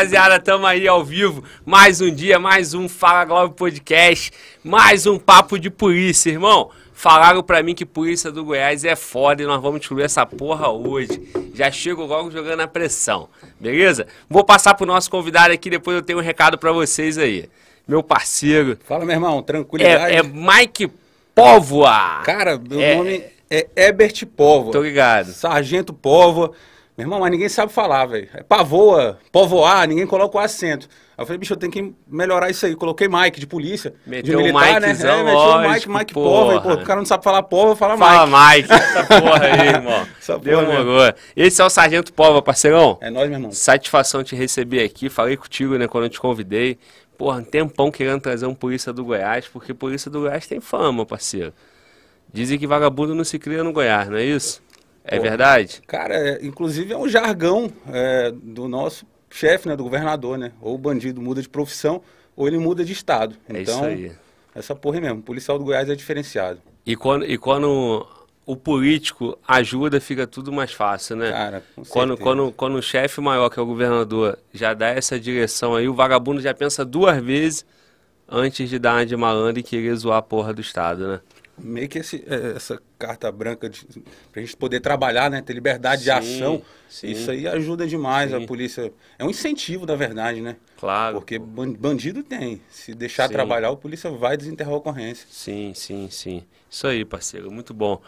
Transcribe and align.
Rapaziada, 0.00 0.40
tamo 0.40 0.66
aí 0.66 0.88
ao 0.88 1.04
vivo. 1.04 1.44
Mais 1.62 2.00
um 2.00 2.10
dia, 2.10 2.38
mais 2.38 2.72
um 2.72 2.88
Fala 2.88 3.22
Globo 3.26 3.52
Podcast, 3.54 4.32
mais 4.64 5.06
um 5.06 5.18
papo 5.18 5.58
de 5.58 5.68
polícia, 5.68 6.30
irmão. 6.30 6.70
Falaram 6.94 7.42
pra 7.42 7.62
mim 7.62 7.74
que 7.74 7.84
polícia 7.84 8.32
do 8.32 8.42
Goiás 8.42 8.82
é 8.82 8.96
foda 8.96 9.42
e 9.42 9.46
nós 9.46 9.60
vamos 9.60 9.80
descobrir 9.80 10.04
essa 10.04 10.24
porra 10.24 10.70
hoje. 10.70 11.28
Já 11.54 11.70
chego 11.70 12.06
logo 12.06 12.30
jogando 12.30 12.60
a 12.60 12.66
pressão, 12.66 13.28
beleza? 13.60 14.06
Vou 14.26 14.42
passar 14.42 14.72
pro 14.72 14.86
nosso 14.86 15.10
convidado 15.10 15.52
aqui, 15.52 15.68
depois 15.68 15.94
eu 15.94 16.02
tenho 16.02 16.18
um 16.18 16.22
recado 16.22 16.56
pra 16.56 16.72
vocês 16.72 17.18
aí. 17.18 17.50
Meu 17.86 18.02
parceiro. 18.02 18.78
Fala, 18.88 19.04
meu 19.04 19.14
irmão, 19.14 19.42
tranquilidade. 19.42 20.14
É, 20.14 20.20
é 20.20 20.22
Mike 20.22 20.90
Póvoa. 21.34 22.22
Cara, 22.24 22.58
meu 22.58 22.80
É. 22.80 22.96
nome 22.96 23.22
é 23.50 23.66
Ebert 23.76 24.24
Póvoa. 24.34 24.72
Tô 24.72 24.80
ligado. 24.82 25.26
Sargento 25.34 25.92
Póvoa. 25.92 26.52
Meu 27.00 27.06
irmão, 27.06 27.20
mas 27.20 27.30
ninguém 27.30 27.48
sabe 27.48 27.72
falar, 27.72 28.04
velho. 28.04 28.28
É 28.34 28.42
pavoa, 28.42 29.18
povoar, 29.32 29.88
ninguém 29.88 30.06
coloca 30.06 30.36
o 30.36 30.40
acento. 30.40 30.86
Aí 31.16 31.22
eu 31.22 31.26
falei, 31.26 31.38
bicho, 31.38 31.54
eu 31.54 31.56
tenho 31.56 31.72
que 31.72 31.94
melhorar 32.06 32.50
isso 32.50 32.66
aí. 32.66 32.74
Coloquei 32.76 33.08
Mike 33.08 33.40
de 33.40 33.46
polícia. 33.46 33.94
Meteu 34.06 34.36
de 34.38 34.44
militar, 34.44 34.80
né? 34.80 34.88
Mikezão, 34.88 35.10
É, 35.18 35.22
meteu 35.24 35.38
um 35.38 35.70
Mike, 35.72 35.88
Mike 35.88 36.14
pô, 36.14 36.22
porra. 36.22 36.74
o 36.74 36.84
cara 36.84 36.98
não 37.00 37.06
sabe 37.06 37.24
falar 37.24 37.42
Póvoa, 37.42 37.74
fala, 37.74 37.96
Fala, 37.96 38.26
Mike. 38.26 38.68
Mike. 38.68 38.72
Essa 38.84 39.04
porra 39.20 39.44
aí, 39.44 39.68
irmão. 39.68 40.06
Essa 40.18 40.38
porra 40.38 40.64
Demorou. 40.66 41.14
Esse 41.34 41.62
é 41.62 41.64
o 41.64 41.70
Sargento 41.70 42.12
Póvoa, 42.12 42.42
parceirão. 42.42 42.98
É 43.00 43.08
nóis, 43.10 43.28
meu 43.28 43.38
irmão. 43.38 43.50
Satisfação 43.52 44.22
te 44.22 44.36
receber 44.36 44.82
aqui. 44.84 45.08
Falei 45.08 45.36
contigo, 45.36 45.76
né, 45.78 45.88
quando 45.88 46.04
eu 46.04 46.10
te 46.10 46.20
convidei. 46.20 46.78
Porra, 47.16 47.38
um 47.38 47.44
tempão 47.44 47.90
querendo 47.90 48.20
trazer 48.20 48.46
um 48.46 48.54
polícia 48.54 48.92
do 48.92 49.04
Goiás, 49.04 49.46
porque 49.46 49.72
polícia 49.74 50.10
do 50.10 50.20
Goiás 50.20 50.46
tem 50.46 50.60
fama, 50.60 51.04
parceiro. 51.04 51.52
Dizem 52.32 52.58
que 52.58 52.66
vagabundo 52.66 53.14
não 53.14 53.24
se 53.24 53.38
cria 53.38 53.62
no 53.64 53.72
Goiás, 53.72 54.08
não 54.08 54.16
é 54.16 54.24
isso? 54.24 54.62
É 55.10 55.16
Pô. 55.16 55.22
verdade? 55.22 55.82
Cara, 55.86 56.14
é, 56.14 56.38
inclusive 56.46 56.92
é 56.92 56.96
um 56.96 57.08
jargão 57.08 57.70
é, 57.92 58.30
do 58.32 58.68
nosso 58.68 59.04
chefe, 59.28 59.68
né, 59.68 59.76
do 59.76 59.82
governador, 59.82 60.38
né? 60.38 60.52
Ou 60.60 60.74
o 60.74 60.78
bandido 60.78 61.20
muda 61.20 61.42
de 61.42 61.48
profissão, 61.48 62.00
ou 62.36 62.46
ele 62.46 62.58
muda 62.58 62.84
de 62.84 62.92
estado. 62.92 63.34
É 63.48 63.60
Então, 63.60 63.74
isso 63.74 63.84
aí. 63.84 64.12
essa 64.54 64.74
porra 64.74 64.96
aí 64.96 65.02
mesmo. 65.02 65.18
O 65.18 65.22
policial 65.22 65.58
do 65.58 65.64
Goiás 65.64 65.88
é 65.90 65.94
diferenciado. 65.94 66.60
E 66.86 66.96
quando, 66.96 67.24
e 67.26 67.36
quando 67.36 68.06
o 68.46 68.56
político 68.56 69.38
ajuda, 69.46 70.00
fica 70.00 70.26
tudo 70.26 70.52
mais 70.52 70.72
fácil, 70.72 71.16
né? 71.16 71.30
Cara, 71.30 71.62
com 71.74 71.84
Quando, 71.84 72.10
certeza. 72.16 72.22
quando, 72.22 72.52
quando 72.52 72.74
o 72.76 72.82
chefe 72.82 73.20
maior, 73.20 73.50
que 73.50 73.58
é 73.58 73.62
o 73.62 73.66
governador, 73.66 74.38
já 74.52 74.74
dá 74.74 74.88
essa 74.88 75.18
direção 75.20 75.74
aí, 75.76 75.88
o 75.88 75.94
vagabundo 75.94 76.40
já 76.40 76.54
pensa 76.54 76.84
duas 76.84 77.22
vezes 77.22 77.64
antes 78.28 78.68
de 78.70 78.78
dar 78.78 78.94
uma 78.94 79.06
de 79.06 79.16
malandro 79.16 79.60
e 79.60 79.62
querer 79.62 79.94
zoar 79.96 80.18
a 80.18 80.22
porra 80.22 80.52
do 80.54 80.60
Estado, 80.60 81.06
né? 81.08 81.20
Meio 81.62 81.88
que 81.88 81.98
esse- 81.98 82.24
é, 82.28 82.56
essa 82.56 82.80
carta 82.98 83.30
branca 83.30 83.68
de, 83.68 83.86
pra 84.32 84.40
gente 84.42 84.56
poder 84.56 84.80
trabalhar, 84.80 85.30
né? 85.30 85.40
Ter 85.42 85.52
liberdade 85.52 86.02
de 86.04 86.10
Sim, 86.10 86.16
ação. 86.36 86.62
sim. 86.88 87.10
Isso 87.10 87.30
aí 87.30 87.46
ajuda 87.46 87.86
demais 87.86 88.30
Sim. 88.30 88.42
a 88.42 88.46
polícia. 88.46 88.92
É 89.18 89.24
um 89.24 89.30
incentivo, 89.30 89.86
na 89.86 89.94
verdade, 89.94 90.40
né? 90.40 90.56
Claro. 90.78 91.16
Porque 91.16 91.38
ban- 91.38 91.72
bandido 91.72 92.22
tem. 92.22 92.60
Se 92.70 92.94
deixar 92.94 93.28
trabalhar, 93.28 93.68
a 93.70 93.76
polícia 93.76 94.10
vai 94.10 94.36
desenterrar 94.36 94.72
a 94.74 94.76
ocorrência. 94.76 95.26
Sim, 95.30 95.72
sim, 95.74 96.08
sim. 96.10 96.44
Isso 96.68 96.86
aí, 96.86 97.04
parceiro, 97.04 97.50
muito 97.50 97.72
bom. 97.74 98.00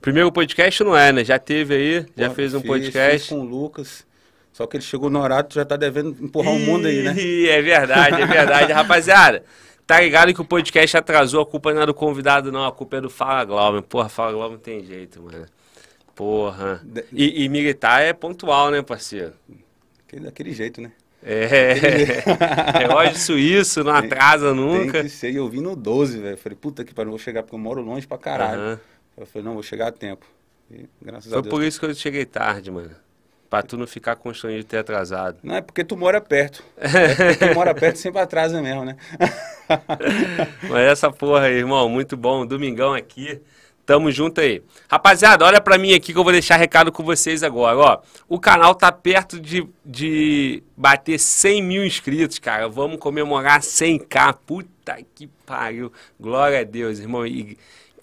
Primeiro 0.00 0.30
podcast 0.30 0.84
não 0.84 0.96
é, 0.96 1.12
né? 1.12 1.24
Já 1.24 1.38
teve 1.38 1.74
aí, 1.74 2.06
já 2.16 2.24
Porra, 2.26 2.34
fez 2.34 2.54
um 2.54 2.60
fiz- 2.60 2.68
podcast. 2.68 3.18
fiz 3.18 3.28
com 3.28 3.40
o 3.40 3.44
Lucas. 3.44 4.06
Só 4.52 4.66
que 4.66 4.76
ele 4.78 4.84
chegou 4.84 5.10
no 5.10 5.20
horário, 5.20 5.48
tu 5.50 5.54
já 5.56 5.64
tá 5.66 5.76
devendo 5.76 6.16
empurrar 6.18 6.52
o 6.54 6.58
mundo 6.58 6.86
aí, 6.86 7.02
né? 7.02 7.14
É 7.50 7.60
verdade, 7.60 8.22
é 8.22 8.26
verdade. 8.26 8.72
Rapaziada, 8.72 9.42
tá 9.86 10.00
ligado 10.00 10.34
que 10.34 10.40
o 10.40 10.44
podcast 10.44 10.96
atrasou, 10.96 11.40
a 11.42 11.46
culpa 11.46 11.72
não 11.72 11.82
é 11.82 11.86
do 11.86 11.94
convidado, 11.94 12.50
não. 12.50 12.64
A 12.66 12.72
culpa 12.72 12.96
é 12.96 13.00
do 13.00 13.08
Fala 13.10 13.44
Glauber. 13.44 13.82
Porra, 13.82 14.08
Fala 14.08 14.32
Glauber 14.32 14.54
não 14.54 14.60
tem 14.60 14.84
jeito, 14.84 15.22
mano. 15.22 15.46
Porra. 16.14 16.82
E, 17.12 17.44
e 17.44 17.48
militar 17.48 18.02
é 18.02 18.12
pontual, 18.12 18.70
né, 18.70 18.82
parceiro? 18.82 19.32
Aquele- 20.06 20.24
Daquele 20.24 20.52
jeito, 20.52 20.80
né? 20.80 20.92
É. 21.22 21.74
Relógio 22.78 23.16
suíço, 23.18 23.82
não 23.82 23.92
atrasa 23.94 24.54
nunca. 24.54 24.92
Tem 24.92 25.02
que 25.02 25.08
ser. 25.08 25.30
E 25.32 25.36
eu 25.36 25.48
vim 25.48 25.60
no 25.60 25.74
12, 25.74 26.18
velho. 26.20 26.36
Falei, 26.38 26.56
puta 26.56 26.84
que 26.84 26.94
pariu, 26.94 27.10
vou 27.10 27.18
chegar, 27.18 27.42
porque 27.42 27.54
eu 27.54 27.58
moro 27.58 27.82
longe 27.82 28.06
pra 28.06 28.16
caralho. 28.18 28.60
Aham. 28.60 28.80
Eu 29.16 29.26
falei, 29.26 29.44
não, 29.46 29.54
vou 29.54 29.62
chegar 29.62 29.88
a 29.88 29.92
tempo. 29.92 30.24
E, 30.70 30.86
graças 31.02 31.32
a 31.32 31.36
Foi 31.36 31.42
Deus. 31.42 31.50
por 31.54 31.62
isso 31.64 31.80
que 31.80 31.86
eu 31.86 31.94
cheguei 31.94 32.24
tarde, 32.24 32.70
mano. 32.70 32.90
Pra 33.48 33.62
tu 33.62 33.76
não 33.76 33.86
ficar 33.86 34.16
constrangido 34.16 34.62
de 34.62 34.68
ter 34.68 34.78
atrasado. 34.78 35.38
Não, 35.42 35.56
é 35.56 35.60
porque 35.60 35.84
tu 35.84 35.96
mora 35.96 36.20
perto. 36.20 36.62
É 36.78 37.14
porque 37.14 37.36
quem 37.36 37.54
mora 37.54 37.74
perto 37.74 37.96
sempre 37.96 38.20
atrasa 38.20 38.60
mesmo, 38.60 38.84
né? 38.84 38.96
Mas 40.68 40.86
essa 40.86 41.10
porra 41.10 41.42
aí, 41.42 41.54
irmão, 41.54 41.88
muito 41.88 42.16
bom. 42.16 42.44
Domingão 42.44 42.94
aqui. 42.94 43.40
Tamo 43.86 44.10
junto 44.10 44.40
aí. 44.40 44.62
Rapaziada, 44.90 45.44
olha 45.44 45.60
pra 45.60 45.78
mim 45.78 45.94
aqui 45.94 46.12
que 46.12 46.18
eu 46.18 46.24
vou 46.24 46.32
deixar 46.32 46.56
recado 46.56 46.90
com 46.90 47.04
vocês 47.04 47.44
agora, 47.44 47.78
ó. 47.78 47.98
O 48.28 48.40
canal 48.40 48.74
tá 48.74 48.90
perto 48.90 49.38
de, 49.38 49.64
de 49.84 50.60
bater 50.76 51.20
100 51.20 51.62
mil 51.62 51.86
inscritos, 51.86 52.40
cara. 52.40 52.68
Vamos 52.68 52.98
comemorar 52.98 53.60
100k. 53.60 54.38
Puta 54.44 54.98
que 55.14 55.28
pariu. 55.46 55.92
Glória 56.18 56.60
a 56.60 56.64
Deus, 56.64 56.98
irmão. 56.98 57.24
E 57.24 57.56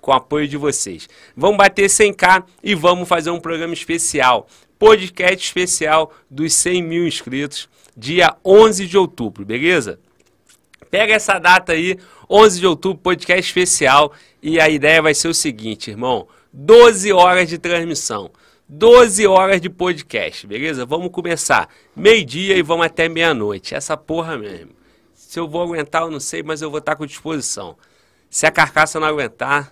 com 0.03 0.11
o 0.11 0.13
apoio 0.13 0.47
de 0.47 0.57
vocês. 0.57 1.07
Vamos 1.35 1.57
bater 1.57 1.89
100k 1.89 2.43
e 2.61 2.75
vamos 2.75 3.07
fazer 3.07 3.31
um 3.31 3.39
programa 3.39 3.73
especial. 3.73 4.47
Podcast 4.83 5.45
especial 5.45 6.11
dos 6.29 6.53
100 6.55 6.83
mil 6.83 7.07
inscritos. 7.07 7.69
Dia 7.95 8.35
11 8.43 8.85
de 8.85 8.97
outubro, 8.97 9.45
beleza? 9.45 9.97
Pega 10.91 11.13
essa 11.13 11.39
data 11.39 11.71
aí, 11.71 11.97
11 12.29 12.59
de 12.59 12.67
outubro, 12.67 13.01
podcast 13.01 13.47
especial. 13.47 14.11
E 14.41 14.59
a 14.59 14.67
ideia 14.67 15.01
vai 15.01 15.13
ser 15.13 15.29
o 15.29 15.33
seguinte, 15.33 15.89
irmão: 15.89 16.27
12 16.51 17.13
horas 17.13 17.47
de 17.47 17.57
transmissão, 17.57 18.29
12 18.67 19.25
horas 19.25 19.61
de 19.61 19.69
podcast, 19.69 20.45
beleza? 20.45 20.85
Vamos 20.85 21.11
começar 21.11 21.69
meio-dia 21.95 22.57
e 22.57 22.61
vamos 22.61 22.85
até 22.85 23.07
meia-noite. 23.07 23.73
Essa 23.73 23.95
porra 23.95 24.37
mesmo. 24.37 24.71
Se 25.15 25.39
eu 25.39 25.47
vou 25.47 25.63
aguentar, 25.63 26.01
eu 26.01 26.11
não 26.11 26.19
sei, 26.19 26.43
mas 26.43 26.61
eu 26.61 26.69
vou 26.69 26.79
estar 26.79 26.97
com 26.97 27.05
disposição. 27.05 27.77
Se 28.29 28.45
a 28.45 28.51
carcaça 28.51 28.99
não 28.99 29.07
aguentar. 29.07 29.71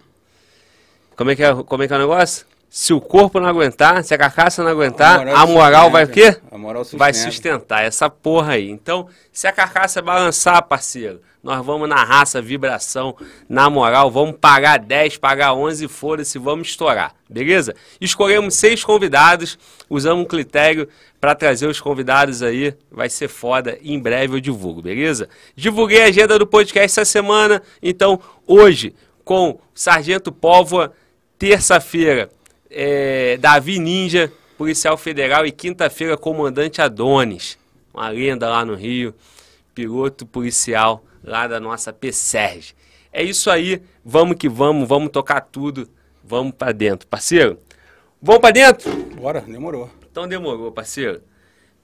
Como 1.18 1.32
é 1.32 1.36
que 1.36 1.44
é, 1.44 1.54
como 1.54 1.84
é, 1.84 1.88
que 1.90 1.94
é 1.94 1.98
o 1.98 2.00
negócio? 2.00 2.46
Se 2.74 2.94
o 2.94 3.02
corpo 3.02 3.38
não 3.38 3.50
aguentar, 3.50 4.02
se 4.02 4.14
a 4.14 4.18
carcaça 4.18 4.64
não 4.64 4.72
aguentar, 4.72 5.28
a 5.28 5.46
moral, 5.46 5.92
vai 5.92 6.06
o 6.06 6.08
quê? 6.08 6.38
A 6.50 6.58
moral 6.58 6.86
sustenta. 6.86 7.00
Vai 7.04 7.14
sustentar 7.14 7.84
essa 7.84 8.10
porra 8.10 8.54
aí. 8.54 8.70
Então, 8.70 9.10
se 9.30 9.46
a 9.46 9.52
carcaça 9.52 10.02
balançar, 10.02 10.64
parceiro, 10.64 11.22
nós 11.44 11.66
vamos 11.66 11.90
na 11.90 12.02
raça, 12.02 12.42
vibração, 12.42 13.14
na 13.50 13.70
moral, 13.70 14.10
vamos 14.10 14.38
pagar 14.40 14.80
10, 14.80 15.18
pagar 15.18 15.54
11, 15.54 15.86
foda-se, 15.90 16.40
vamos 16.40 16.70
estourar, 16.70 17.14
beleza? 17.30 17.76
Escolhemos 18.00 18.56
seis 18.56 18.86
convidados, 18.86 19.60
usamos 19.90 20.24
um 20.24 20.28
critério 20.28 20.88
para 21.20 21.36
trazer 21.36 21.68
os 21.68 21.82
convidados 21.82 22.42
aí, 22.42 22.74
vai 22.90 23.10
ser 23.10 23.28
foda, 23.28 23.78
em 23.84 24.00
breve 24.00 24.38
eu 24.38 24.40
divulgo, 24.40 24.82
beleza? 24.82 25.28
Divulguei 25.58 26.04
a 26.04 26.08
agenda 26.08 26.40
do 26.40 26.48
podcast 26.48 27.02
essa 27.02 27.04
semana, 27.04 27.62
então, 27.84 28.18
hoje, 28.48 28.96
com 29.26 29.60
Sargento 29.74 30.32
Póvoa, 30.32 30.94
terça-feira, 31.38 32.30
é, 32.72 33.38
Davi 33.38 33.78
Ninja, 33.78 34.32
policial 34.58 34.98
federal, 34.98 35.46
e 35.46 35.52
quinta-feira, 35.52 36.18
comandante 36.18 36.82
Adonis, 36.82 37.58
uma 37.94 38.10
lenda 38.10 38.50
lá 38.50 38.64
no 38.64 38.76
Rio, 38.76 39.14
piloto 39.76 40.26
policial 40.26 41.04
lá 41.24 41.48
da 41.48 41.60
nossa 41.60 41.92
PSERG. 41.92 42.74
É 43.12 43.22
isso 43.22 43.52
aí, 43.52 43.82
vamos 44.04 44.38
que 44.38 44.48
vamos, 44.48 44.88
vamos 44.88 45.12
tocar 45.12 45.42
tudo, 45.42 45.90
vamos 46.24 46.54
pra 46.54 46.72
dentro, 46.72 47.08
parceiro. 47.08 47.60
Vamos 48.22 48.42
pra 48.42 48.52
dentro? 48.52 48.92
Bora, 49.16 49.42
demorou. 49.42 49.90
Então 50.10 50.28
demorou, 50.28 50.72
parceiro. 50.72 51.22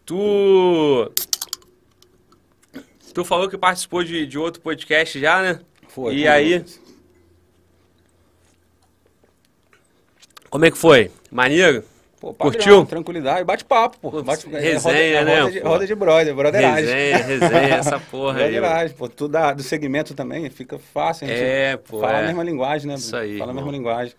Tu. 0.06 1.12
Tu 3.14 3.26
falou 3.26 3.50
que 3.50 3.58
participou 3.58 4.04
de, 4.04 4.26
de 4.28 4.38
outro 4.38 4.62
podcast 4.62 5.20
já, 5.20 5.42
né? 5.42 5.60
Foi. 5.88 6.16
E 6.16 6.28
aí, 6.28 6.54
o 6.54 6.58
Lucas. 6.60 6.88
Como 10.50 10.66
é 10.66 10.72
que 10.72 10.78
foi? 10.78 11.12
Maneiro? 11.32 11.84
Pô, 12.20 12.34
padrão, 12.34 12.52
Curtiu? 12.52 12.86
Tranquilidade, 12.86 13.44
bate 13.44 13.64
papo, 13.64 13.98
pô. 14.00 14.24
Bate, 14.24 14.48
é 14.56 14.60
resenha, 14.60 15.20
roda, 15.20 15.26
né, 15.26 15.34
é 15.36 15.40
roda, 15.40 15.52
de, 15.52 15.62
pô? 15.62 15.68
roda 15.68 15.88
de 15.88 15.96
brother, 15.96 16.36
brotheragem. 16.36 16.86
Resenha, 16.86 17.18
resenha, 17.18 17.76
essa 17.76 18.00
porra 18.10 18.40
aí. 18.40 18.52
Brotheragem, 18.54 18.96
pô. 18.98 19.08
Tu 19.08 19.28
dá, 19.28 19.54
do 19.54 19.62
segmento 19.62 20.16
também, 20.16 20.50
fica 20.50 20.80
fácil. 20.80 21.28
a 21.28 21.30
gente 21.30 21.40
É, 21.44 21.78
pô, 21.78 22.00
Fala 22.00 22.20
é. 22.20 22.24
a 22.24 22.28
mesma 22.28 22.44
linguagem, 22.44 22.88
né? 22.88 22.96
Isso 22.96 23.16
aí, 23.16 23.38
Fala 23.38 23.52
a 23.52 23.54
mesma 23.54 23.70
irmão. 23.70 23.80
linguagem. 23.80 24.16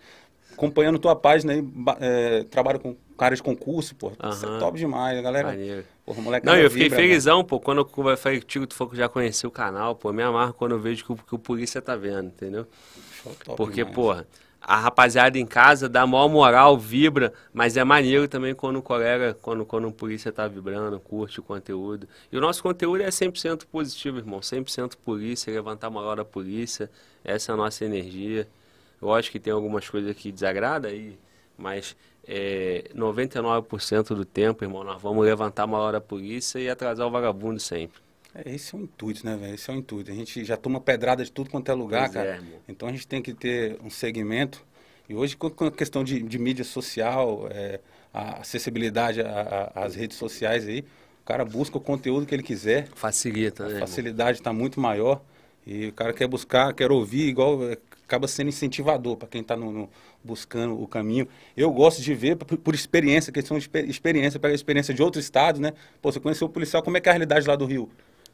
Acompanhando 0.53 0.97
tua 0.99 1.15
página 1.15 1.53
aí, 1.53 1.63
é, 1.99 2.43
trabalho 2.49 2.79
com 2.79 2.95
cara 3.17 3.35
de 3.35 3.43
concurso, 3.43 3.93
pô. 3.95 4.11
Isso 4.29 4.45
Aham. 4.45 4.55
é 4.55 4.59
top 4.59 4.77
demais, 4.77 5.21
galera. 5.21 5.47
Maneiro. 5.49 5.83
Porra, 6.05 6.21
moleque. 6.21 6.45
Não, 6.45 6.55
eu 6.55 6.71
fiquei 6.71 6.89
felizão, 6.89 7.43
pô, 7.43 7.59
quando 7.59 7.85
eu 7.97 8.17
falei 8.17 8.39
contigo, 8.39 8.65
tu 8.65 8.75
falou 8.75 8.91
que 8.91 8.97
já 8.97 9.09
conheceu 9.09 9.49
o 9.49 9.51
canal, 9.53 9.93
pô, 9.93 10.13
me 10.13 10.23
amarro 10.23 10.53
quando 10.53 10.71
eu 10.71 10.79
vejo 10.79 11.03
que 11.03 11.11
o, 11.11 11.15
que 11.17 11.35
o 11.35 11.39
polícia 11.39 11.81
tá 11.81 11.97
vendo, 11.97 12.27
entendeu? 12.27 12.65
Porque, 13.57 13.83
porra, 13.83 14.25
a 14.61 14.77
rapaziada 14.77 15.39
em 15.39 15.45
casa 15.45 15.87
dá 15.87 16.05
maior 16.05 16.27
moral, 16.27 16.77
vibra, 16.77 17.33
mas 17.53 17.77
é 17.77 17.83
maneiro 17.83 18.27
também 18.27 18.53
quando 18.53 18.77
o 18.77 18.81
colega, 18.81 19.33
quando, 19.41 19.65
quando 19.65 19.87
o 19.87 19.91
polícia 19.91 20.31
tá 20.31 20.47
vibrando, 20.47 20.99
curte 20.99 21.39
o 21.39 21.43
conteúdo. 21.43 22.07
E 22.31 22.37
o 22.37 22.41
nosso 22.41 22.61
conteúdo 22.61 23.01
é 23.01 23.07
100% 23.07 23.65
positivo, 23.71 24.17
irmão. 24.17 24.39
100% 24.41 24.95
polícia, 25.03 25.51
levantar 25.51 25.87
a 25.87 25.89
moral 25.89 26.17
da 26.17 26.25
polícia. 26.25 26.89
Essa 27.23 27.51
é 27.51 27.53
a 27.53 27.57
nossa 27.57 27.85
energia. 27.85 28.47
Eu 29.01 29.13
acho 29.13 29.31
que 29.31 29.39
tem 29.39 29.53
algumas 29.53 29.89
coisas 29.89 30.15
que 30.15 30.31
desagrada 30.31 30.89
aí, 30.89 31.17
mas 31.57 31.95
é, 32.27 32.89
99% 32.93 34.13
do 34.13 34.25
tempo, 34.25 34.63
irmão, 34.63 34.83
nós 34.83 35.01
vamos 35.01 35.25
levantar 35.25 35.65
uma 35.65 35.77
hora 35.77 35.99
a 35.99 36.01
polícia 36.01 36.59
e 36.59 36.69
atrasar 36.69 37.07
o 37.07 37.11
vagabundo 37.11 37.59
sempre. 37.59 38.08
É, 38.45 38.53
esse 38.55 38.73
é 38.75 38.77
o 38.77 38.81
intuito, 38.81 39.25
né, 39.25 39.35
velho? 39.35 39.55
Esse 39.55 39.69
é 39.69 39.73
o 39.73 39.77
intuito. 39.77 40.11
A 40.11 40.13
gente 40.15 40.43
já 40.43 40.55
toma 40.57 40.79
pedrada 40.79 41.23
de 41.23 41.31
tudo 41.31 41.49
quanto 41.49 41.69
é 41.69 41.73
lugar, 41.73 42.09
Pois 42.09 42.15
é, 42.15 42.23
cara. 42.25 42.35
irmão. 42.37 42.59
então 42.67 42.87
a 42.87 42.91
gente 42.91 43.07
tem 43.07 43.21
que 43.21 43.33
ter 43.33 43.77
um 43.83 43.89
segmento. 43.89 44.63
E 45.07 45.15
hoje, 45.15 45.35
com 45.35 45.65
a 45.65 45.71
questão 45.71 46.03
de, 46.03 46.21
de 46.21 46.37
mídia 46.37 46.63
social, 46.63 47.47
é, 47.51 47.79
a 48.13 48.41
acessibilidade 48.41 49.21
às 49.73 49.95
redes 49.95 50.17
sociais 50.17 50.67
aí, 50.67 50.81
o 51.21 51.25
cara 51.25 51.43
busca 51.43 51.77
o 51.77 51.81
conteúdo 51.81 52.25
que 52.25 52.33
ele 52.35 52.43
quiser. 52.43 52.87
Facilita, 52.95 53.67
né? 53.67 53.77
A 53.77 53.79
facilidade 53.79 54.37
está 54.39 54.53
muito 54.53 54.79
maior. 54.79 55.21
E 55.65 55.87
o 55.87 55.93
cara 55.93 56.13
quer 56.13 56.27
buscar, 56.27 56.73
quer 56.73 56.91
ouvir, 56.91 57.27
igual 57.27 57.63
é, 57.69 57.77
acaba 58.03 58.27
sendo 58.27 58.47
incentivador 58.49 59.17
para 59.17 59.27
quem 59.27 59.41
está 59.41 59.55
buscando 60.23 60.79
o 60.81 60.87
caminho. 60.87 61.27
Eu 61.55 61.71
gosto 61.71 62.01
de 62.01 62.13
ver 62.13 62.35
por, 62.35 62.57
por 62.57 62.73
experiência, 62.75 63.31
questão 63.31 63.57
de 63.57 63.63
exper- 63.63 63.87
experiência, 63.89 64.39
pega 64.39 64.53
a 64.53 64.55
experiência 64.55 64.93
de 64.93 65.01
outro 65.03 65.19
estado, 65.19 65.59
né? 65.59 65.73
Pô, 66.01 66.11
você 66.11 66.19
conheceu 66.19 66.47
o 66.47 66.49
policial, 66.49 66.81
como 66.81 66.97
é 66.97 67.01
que 67.01 67.09
é 67.09 67.11
a 67.11 67.13
realidade 67.13 67.47
lá 67.47 67.55
do 67.55 67.65
Rio? 67.65 67.89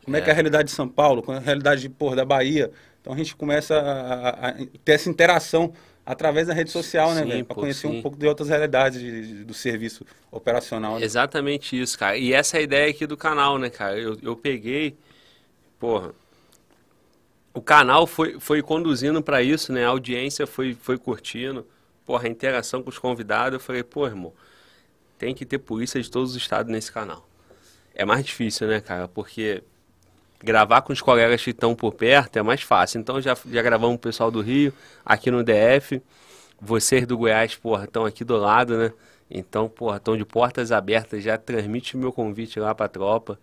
Como 0.06 0.16
é, 0.16 0.22
que 0.22 0.30
é 0.30 0.32
a 0.32 0.36
realidade 0.36 0.70
de 0.70 0.76
São 0.76 0.88
Paulo? 0.88 1.22
Como 1.24 1.38
é 1.38 1.42
a 1.42 1.44
realidade 1.44 1.82
de, 1.82 1.90
porra, 1.90 2.16
da 2.16 2.26
Bahia? 2.26 2.72
Então 3.02 3.12
a 3.14 3.18
gente 3.18 3.36
começa 3.36 3.76
a, 3.76 4.30
a- 4.30 4.50
a 4.50 4.54
ter 4.84 4.94
essa 4.94 5.10
interação 5.10 5.74
através 6.06 6.48
da 6.48 6.54
rede 6.54 6.70
social, 6.72 7.14
né, 7.16 7.24
Sim, 7.24 7.28
velho? 7.30 7.46
Para 7.46 7.56
conhecer 7.56 7.88
sim. 7.88 7.98
um 8.00 8.02
pouco 8.02 8.18
de 8.18 8.28
outras 8.28 8.48
realidades 8.50 9.00
de- 9.00 9.28
de- 9.28 9.44
do 9.44 9.54
serviço 9.54 10.06
operacional. 10.32 11.00
né? 11.00 11.06
Exatamente 11.06 11.80
isso, 11.80 11.98
cara. 11.98 12.18
E 12.18 12.32
essa 12.34 12.58
é 12.58 12.60
a 12.60 12.64
ideia 12.64 12.90
aqui 12.92 13.08
do 13.08 13.18
canal, 13.18 13.58
né, 13.58 13.70
cara? 13.70 13.98
Eu, 14.00 14.18
eu 14.22 14.36
peguei, 14.36 14.96
porra, 15.80 16.14
o 17.54 17.62
canal 17.62 18.06
foi, 18.06 18.40
foi 18.40 18.62
conduzindo 18.62 19.22
pra 19.24 19.42
isso, 19.42 19.72
né? 19.72 19.86
A 19.86 19.90
audiência 19.90 20.46
foi, 20.46 20.76
foi 20.80 20.98
curtindo, 20.98 21.66
porra, 22.06 22.28
a 22.28 22.30
interação 22.30 22.84
com 22.84 22.90
os 22.90 23.00
convidados. 23.00 23.54
Eu 23.54 23.60
falei, 23.60 23.82
pô, 23.84 24.06
irmão, 24.06 24.34
tem 25.18 25.34
que 25.34 25.46
ter 25.46 25.60
polícia 25.60 26.02
de 26.02 26.12
todos 26.12 26.32
os 26.32 26.38
estados 26.38 26.72
nesse 26.72 26.92
canal. 26.92 27.28
É 27.96 28.04
mais 28.04 28.26
difícil, 28.26 28.68
né, 28.68 28.82
cara? 28.82 29.08
Porque 29.08 29.64
gravar 30.44 30.82
com 30.82 30.94
os 30.94 31.01
colegas 31.01 31.44
que 31.44 31.51
estão 31.51 31.75
por 31.75 31.94
perto 31.94 32.38
é 32.38 32.44
mais 32.44 32.62
fácil. 32.62 33.00
Então 33.00 33.22
já, 33.22 33.36
já 33.50 33.62
gravamos 33.62 33.96
o 33.96 34.00
pessoal 34.00 34.32
do 34.32 34.42
Rio, 34.42 34.74
aqui 35.06 35.32
no 35.32 35.44
DF. 35.44 36.01
Vocês 36.60 37.06
do 37.06 37.18
Goiás, 37.18 37.56
porra, 37.56 37.86
estão 37.86 38.06
aqui 38.06 38.24
do 38.24 38.38
lado, 38.38 38.77
né? 38.77 38.94
Então, 39.30 39.68
porra, 39.68 39.98
estão 39.98 40.15
de 40.15 40.25
portas 40.25 40.72
abertas. 40.72 41.24
Já 41.24 41.38
transmite 41.38 41.96
o 41.96 42.00
meu 42.00 42.12
convite 42.12 42.60
lá 42.60 42.74
pra 42.74 42.88
tropa. 42.88 43.39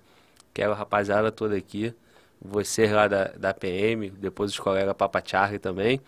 Quero 0.54 0.72
a 0.72 0.74
rapaziada 0.74 1.30
toda 1.30 1.56
aqui. 1.56 1.94
Vocês 2.40 2.90
lá 2.90 3.06
da, 3.06 3.24
da 3.36 3.54
PM, 3.54 4.10
depois 4.10 4.50
os 4.50 4.58
colegas 4.58 4.94
Papa 4.96 5.22
Charlie 5.24 5.58
também. 5.58 6.00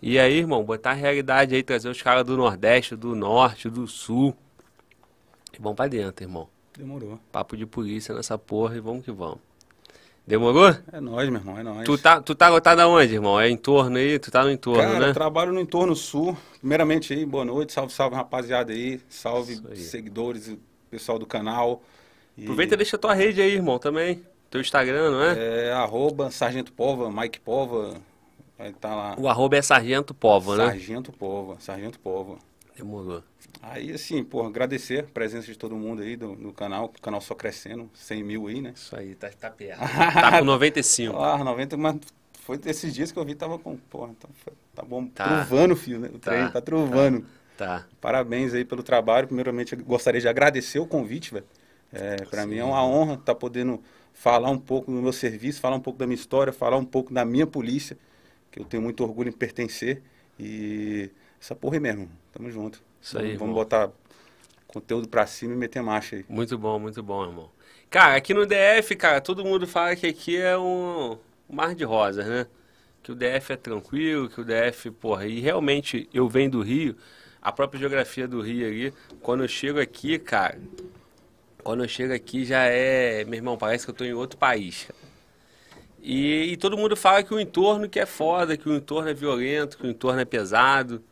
E 0.00 0.18
aí, 0.18 0.38
irmão, 0.38 0.62
botar 0.64 0.90
a 0.90 0.94
realidade 0.94 1.54
aí, 1.54 1.62
trazer 1.62 1.88
os 1.88 2.00
caras 2.00 2.24
do 2.24 2.36
Nordeste, 2.36 2.96
do 2.96 3.14
Norte, 3.14 3.68
do 3.68 3.86
Sul. 3.86 4.36
E 5.52 5.60
vamos 5.60 5.76
pra 5.76 5.86
dentro, 5.86 6.24
irmão. 6.24 6.48
Demorou. 6.76 7.18
Papo 7.30 7.56
de 7.56 7.66
polícia 7.66 8.14
nessa 8.14 8.36
porra 8.36 8.76
e 8.76 8.80
vamos 8.80 9.04
que 9.04 9.12
vamos. 9.12 9.38
Demorou? 10.26 10.74
É 10.90 11.00
nóis, 11.00 11.28
meu 11.28 11.38
irmão, 11.38 11.58
é 11.58 11.62
nóis. 11.62 11.84
Tu 11.84 11.98
tá, 11.98 12.20
tu 12.20 12.34
tá 12.34 12.48
lotado 12.48 12.80
aonde, 12.80 13.12
irmão? 13.14 13.38
É 13.38 13.48
em 13.48 13.56
torno 13.56 13.98
aí? 13.98 14.18
Tu 14.18 14.30
tá 14.30 14.42
no 14.42 14.50
entorno, 14.50 14.82
Cara, 14.82 14.98
né? 14.98 15.08
eu 15.10 15.14
trabalho 15.14 15.52
no 15.52 15.60
entorno 15.60 15.94
sul. 15.94 16.36
Primeiramente 16.60 17.12
aí, 17.12 17.26
boa 17.26 17.44
noite, 17.44 17.74
salve, 17.74 17.92
salve 17.92 18.16
rapaziada 18.16 18.72
aí, 18.72 19.00
salve 19.08 19.60
aí. 19.70 19.76
seguidores, 19.76 20.56
pessoal 20.90 21.18
do 21.18 21.26
canal. 21.26 21.82
E, 22.38 22.42
Aproveita 22.44 22.72
e 22.74 22.76
deixa 22.78 22.96
tua 22.96 23.12
rede 23.12 23.42
aí, 23.42 23.52
irmão, 23.52 23.78
também. 23.78 24.22
Teu 24.50 24.62
Instagram, 24.62 25.10
não 25.10 25.22
é? 25.22 25.66
É, 25.66 25.72
arroba 25.72 26.30
Sargento 26.30 26.72
Pova, 26.72 27.10
Mike 27.10 27.40
Pova, 27.40 27.94
vai 28.56 28.70
estar 28.70 28.94
lá. 28.94 29.14
O 29.18 29.28
arroba 29.28 29.56
é 29.56 29.62
Sargento 29.62 30.14
Pova, 30.14 30.56
né? 30.56 30.66
Sargento 30.66 31.12
Pova, 31.12 31.56
Sargento 31.60 31.98
Pova. 32.00 32.38
Demorou. 32.76 33.22
Aí, 33.70 33.92
assim, 33.92 34.22
pô, 34.22 34.44
agradecer 34.44 35.00
a 35.00 35.02
presença 35.04 35.46
de 35.46 35.56
todo 35.56 35.74
mundo 35.76 36.02
aí 36.02 36.16
do, 36.16 36.34
do 36.36 36.52
canal, 36.52 36.86
o 36.86 37.00
canal 37.00 37.20
só 37.20 37.34
crescendo, 37.34 37.90
100 37.94 38.22
mil 38.22 38.46
aí, 38.46 38.60
né? 38.60 38.72
Isso 38.74 38.94
aí, 38.96 39.14
tá, 39.14 39.30
tá 39.30 39.50
perto. 39.50 39.80
tá 39.80 40.38
com 40.38 40.44
95. 40.44 41.16
Ah, 41.16 41.42
90, 41.42 41.76
mas 41.76 41.96
foi 42.40 42.60
esses 42.66 42.94
dias 42.94 43.10
que 43.10 43.18
eu 43.18 43.24
vi, 43.24 43.34
tava 43.34 43.58
com, 43.58 43.76
porra, 43.76 44.14
tá, 44.20 44.28
tá 44.74 44.82
bom, 44.82 45.06
Tá. 45.06 45.24
truvando, 45.24 45.74
filho, 45.74 46.00
né? 46.00 46.08
O 46.08 46.18
Tá, 46.18 46.30
trem 46.30 46.46
tá 46.48 46.60
truvando. 46.60 47.24
Tá. 47.56 47.86
Parabéns 48.00 48.52
aí 48.52 48.64
pelo 48.64 48.82
trabalho. 48.82 49.26
Primeiramente, 49.26 49.74
eu 49.74 49.84
gostaria 49.84 50.20
de 50.20 50.28
agradecer 50.28 50.78
o 50.78 50.86
convite, 50.86 51.32
velho. 51.32 51.46
É, 51.92 52.16
para 52.16 52.44
mim 52.46 52.56
é 52.56 52.64
uma 52.64 52.84
honra 52.84 53.14
estar 53.14 53.34
podendo 53.34 53.80
falar 54.12 54.50
um 54.50 54.58
pouco 54.58 54.90
do 54.92 55.00
meu 55.00 55.12
serviço, 55.12 55.60
falar 55.60 55.76
um 55.76 55.80
pouco 55.80 55.98
da 55.98 56.06
minha 56.06 56.16
história, 56.16 56.52
falar 56.52 56.76
um 56.76 56.84
pouco 56.84 57.14
da 57.14 57.24
minha 57.24 57.46
polícia, 57.46 57.96
que 58.50 58.60
eu 58.60 58.64
tenho 58.64 58.82
muito 58.82 59.02
orgulho 59.04 59.28
em 59.28 59.32
pertencer. 59.32 60.02
E 60.38 61.10
essa 61.40 61.54
porra 61.54 61.76
aí 61.76 61.80
mesmo. 61.80 62.10
Tamo 62.32 62.50
junto. 62.50 62.82
Isso 63.04 63.18
aí, 63.18 63.36
Vamos, 63.36 63.40
irmão. 63.42 63.52
botar 63.52 63.90
conteúdo 64.66 65.06
pra 65.10 65.26
cima 65.26 65.52
e 65.52 65.56
meter 65.56 65.82
marcha 65.82 66.16
aí. 66.16 66.24
Muito 66.26 66.56
bom, 66.56 66.78
muito 66.78 67.02
bom, 67.02 67.22
irmão. 67.22 67.50
Cara, 67.90 68.16
aqui 68.16 68.32
no 68.32 68.46
DF, 68.46 68.96
cara, 68.96 69.20
todo 69.20 69.44
mundo 69.44 69.66
fala 69.66 69.94
que 69.94 70.06
aqui 70.06 70.38
é 70.38 70.56
um, 70.56 71.18
mar 71.46 71.74
de 71.74 71.84
rosas, 71.84 72.26
né? 72.26 72.46
Que 73.02 73.12
o 73.12 73.14
DF 73.14 73.52
é 73.52 73.56
tranquilo, 73.56 74.30
que 74.30 74.40
o 74.40 74.44
DF, 74.44 74.90
porra, 74.90 75.26
e 75.26 75.38
realmente 75.38 76.08
eu 76.14 76.26
venho 76.30 76.50
do 76.50 76.62
Rio, 76.62 76.96
a 77.42 77.52
própria 77.52 77.78
geografia 77.78 78.26
do 78.26 78.40
Rio 78.40 78.66
ali, 78.66 78.94
quando 79.20 79.44
eu 79.44 79.48
chego 79.48 79.78
aqui, 79.78 80.18
cara, 80.18 80.58
quando 81.62 81.84
eu 81.84 81.88
chego 81.88 82.14
aqui 82.14 82.46
já 82.46 82.64
é, 82.64 83.22
meu 83.24 83.34
irmão, 83.34 83.58
parece 83.58 83.84
que 83.84 83.90
eu 83.90 83.94
tô 83.94 84.04
em 84.04 84.14
outro 84.14 84.38
país. 84.38 84.88
E, 86.02 86.52
e 86.52 86.56
todo 86.56 86.78
mundo 86.78 86.96
fala 86.96 87.22
que 87.22 87.34
o 87.34 87.38
entorno 87.38 87.86
que 87.86 88.00
é 88.00 88.06
foda, 88.06 88.56
que 88.56 88.66
o 88.66 88.74
entorno 88.74 89.10
é 89.10 89.14
violento, 89.14 89.76
que 89.76 89.86
o 89.86 89.90
entorno 89.90 90.20
é 90.20 90.24
pesado. 90.24 91.04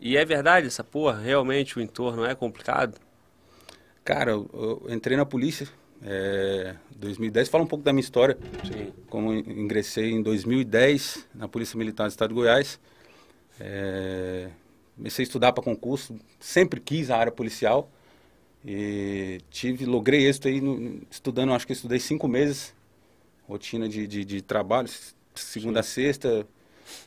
E 0.00 0.16
é 0.16 0.24
verdade 0.24 0.66
essa 0.68 0.84
porra? 0.84 1.20
Realmente 1.20 1.78
o 1.78 1.82
entorno 1.82 2.24
é 2.24 2.34
complicado? 2.34 3.00
Cara, 4.04 4.32
eu, 4.32 4.50
eu 4.86 4.94
entrei 4.94 5.16
na 5.16 5.24
polícia 5.24 5.66
é, 6.02 6.74
2010. 6.96 7.48
Fala 7.48 7.64
um 7.64 7.66
pouco 7.66 7.84
da 7.84 7.92
minha 7.92 8.02
história. 8.02 8.36
Sim. 8.64 8.92
Como 9.08 9.32
ingressei 9.32 10.10
em 10.10 10.22
2010 10.22 11.26
na 11.34 11.48
Polícia 11.48 11.78
Militar 11.78 12.06
do 12.06 12.10
Estado 12.10 12.28
de 12.30 12.34
Goiás. 12.34 12.78
É, 13.60 14.50
comecei 14.96 15.24
a 15.24 15.26
estudar 15.26 15.52
para 15.52 15.64
concurso, 15.64 16.16
sempre 16.40 16.80
quis 16.80 17.10
a 17.10 17.16
área 17.16 17.32
policial. 17.32 17.90
E 18.64 19.40
tive, 19.50 19.86
logrei 19.86 20.26
êxito 20.26 20.48
aí 20.48 20.60
no- 20.60 21.02
estudando, 21.10 21.52
acho 21.54 21.66
que 21.66 21.72
estudei 21.74 22.00
cinco 22.00 22.28
meses, 22.28 22.74
rotina 23.48 23.88
de, 23.88 24.06
de, 24.06 24.24
de 24.24 24.42
trabalho, 24.42 24.88
segunda 25.34 25.80
a 25.80 25.82
sexta, 25.82 26.46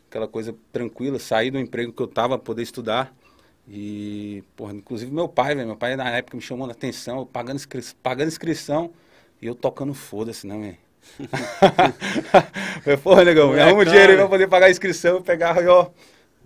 aquela 0.09 0.27
coisa 0.27 0.55
tranquila, 0.71 1.19
saí 1.19 1.51
do 1.51 1.59
emprego 1.59 1.91
que 1.91 2.01
eu 2.01 2.07
tava 2.07 2.37
poder 2.37 2.63
estudar. 2.63 3.13
E, 3.67 4.43
porra, 4.55 4.73
inclusive 4.73 5.11
meu 5.11 5.27
pai, 5.27 5.53
velho, 5.53 5.67
meu 5.67 5.75
pai 5.75 5.95
na 5.95 6.09
época 6.11 6.37
me 6.37 6.41
chamou 6.41 6.67
a 6.67 6.71
atenção, 6.71 7.25
pagando, 7.25 7.57
inscri 7.57 7.81
pagando 8.01 8.29
inscrição 8.29 8.91
e 9.41 9.47
eu 9.47 9.53
tocando 9.53 9.93
foda-se, 9.93 10.47
né, 10.47 10.57
velho? 10.57 10.77
Porra, 13.03 13.23
negão, 13.25 13.51
me 13.51 13.59
arruma 13.59 13.81
o 13.81 13.85
dinheiro 13.85 14.11
aí 14.11 14.17
pra 14.17 14.27
poder 14.27 14.47
pagar 14.47 14.67
a 14.67 14.71
inscrição, 14.71 15.15
eu 15.15 15.21
pegava 15.21 15.61
e, 15.61 15.67
ó, 15.67 15.87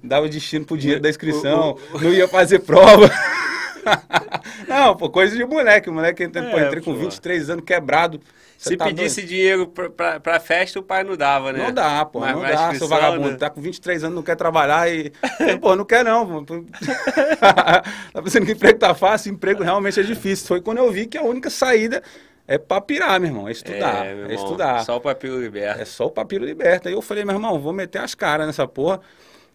dava 0.04 0.28
destino 0.28 0.66
pro 0.66 0.78
dinheiro 0.78 1.02
da 1.02 1.10
inscrição, 1.10 1.78
não 1.94 2.12
ia 2.12 2.28
fazer 2.28 2.60
prova. 2.60 3.10
não, 4.68 4.96
pô, 4.96 5.10
coisa 5.10 5.36
de 5.36 5.46
moleque, 5.46 5.90
o 5.90 5.94
moleque, 5.94 6.28
pô, 6.28 6.40
É, 6.40 6.66
entrei 6.66 6.82
com 6.82 6.94
pô. 6.94 7.00
23 7.00 7.50
anos 7.50 7.66
quebrado. 7.66 8.20
Você 8.62 8.70
Se 8.70 8.78
tá 8.78 8.86
pedisse 8.86 9.24
dinheiro 9.24 9.66
pra, 9.68 9.90
pra, 9.90 10.20
pra 10.20 10.40
festa, 10.40 10.80
o 10.80 10.84
pai 10.84 11.04
não 11.04 11.18
dava, 11.18 11.52
né? 11.52 11.64
não 11.64 11.74
dá, 11.74 12.06
pô, 12.06 12.20
Mas- 12.20 12.36
não 12.36 12.42
mas 12.44 12.52
dá, 12.56 12.76
seu 12.76 12.88
vagabundo. 12.88 13.32
né? 13.32 13.36
Tá 13.36 13.50
com 13.50 13.60
23 13.60 14.04
anos, 14.04 14.16
não 14.16 14.22
quer 14.22 14.36
trabalhar 14.36 14.88
e. 14.88 15.12
pô, 15.60 15.76
não 15.76 15.84
quer 15.84 16.06
não. 16.06 16.46
tá 16.46 18.22
pensando 18.24 18.46
que 18.46 18.52
emprego 18.52 18.78
tá 18.78 18.94
fácil? 18.94 19.34
Emprego 19.34 19.64
realmente 19.64 20.00
é 20.00 20.04
difícil. 20.04 20.46
Foi 20.48 20.62
quando 20.62 20.78
eu 20.78 20.92
vi 20.92 21.08
que 21.08 21.18
a 21.18 21.24
única 21.24 21.50
saída 21.50 22.04
é 22.48 22.60
pra 22.60 22.80
pirar, 22.82 23.20
meu 23.20 23.30
irmão. 23.30 23.48
É 23.48 23.52
estudar. 23.52 24.06
É, 24.06 24.10
É, 24.10 24.12
irmão, 24.12 24.32
estudar. 24.32 24.86
Só 24.86 24.98
o 24.98 25.02
papel 25.02 25.40
liberto. 25.42 25.82
É 25.82 25.86
só 25.86 26.06
o 26.06 26.12
papiro 26.12 26.46
liberta. 26.46 26.88
Aí 26.88 26.94
eu 26.94 27.02
falei, 27.02 27.26
meu 27.26 27.34
irmão, 27.36 27.60
vou 27.60 27.74
meter 27.74 28.00
as 28.00 28.14
caras 28.14 28.46
nessa 28.46 28.68
porra. 28.68 29.00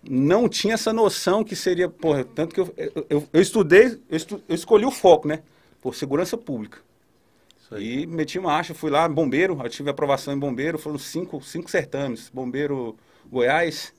Não 0.08 0.48
tinha 0.48 0.74
essa 0.74 0.92
noção 0.92 1.42
que 1.44 1.54
seria, 1.56 1.88
porra, 1.88 2.24
tanto 2.24 2.54
que 2.54 2.60
eu, 2.60 2.74
eu, 2.76 3.06
eu- 3.08 3.28
eu 3.32 3.40
estudei, 3.40 3.86
eu, 4.10 4.16
estu- 4.16 4.42
eu 4.48 4.54
escolhi 4.54 4.84
o 4.84 4.90
foco, 4.90 5.26
né? 5.28 5.40
Por 5.80 5.94
segurança 5.94 6.36
pública. 6.36 6.78
E 7.78 8.06
meti 8.06 8.38
marcha, 8.38 8.74
fui 8.74 8.90
lá, 8.90 9.08
bombeiro, 9.08 9.58
eu 9.62 9.68
tive 9.68 9.90
aprovação 9.90 10.32
em 10.32 10.38
bombeiro, 10.38 10.78
foram 10.78 10.98
cinco, 10.98 11.40
cinco 11.42 11.70
certames. 11.70 12.30
Bombeiro 12.32 12.96
Goiás. 13.30 13.92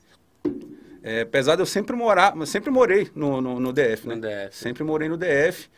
É, 1.02 1.20
apesar 1.22 1.54
de 1.56 1.62
eu 1.62 1.66
sempre 1.66 1.94
morar, 1.94 2.34
mas 2.34 2.48
sempre 2.48 2.70
morei 2.70 3.10
no, 3.14 3.40
no, 3.40 3.60
no 3.60 3.72
DF, 3.72 4.08
né? 4.08 4.14
No 4.16 4.20
DF. 4.20 4.56
Sempre 4.56 4.84
morei 4.84 5.08
no 5.08 5.16
DF. 5.16 5.68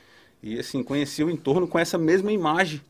E 0.43 0.59
assim, 0.59 0.83
conheci 0.83 1.23
o 1.23 1.31
entorno 1.31 1.69
com 1.69 1.79
essa 1.79 1.99
mesma 1.99 2.33
imagem 2.33 2.81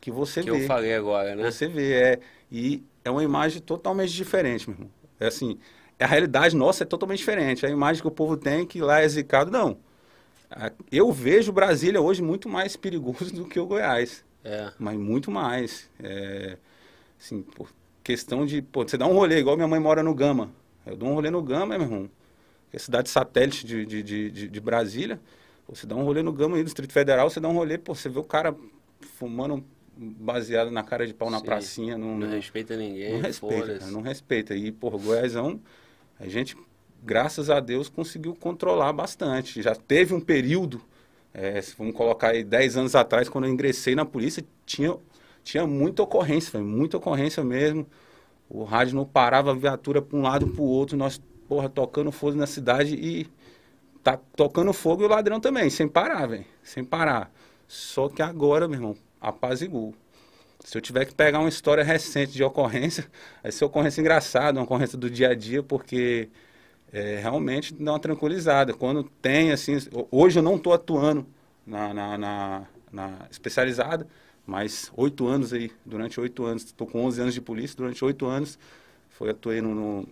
que 0.00 0.10
você 0.10 0.42
Que 0.42 0.50
vê. 0.50 0.64
eu 0.64 0.66
falei 0.66 0.94
agora, 0.94 1.34
né? 1.34 1.50
Você 1.50 1.68
vê, 1.68 1.92
é. 1.94 2.20
E 2.50 2.82
é 3.04 3.10
uma 3.10 3.22
imagem 3.22 3.60
totalmente 3.60 4.12
diferente, 4.12 4.68
meu 4.68 4.76
irmão. 4.76 4.90
É 5.20 5.26
assim, 5.26 5.58
a 5.98 6.06
realidade 6.06 6.56
nossa 6.56 6.84
é 6.84 6.86
totalmente 6.86 7.18
diferente. 7.18 7.66
A 7.66 7.70
imagem 7.70 8.00
que 8.02 8.08
o 8.08 8.10
povo 8.10 8.36
tem 8.36 8.66
que 8.66 8.80
lá 8.80 9.00
é 9.00 9.08
zicado, 9.08 9.50
não. 9.50 9.78
Eu 10.90 11.12
vejo 11.12 11.52
Brasília 11.52 12.00
hoje 12.00 12.22
muito 12.22 12.48
mais 12.48 12.76
perigoso 12.76 13.32
do 13.34 13.44
que 13.46 13.58
o 13.60 13.66
Goiás. 13.66 14.24
É. 14.46 14.72
Mas 14.78 14.96
muito 14.96 15.30
mais. 15.30 15.90
É, 16.02 16.56
assim, 17.20 17.42
por 17.42 17.68
questão 18.04 18.46
de. 18.46 18.62
Pô, 18.62 18.82
você 18.86 18.96
dá 18.96 19.06
um 19.06 19.12
rolê, 19.14 19.38
igual 19.40 19.56
minha 19.56 19.68
mãe 19.68 19.80
mora 19.80 20.02
no 20.02 20.14
Gama. 20.14 20.50
Eu 20.86 20.96
dou 20.96 21.08
um 21.08 21.14
rolê 21.14 21.30
no 21.30 21.42
Gama, 21.42 21.76
meu 21.78 21.82
irmão. 21.82 22.10
Que 22.70 22.76
é 22.76 22.78
cidade 22.78 23.08
satélite 23.10 23.66
de, 23.66 23.84
de, 23.84 24.02
de, 24.30 24.48
de- 24.48 24.60
Brasília. 24.60 25.20
Você 25.68 25.86
dá 25.86 25.96
um 25.96 26.04
rolê 26.04 26.22
no 26.22 26.32
Gama 26.32 26.56
aí 26.56 26.62
do 26.62 26.66
Distrito 26.66 26.92
Federal, 26.92 27.28
você 27.28 27.40
dá 27.40 27.48
um 27.48 27.54
rolê, 27.54 27.76
pô, 27.76 27.92
você 27.94 28.08
vê 28.08 28.18
o 28.20 28.24
cara 28.24 28.54
fumando 29.18 29.64
baseado 29.96 30.70
na 30.70 30.82
cara 30.84 31.06
de 31.06 31.12
pau 31.14 31.28
na 31.30 31.38
Sim. 31.40 31.44
pracinha. 31.44 31.98
Não, 31.98 32.16
Não 32.16 32.28
respeita 32.30 32.76
ninguém. 32.76 33.14
não 33.14 33.20
respeita, 33.20 33.78
cara, 33.78 33.90
não 33.90 34.00
respeita. 34.02 34.54
E, 34.54 34.70
porra, 34.70 34.98
Goiásão, 34.98 35.60
a 36.20 36.28
gente, 36.28 36.56
graças 37.02 37.50
a 37.50 37.58
Deus, 37.58 37.88
conseguiu 37.88 38.34
controlar 38.36 38.92
bastante. 38.92 39.60
Já 39.62 39.74
teve 39.74 40.14
um 40.14 40.20
período, 40.20 40.80
é, 41.38 41.60
vamos 41.76 41.94
colocar 41.94 42.28
aí 42.28 42.42
10 42.42 42.78
anos 42.78 42.94
atrás, 42.94 43.28
quando 43.28 43.44
eu 43.44 43.50
ingressei 43.50 43.94
na 43.94 44.06
polícia, 44.06 44.42
tinha, 44.64 44.96
tinha 45.44 45.66
muita 45.66 46.02
ocorrência, 46.02 46.50
velho, 46.50 46.64
muita 46.64 46.96
ocorrência 46.96 47.44
mesmo. 47.44 47.86
O 48.48 48.64
rádio 48.64 48.96
não 48.96 49.04
parava 49.04 49.50
a 49.50 49.54
viatura 49.54 50.00
para 50.00 50.16
um 50.16 50.22
lado 50.22 50.46
para 50.46 50.62
o 50.62 50.64
outro, 50.64 50.96
nós, 50.96 51.20
porra, 51.46 51.68
tocando 51.68 52.10
fogo 52.10 52.36
na 52.36 52.46
cidade 52.46 52.94
e 52.94 53.26
tá 54.02 54.18
tocando 54.34 54.72
fogo 54.72 55.02
e 55.02 55.04
o 55.04 55.08
ladrão 55.08 55.38
também, 55.38 55.68
sem 55.68 55.86
parar, 55.86 56.26
velho, 56.26 56.46
sem 56.62 56.82
parar. 56.82 57.30
Só 57.68 58.08
que 58.08 58.22
agora, 58.22 58.66
meu 58.66 58.78
irmão, 58.78 58.96
apaziguou. 59.20 59.94
Se 60.64 60.78
eu 60.78 60.80
tiver 60.80 61.04
que 61.04 61.14
pegar 61.14 61.40
uma 61.40 61.50
história 61.50 61.84
recente 61.84 62.32
de 62.32 62.42
ocorrência, 62.42 63.06
vai 63.42 63.52
ser 63.52 63.66
ocorrência 63.66 64.00
engraçada, 64.00 64.58
uma 64.58 64.64
ocorrência 64.64 64.96
do 64.96 65.10
dia 65.10 65.28
a 65.28 65.34
dia, 65.34 65.62
porque 65.62 66.30
é, 66.92 67.18
realmente 67.20 67.74
dá 67.74 67.92
uma 67.92 67.98
tranquilizada. 67.98 68.72
Quando 68.72 69.04
tem, 69.04 69.52
assim, 69.52 69.76
hoje 70.10 70.38
eu 70.38 70.42
não 70.42 70.56
estou 70.56 70.72
atuando 70.72 71.26
na, 71.66 71.92
na, 71.92 72.18
na, 72.18 72.66
na 72.92 73.26
especializada, 73.30 74.06
mas 74.46 74.92
oito 74.96 75.26
anos 75.26 75.52
aí, 75.52 75.70
durante 75.84 76.20
oito 76.20 76.44
anos, 76.44 76.64
estou 76.64 76.86
com 76.86 77.04
11 77.04 77.20
anos 77.20 77.34
de 77.34 77.40
polícia, 77.40 77.76
durante 77.76 78.04
oito 78.04 78.26
anos, 78.26 78.58
foi 79.10 79.30
atuei 79.30 79.60
no, 79.60 79.74
no, 79.74 80.08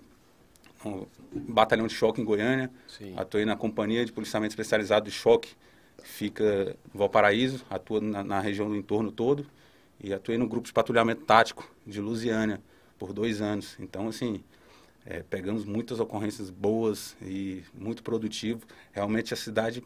no 0.84 1.08
batalhão 1.32 1.86
de 1.86 1.94
choque 1.94 2.20
em 2.20 2.24
Goiânia, 2.24 2.70
Sim. 2.88 3.14
atuei 3.16 3.44
na 3.44 3.56
companhia 3.56 4.04
de 4.04 4.12
policiamento 4.12 4.52
especializado 4.52 5.06
de 5.06 5.12
choque, 5.12 5.54
que 6.02 6.08
fica 6.08 6.76
em 6.92 6.98
Valparaíso, 6.98 7.64
atua 7.70 8.00
na, 8.00 8.24
na 8.24 8.40
região 8.40 8.68
do 8.68 8.76
entorno 8.76 9.12
todo, 9.12 9.46
e 10.02 10.12
atuei 10.12 10.36
no 10.36 10.48
grupo 10.48 10.66
de 10.66 10.72
patrulhamento 10.72 11.22
tático 11.22 11.70
de 11.86 12.00
Lusiânia 12.00 12.60
por 12.98 13.12
dois 13.12 13.40
anos. 13.40 13.76
Então, 13.78 14.08
assim, 14.08 14.42
é, 15.06 15.23
pegamos 15.23 15.64
muitas 15.64 16.00
ocorrências 16.00 16.50
boas 16.50 17.16
e 17.20 17.62
muito 17.75 18.02
produtivo. 18.02 18.66
Realmente 18.92 19.34
a 19.34 19.37
cidade, 19.37 19.82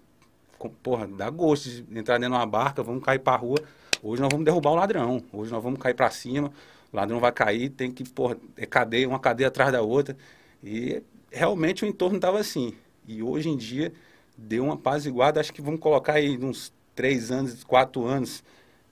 porra, 0.82 1.06
dá 1.08 1.28
gosto 1.28 1.68
de 1.68 1.98
entrar 1.98 2.18
dentro 2.18 2.34
de 2.34 2.40
uma 2.40 2.46
barca, 2.46 2.82
vamos 2.82 3.02
cair 3.02 3.18
pra 3.18 3.36
rua. 3.36 3.58
Hoje 4.02 4.22
nós 4.22 4.30
vamos 4.30 4.44
derrubar 4.44 4.70
o 4.70 4.74
ladrão. 4.76 5.22
Hoje 5.32 5.50
nós 5.50 5.62
vamos 5.62 5.80
cair 5.80 5.94
pra 5.94 6.10
cima. 6.10 6.52
O 6.92 6.96
ladrão 6.96 7.18
vai 7.18 7.32
cair, 7.32 7.68
tem 7.70 7.90
que, 7.90 8.08
porra, 8.08 8.36
é 8.56 8.64
cadeia, 8.64 9.08
uma 9.08 9.18
cadeia 9.18 9.48
atrás 9.48 9.72
da 9.72 9.82
outra. 9.82 10.16
E 10.62 11.02
realmente 11.32 11.84
o 11.84 11.88
entorno 11.88 12.16
estava 12.16 12.38
assim. 12.38 12.74
E 13.06 13.22
hoje 13.22 13.48
em 13.48 13.56
dia 13.56 13.92
deu 14.36 14.64
uma 14.64 14.76
paz 14.76 15.04
igual. 15.04 15.32
Acho 15.36 15.52
que 15.52 15.60
vamos 15.60 15.80
colocar 15.80 16.14
aí 16.14 16.38
uns 16.38 16.72
três 16.94 17.32
anos, 17.32 17.64
quatro 17.64 18.06
anos. 18.06 18.44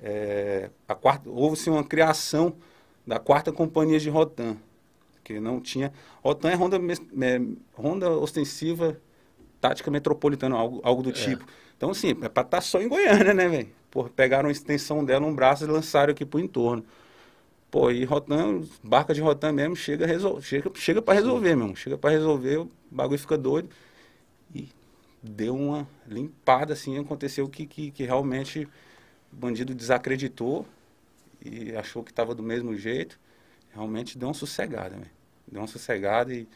É, 0.03 0.71
a 0.89 0.95
quarta, 0.95 1.31
houve-se 1.31 1.71
uma 1.71 1.85
criação 1.85 2.55
da 3.07 3.19
quarta 3.19 3.53
companhia 3.53 4.01
de 4.01 4.11
Rotan, 4.11 4.57
que 5.27 5.41
não 5.41 5.61
tinha. 5.61 5.93
Rotan 6.23 6.51
é 6.51 6.55
Ronda, 6.55 6.77
é, 6.77 7.41
Ronda 7.75 8.11
Ostensiva 8.11 8.97
Tática 9.61 9.91
Metropolitana, 9.91 10.55
algo, 10.55 10.81
algo 10.85 11.03
do 11.03 11.11
tipo. 11.11 11.45
Então, 11.77 11.91
assim, 11.91 12.11
é 12.23 12.29
pra 12.29 12.43
estar 12.43 12.61
só 12.61 12.81
em 12.81 12.89
Goiânia, 12.89 13.35
né, 13.35 13.49
velho? 13.49 13.69
Pô, 13.91 14.05
pegaram 14.05 14.49
a 14.49 14.53
extensão 14.53 15.05
dela, 15.05 15.27
um 15.27 15.35
braço 15.35 15.65
e 15.65 15.67
lançaram 15.67 16.13
aqui 16.13 16.25
pro 16.25 16.39
entorno. 16.39 16.85
Pô, 17.71 17.91
e 17.91 18.05
Rotan, 18.05 18.63
barca 18.85 19.13
de 19.13 19.21
Rotan 19.21 19.53
mesmo, 19.53 19.75
chega, 19.75 20.07
resol... 20.07 20.41
chega, 20.41 20.71
chega 20.77 21.03
para 21.03 21.15
resolver, 21.15 21.57
meu 21.57 21.65
irmão. 21.65 21.75
Chega 21.75 21.99
para 21.99 22.11
resolver, 22.11 22.59
o 22.59 22.71
bagulho 22.89 23.19
fica 23.19 23.37
doido. 23.37 23.69
E 24.55 24.69
deu 25.21 25.57
uma 25.57 25.89
limpada, 26.07 26.73
assim, 26.73 26.97
aconteceu 26.99 27.49
que, 27.49 27.67
que, 27.67 27.91
que 27.91 28.05
realmente 28.05 28.69
o 29.33 29.37
bandido 29.37 29.75
desacreditou 29.75 30.65
e 31.45 31.75
achou 31.75 32.05
que 32.05 32.13
estava 32.13 32.33
do 32.33 32.45
mesmo 32.45 32.77
jeito. 32.77 33.19
Realmente 33.75 34.17
deu 34.17 34.29
uma 34.29 34.35
sossegada, 34.35 34.91
velho. 34.97 35.16
Deu 35.51 35.61
uma 35.61 35.67
sossegada 35.67 36.33
e 36.35 36.49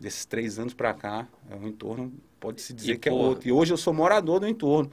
desses 0.00 0.24
três 0.24 0.58
anos 0.58 0.74
para 0.74 0.94
cá, 0.94 1.26
é 1.50 1.54
um 1.56 1.66
entorno, 1.68 2.12
pode-se 2.40 2.72
dizer 2.72 2.96
E, 2.96 2.98
que 2.98 3.08
é 3.08 3.12
porra. 3.12 3.42
outro. 3.42 3.48
E 3.48 3.52
hoje 3.52 3.72
eu 3.72 3.76
sou 3.76 3.92
morador 3.92 4.40
do 4.40 4.46
entorno. 4.48 4.90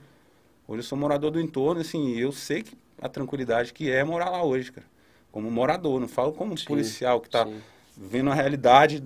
Hoje 0.68 0.80
eu 0.82 0.84
sou 0.84 0.98
morador 0.98 1.32
do 1.32 1.42
entorno, 1.42 1.82
assim, 1.82 2.18
eu 2.18 2.32
sei 2.32 2.64
que 2.64 2.78
a 3.02 3.10
tranquilidade 3.10 3.74
que 3.74 3.92
é 3.92 4.04
morar 4.04 4.30
lá 4.32 4.44
hoje, 4.44 4.72
cara. 4.72 4.88
Como 5.32 5.52
morador, 5.52 6.00
não 6.00 6.08
falo 6.08 6.34
como 6.34 6.58
Sim, 6.58 6.60
policial 6.60 7.22
que 7.22 7.28
está 7.28 7.48
sim. 7.48 7.64
vendo 7.98 8.32
a 8.32 8.34
realidade 8.34 9.04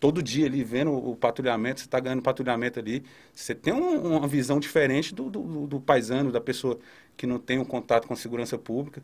todo 0.00 0.22
dia 0.22 0.46
ali, 0.46 0.62
vendo 0.64 0.92
o 0.92 1.16
patrulhamento, 1.16 1.80
você 1.80 1.86
está 1.86 1.98
ganhando 2.00 2.22
patrulhamento 2.22 2.78
ali. 2.78 3.04
Você 3.34 3.54
tem 3.54 3.72
um- 3.72 4.16
uma 4.18 4.28
visão 4.28 4.60
diferente 4.60 5.14
do, 5.14 5.30
do, 5.30 5.66
do 5.66 5.80
paisano, 5.80 6.30
da 6.30 6.40
pessoa 6.40 6.78
que 7.16 7.26
não 7.26 7.38
tem 7.38 7.58
um 7.58 7.64
contato 7.64 8.06
com 8.06 8.14
segurança 8.16 8.58
pública, 8.58 9.02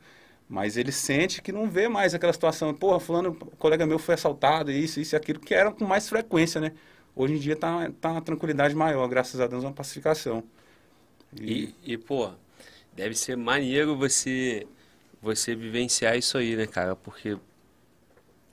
mas 0.50 0.76
ele 0.76 0.90
sente 0.90 1.40
que 1.40 1.52
não 1.52 1.70
vê 1.70 1.88
mais 1.88 2.12
aquela 2.12 2.32
situação. 2.32 2.74
Porra, 2.74 2.98
fulano, 2.98 3.36
colega 3.56 3.86
meu 3.86 4.00
foi 4.00 4.16
assaltado, 4.16 4.72
isso, 4.72 5.00
isso 5.00 5.14
e 5.14 5.16
aquilo, 5.16 5.38
que 5.38 5.54
era 5.54 5.70
com 5.70 5.84
mais 5.84 6.08
frequência, 6.08 6.60
né? 6.60 6.72
Hoje 7.14 7.34
em 7.34 7.38
dia 7.38 7.52
está 7.52 7.88
tá 8.00 8.10
uma 8.10 8.20
tranquilidade 8.20 8.74
maior, 8.74 9.06
graças 9.06 9.40
a 9.40 9.46
Deus, 9.46 9.62
uma 9.62 9.72
pacificação. 9.72 10.42
E, 11.40 11.72
e, 11.84 11.96
pô, 11.96 12.32
deve 12.92 13.14
ser 13.14 13.36
maneiro 13.36 13.96
você, 13.96 14.66
você 15.22 15.54
vivenciar 15.54 16.18
isso 16.18 16.36
aí, 16.36 16.56
né, 16.56 16.66
cara? 16.66 16.96
Porque 16.96 17.38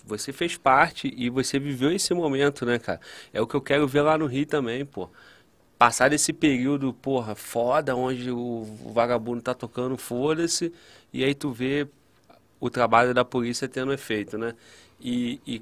você 0.06 0.32
fez 0.32 0.56
parte 0.56 1.12
e 1.18 1.32
você 1.32 1.58
viveu 1.58 1.92
esse 1.92 2.14
momento, 2.14 2.64
né, 2.64 2.78
cara? 2.78 3.02
É 3.34 3.42
o 3.42 3.48
que 3.48 3.56
eu 3.56 3.62
quero 3.62 3.88
ver 3.88 4.02
lá 4.02 4.16
no 4.20 4.28
Rio 4.28 4.46
também, 4.46 4.86
pô. 4.86 5.10
Passar 5.78 6.10
desse 6.10 6.34
período, 6.34 6.94
porra, 6.94 7.36
foda, 7.36 7.96
onde 7.96 8.32
o 8.32 8.63
vagabundo 8.94 9.42
tá 9.42 9.54
tocando 9.54 9.96
foda-se, 9.98 10.74
e 11.13 11.24
aí 11.24 11.36
tu 11.36 11.52
vê 11.52 11.88
o 12.60 12.70
trabalho 12.70 13.13
da 13.13 13.24
polícia 13.24 13.68
tendo 13.68 13.94
efeito, 13.94 14.38
né? 14.38 14.54
E, 15.00 15.40
e 15.46 15.62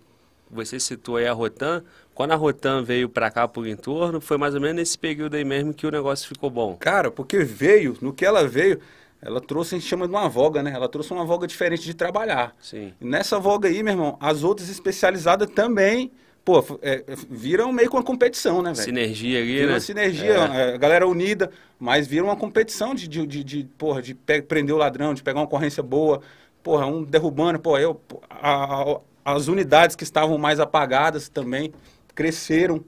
você 0.49 0.79
citou 0.79 1.17
aí 1.17 1.27
a 1.27 1.33
Rotan. 1.33 1.83
Quando 2.13 2.31
a 2.31 2.35
Rotan 2.35 2.81
veio 2.81 3.09
pra 3.09 3.29
cá 3.29 3.47
por 3.47 3.67
entorno, 3.67 4.21
foi 4.21 4.37
mais 4.37 4.55
ou 4.55 4.61
menos 4.61 4.77
nesse 4.77 4.97
período 4.97 5.35
aí 5.35 5.43
mesmo 5.43 5.73
que 5.73 5.85
o 5.85 5.91
negócio 5.91 6.27
ficou 6.27 6.49
bom. 6.49 6.75
Cara, 6.77 7.11
porque 7.11 7.39
veio, 7.39 7.97
no 8.01 8.13
que 8.13 8.25
ela 8.25 8.47
veio, 8.47 8.79
ela 9.21 9.41
trouxe, 9.41 9.75
a 9.75 9.77
gente 9.77 9.87
chama 9.87 10.07
de 10.07 10.13
uma 10.13 10.29
voga, 10.29 10.63
né? 10.63 10.71
Ela 10.71 10.87
trouxe 10.87 11.11
uma 11.11 11.25
voga 11.25 11.45
diferente 11.45 11.83
de 11.83 11.93
trabalhar. 11.93 12.55
Sim. 12.61 12.93
E 13.01 13.05
nessa 13.05 13.39
voga 13.39 13.67
aí, 13.67 13.83
meu 13.83 13.93
irmão, 13.93 14.17
as 14.21 14.43
outras 14.43 14.69
especializadas 14.69 15.49
também, 15.49 16.11
pô, 16.45 16.63
é, 16.81 17.03
é, 17.07 17.15
viram 17.29 17.73
meio 17.73 17.89
que 17.89 17.95
uma 17.95 18.03
competição, 18.03 18.61
né, 18.61 18.71
velho? 18.71 18.83
Sinergia 18.85 19.39
ali, 19.39 19.53
Vira 19.53 19.67
né? 19.67 19.73
uma 19.73 19.79
sinergia, 19.79 20.33
É. 20.33 20.71
é, 20.71 20.75
a 20.75 20.77
galera 20.77 21.07
unida, 21.07 21.51
mas 21.79 22.07
vira 22.07 22.23
uma 22.23 22.35
competição 22.37 22.93
de, 22.95 23.07
de, 23.07 23.25
de, 23.27 23.43
de, 23.43 23.63
porra, 23.77 24.01
de 24.01 24.13
prender 24.13 24.73
o 24.75 24.77
ladrão, 24.77 25.13
de 25.13 25.23
pegar 25.23 25.39
uma 25.39 25.45
ocorrência 25.45 25.83
boa, 25.83 26.21
porra, 26.63 26.85
um 26.85 27.03
derrubando, 27.03 27.59
pô, 27.59 27.77
eu, 27.77 27.99
a- 28.29 28.83
a- 28.83 29.01
as 29.25 29.47
unidades 29.47 29.95
que 29.95 30.03
estavam 30.03 30.37
mais 30.37 30.59
apagadas 30.59 31.27
também 31.29 31.73
cresceram, 32.13 32.83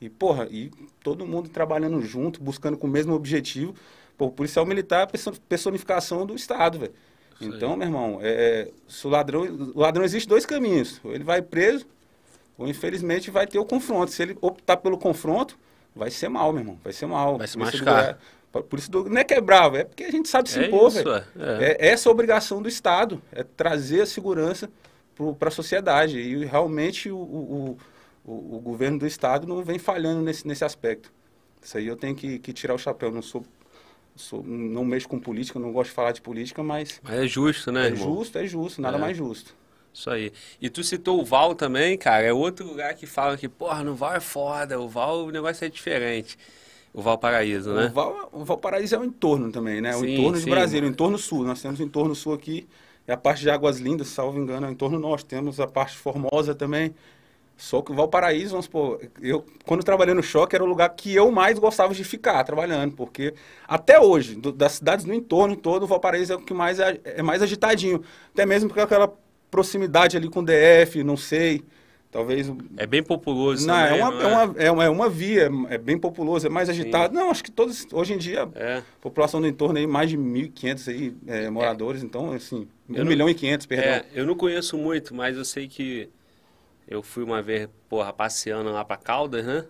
e 0.00 0.08
porra, 0.08 0.46
e 0.50 0.70
todo 1.02 1.26
mundo 1.26 1.48
trabalhando 1.50 2.00
junto, 2.02 2.42
buscando 2.42 2.78
com 2.78 2.86
o 2.86 2.90
mesmo 2.90 3.12
objetivo, 3.12 3.74
pô, 4.16 4.26
o 4.26 4.30
policial 4.30 4.64
militar 4.64 5.00
é 5.00 5.02
a 5.02 5.06
perso- 5.06 5.40
personificação 5.48 6.24
do 6.24 6.34
Estado, 6.34 6.78
velho. 6.78 6.92
Então, 7.40 7.76
meu 7.76 7.86
irmão, 7.88 8.18
é, 8.22 8.70
se 8.86 9.06
o 9.06 9.10
ladrão, 9.10 9.42
o 9.74 9.80
ladrão 9.80 10.04
existe 10.04 10.28
dois 10.28 10.44
caminhos, 10.46 11.00
ou 11.02 11.12
ele 11.14 11.24
vai 11.24 11.40
preso, 11.42 11.86
ou 12.60 12.68
infelizmente 12.68 13.30
vai 13.30 13.46
ter 13.46 13.58
o 13.58 13.64
confronto. 13.64 14.12
Se 14.12 14.22
ele 14.22 14.36
optar 14.42 14.76
pelo 14.76 14.98
confronto, 14.98 15.58
vai 15.96 16.10
ser 16.10 16.28
mal, 16.28 16.52
meu 16.52 16.60
irmão. 16.60 16.78
Vai 16.84 16.92
ser 16.92 17.06
mal. 17.06 17.38
Vai 17.38 17.46
se 17.46 17.56
machucar. 17.56 18.18
Por 18.68 18.78
isso 18.78 18.90
do- 18.90 19.08
não 19.08 19.18
é 19.18 19.24
que 19.24 19.32
é 19.32 19.38
é 19.38 19.84
porque 19.84 20.04
a 20.04 20.10
gente 20.10 20.28
sabe 20.28 20.50
se 20.50 20.58
É 20.60 20.66
impor, 20.66 20.88
isso, 20.88 21.02
velho. 21.02 21.24
é. 21.38 21.76
É 21.80 21.88
essa 21.88 22.10
a 22.10 22.12
obrigação 22.12 22.60
do 22.60 22.68
Estado, 22.68 23.22
é 23.32 23.42
trazer 23.42 24.02
a 24.02 24.06
segurança 24.06 24.68
para 25.38 25.48
a 25.48 25.52
sociedade. 25.52 26.18
E 26.18 26.44
realmente 26.44 27.10
o, 27.10 27.16
o, 27.16 27.78
o, 28.26 28.56
o 28.56 28.60
governo 28.60 28.98
do 28.98 29.06
Estado 29.06 29.46
não 29.46 29.62
vem 29.64 29.78
falhando 29.78 30.20
nesse, 30.20 30.46
nesse 30.46 30.62
aspecto. 30.64 31.10
Isso 31.62 31.78
aí 31.78 31.86
eu 31.86 31.96
tenho 31.96 32.14
que, 32.14 32.38
que 32.40 32.52
tirar 32.52 32.74
o 32.74 32.78
chapéu. 32.78 33.10
Não 33.10 33.22
sou, 33.22 33.42
sou, 34.14 34.42
não 34.42 34.84
mexo 34.84 35.08
com 35.08 35.18
política, 35.18 35.58
não 35.58 35.72
gosto 35.72 35.90
de 35.90 35.94
falar 35.94 36.12
de 36.12 36.20
política, 36.20 36.62
mas 36.62 37.00
Mas 37.02 37.14
é 37.20 37.26
justo, 37.26 37.72
né, 37.72 37.84
é 37.84 37.86
irmão? 37.90 38.16
justo, 38.16 38.36
é 38.38 38.46
justo, 38.46 38.82
nada 38.82 38.98
É. 38.98 39.00
mais 39.00 39.16
justo. 39.16 39.54
Isso 39.92 40.08
aí. 40.10 40.32
E 40.60 40.70
tu 40.70 40.84
citou 40.84 41.20
o 41.20 41.24
Val 41.24 41.54
também, 41.54 41.98
cara. 41.98 42.24
É 42.24 42.32
outro 42.32 42.66
lugar 42.66 42.94
que 42.94 43.06
fala 43.06 43.36
que, 43.36 43.48
porra, 43.48 43.82
no 43.82 43.94
Val 43.94 44.14
é 44.14 44.20
foda. 44.20 44.80
O 44.80 44.88
Val, 44.88 45.26
o 45.26 45.30
negócio 45.30 45.64
é 45.64 45.68
diferente. 45.68 46.38
O 46.92 47.02
Val 47.02 47.18
Paraíso, 47.18 47.70
O, 47.70 47.74
né? 47.74 47.88
Val, 47.88 48.28
o 48.32 48.44
Valparaíso 48.44 48.94
é 48.96 48.98
o 48.98 49.04
entorno 49.04 49.50
também, 49.52 49.80
né? 49.80 49.94
O 49.96 50.00
Sim, 50.00 50.12
entorno 50.12 50.38
de 50.38 50.44
sim. 50.44 50.50
Brasília, 50.50 50.88
o 50.88 50.92
entorno 50.92 51.18
sul. 51.18 51.44
Nós 51.44 51.60
temos 51.62 51.78
o 51.78 51.82
entorno 51.82 52.14
sul 52.14 52.34
aqui, 52.34 52.68
e 53.06 53.12
a 53.12 53.16
parte 53.16 53.42
de 53.42 53.50
Águas 53.50 53.78
Lindas, 53.78 54.08
salvo 54.08 54.38
engano, 54.40 54.66
é 54.66 54.70
o 54.70 54.72
entorno 54.72 54.98
norte. 54.98 55.26
Temos 55.26 55.60
a 55.60 55.66
parte 55.66 55.96
formosa 55.96 56.54
também. 56.54 56.94
Só 57.56 57.82
que 57.82 57.92
o 57.92 57.94
Valparaíso, 57.94 58.52
vamos 58.52 58.66
supor, 58.66 59.00
eu, 59.20 59.44
quando 59.66 59.84
trabalhei 59.84 60.14
no 60.14 60.22
choque, 60.22 60.56
era 60.56 60.64
o 60.64 60.66
lugar 60.68 60.88
que 60.90 61.14
eu 61.14 61.30
mais 61.30 61.58
gostava 61.58 61.94
de 61.94 62.02
ficar 62.04 62.42
trabalhando, 62.44 62.94
porque 62.96 63.34
até 63.68 64.00
hoje, 64.00 64.34
do- 64.34 64.52
das 64.52 64.72
cidades 64.72 65.04
no 65.04 65.14
entorno 65.14 65.56
todo, 65.56 65.82
o 65.84 65.86
Valparaíso 65.86 66.32
é 66.32 66.36
o 66.36 66.40
que 66.40 66.54
mais 66.54 66.80
é, 66.80 67.00
é 67.04 67.22
mais 67.22 67.42
agitadinho. 67.42 68.02
Até 68.32 68.46
mesmo 68.46 68.68
porque 68.68 68.80
aquela 68.80 69.12
proximidade 69.50 70.16
ali 70.16 70.28
com 70.28 70.40
o 70.40 70.44
DF, 70.44 71.02
não 71.02 71.16
sei, 71.16 71.62
talvez... 72.10 72.50
É 72.76 72.86
bem 72.86 73.02
populoso 73.02 73.66
não, 73.66 73.74
também, 73.74 73.98
é, 74.00 74.04
uma, 74.04 74.10
não 74.10 74.20
é? 74.20 74.26
uma, 74.44 74.54
é, 74.62 74.70
uma, 74.70 74.84
é 74.84 74.88
uma 74.88 75.08
via, 75.08 75.50
é 75.68 75.78
bem 75.78 75.98
populoso, 75.98 76.46
é 76.46 76.50
mais 76.50 76.68
agitado. 76.68 77.14
Não, 77.14 77.30
acho 77.30 77.42
que 77.44 77.50
todos, 77.50 77.86
hoje 77.92 78.12
em 78.14 78.18
dia, 78.18 78.48
É. 78.54 78.78
a 78.78 78.82
população 79.00 79.40
do 79.40 79.46
entorno 79.46 79.78
aí, 79.78 79.86
mais 79.86 80.08
de 80.10 80.16
1.500 80.16 80.88
aí, 80.88 81.14
é, 81.26 81.50
moradores, 81.50 82.02
então, 82.02 82.32
assim, 82.32 82.68
1 82.88 82.94
Eu 82.96 83.04
não- 83.04 83.10
milhão 83.10 83.28
e 83.28 83.34
500, 83.34 83.66
perdão. 83.66 83.86
É, 83.88 84.04
eu 84.14 84.24
não 84.26 84.34
conheço 84.34 84.76
muito, 84.78 85.14
mas 85.14 85.36
eu 85.36 85.44
sei 85.44 85.66
que 85.68 86.08
eu 86.88 87.02
fui 87.02 87.22
uma 87.22 87.40
vez, 87.42 87.68
porra, 87.88 88.12
passeando 88.12 88.70
lá 88.72 88.84
pra 88.84 88.96
Caldas, 88.96 89.44
né? 89.44 89.64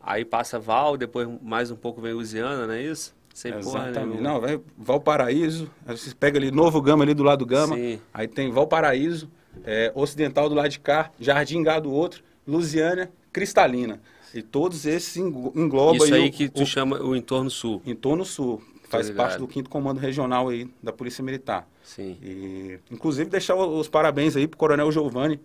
Aí 0.00 0.24
passa 0.24 0.58
Val, 0.58 0.96
depois 0.96 1.28
mais 1.42 1.70
um 1.70 1.76
pouco 1.76 2.00
vem 2.00 2.12
Lusiana, 2.12 2.66
não 2.66 2.74
é 2.74 2.82
isso? 2.82 3.14
Sem 3.34 3.54
Exatamente. 3.54 4.20
Não, 4.20 4.40
vai 4.40 4.60
Valparaíso, 4.76 5.70
aí 5.86 5.96
você 5.96 6.14
pega 6.14 6.38
ali 6.38 6.50
Novo 6.50 6.80
Gama 6.82 7.04
ali 7.04 7.14
do 7.14 7.22
lado 7.22 7.40
do 7.40 7.46
Gama, 7.46 7.76
Sim. 7.76 8.00
aí 8.12 8.26
tem 8.26 8.50
Valparaíso, 8.50 9.30
é, 9.64 9.92
Ocidental 9.94 10.48
do 10.48 10.54
lado 10.54 10.68
de 10.68 10.80
cá, 10.80 11.10
Jardim 11.20 11.62
Gá 11.62 11.78
do 11.78 11.92
outro, 11.92 12.22
Lusiana, 12.46 13.10
Cristalina. 13.32 14.00
E 14.34 14.42
todos 14.42 14.84
esses 14.86 15.16
englo- 15.16 15.52
englobam 15.54 16.04
Isso 16.04 16.14
aí 16.14 16.28
o- 16.28 16.32
que 16.32 16.48
tu 16.48 16.62
o, 16.62 16.66
chama 16.66 17.00
o 17.00 17.14
entorno 17.16 17.50
sul. 17.50 17.80
entorno 17.86 18.24
sul. 18.24 18.62
Faz 18.88 19.10
parte 19.10 19.36
do 19.38 19.46
quinto 19.46 19.68
comando 19.68 19.98
regional 19.98 20.48
aí 20.48 20.66
da 20.82 20.92
Polícia 20.92 21.22
Militar. 21.22 21.68
Sim. 21.84 22.16
E, 22.22 22.78
inclusive, 22.90 23.28
deixar 23.30 23.54
os 23.54 23.86
parabéns 23.88 24.34
aí 24.34 24.48
pro 24.48 24.56
Coronel 24.58 24.90
Giovanni, 24.90 25.38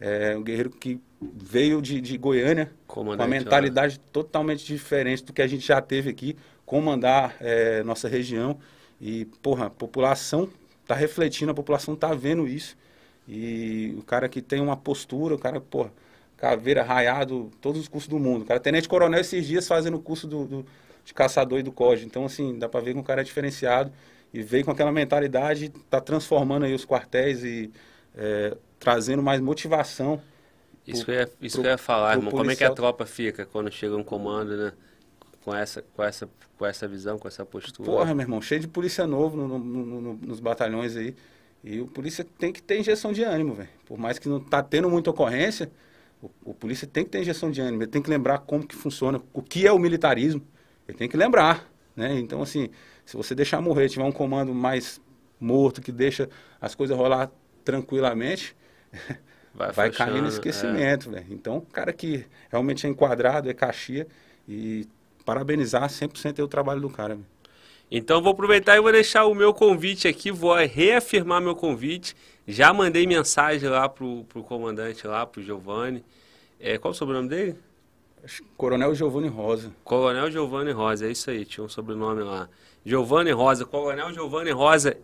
é, 0.00 0.34
um 0.36 0.42
guerreiro 0.42 0.70
que 0.70 0.98
veio 1.20 1.80
de, 1.82 2.00
de 2.00 2.16
Goiânia 2.16 2.70
com 2.86 3.00
Comandante 3.00 3.20
uma 3.28 3.34
lá. 3.34 3.42
mentalidade 3.42 3.98
totalmente 4.12 4.64
diferente 4.64 5.24
do 5.24 5.32
que 5.32 5.42
a 5.42 5.46
gente 5.46 5.66
já 5.66 5.80
teve 5.80 6.08
aqui, 6.10 6.36
comandar 6.66 7.36
é, 7.40 7.84
nossa 7.84 8.08
região. 8.08 8.58
E, 9.00 9.26
porra, 9.42 9.66
a 9.66 9.70
população 9.70 10.50
tá 10.86 10.94
refletindo, 10.94 11.52
a 11.52 11.54
população 11.54 11.96
tá 11.96 12.14
vendo 12.14 12.48
isso. 12.48 12.76
E 13.28 13.94
o 13.98 14.02
cara 14.02 14.28
que 14.28 14.42
tem 14.42 14.60
uma 14.60 14.76
postura, 14.76 15.34
o 15.34 15.38
cara, 15.38 15.60
porra, 15.60 15.92
caveira, 16.36 16.82
raiado, 16.82 17.50
todos 17.60 17.80
os 17.80 17.88
cursos 17.88 18.08
do 18.08 18.18
mundo. 18.18 18.42
O 18.42 18.44
cara, 18.46 18.60
tenente 18.60 18.88
coronel 18.88 19.20
esses 19.20 19.46
dias 19.46 19.66
fazendo 19.66 19.96
o 19.96 20.00
curso 20.02 20.26
do, 20.26 20.44
do- 20.46 20.66
de 21.04 21.14
caçador 21.14 21.58
e 21.58 21.62
do 21.62 21.72
COD. 21.72 22.04
Então, 22.06 22.24
assim, 22.24 22.58
dá 22.58 22.68
pra 22.68 22.80
ver 22.80 22.92
que 22.94 23.00
o 23.00 23.02
cara 23.04 23.20
é 23.20 23.24
diferenciado 23.24 23.92
e 24.34 24.42
veio 24.42 24.64
com 24.64 24.70
aquela 24.70 24.92
mentalidade, 24.92 25.68
tá 25.90 26.00
transformando 26.00 26.64
aí 26.64 26.74
os 26.74 26.84
quartéis 26.84 27.44
e 27.44 27.70
é, 28.16 28.56
trazendo 28.78 29.22
mais 29.22 29.40
motivação. 29.40 30.20
Isso, 30.86 31.04
pro- 31.04 31.04
que 31.04 31.10
eu 31.10 31.14
ia, 31.16 31.32
isso 31.40 31.56
pro- 31.56 31.62
que 31.62 31.66
eu 31.66 31.70
ia 31.72 31.78
falar, 31.78 32.14
irmão. 32.14 32.32
Como 32.32 32.50
é 32.50 32.56
que 32.56 32.64
a 32.64 32.70
policial. 32.70 32.74
tropa 32.74 33.04
fica 33.06 33.44
quando 33.46 33.70
chega 33.70 33.96
um 33.96 34.04
comando, 34.04 34.56
né? 34.56 34.72
Com 35.46 35.54
essa, 35.54 35.80
com 35.94 36.02
essa, 36.02 36.28
com 36.58 36.66
essa 36.66 36.88
visão, 36.88 37.20
com 37.20 37.28
essa 37.28 37.46
postura. 37.46 37.88
Porra, 37.88 38.12
meu 38.12 38.24
irmão, 38.24 38.42
cheio 38.42 38.60
de 38.60 38.66
polícia 38.66 39.06
novo 39.06 39.36
no- 39.36 39.46
no- 39.46 39.58
no- 39.60 40.00
no- 40.00 40.14
nos 40.14 40.40
batalhões 40.40 40.96
aí. 40.96 41.14
E 41.62 41.80
o 41.80 41.86
polícia 41.86 42.24
tem 42.36 42.52
que 42.52 42.60
ter 42.60 42.80
injeção 42.80 43.12
de 43.12 43.22
ânimo, 43.22 43.54
velho. 43.54 43.68
Por 43.84 43.96
mais 43.96 44.18
que 44.18 44.28
não 44.28 44.40
tá 44.40 44.60
tendo 44.60 44.90
muita 44.90 45.10
ocorrência, 45.10 45.70
o, 46.20 46.28
o 46.46 46.52
polícia 46.52 46.84
tem 46.84 47.04
que 47.04 47.10
ter 47.10 47.20
injeção 47.20 47.48
de 47.48 47.60
ânimo. 47.60 47.84
Ele 47.84 47.90
tem 47.90 48.02
que 48.02 48.10
lembrar 48.10 48.38
como 48.40 48.66
que 48.66 48.74
funciona, 48.74 49.22
o 49.32 49.40
que 49.40 49.64
é 49.64 49.70
o 49.70 49.78
militarismo. 49.78 50.42
Ele 50.88 50.98
tem 50.98 51.08
que 51.08 51.16
lembrar, 51.16 51.70
né? 51.94 52.18
Então, 52.18 52.42
assim, 52.42 52.68
se 53.04 53.16
você 53.16 53.32
deixar 53.32 53.60
morrer, 53.60 53.88
tiver 53.88 54.04
um 54.04 54.10
comando 54.10 54.52
mais 54.52 55.00
morto, 55.38 55.80
que 55.80 55.92
deixa 55.92 56.28
as 56.60 56.74
coisas 56.74 56.96
rolar 56.96 57.30
tranquilamente, 57.64 58.56
vai 59.54 59.90
cair 59.92 60.18
afrouxando, 60.18 60.18
no 60.22 60.26
é. 60.26 60.28
esquecimento, 60.28 61.08
velho. 61.08 61.26
Então, 61.30 61.58
o 61.58 61.62
cara 61.62 61.92
que 61.92 62.26
realmente 62.50 62.84
é 62.84 62.90
enquadrado, 62.90 63.48
é 63.48 63.54
caxia, 63.54 64.08
e 64.48 64.88
parabenizar 65.26 65.88
100% 65.88 66.38
aí 66.38 66.44
o 66.44 66.48
trabalho 66.48 66.80
do 66.80 66.88
cara, 66.88 67.16
velho. 67.16 67.26
Então 67.90 68.22
vou 68.22 68.32
aproveitar 68.32 68.76
e 68.76 68.80
vou 68.80 68.90
deixar 68.90 69.26
o 69.26 69.34
meu 69.34 69.52
convite 69.52 70.08
aqui, 70.08 70.30
vou 70.30 70.54
reafirmar 70.54 71.40
meu 71.40 71.54
convite. 71.54 72.16
Já 72.46 72.72
mandei 72.72 73.06
mensagem 73.06 73.68
lá 73.68 73.88
pro, 73.88 74.24
pro 74.24 74.42
comandante 74.42 75.06
lá, 75.06 75.26
pro 75.26 75.42
Giovanni. 75.42 76.04
É, 76.58 76.78
qual 76.78 76.92
o 76.92 76.94
sobrenome 76.94 77.28
dele? 77.28 77.56
Coronel 78.56 78.94
Giovanni 78.94 79.28
Rosa. 79.28 79.72
Coronel 79.84 80.30
Giovanni 80.30 80.72
Rosa, 80.72 81.06
é 81.06 81.10
isso 81.10 81.30
aí, 81.30 81.44
tinha 81.44 81.64
um 81.64 81.68
sobrenome 81.68 82.22
lá. 82.22 82.48
Giovanni 82.84 83.30
Rosa, 83.30 83.64
Coronel 83.64 84.12
Giovanni 84.12 84.50
Rosa, 84.50 84.96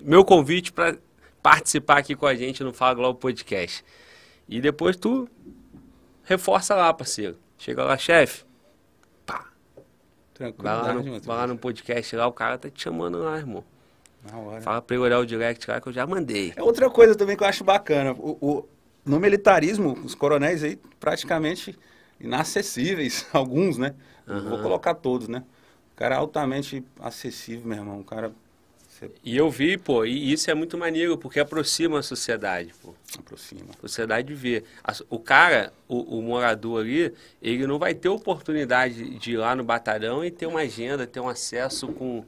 meu 0.00 0.24
convite 0.24 0.72
para 0.72 0.96
participar 1.42 1.98
aqui 1.98 2.14
com 2.14 2.26
a 2.26 2.34
gente 2.34 2.62
no 2.62 2.72
Fala 2.72 2.94
Globo 2.94 3.18
Podcast. 3.18 3.84
E 4.48 4.60
depois 4.60 4.96
tu 4.96 5.28
reforça 6.24 6.74
lá, 6.74 6.92
parceiro. 6.92 7.36
Chega 7.58 7.84
lá, 7.84 7.98
chefe. 7.98 8.49
Pá. 10.52 10.62
Vai 10.62 10.76
lá, 10.76 10.94
no, 10.94 11.20
vai 11.20 11.36
lá 11.36 11.46
no 11.46 11.58
podcast 11.58 12.16
lá, 12.16 12.26
o 12.26 12.32
cara 12.32 12.56
tá 12.58 12.70
te 12.70 12.82
chamando 12.82 13.18
lá, 13.18 13.36
irmão. 13.38 13.62
Na 14.30 14.36
hora. 14.38 14.60
Fala 14.60 14.82
pra 14.82 14.94
ele 14.96 15.04
olhar 15.04 15.18
o 15.18 15.26
direct 15.26 15.70
lá 15.70 15.80
que 15.80 15.88
eu 15.88 15.92
já 15.92 16.06
mandei. 16.06 16.52
É 16.56 16.62
outra 16.62 16.88
coisa 16.90 17.14
também 17.14 17.36
que 17.36 17.42
eu 17.42 17.48
acho 17.48 17.64
bacana. 17.64 18.12
O, 18.12 18.36
o- 18.40 18.68
no 19.04 19.18
militarismo, 19.18 19.92
os 20.04 20.14
coronéis 20.14 20.62
aí 20.62 20.76
praticamente 20.98 21.76
inacessíveis, 22.20 23.26
alguns, 23.32 23.78
né? 23.78 23.94
Não 24.26 24.48
vou 24.50 24.58
colocar 24.62 24.94
todos, 24.94 25.26
né? 25.28 25.42
O 25.92 25.96
cara 25.96 26.14
é 26.14 26.18
altamente 26.18 26.84
acessível, 27.00 27.66
meu 27.66 27.78
irmão. 27.78 28.00
O 28.00 28.04
cara 28.04 28.32
E 29.24 29.36
eu 29.36 29.50
vi, 29.50 29.78
pô, 29.78 30.04
e 30.04 30.32
isso 30.32 30.50
é 30.50 30.54
muito 30.54 30.76
maneiro, 30.76 31.16
porque 31.16 31.40
aproxima 31.40 31.98
a 31.98 32.02
sociedade, 32.02 32.72
pô. 32.82 32.94
aproxima. 33.18 33.66
A 33.78 33.80
sociedade 33.80 34.34
vê. 34.34 34.62
O 35.08 35.18
cara, 35.18 35.72
o, 35.88 36.18
o 36.18 36.22
morador 36.22 36.82
ali, 36.82 37.12
ele 37.40 37.66
não 37.66 37.78
vai 37.78 37.94
ter 37.94 38.08
oportunidade 38.08 39.18
de 39.18 39.32
ir 39.32 39.36
lá 39.36 39.54
no 39.56 39.64
batalhão 39.64 40.24
e 40.24 40.30
ter 40.30 40.46
uma 40.46 40.60
agenda, 40.60 41.06
ter 41.06 41.20
um 41.20 41.28
acesso 41.28 41.88
com, 41.88 42.24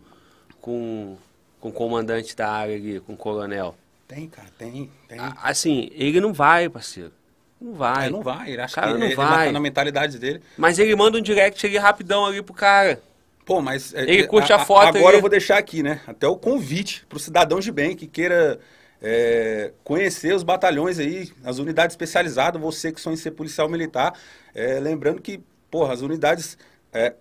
com, 0.60 1.16
com 1.60 1.68
o 1.68 1.72
comandante 1.72 2.34
da 2.36 2.50
área 2.50 2.74
ali, 2.76 3.00
com 3.00 3.12
o 3.14 3.16
coronel. 3.16 3.76
Tem, 4.08 4.28
cara, 4.28 4.48
tem, 4.58 4.90
tem. 5.08 5.18
A- 5.18 5.36
Assim, 5.42 5.90
ele 5.92 6.20
não 6.20 6.32
vai, 6.32 6.68
parceiro. 6.68 7.12
Não 7.60 7.74
vai. 7.74 8.08
É, 8.08 8.10
não 8.10 8.22
vai, 8.22 8.50
ele 8.52 8.60
acha 8.60 8.74
Cara, 8.74 8.92
que 8.92 8.98
não 8.98 9.06
ele 9.06 9.14
vai. 9.14 9.46
tá 9.46 9.52
na 9.52 9.60
mentalidade 9.60 10.18
dele. 10.18 10.42
Mas 10.56 10.78
ele 10.78 10.94
manda 10.96 11.16
um 11.16 11.22
direct 11.22 11.64
ali 11.64 11.78
rapidão 11.78 12.26
ali 12.26 12.42
pro 12.42 12.52
cara. 12.52 13.00
Pô, 13.44 13.60
mas. 13.60 13.92
é, 13.94 14.02
Ele 14.02 14.22
é, 14.22 14.26
curte 14.26 14.52
a 14.52 14.58
foto 14.58 14.96
Agora 14.98 15.16
eu 15.16 15.20
vou 15.20 15.30
deixar 15.30 15.58
aqui, 15.58 15.82
né? 15.82 16.00
Até 16.06 16.26
o 16.26 16.36
convite 16.36 17.04
pro 17.08 17.18
cidadão 17.18 17.60
de 17.60 17.72
bem 17.72 17.96
que 17.96 18.06
queira 18.06 18.58
é, 19.00 19.72
conhecer 19.82 20.34
os 20.34 20.42
batalhões 20.42 20.98
aí, 20.98 21.30
as 21.44 21.58
unidades 21.58 21.94
especializadas, 21.94 22.60
você 22.60 22.92
que 22.92 23.00
sonha 23.00 23.14
em 23.14 23.16
ser 23.16 23.32
policial 23.32 23.68
militar. 23.68 24.14
é, 24.54 24.78
lembrando 24.78 25.20
que, 25.20 25.40
porra, 25.70 25.92
as 25.94 26.02
unidades 26.02 26.56
é, 26.92 27.14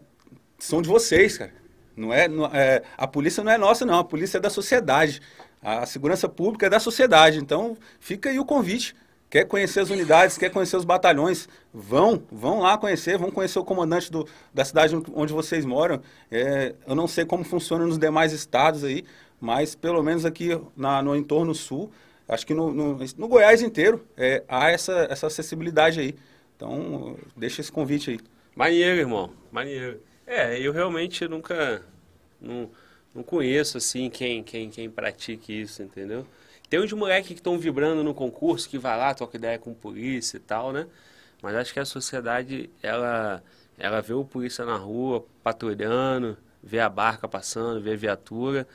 são 0.60 0.82
de 0.82 0.90
vocês, 0.90 1.38
cara. 1.38 1.52
Não 1.96 2.14
é, 2.14 2.28
não- 2.28 2.46
é, 2.48 2.82
a 2.98 3.08
polícia 3.08 3.44
não 3.44 3.52
é 3.52 3.58
nossa, 3.58 3.86
não. 3.86 4.00
A 4.00 4.04
polícia 4.04 4.38
é 4.38 4.42
da 4.42 4.50
sociedade. 4.50 5.22
A 5.62 5.86
segurança 5.86 6.28
pública 6.30 6.66
é 6.68 6.70
da 6.70 6.80
sociedade. 6.80 7.40
Então, 7.40 7.78
fica 8.00 8.30
aí 8.30 8.40
o 8.40 8.46
convite. 8.46 8.96
Quer 9.32 9.46
conhecer 9.46 9.80
as 9.80 9.90
unidades, 9.90 10.38
quer 10.38 10.50
conhecer 10.52 10.76
os 10.76 10.84
batalhões, 10.84 11.48
vão, 11.74 12.22
vão 12.30 12.60
lá 12.60 12.78
conhecer, 12.78 13.18
vão 13.18 13.32
conhecer 13.32 13.58
o 13.60 13.64
comandante 13.64 14.12
do- 14.12 14.28
da 14.54 14.66
cidade 14.66 14.94
onde 15.16 15.32
vocês 15.32 15.64
moram. 15.64 16.02
É, 16.30 16.76
eu 16.86 16.94
não 16.94 17.08
sei 17.08 17.24
como 17.24 17.46
funciona 17.46 17.86
nos 17.86 17.98
demais 17.98 18.34
estados 18.34 18.84
aí, 18.84 19.06
mas 19.40 19.74
pelo 19.74 20.04
menos 20.04 20.26
aqui 20.26 20.50
na- 20.76 21.02
no 21.02 21.16
entorno 21.16 21.56
sul, 21.56 21.90
acho 22.28 22.46
que 22.46 22.54
no, 22.54 22.74
no- 22.74 23.00
no 23.18 23.28
Goiás 23.30 23.62
inteiro 23.62 24.06
é, 24.18 24.44
há 24.50 24.70
essa, 24.70 25.08
essa 25.10 25.28
acessibilidade 25.28 26.02
aí. 26.02 26.14
Então, 26.58 27.16
deixa 27.36 27.62
esse 27.62 27.72
convite 27.72 28.12
aí. 28.12 28.20
Maneiro, 28.54 29.00
irmão. 29.00 29.32
Maneiro. 29.50 30.02
É, 30.28 30.60
eu 30.60 30.74
realmente 30.74 31.26
nunca. 31.26 31.82
Não, 32.42 32.70
não 33.16 33.24
conheço, 33.24 33.78
assim, 33.78 34.10
quem, 34.10 34.44
quem, 34.44 34.70
quem 34.70 34.90
pratique 34.90 35.62
isso, 35.62 35.82
entendeu? 35.82 36.28
Tem 36.72 36.80
uns 36.80 36.94
moleques 36.94 37.28
que 37.28 37.34
estão 37.34 37.60
vibrando 37.60 38.02
no 38.02 38.14
concurso, 38.14 38.70
que 38.70 38.78
vai 38.78 38.98
lá, 38.98 39.14
troca 39.14 39.36
ideia 39.36 39.60
com 39.60 39.74
polícia 39.74 40.38
e 40.38 40.40
tal, 40.40 40.72
né? 40.72 40.88
Mas 41.42 41.54
acho 41.54 41.74
que 41.74 41.82
a 41.82 41.84
sociedade, 41.86 42.70
ela, 42.82 43.44
ela 43.78 44.00
vê 44.02 44.14
o 44.14 44.24
polícia 44.24 44.64
na 44.64 44.78
rua, 44.78 45.26
patrulhando, 45.44 46.38
vê 46.64 46.80
a 46.80 46.88
barca 46.88 47.28
passando, 47.28 47.82
vê 47.82 47.92
a 47.92 47.98
viatura, 47.98 48.66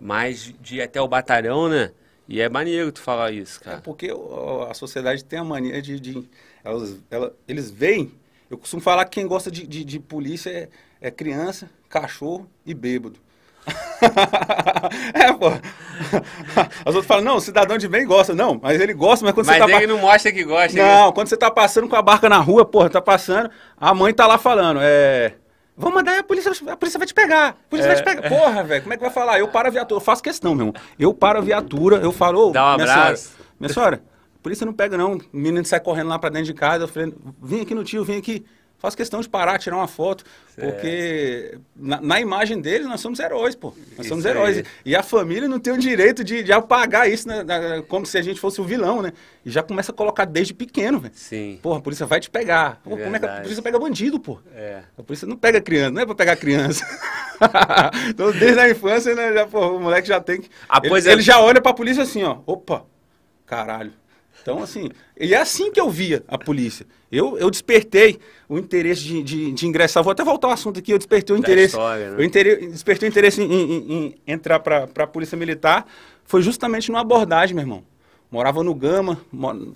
mas 0.00 0.52
de 0.60 0.78
ir 0.78 0.82
até 0.82 1.00
o 1.00 1.06
batalhão, 1.06 1.68
né? 1.68 1.92
E 2.28 2.40
é 2.40 2.48
maneiro 2.48 2.90
tu 2.90 3.00
falar 3.00 3.30
isso, 3.30 3.60
É 3.60 3.64
cara. 3.66 3.80
porque 3.82 4.10
o- 4.10 4.62
a 4.68 4.74
sociedade 4.74 5.24
tem 5.24 5.38
a 5.38 5.44
mania 5.44 5.80
de. 5.80 6.00
de- 6.00 6.28
elas, 6.64 6.98
ela- 7.08 7.32
eles 7.46 7.70
veem. 7.70 8.10
Eu 8.50 8.58
costumo 8.58 8.82
falar 8.82 9.04
que 9.04 9.12
quem 9.20 9.28
gosta 9.28 9.48
de, 9.48 9.64
de- 9.64 9.84
de 9.84 10.00
polícia 10.00 10.50
é, 10.50 10.68
é 11.00 11.08
criança, 11.08 11.70
cachorro 11.88 12.50
e 12.66 12.74
bêbado. 12.74 13.20
é, 15.14 15.32
pô. 15.32 15.46
As 16.84 16.94
outras 16.94 17.06
falam, 17.06 17.24
não, 17.24 17.40
cidadão 17.40 17.78
de 17.78 17.88
bem 17.88 18.06
gosta. 18.06 18.34
Não, 18.34 18.58
mas 18.62 18.80
ele 18.80 18.92
gosta, 18.94 19.24
mas 19.24 19.34
quando 19.34 19.46
Mas 19.46 19.58
você 19.58 19.70
tá. 19.70 19.76
ele 19.78 19.86
não 19.86 19.98
mostra 19.98 20.32
que 20.32 20.44
gosta. 20.44 20.76
Não, 20.76 21.12
quando 21.12 21.28
você 21.28 21.36
tá 21.36 21.50
passando 21.50 21.88
com 21.88 21.96
a 21.96 22.02
barca 22.02 22.28
na 22.28 22.38
rua, 22.38 22.64
porra, 22.64 22.90
tá 22.90 23.00
passando, 23.00 23.50
a 23.78 23.94
mãe 23.94 24.12
tá 24.12 24.26
lá 24.26 24.38
falando, 24.38 24.80
é. 24.82 25.34
Vamos 25.76 25.94
mandar 25.96 26.18
a 26.18 26.22
polícia, 26.22 26.52
a 26.70 26.76
polícia 26.76 26.98
vai 26.98 27.06
te 27.06 27.14
pegar. 27.14 27.48
A 27.48 27.54
polícia 27.68 27.92
vai 27.92 28.00
te 28.02 28.08
É. 28.08 28.14
pegar. 28.14 28.28
Porra, 28.28 28.62
velho, 28.62 28.82
como 28.82 28.94
é 28.94 28.96
que 28.96 29.02
vai 29.02 29.10
falar? 29.12 29.40
Eu 29.40 29.48
paro 29.48 29.66
a 29.68 29.70
viatura, 29.70 29.96
eu 30.00 30.04
faço 30.04 30.22
questão, 30.22 30.54
meu 30.54 30.68
irmão. 30.68 30.82
Eu 30.98 31.12
paro 31.12 31.38
a 31.38 31.42
viatura, 31.42 31.96
eu 31.96 32.12
falo, 32.12 32.48
ô, 32.48 32.52
Dá 32.52 32.74
um 32.74 32.76
minha 32.76 32.92
abraço. 32.92 33.24
senhora, 33.24 33.44
minha 33.58 33.72
senhora, 33.72 34.02
a 34.36 34.42
polícia 34.42 34.64
não 34.64 34.72
pega 34.72 34.96
não. 34.96 35.14
O 35.14 35.20
menino 35.32 35.64
sai 35.64 35.80
correndo 35.80 36.08
lá 36.10 36.18
pra 36.18 36.30
dentro 36.30 36.46
de 36.46 36.54
casa, 36.54 36.84
eu 36.84 36.88
falei, 36.88 37.12
vem 37.42 37.62
aqui 37.62 37.74
no 37.74 37.82
tio, 37.82 38.04
vem 38.04 38.18
aqui. 38.18 38.44
Faço 38.84 38.96
questão 38.96 39.20
de 39.20 39.28
parar, 39.28 39.58
tirar 39.58 39.76
uma 39.76 39.88
foto, 39.88 40.24
certo. 40.54 40.70
porque 40.70 41.58
na, 41.74 42.00
na, 42.02 42.20
imagem 42.20 42.60
deles 42.60 42.86
nós 42.86 43.00
somos 43.00 43.18
heróis, 43.18 43.54
pô. 43.54 43.68
Nós 43.96 44.00
isso 44.00 44.08
somos 44.10 44.24
heróis. 44.26 44.62
E 44.84 44.94
a 44.94 45.02
família 45.02 45.48
não 45.48 45.58
tem 45.58 45.72
o 45.72 45.78
direito 45.78 46.22
de, 46.22 46.42
de 46.42 46.52
apagar 46.52 47.10
isso, 47.10 47.26
né, 47.26 47.42
como 47.88 48.04
se 48.04 48.18
a 48.18 48.22
gente 48.22 48.38
fosse 48.38 48.60
o 48.60 48.64
vilão, 48.64 49.00
né? 49.00 49.12
E 49.44 49.50
já 49.50 49.62
começa 49.62 49.90
a 49.90 49.94
colocar 49.94 50.26
desde 50.26 50.52
pequeno, 50.52 51.00
velho. 51.00 51.14
Sim. 51.14 51.58
Porra, 51.62 51.78
a 51.78 51.80
polícia 51.80 52.04
vai 52.04 52.20
te 52.20 52.28
pegar. 52.28 52.80
Pô, 52.84 52.90
como 52.96 53.16
é 53.16 53.18
que 53.18 53.26
a 53.26 53.40
polícia 53.40 53.62
pega 53.62 53.78
bandido, 53.78 54.20
pô? 54.20 54.38
É. 54.54 54.82
A 54.98 55.02
polícia 55.02 55.26
não 55.26 55.36
pega 55.36 55.60
criança, 55.60 55.90
não 55.90 56.02
é 56.02 56.06
pra 56.06 56.14
pegar 56.14 56.36
criança. 56.36 56.84
então, 58.08 58.32
desde 58.32 58.60
a 58.60 58.70
infância, 58.70 59.14
né, 59.14 59.32
já, 59.32 59.46
pô, 59.46 59.76
o 59.76 59.80
moleque 59.80 60.08
já 60.08 60.20
tem 60.20 60.42
que. 60.42 60.50
Ah, 60.68 60.80
ele, 60.82 61.08
é. 61.08 61.12
ele 61.12 61.22
já 61.22 61.40
olha 61.40 61.60
pra 61.60 61.72
polícia 61.72 62.02
assim, 62.02 62.22
ó. 62.22 62.38
Opa, 62.46 62.84
caralho. 63.46 63.92
Então, 64.44 64.62
assim, 64.62 64.90
e 65.18 65.32
é 65.32 65.38
assim 65.38 65.72
que 65.72 65.80
eu 65.80 65.88
via 65.88 66.22
a 66.28 66.36
polícia. 66.36 66.84
Eu, 67.10 67.38
eu 67.38 67.50
despertei 67.50 68.18
o 68.46 68.58
interesse 68.58 69.00
de, 69.00 69.22
de, 69.22 69.52
de 69.52 69.66
ingressar. 69.66 70.02
Vou 70.02 70.10
até 70.10 70.22
voltar 70.22 70.48
ao 70.48 70.52
assunto 70.52 70.78
aqui. 70.78 70.92
Eu 70.92 70.98
despertei 70.98 71.34
o 71.34 71.38
interesse. 71.38 71.68
História, 71.68 72.10
né? 72.10 72.16
Eu 72.18 72.24
inter, 72.24 72.68
despertei 72.68 73.08
o 73.08 73.10
interesse 73.10 73.40
em, 73.40 73.50
em, 73.50 73.92
em 73.92 74.14
entrar 74.26 74.60
para 74.60 74.86
a 74.96 75.06
Polícia 75.06 75.34
Militar. 75.34 75.86
Foi 76.24 76.42
justamente 76.42 76.90
numa 76.90 77.00
abordagem, 77.00 77.54
meu 77.54 77.62
irmão. 77.62 77.82
Morava 78.34 78.64
no 78.64 78.74
Gama, 78.74 79.20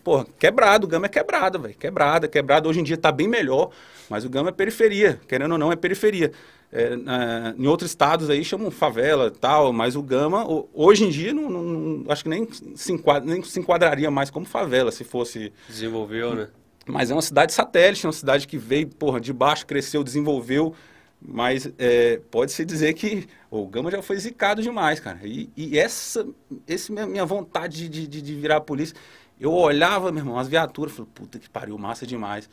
pô, 0.02 0.24
quebrado, 0.36 0.84
o 0.84 0.90
Gama 0.90 1.06
é 1.06 1.08
quebrado, 1.08 1.60
velho. 1.60 1.76
Quebrada, 1.76 2.26
quebrado. 2.26 2.68
Hoje 2.68 2.80
em 2.80 2.82
dia 2.82 2.96
está 2.96 3.12
bem 3.12 3.28
melhor, 3.28 3.70
mas 4.10 4.24
o 4.24 4.28
Gama 4.28 4.48
é 4.48 4.52
periferia, 4.52 5.20
querendo 5.28 5.52
ou 5.52 5.58
não, 5.58 5.70
é 5.70 5.76
periferia. 5.76 6.32
É, 6.72 6.96
na, 6.96 7.54
em 7.56 7.68
outros 7.68 7.88
estados 7.88 8.28
aí 8.28 8.44
chamam 8.44 8.68
favela 8.72 9.30
tal, 9.30 9.72
mas 9.72 9.94
o 9.94 10.02
Gama, 10.02 10.44
hoje 10.74 11.04
em 11.04 11.08
dia, 11.08 11.32
não, 11.32 11.48
não, 11.48 12.10
acho 12.10 12.24
que 12.24 12.28
nem 12.28 12.48
se, 12.74 12.92
enquadra, 12.92 13.32
nem 13.32 13.40
se 13.44 13.60
enquadraria 13.60 14.10
mais 14.10 14.28
como 14.28 14.44
favela, 14.44 14.90
se 14.90 15.04
fosse... 15.04 15.52
Desenvolveu, 15.68 16.34
né? 16.34 16.48
Mas 16.84 17.12
é 17.12 17.14
uma 17.14 17.22
cidade 17.22 17.52
satélite, 17.52 18.08
uma 18.08 18.12
cidade 18.12 18.48
que 18.48 18.58
veio, 18.58 18.88
porra, 18.88 19.20
de 19.20 19.32
baixo, 19.32 19.64
cresceu, 19.66 20.02
desenvolveu, 20.02 20.74
mas 21.22 21.70
é, 21.78 22.20
pode-se 22.28 22.64
dizer 22.64 22.92
que 22.94 23.28
o 23.50 23.66
Gama 23.66 23.90
já 23.90 24.02
foi 24.02 24.18
zicado 24.18 24.62
demais, 24.62 25.00
cara. 25.00 25.20
E, 25.22 25.50
e 25.56 25.78
essa, 25.78 26.26
esse 26.66 26.92
minha, 26.92 27.06
minha 27.06 27.24
vontade 27.24 27.88
de, 27.88 28.06
de, 28.06 28.22
de 28.22 28.34
virar 28.34 28.60
polícia, 28.60 28.96
eu 29.40 29.52
olhava, 29.52 30.10
meu 30.12 30.20
irmão, 30.20 30.38
as 30.38 30.48
viaturas, 30.48 30.92
falei, 30.92 31.10
puta 31.14 31.38
que 31.38 31.48
pariu, 31.48 31.78
massa 31.78 32.06
demais 32.06 32.48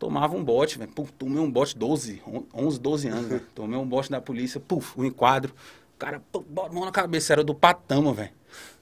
tomava 0.00 0.34
um 0.34 0.42
bote, 0.42 0.78
velho. 0.78 0.90
Tomei 1.16 1.38
um 1.38 1.50
bote 1.50 1.76
12, 1.76 2.22
11, 2.52 2.80
12 2.80 3.08
anos, 3.08 3.26
velho. 3.26 3.46
Tomei 3.54 3.78
um 3.78 3.86
bote 3.86 4.10
da 4.10 4.20
polícia, 4.20 4.58
puf, 4.58 4.98
um 4.98 5.04
enquadro. 5.04 5.52
O 5.94 5.98
cara, 5.98 6.22
bota 6.48 6.72
mão 6.72 6.86
na 6.86 6.90
cabeça, 6.90 7.34
era 7.34 7.44
do 7.44 7.54
Patama, 7.54 8.14
velho. 8.14 8.30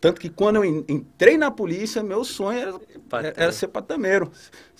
Tanto 0.01 0.18
que 0.18 0.31
quando 0.31 0.57
eu 0.57 0.64
entrei 0.64 1.37
na 1.37 1.51
polícia, 1.51 2.03
meu 2.03 2.25
sonho 2.25 2.81
era, 3.12 3.35
era 3.37 3.53
ser 3.53 3.68
patameiro. 3.68 4.31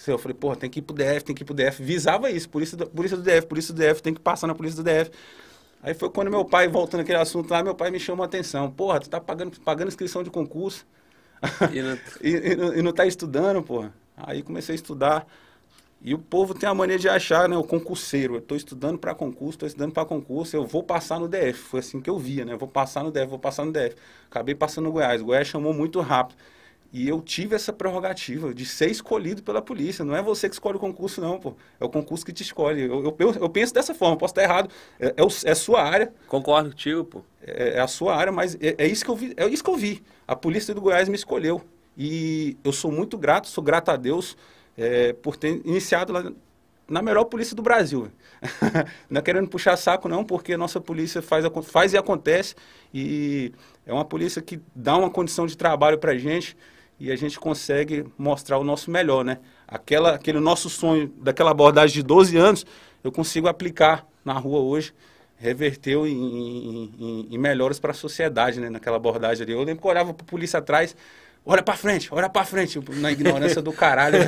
Eu 0.07 0.17
falei, 0.17 0.35
porra, 0.35 0.57
tem 0.57 0.71
que 0.71 0.79
ir 0.79 0.83
pro 0.83 0.95
DF, 0.95 1.25
tem 1.25 1.35
que 1.35 1.43
ir 1.43 1.45
pro 1.45 1.55
DF. 1.55 1.83
Visava 1.83 2.31
isso, 2.31 2.49
polícia 2.49 2.77
do, 2.77 2.87
polícia 2.87 3.17
do 3.17 3.23
DF, 3.23 3.47
polícia 3.47 3.75
do 3.75 3.83
DF, 3.83 4.01
tem 4.01 4.15
que 4.15 4.21
passar 4.21 4.47
na 4.47 4.55
polícia 4.55 4.83
do 4.83 4.89
DF. 4.89 5.11
Aí 5.83 5.95
foi 5.95 6.11
quando 6.11 6.31
meu 6.31 6.45
pai, 6.45 6.69
voltando 6.69 7.01
aquele 7.03 7.19
assunto 7.19 7.51
lá, 7.51 7.63
meu 7.63 7.75
pai 7.75 7.91
me 7.91 8.01
chamou 8.01 8.23
a 8.25 8.27
atenção. 8.27 8.71
Porra, 8.71 9.01
tu 9.01 9.09
tá 9.09 9.21
pagando, 9.21 9.59
pagando 9.61 9.89
inscrição 9.89 10.23
de 10.23 10.31
concurso. 10.31 10.87
E 11.73 11.83
não, 11.83 11.99
e, 12.23 12.31
e, 12.31 12.79
e 12.79 12.83
não 12.83 12.93
tá 12.93 13.07
estudando, 13.07 13.63
porra. 13.63 13.93
Aí 14.17 14.43
comecei 14.43 14.75
a 14.75 14.77
estudar. 14.77 15.27
E 16.01 16.15
o 16.15 16.19
povo 16.19 16.55
tem 16.55 16.69
a 16.69 16.75
mania 16.75 16.99
de 16.99 17.09
achar, 17.09 17.49
né, 17.49 17.57
o 17.57 17.65
concurseiro. 17.65 18.35
Eu 18.35 18.39
estou 18.39 18.57
estudando 18.57 18.99
para 18.99 19.15
concurso, 19.15 19.57
estou 19.57 19.67
estudando 19.67 19.93
para 19.93 20.05
concurso, 20.05 20.57
eu 20.57 20.65
vou 20.65 20.83
passar 20.83 21.19
no 21.19 21.29
DF. 21.29 21.55
Foi 21.55 21.81
assim 21.81 22.01
que 22.01 22.09
eu 22.09 22.19
via, 22.19 22.45
né? 22.45 22.53
Eu 22.53 22.59
vou 22.59 22.69
passar 22.69 23.03
no 23.03 23.11
DF, 23.11 23.27
vou 23.27 23.39
passar 23.39 23.65
no 23.65 23.73
DF. 23.73 23.97
Acabei 24.31 24.55
passando 24.55 24.85
no 24.85 24.93
Goiás. 24.93 25.21
O 25.21 25.27
Goiás 25.27 25.49
chamou 25.49 25.73
muito 25.75 26.01
rápido. 26.01 26.39
E 26.91 27.07
eu 27.07 27.21
tive 27.21 27.55
essa 27.55 27.71
prerrogativa 27.71 28.55
de 28.55 28.65
ser 28.65 28.91
escolhido 28.91 29.43
pela 29.43 29.61
polícia. 29.61 30.05
Não 30.05 30.17
é 30.17 30.23
você 30.23 30.49
que 30.49 30.55
escolhe 30.55 30.77
o 30.79 30.81
concurso, 30.81 31.21
não, 31.21 31.39
pô. 31.39 31.55
É 31.79 31.85
o 31.85 31.89
concurso 31.89 32.25
que 32.25 32.33
te 32.33 32.43
escolhe. 32.43 32.83
Eu, 32.83 33.15
eu, 33.19 33.35
eu 33.35 33.49
penso 33.51 33.75
dessa 33.75 33.95
forma, 33.95 34.17
posso 34.17 34.33
estar 34.33 34.43
errado. 34.43 34.71
É, 34.99 35.09
é, 35.09 35.15
é 35.45 35.51
a 35.51 35.55
sua 35.55 35.83
área. 35.83 36.13
Concordo 36.27 36.71
contigo, 36.71 37.05
pô. 37.05 37.23
É, 37.43 37.77
é, 37.77 37.81
a 37.81 37.87
sua 37.87 38.17
área, 38.17 38.33
mas 38.33 38.55
é, 38.55 38.75
é, 38.79 38.87
isso 38.87 39.05
que 39.05 39.11
eu 39.11 39.17
vi. 39.17 39.35
É 39.37 39.47
isso 39.47 39.63
que 39.63 39.69
eu 39.69 39.77
vi. 39.77 40.03
A 40.27 40.35
polícia 40.35 40.75
do 40.75 40.81
Goiás 40.81 41.11
me 41.11 41.15
escolheu. 41.15 41.61
E 41.97 42.57
eu 42.65 42.73
sou 42.73 42.91
muito 42.91 43.19
grato, 43.19 43.49
sou 43.49 43.63
grato 43.63 43.91
a 43.91 43.97
Deus 43.97 44.35
é, 44.77 45.13
por 45.13 45.37
ter 45.37 45.61
iniciado 45.67 46.13
lá 46.13 46.33
na 46.89 47.03
melhor 47.03 47.25
polícia 47.25 47.55
do 47.55 47.61
Brasil. 47.61 48.11
não 49.11 49.19
é 49.19 49.23
querendo 49.23 49.49
puxar 49.49 49.77
saco, 49.77 50.09
não, 50.09 50.25
porque 50.25 50.55
a 50.55 50.59
nossa 50.59 50.81
polícia 50.81 51.21
faz, 51.21 51.45
faz 51.65 51.93
e 51.93 51.99
acontece. 51.99 52.55
E 52.95 53.53
é 53.85 53.93
uma 53.93 54.07
polícia 54.07 54.41
que 54.41 54.59
dá 54.75 54.97
uma 54.97 55.11
condição 55.11 55.47
de 55.47 55.55
trabalho 55.55 55.99
para 55.99 56.13
a 56.13 56.17
gente 56.17 56.57
e 57.01 57.13
a 57.13 57.17
gente 57.17 57.39
consegue 57.39 58.05
mostrar 58.17 58.59
o 58.59 58.65
nosso 58.65 58.91
melhor, 58.91 59.25
né? 59.25 59.39
Aquela, 59.67 60.15
aquele 60.15 60.41
nosso 60.41 60.69
sonho 60.69 61.13
daquela 61.19 61.51
abordagem 61.51 61.95
de 61.95 62.03
12 62.03 62.37
anos, 62.37 62.67
eu 63.05 63.13
consigo 63.13 63.47
aplicar 63.47 64.07
na 64.25 64.33
rua 64.33 64.61
hoje, 64.61 64.93
reverteu 65.37 66.07
em, 66.07 66.13
em, 66.13 67.29
em, 67.31 67.39
melhoras 67.39 67.79
para 67.79 67.93
a 67.93 67.95
sociedade, 67.95 68.59
né? 68.59 68.69
Naquela 68.69 68.97
abordagem 68.97 69.45
ali. 69.45 69.53
Eu 69.53 69.63
lembro 69.63 69.81
que 69.81 69.87
eu 69.87 69.91
olhava 69.91 70.13
para 70.13 70.25
a 70.25 70.29
polícia 70.29 70.59
atrás, 70.59 70.97
olha 71.47 71.63
para 71.63 71.77
frente, 71.77 72.09
olha 72.11 72.29
para 72.29 72.45
frente, 72.45 72.81
na 72.97 73.13
ignorância 73.13 73.63
do 73.63 73.73
caralho. 73.73 74.19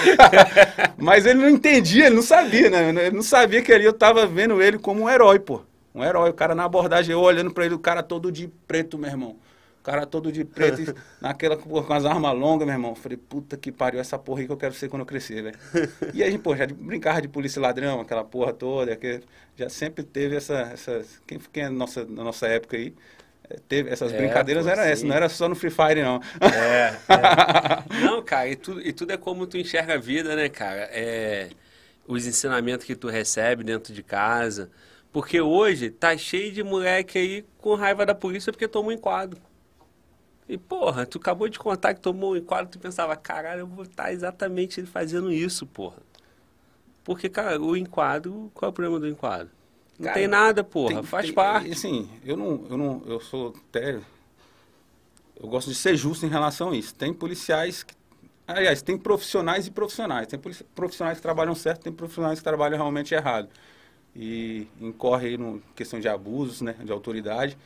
Mas 0.98 1.24
ele 1.24 1.40
não 1.40 1.48
entendia, 1.48 2.06
ele 2.06 2.16
não 2.16 2.22
sabia, 2.22 2.68
né? 2.68 2.90
Ele 3.06 3.16
não 3.16 3.22
sabia 3.22 3.62
que 3.62 3.72
ali 3.72 3.84
eu 3.84 3.94
tava 3.94 4.26
vendo 4.26 4.60
ele 4.60 4.78
como 4.78 5.02
um 5.02 5.08
herói, 5.08 5.38
pô. 5.38 5.62
Um 5.94 6.04
herói, 6.04 6.28
o 6.28 6.34
cara 6.34 6.54
na 6.54 6.64
abordagem, 6.64 7.12
eu 7.12 7.20
olhando 7.20 7.50
para 7.50 7.64
ele, 7.64 7.74
o 7.74 7.78
cara 7.78 8.02
todo 8.02 8.30
de 8.30 8.48
preto, 8.68 8.98
meu 8.98 9.08
irmão. 9.08 9.36
O 9.86 9.88
cara 9.88 10.04
todo 10.04 10.32
de 10.32 10.44
preto, 10.44 10.96
naquela 11.22 11.56
com 11.56 11.92
as 11.92 12.04
armas 12.04 12.36
longas, 12.36 12.66
meu 12.66 12.74
irmão. 12.74 12.96
Falei, 12.96 13.16
puta 13.16 13.56
que 13.56 13.70
pariu, 13.70 14.00
essa 14.00 14.18
porra 14.18 14.40
aí 14.40 14.46
que 14.46 14.52
eu 14.52 14.56
quero 14.56 14.74
ser 14.74 14.88
quando 14.88 15.02
eu 15.02 15.06
crescer, 15.06 15.44
velho. 15.44 15.56
E 16.12 16.24
a 16.24 16.28
gente, 16.28 16.40
pô, 16.40 16.56
já 16.56 16.66
brincava 16.66 17.22
de 17.22 17.28
polícia 17.28 17.62
ladrão, 17.62 18.00
aquela 18.00 18.24
porra 18.24 18.52
toda, 18.52 18.96
que 18.96 19.20
já 19.54 19.68
sempre 19.68 20.02
teve 20.02 20.34
essa. 20.34 20.54
essa 20.72 21.04
quem, 21.24 21.38
quem 21.52 21.62
é 21.62 21.68
nossa, 21.68 22.04
na 22.04 22.24
nossa 22.24 22.48
época 22.48 22.76
aí? 22.76 22.96
Teve, 23.68 23.88
essas 23.88 24.12
é, 24.12 24.16
brincadeiras 24.16 24.66
eram 24.66 24.82
essas, 24.82 25.04
não 25.04 25.14
era 25.14 25.28
só 25.28 25.48
no 25.48 25.54
Free 25.54 25.70
Fire, 25.70 26.02
não. 26.02 26.20
É, 26.40 26.96
é. 27.08 28.04
Não, 28.04 28.20
cara, 28.24 28.48
e 28.48 28.56
tudo, 28.56 28.80
e 28.84 28.92
tudo 28.92 29.12
é 29.12 29.16
como 29.16 29.46
tu 29.46 29.56
enxerga 29.56 29.94
a 29.94 29.98
vida, 29.98 30.34
né, 30.34 30.48
cara? 30.48 30.88
É, 30.90 31.50
os 32.08 32.26
ensinamentos 32.26 32.84
que 32.84 32.96
tu 32.96 33.06
recebe 33.06 33.62
dentro 33.62 33.94
de 33.94 34.02
casa. 34.02 34.68
Porque 35.12 35.40
hoje 35.40 35.90
tá 35.90 36.16
cheio 36.16 36.50
de 36.50 36.64
moleque 36.64 37.18
aí 37.18 37.44
com 37.58 37.76
raiva 37.76 38.04
da 38.04 38.16
polícia 38.16 38.52
porque 38.52 38.66
tomou 38.66 38.90
um 38.90 38.94
enquadro. 38.94 39.40
E, 40.48 40.56
porra, 40.56 41.04
tu 41.04 41.18
acabou 41.18 41.48
de 41.48 41.58
contar 41.58 41.94
que 41.94 42.00
tomou 42.00 42.32
um 42.32 42.36
enquadro, 42.36 42.70
tu 42.70 42.78
pensava, 42.78 43.16
caralho, 43.16 43.60
eu 43.60 43.66
vou 43.66 43.84
estar 43.84 44.12
exatamente 44.12 44.84
fazendo 44.86 45.32
isso, 45.32 45.66
porra. 45.66 45.98
Porque, 47.02 47.28
cara, 47.28 47.60
o 47.60 47.76
enquadro, 47.76 48.50
qual 48.54 48.68
é 48.68 48.70
o 48.70 48.72
problema 48.72 49.00
do 49.00 49.08
enquadro? 49.08 49.50
Não 49.98 50.04
Cara, 50.04 50.14
tem 50.14 50.28
nada, 50.28 50.62
porra. 50.62 50.94
Tem, 50.94 51.02
faz 51.02 51.26
tem, 51.26 51.34
parte. 51.34 51.72
Assim, 51.72 52.08
eu 52.24 52.36
não, 52.36 52.66
eu 52.68 52.76
não. 52.76 53.02
Eu 53.06 53.20
sou 53.20 53.54
até. 53.68 54.00
Eu 55.40 55.48
gosto 55.48 55.68
de 55.68 55.74
ser 55.74 55.96
justo 55.96 56.26
em 56.26 56.28
relação 56.28 56.70
a 56.70 56.76
isso. 56.76 56.94
Tem 56.94 57.12
policiais 57.14 57.82
que. 57.82 57.94
Aliás, 58.46 58.82
tem 58.82 58.96
profissionais 58.98 59.66
e 59.66 59.70
profissionais. 59.70 60.26
Tem 60.26 60.38
profissionais 60.74 61.18
que 61.18 61.22
trabalham 61.22 61.54
certo, 61.54 61.82
tem 61.82 61.92
profissionais 61.92 62.38
que 62.38 62.44
trabalham 62.44 62.76
realmente 62.76 63.14
errado. 63.14 63.48
E 64.14 64.66
incorre 64.80 65.28
aí 65.28 65.38
no 65.38 65.62
questão 65.74 65.98
de 65.98 66.08
abusos, 66.08 66.60
né? 66.60 66.74
De 66.84 66.92
autoridade. 66.92 67.56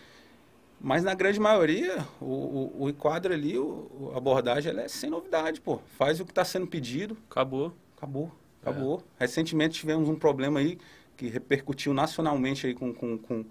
Mas 0.81 1.05
na 1.05 1.15
grande 1.15 1.39
maioria, 1.39 2.07
o, 2.21 2.25
o, 2.25 2.85
o 2.85 2.89
enquadro 2.89 3.35
ali, 3.35 3.59
o, 3.59 4.13
a 4.15 4.17
abordagem, 4.17 4.73
ela 4.73 4.83
é 4.83 4.89
sem 4.89 5.11
novidade, 5.11 5.61
pô. 5.61 5.79
Faz 5.99 6.21
o 6.21 6.25
que 6.25 6.33
está 6.33 6.45
sendo 6.45 6.67
pedido. 6.67 7.17
Acabou. 7.31 7.75
Acabou. 7.97 8.33
Acabou. 8.63 9.03
É. 9.19 9.25
Recentemente 9.25 9.79
tivemos 9.79 10.09
um 10.09 10.17
problema 10.17 10.61
aí 10.61 10.79
que 11.17 11.29
repercutiu 11.29 11.93
nacionalmente 11.93 12.67
aí 12.67 12.75
com, 12.75 12.95
com, 12.95 13.19
com 13.19 13.45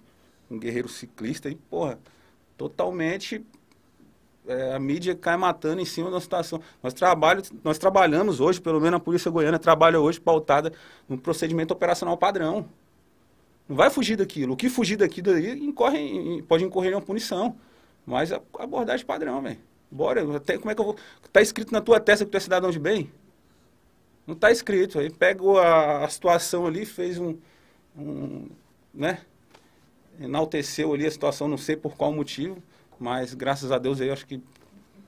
um 0.50 0.58
guerreiro 0.58 0.88
ciclista 0.88 1.48
e, 1.48 1.54
porra, 1.54 2.00
totalmente 2.56 3.46
é, 4.48 4.74
a 4.74 4.78
mídia 4.80 5.14
cai 5.14 5.36
matando 5.36 5.80
em 5.80 5.84
cima 5.84 6.10
da 6.10 6.20
situação. 6.20 6.60
Nós, 6.82 6.92
trabalho, 6.92 7.42
nós 7.62 7.78
trabalhamos 7.78 8.40
hoje, 8.40 8.60
pelo 8.60 8.80
menos 8.80 8.96
a 8.96 9.00
Polícia 9.00 9.30
Goiana 9.30 9.58
trabalha 9.58 10.00
hoje 10.00 10.20
pautada 10.20 10.72
no 11.08 11.16
procedimento 11.16 11.72
operacional 11.72 12.16
padrão. 12.16 12.68
Não 13.70 13.76
vai 13.76 13.88
fugir 13.88 14.16
daquilo. 14.16 14.54
O 14.54 14.56
que 14.56 14.68
fugir 14.68 14.96
daquilo 14.96 15.30
aí 15.30 15.52
incorre, 15.52 16.42
pode 16.42 16.64
incorrer 16.64 16.90
em 16.90 16.94
uma 16.96 17.00
punição. 17.00 17.54
Mas 18.04 18.32
a 18.32 18.42
abordagem 18.58 19.06
padrão, 19.06 19.40
velho. 19.40 19.58
Bora, 19.88 20.36
até 20.36 20.58
como 20.58 20.72
é 20.72 20.74
que 20.74 20.80
eu 20.80 20.86
vou. 20.86 20.96
Tá 21.32 21.40
escrito 21.40 21.72
na 21.72 21.80
tua 21.80 22.00
testa 22.00 22.24
que 22.24 22.32
tu 22.32 22.36
é 22.36 22.40
cidadão 22.40 22.72
de 22.72 22.80
bem? 22.80 23.12
Não 24.26 24.34
tá 24.34 24.50
escrito. 24.50 24.98
Aí 24.98 25.08
pegou 25.08 25.60
a, 25.60 26.04
a 26.04 26.08
situação 26.08 26.66
ali, 26.66 26.84
fez 26.84 27.16
um, 27.16 27.36
um, 27.96 28.48
né, 28.92 29.20
enalteceu 30.20 30.92
ali 30.92 31.06
a 31.06 31.10
situação, 31.10 31.46
não 31.46 31.56
sei 31.56 31.76
por 31.76 31.96
qual 31.96 32.12
motivo, 32.12 32.60
mas 32.98 33.34
graças 33.34 33.70
a 33.70 33.78
Deus 33.78 34.00
aí 34.00 34.10
acho 34.10 34.26
que 34.26 34.42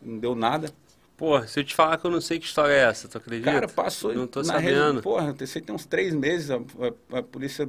não 0.01 0.18
deu 0.18 0.37
nada. 0.37 0.72
Pô, 1.16 1.40
se 1.48 1.59
eu 1.59 1.64
te 1.64 1.75
falar 1.75 1.98
que 1.98 2.07
eu 2.07 2.11
não 2.12 2.20
sei 2.20 2.38
que 2.38 2.46
história 2.46 2.72
é 2.72 2.85
essa, 2.85 3.09
tu 3.09 3.18
acredita? 3.18 3.51
Cara, 3.51 3.68
passou. 3.68 4.14
Não 4.14 4.29
tô 4.29 4.44
sabendo. 4.44 4.92
Rede, 4.92 5.03
porra, 5.03 5.35
eu 5.37 5.46
sei 5.48 5.61
tem 5.61 5.75
uns 5.75 5.85
três 5.85 6.14
meses, 6.14 6.48
a, 6.48 6.57
a, 6.57 7.18
a, 7.18 7.22
polícia 7.25 7.68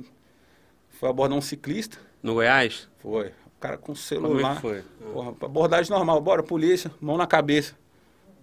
foi 1.04 1.10
abordar 1.10 1.38
um 1.38 1.42
ciclista. 1.42 1.98
No 2.22 2.36
Goiás? 2.36 2.88
Foi. 3.00 3.28
O 3.28 3.60
cara 3.60 3.78
com 3.78 3.94
celular. 3.94 4.30
Como 4.30 4.48
é 4.48 4.56
que 4.56 4.62
foi? 4.62 5.12
Porra, 5.12 5.36
abordagem 5.42 5.92
normal, 5.92 6.22
bora, 6.22 6.42
polícia, 6.42 6.90
mão 7.02 7.18
na 7.18 7.28
cabeça. 7.28 7.76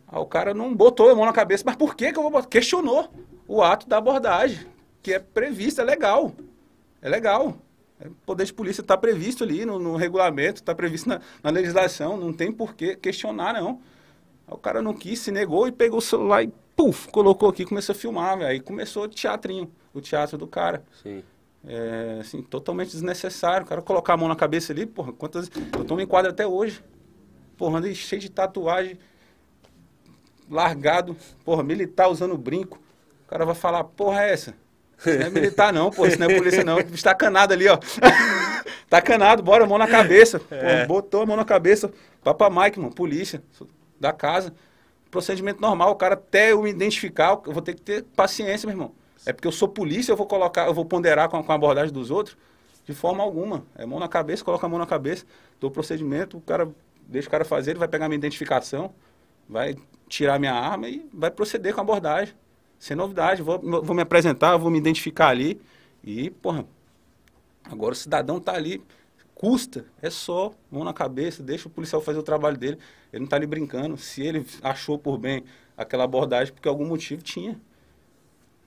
Aí 0.07 0.19
o 0.19 0.27
cara 0.27 0.53
não 0.53 0.75
botou 0.75 1.09
a 1.09 1.15
mão 1.15 1.25
na 1.25 1.33
cabeça, 1.33 1.63
mas 1.65 1.75
por 1.75 1.97
que 1.97 2.13
que 2.13 2.19
eu 2.19 2.23
vou 2.23 2.31
botar? 2.31 2.49
Questionou 2.49 3.09
o 3.49 3.63
ato 3.63 3.89
da 3.89 3.97
abordagem. 3.97 4.67
que 5.03 5.15
é 5.15 5.19
previsto, 5.19 5.81
é 5.81 5.85
legal. 5.85 6.35
É 7.01 7.09
legal. 7.09 7.57
É, 7.99 8.09
o 8.09 8.15
poder 8.27 8.45
de 8.45 8.53
polícia 8.53 8.83
está 8.83 8.95
previsto 8.95 9.43
ali 9.43 9.65
no, 9.65 9.79
no 9.79 9.97
regulamento, 9.97 10.61
está 10.61 10.75
previsto 10.75 11.09
na, 11.09 11.23
na, 11.43 11.49
legislação, 11.49 12.19
não 12.19 12.31
tem 12.31 12.53
por 12.53 12.75
que 12.75 12.95
questionar, 12.95 13.55
não. 13.55 13.81
O 14.47 14.59
cara 14.59 14.83
não 14.83 14.93
quis, 14.93 15.19
se 15.19 15.33
negou 15.33 15.67
e 15.67 15.73
pegou 15.73 16.01
o 16.01 16.03
celular 16.03 16.45
e, 16.45 16.53
puf, 16.77 17.09
colocou 17.09 17.49
aqui 17.49 17.65
começou 17.65 17.95
a 17.95 17.97
filmar, 17.97 18.37
véio. 18.37 18.51
Aí 18.51 18.61
começou 18.61 19.05
o 19.05 19.09
teatrinho, 19.09 19.73
o 19.95 20.01
teatro 20.03 20.37
do 20.37 20.47
cara. 20.47 20.85
Sim. 21.03 21.23
É, 21.67 22.19
assim, 22.21 22.43
totalmente 22.43 22.91
desnecessário. 22.91 23.67
O 23.67 23.69
cara 23.69 23.83
colocar 23.83 24.15
a 24.15 24.17
mão 24.17 24.29
na 24.29 24.37
cabeça 24.37 24.73
ali, 24.73 24.87
porra, 24.87 25.13
quantas. 25.13 25.51
Eu 25.77 25.85
tomo 25.85 26.01
em 26.01 26.07
quadra 26.07 26.31
até 26.31 26.47
hoje. 26.47 26.83
Porra, 27.57 27.79
ando 27.79 27.95
cheio 27.95 28.21
de 28.21 28.31
tatuagem, 28.31 28.99
largado, 30.51 31.17
porra, 31.45 31.63
militar 31.63 32.09
usando 32.09 32.37
brinco. 32.37 32.81
O 33.27 33.29
cara 33.29 33.45
vai 33.45 33.55
falar, 33.55 33.85
porra, 33.85 34.23
é 34.25 34.33
essa? 34.33 34.55
Isso 34.99 35.19
não 35.19 35.27
é 35.27 35.31
militar, 35.31 35.73
não, 35.73 35.91
pô, 35.91 36.07
isso 36.07 36.19
não 36.19 36.27
é 36.29 36.35
polícia, 36.35 36.65
não. 36.65 36.79
Está 36.79 37.15
canado 37.15 37.53
ali, 37.53 37.69
ó. 37.69 37.79
tá 38.89 39.01
canado, 39.01 39.43
bora, 39.43 39.67
mão 39.67 39.79
na 39.79 39.87
cabeça. 39.87 40.41
É. 40.51 40.85
Pô, 40.85 40.95
botou 40.95 41.23
a 41.23 41.27
mão 41.27 41.37
na 41.37 41.45
cabeça. 41.45 41.91
Papa 42.23 42.51
Mike, 42.51 42.79
mano, 42.79 42.95
polícia, 42.95 43.43
da 43.99 44.13
casa. 44.13 44.53
Procedimento 45.11 45.61
normal, 45.61 45.91
o 45.91 45.97
cara 45.97 46.15
até 46.15 46.53
eu 46.53 46.63
me 46.63 46.71
identificar, 46.71 47.41
eu 47.47 47.53
vou 47.53 47.63
ter 47.63 47.75
que 47.75 47.83
ter 47.83 48.05
paciência, 48.15 48.67
meu 48.67 48.75
irmão. 48.75 48.93
É 49.27 49.33
porque 49.33 49.47
eu 49.47 49.53
sou 49.53 49.69
polícia, 49.69 50.13
eu 50.13 50.17
vou 50.17 50.27
colocar, 50.27 50.67
eu 50.67 50.75
vou 50.75 50.85
ponderar 50.85 51.29
com 51.29 51.37
a, 51.37 51.45
com 51.45 51.53
a 51.53 51.55
abordagem 51.55 51.93
dos 51.93 52.11
outros? 52.11 52.37
De 52.85 52.95
forma 52.95 53.23
alguma. 53.23 53.65
É 53.77 53.85
mão 53.85 53.99
na 53.99 54.09
cabeça, 54.09 54.45
coloca 54.45 54.67
a 54.67 54.69
mão 54.69 54.79
na 54.79 54.87
cabeça, 54.87 55.25
dou 55.61 55.71
o 55.71 55.73
procedimento, 55.73 56.39
o 56.39 56.41
cara, 56.41 56.69
deixa 57.07 57.29
o 57.29 57.31
cara 57.31 57.45
fazer, 57.45 57.73
ele 57.73 57.79
vai 57.79 57.89
pegar 57.89 58.09
minha 58.09 58.17
identificação, 58.17 58.93
vai 59.49 59.77
tirar 60.09 60.39
minha 60.39 60.55
arma 60.55 60.89
e 60.89 61.09
vai 61.13 61.31
proceder 61.31 61.75
com 61.75 61.81
a 61.81 61.83
abordagem. 61.83 62.35
Sem 62.79 62.97
novidade, 62.97 63.43
vou, 63.43 63.59
vou 63.59 63.95
me 63.95 64.03
apresentar, 64.03 64.57
vou 64.57 64.71
me 64.71 64.79
identificar 64.79 65.29
ali. 65.29 65.61
E, 66.03 66.31
porra, 66.31 66.65
agora 67.65 67.93
o 67.93 67.97
cidadão 67.97 68.41
tá 68.41 68.55
ali, 68.55 68.83
custa, 69.35 69.85
é 70.01 70.09
só 70.09 70.53
mão 70.71 70.83
na 70.83 70.95
cabeça, 70.95 71.43
deixa 71.43 71.69
o 71.69 71.71
policial 71.71 72.01
fazer 72.01 72.19
o 72.19 72.23
trabalho 72.23 72.57
dele. 72.57 72.79
Ele 73.13 73.21
não 73.21 73.29
tá 73.29 73.37
ali 73.37 73.47
brincando. 73.47 73.97
Se 73.97 74.23
ele 74.23 74.47
achou 74.63 74.99
por 74.99 75.19
bem 75.19 75.45
aquela 75.77 76.05
abordagem, 76.05 76.53
porque 76.53 76.69
algum 76.69 76.87
motivo 76.87 77.23
tinha. 77.23 77.61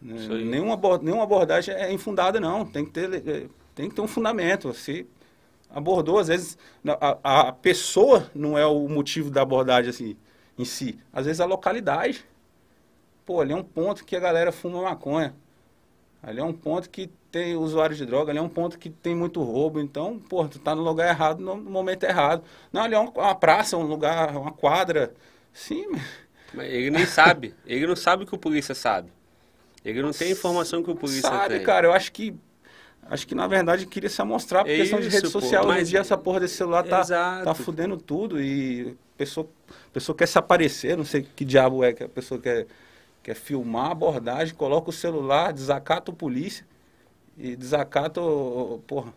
Nenhuma, 0.04 0.78
nenhuma 1.02 1.24
abordagem 1.24 1.74
é 1.74 1.92
infundada, 1.94 2.40
não. 2.40 2.66
Tem 2.66 2.84
que 2.84 2.92
ter, 2.92 3.28
é, 3.28 3.48
tem 3.74 3.88
que 3.88 3.96
ter 3.96 4.02
um 4.02 4.08
fundamento. 4.08 4.74
Se 4.74 5.08
abordou, 5.70 6.20
às 6.20 6.28
vezes, 6.28 6.58
a, 6.86 7.48
a 7.48 7.52
pessoa 7.54 8.30
não 8.36 8.58
é 8.58 8.66
o 8.66 8.88
motivo 8.90 9.32
da 9.32 9.42
abordagem 9.42 9.90
assim, 9.90 10.18
em 10.58 10.66
si. 10.66 11.00
Às 11.12 11.26
vezes 11.26 11.40
a 11.40 11.46
localidade. 11.46 12.26
Pô, 13.26 13.40
ali 13.40 13.54
é 13.54 13.56
um 13.56 13.64
ponto 13.64 14.04
que 14.04 14.16
a 14.16 14.20
galera 14.20 14.52
fuma 14.52 14.82
maconha. 14.82 15.34
Ali 16.22 16.40
é 16.40 16.44
um 16.44 16.54
ponto 16.54 16.90
que 16.90 17.10
tem 17.32 17.56
usuário 17.56 17.96
de 17.96 18.06
droga, 18.06 18.32
ali 18.32 18.40
é 18.40 18.42
um 18.42 18.50
ponto 18.50 18.78
que 18.78 18.90
tem 18.90 19.16
muito 19.16 19.42
roubo. 19.42 19.80
Então, 19.80 20.20
pô, 20.20 20.46
tu 20.48 20.60
tá 20.60 20.76
no 20.76 20.84
lugar 20.84 21.10
errado, 21.10 21.40
no 21.40 21.56
momento 21.56 22.04
errado. 22.04 22.44
Não, 22.72 22.84
ali 22.84 22.94
é 22.94 23.00
uma 23.00 23.36
praça, 23.36 23.78
um 23.78 23.84
lugar, 23.84 24.36
uma 24.36 24.52
quadra. 24.52 25.14
Sim, 25.54 25.88
mas 26.54 26.68
ele 26.72 26.92
nem 26.92 27.06
sabe. 27.06 27.56
Ele 27.66 27.88
não 27.88 27.96
sabe 27.96 28.24
o 28.24 28.28
que 28.28 28.36
o 28.36 28.38
polícia 28.38 28.76
sabe. 28.76 29.12
Ele 29.84 30.02
não 30.02 30.12
tem 30.12 30.32
informação 30.32 30.82
que 30.82 30.90
o 30.90 30.96
polícia 30.96 31.30
Sabe, 31.30 31.56
tem. 31.56 31.64
cara, 31.64 31.88
eu 31.88 31.94
acho 31.94 32.12
que. 32.12 32.34
Acho 33.10 33.28
que 33.28 33.36
na 33.36 33.48
verdade 33.48 33.86
queria 33.86 34.10
se 34.10 34.22
amostrar 34.22 34.64
por 34.64 34.72
é 34.72 34.78
questão 34.78 34.98
isso, 34.98 35.10
de 35.10 35.16
rede 35.16 35.28
social. 35.28 35.68
Hoje 35.68 35.82
em 35.82 35.84
dia 35.84 36.00
essa 36.00 36.18
porra 36.18 36.40
desse 36.40 36.56
celular 36.56 36.84
tá, 36.84 37.04
tá 37.44 37.54
fudendo 37.54 37.98
tudo 37.98 38.42
e 38.42 38.96
a 39.16 39.18
pessoa, 39.18 39.46
a 39.70 39.92
pessoa 39.92 40.18
quer 40.18 40.26
se 40.26 40.38
aparecer, 40.38 40.96
não 40.96 41.04
sei 41.04 41.28
que 41.36 41.44
diabo 41.44 41.84
é 41.84 41.92
que 41.92 42.02
a 42.02 42.08
pessoa 42.08 42.40
quer, 42.40 42.66
quer 43.22 43.36
filmar 43.36 43.88
a 43.88 43.92
abordagem, 43.92 44.56
coloca 44.56 44.90
o 44.90 44.94
celular, 44.94 45.52
desacata 45.52 46.12
o 46.12 46.14
polícia 46.16 46.66
e 47.38 47.58
desacata 47.58 48.22
o, 48.22 48.82
porra, 48.88 49.14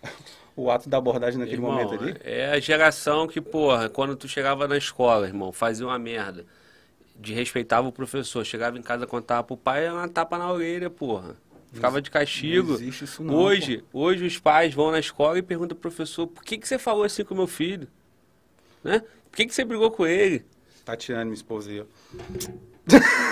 o 0.54 0.70
ato 0.70 0.88
da 0.88 0.98
abordagem 0.98 1.40
naquele 1.40 1.56
irmão, 1.56 1.72
momento 1.72 1.94
ali. 1.94 2.14
É 2.22 2.52
a 2.52 2.60
geração 2.60 3.26
que, 3.26 3.40
porra, 3.40 3.88
quando 3.88 4.14
tu 4.14 4.28
chegava 4.28 4.68
na 4.68 4.76
escola, 4.76 5.26
irmão, 5.26 5.50
fazia 5.50 5.84
uma 5.84 5.98
merda 5.98 6.46
de 7.18 7.34
respeitava 7.34 7.88
o 7.88 7.92
professor. 7.92 8.44
Chegava 8.44 8.78
em 8.78 8.82
casa, 8.82 9.06
contava 9.06 9.42
pro 9.42 9.56
pai, 9.56 9.84
era 9.84 9.94
uma 9.94 10.08
tapa 10.08 10.38
na 10.38 10.50
orelha, 10.50 10.88
porra. 10.88 11.36
Ficava 11.72 12.00
de 12.00 12.10
castigo. 12.10 12.68
Não 12.68 12.74
existe 12.76 13.04
isso 13.04 13.22
não, 13.22 13.34
hoje, 13.34 13.84
pô. 13.90 14.00
hoje 14.00 14.24
os 14.24 14.38
pais 14.38 14.72
vão 14.72 14.90
na 14.90 14.98
escola 14.98 15.38
e 15.38 15.42
perguntam 15.42 15.76
pro 15.76 15.90
professor, 15.90 16.26
por 16.26 16.42
que, 16.42 16.56
que 16.56 16.66
você 16.66 16.78
falou 16.78 17.04
assim 17.04 17.24
com 17.24 17.34
meu 17.34 17.46
filho? 17.46 17.86
Né? 18.82 19.02
Por 19.30 19.36
que, 19.36 19.46
que 19.46 19.54
você 19.54 19.64
brigou 19.64 19.90
com 19.90 20.06
ele? 20.06 20.44
Tatiana, 20.84 21.24
minha 21.24 21.34
esposa 21.34 21.70
aí, 21.70 21.80
ó. 21.80 21.84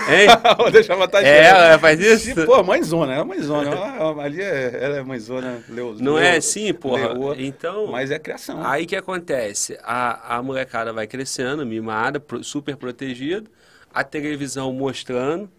Hein? 0.07 0.27
Vou 0.55 0.69
deixar 0.69 0.95
uma. 0.95 1.09
É, 1.23 1.45
ela 1.47 1.79
faz 1.79 1.99
isso? 1.99 2.45
Pô, 2.45 2.61
mãezona, 2.61 3.13
ela 3.13 3.23
é 3.23 3.25
mãezona. 3.25 3.71
Ela, 3.71 4.23
ali 4.23 4.39
é, 4.39 4.79
ela 4.83 4.97
é 4.97 5.03
mãezona. 5.03 5.63
Leo, 5.67 5.95
não 5.99 6.13
Leo, 6.13 6.23
é 6.23 6.37
assim, 6.37 6.71
porra? 6.75 7.11
Leoa, 7.11 7.35
então... 7.39 7.87
Mas 7.87 8.11
é 8.11 8.19
criação. 8.19 8.63
Aí 8.63 8.85
que 8.85 8.95
acontece? 8.95 9.79
A, 9.81 10.37
a 10.37 10.43
molecada 10.43 10.93
vai 10.93 11.07
crescendo, 11.07 11.65
mimada, 11.65 12.23
super 12.43 12.77
protegida 12.77 13.49
a 13.97 14.03
televisão 14.03 14.71
mostrando. 14.71 15.49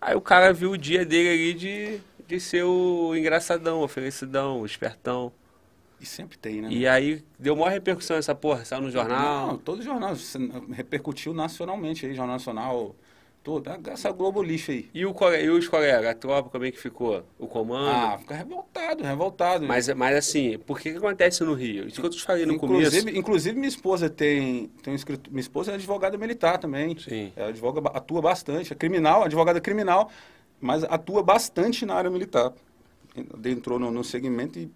Aí 0.00 0.14
o 0.14 0.20
cara 0.20 0.52
viu 0.52 0.70
o 0.70 0.78
dia 0.78 1.04
dele 1.04 1.28
ali 1.28 1.54
de, 1.54 2.00
de 2.28 2.38
ser 2.38 2.62
o 2.62 3.12
engraçadão, 3.16 3.80
o 3.80 3.88
felicidão, 3.88 4.60
o 4.60 4.66
espertão. 4.66 5.32
E 6.00 6.06
sempre 6.06 6.38
tem, 6.38 6.60
né? 6.60 6.68
E 6.70 6.86
aí 6.86 7.24
deu 7.36 7.56
maior 7.56 7.70
repercussão 7.70 8.16
essa 8.16 8.36
porra, 8.36 8.64
saiu 8.64 8.82
no 8.82 8.90
jornal. 8.90 9.48
Não, 9.48 9.58
todo 9.58 9.82
jornal 9.82 10.14
repercutiu 10.70 11.34
nacionalmente 11.34 12.06
aí, 12.06 12.14
Jornal 12.14 12.36
Nacional, 12.36 12.94
Tudo, 13.46 13.70
essa 13.86 14.10
Globo 14.10 14.42
lixo 14.42 14.72
aí. 14.72 14.90
E, 14.92 15.06
o, 15.06 15.14
e 15.40 15.48
os 15.50 15.68
colegas, 15.68 16.04
a 16.04 16.14
tropa, 16.14 16.50
como 16.50 16.64
é 16.64 16.72
que 16.72 16.80
ficou? 16.80 17.22
O 17.38 17.46
comando? 17.46 17.90
Ah, 17.90 18.18
fica 18.18 18.34
revoltado, 18.34 19.04
revoltado. 19.04 19.64
Mas, 19.64 19.88
mas 19.90 20.16
assim, 20.16 20.58
por 20.58 20.80
que, 20.80 20.90
que 20.90 20.98
acontece 20.98 21.44
no 21.44 21.54
Rio? 21.54 21.86
Isso 21.86 22.00
que 22.00 22.06
eu 22.08 22.10
te 22.10 22.20
falei 22.20 22.44
no 22.44 22.54
inclusive, 22.54 23.02
começo. 23.02 23.16
Inclusive, 23.16 23.54
minha 23.54 23.68
esposa 23.68 24.10
tem, 24.10 24.66
tem 24.82 24.92
um 24.92 24.96
escrito, 24.96 25.30
minha 25.30 25.40
esposa 25.40 25.70
é 25.70 25.74
advogada 25.76 26.18
militar 26.18 26.58
também. 26.58 26.98
Sim. 26.98 27.32
Ela 27.36 27.50
advoga, 27.50 27.88
atua 27.90 28.20
bastante, 28.20 28.72
é 28.72 28.74
criminal, 28.74 29.22
advogada 29.22 29.60
criminal, 29.60 30.10
mas 30.60 30.82
atua 30.82 31.22
bastante 31.22 31.86
na 31.86 31.94
área 31.94 32.10
militar. 32.10 32.52
Entrou 33.44 33.78
no, 33.78 33.92
no 33.92 34.02
segmento 34.02 34.58
e 34.58 34.68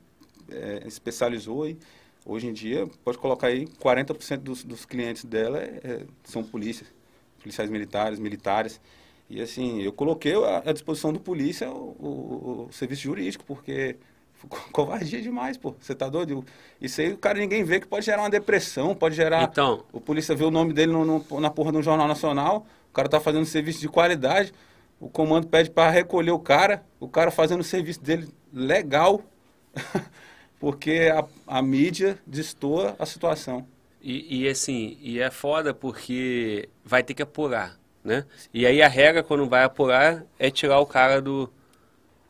é, 0.49 0.85
especializou 0.87 1.69
e 1.69 1.77
hoje 2.25 2.47
em 2.47 2.53
dia, 2.53 2.89
pode 3.03 3.19
colocar 3.19 3.49
aí, 3.49 3.67
40% 3.83 4.37
dos, 4.37 4.63
dos 4.63 4.85
clientes 4.85 5.25
dela 5.25 5.59
é, 5.59 5.81
é, 5.83 6.01
são 6.23 6.45
polícias 6.45 7.00
policiais 7.41 7.71
militares, 7.71 8.19
militares. 8.19 8.81
E 9.29 9.41
assim, 9.41 9.81
eu 9.81 9.93
coloquei 9.93 10.35
à 10.65 10.73
disposição 10.73 11.13
do 11.13 11.21
polícia 11.21 11.71
o, 11.71 11.97
o, 11.99 12.67
o 12.69 12.73
serviço 12.73 13.03
jurídico, 13.03 13.45
porque 13.45 13.97
covardia 14.73 15.21
demais, 15.21 15.57
pô. 15.57 15.75
Você 15.81 15.95
tá 15.95 16.09
doido? 16.09 16.45
Isso 16.81 17.01
aí 17.01 17.13
o 17.13 17.19
cara 17.19 17.39
ninguém 17.39 17.63
vê 17.65 17.81
que 17.81 17.87
pode 17.87 18.05
gerar 18.05 18.23
uma 18.23 18.31
depressão, 18.31 18.95
pode 18.95 19.15
gerar. 19.15 19.45
Então. 19.45 19.85
O 19.93 20.01
polícia 20.01 20.35
vê 20.35 20.45
o 20.45 20.51
nome 20.51 20.73
dele 20.73 20.93
no, 20.93 21.05
no, 21.05 21.41
na 21.41 21.51
porra 21.51 21.73
do 21.73 21.83
Jornal 21.83 22.09
Nacional, 22.09 22.67
o 22.91 22.93
cara 22.93 23.09
tá 23.09 23.21
fazendo 23.21 23.45
serviço 23.45 23.81
de 23.81 23.89
qualidade, 23.89 24.53
o 24.99 25.09
comando 25.09 25.47
pede 25.47 25.71
para 25.71 25.91
recolher 25.91 26.33
o 26.33 26.39
cara, 26.39 26.85
o 26.99 27.09
cara 27.09 27.31
fazendo 27.31 27.61
o 27.61 27.65
serviço 27.65 28.03
dele 28.03 28.29
legal, 28.53 29.23
porque 30.59 31.11
a, 31.13 31.59
a 31.59 31.63
mídia 31.63 32.19
destoa 32.27 32.97
a 32.99 33.07
situação. 33.07 33.67
E, 34.03 34.45
e, 34.45 34.49
assim, 34.49 34.97
e 35.01 35.21
é 35.21 35.31
foda 35.31 35.75
porque 35.75 36.69
vai 36.85 37.03
ter 37.03 37.13
que 37.13 37.23
apurar, 37.23 37.79
né? 38.03 38.25
E 38.53 38.67
aí 38.67 38.81
a 38.81 38.89
regra 38.89 39.23
quando 39.23 39.47
vai 39.47 39.63
apurar 39.63 40.25
é 40.39 40.51
tirar 40.51 40.81
o 40.81 40.87
cara 40.87 41.21
do, 41.21 41.53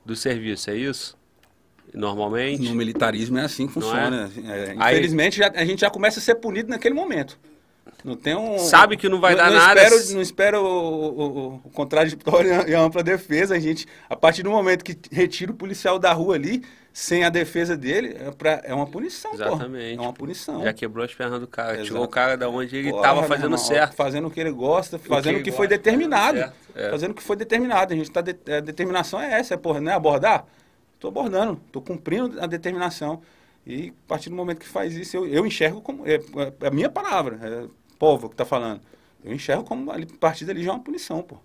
do 0.05 0.17
serviço, 0.17 0.71
é 0.71 0.77
isso? 0.77 1.17
Normalmente. 1.95 2.69
No 2.69 2.75
militarismo 2.75 3.39
é 3.39 3.45
assim 3.45 3.67
que 3.67 3.73
funciona. 3.73 4.31
É? 4.37 4.71
É, 4.71 4.75
infelizmente 4.75 5.43
aí... 5.43 5.49
já, 5.49 5.61
a 5.61 5.65
gente 5.65 5.81
já 5.81 5.91
começa 5.91 6.19
a 6.19 6.23
ser 6.23 6.37
punido 6.37 6.69
naquele 6.69 6.95
momento. 6.95 7.39
Não 8.05 8.17
tem 8.17 8.35
um. 8.35 8.59
Sabe 8.59 8.97
que 8.97 9.09
não 9.09 9.21
vai 9.21 9.35
não, 9.35 9.45
dar 9.45 9.51
não 9.51 9.59
nada. 9.59 9.83
Espero, 9.83 10.15
não 10.15 10.21
espero 10.21 10.63
o, 10.63 11.21
o, 11.21 11.55
o 11.65 11.71
contraditório 11.71 12.51
e 12.69 12.75
a 12.75 12.81
ampla 12.81 13.03
defesa. 13.03 13.55
A 13.55 13.59
gente, 13.59 13.87
a 14.09 14.17
partir 14.17 14.43
do 14.43 14.51
momento 14.51 14.85
que 14.85 14.97
retira 15.11 15.53
o 15.53 15.55
policial 15.55 15.99
da 15.99 16.13
rua 16.13 16.35
ali, 16.35 16.63
sem 16.93 17.25
a 17.25 17.31
defesa 17.31 17.77
dele, 17.77 18.17
é, 18.19 18.31
pra, 18.31 18.61
é 18.65 18.75
uma 18.75 18.87
punição, 18.87 19.33
Exatamente. 19.33 19.97
Porra. 19.97 20.05
É 20.05 20.09
uma 20.09 20.13
punição. 20.13 20.63
Já 20.65 20.73
quebrou 20.73 21.05
as 21.05 21.15
pernas 21.15 21.41
do 21.41 21.47
cara. 21.47 21.75
Exato. 21.75 21.87
Tirou 21.87 22.05
o 22.05 22.09
cara 22.09 22.37
da 22.37 22.49
onde 22.49 22.77
ele 22.77 22.91
estava 22.91 23.23
fazendo 23.23 23.45
irmão, 23.45 23.59
certo. 23.59 23.95
Fazendo 23.95 24.29
o 24.29 24.31
que 24.31 24.41
ele 24.41 24.51
gosta, 24.51 24.99
fazendo 24.99 25.37
o 25.37 25.39
que, 25.39 25.51
que 25.51 25.53
foi 25.53 25.69
determinado. 25.69 26.39
É. 26.75 26.91
Fazendo 26.91 27.13
o 27.13 27.15
que 27.15 27.23
foi 27.23 27.37
determinado. 27.37 27.93
A 27.93 27.97
gente 27.97 28.11
tá 28.11 28.21
de, 28.21 28.37
a 28.53 28.61
determinação 28.61 29.21
é 29.21 29.39
essa, 29.39 29.55
é, 29.55 29.57
porra, 29.57 29.81
não 29.81 29.93
é 29.93 29.95
abordar? 29.95 30.45
Estou 30.95 31.09
abordando, 31.09 31.61
estou 31.67 31.81
cumprindo 31.81 32.43
a 32.43 32.47
determinação. 32.47 33.23
E 33.67 33.93
a 34.07 34.09
partir 34.09 34.29
do 34.29 34.37
momento 34.37 34.59
que 34.59 34.69
faz 34.69 34.95
isso, 34.95 35.17
eu, 35.17 35.27
eu 35.27 35.47
enxergo 35.47 35.81
como. 35.81 36.07
É, 36.07 36.15
é 36.61 36.67
a 36.67 36.71
minha 36.71 36.91
palavra, 36.91 37.39
é 37.43 37.69
povo 37.99 38.29
que 38.29 38.35
está 38.35 38.45
falando. 38.45 38.81
Eu 39.23 39.33
enxergo 39.33 39.63
como 39.65 39.93
a 39.93 39.97
partir 40.19 40.45
dali 40.45 40.65
já 40.65 40.71
é 40.71 40.75
uma 40.75 40.83
punição, 40.83 41.23
pô. 41.23 41.37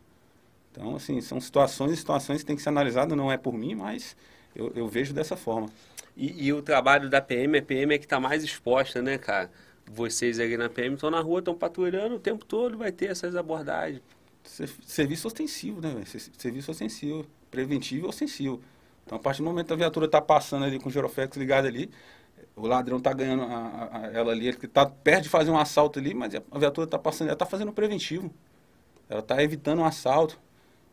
Então, 0.72 0.96
assim, 0.96 1.22
são 1.22 1.40
situações 1.40 1.92
e 1.92 1.98
situações 1.98 2.42
que 2.42 2.46
tem 2.46 2.56
que 2.56 2.62
ser 2.62 2.70
analisadas, 2.70 3.18
não 3.18 3.32
é 3.32 3.38
por 3.38 3.54
mim, 3.54 3.76
mas 3.76 4.16
eu, 4.56 4.72
eu 4.76 4.88
vejo 4.88 5.14
dessa 5.14 5.36
forma. 5.36 5.70
E, 6.16 6.48
e, 6.48 6.54
o 6.54 6.62
trabalho 6.62 7.10
da 7.10 7.22
PM, 7.22 7.58
a 7.58 7.62
PM 7.62 7.94
é 7.94 7.98
que 7.98 8.06
está 8.06 8.20
mais 8.20 8.44
exposta, 8.44 9.02
né, 9.02 9.18
cara? 9.18 9.52
Vocês 9.86 10.40
ali 10.40 10.56
na 10.56 10.70
PM 10.70 10.96
estão 10.96 11.12
na 11.12 11.20
rua, 11.20 11.40
estão 11.40 11.54
patrulhando 11.54 12.16
o 12.16 12.20
tempo 12.20 12.46
todo, 12.46 12.78
vai 12.78 12.92
ter 12.92 13.08
essas 13.08 13.36
abordagens. 13.36 14.02
Serviço 14.44 15.28
ostensivo, 15.28 15.82
né, 15.82 15.90
velho? 15.90 16.06
Serviço 16.38 16.72
ostensivo. 16.72 17.26
preventivo 17.52 18.06
e 18.06 18.10
ostensivo. 18.10 18.62
Então, 19.06 19.18
a 19.18 19.22
partir 19.22 19.40
do 19.40 19.46
momento 19.46 19.68
que 19.68 19.74
a 19.74 19.78
viatura 19.78 20.06
está 20.06 20.22
passando 20.22 20.66
ali 20.66 20.80
com 20.80 20.90
o 20.90 20.92
giroflex 20.92 21.36
ligado 21.38 21.68
ali, 21.68 21.92
o 22.56 22.66
ladrão 22.66 22.98
está 22.98 23.14
ganhando 23.14 23.44
a, 23.44 23.90
a, 23.92 24.08
ela 24.14 24.32
ali, 24.32 24.48
ele 24.48 24.58
está 24.64 24.86
perto 24.86 25.24
de 25.24 25.30
fazer 25.30 25.52
um 25.52 25.58
assalto 25.58 26.00
ali, 26.00 26.14
mas 26.14 26.34
a 26.34 26.58
viatura 26.58 26.86
está 26.86 26.98
passando, 26.98 27.28
ela 27.28 27.36
está 27.36 27.46
fazendo 27.46 27.72
preventivo. 27.72 28.34
Ela 29.10 29.20
está 29.20 29.44
evitando 29.44 29.80
um 29.80 29.86
assalto. 29.86 30.40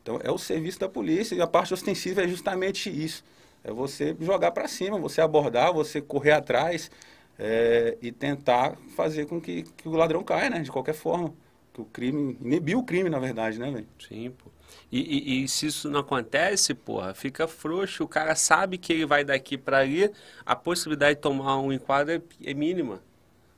Então, 0.03 0.19
é 0.23 0.31
o 0.31 0.37
serviço 0.37 0.81
da 0.81 0.89
polícia 0.89 1.35
e 1.35 1.41
a 1.41 1.47
parte 1.47 1.73
ostensiva 1.73 2.23
é 2.23 2.29
justamente 2.29 2.91
isso. 2.91 3.25
É 3.65 3.73
você 3.73 4.17
jogar 4.21 4.51
para 4.51 4.67
cima, 4.67 4.99
você 4.99 5.21
abordar, 5.21 5.73
você 5.73 6.01
correr 6.01 6.33
atrás 6.33 6.91
é, 7.39 7.97
e 8.03 8.11
tentar 8.11 8.77
fazer 8.97 9.27
com 9.27 9.41
que, 9.41 9.63
que 9.63 9.89
o 9.89 9.93
ladrão 9.93 10.23
caia, 10.23 10.51
né? 10.51 10.61
De 10.61 10.71
qualquer 10.71 10.95
forma. 10.95 11.33
Que 11.73 11.81
o 11.81 11.85
crime, 11.87 12.37
inibir 12.41 12.77
o 12.77 12.83
crime, 12.83 13.09
na 13.09 13.19
verdade, 13.19 13.59
né, 13.59 13.71
velho? 13.71 13.87
Sim, 13.99 14.31
pô. 14.31 14.51
E, 14.91 15.01
e, 15.01 15.45
e, 15.45 15.49
se 15.49 15.67
isso 15.67 15.89
não 15.89 16.01
acontece, 16.01 16.75
porra, 16.75 17.15
fica 17.15 17.49
frouxo. 17.49 18.05
O 18.05 18.09
cara 18.09 18.35
sabe 18.35 18.77
que 18.77 18.93
ele 18.93 19.07
vai 19.07 19.25
daqui 19.25 19.57
para 19.57 19.79
ali, 19.79 20.11
a 20.45 20.55
possibilidade 20.55 21.17
de 21.17 21.23
tomar 21.23 21.59
um 21.59 21.73
enquadro 21.73 22.13
é, 22.15 22.21
é 22.45 22.55
mínima. 22.55 23.01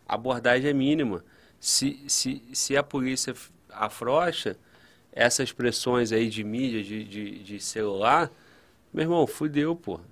A 0.08 0.14
abordagem 0.14 0.70
é 0.70 0.72
mínima. 0.72 1.24
Se, 1.58 2.04
se, 2.06 2.42
se 2.52 2.76
a 2.76 2.82
polícia 2.82 3.34
afrouxa, 3.70 4.56
essas 5.12 5.52
pressões 5.52 6.12
aí 6.12 6.28
de 6.28 6.44
mídia, 6.44 6.82
de, 6.82 7.04
de, 7.04 7.38
de 7.42 7.60
celular, 7.60 8.30
meu 8.94 9.02
irmão, 9.02 9.26
fudeu, 9.26 9.74
porra. 9.74 10.04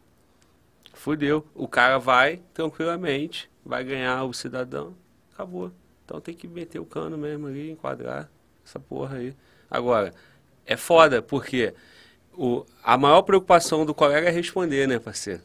Fudeu. 0.93 1.47
O 1.55 1.69
cara 1.69 1.99
vai 1.99 2.43
tranquilamente, 2.53 3.49
vai 3.65 3.85
ganhar 3.85 4.25
o 4.25 4.33
cidadão, 4.35 4.97
acabou. 5.33 5.71
Então 6.05 6.21
tem 6.21 6.35
que 6.35 6.49
meter 6.49 6.81
o 6.81 6.85
cano 6.85 7.17
mesmo 7.17 7.47
ali, 7.47 7.71
enquadrar 7.71 8.29
essa 8.67 8.81
porra 8.81 9.19
aí. 9.19 9.37
Agora, 9.71 10.13
é 10.67 10.77
foda, 10.77 11.23
porque 11.23 11.73
o, 12.37 12.67
a 12.83 12.99
maior 12.99 13.23
preocupação 13.23 13.87
do 13.87 13.95
colega 13.95 14.29
é 14.29 14.33
responder, 14.33 14.89
né, 14.89 14.99
parceiro? 14.99 15.43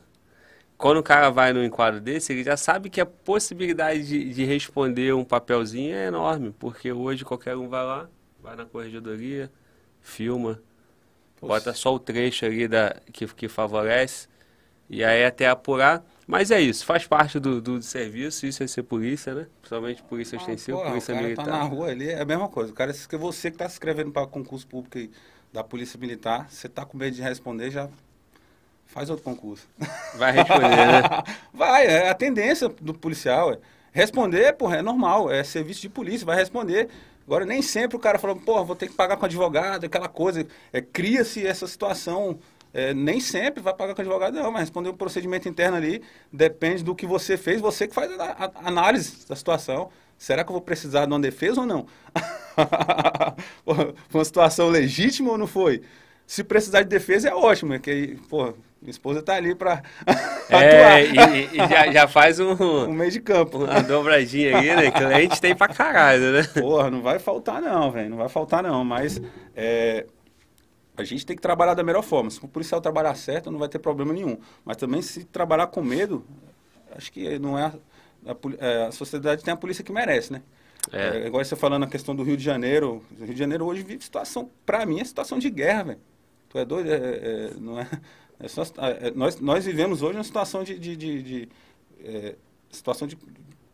Quando 0.75 0.97
o 0.97 1.03
cara 1.03 1.29
vai 1.29 1.53
no 1.53 1.63
enquadro 1.63 2.01
desse, 2.01 2.33
ele 2.33 2.43
já 2.43 2.57
sabe 2.57 2.89
que 2.89 2.99
a 2.99 3.05
possibilidade 3.05 4.07
de, 4.07 4.33
de 4.33 4.45
responder 4.45 5.13
um 5.13 5.23
papelzinho 5.23 5.95
é 5.95 6.07
enorme, 6.07 6.55
porque 6.57 6.91
hoje 6.91 7.23
qualquer 7.23 7.55
um 7.55 7.69
vai 7.69 7.83
lá, 7.83 8.09
vai 8.41 8.55
na 8.55 8.65
corregedoria, 8.65 9.51
filma, 10.01 10.59
Poxa. 11.39 11.53
bota 11.53 11.73
só 11.73 11.93
o 11.93 11.99
trecho 11.99 12.45
ali 12.45 12.67
da, 12.67 12.95
que, 13.11 13.27
que 13.27 13.47
favorece, 13.47 14.27
e 14.89 15.03
aí 15.03 15.25
até 15.25 15.47
apurar. 15.47 16.03
Mas 16.25 16.51
é 16.51 16.59
isso, 16.59 16.85
faz 16.85 17.07
parte 17.07 17.39
do, 17.39 17.61
do 17.61 17.81
serviço, 17.81 18.45
isso 18.45 18.61
é 18.61 18.67
ser 18.67 18.83
polícia, 18.83 19.33
né? 19.33 19.47
Principalmente 19.61 20.03
polícia 20.03 20.38
ah, 20.38 20.41
ostensiva, 20.41 20.77
porra, 20.77 20.89
polícia 20.89 21.13
o 21.13 21.15
cara 21.15 21.27
militar. 21.27 21.45
Tá 21.45 21.51
na 21.51 21.63
rua 21.63 21.88
ali, 21.88 22.09
é 22.09 22.19
a 22.19 22.25
mesma 22.25 22.49
coisa. 22.49 22.71
O 22.71 22.75
cara, 22.75 22.93
você 22.93 23.49
que 23.49 23.55
está 23.55 23.69
se 23.69 23.75
inscrevendo 23.75 24.11
para 24.11 24.27
concurso 24.27 24.67
público 24.67 24.97
da 25.53 25.63
polícia 25.63 25.97
militar, 25.97 26.49
você 26.49 26.67
está 26.67 26.85
com 26.85 26.97
medo 26.97 27.15
de 27.15 27.21
responder, 27.21 27.71
já 27.71 27.88
faz 28.88 29.09
outro 29.09 29.23
concurso. 29.23 29.67
Vai 30.15 30.33
responder, 30.33 30.75
né? 30.75 31.01
vai, 31.53 31.88
é 31.88 32.09
a 32.09 32.13
tendência 32.13 32.67
do 32.67 32.93
policial. 32.93 33.53
É. 33.53 33.59
Responder, 33.93 34.53
porra, 34.53 34.77
é 34.77 34.81
normal, 34.81 35.31
é 35.31 35.43
serviço 35.43 35.81
de 35.81 35.89
polícia, 35.89 36.25
vai 36.25 36.35
responder. 36.35 36.89
Agora, 37.28 37.45
nem 37.45 37.61
sempre 37.61 37.97
o 37.97 37.99
cara 37.99 38.17
fala, 38.17 38.36
porra, 38.36 38.63
vou 38.63 38.75
ter 38.75 38.88
que 38.88 38.95
pagar 38.95 39.17
com 39.17 39.25
advogado, 39.25 39.86
aquela 39.86 40.07
coisa. 40.07 40.47
É, 40.73 40.82
Cria-se 40.82 41.45
essa 41.45 41.67
situação 41.67 42.39
é, 42.73 42.93
nem 42.93 43.19
sempre 43.19 43.61
vai 43.61 43.73
pagar 43.73 43.93
com 43.93 44.01
advogado, 44.01 44.36
não, 44.36 44.51
mas 44.51 44.61
responder 44.61 44.89
um 44.89 44.95
procedimento 44.95 45.47
interno 45.49 45.78
ali 45.78 46.01
depende 46.32 46.84
do 46.84 46.95
que 46.95 47.05
você 47.05 47.38
fez, 47.38 47.59
você 47.61 47.88
que 47.88 47.93
faz 47.93 48.11
a, 48.19 48.51
a 48.63 48.67
análise 48.67 49.28
da 49.28 49.36
situação. 49.36 49.89
Será 50.17 50.43
que 50.43 50.49
eu 50.49 50.53
vou 50.53 50.61
precisar 50.61 51.05
de 51.05 51.11
uma 51.13 51.19
defesa 51.19 51.61
ou 51.61 51.67
não? 51.67 51.86
foi 54.09 54.19
uma 54.19 54.25
situação 54.25 54.69
legítima 54.69 55.32
ou 55.32 55.38
não 55.38 55.47
foi? 55.47 55.84
Se 56.28 56.43
precisar 56.43 56.84
de 56.84 56.89
defesa 56.89 57.30
é 57.30 57.34
ótimo, 57.34 57.73
é 57.73 57.80
que, 57.80 58.19
pô, 58.30 58.53
minha 58.82 58.91
esposa 58.91 59.23
tá 59.23 59.36
ali 59.36 59.55
para 59.55 59.82
é, 60.49 61.05
e, 61.05 61.49
e, 61.53 61.57
já, 61.57 61.89
já 61.89 62.07
faz 62.07 62.38
um, 62.38 62.51
um 62.51 62.91
meio 62.91 63.09
de 63.09 63.21
campo. 63.21 63.63
Uma 63.63 63.82
dobradinha 63.82 64.57
aí, 64.57 64.75
né? 64.75 64.91
Que 64.91 65.03
a 65.05 65.21
gente 65.21 65.39
tem 65.39 65.55
pra 65.55 65.69
caralho, 65.69 66.34
né? 66.34 66.43
Porra, 66.59 66.91
não 66.91 67.01
vai 67.01 67.17
faltar 67.17 67.61
não, 67.61 67.89
velho. 67.91 68.09
Não 68.09 68.17
vai 68.17 68.28
faltar 68.28 68.61
não. 68.61 68.84
Mas 68.84 69.21
é, 69.55 70.05
a 70.97 71.03
gente 71.05 71.25
tem 71.25 71.34
que 71.34 71.41
trabalhar 71.41 71.75
da 71.75 71.84
melhor 71.84 72.03
forma. 72.03 72.30
Se 72.30 72.43
o 72.43 72.47
policial 72.47 72.82
trabalhar 72.82 73.15
certo, 73.15 73.49
não 73.49 73.57
vai 73.57 73.69
ter 73.69 73.80
problema 73.80 74.11
nenhum. 74.11 74.38
Mas 74.65 74.75
também 74.75 75.01
se 75.01 75.23
trabalhar 75.23 75.67
com 75.67 75.82
medo, 75.82 76.25
acho 76.91 77.09
que 77.09 77.39
não 77.39 77.57
é 77.57 77.63
a, 77.63 77.73
a, 78.32 78.36
é, 78.59 78.86
a 78.88 78.91
sociedade 78.91 79.45
tem 79.45 79.53
a 79.53 79.57
polícia 79.57 79.82
que 79.82 79.93
merece, 79.93 80.34
né? 80.34 80.41
É. 80.91 81.23
é 81.23 81.28
igual 81.28 81.43
você 81.43 81.55
falando 81.55 81.82
na 81.82 81.88
questão 81.88 82.13
do 82.13 82.21
Rio 82.21 82.36
de 82.36 82.43
Janeiro. 82.43 83.01
O 83.17 83.23
Rio 83.23 83.34
de 83.34 83.39
Janeiro 83.39 83.65
hoje 83.65 83.82
vive 83.82 84.03
situação, 84.03 84.51
para 84.65 84.86
mim, 84.86 84.99
é 84.99 85.05
situação 85.05 85.39
de 85.39 85.49
guerra, 85.49 85.84
velho. 85.84 85.99
Tu 86.50 86.58
é 86.58 86.66
doido? 86.66 86.89
É, 86.89 86.95
é, 86.95 87.54
não 87.60 87.80
é, 87.80 87.88
é 88.39 88.48
só, 88.48 88.64
é, 88.64 89.12
nós, 89.12 89.39
nós 89.39 89.66
vivemos 89.66 90.02
hoje 90.02 90.18
uma 90.18 90.24
situação 90.24 90.64
de, 90.64 90.78
de, 90.78 90.95
de, 90.95 91.24
de 91.24 91.50
situação 92.70 93.08
de 93.08 93.18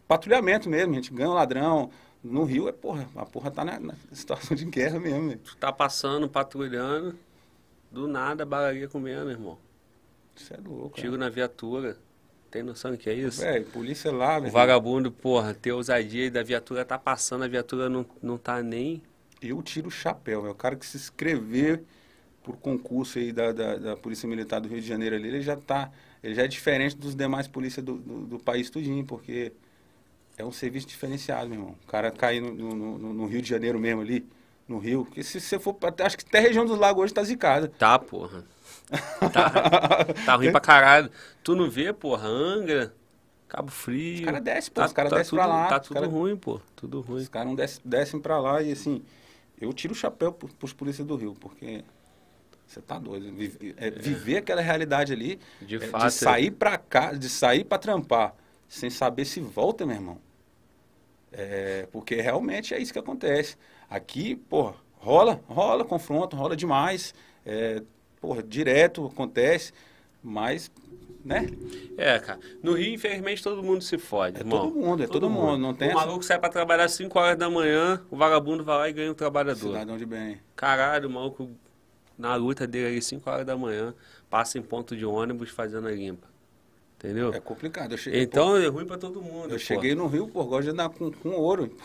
patrulhamento 0.08 0.70
mesmo. 0.70 0.94
A 0.94 0.96
gente 0.96 1.14
ganha 1.14 1.30
um 1.30 1.34
ladrão, 1.34 1.90
no 2.24 2.46
Rio, 2.46 2.70
é 2.70 2.72
porra, 2.72 3.08
a 3.16 3.26
porra 3.26 3.52
tá 3.52 3.66
na, 3.66 3.80
na 3.80 3.94
situação 4.14 4.56
de 4.56 4.66
guerra 4.66 5.00
mesmo. 5.00 5.28
Véio. 5.28 5.40
Tu 5.40 5.58
tá 5.58 5.72
passando, 5.72 6.30
patrulhando, 6.30 7.16
do 7.92 8.08
nada, 8.08 8.46
balaria 8.46 8.88
comendo, 8.88 9.30
irmão. 9.30 9.58
Isso 10.36 10.54
é 10.54 10.58
louco. 10.58 10.96
Tiro 10.96 11.18
na 11.18 11.30
viatura. 11.30 11.98
Tem 12.50 12.64
noção 12.64 12.92
do 12.92 12.98
que 12.98 13.10
é 13.10 13.14
isso? 13.14 13.42
Velho, 13.42 13.66
polícia 13.66 14.12
lá, 14.12 14.38
O 14.38 14.50
vagabundo, 14.50 15.12
porra, 15.12 15.54
ter 15.56 15.72
ousadia 15.72 16.26
e 16.26 16.30
da 16.30 16.44
viatura 16.44 16.86
tá 16.86 17.00
passando, 17.00 17.44
a 17.44 17.48
viatura 17.48 17.90
não, 17.90 18.06
não 18.22 18.38
tá 18.38 18.62
nem. 18.62 19.02
Eu 19.42 19.62
tiro 19.62 19.88
o 19.88 19.92
chapéu, 19.92 20.42
velho. 20.44 20.54
O 20.54 20.56
cara 20.56 20.76
que 20.76 20.86
se 20.86 20.96
inscrever 20.96 21.84
por 22.44 22.58
concurso 22.58 23.18
aí 23.18 23.32
da, 23.32 23.52
da, 23.52 23.76
da, 23.78 23.98
Polícia 23.98 24.28
Militar 24.28 24.60
do 24.60 24.68
Rio 24.68 24.82
de 24.82 24.88
Janeiro 24.88 25.16
ali, 25.16 25.30
ele 25.30 25.42
já 25.42 25.56
tá. 25.56 25.90
Ele 26.22 26.36
já 26.36 26.44
é 26.44 26.48
diferente 26.48 26.96
dos 26.96 27.16
demais 27.16 27.48
polícias 27.48 27.84
do, 27.84 27.96
do, 27.96 28.26
do 28.26 28.40
país 28.40 28.70
tudinho, 28.70 29.06
porque 29.06 29.52
é 30.38 30.44
um 30.44 30.52
serviço 30.52 30.88
diferenciado, 30.88 31.50
meu 31.50 31.60
irmão. 31.60 31.76
O 31.84 31.88
cara 31.88 32.12
cair 32.12 32.42
no, 32.42 32.54
no, 32.54 32.98
no, 32.98 33.14
no 33.14 33.26
Rio 33.26 33.42
de 33.42 33.50
Janeiro 33.50 33.80
mesmo 33.80 34.02
ali, 34.02 34.26
no 34.68 34.78
Rio. 34.78 35.06
Porque 35.06 35.24
se 35.24 35.40
você 35.40 35.58
for. 35.60 35.78
Acho 36.04 36.18
que 36.18 36.26
até 36.28 36.40
a 36.40 36.42
região 36.42 36.66
dos 36.66 36.78
lagos 36.78 37.04
hoje 37.04 37.14
tá 37.14 37.24
zicada. 37.24 37.68
Tá, 37.68 37.98
porra. 37.98 38.44
Tá, 39.32 40.06
tá 40.26 40.36
ruim 40.36 40.52
pra 40.52 40.62
caralho. 40.62 41.10
Tu 41.44 41.56
não 41.56 41.70
vê, 41.70 41.92
porra, 41.94 42.28
Angra, 42.28 42.94
Cabo 43.48 43.72
Frio. 43.72 44.20
Os 44.20 44.26
caras 44.26 44.42
descem, 44.42 44.74
pô. 44.74 44.82
Tá, 44.82 44.88
os 44.88 44.94
caras 44.94 45.10
tá 45.12 45.18
descem 45.18 45.38
pra 45.38 45.46
lá. 45.46 45.68
Tá 45.68 45.80
tudo 45.80 45.94
cara, 45.94 46.08
ruim, 46.08 46.36
pô. 46.36 46.60
Tudo 46.76 47.02
ruim. 47.02 47.22
Os 47.22 47.30
caras 47.30 47.56
descem, 47.56 47.82
descem 47.86 48.20
pra 48.20 48.40
lá 48.40 48.62
e 48.62 48.72
assim. 48.72 49.04
Eu 49.62 49.72
tiro 49.72 49.94
o 49.94 49.96
chapéu 49.96 50.34
pros 50.34 50.74
polícias 50.74 51.06
do 51.06 51.16
Rio, 51.16 51.36
porque. 51.40 51.84
Você 52.68 52.82
tá 52.82 52.98
doido. 52.98 53.32
Viver, 53.32 53.76
é, 53.78 53.92
viver 53.92 54.38
aquela 54.38 54.62
realidade 54.62 55.14
ali. 55.14 55.40
De 55.62 55.76
é, 55.76 55.80
fato. 55.80 56.06
De 56.06 56.12
sair 56.14 56.52
pra 56.52 56.78
cá, 56.78 57.14
de 57.14 57.30
sair 57.30 57.64
pra 57.64 57.78
trampar 57.78 58.36
sem 58.74 58.90
saber 58.90 59.26
se 59.26 59.40
volta, 59.40 59.86
meu 59.86 59.96
irmão. 59.96 60.18
É, 61.32 61.88
porque 61.92 62.16
realmente 62.16 62.74
é 62.74 62.80
isso 62.80 62.92
que 62.92 62.98
acontece. 62.98 63.56
Aqui, 63.88 64.36
porra, 64.36 64.76
rola, 64.96 65.40
rola 65.48 65.86
confronto, 65.86 66.36
rola 66.36 66.56
demais. 66.56 67.14
É, 67.46 67.84
porra, 68.20 68.42
direto 68.42 69.06
acontece, 69.06 69.74
mas, 70.24 70.72
né? 71.24 71.48
É, 71.98 72.18
cara. 72.20 72.40
No 72.64 72.74
Rio, 72.74 72.96
infelizmente, 72.96 73.44
todo 73.44 73.62
mundo 73.62 73.84
se 73.84 74.00
fode, 74.00 74.38
é 74.38 74.40
irmão. 74.40 74.70
Todo 74.70 74.76
mundo, 74.76 75.04
é 75.04 75.06
todo, 75.06 75.14
todo 75.22 75.30
mundo. 75.30 75.52
mundo. 75.52 75.58
Não 75.60 75.74
tem 75.76 75.90
o 75.90 75.92
essa... 75.92 76.00
maluco 76.00 76.24
sai 76.24 76.40
pra 76.40 76.50
trabalhar 76.50 76.86
às 76.86 76.94
5 76.94 77.20
horas 77.20 77.38
da 77.38 77.50
manhã, 77.50 78.02
o 78.10 78.18
vagabundo 78.18 78.64
vai 78.64 78.78
lá 78.78 78.90
e 78.90 78.94
ganha 78.94 79.12
um 79.12 79.16
trabalhador. 79.16 79.74
Cidadão 79.74 79.98
de 79.98 80.06
bem. 80.06 80.40
Caralho, 80.56 81.08
o 81.10 81.12
maluco 81.12 81.52
na 82.18 82.36
luta 82.36 82.68
dele 82.68 82.96
aí, 82.96 83.02
5 83.02 83.30
horas 83.30 83.46
da 83.46 83.58
manhã, 83.58 83.94
passa 84.30 84.58
em 84.58 84.62
ponto 84.62 84.96
de 84.96 85.06
ônibus 85.06 85.50
fazendo 85.50 85.88
a 85.88 85.92
limpa. 85.92 86.28
Entendeu? 86.98 87.34
É 87.34 87.40
complicado. 87.40 87.98
Cheguei, 87.98 88.22
então 88.22 88.52
pô, 88.52 88.58
é 88.58 88.68
ruim 88.68 88.86
para 88.86 88.98
todo 88.98 89.22
mundo. 89.22 89.50
Eu 89.50 89.58
pô. 89.58 89.60
cheguei 89.60 89.94
no 89.94 90.08
Rio, 90.08 90.28
pô, 90.28 90.44
gosto 90.46 90.64
de 90.64 90.70
andar 90.70 90.90
com, 90.90 91.12
com 91.12 91.30
ouro. 91.32 91.76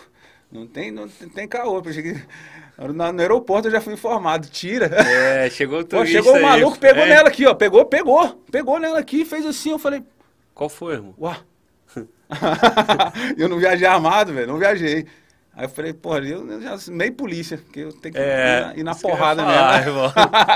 Não 0.51 0.67
tem, 0.67 0.91
não 0.91 1.09
tem 1.09 1.47
caô. 1.47 1.83
Eu 1.85 1.93
cheguei, 1.93 2.15
no, 2.79 2.93
no 2.93 3.21
aeroporto 3.21 3.69
eu 3.69 3.73
já 3.73 3.81
fui 3.81 3.95
informado. 3.95 4.49
Tira. 4.49 4.87
É, 4.87 5.51
chegou 5.51 5.81
o 5.81 5.85
turista 5.85 6.19
pô, 6.19 6.25
Chegou 6.25 6.41
o 6.41 6.43
maluco, 6.43 6.75
aí, 6.75 6.81
pegou 6.81 7.03
é. 7.03 7.09
nela 7.09 7.29
aqui, 7.29 7.47
ó. 7.47 7.55
Pegou, 7.55 7.85
pegou. 7.85 8.45
Pegou 8.51 8.79
nela 8.79 8.99
aqui, 8.99 9.25
fez 9.25 9.45
assim. 9.45 9.71
Eu 9.71 9.79
falei. 9.79 10.03
Qual 10.55 10.69
foi, 10.69 10.95
irmão? 10.95 11.15
Uá. 11.19 11.39
eu 13.37 13.49
não 13.49 13.59
viajei 13.59 13.87
armado, 13.87 14.33
velho. 14.33 14.47
Não 14.47 14.59
viajei. 14.59 15.07
Aí 15.59 15.65
eu 15.65 15.69
falei, 15.69 15.93
porra, 15.93 16.21
eu 16.21 16.63
já 16.63 16.79
meio 16.93 17.13
polícia, 17.15 17.59
porque 17.59 17.81
eu 17.81 17.93
tenho 17.93 18.15
que 18.15 18.21
é, 18.21 18.23
ir 18.23 18.65
na, 18.65 18.77
ir 18.77 18.83
na 18.85 18.95
porrada 18.95 19.45
mesmo. 19.45 20.03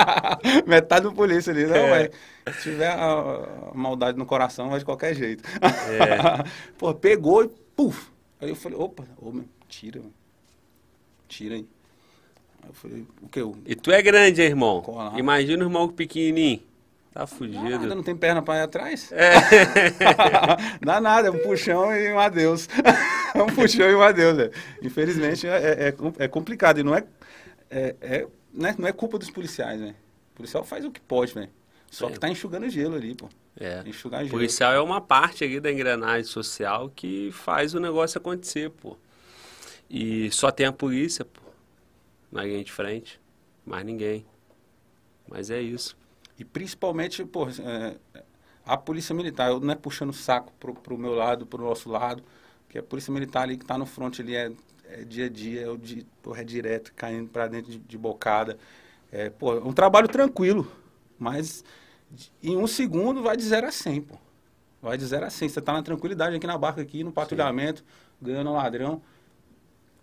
Metade 0.64 1.03
do 1.03 1.12
polícia 1.12 1.53
ali, 1.53 1.66
não, 1.66 1.74
é. 1.74 2.09
se 2.53 2.62
tiver 2.62 2.88
a, 2.88 3.72
maldade 3.74 4.16
no 4.16 4.24
coração, 4.24 4.70
vai 4.70 4.78
de 4.78 4.84
qualquer 4.84 5.12
jeito. 5.12 5.42
É. 5.61 6.44
porra, 6.78 6.94
pegou 6.94 7.42
e 7.42 7.48
puf. 7.74 8.12
Aí 8.40 8.50
eu 8.50 8.55
falei, 8.55 8.78
opa, 8.78 9.03
ô, 9.20 9.32
meu, 9.32 9.44
tira, 9.68 9.98
mano. 9.98 10.14
Tira 11.26 11.57
aí. 11.57 11.66
Aí 12.62 12.68
eu 12.68 12.74
falei, 12.74 13.07
o 13.22 13.28
que? 13.28 13.40
Eu... 13.40 13.57
E 13.66 13.74
tu 13.74 13.90
é 13.90 14.00
grande, 14.00 14.40
irmão. 14.40 14.84
Imagina 15.16 15.64
o 15.64 15.66
irmão 15.66 15.88
pequenininho. 15.88 16.62
Tá 17.12 17.26
fugido. 17.26 17.62
Dá 17.62 17.78
nada, 17.78 17.94
não 17.94 18.02
tem 18.02 18.16
perna 18.16 18.40
para 18.40 18.60
ir 18.60 18.62
atrás? 18.62 19.12
É. 19.12 19.34
Dá 20.80 21.00
nada, 21.00 21.28
é 21.28 21.30
um 21.30 21.38
puxão 21.38 21.94
e 21.94 22.10
um 22.10 22.18
adeus. 22.18 22.68
é 23.34 23.42
um 23.42 23.54
puxão 23.54 23.90
e 23.90 23.94
um 23.94 24.02
adeus. 24.02 24.38
É. 24.38 24.50
Infelizmente 24.82 25.46
é, 25.46 25.88
é, 25.88 25.94
é, 26.18 26.28
complicado. 26.28 26.80
E 26.80 26.82
não 26.82 26.94
é, 26.94 27.04
é, 27.70 27.94
é, 28.00 28.26
né? 28.52 28.74
não 28.78 28.88
é 28.88 28.92
culpa 28.92 29.18
dos 29.18 29.30
policiais, 29.30 29.78
né? 29.78 29.94
policial 30.34 30.64
faz 30.64 30.84
o 30.84 30.90
que 30.90 31.00
pode, 31.00 31.34
velho. 31.34 31.50
Só 31.90 32.08
que 32.08 32.18
tá 32.18 32.28
enxugando 32.28 32.68
gelo 32.70 32.96
ali, 32.96 33.14
pô. 33.14 33.28
É. 33.60 33.82
Enxugar 33.86 34.20
O 34.20 34.24
gelo. 34.24 34.38
policial 34.38 34.72
é 34.72 34.80
uma 34.80 35.00
parte 35.00 35.44
ali 35.44 35.60
da 35.60 35.70
engrenagem 35.70 36.24
social 36.24 36.88
que 36.88 37.30
faz 37.32 37.74
o 37.74 37.80
negócio 37.80 38.18
acontecer, 38.18 38.70
pô. 38.70 38.96
E 39.90 40.30
só 40.30 40.50
tem 40.50 40.64
a 40.64 40.72
polícia, 40.72 41.26
pô, 41.26 41.42
na 42.30 42.44
linha 42.44 42.64
de 42.64 42.72
frente. 42.72 43.20
Mais 43.66 43.84
ninguém. 43.84 44.24
Mas 45.28 45.50
é 45.50 45.60
isso. 45.60 45.94
E 46.43 46.45
principalmente, 46.45 47.24
pô, 47.24 47.47
é, 47.49 47.95
a 48.66 48.76
polícia 48.76 49.14
militar, 49.14 49.51
eu 49.51 49.61
não 49.61 49.72
é 49.72 49.76
puxando 49.76 50.11
o 50.11 50.12
saco 50.12 50.53
pro, 50.59 50.74
pro 50.74 50.99
meu 50.99 51.14
lado, 51.14 51.47
pro 51.47 51.62
nosso 51.62 51.88
lado, 51.88 52.20
porque 52.64 52.78
a 52.78 52.82
polícia 52.82 53.12
militar 53.14 53.43
ali 53.45 53.57
que 53.57 53.64
tá 53.64 53.78
no 53.78 53.86
front 53.86 54.18
ali 54.18 54.34
é, 54.34 54.51
é 54.88 55.05
dia 55.05 55.26
a 55.26 55.28
dia, 55.28 55.62
é, 55.62 55.68
o 55.70 55.78
di, 55.78 56.05
porra, 56.20 56.40
é 56.40 56.45
direto, 56.45 56.93
caindo 56.97 57.28
pra 57.30 57.47
dentro 57.47 57.70
de, 57.70 57.78
de 57.78 57.97
bocada. 57.97 58.59
É, 59.12 59.30
pô, 59.30 59.55
é 59.57 59.61
um 59.64 59.72
trabalho 59.72 60.09
tranquilo, 60.09 60.66
mas 61.16 61.64
em 62.43 62.57
um 62.57 62.66
segundo 62.66 63.22
vai 63.22 63.36
de 63.36 63.45
0 63.45 63.68
a 63.68 63.72
100, 63.72 64.03
pô. 64.03 64.16
Vai 64.82 64.99
de 64.99 65.07
0 65.07 65.26
a 65.26 65.30
100. 65.30 65.49
Você 65.49 65.61
tá 65.62 65.72
na 65.72 65.82
tranquilidade 65.82 66.36
aqui 66.36 66.47
na 66.47 66.59
barca, 66.59 66.82
aqui 66.82 67.05
no 67.05 67.12
patrulhamento, 67.12 67.84
ganhando 68.20 68.51
o 68.51 68.55
ladrão. 68.55 69.01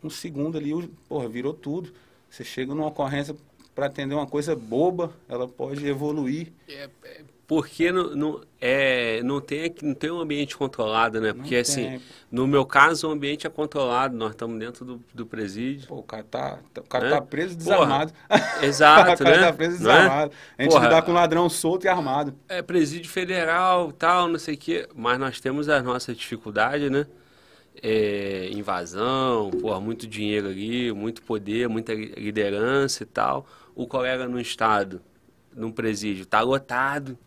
Um 0.03 0.09
segundo 0.09 0.57
ali, 0.57 0.73
o- 0.73 0.87
porra, 1.07 1.27
virou 1.27 1.53
tudo. 1.53 1.93
Você 2.29 2.43
chega 2.43 2.73
numa 2.73 2.87
ocorrência 2.87 3.35
para 3.75 3.85
atender 3.87 4.15
uma 4.15 4.27
coisa 4.27 4.55
boba, 4.55 5.13
ela 5.27 5.47
pode 5.47 5.85
evoluir. 5.87 6.51
Porque 7.47 7.91
não, 7.91 8.15
não, 8.15 8.41
é, 8.61 9.23
não, 9.23 9.41
tem, 9.41 9.73
não 9.81 9.95
tem 9.95 10.11
um 10.11 10.19
ambiente 10.19 10.55
controlado, 10.55 11.19
né? 11.19 11.33
Porque 11.33 11.55
assim, 11.55 11.99
no 12.31 12.45
meu 12.45 12.63
caso, 12.63 13.07
o 13.07 13.11
ambiente 13.11 13.47
é 13.47 13.49
controlado. 13.49 14.15
Nós 14.15 14.31
estamos 14.31 14.59
dentro 14.59 14.85
do, 14.85 15.01
do 15.11 15.25
presídio. 15.25 15.87
Pô, 15.87 15.95
o 15.95 16.03
cara 16.03 16.23
tá, 16.23 16.59
o 16.77 16.81
cara 16.83 17.09
Né? 17.09 17.15
tá 17.15 17.21
preso 17.23 17.57
Porra, 17.57 17.75
desarmado. 17.75 18.13
Exato, 18.61 19.01
o 19.13 19.17
cara 19.17 19.37
né? 19.37 19.47
tá 19.47 19.53
preso 19.53 19.83
Não 19.83 19.91
é? 19.91 19.93
desarmado. 19.95 20.31
A 20.57 20.61
gente 20.61 20.71
Porra, 20.71 20.85
lidar 20.85 21.01
com 21.01 21.11
ladrão 21.11 21.49
solto 21.49 21.85
e 21.85 21.87
armado. 21.87 22.35
é 22.47 22.61
presídio 22.61 23.09
federal, 23.09 23.91
tal, 23.93 24.27
não 24.27 24.37
sei 24.37 24.53
o 24.53 24.57
quê. 24.57 24.87
Mas 24.95 25.17
nós 25.19 25.39
temos 25.39 25.67
as 25.69 25.83
nossas 25.83 26.15
dificuldades, 26.15 26.91
né? 26.91 27.07
É, 27.81 28.49
invasão, 28.51 29.49
porra, 29.51 29.79
muito 29.79 30.05
dinheiro 30.05 30.47
ali, 30.49 30.91
muito 30.91 31.21
poder, 31.23 31.69
muita 31.69 31.93
li- 31.93 32.13
liderança 32.17 33.03
e 33.03 33.05
tal. 33.05 33.45
O 33.79 33.87
colega 33.87 34.27
no 34.27 34.41
estado, 34.41 35.01
num 35.55 35.71
presídio, 35.71 36.25
tá 36.25 36.41
lotado, 36.41 37.17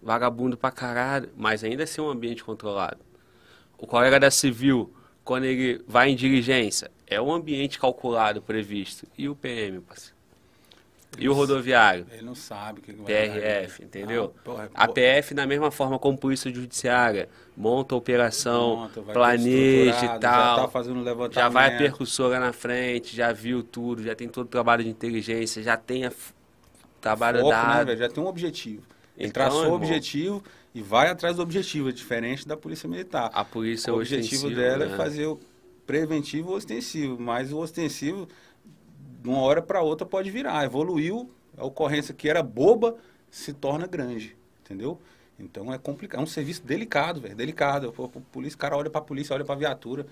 vagabundo 0.00 0.56
pra 0.56 0.70
caralho, 0.70 1.28
mas 1.36 1.62
ainda 1.62 1.84
assim 1.84 2.00
é 2.00 2.04
um 2.04 2.08
ambiente 2.08 2.42
controlado. 2.42 2.96
O 3.76 3.86
colega 3.86 4.18
da 4.18 4.30
civil, 4.30 4.90
quando 5.22 5.44
ele 5.44 5.84
vai 5.86 6.08
em 6.08 6.16
diligência, 6.16 6.90
é 7.06 7.20
um 7.20 7.30
ambiente 7.30 7.78
calculado, 7.78 8.40
previsto. 8.40 9.06
E 9.18 9.28
o 9.28 9.36
PM, 9.36 9.82
parceiro? 9.82 10.11
E 11.18 11.28
o 11.28 11.32
rodoviário? 11.32 12.06
Ele 12.10 12.22
não 12.22 12.34
sabe 12.34 12.80
o 12.80 12.82
que, 12.82 12.92
vai 12.92 13.04
PRF, 13.04 13.82
né? 13.82 13.86
entendeu? 13.86 14.34
Ah, 14.34 14.40
porra, 14.42 14.70
A 14.72 14.86
pô, 14.86 14.94
PF, 14.94 15.34
da 15.34 15.46
mesma 15.46 15.70
forma 15.70 15.98
como 15.98 16.16
Polícia 16.16 16.52
Judiciária, 16.52 17.28
monta 17.56 17.94
a 17.94 17.98
operação, 17.98 18.90
tudo 18.94 19.12
planeja 19.12 20.04
e 20.04 20.18
tal. 20.18 20.68
Já 20.68 20.68
tá. 20.68 21.30
Já 21.30 21.48
vai 21.48 21.74
a 21.74 21.78
percussora 21.78 22.40
na 22.40 22.52
frente, 22.52 23.14
já 23.14 23.32
viu 23.32 23.62
tudo, 23.62 24.02
já 24.02 24.14
tem 24.14 24.28
todo 24.28 24.46
o 24.46 24.48
trabalho 24.48 24.82
de 24.82 24.90
inteligência, 24.90 25.62
já 25.62 25.76
tem 25.76 26.06
a 26.06 26.12
trabalho 27.00 27.40
Foco, 27.40 27.50
né, 27.50 27.62
dado. 27.62 27.86
velho? 27.86 27.98
Já 27.98 28.08
tem 28.08 28.22
um 28.22 28.26
objetivo. 28.26 28.82
Ele 29.16 29.28
Então, 29.28 29.32
traçou 29.32 29.70
o 29.70 29.74
objetivo 29.74 30.42
e 30.74 30.80
vai 30.80 31.08
atrás 31.08 31.36
do 31.36 31.42
objetivo, 31.42 31.90
é 31.90 31.92
diferente 31.92 32.48
da 32.48 32.56
polícia 32.56 32.88
militar. 32.88 33.30
a 33.34 33.44
polícia 33.44 33.92
o 33.92 33.96
objetivo 33.96 34.48
dela 34.50 34.86
né? 34.86 34.94
é 34.94 34.96
fazer 34.96 35.26
o 35.26 35.38
preventivo 35.86 36.50
e 36.50 36.52
o 36.54 36.56
ostensivo, 36.56 37.18
mas 37.20 37.52
o 37.52 37.58
ostensivo, 37.58 38.26
de 39.22 39.28
uma 39.28 39.40
hora 39.40 39.62
para 39.62 39.80
outra, 39.82 40.06
pode 40.06 40.30
virar. 40.30 40.64
Evoluiu, 40.64 41.30
a 41.56 41.64
ocorrência 41.64 42.12
que 42.14 42.28
era 42.28 42.42
boba 42.42 42.96
se 43.30 43.52
torna 43.52 43.86
grande, 43.86 44.36
entendeu? 44.64 45.00
Então 45.38 45.72
é 45.72 45.78
complicado, 45.78 46.20
é 46.20 46.22
um 46.22 46.26
serviço 46.26 46.62
delicado, 46.64 47.20
velho, 47.20 47.34
delicado. 47.36 47.92
Pô, 47.92 48.08
polícia, 48.08 48.56
o 48.56 48.58
cara 48.58 48.76
olha 48.76 48.90
pra 48.90 49.00
polícia, 49.00 49.34
olha 49.34 49.44
pra 49.44 49.54
viatura. 49.54 50.06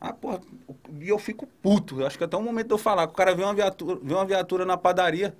Ah, 0.00 0.12
porra, 0.12 0.40
o- 0.68 0.74
e 1.00 1.08
eu 1.08 1.18
fico 1.18 1.46
puto. 1.62 2.00
Eu 2.00 2.06
acho 2.06 2.18
que 2.18 2.24
até 2.24 2.36
o 2.36 2.42
momento 2.42 2.66
de 2.68 2.74
eu 2.74 2.78
falar, 2.78 3.06
que 3.06 3.12
o 3.12 3.16
cara 3.16 3.34
vê 3.34 3.42
uma 3.42 3.54
viatura, 3.54 3.98
vê 4.02 4.12
uma 4.14 4.24
viatura 4.26 4.64
na 4.66 4.76
padaria, 4.76 5.34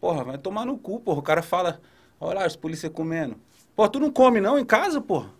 porra, 0.00 0.24
vai 0.24 0.38
tomar 0.38 0.64
no 0.64 0.78
cu, 0.78 1.00
porra. 1.00 1.18
O 1.18 1.22
cara 1.22 1.42
fala, 1.42 1.80
olha 2.20 2.40
lá, 2.40 2.46
os 2.46 2.56
polícia 2.56 2.88
comendo. 2.90 3.36
Porra, 3.76 3.88
tu 3.88 4.00
não 4.00 4.10
come 4.10 4.40
não 4.40 4.58
em 4.58 4.64
casa, 4.64 5.00
porra? 5.00 5.30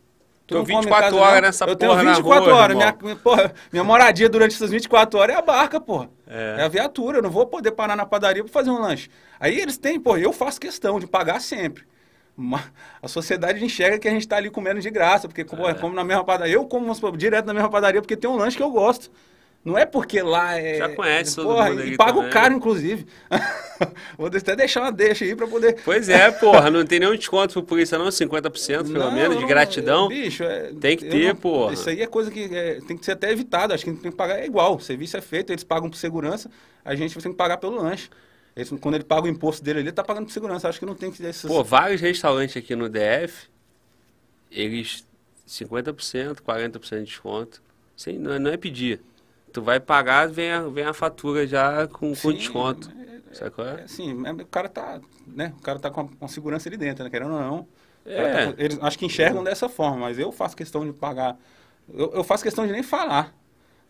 Tu 0.47 0.55
Tô 0.55 0.59
não 0.59 0.67
come 0.67 0.87
em 0.89 0.91
24 0.91 1.17
casa, 1.17 1.17
horas 1.17 1.35
não? 1.35 1.41
nessa 1.43 1.65
Eu 1.65 1.77
porra 1.77 2.03
na 2.03 2.15
tenho 2.15 2.17
24 2.17 2.51
rua, 2.51 2.55
horas. 2.55 2.77
irmão. 2.77 2.93
Minha, 2.93 2.99
minha- 3.03 3.17
porra, 3.17 3.55
minha 3.73 3.85
moradia 3.85 4.29
durante 4.29 4.55
essas 4.55 4.71
24 4.71 5.19
horas 5.19 5.37
é 5.37 5.39
a 5.39 5.43
barca, 5.43 5.81
porra. 5.81 6.11
É. 6.35 6.57
É. 6.61 6.63
a 6.65 6.69
viatura. 6.69 7.19
Eu 7.19 7.23
não 7.23 7.31
vou 7.31 7.47
poder 7.47 7.71
parar 7.73 7.95
na 7.97 8.05
padaria 8.05 8.43
pra 8.43 8.53
fazer 8.53 8.71
um 8.71 8.79
lanche. 8.81 9.09
Aí 9.39 9.59
eles 9.59 9.79
têm, 9.79 10.01
porra, 10.01 10.19
eu 10.21 10.33
faço 10.33 10.61
questão 10.61 10.99
de 10.99 11.07
pagar 11.07 11.41
sempre. 11.41 11.85
Mas 12.37 12.65
a 13.01 13.07
sociedade 13.07 13.65
enxerga 13.65 13.99
que 13.99 14.09
a 14.09 14.11
gente 14.11 14.27
tá 14.27 14.37
ali 14.37 14.51
comendo 14.51 14.81
de 14.81 14.91
graça, 14.91 15.29
porque 15.29 15.45
porra, 15.45 15.71
É. 15.71 15.75
como 15.75 15.95
na 15.95 16.03
mesma 16.03 16.25
padaria. 16.25 16.55
Eu 16.55 16.67
como 16.67 16.93
direto 17.17 17.47
na 17.47 17.55
mesma 17.55 17.71
padaria 17.71 18.01
porque 18.01 18.17
tem 18.17 18.29
um 18.29 18.37
lanche 18.37 18.57
que 18.57 18.63
eu 18.63 18.71
gosto. 18.71 19.11
Não 19.65 19.79
é 19.79 19.87
porque 19.87 20.21
lá 20.21 20.59
é. 20.59 20.75
Já 20.77 20.89
conhece 20.91 21.37
todo 21.37 21.47
porra, 21.47 21.71
mundo 21.71 21.87
E 21.87 21.97
pago 21.97 22.19
também. 22.19 22.33
caro, 22.33 22.55
inclusive. 22.55 23.07
Vou 24.19 24.27
até 24.27 24.55
deixar 24.55 24.83
uma 24.83 24.93
deixa 24.93 25.25
aí 25.25 25.35
pra 25.35 25.47
poder. 25.47 25.81
Pois 25.83 26.09
é, 26.11 26.31
porra, 26.31 26.71
não 26.71 26.85
tem 26.85 27.01
nenhum 27.01 27.17
desconto 27.17 27.55
pro 27.55 27.63
polícia 27.63 27.97
não, 27.97 28.09
50% 28.09 28.83
pelo 28.93 28.93
Não, 28.93 29.11
menos, 29.11 29.39
de 29.39 29.47
gratidão. 29.47 30.09
Bicho, 30.09 30.45
é, 30.45 30.71
Tem 30.79 30.99
que 30.99 31.07
ter, 31.07 31.29
não- 31.29 31.37
porra. 31.37 31.73
Isso 31.73 31.89
aí 31.89 32.03
é 32.03 32.07
coisa 32.07 32.31
que 32.31 32.45
é, 32.55 32.79
tem 32.87 32.95
que 32.97 33.05
ser 33.07 33.13
até 33.13 33.31
evitado. 33.33 33.73
Acho 33.73 33.85
que 33.87 33.93
tem 33.95 34.11
que 34.11 34.17
pagar 34.17 34.39
é 34.39 34.45
igual. 34.45 34.77
O 34.77 34.81
serviço 34.81 35.17
é 35.17 35.23
feito, 35.23 35.51
eles 35.51 35.65
pagam 35.65 35.89
por 35.89 35.97
segurança, 35.97 36.51
a 36.85 36.95
gente 36.95 37.19
tem 37.19 37.33
que 37.33 37.39
pagar 37.39 37.57
pelo 37.57 37.77
lanche. 37.83 38.11
Eles- 38.55 38.69
quando 38.81 38.97
ele 38.97 39.05
paga 39.05 39.27
o 39.27 39.29
imposto 39.31 39.65
dele 39.65 39.79
ali, 39.79 39.89
ele 39.89 39.95
tá 39.95 40.05
pagando 40.05 40.27
por 40.27 40.33
segurança. 40.33 40.69
Acho 40.69 40.79
que 40.79 40.85
não 40.87 40.95
tem 40.95 41.11
que 41.11 41.17
ter 41.23 41.29
esses. 41.31 41.45
Pô, 41.47 41.65
vários 41.65 42.03
restaurantes 42.03 42.55
aqui 42.57 42.77
no 42.77 42.87
DF, 42.89 43.49
eles 44.53 45.07
50%, 45.47 46.41
40% 46.43 46.99
de 47.01 47.05
desconto. 47.07 47.63
Sem, 47.97 48.19
não, 48.19 48.33
é- 48.35 48.39
não 48.39 48.51
é 48.51 48.57
pedir. 48.59 49.01
Tu 49.55 49.63
vai 49.63 49.79
pagar, 49.79 50.29
vem 50.29 50.51
a, 50.51 50.63
vem 50.63 50.85
a 50.85 50.93
fatura 50.93 51.47
já 51.47 51.87
com, 51.87 52.09
com 52.11 52.15
Sim, 52.17 52.35
desconto. 52.35 52.91
é- 52.91 53.35
Sabe 53.35 53.53
qual 53.53 53.67
É 53.69 53.81
é? 53.81 53.85
assim, 53.85 54.27
é- 54.27 54.33
o 54.33 54.47
cara 54.47 54.69
tá, 54.69 55.01
né? 55.27 55.55
O 55.59 55.63
cara 55.63 55.79
tá 55.79 55.91
com 55.91 56.01
a, 56.03 56.09
com 56.09 56.27
segurança 56.29 56.69
ali 56.69 56.77
dentro, 56.77 57.05
né? 57.05 57.09
Querendo 57.11 57.33
ou 57.35 57.41
não. 57.41 57.61
O 57.61 57.69
É. 58.05 58.47
tá 58.47 58.53
com- 58.53 58.61
eles 58.61 58.79
acho 58.83 58.99
que 58.99 59.07
enxergam 59.07 59.45
dessa 59.45 59.69
forma, 59.69 59.97
mas 59.97 60.19
eu 60.19 60.33
faço 60.33 60.57
questão 60.57 60.85
de 60.85 60.93
pagar. 60.93 61.39
Eu, 61.89 62.13
eu 62.15 62.25
faço 62.25 62.43
questão 62.43 62.67
de 62.67 62.73
nem 62.73 62.83
falar. 62.83 63.33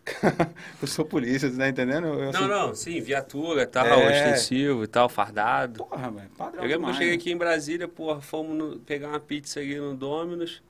eu 0.81 0.87
sou 0.87 1.03
polícia, 1.03 1.49
você 1.49 1.57
tá 1.57 1.67
entendendo? 1.67 2.05
Eu, 2.05 2.19
eu 2.25 2.31
Não, 2.31 2.39
sou- 2.39 2.47
não, 2.47 2.75
sim, 2.75 3.01
viatura 3.01 3.65
tal, 3.65 3.87
É. 3.87 4.07
ostensivo 4.29 4.83
e 4.83 4.87
tal, 4.87 5.09
fardado. 5.09 5.83
Porra, 5.83 6.11
velho. 6.11 6.29
Padrão 6.37 6.63
Eu 6.63 6.69
lembro 6.69 6.85
que 6.85 6.89
eu 6.91 6.93
cheguei 6.93 7.09
né? 7.09 7.15
aqui 7.15 7.31
em 7.31 7.37
Brasília, 7.37 7.87
porra, 7.87 8.21
fomos 8.21 8.55
no- 8.55 8.79
pegar 8.81 9.07
uma 9.07 9.19
pizza 9.19 9.59
ali 9.59 9.75
no 9.79 9.95
Domino's. 9.95 10.61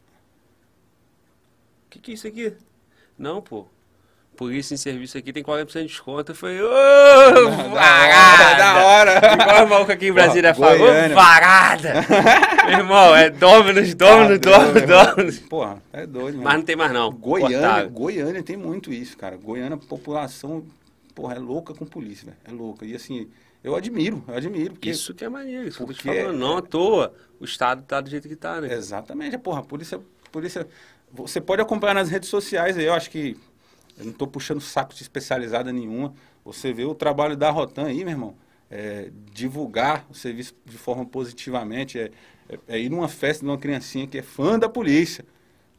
Que 1.89 1.99
que 1.99 2.11
é 2.11 2.13
isso 2.13 2.27
aqui? 2.27 2.53
Não, 3.17 3.41
pô. 3.41 3.67
Polícia 4.35 4.73
em 4.73 4.77
serviço 4.77 5.17
aqui 5.17 5.31
tem 5.31 5.41
40% 5.43 5.81
de 5.81 5.87
desconto. 5.87 6.31
Eu 6.31 6.35
falei, 6.35 6.61
ô, 6.61 6.67
Da 6.69 7.63
varada! 7.69 8.57
da 8.57 8.85
hora. 8.85 9.11
Igual 9.33 9.65
o 9.65 9.69
maluco 9.69 9.91
aqui 9.91 10.07
em 10.07 10.13
Brasília 10.13 10.53
Porra, 10.53 10.71
falou, 10.77 10.87
varada! 11.15 11.93
Meu 12.67 12.79
irmão, 12.79 13.15
é 13.15 13.29
Domino's, 13.29 13.93
Tá 13.95 14.05
Domino's, 14.05 14.39
doido, 14.39 14.73
né? 14.73 14.85
Domino's. 15.05 15.39
Porra, 15.39 15.81
é 15.93 16.05
doido, 16.05 16.33
mano. 16.35 16.43
Mas 16.43 16.53
não 16.55 16.61
tem 16.63 16.75
mais 16.75 16.91
não. 16.91 17.11
Goiânia. 17.11 17.85
Goiânia 17.87 18.43
tem 18.43 18.57
muito 18.57 18.91
isso, 18.91 19.17
cara. 19.17 19.37
Goiânia, 19.37 19.77
população, 19.77 20.65
porra, 21.13 21.35
é 21.35 21.39
louca 21.39 21.73
com 21.73 21.85
polícia, 21.85 22.25
velho. 22.25 22.37
É 22.45 22.51
louca. 22.51 22.85
E 22.85 22.93
assim, 22.95 23.27
eu 23.63 23.75
admiro, 23.75 24.23
eu 24.27 24.35
admiro. 24.35 24.71
Porque, 24.73 24.89
Isso 24.89 25.13
que 25.13 25.23
é 25.23 25.29
maneiro, 25.29 25.67
isso 25.67 25.77
que 25.77 25.83
eu 25.83 25.87
Porque- 25.87 26.21
falando. 26.21 26.37
Não 26.37 26.57
à 26.57 26.61
toa, 26.61 27.13
o 27.39 27.45
Estado 27.45 27.83
tá 27.83 28.01
do 28.01 28.09
jeito 28.09 28.27
que 28.27 28.35
tá, 28.35 28.59
né? 28.59 28.73
Exatamente, 28.73 29.37
porra, 29.37 29.59
a 29.59 29.63
polícia, 29.63 29.99
polícia. 30.31 30.67
Você 31.13 31.39
pode 31.39 31.61
acompanhar 31.61 31.93
nas 31.93 32.09
redes 32.09 32.27
sociais 32.27 32.77
aí, 32.77 32.85
eu 32.85 32.93
acho 32.93 33.09
que. 33.09 33.37
Eu 33.97 34.05
não 34.05 34.13
tô 34.13 34.27
puxando 34.27 34.61
saco 34.61 34.93
de 34.93 35.01
especializada 35.01 35.71
nenhuma. 35.71 36.13
Você 36.43 36.73
vê 36.73 36.85
o 36.85 36.93
trabalho 36.93 37.35
da 37.35 37.49
Rotan 37.49 37.85
aí, 37.85 38.03
meu 38.03 38.09
irmão. 38.09 38.35
É, 38.69 39.09
divulgar 39.31 40.05
o 40.09 40.13
serviço 40.13 40.53
de 40.65 40.77
forma 40.77 41.05
positivamente. 41.05 41.99
É, 41.99 42.11
é, 42.49 42.59
é 42.67 42.79
ir 42.79 42.89
numa 42.89 43.07
festa 43.07 43.43
de 43.43 43.49
uma 43.49 43.57
criancinha 43.57 44.07
que 44.07 44.17
é 44.17 44.21
fã 44.21 44.59
da 44.59 44.69
polícia. 44.69 45.25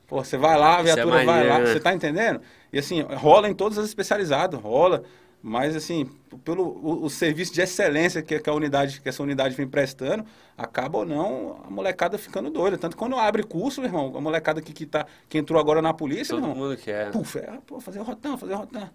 Pô, 0.07 0.23
você 0.23 0.37
vai 0.37 0.57
lá, 0.57 0.77
a 0.77 0.81
é 0.81 0.83
viatura 0.85 1.25
vai 1.25 1.47
lá, 1.47 1.59
né? 1.59 1.67
você 1.67 1.81
tá 1.81 1.93
entendendo? 1.93 2.41
E 2.73 2.79
assim, 2.79 3.01
rola 3.01 3.49
em 3.49 3.55
todas 3.55 3.77
as 3.77 3.87
especializadas, 3.87 4.61
rola. 4.61 5.03
Mas 5.49 5.77
assim, 5.77 6.07
pelo 6.45 6.65
o, 6.65 7.05
o 7.05 7.11
serviço 7.11 7.53
de 7.55 7.61
excelência 7.61 8.21
que, 8.23 8.39
que 8.41 8.51
a 8.51 8.53
unidade, 8.55 9.01
que 9.01 9.09
essa 9.09 9.23
unidade 9.23 9.55
vem 9.55 9.69
prestando, 9.69 10.25
acaba 10.57 10.99
ou 10.99 11.07
não 11.07 11.61
a 11.65 11.71
molecada 11.71 12.19
ficando 12.19 12.51
doida. 12.51 12.77
Tanto 12.77 12.93
que 12.97 12.99
quando 12.99 13.17
abre 13.17 13.45
curso, 13.45 13.81
meu 13.81 13.89
irmão, 13.89 14.13
a 14.17 14.21
molecada 14.21 14.61
que, 14.61 14.73
que, 14.73 14.87
tá, 14.87 15.07
que 15.29 15.39
entrou 15.39 15.61
agora 15.61 15.81
na 15.81 15.95
polícia, 15.95 16.35
Todo 16.35 16.43
meu 16.43 16.51
irmão, 16.51 16.65
mundo 16.69 16.77
quer. 16.77 17.13
puf, 17.13 17.39
é, 17.39 17.61
pô, 17.67 17.81
fazer 17.81 18.01
rotan, 18.01 18.37
fazer 18.37 18.55
rotan. 18.55 18.91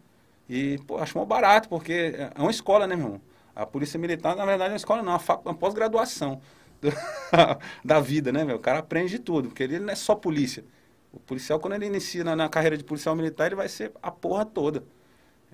E, 0.49 0.77
pô, 0.87 0.97
acho 0.97 1.17
mó 1.17 1.23
barato, 1.25 1.69
porque 1.69 2.13
é 2.35 2.41
uma 2.41 2.51
escola, 2.51 2.85
né, 2.87 2.95
meu 2.95 3.05
irmão? 3.05 3.21
A 3.55 3.65
Polícia 3.65 3.99
Militar, 3.99 4.35
na 4.35 4.45
verdade, 4.45 4.69
é 4.71 4.73
uma 4.73 4.77
escola 4.77 5.01
não, 5.03 5.13
é 5.13 5.17
uma, 5.17 5.37
uma 5.45 5.53
pós-graduação 5.55 6.41
da 7.83 7.99
vida, 7.99 8.31
né, 8.31 8.43
meu? 8.43 8.57
O 8.57 8.59
cara 8.59 8.79
aprende 8.79 9.11
de 9.11 9.19
tudo, 9.19 9.49
porque 9.49 9.63
ele 9.63 9.79
não 9.79 9.91
é 9.91 9.95
só 9.95 10.15
polícia. 10.15 10.63
O 11.11 11.19
policial, 11.19 11.59
quando 11.59 11.73
ele 11.73 11.85
inicia 11.85 12.23
na, 12.23 12.35
na 12.35 12.49
carreira 12.49 12.77
de 12.77 12.83
policial 12.83 13.15
militar, 13.15 13.47
ele 13.47 13.55
vai 13.55 13.69
ser 13.69 13.91
a 14.01 14.11
porra 14.11 14.45
toda. 14.45 14.83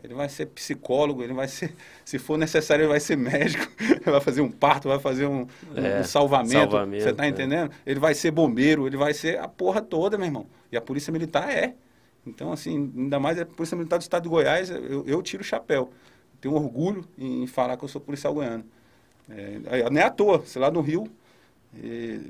Ele 0.04 0.14
vai 0.14 0.30
ser 0.30 0.46
psicólogo, 0.48 1.24
ele 1.24 1.34
vai 1.34 1.48
ser, 1.48 1.74
se 2.06 2.20
for 2.20 2.38
necessário, 2.38 2.84
ele 2.84 2.90
vai 2.90 3.00
ser 3.00 3.18
médico, 3.18 3.68
ele 3.80 4.00
vai 4.12 4.22
fazer 4.22 4.42
um 4.42 4.52
parto, 4.52 4.88
vai 4.88 5.00
fazer 5.00 5.26
um, 5.26 5.48
é, 5.76 6.00
um 6.00 6.04
salvamento, 6.04 6.72
salvamento, 6.72 7.04
Você 7.04 7.14
tá 7.14 7.26
é. 7.26 7.30
entendendo? 7.30 7.72
Ele 7.86 8.00
vai 8.00 8.14
ser 8.14 8.32
bombeiro, 8.32 8.86
ele 8.86 8.98
vai 8.98 9.14
ser 9.14 9.40
a 9.40 9.48
porra 9.48 9.82
toda, 9.82 10.18
meu 10.18 10.28
irmão. 10.28 10.46
E 10.72 10.78
a 10.78 10.82
Polícia 10.82 11.12
Militar 11.12 11.50
é. 11.50 11.74
Então, 12.26 12.52
assim, 12.52 12.92
ainda 12.96 13.20
mais 13.20 13.40
a 13.40 13.46
Polícia 13.46 13.76
Militar 13.76 13.98
do 13.98 14.02
Estado 14.02 14.24
de 14.24 14.30
Goiás, 14.30 14.70
eu, 14.70 15.06
eu 15.08 15.22
tiro 15.22 15.42
o 15.42 15.46
chapéu. 15.46 15.92
Tenho 16.40 16.54
orgulho 16.54 17.06
em 17.18 17.48
falar 17.48 17.78
que 17.78 17.84
eu 17.84 17.88
sou 17.88 18.00
policial 18.00 18.34
goiano. 18.34 18.64
É, 19.30 19.90
não 19.90 20.00
é 20.00 20.04
à 20.04 20.10
toa, 20.10 20.44
sei 20.46 20.62
lá 20.62 20.70
no 20.70 20.82
Rio, 20.82 21.10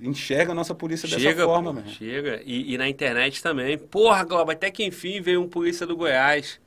enxerga 0.01 0.51
a 0.51 0.55
nossa 0.55 0.73
polícia 0.73 1.07
chega, 1.07 1.33
dessa 1.35 1.45
forma, 1.45 1.73
pô, 1.73 1.89
Chega, 1.89 2.41
e, 2.45 2.73
e, 2.73 2.77
na 2.77 2.87
internet 2.87 3.41
também. 3.41 3.77
Porra, 3.77 4.23
Globo, 4.23 4.51
até 4.51 4.71
que 4.71 4.83
enfim 4.83 5.21
veio 5.21 5.41
um 5.41 5.47
polícia 5.47 5.85
do 5.85 5.95
Goiás. 5.95 6.59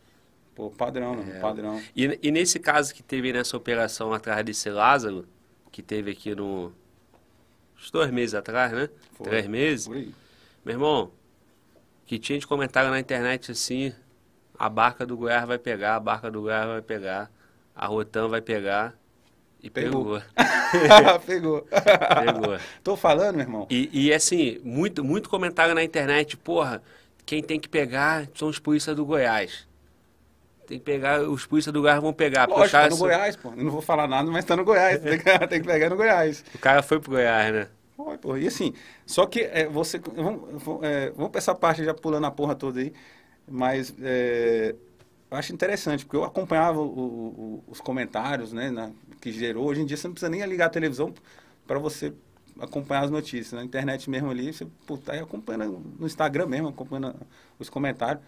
Pô, 0.60 0.70
padrão, 0.70 1.24
é. 1.26 1.40
padrão. 1.40 1.80
E, 1.96 2.18
e, 2.22 2.30
nesse 2.30 2.58
caso 2.58 2.94
que 2.94 3.02
teve 3.02 3.32
nessa 3.32 3.56
operação 3.56 4.12
atrás 4.12 4.44
desse 4.44 4.68
Lázaro, 4.68 5.26
que 5.72 5.80
teve 5.80 6.10
aqui 6.10 6.34
no. 6.34 6.70
Uns 7.78 7.90
dois 7.90 8.10
meses 8.10 8.34
atrás, 8.34 8.70
né? 8.70 8.90
Foi. 9.14 9.26
Três 9.26 9.46
meses. 9.46 9.88
Meu 9.88 10.74
irmão, 10.74 11.10
que 12.04 12.18
tinha 12.18 12.38
de 12.38 12.46
comentário 12.46 12.90
na 12.90 13.00
internet 13.00 13.50
assim: 13.50 13.90
a 14.58 14.68
barca 14.68 15.06
do 15.06 15.16
Goiás 15.16 15.46
vai 15.46 15.56
pegar, 15.56 15.96
a 15.96 16.00
barca 16.00 16.30
do 16.30 16.42
Goiás 16.42 16.66
vai 16.66 16.82
pegar, 16.82 17.30
a 17.74 17.86
Rotan 17.86 18.28
vai 18.28 18.42
pegar. 18.42 18.94
E 19.62 19.70
pegou. 19.70 20.20
Pegou. 20.70 21.20
pegou. 21.26 21.62
pegou. 21.62 22.58
Tô 22.84 22.96
falando, 22.96 23.36
meu 23.36 23.44
irmão. 23.46 23.66
E, 23.70 23.88
e 23.92 24.12
assim, 24.12 24.60
muito, 24.62 25.02
muito 25.02 25.30
comentário 25.30 25.74
na 25.74 25.82
internet, 25.82 26.36
porra, 26.36 26.82
quem 27.24 27.42
tem 27.42 27.58
que 27.58 27.68
pegar 27.68 28.28
são 28.34 28.48
os 28.48 28.58
polícias 28.58 28.94
do 28.94 29.06
Goiás. 29.06 29.69
Tem 30.70 30.78
que 30.78 30.84
pegar, 30.84 31.20
os 31.22 31.44
polícias 31.46 31.72
do 31.72 31.80
Goiás 31.80 32.00
vão 32.00 32.12
pegar. 32.12 32.48
Lógico, 32.48 32.70
tá 32.70 32.88
no 32.88 32.96
Goiás, 32.96 33.34
pô. 33.34 33.48
Eu 33.48 33.64
não 33.64 33.72
vou 33.72 33.82
falar 33.82 34.06
nada, 34.06 34.30
mas 34.30 34.44
tá 34.44 34.54
no 34.54 34.64
Goiás. 34.64 35.00
tem, 35.02 35.18
que, 35.18 35.24
tem 35.48 35.60
que 35.60 35.66
pegar 35.66 35.90
no 35.90 35.96
Goiás. 35.96 36.44
O 36.54 36.58
cara 36.58 36.80
foi 36.80 37.00
pro 37.00 37.10
Goiás, 37.10 37.52
né? 37.52 37.66
Foi, 37.96 38.16
pô. 38.16 38.36
E 38.36 38.46
assim, 38.46 38.72
só 39.04 39.26
que 39.26 39.40
é, 39.40 39.66
você. 39.66 39.98
Vamos, 39.98 40.44
é, 40.84 41.10
vamos 41.10 41.32
pra 41.32 41.38
essa 41.38 41.56
parte 41.56 41.84
já 41.84 41.92
pulando 41.92 42.24
a 42.24 42.30
porra 42.30 42.54
toda 42.54 42.78
aí. 42.78 42.92
Mas 43.50 43.92
é, 44.00 44.76
eu 45.28 45.36
acho 45.36 45.52
interessante, 45.52 46.04
porque 46.04 46.16
eu 46.16 46.22
acompanhava 46.22 46.78
o, 46.78 46.84
o, 46.84 47.64
os 47.66 47.80
comentários, 47.80 48.52
né, 48.52 48.70
na, 48.70 48.92
que 49.20 49.32
gerou. 49.32 49.66
Hoje 49.66 49.80
em 49.80 49.86
dia 49.86 49.96
você 49.96 50.06
não 50.06 50.14
precisa 50.14 50.30
nem 50.30 50.40
ligar 50.46 50.66
a 50.66 50.70
televisão 50.70 51.12
para 51.66 51.80
você 51.80 52.12
acompanhar 52.60 53.06
as 53.06 53.10
notícias. 53.10 53.54
Na 53.54 53.64
internet 53.64 54.08
mesmo 54.08 54.30
ali, 54.30 54.52
você 54.52 54.68
pô, 54.86 54.96
tá 54.96 55.14
aí 55.14 55.18
acompanhando 55.18 55.82
no 55.98 56.06
Instagram 56.06 56.46
mesmo, 56.46 56.68
acompanhando 56.68 57.16
os 57.58 57.68
comentários. 57.68 58.22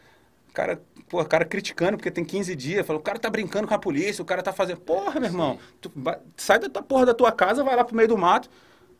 O 0.52 0.54
cara, 0.54 0.82
pô, 1.08 1.24
cara 1.24 1.46
criticando 1.46 1.96
porque 1.96 2.10
tem 2.10 2.22
15 2.22 2.54
dias, 2.54 2.86
falou, 2.86 3.00
o 3.00 3.02
cara 3.02 3.18
tá 3.18 3.30
brincando 3.30 3.66
com 3.66 3.72
a 3.72 3.78
polícia, 3.78 4.20
o 4.20 4.24
cara 4.24 4.42
tá 4.42 4.52
fazendo. 4.52 4.82
Porra, 4.82 5.18
meu 5.18 5.30
irmão, 5.30 5.58
tu, 5.80 5.90
sai 6.36 6.58
da 6.58 6.68
tua 6.68 6.82
porra 6.82 7.06
da 7.06 7.14
tua 7.14 7.32
casa, 7.32 7.64
vai 7.64 7.74
lá 7.74 7.82
pro 7.82 7.96
meio 7.96 8.08
do 8.08 8.18
mato 8.18 8.50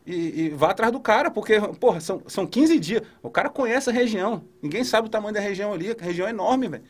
e, 0.07 0.45
e 0.45 0.49
vá 0.49 0.71
atrás 0.71 0.91
do 0.91 0.99
cara, 0.99 1.31
porque, 1.31 1.61
porra, 1.79 2.01
são, 2.01 2.23
são 2.27 2.47
15 2.47 2.79
dias. 2.79 3.03
O 3.23 3.29
cara 3.29 3.51
conhece 3.51 3.91
a 3.91 3.93
região. 3.93 4.43
Ninguém 4.63 4.83
sabe 4.83 5.09
o 5.09 5.11
tamanho 5.11 5.35
da 5.35 5.41
região 5.41 5.75
ali, 5.75 5.91
a 5.91 6.03
região 6.03 6.27
é 6.27 6.31
enorme, 6.31 6.69
velho. 6.69 6.85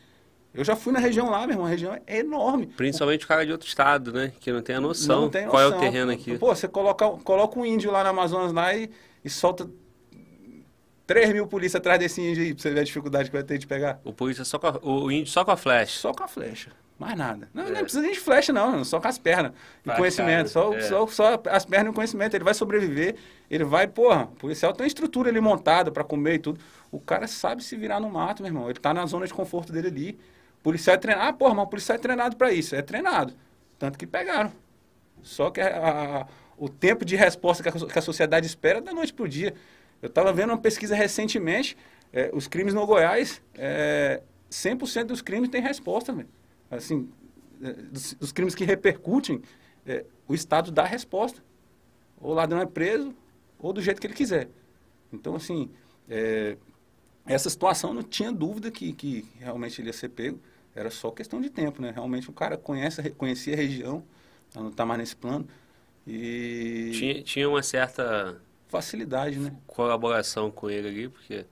Eu 0.53 0.63
já 0.63 0.77
fui 0.77 0.93
na 0.93 0.99
região 0.99 1.29
lá, 1.29 1.41
meu 1.41 1.55
irmão, 1.55 1.65
a 1.65 1.69
região 1.69 1.99
é 2.07 2.19
enorme. 2.19 2.67
Principalmente 2.67 3.25
o 3.25 3.27
cara 3.27 3.45
de 3.45 3.51
outro 3.51 3.67
estado, 3.67 4.13
né? 4.13 4.31
Que 4.39 4.49
não 4.49 4.61
tem 4.61 4.77
a 4.77 4.79
noção, 4.79 5.23
não 5.23 5.29
tem 5.29 5.45
noção. 5.45 5.59
qual 5.59 5.61
é 5.61 5.67
o 5.75 5.77
terreno 5.77 6.09
aqui. 6.09 6.37
Pô, 6.37 6.55
você 6.55 6.69
coloca, 6.69 7.09
coloca 7.09 7.59
um 7.59 7.65
índio 7.65 7.91
lá 7.91 8.01
na 8.01 8.11
Amazonas 8.11 8.53
lá 8.53 8.73
e, 8.73 8.89
e 9.25 9.29
solta 9.29 9.69
3 11.05 11.33
mil 11.33 11.47
polícias 11.47 11.79
atrás 11.79 11.99
desse 11.99 12.21
índio 12.21 12.43
aí, 12.43 12.53
pra 12.53 12.61
você 12.61 12.71
ver 12.71 12.79
a 12.79 12.83
dificuldade 12.83 13.29
que 13.29 13.35
vai 13.35 13.43
ter 13.43 13.57
de 13.57 13.67
pegar. 13.67 13.99
O 14.03 14.13
polícia 14.13 14.45
só 14.45 14.59
a, 14.61 14.87
o 14.87 15.11
índio 15.11 15.31
só 15.31 15.43
com 15.43 15.51
a 15.51 15.57
flecha. 15.57 15.99
Só 15.99 16.13
com 16.13 16.23
a 16.23 16.27
flecha. 16.27 16.71
Mais 16.97 17.17
nada. 17.17 17.49
Não, 17.53 17.63
é. 17.63 17.71
não 17.71 17.81
precisa 17.81 18.01
nem 18.01 18.13
de 18.13 18.19
flecha, 18.19 18.53
não. 18.53 18.83
Só 18.85 18.99
com 18.99 19.07
as 19.07 19.17
pernas. 19.17 19.51
E 19.85 19.91
conhecimento. 19.91 20.49
Só, 20.49 20.73
é. 20.73 20.81
só, 20.81 21.07
só 21.07 21.41
as 21.49 21.65
pernas 21.65 21.87
e 21.87 21.89
o 21.89 21.93
conhecimento. 21.93 22.35
Ele 22.35 22.43
vai 22.43 22.53
sobreviver. 22.53 23.15
Ele 23.49 23.63
vai, 23.63 23.87
porra, 23.87 24.23
o 24.23 24.35
policial 24.35 24.71
tem 24.73 24.87
estrutura 24.87 25.29
ali 25.29 25.41
montada 25.41 25.91
para 25.91 26.03
comer 26.03 26.35
e 26.35 26.39
tudo. 26.39 26.59
O 26.91 26.99
cara 26.99 27.27
sabe 27.27 27.63
se 27.63 27.75
virar 27.75 27.99
no 27.99 28.09
mato, 28.09 28.41
meu 28.43 28.49
irmão. 28.49 28.69
Ele 28.69 28.79
tá 28.79 28.93
na 28.93 29.05
zona 29.05 29.25
de 29.25 29.33
conforto 29.33 29.73
dele 29.73 29.87
ali 29.87 30.19
policial 30.63 30.95
é 30.95 30.97
treinado. 30.97 31.27
Ah, 31.27 31.33
porra, 31.33 31.53
mas 31.53 31.65
o 31.65 31.69
policial 31.69 31.97
é 31.97 31.99
treinado 31.99 32.35
para 32.37 32.51
isso. 32.51 32.73
É 32.73 32.81
treinado. 32.81 33.33
Tanto 33.77 33.99
que 33.99 34.07
pegaram. 34.07 34.51
Só 35.21 35.51
que 35.51 35.59
a, 35.59 36.21
a, 36.21 36.27
o 36.57 36.69
tempo 36.69 37.03
de 37.03 37.15
resposta 37.15 37.61
que 37.61 37.69
a, 37.69 37.71
que 37.71 37.99
a 37.99 38.01
sociedade 38.01 38.47
espera 38.47 38.79
é 38.79 38.81
da 38.81 38.93
noite 38.93 39.13
para 39.13 39.25
o 39.25 39.27
dia. 39.27 39.53
Eu 40.03 40.09
estava 40.09 40.33
vendo 40.33 40.49
uma 40.49 40.57
pesquisa 40.57 40.93
recentemente, 40.93 41.77
é, 42.11 42.29
os 42.33 42.45
crimes 42.45 42.73
no 42.73 42.85
Goiás, 42.85 43.41
é, 43.55 44.21
100% 44.51 45.05
dos 45.05 45.21
crimes 45.21 45.47
têm 45.47 45.61
resposta. 45.61 46.13
Assim, 46.69 47.09
é, 47.61 47.71
dos, 47.71 48.13
dos, 48.15 48.33
crimes 48.33 48.53
que 48.53 48.65
repercutem, 48.65 49.41
é, 49.85 50.03
o 50.27 50.35
Estado 50.35 50.73
dá 50.73 50.83
resposta. 50.83 51.41
Ou 52.19 52.31
o 52.31 52.33
ladrão 52.33 52.59
é 52.59 52.65
preso, 52.65 53.15
ou 53.57 53.71
do 53.71 53.81
jeito 53.81 54.01
que 54.01 54.05
ele 54.05 54.13
quiser. 54.13 54.49
Então, 55.13 55.35
assim, 55.35 55.69
é, 56.09 56.57
essa 57.25 57.49
situação 57.49 57.93
não 57.93 58.03
tinha 58.03 58.29
dúvida 58.29 58.69
que, 58.69 58.91
que 58.91 59.25
realmente 59.39 59.79
ele 59.79 59.87
ia 59.87 59.93
ser 59.93 60.09
pego. 60.09 60.37
Era 60.75 60.91
só 60.91 61.11
questão 61.11 61.39
de 61.39 61.49
tempo, 61.49 61.81
né? 61.81 61.91
Realmente 61.91 62.29
o 62.29 62.33
cara 62.33 62.57
conhece, 62.57 63.09
conhecia 63.11 63.53
a 63.53 63.57
região, 63.57 64.03
não 64.53 64.67
está 64.67 64.85
mais 64.85 64.99
nesse 64.99 65.15
plano. 65.15 65.47
E. 66.05 66.91
Tinha, 66.93 67.23
tinha 67.23 67.47
uma 67.47 67.63
certa. 67.63 68.41
Facilidade, 68.73 69.37
né? 69.37 69.53
Colaboração 69.67 70.49
com 70.49 70.67
ele 70.67 70.87
ali, 70.87 71.09
porque. 71.09 71.45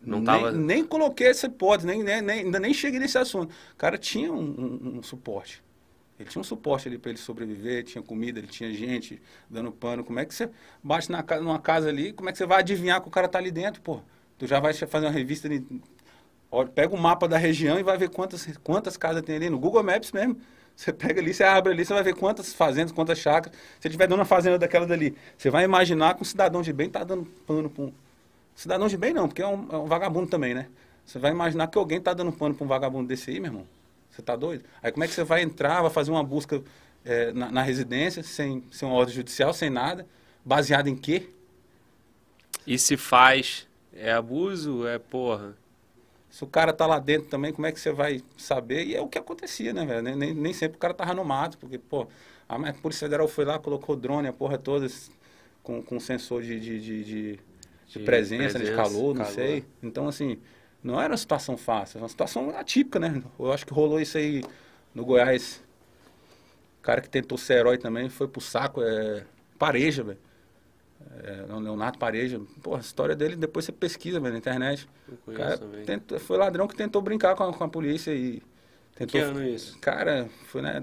Não 0.00 0.18
nem, 0.18 0.24
tava... 0.24 0.52
nem 0.52 0.84
coloquei 0.84 1.26
essa 1.26 1.46
hipótese, 1.46 1.88
nem, 1.88 2.04
nem, 2.04 2.22
nem, 2.22 2.40
ainda 2.40 2.60
nem 2.60 2.72
cheguei 2.72 3.00
nesse 3.00 3.18
assunto. 3.18 3.52
O 3.72 3.76
cara 3.76 3.98
tinha 3.98 4.32
um, 4.32 4.38
um, 4.38 4.98
um 4.98 5.02
suporte. 5.02 5.60
Ele 6.16 6.28
tinha 6.28 6.40
um 6.40 6.44
suporte 6.44 6.86
ali 6.86 6.98
para 6.98 7.10
ele 7.10 7.18
sobreviver, 7.18 7.82
tinha 7.82 8.00
comida, 8.00 8.38
ele 8.38 8.46
tinha 8.46 8.72
gente 8.72 9.20
dando 9.50 9.72
pano. 9.72 10.04
Como 10.04 10.20
é 10.20 10.24
que 10.24 10.32
você 10.32 10.48
bate 10.80 11.10
na, 11.10 11.24
numa 11.40 11.58
casa 11.58 11.88
ali, 11.88 12.12
como 12.12 12.28
é 12.28 12.32
que 12.32 12.38
você 12.38 12.46
vai 12.46 12.60
adivinhar 12.60 13.00
que 13.00 13.08
o 13.08 13.10
cara 13.10 13.26
tá 13.26 13.38
ali 13.38 13.50
dentro, 13.50 13.82
pô? 13.82 14.00
Tu 14.38 14.46
já 14.46 14.60
vai 14.60 14.72
fazer 14.72 15.06
uma 15.06 15.12
revista 15.12 15.48
de 15.48 15.64
Olha, 16.48 16.68
pega 16.68 16.94
o 16.94 16.98
mapa 16.98 17.26
da 17.26 17.36
região 17.36 17.80
e 17.80 17.82
vai 17.82 17.98
ver 17.98 18.10
quantas, 18.10 18.46
quantas 18.62 18.96
casas 18.96 19.22
tem 19.22 19.34
ali. 19.34 19.50
No 19.50 19.58
Google 19.58 19.82
Maps 19.82 20.12
mesmo. 20.12 20.36
Você 20.76 20.92
pega 20.92 21.20
ali, 21.20 21.32
você 21.32 21.44
abre 21.44 21.72
ali, 21.72 21.84
você 21.84 21.94
vai 21.94 22.02
ver 22.02 22.14
quantas 22.14 22.52
fazendas, 22.52 22.92
quantas 22.92 23.18
chácaras. 23.18 23.56
Se 23.78 23.88
tiver 23.88 24.06
dando 24.06 24.18
uma 24.18 24.24
fazenda 24.24 24.58
daquela 24.58 24.86
dali, 24.86 25.16
você 25.36 25.50
vai 25.50 25.64
imaginar 25.64 26.14
que 26.14 26.22
um 26.22 26.24
cidadão 26.24 26.62
de 26.62 26.72
bem 26.72 26.88
está 26.88 27.04
dando 27.04 27.24
pano 27.46 27.70
para 27.70 27.84
um. 27.84 27.92
Cidadão 28.56 28.88
de 28.88 28.96
bem 28.96 29.12
não, 29.12 29.28
porque 29.28 29.42
é 29.42 29.46
um, 29.46 29.68
é 29.70 29.76
um, 29.76 29.86
vagabundo 29.86 30.28
também, 30.28 30.54
né? 30.54 30.68
Você 31.04 31.18
vai 31.18 31.30
imaginar 31.30 31.66
que 31.68 31.78
alguém 31.78 31.98
está 31.98 32.12
dando 32.12 32.32
pano 32.32 32.54
para 32.54 32.64
um 32.64 32.68
vagabundo 32.68 33.08
desse 33.08 33.30
aí, 33.30 33.40
meu 33.40 33.50
irmão. 33.50 33.66
Você 34.10 34.20
está 34.20 34.36
doido? 34.36 34.64
Aí 34.82 34.90
como 34.90 35.04
é 35.04 35.08
que 35.08 35.14
você 35.14 35.24
vai 35.24 35.42
entrar, 35.42 35.82
vai 35.82 35.90
fazer 35.90 36.10
uma 36.10 36.22
busca 36.22 36.62
é, 37.04 37.32
na, 37.32 37.50
na, 37.50 37.62
residência, 37.62 38.22
sem, 38.22 38.62
sem 38.70 38.88
uma 38.88 38.96
ordem 38.96 39.14
judicial, 39.14 39.52
sem 39.52 39.70
nada? 39.70 40.06
Baseado 40.44 40.88
em 40.88 40.96
quê? 40.96 41.28
E 42.66 42.78
se 42.78 42.96
faz, 42.96 43.66
é 43.92 44.12
abuso, 44.12 44.86
é 44.86 44.98
porra. 44.98 45.56
Se 46.34 46.42
o 46.42 46.48
cara 46.48 46.72
tá 46.72 46.84
lá 46.84 46.98
dentro 46.98 47.28
também, 47.28 47.52
como 47.52 47.64
é 47.64 47.70
que 47.70 47.78
você 47.78 47.92
vai 47.92 48.20
saber? 48.36 48.84
E 48.84 48.96
é 48.96 49.00
o 49.00 49.06
que 49.06 49.16
acontecia, 49.16 49.72
né, 49.72 49.86
velho? 49.86 50.16
Nem, 50.16 50.34
nem 50.34 50.52
sempre 50.52 50.76
o 50.76 50.80
cara 50.80 50.92
tava 50.92 51.14
no 51.14 51.24
mato, 51.24 51.56
porque, 51.58 51.78
pô, 51.78 52.08
a 52.48 52.72
Polícia 52.72 53.06
Federal 53.06 53.28
foi 53.28 53.44
lá, 53.44 53.56
colocou 53.56 53.94
drone, 53.94 54.26
a 54.26 54.32
porra 54.32 54.58
toda, 54.58 54.84
com, 55.62 55.80
com 55.80 56.00
sensor 56.00 56.42
de, 56.42 56.58
de, 56.58 56.80
de, 56.80 57.04
de, 57.04 57.40
de 57.86 57.98
presença, 58.00 58.58
presença 58.58 58.58
né, 58.58 58.64
de 58.64 58.74
calor, 58.74 59.14
não 59.14 59.22
calor. 59.22 59.32
sei. 59.32 59.64
Então, 59.80 60.08
assim, 60.08 60.36
não 60.82 61.00
era 61.00 61.12
uma 61.12 61.16
situação 61.16 61.56
fácil, 61.56 61.98
era 61.98 62.02
uma 62.02 62.08
situação 62.08 62.50
atípica, 62.50 62.98
né? 62.98 63.22
Eu 63.38 63.52
acho 63.52 63.64
que 63.64 63.72
rolou 63.72 64.00
isso 64.00 64.18
aí 64.18 64.42
no 64.92 65.04
Goiás. 65.04 65.62
O 66.80 66.82
cara 66.82 67.00
que 67.00 67.08
tentou 67.08 67.38
ser 67.38 67.58
herói 67.58 67.78
também 67.78 68.08
foi 68.08 68.26
pro 68.26 68.40
saco, 68.40 68.82
é 68.82 69.24
pareja, 69.56 70.02
velho. 70.02 70.18
É, 71.22 71.46
Leonardo 71.52 71.98
Pareja. 71.98 72.40
Pô, 72.62 72.74
a 72.74 72.80
história 72.80 73.14
dele 73.14 73.36
depois 73.36 73.64
você 73.64 73.72
pesquisa 73.72 74.20
na 74.20 74.36
internet. 74.36 74.88
O 75.26 75.32
cara 75.32 75.58
tentou, 75.84 76.18
foi 76.18 76.36
ladrão 76.36 76.66
que 76.66 76.76
tentou 76.76 77.00
brincar 77.00 77.34
com 77.34 77.44
a, 77.44 77.52
com 77.52 77.64
a 77.64 77.68
polícia 77.68 78.12
e. 78.12 78.42
Tentou, 78.94 79.20
que 79.20 79.26
ano 79.26 79.42
isso? 79.42 79.76
Cara, 79.80 80.28
foi, 80.46 80.62
né? 80.62 80.82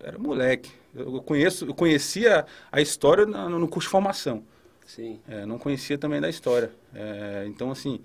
Era 0.00 0.18
moleque. 0.18 0.72
Eu, 0.94 1.22
conheço, 1.22 1.66
eu 1.66 1.74
conhecia 1.74 2.44
a 2.70 2.80
história 2.80 3.26
no, 3.26 3.58
no 3.58 3.68
curso 3.68 3.88
de 3.88 3.92
formação. 3.92 4.42
Sim. 4.84 5.20
É, 5.28 5.46
não 5.46 5.58
conhecia 5.58 5.96
também 5.96 6.20
da 6.20 6.28
história. 6.28 6.72
É, 6.94 7.44
então, 7.46 7.70
assim, 7.70 8.00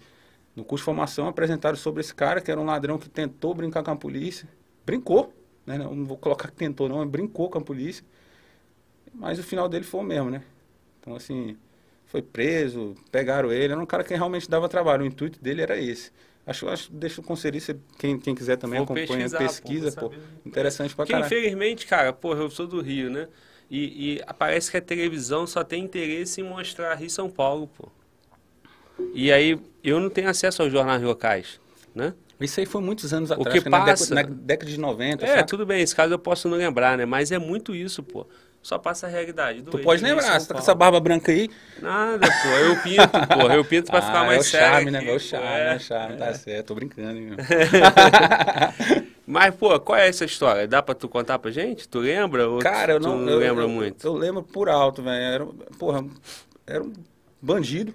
no 0.56 0.64
curso 0.64 0.84
de 0.84 0.86
formação 0.86 1.28
apresentaram 1.28 1.76
sobre 1.76 2.02
esse 2.02 2.14
cara 2.14 2.42
que 2.42 2.52
era 2.52 2.60
um 2.60 2.66
ladrão 2.66 2.98
que 2.98 3.10
tentou 3.10 3.54
brincar 3.54 3.84
com 3.84 3.92
a 3.92 3.96
polícia. 3.96 4.48
Brincou, 4.86 5.34
né? 5.66 5.78
Não 5.78 6.06
vou 6.06 6.18
colocar 6.18 6.50
que 6.50 6.56
tentou, 6.56 6.88
não, 6.88 6.98
mas 6.98 7.10
brincou 7.10 7.50
com 7.50 7.58
a 7.58 7.62
polícia. 7.62 8.04
Mas 9.14 9.40
o 9.40 9.44
final 9.44 9.68
dele 9.68 9.84
foi 9.84 10.02
o 10.02 10.04
mesmo, 10.04 10.30
né? 10.30 10.44
Então, 11.00 11.16
assim, 11.16 11.58
foi 12.06 12.22
preso, 12.22 12.96
pegaram 13.12 13.52
ele. 13.52 13.74
Era 13.74 13.82
um 13.82 13.86
cara 13.86 14.04
que 14.04 14.14
realmente 14.14 14.50
dava 14.50 14.68
trabalho. 14.70 15.04
O 15.04 15.08
intuito 15.08 15.42
dele 15.42 15.62
era 15.62 15.78
esse. 15.78 16.12
Acho, 16.46 16.68
acho 16.68 16.92
deixa 16.92 17.22
o 17.22 17.24
conselho, 17.24 17.60
quem, 17.98 18.18
quem 18.20 18.34
quiser 18.34 18.58
também 18.58 18.78
Vou 18.80 18.86
acompanha, 18.86 19.30
pesquisa, 19.30 19.92
pô, 19.92 20.10
pô 20.10 20.16
interessante 20.46 20.96
pra 20.96 21.06
caralho. 21.06 21.26
Infelizmente, 21.28 21.86
cara, 21.86 22.12
porra, 22.12 22.40
eu 22.40 22.50
sou 22.50 22.66
do 22.66 22.82
Rio, 22.82 23.10
né? 23.10 23.28
E, 23.70 24.16
e 24.16 24.22
parece 24.34 24.72
que 24.72 24.78
a 24.78 24.82
televisão 24.82 25.46
só 25.46 25.64
tem 25.64 25.84
interesse 25.84 26.42
em 26.42 26.44
mostrar 26.44 26.96
Rio 26.96 27.06
e 27.06 27.10
São 27.10 27.30
Paulo, 27.30 27.68
pô. 27.68 27.90
E 29.14 29.32
aí, 29.32 29.60
eu 29.84 30.00
não 30.00 30.10
tenho 30.10 30.28
acesso 30.30 30.62
aos 30.64 30.72
jornais 30.72 31.02
locais, 31.02 31.60
né? 31.94 32.14
Isso 32.40 32.60
aí 32.60 32.66
foi 32.66 32.82
muitos 32.82 33.14
anos 33.14 33.30
O 33.32 33.36
atrás, 33.36 33.54
que 33.54 33.62
foi 33.62 33.72
na 33.72 33.80
passa- 33.86 34.16
década, 34.16 34.30
na 34.30 34.44
década 34.44 34.72
de 34.72 34.80
90, 34.80 35.26
É, 35.26 35.36
sabe? 35.36 35.48
tudo 35.50 35.66
bem, 35.66 35.82
esse 35.82 35.96
caso 35.96 36.14
eu 36.14 36.20
posso 36.20 36.48
não 36.48 36.58
lembrar, 36.58 36.98
né? 36.98 37.06
Mas 37.06 37.32
é 37.32 37.38
muito 37.38 37.76
isso, 37.76 38.02
pô. 38.02 38.26
Só 38.62 38.78
passa 38.78 39.08
a 39.08 39.10
realidade. 39.10 39.62
do 39.62 39.72
Tu 39.72 39.80
pode 39.80 40.04
em 40.04 40.06
lembrar, 40.08 40.40
você 40.40 40.48
tá 40.48 40.54
com 40.54 40.60
essa 40.60 40.76
barba 40.76 41.00
branca 41.00 41.32
aí. 41.32 41.50
Nada, 41.82 42.28
pô. 42.28 42.48
Eu 42.50 42.82
pinto, 42.82 43.38
pô. 43.40 43.52
Eu 43.52 43.64
pinto 43.66 43.90
pra 43.90 44.02
ficar 44.02 44.22
Ah, 44.22 44.26
mais 44.26 44.38
é 44.38 44.42
o 44.42 44.44
sério. 44.44 44.68
charme, 44.68 44.92
né? 44.92 45.06
É 45.10 45.16
o 45.16 45.20
charme, 45.20 45.48
é. 45.48 45.74
é 45.74 45.76
o 45.76 45.80
charme, 45.80 46.18
tá 46.18 46.34
certo, 46.34 46.68
tô 46.68 46.76
brincando, 46.76 47.18
hein. 47.18 47.30
Mas, 49.26 49.54
pô, 49.56 49.80
qual 49.80 49.98
é 49.98 50.08
essa 50.08 50.26
história? 50.26 50.68
Dá 50.68 50.82
pra 50.82 50.96
tu 50.96 51.08
contar 51.08 51.38
pra 51.40 51.52
gente? 51.52 51.88
Tu 51.88 52.00
lembra? 52.00 52.44
Cara, 52.62 52.94
eu 52.94 53.00
não, 53.00 53.18
não 53.18 53.30
eu, 53.34 53.40
lembra 53.40 53.64
eu- 53.64 53.70
muito? 53.70 54.06
Eu 54.06 54.14
lembro 54.14 54.42
por 54.44 54.68
alto, 54.70 55.04
velho. 55.04 55.16
Era, 55.24 55.46
porra, 55.78 56.04
era 56.66 56.84
um 56.84 56.92
bandido 57.42 57.94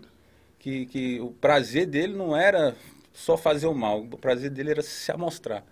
que, 0.58 0.86
que 0.86 1.20
o 1.20 1.30
prazer 1.30 1.86
dele 1.86 2.14
não 2.16 2.36
era 2.36 2.74
só 3.12 3.36
fazer 3.36 3.66
o 3.66 3.74
mal, 3.74 4.00
o 4.00 4.16
prazer 4.18 4.50
dele 4.50 4.70
era 4.70 4.82
se 4.82 5.10
amostrar. 5.12 5.64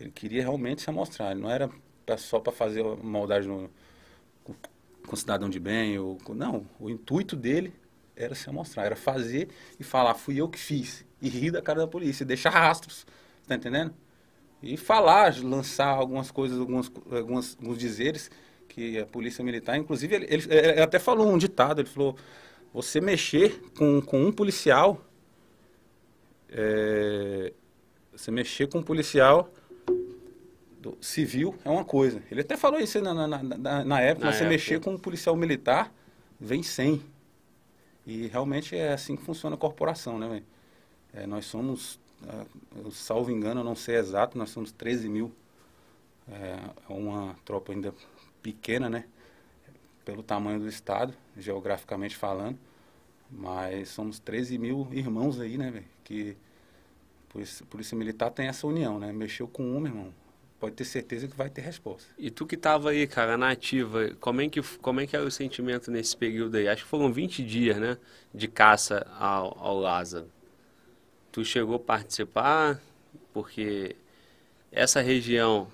Ele 0.00 0.10
queria 0.10 0.42
realmente 0.42 0.82
se 0.82 0.90
amostrar, 0.90 1.30
ele 1.32 1.40
não 1.40 1.50
era 1.50 1.68
pra- 2.04 2.16
só 2.18 2.40
para 2.40 2.52
fazer 2.52 2.82
maldade 3.02 3.46
no, 3.46 3.70
com, 5.06 5.16
cidadão 5.16 5.48
de 5.48 5.60
bem. 5.60 5.98
Ou, 5.98 6.18
não, 6.34 6.66
o 6.78 6.90
intuito 6.90 7.36
dele 7.36 7.72
era 8.16 8.34
se 8.34 8.48
amostrar, 8.48 8.86
era 8.86 8.96
fazer 8.96 9.48
e 9.78 9.84
falar, 9.84 10.14
fui 10.14 10.40
eu 10.40 10.48
que 10.48 10.58
fiz. 10.58 11.04
E 11.20 11.28
rir 11.28 11.50
da 11.50 11.62
cara 11.62 11.80
da 11.80 11.88
polícia, 11.88 12.24
deixar 12.26 12.50
rastros, 12.50 13.06
tá 13.46 13.54
entendendo? 13.54 13.94
E 14.62 14.76
falar, 14.76 15.34
lançar 15.42 15.88
algumas 15.88 16.30
coisas, 16.30 16.58
algumas, 16.58 16.90
algumas, 17.10 17.56
alguns 17.60 17.78
dizeres 17.78 18.30
que 18.68 18.98
a 18.98 19.06
polícia 19.06 19.44
militar, 19.44 19.76
inclusive, 19.76 20.14
ele, 20.14 20.26
ele- 20.30 20.44
ele 20.54 20.80
até 20.82 20.98
falou 20.98 21.28
um 21.30 21.38
ditado, 21.38 21.80
ele 21.82 21.88
falou, 21.88 22.16
você 22.72 23.00
mexer 23.00 23.60
com, 23.76 24.00
com 24.02 24.24
um 24.24 24.32
policial, 24.32 25.00
é, 26.48 27.52
você 28.12 28.30
mexer 28.30 28.68
com 28.68 28.78
um 28.78 28.82
policial 28.82 29.52
do- 30.84 30.98
civil 31.00 31.54
é 31.64 31.70
uma 31.70 31.84
coisa. 31.84 32.22
Ele 32.30 32.42
até 32.42 32.56
falou 32.56 32.78
isso 32.78 33.00
na, 33.00 33.14
na, 33.14 33.26
na, 33.26 33.84
na- 33.84 34.00
época, 34.00 34.26
Na 34.26 34.30
mas 34.30 34.36
você 34.36 34.44
época. 34.44 34.48
mexer 34.50 34.80
com 34.80 34.92
um 34.94 34.98
policial 34.98 35.34
militar, 35.36 35.92
vem 36.38 36.62
100. 36.62 37.02
E 38.06 38.26
realmente 38.26 38.76
é 38.76 38.92
assim 38.92 39.16
que 39.16 39.22
funciona 39.22 39.56
a 39.56 39.58
corporação, 39.58 40.18
né, 40.18 40.28
velho? 40.28 40.44
É, 41.14 41.26
nós 41.26 41.46
somos, 41.46 41.98
ah, 42.28 42.44
eu 42.76 42.90
salvo 42.90 43.30
engano, 43.30 43.60
eu 43.60 43.64
não 43.64 43.74
sei 43.76 43.96
exato, 43.96 44.36
nós 44.36 44.50
somos 44.50 44.72
13 44.72 45.08
mil. 45.08 45.32
É 46.28 46.58
é 46.88 46.92
uma 46.92 47.36
tropa 47.44 47.72
ainda 47.72 47.94
pequena, 48.42 48.88
né? 48.90 49.04
Pelo 50.04 50.22
tamanho 50.22 50.60
do 50.60 50.68
estado, 50.68 51.14
geograficamente 51.36 52.16
falando. 52.16 52.58
Mas 53.30 53.88
somos 53.88 54.18
13 54.18 54.58
mil 54.58 54.88
irmãos 54.92 55.40
aí, 55.40 55.56
né, 55.58 55.70
velho? 55.70 55.86
Que 56.04 56.36
polícia, 57.30 57.66
polícia 57.66 57.96
Militar 57.96 58.30
tem 58.30 58.46
essa 58.48 58.66
união, 58.66 58.98
né? 58.98 59.12
Mexeu 59.12 59.48
com 59.48 59.62
um, 59.64 59.80
meu 59.80 59.92
irmão. 59.92 60.14
Pode 60.64 60.76
ter 60.76 60.84
certeza 60.86 61.28
que 61.28 61.36
vai 61.36 61.50
ter 61.50 61.60
resposta. 61.60 62.08
E 62.18 62.30
tu 62.30 62.46
que 62.46 62.56
tava 62.56 62.88
aí, 62.90 63.06
cara, 63.06 63.36
na 63.36 63.50
ativa, 63.50 64.08
como 64.18 64.40
é 64.40 64.48
que, 64.48 64.62
como 64.78 64.98
é 65.00 65.06
que 65.06 65.14
era 65.14 65.24
o 65.26 65.30
sentimento 65.30 65.90
nesse 65.90 66.16
período 66.16 66.56
aí? 66.56 66.66
Acho 66.66 66.84
que 66.84 66.88
foram 66.88 67.12
20 67.12 67.44
dias, 67.44 67.76
né? 67.76 67.98
De 68.32 68.48
caça 68.48 69.06
ao, 69.18 69.58
ao 69.58 69.78
Lázaro. 69.78 70.26
Tu 71.30 71.44
chegou 71.44 71.76
a 71.76 71.78
participar, 71.78 72.80
porque 73.32 73.94
essa 74.72 75.00
região 75.00 75.68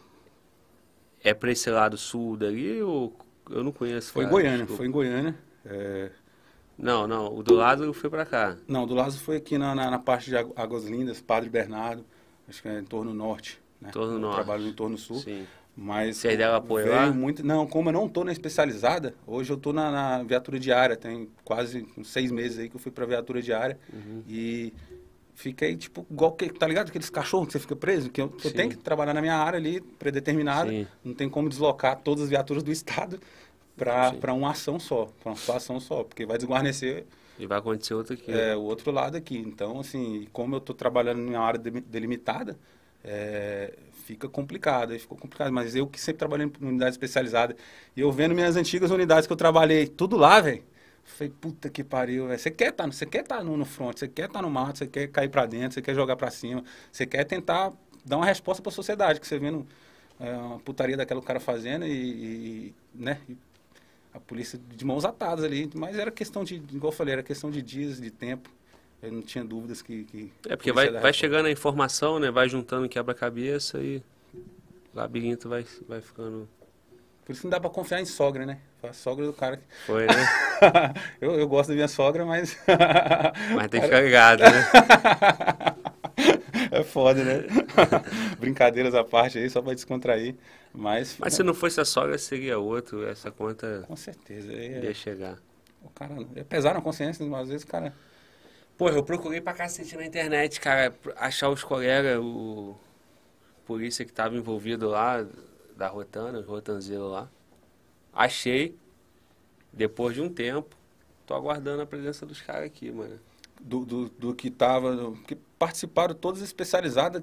é 1.23 1.35
pra 1.35 1.51
esse 1.53 1.71
lado 1.71 1.97
sul 1.97 2.37
dali 2.37 2.83
ou 2.83 3.15
eu 3.51 3.63
não 3.63 3.73
conheço? 3.73 4.13
Foi 4.13 4.25
em 4.25 4.29
Goiânia, 4.29 4.59
desculpa. 4.59 4.77
foi 4.77 4.87
em 4.87 4.91
Goiânia. 4.91 5.35
é, 5.65 6.11
Não, 6.79 7.07
não, 7.07 7.35
o 7.37 7.43
do 7.43 7.55
Lázaro 7.55 7.93
foi 7.93 8.09
pra 8.11 8.25
cá. 8.25 8.57
Não, 8.67 8.87
do 8.87 8.95
Lázaro 8.95 9.23
foi 9.23 9.37
aqui 9.37 9.59
na, 9.59 9.75
na, 9.75 9.91
na 9.91 9.99
parte 9.99 10.31
de 10.31 10.37
Águ- 10.37 10.55
Águas 10.57 10.85
Lindas, 10.85 11.21
Padre 11.21 11.51
Bernardo, 11.51 12.05
acho 12.49 12.63
que 12.63 12.69
é 12.69 12.79
em 12.79 12.85
torno 12.85 13.13
norte. 13.13 13.61
Né? 13.81 13.89
Entorno 13.89 14.15
Eu 14.15 14.19
norte. 14.19 14.35
Trabalho 14.37 14.63
no 14.65 14.69
entorno 14.69 14.99
sul. 14.99 15.17
Sim. 15.17 15.47
Mas 15.77 16.19
Vocês 16.19 16.37
deram 16.37 16.57
apoio 16.57 16.85
veio 16.85 16.97
lá? 16.97 17.11
muito. 17.13 17.45
Não, 17.47 17.67
como 17.67 17.89
eu 17.89 17.93
não 17.93 18.07
estou 18.07 18.25
na 18.25 18.33
especializada, 18.33 19.15
hoje 19.27 19.51
eu 19.51 19.57
estou 19.57 19.73
na, 19.73 19.91
na 19.91 20.23
viatura 20.23 20.59
diária. 20.59 20.97
Tem 20.97 21.29
quase 21.45 21.87
uns 21.97 22.09
seis 22.09 22.31
meses 22.31 22.59
aí 22.59 22.69
que 22.69 22.77
eu 22.77 22.81
fui 22.81 22.93
para 22.93 23.07
viatura 23.07 23.41
diária 23.41 23.79
Uhum. 23.93 24.23
e 24.29 24.75
fiquei 25.35 25.75
tipo 25.77 26.05
igual 26.11 26.33
que 26.33 26.51
tá 26.53 26.67
ligado 26.67 26.89
aqueles 26.89 27.09
cachorros 27.09 27.47
que 27.47 27.53
você 27.53 27.59
fica 27.61 27.75
preso, 27.75 28.11
que 28.11 28.21
eu, 28.21 28.31
eu 28.45 28.53
tenho 28.53 28.69
que 28.69 28.77
trabalhar 28.77 29.15
na 29.15 29.23
minha 29.23 29.37
área 29.37 29.59
ali 29.59 29.81
predeterminada. 29.81 30.69
Sim. 30.71 30.87
Não 31.03 31.15
tem 31.15 31.31
como 31.31 31.49
deslocar 31.49 31.99
todas 32.01 32.25
as 32.25 32.29
viaturas 32.29 32.63
do 32.63 32.71
estado 32.73 33.19
para 33.77 34.35
uma 34.35 34.51
ação 34.51 34.79
só, 34.79 35.07
para 35.23 35.31
uma 35.31 35.37
situação 35.37 35.81
só, 35.81 36.05
porque 36.05 36.27
vai 36.27 36.37
desguarnecer 36.37 37.07
E 37.39 37.47
vai 37.47 37.59
acontecer 37.59 37.95
outro 37.95 38.13
aqui. 38.15 38.31
é, 38.31 38.55
o 38.55 38.61
outro 38.61 38.91
lado 38.91 39.17
aqui. 39.17 39.39
Então, 39.39 39.81
assim, 39.81 40.27
como 40.33 40.57
eu 40.57 40.59
estou 40.59 40.75
trabalhando 40.77 41.21
em 41.23 41.31
uma 41.31 41.41
área 41.41 41.59
de- 41.59 41.71
delimitada, 41.81 42.59
é, 43.05 43.75
fica 44.05 44.29
complicado, 44.29 44.99
ficou 44.99 45.17
complicado. 45.17 45.53
Mas 45.53 45.75
eu 45.75 45.87
que 45.87 46.01
sempre 46.01 46.19
trabalhei 46.19 46.47
em 46.47 46.67
unidade 46.67 46.93
especializada, 46.93 47.57
e 47.97 48.01
eu 48.01 48.11
vendo 48.13 48.35
minhas 48.35 48.57
antigas 48.57 48.91
unidades 48.91 49.27
que 49.27 49.33
eu 49.33 49.37
trabalhei, 49.37 49.87
tudo 49.87 50.17
lá, 50.17 50.41
velho. 50.41 50.63
Falei, 51.05 51.33
puta 51.41 51.69
que 51.69 51.83
pariu, 51.83 52.27
velho. 52.29 52.39
Você 52.39 52.51
quer 52.51 52.71
estar 52.71 52.87
você 52.87 53.07
quer 53.07 53.23
tá 53.25 53.43
no, 53.43 53.57
no 53.57 53.65
front, 53.65 53.99
você 53.99 54.09
quer 54.09 54.27
estar 54.27 54.43
no 54.43 54.51
mato, 54.51 54.79
você 54.79 54.87
quer 54.87 55.09
cair 55.09 55.29
pra 55.29 55.47
dentro, 55.47 55.75
você 55.75 55.83
quer 55.83 55.95
jogar 55.95 56.17
pra 56.17 56.31
cima, 56.31 56.63
você 56.93 57.07
quer 57.07 57.25
tentar 57.25 57.73
dar 58.05 58.17
uma 58.17 58.27
resposta 58.27 58.63
pra 58.63 58.73
sociedade, 58.73 59.21
que 59.21 59.27
você 59.27 59.39
vendo 59.39 59.67
é, 60.19 60.33
uma 60.37 60.59
putaria 60.61 60.97
daquela 60.97 61.21
cara 61.23 61.41
fazendo 61.41 61.87
e, 61.87 61.91
e, 61.91 62.75
né, 62.95 63.21
e 63.29 63.37
a 64.13 64.21
polícia 64.21 64.59
de 64.77 64.85
mãos 64.85 65.05
atadas 65.05 65.45
ali, 65.45 65.71
mas 65.75 65.97
era 65.97 66.11
questão 66.11 66.45
de, 66.45 66.57
igual 66.57 66.93
eu 66.93 66.97
falei, 66.97 67.15
era 67.15 67.23
questão 67.23 67.51
de 67.51 67.63
dias, 67.63 68.01
de 68.01 68.11
tempo. 68.11 68.51
Eu 69.03 69.13
não 69.13 69.23
tinha 69.23 69.43
dúvidas 69.45 69.81
que. 69.83 70.05
que 70.05 70.33
É 70.49 70.57
porque 70.57 70.71
a 70.71 70.75
vai, 70.75 70.87
ia 70.91 71.01
vai 71.01 71.13
chegando 71.13 71.47
a 71.47 71.51
informação, 71.51 72.19
né? 72.19 72.31
Vai 72.31 72.49
juntando 72.49 72.89
quebra-cabeça 72.89 73.79
e 73.79 74.03
o 74.35 74.97
labirinto 74.97 75.49
vai, 75.49 75.65
vai 75.89 76.01
ficando. 76.01 76.49
Por 77.25 77.33
isso 77.33 77.45
não 77.45 77.51
dá 77.51 77.61
pra 77.61 77.71
confiar 77.71 78.01
em 78.01 78.05
sogra, 78.05 78.45
né? 78.45 78.59
A 78.83 78.93
sogra 78.93 79.25
do 79.27 79.33
cara. 79.33 79.57
que- 79.59 79.63
Foi, 79.87 80.07
né? 80.07 80.15
eu, 81.21 81.33
eu 81.39 81.47
gosto 81.49 81.69
da 81.69 81.75
minha 81.75 81.89
sogra, 81.89 82.25
mas. 82.27 82.59
Mas 83.55 83.69
tem 83.69 83.81
que 83.81 83.87
ficar 83.87 84.01
ligado, 84.01 84.41
né? 84.41 84.67
é 86.73 86.83
foda, 86.83 87.23
né? 87.25 87.45
Brincadeiras 88.39 88.95
à 88.95 89.05
parte 89.05 89.39
aí, 89.39 89.49
só 89.49 89.63
pra 89.63 89.75
descontrair. 89.75 90.35
Mas. 90.75 91.17
Mas 91.19 91.35
se 91.35 91.43
não 91.43 91.55
fosse 91.55 91.81
a 91.81 91.85
sogra, 91.85 92.17
seria 92.19 92.59
outro. 92.59 93.07
Essa 93.07 93.31
conta 93.31 93.85
Com 93.87 93.97
certeza. 93.97 94.53
ia 94.53 94.91
É, 94.91 94.95
chegar. 94.95 95.39
o 95.83 95.89
cara. 95.91 96.15
É 96.37 96.45
pesar 96.45 96.75
na 96.75 96.81
consciência, 96.81 97.25
às 97.37 97.49
vezes 97.49 97.63
o 97.65 97.67
cara. 97.67 97.95
Pô, 98.81 98.89
eu 98.89 99.05
procurei 99.05 99.43
pra 99.43 99.53
cacete 99.53 99.95
na 99.95 100.07
internet, 100.07 100.59
cara, 100.59 100.95
achar 101.17 101.51
os 101.51 101.63
colegas, 101.63 102.19
o 102.19 102.75
polícia 103.67 104.07
que 104.07 104.11
tava 104.11 104.35
envolvido 104.35 104.89
lá, 104.89 105.23
da 105.77 105.87
Rotana, 105.87 106.39
os 106.39 106.47
rotanzeiros 106.47 107.11
lá. 107.13 107.29
Achei, 108.11 108.75
depois 109.71 110.15
de 110.15 110.23
um 110.23 110.31
tempo, 110.31 110.75
tô 111.27 111.35
aguardando 111.35 111.83
a 111.83 111.87
presença 111.87 112.25
dos 112.25 112.41
caras 112.41 112.65
aqui, 112.65 112.91
mano. 112.91 113.21
Do, 113.61 113.85
do, 113.85 114.09
do 114.09 114.35
que 114.35 114.51
tava. 114.51 114.97
do- 114.97 115.13
que 115.27 115.35
participaram 115.59 116.15
todas 116.15 116.41
especializadas 116.41 117.23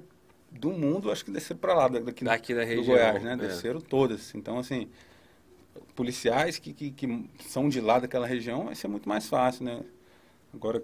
do 0.52 0.70
mundo, 0.70 1.12
acho 1.12 1.26
que 1.26 1.32
desceram 1.32 1.60
pra 1.60 1.74
lá, 1.74 1.88
daqui, 1.88 2.24
Daqui 2.24 2.54
da 2.54 2.62
do 2.62 2.68
região. 2.68 2.86
Goiás, 2.86 3.24
né? 3.24 3.34
é. 3.34 3.36
Desceram 3.36 3.82
todas. 3.82 4.36
Então, 4.36 4.60
assim, 4.60 4.88
policiais 5.96 6.60
que, 6.60 6.72
que, 6.72 6.92
que 6.92 7.26
são 7.40 7.68
de 7.68 7.82
lá 7.82 7.98
daquela 7.98 8.28
região 8.28 8.66
vai 8.66 8.76
ser 8.76 8.88
muito 8.88 9.10
mais 9.10 9.28
fácil, 9.28 9.66
né? 9.66 9.82
Agora, 10.54 10.84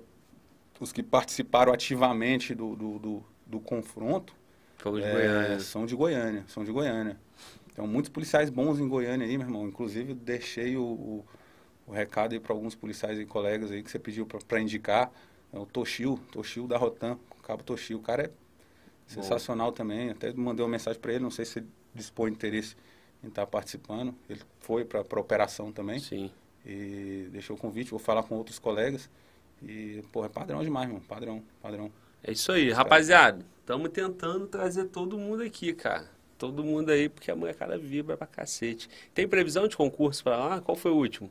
os 0.83 0.91
que 0.91 1.01
participaram 1.01 1.73
ativamente 1.73 2.53
do, 2.53 2.75
do, 2.75 2.99
do, 2.99 3.23
do 3.45 3.59
confronto 3.59 4.35
Fogo 4.77 4.99
de 4.99 5.05
é, 5.05 5.11
Goiânia. 5.11 5.59
são 5.61 5.85
de 5.85 5.95
Goiânia, 5.95 6.43
são 6.47 6.63
de 6.65 6.71
Goiânia. 6.71 7.17
Então, 7.71 7.87
muitos 7.87 8.09
policiais 8.09 8.49
bons 8.49 8.79
em 8.79 8.87
Goiânia 8.87 9.25
aí, 9.25 9.37
meu 9.37 9.47
irmão. 9.47 9.65
Inclusive, 9.65 10.13
deixei 10.13 10.75
o, 10.75 10.83
o, 10.83 11.25
o 11.87 11.91
recado 11.93 12.33
aí 12.33 12.39
para 12.39 12.53
alguns 12.53 12.75
policiais 12.75 13.17
e 13.17 13.25
colegas 13.25 13.71
aí 13.71 13.81
que 13.81 13.89
você 13.89 13.97
pediu 13.97 14.25
para 14.25 14.59
indicar. 14.59 15.09
É 15.53 15.57
o 15.57 15.65
Toshio, 15.65 16.19
Toshio 16.31 16.67
da 16.67 16.77
Rotan, 16.77 17.17
o 17.39 17.43
cabo 17.43 17.63
Toshio. 17.63 17.97
O 17.97 18.01
cara 18.01 18.25
é 18.25 18.31
sensacional 19.07 19.71
também. 19.71 20.09
Até 20.09 20.33
mandei 20.33 20.65
uma 20.65 20.71
mensagem 20.71 20.99
para 20.99 21.13
ele, 21.13 21.23
não 21.23 21.31
sei 21.31 21.45
se 21.45 21.59
ele 21.59 21.67
dispõe 21.95 22.31
de 22.31 22.35
interesse 22.35 22.75
em 23.23 23.29
estar 23.29 23.47
participando. 23.47 24.13
Ele 24.29 24.41
foi 24.59 24.83
para 24.83 24.99
a 24.99 25.21
operação 25.21 25.71
também 25.71 25.99
Sim. 25.99 26.29
e 26.65 27.29
deixou 27.31 27.55
o 27.55 27.59
convite. 27.59 27.89
Vou 27.89 27.99
falar 27.99 28.23
com 28.23 28.35
outros 28.35 28.59
colegas. 28.59 29.09
E, 29.63 30.03
pô, 30.11 30.25
é 30.25 30.29
padrão 30.29 30.61
demais, 30.63 30.87
irmão. 30.87 31.01
Padrão, 31.01 31.43
padrão. 31.61 31.91
É 32.23 32.31
isso 32.31 32.51
aí, 32.51 32.69
rapaziada. 32.71 33.45
Estamos 33.59 33.89
tentando 33.89 34.45
trazer 34.47 34.85
todo 34.85 35.17
mundo 35.17 35.41
aqui, 35.43 35.73
cara. 35.73 36.09
Todo 36.37 36.63
mundo 36.63 36.89
aí, 36.89 37.07
porque 37.07 37.31
a 37.31 37.35
molecada 37.35 37.77
vibra 37.77 38.17
pra 38.17 38.27
cacete. 38.27 38.89
Tem 39.13 39.27
previsão 39.27 39.67
de 39.67 39.77
concurso 39.77 40.23
pra 40.23 40.37
lá? 40.37 40.61
Qual 40.61 40.75
foi 40.75 40.91
o 40.91 40.95
último? 40.97 41.29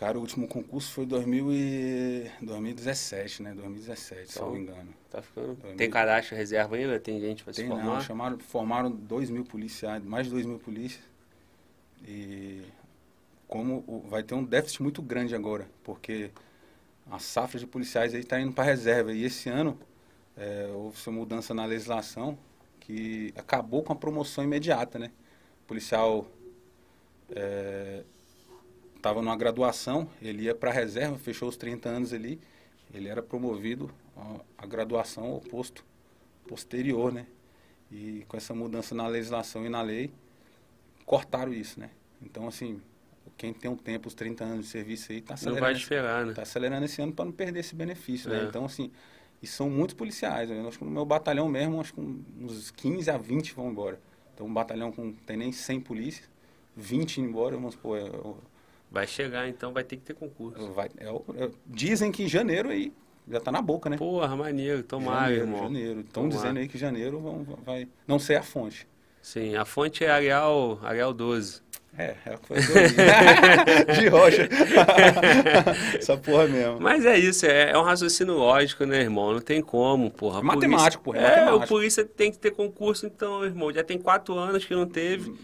cara? 0.00 0.16
O 0.16 0.22
último 0.22 0.48
concurso 0.48 0.90
foi 0.92 1.04
2000 1.04 1.52
e... 1.52 2.30
2017, 2.40 3.42
né? 3.42 3.52
2017, 3.54 4.32
se 4.32 4.38
eu 4.38 4.46
não 4.46 4.52
me 4.52 4.60
engano. 4.60 4.94
Tá 5.10 5.20
ficando. 5.20 5.54
Dois 5.56 5.76
Tem 5.76 5.88
mil. 5.88 5.90
cadastro 5.90 6.34
reserva 6.36 6.76
ainda? 6.76 6.98
Tem 6.98 7.20
gente 7.20 7.44
pra 7.44 7.52
se 7.52 7.60
Tem 7.60 7.68
não, 7.68 7.76
formar? 7.76 8.00
chamaram, 8.00 8.38
formaram 8.38 8.90
2 8.90 9.28
mil 9.28 9.44
policiais, 9.44 10.02
mais 10.02 10.26
de 10.26 10.32
2 10.32 10.46
mil 10.46 10.58
polícias. 10.58 11.04
E 12.08 12.62
como 13.46 14.06
vai 14.08 14.22
ter 14.22 14.34
um 14.34 14.42
déficit 14.42 14.82
muito 14.82 15.02
grande 15.02 15.34
agora, 15.34 15.68
porque 15.84 16.30
a 17.10 17.18
safra 17.18 17.58
de 17.58 17.66
policiais 17.66 18.14
aí 18.14 18.20
está 18.20 18.40
indo 18.40 18.52
para 18.52 18.64
reserva. 18.64 19.12
E 19.12 19.24
esse 19.24 19.48
ano 19.48 19.78
é, 20.36 20.70
houve 20.72 20.96
essa 20.96 21.10
mudança 21.10 21.52
na 21.52 21.64
legislação 21.64 22.38
que 22.78 23.32
acabou 23.36 23.82
com 23.82 23.92
a 23.92 23.96
promoção 23.96 24.44
imediata, 24.44 24.98
né? 24.98 25.10
O 25.64 25.66
policial 25.66 26.26
estava 28.96 29.18
é, 29.18 29.22
numa 29.22 29.36
graduação, 29.36 30.08
ele 30.22 30.44
ia 30.44 30.54
para 30.54 30.70
a 30.70 30.72
reserva, 30.72 31.18
fechou 31.18 31.48
os 31.48 31.56
30 31.56 31.88
anos 31.88 32.12
ali, 32.12 32.40
ele 32.92 33.08
era 33.08 33.22
promovido 33.22 33.90
à 34.56 34.66
graduação 34.66 35.24
ao 35.24 35.40
posto 35.40 35.84
posterior, 36.46 37.12
né? 37.12 37.26
E 37.90 38.24
com 38.28 38.36
essa 38.36 38.54
mudança 38.54 38.94
na 38.94 39.06
legislação 39.08 39.66
e 39.66 39.68
na 39.68 39.82
lei, 39.82 40.12
cortaram 41.04 41.52
isso, 41.52 41.78
né? 41.78 41.90
Então, 42.22 42.46
assim, 42.46 42.80
quem 43.36 43.52
tem 43.52 43.70
um 43.70 43.76
tempo, 43.76 44.08
os 44.08 44.14
30 44.14 44.44
anos 44.44 44.66
de 44.66 44.70
serviço 44.70 45.12
aí, 45.12 45.18
está 45.18 45.34
acelerando. 45.34 45.60
Não 45.60 45.66
vai 45.66 45.80
esperar, 45.80 46.24
né? 46.24 46.30
Está 46.30 46.42
acelerando 46.42 46.84
esse 46.84 47.00
ano 47.00 47.12
para 47.12 47.24
não 47.24 47.32
perder 47.32 47.60
esse 47.60 47.74
benefício, 47.74 48.28
né? 48.28 48.38
é. 48.38 48.42
né? 48.42 48.48
Então, 48.48 48.64
assim, 48.64 48.90
e 49.42 49.46
são 49.46 49.70
muitos 49.70 49.94
policiais. 49.94 50.50
Eu 50.50 50.68
acho 50.68 50.78
que 50.78 50.84
no 50.84 50.90
meu 50.90 51.04
batalhão 51.04 51.48
mesmo, 51.48 51.80
acho 51.80 51.94
que 51.94 52.00
uns 52.00 52.70
15 52.70 53.10
a 53.10 53.16
20 53.16 53.54
vão 53.54 53.70
embora. 53.70 53.98
Então, 54.34 54.46
um 54.46 54.52
batalhão 54.52 54.92
com 54.92 55.12
tem 55.12 55.36
nem 55.36 55.52
100 55.52 55.80
polícias, 55.80 56.28
20 56.76 57.18
indo 57.18 57.28
embora, 57.28 57.56
vamos 57.56 57.74
supor. 57.74 57.98
É, 57.98 58.10
vai 58.90 59.06
chegar, 59.06 59.48
então 59.48 59.72
vai 59.72 59.84
ter 59.84 59.96
que 59.96 60.02
ter 60.02 60.14
concurso. 60.14 60.72
Vai, 60.72 60.90
é, 60.98 61.50
dizem 61.66 62.12
que 62.12 62.24
em 62.24 62.28
janeiro 62.28 62.68
aí 62.68 62.92
já 63.28 63.38
está 63.38 63.52
na 63.52 63.62
boca, 63.62 63.88
né? 63.88 63.96
Porra, 63.96 64.34
maneiro, 64.36 64.82
tomara, 64.82 65.20
janeiro, 65.20 65.44
irmão. 65.44 65.62
Janeiro. 65.62 66.00
Estão 66.00 66.28
dizendo 66.28 66.58
aí 66.58 66.68
que 66.68 66.76
janeiro 66.76 67.20
vão, 67.20 67.44
vai. 67.64 67.88
Não 68.06 68.18
sei 68.18 68.36
a 68.36 68.42
fonte. 68.42 68.86
Sim, 69.22 69.54
a 69.54 69.64
fonte 69.64 70.04
é 70.04 70.10
Arial, 70.10 70.78
Arial 70.82 71.12
12. 71.12 71.62
É, 71.98 72.14
é 72.24 72.34
o 72.34 72.38
que 72.38 72.46
foi 72.46 72.56
de 74.00 74.08
rocha. 74.08 74.48
Essa 75.98 76.16
porra 76.16 76.46
mesmo. 76.46 76.80
Mas 76.80 77.04
é 77.04 77.18
isso, 77.18 77.44
é, 77.46 77.70
é, 77.72 77.78
um 77.78 77.82
raciocínio 77.82 78.34
lógico, 78.34 78.84
né, 78.84 79.00
irmão? 79.00 79.32
Não 79.32 79.40
tem 79.40 79.60
como, 79.60 80.10
porra. 80.10 80.40
É 80.40 80.42
matemático, 80.42 81.02
porra. 81.02 81.18
É, 81.18 81.22
é 81.22 81.28
matemático. 81.28 81.64
o 81.64 81.68
polícia 81.68 82.04
tem 82.04 82.30
que 82.30 82.38
ter 82.38 82.52
concurso, 82.52 83.06
então, 83.06 83.44
irmão. 83.44 83.72
Já 83.72 83.82
tem 83.82 83.98
quatro 83.98 84.34
anos 84.34 84.64
que 84.64 84.74
não 84.74 84.86
teve. 84.86 85.34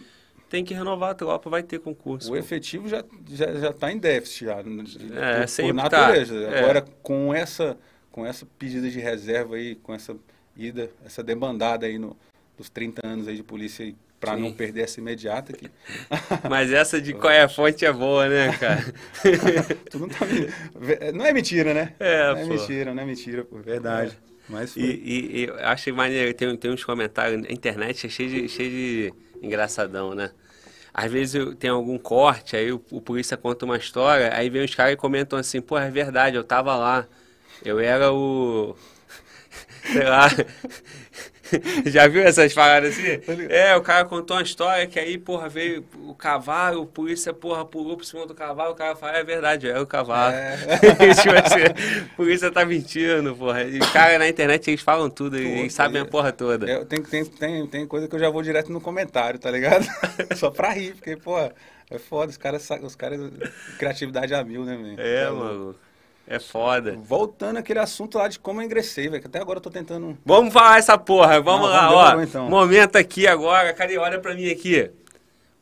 Tem 0.49 0.65
que 0.65 0.73
renovar 0.73 1.11
a 1.11 1.15
tropa, 1.15 1.51
vai 1.51 1.63
ter 1.63 1.81
concurso. 1.81 2.29
O 2.29 2.33
pô. 2.33 2.37
efetivo 2.37 2.89
já 2.89 3.05
já 3.29 3.53
já 3.53 3.71
está 3.71 3.91
em 3.91 3.99
déficit 3.99 4.45
já, 4.45 4.59
é, 4.61 5.41
por, 5.41 5.49
sempre 5.49 5.83
por 5.83 5.91
tá. 5.91 6.01
natureza. 6.01 6.47
Tá. 6.47 6.59
Agora 6.59 6.85
com 7.03 7.35
essa 7.35 7.77
com 8.13 8.25
essa 8.25 8.47
pedida 8.59 8.89
de 8.89 9.01
reserva 9.01 9.57
aí, 9.57 9.75
com 9.75 9.93
essa 9.93 10.17
ida, 10.57 10.89
essa 11.05 11.23
demandada 11.23 11.85
aí 11.85 11.99
no, 11.99 12.17
dos 12.57 12.71
30 12.71 13.07
anos 13.07 13.29
aí 13.29 13.37
de 13.37 13.43
polícia 13.43 13.93
para 14.27 14.37
não 14.37 14.53
perder 14.53 14.83
essa 14.83 14.99
imediata 14.99 15.53
aqui. 15.53 15.71
Mas 16.51 16.73
essa 16.73 17.01
de 17.01 17.15
qual 17.15 17.33
é 17.33 17.43
a 17.43 17.49
fonte 17.49 17.85
é 17.87 17.93
boa, 17.93 18.29
né, 18.29 18.53
cara? 18.59 18.85
não, 19.95 20.09
tá... 20.09 20.27
não 21.15 21.25
é 21.25 21.33
mentira, 21.33 21.73
né? 21.73 21.95
É, 22.01 22.33
não 22.33 22.39
é 22.39 22.45
mentira, 22.45 22.95
não 22.95 23.03
é 23.03 23.07
mentira, 23.07 23.45
pô, 23.45 23.59
verdade. 23.59 24.19
É. 24.23 24.27
Mas 24.49 24.77
e, 24.77 24.81
e, 24.81 25.45
e 25.45 25.51
achei 25.61 25.93
maneiro, 25.93 26.33
tem, 26.35 26.57
tem 26.57 26.71
uns 26.71 26.85
comentários, 26.85 27.45
a 27.49 27.53
internet 27.53 28.07
é 28.07 28.11
cheio 28.11 28.31
de, 28.31 28.49
cheio 28.49 28.71
de 28.71 29.15
engraçadão, 29.43 30.15
né? 30.15 30.31
Às 30.93 31.11
vezes 31.13 31.35
eu, 31.35 31.55
tem 31.55 31.69
algum 31.69 31.99
corte, 31.99 32.57
aí 32.57 32.73
o, 32.73 32.83
o 32.91 33.01
polícia 33.01 33.37
conta 33.37 33.65
uma 33.65 33.77
história, 33.77 34.31
aí 34.35 34.49
vem 34.49 34.65
os 34.65 34.75
caras 34.75 34.95
e 34.95 34.97
comentam 34.97 35.39
assim, 35.39 35.61
pô, 35.61 35.79
é 35.79 35.91
verdade, 35.91 36.37
eu 36.37 36.45
tava 36.45 36.75
lá. 36.77 37.07
Eu 37.65 37.79
era 37.79 38.13
o. 38.13 38.75
Sei 39.93 40.05
lá. 40.05 40.29
Já 41.87 42.09
viu 42.09 42.23
essas 42.23 42.53
paradas 42.53 42.93
assim? 42.99 43.21
É, 43.49 43.77
o 43.77 43.81
cara 43.81 44.05
contou 44.05 44.37
uma 44.37 44.43
história 44.43 44.87
que 44.87 44.99
aí, 44.99 45.17
porra, 45.19 45.49
veio 45.49 45.85
o 46.05 46.15
cavalo, 46.15 46.83
o 46.83 46.87
polícia, 46.87 47.33
porra, 47.33 47.65
pulou 47.65 47.97
por 47.97 48.05
cima 48.05 48.27
do 48.27 48.35
cavalo, 48.35 48.73
o 48.73 48.75
cara 48.75 48.97
fala, 48.97 49.17
é 49.17 49.25
verdade, 49.25 49.69
é 49.69 49.79
o 49.79 49.87
cavalo. 49.87 50.35
É. 50.35 50.57
tipo 51.15 51.35
assim, 51.35 52.03
a 52.03 52.17
polícia 52.17 52.51
tá 52.51 52.65
mentindo, 52.65 53.35
porra. 53.37 53.63
E 53.63 53.79
os 53.79 53.91
caras 53.91 54.19
na 54.19 54.29
internet, 54.29 54.69
eles 54.69 54.81
falam 54.81 55.09
tudo, 55.09 55.37
eles 55.37 55.73
sabem 55.73 56.03
a 56.03 56.05
porra 56.05 56.33
toda. 56.33 56.71
É, 56.71 56.85
tem, 56.85 57.03
tem, 57.03 57.25
tem, 57.25 57.67
tem 57.67 57.87
coisa 57.87 58.09
que 58.09 58.15
eu 58.15 58.21
já 58.21 58.31
vou 58.31 58.43
direto 58.43 58.73
no 58.73 58.81
comentário, 58.81 59.39
tá 59.39 59.51
ligado? 59.51 59.87
Só 60.37 60.51
pra 60.51 60.73
rir, 60.73 60.95
porque, 60.95 61.17
porra, 61.17 61.53
é 61.91 61.99
foda, 61.99 62.31
os 62.31 62.37
caras, 62.37 62.69
os 62.83 62.97
caras, 62.97 63.21
criatividade 63.79 64.35
a 64.35 64.43
mil, 64.43 64.65
né, 64.65 64.77
velho? 64.77 65.01
É, 65.01 65.23
é 65.23 65.31
mano. 65.31 65.77
É 66.27 66.41
foda. 66.41 66.99
Voltando 67.03 67.59
aquele 67.59 67.79
assunto 67.79 68.19
lá 68.19 68.27
de 68.27 68.39
como 68.39 68.61
eu 68.61 68.65
ingressei, 68.65 69.09
velho, 69.09 69.21
que 69.21 69.29
até 69.29 69.39
agora 69.41 69.59
eu 69.59 69.63
tô 69.63 69.71
tentando... 69.71 70.19
Vamos 70.25 70.53
falar 70.53 70.79
essa 70.79 70.99
porra, 70.99 71.41
vamos 71.41 71.69
Não, 71.69 71.75
lá, 71.75 72.17
ó. 72.17 72.21
Então. 72.21 72.49
Momento 72.49 72.97
aqui 72.97 73.27
agora, 73.27 73.73
cadê? 73.73 73.97
Olha 73.97 74.19
pra 74.19 74.35
mim 74.35 74.51
aqui. 74.51 74.91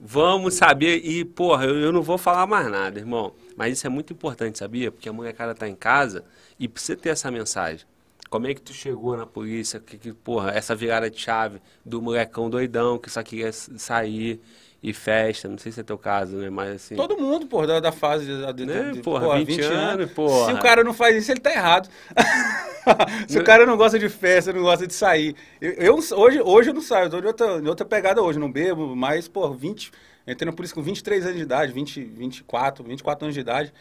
Vamos 0.01 0.55
saber, 0.55 1.05
e 1.05 1.25
porra, 1.25 1.67
eu, 1.67 1.77
eu 1.77 1.93
não 1.93 2.03
vou 2.03 2.19
falar 2.19 2.47
mais 2.47 2.71
nada, 2.71 2.99
irmão. 2.99 3.35
Mas 3.57 3.75
isso 3.75 3.87
é 3.87 3.91
muito 3.91 4.13
importante, 4.13 4.59
sabia? 4.59 4.91
Porque 4.91 5.09
a 5.09 5.13
molecada 5.13 5.55
tá 5.55 5.69
em 5.69 5.75
casa 5.75 6.25
e 6.59 6.67
precisa 6.67 6.97
ter 6.97 7.11
essa 7.11 7.31
mensagem. 7.31 7.87
Como 8.29 8.47
é 8.47 8.55
que 8.55 8.61
tu 8.61 8.73
chegou 8.73 9.17
na 9.17 9.27
polícia? 9.27 9.79
Que, 9.79 9.97
que, 9.97 10.13
porra, 10.13 10.51
essa 10.51 10.75
virada 10.75 11.11
de 11.11 11.19
chave 11.21 11.61
do 11.85 12.03
molecão 12.03 12.51
doidão 12.51 12.99
que 12.99 13.09
só 13.09 13.23
queria 13.23 13.53
sair 13.53 14.41
e 14.85 14.93
festa, 14.93 15.49
não 15.49 15.57
sei 15.57 15.73
se 15.73 15.81
é 15.81 15.83
teu 15.83 15.97
caso, 15.97 16.37
né? 16.37 16.51
Mas 16.51 16.75
assim. 16.75 16.95
Todo 16.95 17.17
mundo, 17.17 17.47
pô, 17.47 17.67
da, 17.67 17.81
da 17.81 17.91
fase 17.91 18.27
de, 18.27 18.67
né? 18.67 18.91
de 18.93 19.01
porra, 19.01 19.25
porra 19.25 19.39
20, 19.39 19.47
20 19.47 19.61
anos, 19.63 20.13
porra. 20.13 20.53
Se 20.53 20.53
o 20.53 20.61
cara 20.61 20.85
não 20.85 20.93
faz 20.93 21.17
isso, 21.17 21.33
ele 21.33 21.41
tá 21.41 21.51
errado. 21.51 21.89
se 23.27 23.39
o 23.39 23.43
cara 23.43 23.65
não 23.65 23.79
gosta 23.79 23.99
de 23.99 24.11
festa, 24.11 24.53
não 24.53 24.61
gosta 24.61 24.87
de 24.87 24.93
sair. 24.93 25.35
Eu, 25.59 25.73
eu, 25.73 25.95
hoje, 25.95 26.43
hoje 26.43 26.69
eu 26.69 26.75
não 26.75 26.83
saio, 26.83 27.07
eu 27.07 27.11
tô 27.11 27.19
de 27.23 27.27
outra, 27.27 27.63
de 27.63 27.67
outra 27.67 27.87
pegada 27.87 28.21
hoje, 28.21 28.39
não 28.39 28.53
bebo, 28.53 28.95
mas, 28.95 29.27
pô, 29.27 29.51
20. 29.51 29.91
Entrei 30.27 30.51
na 30.51 30.55
polícia 30.55 30.75
com 30.75 30.83
23 30.83 31.25
anos 31.25 31.37
de 31.39 31.43
idade, 31.45 31.73
20, 31.73 32.05
24, 32.05 32.85
24 32.85 33.25
anos 33.25 33.35
de 33.35 33.41
idade. 33.41 33.73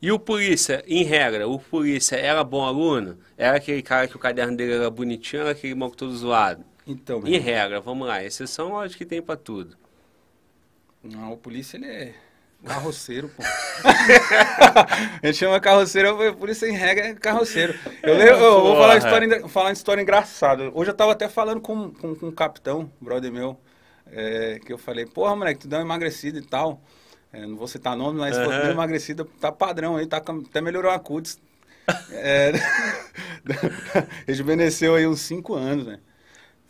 E 0.00 0.12
o 0.12 0.18
polícia, 0.18 0.84
em 0.86 1.04
regra, 1.04 1.48
o 1.48 1.58
polícia 1.58 2.16
era 2.16 2.44
bom 2.44 2.66
aluno? 2.66 3.16
Era 3.34 3.56
aquele 3.56 3.80
cara 3.80 4.06
que 4.06 4.14
o 4.14 4.18
caderno 4.18 4.54
dele 4.54 4.74
era 4.74 4.90
bonitinho, 4.90 5.40
era 5.40 5.52
aquele 5.52 5.74
banco 5.74 5.96
todo 5.96 6.14
zoado? 6.14 6.62
Então, 6.86 7.22
Em 7.26 7.38
regra, 7.38 7.80
vamos 7.80 8.06
lá, 8.06 8.22
exceção 8.22 8.72
lógico 8.72 8.98
que 8.98 9.06
tem 9.06 9.22
para 9.22 9.36
tudo. 9.36 9.87
Não, 11.02 11.32
o 11.32 11.36
polícia 11.36 11.76
ele 11.76 11.86
é 11.86 12.14
carroceiro, 12.64 13.28
pô. 13.28 13.42
a 15.22 15.26
gente 15.26 15.38
chama 15.38 15.60
carroceiro, 15.60 16.30
o 16.30 16.36
polícia 16.36 16.66
em 16.66 16.72
regra 16.72 17.08
é 17.08 17.14
carroceiro. 17.14 17.78
Eu, 18.02 18.14
eu, 18.14 18.36
eu 18.36 18.60
vou 18.62 18.76
falar, 18.76 18.96
história, 18.96 19.48
falar 19.48 19.66
uma 19.66 19.72
história 19.72 20.02
engraçada. 20.02 20.70
Hoje 20.74 20.90
eu 20.90 20.94
tava 20.94 21.12
até 21.12 21.28
falando 21.28 21.60
com, 21.60 21.90
com, 21.90 22.14
com 22.14 22.26
um 22.26 22.32
capitão, 22.32 22.90
brother 23.00 23.32
meu, 23.32 23.58
é, 24.10 24.58
que 24.64 24.72
eu 24.72 24.78
falei, 24.78 25.06
porra, 25.06 25.36
moleque, 25.36 25.60
tu 25.60 25.68
deu 25.68 25.78
uma 25.78 25.84
emagrecida 25.84 26.38
e 26.38 26.42
tal. 26.42 26.82
É, 27.32 27.46
não 27.46 27.56
vou 27.56 27.68
citar 27.68 27.96
nome, 27.96 28.18
mas 28.18 28.36
uhum. 28.36 28.44
pô, 28.44 28.50
deu 28.50 28.70
emagrecida, 28.70 29.26
tá 29.40 29.52
padrão 29.52 29.96
aí, 29.96 30.06
tá, 30.06 30.16
até 30.16 30.60
melhorou 30.60 30.90
a 30.90 30.98
cutis. 30.98 31.38
É, 32.12 32.52
rejuvenesceu 34.28 34.94
aí 34.94 35.06
uns 35.06 35.22
5 35.22 35.54
anos, 35.54 35.86
né? 35.86 35.98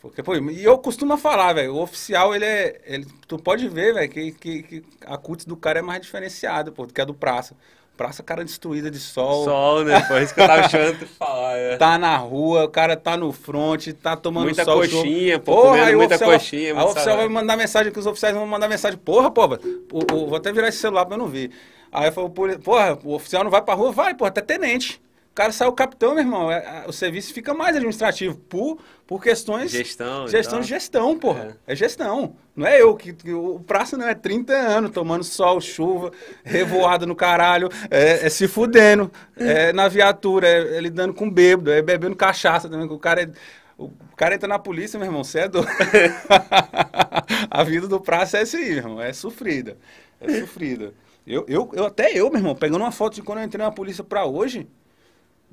Porque, 0.01 0.23
pô, 0.23 0.33
e 0.35 0.63
eu 0.63 0.77
costumo 0.77 1.17
falar, 1.17 1.53
velho, 1.53 1.75
o 1.75 1.81
oficial, 1.81 2.33
ele 2.33 2.45
é. 2.45 2.79
Ele, 2.85 3.05
tu 3.27 3.37
pode 3.37 3.67
ver, 3.67 3.93
velho, 3.93 4.09
que, 4.09 4.31
que, 4.31 4.63
que, 4.63 4.83
a 5.05 5.17
cutis 5.17 5.45
do 5.45 5.57
cara 5.57 5.79
é 5.79 5.81
mais 5.81 6.01
diferenciada, 6.01 6.71
pô, 6.71 6.85
do 6.85 6.93
que 6.93 7.01
a 7.01 7.05
do 7.05 7.13
praça. 7.13 7.53
Praça, 7.97 8.23
cara 8.23 8.45
destruída 8.45 8.89
de 8.89 8.97
sol. 8.97 9.43
Sol, 9.43 9.83
né? 9.83 9.99
Foi 10.03 10.23
isso 10.23 10.33
que 10.33 10.39
eu 10.39 10.47
tava 10.47 10.61
achando 10.61 10.99
de 10.99 11.05
falar, 11.05 11.57
é. 11.57 11.75
Tá 11.75 11.97
na 11.97 12.15
rua, 12.15 12.63
o 12.63 12.69
cara 12.69 12.95
tá 12.95 13.17
no 13.17 13.33
front, 13.33 13.87
tá 14.01 14.15
tomando 14.15 14.45
muita 14.45 14.63
sol. 14.63 14.77
Muita 14.77 14.95
coxinha, 14.95 15.37
pô, 15.37 15.53
porra, 15.53 15.83
aí 15.83 15.95
muita 15.97 16.15
oficial, 16.15 16.31
coxinha. 16.31 16.79
Aí 16.79 16.81
o 16.81 16.87
oficial 16.87 17.17
vai 17.17 17.27
mandar 17.27 17.57
mensagem, 17.57 17.91
que 17.91 17.99
os 17.99 18.07
oficiais 18.07 18.33
vão 18.33 18.47
mandar 18.47 18.69
mensagem. 18.69 18.97
Porra, 18.97 19.29
pô, 19.29 19.43
o, 19.91 20.27
vou 20.27 20.35
até 20.37 20.53
virar 20.53 20.69
esse 20.69 20.77
celular 20.77 21.05
pra 21.05 21.15
eu 21.15 21.19
não 21.19 21.27
ver. 21.27 21.51
Aí 21.91 22.07
eu 22.07 22.13
falo, 22.13 22.29
porra, 22.29 22.97
o 23.03 23.15
oficial 23.15 23.43
não 23.43 23.51
vai 23.51 23.61
pra 23.61 23.73
rua? 23.73 23.91
Vai, 23.91 24.13
porra, 24.13 24.29
até 24.29 24.39
tenente 24.39 25.01
cara 25.39 25.53
sai 25.53 25.69
o 25.69 25.71
capitão, 25.71 26.15
meu 26.15 26.21
irmão, 26.21 26.51
é, 26.51 26.83
o 26.85 26.91
serviço 26.91 27.33
fica 27.33 27.53
mais 27.53 27.73
administrativo 27.73 28.35
por, 28.35 28.77
por 29.07 29.23
questões... 29.23 29.71
Gestão. 29.71 30.27
Gestão 30.27 30.59
de 30.59 30.67
gestão, 30.67 31.17
porra. 31.17 31.57
É. 31.65 31.71
é. 31.71 31.75
gestão. 31.77 32.35
Não 32.53 32.67
é 32.67 32.81
eu, 32.81 32.93
que, 32.93 33.13
que, 33.13 33.31
o 33.31 33.57
praça 33.61 33.95
não 33.95 34.05
é 34.05 34.13
30 34.13 34.51
anos 34.51 34.91
tomando 34.91 35.23
sol, 35.23 35.61
chuva, 35.61 36.11
revoado 36.43 37.07
no 37.07 37.15
caralho, 37.15 37.69
é, 37.89 38.25
é 38.25 38.29
se 38.29 38.49
fudendo, 38.49 39.09
é 39.37 39.71
na 39.71 39.87
viatura, 39.87 40.45
é, 40.45 40.75
é, 40.75 40.81
lidando 40.81 41.13
com 41.13 41.31
bêbado, 41.31 41.71
é 41.71 41.81
bebendo 41.81 42.17
cachaça 42.17 42.67
também, 42.67 42.85
o 42.85 42.99
cara 42.99 43.23
é... 43.23 43.29
O 43.77 43.93
cara 44.17 44.35
entra 44.35 44.45
na 44.45 44.59
polícia, 44.59 44.99
meu 44.99 45.07
irmão, 45.07 45.23
você 45.23 45.39
é 45.39 45.47
doido. 45.47 45.69
a 47.49 47.63
vida 47.63 47.87
do 47.87 48.01
praça 48.01 48.39
é 48.39 48.41
assim, 48.41 48.57
meu 48.57 48.75
irmão, 48.75 49.01
é 49.01 49.13
sofrida. 49.13 49.77
É 50.19 50.41
sofrida. 50.41 50.93
Eu, 51.25 51.45
eu, 51.47 51.69
eu, 51.71 51.85
até 51.85 52.11
eu, 52.11 52.29
meu 52.29 52.39
irmão, 52.39 52.53
pegando 52.53 52.81
uma 52.81 52.91
foto 52.91 53.15
de 53.15 53.21
quando 53.21 53.37
eu 53.39 53.45
entrei 53.45 53.63
na 53.63 53.71
polícia 53.71 54.03
pra 54.03 54.25
hoje, 54.25 54.67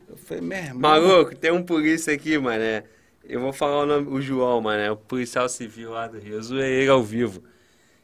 eu 0.09 0.17
falei, 0.17 0.43
meu 0.43 0.59
irmão. 0.59 0.79
Maluco, 0.79 1.35
tem 1.35 1.51
um 1.51 1.63
polícia 1.63 2.13
aqui, 2.13 2.39
mané. 2.39 2.85
Eu 3.25 3.41
vou 3.41 3.53
falar 3.53 3.83
o 3.83 3.87
nome, 3.87 4.09
o 4.09 4.21
João, 4.21 4.61
mané, 4.61 4.91
o 4.91 4.97
policial 4.97 5.49
civil 5.49 5.91
lá 5.91 6.07
do 6.07 6.19
Rio. 6.19 6.35
Eu 6.35 6.43
zoei 6.43 6.83
ele 6.83 6.91
ao 6.91 7.03
vivo. 7.03 7.43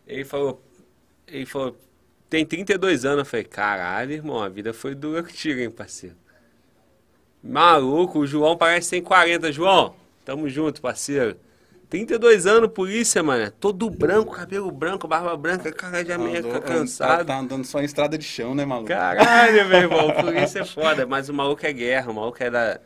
Ele 0.07 0.25
falou, 0.25 0.61
ele 1.27 1.47
falou, 1.47 1.79
tem 2.29 2.45
32 2.45 3.05
anos. 3.05 3.21
Eu 3.21 3.25
falei, 3.25 3.45
caralho, 3.45 4.13
irmão, 4.13 4.43
a 4.43 4.49
vida 4.49 4.73
foi 4.73 4.95
dura 4.95 5.23
contigo, 5.23 5.61
hein, 5.61 5.71
parceiro. 5.71 6.17
Maluco, 7.43 8.21
o 8.21 8.27
João 8.27 8.57
parece 8.57 8.91
que 8.91 8.97
tem 8.97 9.03
40. 9.03 9.53
João, 9.53 9.95
tamo 10.25 10.49
junto, 10.49 10.81
parceiro. 10.81 11.37
32 11.93 12.47
anos, 12.47 12.70
polícia, 12.72 13.22
mano. 13.22 13.51
Todo 13.61 13.90
branco, 13.90 14.32
cabelo 14.32 14.70
branco, 14.70 15.07
barba 15.07 15.36
branca, 15.36 15.70
cara 15.70 16.16
meio 16.16 16.38
Andou, 16.38 16.62
cansado. 16.62 17.18
Tá, 17.18 17.24
tá, 17.34 17.38
andando 17.38 17.66
só 17.66 17.82
em 17.82 17.84
estrada 17.84 18.16
de 18.16 18.24
chão, 18.24 18.55
né, 18.55 18.64
maluco? 18.64 18.88
Caralho, 18.88 19.68
meu 19.68 19.78
irmão. 19.78 20.11
Polícia 20.18 20.61
é 20.61 20.64
foda, 20.64 21.05
mas 21.05 21.28
o 21.28 21.34
maluco 21.34 21.66
é 21.66 21.70
guerra, 21.70 22.11
o 22.11 22.14
maluco 22.14 22.43
é 22.43 22.49
da. 22.49 22.80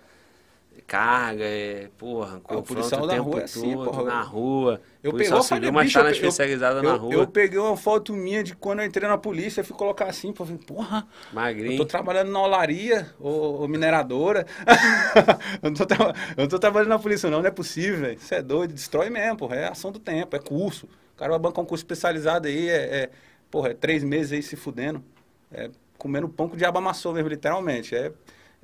Carga, 0.86 1.42
é, 1.42 1.88
porra, 1.98 2.40
o 2.48 2.62
policial 2.62 3.06
na 3.06 3.18
rua 3.18 3.40
é 3.40 3.44
assim, 3.44 3.74
porra. 3.74 4.04
na 4.04 4.22
rua. 4.22 4.80
Eu 5.02 5.12
peguei 5.12 5.32
uma 5.32 5.70
uma 5.70 5.82
bicho, 5.82 5.98
especializada 5.98 6.78
eu, 6.78 6.82
na 6.82 6.90
eu, 6.90 6.96
rua. 6.96 7.14
Eu 7.14 7.26
peguei 7.26 7.58
uma 7.58 7.76
foto 7.76 8.12
minha 8.12 8.42
de 8.42 8.54
quando 8.54 8.80
eu 8.80 8.86
entrei 8.86 9.08
na 9.08 9.18
polícia, 9.18 9.64
fui 9.64 9.76
colocar 9.76 10.06
assim, 10.06 10.32
falei, 10.32 10.56
porra, 10.58 11.06
Magrinho. 11.32 11.72
eu 11.72 11.78
tô 11.78 11.86
trabalhando 11.86 12.30
na 12.30 12.40
olaria 12.40 13.12
ou, 13.18 13.62
ou 13.62 13.68
mineradora. 13.68 14.46
eu, 15.62 15.70
não 15.70 15.74
tô 15.74 15.84
eu 15.94 16.42
não 16.42 16.48
tô 16.48 16.58
trabalhando 16.58 16.90
na 16.90 16.98
polícia 16.98 17.28
não, 17.28 17.40
não 17.40 17.48
é 17.48 17.50
possível, 17.50 18.00
velho. 18.00 18.16
Isso 18.16 18.34
é 18.34 18.40
doido, 18.40 18.72
destrói 18.72 19.10
mesmo, 19.10 19.36
porra, 19.38 19.56
é 19.56 19.68
ação 19.68 19.90
do 19.90 19.98
tempo, 19.98 20.36
é 20.36 20.38
curso. 20.38 20.86
O 21.14 21.18
cara 21.18 21.30
vai 21.32 21.40
bancar 21.40 21.64
um 21.64 21.66
curso 21.66 21.82
especializado 21.82 22.46
aí, 22.46 22.68
é, 22.68 22.74
é 22.74 23.10
porra, 23.50 23.70
é 23.70 23.74
três 23.74 24.04
meses 24.04 24.32
aí 24.32 24.42
se 24.42 24.54
fudendo, 24.54 25.02
é 25.50 25.68
comendo 25.98 26.28
pão 26.28 26.48
com 26.48 26.54
o 26.54 26.58
diabo 26.58 26.78
amassou 26.78 27.12
mesmo, 27.12 27.28
literalmente, 27.28 27.94
é 27.94 28.12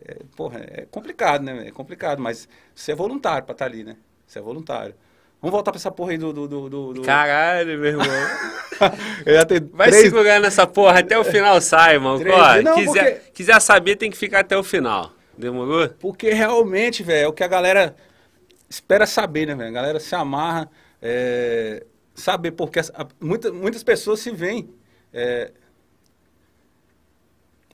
é, 0.06 0.16
porra, 0.36 0.60
é 0.60 0.86
complicado, 0.90 1.42
né? 1.42 1.68
É 1.68 1.70
complicado, 1.70 2.20
mas 2.20 2.48
você 2.74 2.92
é 2.92 2.94
voluntário 2.94 3.44
pra 3.44 3.52
estar 3.52 3.64
tá 3.64 3.70
ali, 3.70 3.84
né? 3.84 3.96
Você 4.26 4.38
é 4.38 4.42
voluntário. 4.42 4.94
Vamos 5.40 5.52
voltar 5.52 5.72
pra 5.72 5.78
essa 5.78 5.90
porra 5.90 6.12
aí 6.12 6.18
do. 6.18 6.32
do, 6.32 6.46
do, 6.46 6.92
do... 6.94 7.02
Caralho, 7.02 7.78
meu 7.78 7.90
irmão. 7.90 8.06
Vai 9.72 9.88
três... 9.88 10.04
segurar 10.04 10.40
nessa 10.40 10.66
porra 10.66 11.00
até 11.00 11.18
o 11.18 11.24
final, 11.24 11.60
Simon. 11.60 12.18
Três... 12.18 12.64
Não, 12.64 12.76
quiser, 12.76 13.14
porque... 13.14 13.30
quiser 13.32 13.60
saber, 13.60 13.96
tem 13.96 14.10
que 14.10 14.16
ficar 14.16 14.40
até 14.40 14.56
o 14.56 14.62
final. 14.62 15.12
Demorou? 15.36 15.88
Porque 15.88 16.30
realmente, 16.30 17.02
velho, 17.02 17.24
é 17.24 17.28
o 17.28 17.32
que 17.32 17.42
a 17.42 17.48
galera 17.48 17.96
espera 18.68 19.04
saber, 19.04 19.46
né, 19.46 19.54
velho? 19.54 19.68
A 19.68 19.72
galera 19.72 20.00
se 20.00 20.14
amarra. 20.14 20.70
É... 21.00 21.84
Saber, 22.14 22.52
porque 22.52 22.78
a... 22.78 23.06
muita, 23.20 23.50
muitas 23.52 23.82
pessoas 23.82 24.20
se 24.20 24.30
veem. 24.30 24.72
É... 25.12 25.50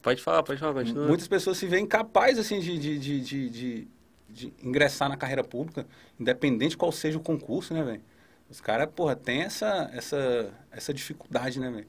Pode 0.03 0.23
falar, 0.23 0.43
pode 0.43 0.61
falar, 0.61 0.75
continua. 0.75 1.07
Muitas 1.07 1.29
pessoas 1.29 1.59
se 1.59 1.67
veem 1.67 1.87
capazes, 1.87 2.39
assim, 2.39 2.61
de, 2.61 2.79
de, 2.79 2.99
de, 2.99 3.89
de, 4.29 4.53
ingressar 4.63 5.09
na 5.09 5.17
carreira 5.17 5.43
pública, 5.43 5.87
independente 6.19 6.77
qual 6.77 6.93
seja 6.93 7.19
o 7.19 7.21
concurso, 7.21 7.75
né, 7.75 7.83
velho? 7.83 8.03
Os 8.49 8.61
caras, 8.61 8.89
porra, 8.95 9.15
tem 9.15 9.43
essa, 9.43 9.91
essa, 9.93 10.53
essa 10.71 10.95
dificuldade, 10.95 11.61
né, 11.61 11.71
velho? 11.71 11.87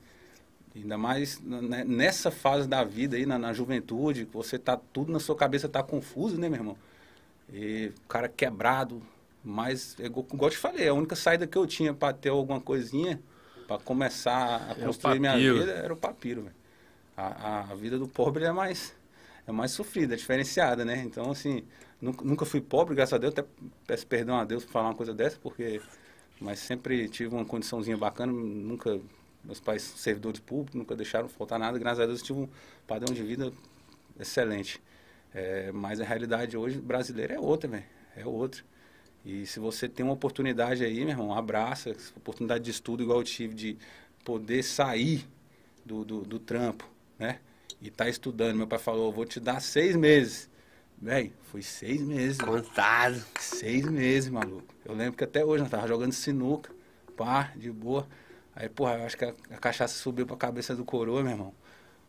Ainda 0.76 0.97
mais 0.97 1.41
nessa 1.41 2.30
fase 2.30 2.68
da 2.68 2.84
vida 2.84 3.18
aí, 3.18 3.26
na, 3.26 3.38
na, 3.39 3.53
juventude, 3.53 4.28
você 4.32 4.57
tá, 4.57 4.80
tudo 4.93 5.12
na 5.12 5.20
sua 5.20 5.36
cabeça 5.36 5.68
tá 5.68 5.82
confuso, 5.82 6.38
né, 6.38 6.47
meu 6.47 6.60
irmão? 6.60 6.78
E 7.51 7.91
o 7.97 8.07
cara 8.07 8.30
quebrado, 8.30 9.01
mas, 9.43 9.95
igual, 9.99 10.26
igual 10.32 10.47
eu 10.47 10.51
te 10.51 10.57
falei, 10.57 10.88
a 10.88 10.93
única 10.93 11.16
saída 11.16 11.47
que 11.47 11.57
eu 11.57 11.66
tinha 11.66 11.93
para 11.93 12.14
ter 12.14 12.30
alguma 12.30 12.62
coisinha, 12.62 13.20
para 13.68 13.80
começar 13.80 14.70
a 14.70 14.76
construir 14.76 15.20
minha 15.20 15.38
vida, 15.38 15.72
era 15.72 15.93
o 15.93 15.97
papiro, 15.97 16.43
velho 16.43 16.59
a, 17.20 17.72
a 17.72 17.76
vida 17.76 17.97
do 17.97 18.07
pobre 18.07 18.45
é 18.45 18.51
mais, 18.51 18.95
é 19.47 19.51
mais 19.51 19.72
sofrida, 19.72 20.13
é 20.13 20.17
diferenciada, 20.17 20.86
né? 20.86 21.03
Então, 21.05 21.32
assim, 21.32 21.63
nunca, 22.01 22.24
nunca 22.24 22.45
fui 22.45 22.61
pobre, 22.61 22.95
graças 22.95 23.13
a 23.13 23.17
Deus, 23.17 23.34
até 23.34 23.47
peço 23.86 24.07
perdão 24.07 24.38
a 24.38 24.45
Deus 24.45 24.63
por 24.65 24.72
falar 24.72 24.89
uma 24.89 24.95
coisa 24.95 25.13
dessa, 25.13 25.38
porque... 25.41 25.82
Mas 26.41 26.59
sempre 26.59 27.09
tive 27.09 27.36
uma 27.36 27.43
condiçãozinha 27.43 27.97
bacana, 27.97 28.32
nunca... 28.32 28.99
Meus 29.41 29.59
pais 29.59 29.82
servidores 29.82 30.39
públicos, 30.41 30.76
nunca 30.76 30.95
deixaram 30.95 31.30
faltar 31.30 31.57
nada, 31.57 31.80
graças 31.80 32.01
a 32.01 32.05
Deus 32.05 32.22
tive 32.22 32.39
um 32.39 32.49
padrão 32.86 33.13
de 33.13 33.24
vida 33.24 33.53
excelente. 34.20 34.82
É, 35.34 35.72
mas 35.72 36.01
a 36.01 36.03
realidade 36.03 36.57
hoje 36.57 36.80
brasileira 36.80 37.36
é 37.36 37.39
outra, 37.39 37.84
é 38.17 38.26
outra. 38.26 38.61
E 39.24 39.45
se 39.45 39.59
você 39.59 39.88
tem 39.88 40.05
uma 40.05 40.13
oportunidade 40.13 40.84
aí, 40.84 40.99
meu 40.99 41.09
irmão, 41.09 41.34
abraça, 41.34 41.95
oportunidade 42.15 42.63
de 42.65 42.72
estudo 42.72 43.03
igual 43.03 43.20
eu 43.20 43.24
tive, 43.24 43.53
de 43.53 43.78
poder 44.26 44.63
sair 44.63 45.26
do, 45.86 46.03
do, 46.03 46.22
do 46.22 46.39
trampo, 46.39 46.89
né? 47.20 47.39
E 47.82 47.91
tá 47.91 48.07
estudando. 48.09 48.55
Meu 48.55 48.67
pai 48.67 48.80
falou, 48.80 49.11
vou 49.11 49.26
te 49.26 49.39
dar 49.39 49.61
seis 49.61 49.95
meses. 49.95 50.49
Véi, 51.01 51.32
foi 51.43 51.61
seis 51.61 52.01
meses. 52.01 52.38
Contado. 52.39 53.24
Seis 53.39 53.86
meses, 53.86 54.30
maluco. 54.30 54.74
Eu 54.84 54.93
lembro 54.95 55.17
que 55.17 55.24
até 55.24 55.43
hoje 55.45 55.61
nós 55.61 55.72
tava 55.72 55.88
jogando 55.88 56.11
sinuca, 56.11 56.72
pá, 57.15 57.51
de 57.55 57.72
boa. 57.72 58.07
Aí, 58.55 58.67
porra, 58.67 58.95
eu 58.95 59.05
acho 59.05 59.15
que 59.15 59.24
a, 59.24 59.34
a 59.51 59.57
cachaça 59.57 59.93
subiu 59.93 60.26
pra 60.26 60.36
cabeça 60.36 60.76
do 60.76 60.84
coroa, 60.84 61.22
meu 61.22 61.32
irmão. 61.32 61.53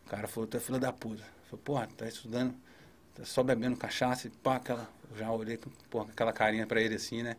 O 0.07 0.11
cara 0.11 0.27
falou, 0.27 0.49
tu 0.49 0.57
é 0.57 0.61
filho 0.61 0.79
da 0.81 0.93
puta. 0.93 1.23
Falei, 1.45 1.63
porra, 1.65 1.89
tá 1.97 2.07
estudando, 2.07 2.55
tá 3.15 3.25
só 3.25 3.43
bebendo 3.43 3.77
cachaça 3.77 4.27
e 4.27 4.31
pá, 4.31 4.57
aquela. 4.57 4.89
Eu 5.13 5.19
já 5.19 5.31
olhei 5.31 5.57
com 5.57 5.71
porra, 5.89 6.09
aquela 6.11 6.33
carinha 6.33 6.67
pra 6.67 6.81
ele 6.81 6.97
assim, 6.97 7.23
né? 7.23 7.37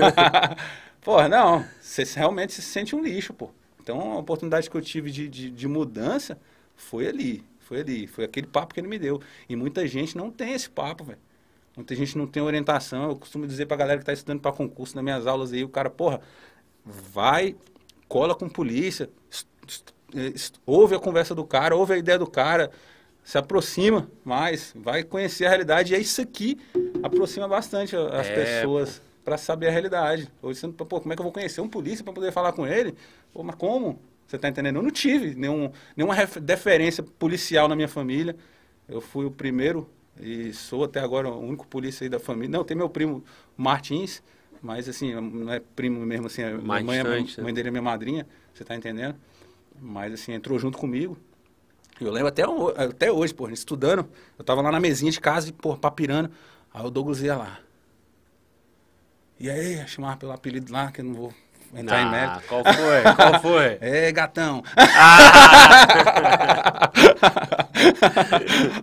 porra, 1.00 1.28
não, 1.28 1.64
você 1.80 2.04
realmente 2.14 2.52
se 2.52 2.62
sente 2.62 2.94
um 2.94 3.02
lixo, 3.02 3.32
pô. 3.32 3.50
Então, 3.80 4.12
a 4.12 4.18
oportunidade 4.18 4.68
que 4.68 4.76
eu 4.76 4.82
tive 4.82 5.10
de, 5.10 5.28
de, 5.28 5.50
de 5.50 5.68
mudança 5.68 6.38
foi 6.80 7.06
ali, 7.06 7.44
foi 7.60 7.80
ali, 7.80 8.06
foi 8.06 8.24
aquele 8.24 8.46
papo 8.46 8.74
que 8.74 8.80
ele 8.80 8.88
me 8.88 8.98
deu. 8.98 9.20
E 9.48 9.54
muita 9.54 9.86
gente 9.86 10.16
não 10.16 10.30
tem 10.30 10.52
esse 10.54 10.68
papo, 10.68 11.04
velho. 11.04 11.18
Muita 11.76 11.94
gente 11.94 12.18
não 12.18 12.26
tem 12.26 12.42
orientação. 12.42 13.10
Eu 13.10 13.16
costumo 13.16 13.46
dizer 13.46 13.66
pra 13.66 13.76
galera 13.76 13.98
que 14.00 14.04
tá 14.04 14.12
estudando 14.12 14.40
para 14.40 14.52
concurso 14.52 14.96
nas 14.96 15.04
minhas 15.04 15.26
aulas 15.26 15.52
aí, 15.52 15.62
o 15.62 15.68
cara, 15.68 15.88
porra, 15.88 16.20
vai, 16.84 17.54
cola 18.08 18.34
com 18.34 18.48
polícia, 18.48 19.08
ouve 20.66 20.94
a 20.94 20.98
conversa 20.98 21.34
do 21.34 21.44
cara, 21.44 21.76
ouve 21.76 21.94
a 21.94 21.98
ideia 21.98 22.18
do 22.18 22.28
cara, 22.28 22.70
se 23.22 23.38
aproxima 23.38 24.10
mais, 24.24 24.72
vai 24.74 25.04
conhecer 25.04 25.46
a 25.46 25.48
realidade. 25.48 25.92
E 25.92 25.96
é 25.96 26.00
isso 26.00 26.20
aqui 26.20 26.58
aproxima 27.02 27.46
bastante 27.46 27.94
as 27.94 28.26
é, 28.26 28.34
pessoas 28.34 29.00
para 29.24 29.38
saber 29.38 29.68
a 29.68 29.70
realidade. 29.70 30.28
Hoje, 30.42 30.66
pô, 30.68 31.00
como 31.00 31.12
é 31.12 31.16
que 31.16 31.20
eu 31.20 31.24
vou 31.24 31.32
conhecer 31.32 31.60
um 31.60 31.68
polícia 31.68 32.02
para 32.02 32.12
poder 32.12 32.32
falar 32.32 32.52
com 32.52 32.66
ele? 32.66 32.94
Pô, 33.32 33.44
mas 33.44 33.54
como? 33.54 34.00
Você 34.30 34.36
está 34.36 34.48
entendendo? 34.48 34.76
Eu 34.76 34.82
não 34.82 34.92
tive 34.92 35.34
nenhum, 35.34 35.72
nenhuma 35.96 36.14
deferência 36.40 37.02
policial 37.02 37.66
na 37.66 37.74
minha 37.74 37.88
família. 37.88 38.36
Eu 38.88 39.00
fui 39.00 39.26
o 39.26 39.30
primeiro 39.30 39.90
e 40.20 40.52
sou 40.52 40.84
até 40.84 41.00
agora 41.00 41.28
o 41.28 41.40
único 41.40 41.66
polícia 41.66 42.04
aí 42.04 42.08
da 42.08 42.20
família. 42.20 42.48
Não, 42.48 42.62
tem 42.62 42.76
meu 42.76 42.88
primo 42.88 43.24
Martins, 43.56 44.22
mas 44.62 44.88
assim, 44.88 45.12
não 45.14 45.52
é 45.52 45.58
primo 45.58 45.98
mesmo 46.06 46.28
assim, 46.28 46.44
a 46.44 46.56
mãe, 46.56 47.00
é 47.00 47.02
distante, 47.02 47.40
mãe 47.40 47.52
dele 47.52 47.68
é 47.68 47.70
minha 47.72 47.82
madrinha, 47.82 48.24
você 48.54 48.62
está 48.62 48.76
entendendo? 48.76 49.16
Mas 49.80 50.14
assim, 50.14 50.32
entrou 50.32 50.60
junto 50.60 50.78
comigo. 50.78 51.18
Eu 52.00 52.12
lembro 52.12 52.28
até, 52.28 52.44
até 52.76 53.10
hoje, 53.10 53.34
pô, 53.34 53.48
estudando, 53.48 54.08
eu 54.38 54.44
tava 54.44 54.62
lá 54.62 54.70
na 54.70 54.78
mesinha 54.78 55.10
de 55.10 55.18
casa 55.18 55.48
e, 55.48 55.52
pô, 55.52 55.76
papirando. 55.76 56.30
Aí 56.72 56.86
o 56.86 56.88
Douglas 56.88 57.20
ia 57.20 57.36
lá. 57.36 57.58
E 59.40 59.50
aí, 59.50 59.84
chamava 59.88 60.18
pelo 60.18 60.30
apelido 60.30 60.72
lá, 60.72 60.92
que 60.92 61.00
eu 61.00 61.04
não 61.04 61.14
vou 61.14 61.34
entrar 61.74 61.98
ah, 61.98 62.02
em 62.02 62.10
mérito. 62.10 62.40
Qual 62.48 62.64
foi? 62.64 63.02
Qual 63.14 63.40
foi? 63.40 63.78
é, 63.82 64.12
gatão. 64.12 64.62
Ah. 64.76 65.30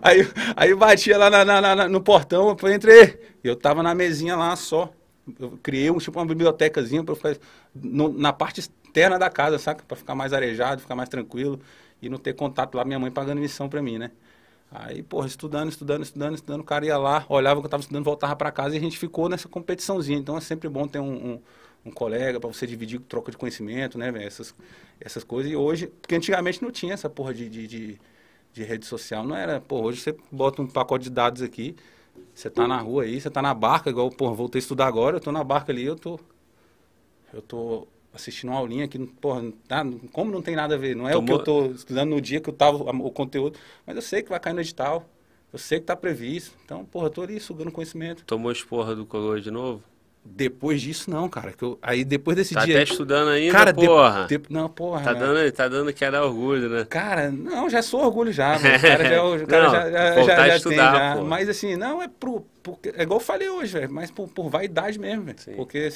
aí, 0.02 0.28
aí 0.56 0.74
batia 0.74 1.18
lá 1.18 1.30
na, 1.30 1.44
na, 1.44 1.60
na, 1.60 1.88
no 1.88 2.00
portão, 2.00 2.56
eu 2.60 2.74
entrei. 2.74 3.20
Eu 3.42 3.56
tava 3.56 3.82
na 3.82 3.94
mesinha 3.94 4.36
lá 4.36 4.54
só. 4.56 4.90
Eu 5.38 5.58
criei 5.62 5.90
um, 5.90 5.98
tipo 5.98 6.18
uma 6.18 6.26
bibliotecazinha 6.26 7.04
para 7.04 7.14
ficar 7.14 7.36
no, 7.74 8.08
na 8.12 8.32
parte 8.32 8.60
externa 8.60 9.18
da 9.18 9.28
casa, 9.28 9.58
saca? 9.58 9.84
Para 9.86 9.96
ficar 9.96 10.14
mais 10.14 10.32
arejado, 10.32 10.80
ficar 10.80 10.96
mais 10.96 11.08
tranquilo 11.08 11.60
e 12.00 12.08
não 12.08 12.18
ter 12.18 12.32
contato 12.32 12.74
lá, 12.76 12.84
minha 12.84 12.98
mãe 12.98 13.10
pagando 13.10 13.40
missão 13.40 13.68
para 13.68 13.82
mim, 13.82 13.98
né? 13.98 14.10
Aí, 14.70 15.02
porra, 15.02 15.26
estudando, 15.26 15.70
estudando, 15.70 16.02
estudando, 16.02 16.34
estudando, 16.34 16.60
o 16.60 16.64
cara 16.64 16.84
ia 16.84 16.98
lá, 16.98 17.24
olhava 17.28 17.60
que 17.60 17.64
eu 17.64 17.68
estava 17.68 17.80
estudando, 17.80 18.04
voltava 18.04 18.36
para 18.36 18.50
casa 18.50 18.74
e 18.74 18.78
a 18.78 18.80
gente 18.80 18.98
ficou 18.98 19.28
nessa 19.28 19.48
competiçãozinha. 19.48 20.18
Então 20.18 20.36
é 20.36 20.40
sempre 20.40 20.68
bom 20.68 20.86
ter 20.86 20.98
um, 21.00 21.32
um 21.34 21.40
um 21.84 21.90
colega, 21.90 22.38
para 22.38 22.48
você 22.48 22.66
dividir 22.66 23.00
troca 23.00 23.30
de 23.30 23.36
conhecimento, 23.36 23.98
né, 23.98 24.12
essas, 24.24 24.54
essas 25.00 25.24
coisas. 25.24 25.50
E 25.50 25.56
hoje, 25.56 25.86
porque 25.86 26.14
antigamente 26.14 26.62
não 26.62 26.70
tinha 26.70 26.94
essa 26.94 27.08
porra 27.08 27.32
de, 27.32 27.48
de, 27.48 27.66
de, 27.66 28.00
de 28.52 28.62
rede 28.62 28.86
social, 28.86 29.24
não 29.24 29.36
era, 29.36 29.60
pô, 29.60 29.82
hoje 29.82 30.00
você 30.00 30.16
bota 30.30 30.62
um 30.62 30.66
pacote 30.66 31.04
de 31.04 31.10
dados 31.10 31.42
aqui, 31.42 31.76
você 32.34 32.50
tá 32.50 32.66
na 32.66 32.78
rua 32.78 33.04
aí, 33.04 33.20
você 33.20 33.30
tá 33.30 33.40
na 33.40 33.54
barca, 33.54 33.90
igual, 33.90 34.10
pô, 34.10 34.32
voltei 34.34 34.58
a 34.58 34.62
estudar 34.62 34.86
agora, 34.86 35.16
eu 35.16 35.20
tô 35.20 35.32
na 35.32 35.42
barca 35.42 35.72
ali, 35.72 35.84
eu 35.84 35.96
tô, 35.96 36.18
eu 37.32 37.42
tô 37.42 37.86
assistindo 38.12 38.50
uma 38.50 38.58
aulinha 38.58 38.88
que, 38.88 38.98
porra, 38.98 39.44
tá, 39.66 39.84
como 40.12 40.30
não 40.30 40.42
tem 40.42 40.56
nada 40.56 40.74
a 40.74 40.78
ver, 40.78 40.96
não 40.96 41.08
é 41.08 41.12
Tomou... 41.12 41.22
o 41.22 41.26
que 41.26 41.32
eu 41.32 41.44
tô 41.44 41.66
estudando 41.72 42.10
no 42.10 42.20
dia 42.20 42.40
que 42.40 42.48
eu 42.48 42.54
tava, 42.54 42.76
o 42.76 43.10
conteúdo, 43.10 43.58
mas 43.86 43.96
eu 43.96 44.02
sei 44.02 44.22
que 44.22 44.28
vai 44.28 44.40
cair 44.40 44.54
no 44.54 44.60
edital, 44.60 45.08
eu 45.52 45.58
sei 45.58 45.80
que 45.80 45.86
tá 45.86 45.96
previsto, 45.96 46.56
então, 46.64 46.84
porra, 46.84 47.06
eu 47.06 47.10
tô 47.10 47.22
ali 47.22 47.40
sugando 47.40 47.72
conhecimento. 47.72 48.24
Tomou 48.24 48.52
esporra 48.52 48.94
do 48.94 49.06
coroa 49.06 49.40
de 49.40 49.50
novo? 49.50 49.82
Depois 50.30 50.80
disso, 50.80 51.10
não, 51.10 51.28
cara. 51.28 51.52
Que 51.52 51.64
eu, 51.64 51.78
aí 51.82 52.04
depois 52.04 52.36
desse 52.36 52.54
tá 52.54 52.64
dia. 52.64 52.74
Tá 52.74 52.82
até 52.82 52.90
estudando 52.90 53.28
ainda, 53.28 53.52
cara, 53.52 53.74
porra. 53.74 54.26
De, 54.28 54.38
de, 54.38 54.52
não, 54.52 54.68
porra. 54.68 55.02
Tá 55.02 55.12
dando, 55.12 55.52
tá 55.52 55.68
dando 55.68 55.92
que 55.92 56.04
era 56.04 56.24
orgulho, 56.24 56.68
né? 56.68 56.86
Cara, 56.88 57.30
não, 57.30 57.68
já 57.68 57.82
sou 57.82 58.04
orgulho 58.04 58.32
já. 58.32 58.58
Mas 58.58 58.78
o 58.78 58.86
cara 58.86 59.08
já, 59.08 59.24
o 59.24 59.46
cara 59.46 59.64
não, 59.66 59.72
já, 59.72 59.90
já, 59.90 60.22
já, 60.22 60.46
já 60.48 60.56
estudar, 60.56 60.92
tem, 60.92 61.22
já. 61.22 61.24
Mas 61.24 61.48
assim, 61.48 61.76
não, 61.76 62.02
é 62.02 62.08
pro. 62.08 62.46
pro 62.62 62.78
é 62.94 63.02
igual 63.02 63.18
eu 63.18 63.24
falei 63.24 63.48
hoje, 63.48 63.72
velho. 63.72 63.92
Mas 63.92 64.10
por, 64.10 64.28
por 64.28 64.48
vaidade 64.48 64.98
mesmo, 64.98 65.24
velho. 65.24 65.56
Porque 65.56 65.88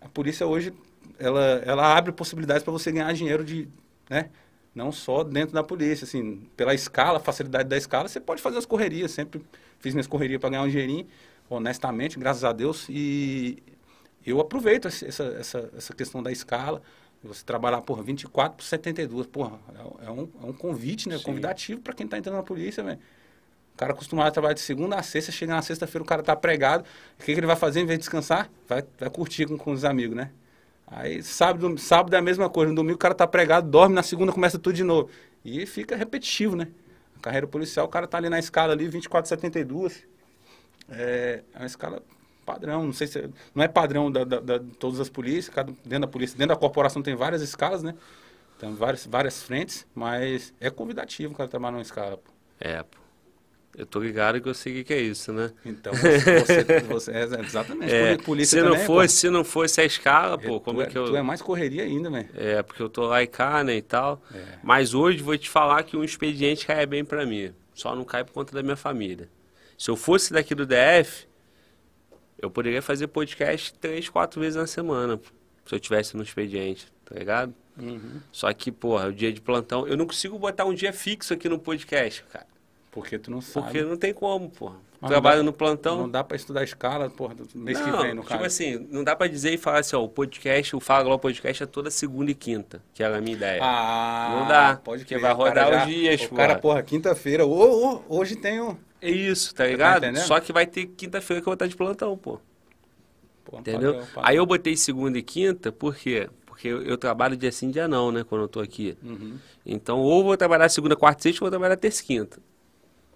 a 0.00 0.08
polícia 0.08 0.46
hoje, 0.46 0.72
ela, 1.18 1.62
ela 1.64 1.96
abre 1.96 2.12
possibilidades 2.12 2.62
para 2.62 2.72
você 2.72 2.92
ganhar 2.92 3.12
dinheiro 3.12 3.44
de. 3.44 3.68
né? 4.08 4.30
Não 4.74 4.92
só 4.92 5.24
dentro 5.24 5.54
da 5.54 5.64
polícia, 5.64 6.04
assim, 6.04 6.42
pela 6.54 6.74
escala, 6.74 7.18
facilidade 7.18 7.66
da 7.68 7.78
escala, 7.78 8.08
você 8.08 8.20
pode 8.20 8.42
fazer 8.42 8.58
as 8.58 8.66
correrias. 8.66 9.10
Sempre 9.10 9.40
fiz 9.80 9.94
minhas 9.94 10.06
correrias 10.06 10.40
para 10.40 10.50
ganhar 10.50 10.62
um 10.62 10.68
dinheirinho, 10.68 11.06
honestamente, 11.48 12.18
graças 12.18 12.44
a 12.44 12.52
Deus. 12.52 12.86
E 12.88 13.62
eu 14.24 14.40
aproveito 14.40 14.88
essa, 14.88 15.06
essa, 15.06 15.70
essa 15.76 15.94
questão 15.94 16.22
da 16.22 16.32
escala. 16.32 16.82
Você 17.22 17.44
trabalhar, 17.44 17.80
porra, 17.80 18.02
24 18.02 18.56
por 18.56 18.64
72, 18.64 19.26
porra, 19.26 19.58
é, 19.74 20.06
é, 20.06 20.10
um, 20.10 20.28
é 20.42 20.46
um 20.46 20.52
convite, 20.52 21.08
né? 21.08 21.18
Sim. 21.18 21.24
Convidativo 21.24 21.80
para 21.80 21.94
quem 21.94 22.04
está 22.04 22.18
entrando 22.18 22.36
na 22.36 22.42
polícia, 22.42 22.82
velho. 22.84 22.98
O 23.74 23.76
cara 23.76 23.92
acostumado 23.92 24.28
a 24.28 24.30
trabalhar 24.30 24.54
de 24.54 24.60
segunda 24.60 24.96
a 24.96 25.02
sexta, 25.02 25.30
chega 25.30 25.54
na 25.54 25.60
sexta-feira 25.60 26.02
o 26.02 26.06
cara 26.06 26.22
tá 26.22 26.34
pregado. 26.34 26.84
O 27.18 27.24
que, 27.24 27.32
que 27.32 27.38
ele 27.38 27.46
vai 27.46 27.56
fazer 27.56 27.80
em 27.80 27.86
vez 27.86 27.98
de 27.98 28.04
descansar? 28.04 28.50
Vai, 28.66 28.82
vai 28.98 29.10
curtir 29.10 29.46
com, 29.46 29.58
com 29.58 29.72
os 29.72 29.84
amigos, 29.84 30.16
né? 30.16 30.30
Aí 30.86 31.22
sábado, 31.22 31.76
sábado 31.78 32.14
é 32.14 32.18
a 32.18 32.22
mesma 32.22 32.48
coisa. 32.48 32.70
No 32.70 32.76
domingo 32.76 32.94
o 32.94 32.98
cara 32.98 33.14
tá 33.14 33.26
pregado, 33.26 33.68
dorme, 33.68 33.94
na 33.94 34.02
segunda 34.02 34.32
começa 34.32 34.58
tudo 34.58 34.74
de 34.74 34.84
novo. 34.84 35.10
E 35.44 35.66
fica 35.66 35.96
repetitivo, 35.96 36.56
né? 36.56 36.68
A 37.16 37.20
carreira 37.20 37.46
policial, 37.46 37.86
o 37.86 37.88
cara 37.88 38.06
tá 38.06 38.16
ali 38.18 38.28
na 38.28 38.38
escala 38.38 38.72
ali, 38.72 38.88
24,72. 38.88 40.04
É, 40.88 41.42
é 41.54 41.58
uma 41.58 41.66
escala 41.66 42.02
padrão, 42.44 42.84
não 42.84 42.92
sei 42.92 43.08
se 43.08 43.28
não 43.54 43.64
é 43.64 43.68
padrão 43.68 44.10
da, 44.10 44.22
da, 44.22 44.38
da 44.38 44.60
todas 44.78 45.00
as 45.00 45.08
polícias, 45.08 45.48
cada, 45.48 45.72
dentro 45.84 46.00
da 46.00 46.06
polícia, 46.06 46.38
dentro 46.38 46.54
da 46.54 46.60
corporação 46.60 47.02
tem 47.02 47.16
várias 47.16 47.42
escalas, 47.42 47.82
né? 47.82 47.94
Tem 48.58 48.72
várias, 48.74 49.04
várias 49.04 49.42
frentes, 49.42 49.86
mas 49.94 50.54
é 50.60 50.70
convidativo 50.70 51.34
o 51.34 51.36
cara 51.36 51.48
trabalhar 51.48 51.72
numa 51.72 51.82
escala. 51.82 52.16
Pô. 52.16 52.30
É, 52.60 52.82
pô. 52.82 52.98
Eu 53.76 53.84
tô 53.84 54.00
ligado 54.00 54.40
que 54.40 54.48
eu 54.48 54.54
sei 54.54 54.80
o 54.80 54.84
que 54.84 54.94
é 54.94 55.02
isso, 55.02 55.34
né? 55.34 55.52
Então, 55.62 55.92
você, 55.92 56.40
você, 56.40 56.80
você 56.88 57.10
é 57.10 57.24
exatamente. 57.24 57.92
É, 57.92 58.16
polícia 58.16 58.58
se 58.58 58.64
não 58.64 58.72
também, 58.72 58.86
fosse, 58.86 59.16
se 59.16 59.28
não 59.28 59.44
fosse 59.44 59.80
a 59.82 59.84
escala, 59.84 60.38
pô, 60.38 60.58
como 60.58 60.80
é 60.80 60.86
que 60.86 60.96
eu. 60.96 61.04
Tu 61.04 61.16
é 61.16 61.20
mais 61.20 61.42
correria 61.42 61.82
ainda, 61.82 62.08
velho. 62.08 62.28
É, 62.34 62.62
porque 62.62 62.80
eu 62.80 62.88
tô 62.88 63.02
lá 63.02 63.22
e 63.22 63.26
cá, 63.26 63.62
né, 63.62 63.76
e 63.76 63.82
tal. 63.82 64.22
É. 64.34 64.42
Mas 64.62 64.94
hoje 64.94 65.22
vou 65.22 65.36
te 65.36 65.50
falar 65.50 65.82
que 65.82 65.94
um 65.94 66.02
expediente 66.02 66.66
cai 66.66 66.86
bem 66.86 67.04
para 67.04 67.26
mim. 67.26 67.52
Só 67.74 67.94
não 67.94 68.04
cai 68.04 68.24
por 68.24 68.32
conta 68.32 68.54
da 68.54 68.62
minha 68.62 68.76
família. 68.76 69.28
Se 69.76 69.90
eu 69.90 69.96
fosse 69.96 70.32
daqui 70.32 70.54
do 70.54 70.66
DF, 70.66 71.26
eu 72.38 72.50
poderia 72.50 72.82
fazer 72.82 73.06
podcast 73.08 73.74
três, 73.74 74.08
quatro 74.08 74.40
vezes 74.40 74.56
na 74.56 74.66
semana, 74.66 75.20
se 75.64 75.74
eu 75.74 75.80
tivesse 75.80 76.16
no 76.16 76.22
expediente, 76.22 76.86
tá 77.04 77.14
ligado? 77.14 77.54
Uhum. 77.78 78.20
Só 78.32 78.52
que, 78.52 78.72
porra, 78.72 79.08
o 79.08 79.12
dia 79.12 79.32
de 79.32 79.40
plantão, 79.40 79.86
eu 79.86 79.96
não 79.96 80.06
consigo 80.06 80.38
botar 80.38 80.64
um 80.64 80.74
dia 80.74 80.92
fixo 80.92 81.34
aqui 81.34 81.48
no 81.48 81.58
podcast, 81.58 82.22
cara. 82.24 82.46
Porque 82.96 83.18
tu 83.18 83.30
não 83.30 83.42
sabe. 83.42 83.66
Porque 83.66 83.82
não 83.82 83.94
tem 83.94 84.14
como, 84.14 84.48
porra. 84.48 84.76
Trabalho 85.06 85.42
no 85.42 85.52
plantão. 85.52 85.98
Não 85.98 86.08
dá 86.08 86.24
para 86.24 86.34
estudar 86.34 86.60
a 86.60 86.64
escala, 86.64 87.10
porra, 87.10 87.36
mês 87.54 87.78
não, 87.78 87.84
que 87.84 88.02
vem, 88.02 88.14
no 88.14 88.22
tipo 88.22 88.42
assim, 88.42 88.88
não 88.90 89.04
dá 89.04 89.14
para 89.14 89.26
dizer 89.26 89.52
e 89.52 89.58
falar 89.58 89.80
assim, 89.80 89.94
ó, 89.94 90.02
o 90.02 90.08
podcast, 90.08 90.74
o 90.74 90.80
Fala 90.80 91.02
Global 91.02 91.18
Podcast 91.18 91.62
é 91.62 91.66
toda 91.66 91.90
segunda 91.90 92.30
e 92.30 92.34
quinta, 92.34 92.82
que 92.94 93.02
era 93.02 93.18
a 93.18 93.20
minha 93.20 93.36
ideia. 93.36 93.60
Ah, 93.62 94.38
não 94.40 94.48
dá, 94.48 94.80
pode 94.82 95.02
porque 95.02 95.18
vai 95.18 95.34
rodar 95.34 95.70
já, 95.70 95.82
os 95.82 95.86
dias, 95.86 96.22
o 96.22 96.28
porra. 96.30 96.40
cara, 96.40 96.58
porra, 96.58 96.82
quinta-feira, 96.82 97.44
oh, 97.44 98.02
oh, 98.08 98.18
hoje 98.18 98.34
tem 98.34 98.62
um... 98.62 98.74
É 99.02 99.10
isso, 99.10 99.54
tá, 99.54 99.64
tá 99.64 99.68
ligado? 99.68 100.14
Tá 100.14 100.20
Só 100.20 100.40
que 100.40 100.50
vai 100.54 100.66
ter 100.66 100.86
quinta-feira 100.86 101.42
que 101.42 101.46
eu 101.46 101.50
vou 101.50 101.54
estar 101.54 101.66
de 101.66 101.76
plantão, 101.76 102.16
pô. 102.16 102.40
pô 103.44 103.58
Entendeu? 103.58 103.92
Padrão, 103.92 104.06
padrão. 104.14 104.30
Aí 104.30 104.36
eu 104.36 104.46
botei 104.46 104.74
segunda 104.74 105.18
e 105.18 105.22
quinta, 105.22 105.70
por 105.70 105.94
quê? 105.94 106.30
Porque 106.46 106.68
eu, 106.68 106.82
eu, 106.82 106.96
trabalho 106.96 107.36
dia 107.36 107.52
sim, 107.52 107.70
dia 107.70 107.86
não, 107.86 108.10
né, 108.10 108.24
quando 108.24 108.40
eu 108.40 108.48
tô 108.48 108.60
aqui. 108.60 108.96
Uhum. 109.02 109.36
Então, 109.66 109.98
ou 109.98 110.24
vou 110.24 110.38
trabalhar 110.38 110.70
segunda, 110.70 110.96
quarta 110.96 111.20
e 111.20 111.22
sexta, 111.24 111.44
ou 111.44 111.50
vou 111.50 111.50
trabalhar 111.50 111.76
terça 111.76 112.02
e 112.02 112.06
quinta. 112.06 112.38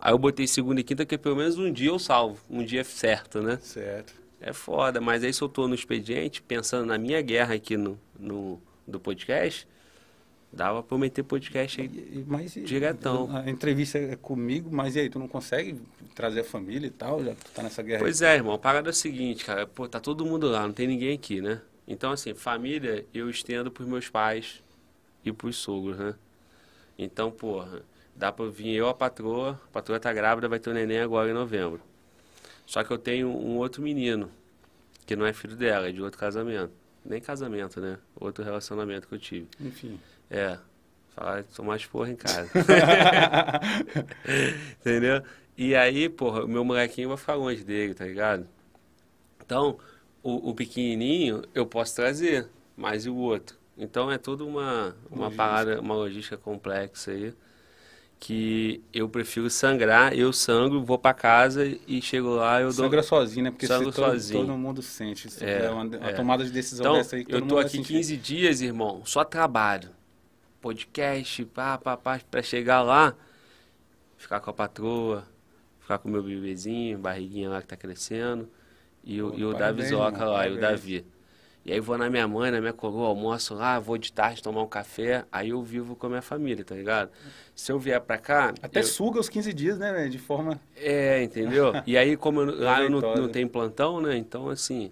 Aí 0.00 0.12
eu 0.12 0.18
botei 0.18 0.46
segunda 0.46 0.80
e 0.80 0.84
quinta, 0.84 1.04
que 1.04 1.18
pelo 1.18 1.36
menos 1.36 1.58
um 1.58 1.70
dia 1.70 1.90
eu 1.90 1.98
salvo. 1.98 2.38
Um 2.48 2.64
dia 2.64 2.82
certo, 2.82 3.42
né? 3.42 3.58
Certo. 3.60 4.14
É 4.40 4.52
foda, 4.52 5.00
mas 5.00 5.22
aí 5.22 5.32
se 5.32 5.42
eu 5.42 5.48
tô 5.48 5.68
no 5.68 5.74
expediente, 5.74 6.40
pensando 6.40 6.86
na 6.86 6.96
minha 6.96 7.20
guerra 7.20 7.54
aqui 7.54 7.76
no, 7.76 7.98
no 8.18 8.58
do 8.86 8.98
podcast, 8.98 9.68
dava 10.50 10.82
pra 10.82 10.96
meter 10.96 11.22
podcast 11.22 11.80
aí 11.80 12.24
mas, 12.26 12.54
diretão. 12.54 13.28
A 13.36 13.50
entrevista 13.50 13.98
é 13.98 14.16
comigo, 14.16 14.70
mas 14.72 14.96
e 14.96 15.00
aí, 15.00 15.10
tu 15.10 15.18
não 15.18 15.28
consegue 15.28 15.78
trazer 16.14 16.40
a 16.40 16.44
família 16.44 16.86
e 16.86 16.90
tal? 16.90 17.22
Já 17.22 17.34
tu 17.34 17.50
tá 17.54 17.62
nessa 17.62 17.82
guerra 17.82 18.00
Pois 18.00 18.22
aí? 18.22 18.30
é, 18.30 18.34
irmão, 18.36 18.54
a 18.54 18.58
parada 18.58 18.88
é 18.88 18.92
o 18.92 18.94
seguinte, 18.94 19.44
cara, 19.44 19.66
pô, 19.66 19.86
tá 19.86 20.00
todo 20.00 20.24
mundo 20.24 20.48
lá, 20.48 20.66
não 20.66 20.72
tem 20.72 20.86
ninguém 20.86 21.14
aqui, 21.14 21.42
né? 21.42 21.60
Então, 21.86 22.12
assim, 22.12 22.34
família 22.34 23.04
eu 23.12 23.28
estendo 23.28 23.70
pros 23.70 23.86
meus 23.86 24.08
pais 24.08 24.62
e 25.24 25.30
pros 25.32 25.56
sogros, 25.56 25.98
né? 25.98 26.14
Então, 26.98 27.30
porra, 27.30 27.82
Dá 28.14 28.30
pra 28.30 28.46
vir 28.46 28.74
eu, 28.74 28.88
a 28.88 28.94
patroa, 28.94 29.60
a 29.68 29.72
patroa 29.72 29.98
tá 29.98 30.12
grávida, 30.12 30.48
vai 30.48 30.58
ter 30.58 30.70
um 30.70 30.74
neném 30.74 31.00
agora 31.00 31.30
em 31.30 31.34
novembro. 31.34 31.80
Só 32.66 32.84
que 32.84 32.92
eu 32.92 32.98
tenho 32.98 33.28
um 33.28 33.56
outro 33.56 33.82
menino, 33.82 34.30
que 35.06 35.16
não 35.16 35.26
é 35.26 35.32
filho 35.32 35.56
dela, 35.56 35.88
é 35.88 35.92
de 35.92 36.02
outro 36.02 36.18
casamento. 36.18 36.72
Nem 37.04 37.20
casamento, 37.20 37.80
né? 37.80 37.98
Outro 38.14 38.44
relacionamento 38.44 39.08
que 39.08 39.14
eu 39.14 39.18
tive. 39.18 39.48
Enfim. 39.58 39.98
É. 40.30 40.58
Falar 41.08 41.44
sou 41.50 41.64
mais 41.64 41.84
porra 41.86 42.10
em 42.10 42.16
casa. 42.16 42.50
Entendeu? 44.80 45.22
E 45.56 45.74
aí, 45.74 46.08
porra, 46.08 46.44
o 46.44 46.48
meu 46.48 46.64
molequinho 46.64 47.08
vai 47.08 47.16
ficar 47.16 47.34
longe 47.34 47.64
dele, 47.64 47.94
tá 47.94 48.04
ligado? 48.04 48.46
Então, 49.44 49.78
o, 50.22 50.50
o 50.50 50.54
pequenininho 50.54 51.42
eu 51.54 51.66
posso 51.66 51.96
trazer, 51.96 52.48
mas 52.76 53.06
e 53.06 53.10
o 53.10 53.16
outro? 53.16 53.56
Então 53.76 54.10
é 54.10 54.18
tudo 54.18 54.46
uma, 54.46 54.94
uma 55.10 55.30
parada, 55.30 55.80
uma 55.80 55.94
logística 55.94 56.36
complexa 56.36 57.10
aí 57.12 57.34
que 58.20 58.84
eu 58.92 59.08
prefiro 59.08 59.48
sangrar, 59.48 60.12
eu 60.12 60.30
sangro, 60.30 60.84
vou 60.84 60.98
para 60.98 61.14
casa 61.14 61.64
e 61.88 62.02
chego 62.02 62.34
lá 62.34 62.60
eu 62.60 62.70
Sangra 62.70 63.00
dou... 63.00 63.08
sozinho, 63.08 63.44
né? 63.44 63.50
Porque 63.50 63.66
Sangro 63.66 63.90
todo, 63.90 64.04
sozinho. 64.04 64.40
todo 64.40 64.58
mundo 64.58 64.82
sente. 64.82 65.30
Se 65.30 65.42
é, 65.42 65.70
uma, 65.70 65.84
uma 65.84 66.10
é. 66.10 66.12
tomada 66.12 66.44
de 66.44 66.50
decisão 66.50 66.84
então, 66.84 66.96
dessa 66.98 67.16
aí 67.16 67.24
que 67.24 67.34
eu 67.34 67.40
tô 67.40 67.58
aqui 67.58 67.82
15 67.82 68.16
dias, 68.18 68.60
irmão, 68.60 69.00
só 69.06 69.24
trabalho. 69.24 69.88
Podcast, 70.60 71.46
pá, 71.46 71.78
pá, 71.78 71.96
pá, 71.96 72.20
pra 72.30 72.42
chegar 72.42 72.82
lá, 72.82 73.16
ficar 74.18 74.38
com 74.40 74.50
a 74.50 74.52
patroa, 74.52 75.26
ficar 75.80 75.96
com 75.96 76.10
o 76.10 76.12
meu 76.12 76.22
bebezinho, 76.22 76.98
barriguinha 76.98 77.48
lá 77.48 77.62
que 77.62 77.68
tá 77.68 77.76
crescendo, 77.76 78.46
e, 79.02 79.18
Pô, 79.18 79.32
e 79.34 79.44
o 79.46 79.54
Davi 79.54 79.86
Zoca 79.86 80.26
lá, 80.26 80.46
e 80.46 80.52
o 80.52 80.60
Davi. 80.60 81.06
E 81.70 81.72
aí 81.72 81.78
vou 81.78 81.96
na 81.96 82.10
minha 82.10 82.26
mãe, 82.26 82.50
na 82.50 82.60
minha 82.60 82.72
coroa, 82.72 83.06
almoço 83.06 83.54
lá, 83.54 83.78
vou 83.78 83.96
de 83.96 84.12
tarde 84.12 84.42
tomar 84.42 84.60
um 84.60 84.66
café, 84.66 85.24
aí 85.30 85.50
eu 85.50 85.62
vivo 85.62 85.94
com 85.94 86.06
a 86.06 86.08
minha 86.08 86.20
família, 86.20 86.64
tá 86.64 86.74
ligado? 86.74 87.12
Se 87.54 87.70
eu 87.70 87.78
vier 87.78 88.00
pra 88.00 88.18
cá... 88.18 88.52
Até 88.60 88.80
eu... 88.80 88.84
suga 88.84 89.20
os 89.20 89.28
15 89.28 89.52
dias, 89.52 89.78
né, 89.78 90.08
de 90.08 90.18
forma... 90.18 90.60
É, 90.76 91.22
entendeu? 91.22 91.72
E 91.86 91.96
aí, 91.96 92.16
como 92.16 92.40
eu, 92.40 92.46
lá 92.58 92.82
eu 92.82 92.90
não, 92.90 92.98
não 92.98 93.28
tenho 93.28 93.48
plantão, 93.48 94.00
né, 94.00 94.16
então 94.16 94.48
assim... 94.48 94.90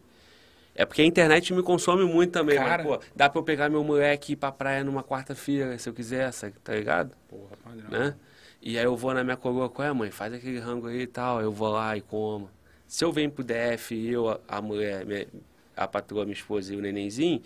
É 0.72 0.86
porque 0.86 1.02
a 1.02 1.04
internet 1.04 1.52
me 1.52 1.64
consome 1.64 2.04
muito 2.04 2.30
também, 2.30 2.54
Cara... 2.54 2.84
mas, 2.84 2.96
pô, 2.96 3.04
dá 3.16 3.28
pra 3.28 3.40
eu 3.40 3.44
pegar 3.44 3.68
meu 3.68 3.82
moleque 3.82 4.30
e 4.30 4.32
ir 4.34 4.36
pra 4.36 4.52
praia 4.52 4.84
numa 4.84 5.02
quarta-feira, 5.02 5.76
se 5.80 5.88
eu 5.88 5.92
quiser, 5.92 6.30
tá 6.62 6.72
ligado? 6.72 7.10
Porra, 7.28 7.56
padrão. 7.64 7.90
Né? 7.90 8.14
E 8.62 8.78
aí 8.78 8.84
eu 8.84 8.96
vou 8.96 9.12
na 9.12 9.24
minha 9.24 9.36
coroa, 9.36 9.68
qual 9.68 9.88
é, 9.88 9.92
mãe? 9.92 10.12
Faz 10.12 10.32
aquele 10.32 10.60
rango 10.60 10.86
aí 10.86 11.00
e 11.00 11.06
tal, 11.08 11.42
eu 11.42 11.50
vou 11.50 11.70
lá 11.70 11.96
e 11.96 12.00
como. 12.00 12.48
Se 12.86 13.04
eu 13.04 13.12
venho 13.12 13.32
pro 13.32 13.42
DF 13.42 13.92
eu, 14.08 14.40
a 14.46 14.62
mulher, 14.62 15.04
minha, 15.04 15.26
a 15.78 15.88
patroa, 15.88 16.24
minha 16.24 16.34
esposa 16.34 16.74
e 16.74 16.76
o 16.76 16.80
nenenzinho, 16.80 17.40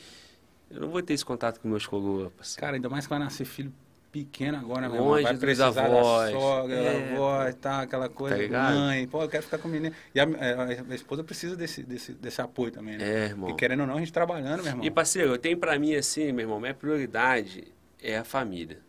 eu 0.71 0.81
não 0.81 0.89
vou 0.89 1.03
ter 1.03 1.13
esse 1.13 1.25
contato 1.25 1.61
com 1.61 1.69
meus 1.69 1.87
coroas. 1.87 2.57
Cara, 2.57 2.77
ainda 2.77 2.89
mais 2.89 3.05
que 3.07 3.11
vai 3.11 3.19
nascer 3.19 3.45
filho 3.45 3.73
pequeno 4.13 4.59
agora, 4.59 4.91
meu 4.91 5.03
Longe 5.03 5.23
vai 5.23 5.37
precisar 5.39 5.69
avós, 5.69 6.33
da 6.33 6.39
sogra, 6.39 6.75
é, 6.75 6.83
da 6.83 7.15
avó 7.15 7.49
e 7.49 7.53
tal, 7.55 7.81
aquela 7.81 8.09
coisa, 8.11 8.49
tá 8.49 8.71
mãe, 8.71 9.09
pô, 9.09 9.23
eu 9.23 9.29
quero 9.29 9.43
ficar 9.43 9.57
com 9.57 9.69
o 9.69 9.71
menino. 9.71 9.95
E 10.15 10.21
a, 10.21 10.25
é, 10.25 10.53
a, 10.53 10.93
a, 10.93 10.95
esposa 10.95 11.25
precisa 11.25 11.57
desse, 11.57 11.83
desse, 11.83 12.13
desse 12.13 12.41
apoio 12.43 12.71
também, 12.71 12.99
né? 12.99 13.05
É, 13.09 13.25
irmão. 13.25 13.49
E 13.49 13.55
querendo 13.55 13.81
ou 13.81 13.87
não, 13.87 13.97
a 13.97 13.99
gente 13.99 14.13
trabalhando, 14.13 14.63
meu 14.63 14.73
irmão. 14.73 14.85
E 14.85 14.91
parceiro, 14.91 15.31
eu 15.31 15.39
tenho 15.39 15.57
pra 15.57 15.79
mim 15.79 15.95
assim, 15.95 16.31
meu 16.31 16.45
irmão, 16.45 16.61
minha 16.61 16.75
prioridade 16.75 17.73
é 18.03 18.19
a 18.19 18.25
família, 18.25 18.81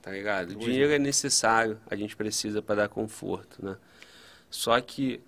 tá 0.00 0.10
ligado? 0.10 0.52
O 0.52 0.56
dinheiro 0.56 0.90
é 0.90 0.98
necessário, 0.98 1.78
a 1.90 1.94
gente 1.94 2.16
precisa 2.16 2.62
para 2.62 2.76
dar 2.76 2.88
conforto, 2.88 3.62
né? 3.62 3.76
Só 4.48 4.80
que, 4.80 5.20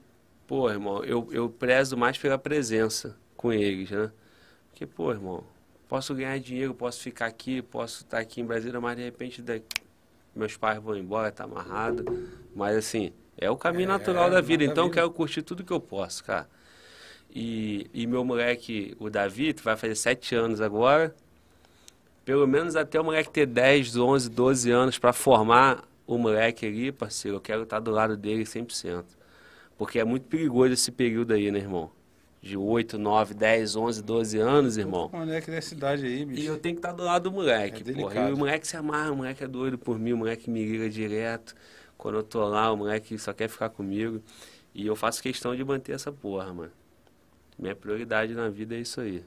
pô, 0.47 0.71
irmão, 0.71 1.05
eu, 1.05 1.29
eu 1.33 1.51
prezo 1.51 1.99
mais 1.99 2.17
pela 2.17 2.39
presença, 2.39 3.15
com 3.45 3.53
eles, 3.53 3.91
né? 3.91 4.11
Porque, 4.71 4.87
pô, 4.87 5.11
irmão, 5.11 5.45
posso 5.87 6.15
ganhar 6.15 6.39
dinheiro, 6.41 6.73
posso 6.73 7.03
ficar 7.03 7.27
aqui, 7.27 7.61
posso 7.61 8.03
estar 8.03 8.19
aqui 8.19 8.41
em 8.41 8.45
Brasília, 8.45 8.81
mas 8.81 8.97
de 8.97 9.03
repente 9.03 9.43
daqui, 9.43 9.83
meus 10.35 10.57
pais 10.57 10.83
vão 10.83 10.97
embora, 10.97 11.31
tá 11.31 11.45
amarrado. 11.45 12.07
Mas 12.57 12.75
assim, 12.75 13.13
é 13.37 13.51
o 13.51 13.57
caminho 13.57 13.85
é, 13.85 13.89
natural 13.89 14.31
da 14.31 14.41
vida, 14.41 14.65
então 14.65 14.87
eu 14.87 14.91
quero 14.91 15.11
curtir 15.11 15.43
tudo 15.43 15.63
que 15.63 15.73
eu 15.75 15.79
posso, 15.79 16.25
cara. 16.25 16.49
E, 17.35 17.87
e 17.93 18.07
meu 18.07 18.25
moleque, 18.25 18.97
o 18.99 19.11
Davi, 19.11 19.55
vai 19.63 19.77
fazer 19.77 19.95
sete 19.95 20.35
anos 20.35 20.63
agora. 20.63 21.15
Pelo 22.25 22.47
menos 22.47 22.77
até 22.77 22.99
o 22.99 23.05
moleque 23.05 23.29
ter 23.29 23.45
10, 23.45 23.95
11, 23.95 24.31
12 24.31 24.71
anos 24.71 24.99
para 24.99 25.13
formar 25.13 25.85
o 26.07 26.17
moleque 26.17 26.65
ali, 26.65 26.91
parceiro. 26.91 27.37
Eu 27.37 27.41
quero 27.43 27.65
estar 27.65 27.79
do 27.79 27.91
lado 27.91 28.17
dele 28.17 28.45
100%. 28.45 29.05
Porque 29.77 29.99
é 29.99 30.05
muito 30.05 30.29
perigoso 30.29 30.73
esse 30.73 30.91
período 30.91 31.35
aí, 31.35 31.51
né, 31.51 31.59
irmão? 31.59 31.91
De 32.45 32.59
8, 32.59 32.99
9, 32.99 33.33
10, 33.33 33.75
11, 33.75 34.03
12 34.03 34.39
anos, 34.39 34.77
irmão. 34.77 35.09
O 35.11 35.17
moleque 35.17 35.51
dessa 35.51 35.73
idade 35.73 36.05
aí, 36.05 36.27
bicho. 36.27 36.43
E 36.43 36.45
eu 36.45 36.59
tenho 36.59 36.75
que 36.75 36.81
estar 36.81 36.93
do 36.93 37.03
lado 37.03 37.31
do 37.31 37.33
moleque, 37.33 37.91
é 37.91 37.95
porra. 37.95 38.29
E 38.29 38.33
o 38.35 38.37
moleque 38.37 38.69
se 38.69 38.77
amarra, 38.77 39.11
o 39.13 39.17
moleque 39.17 39.43
é 39.43 39.49
doido 39.49 39.79
por 39.79 39.99
mim, 39.99 40.13
o 40.13 40.19
moleque 40.19 40.51
me 40.51 40.63
liga 40.63 40.91
direto. 40.91 41.55
Quando 41.97 42.17
eu 42.17 42.23
tô 42.23 42.47
lá, 42.47 42.71
o 42.71 42.77
moleque 42.77 43.19
só 43.19 43.33
quer 43.33 43.49
ficar 43.49 43.71
comigo. 43.71 44.23
E 44.75 44.87
eu 44.87 44.95
faço 44.95 45.23
questão 45.23 45.57
de 45.57 45.65
manter 45.65 45.93
essa 45.93 46.13
porra, 46.13 46.53
mano. 46.53 46.73
Minha 47.59 47.75
prioridade 47.75 48.35
na 48.35 48.51
vida 48.51 48.75
é 48.75 48.81
isso 48.81 49.01
aí. 49.01 49.25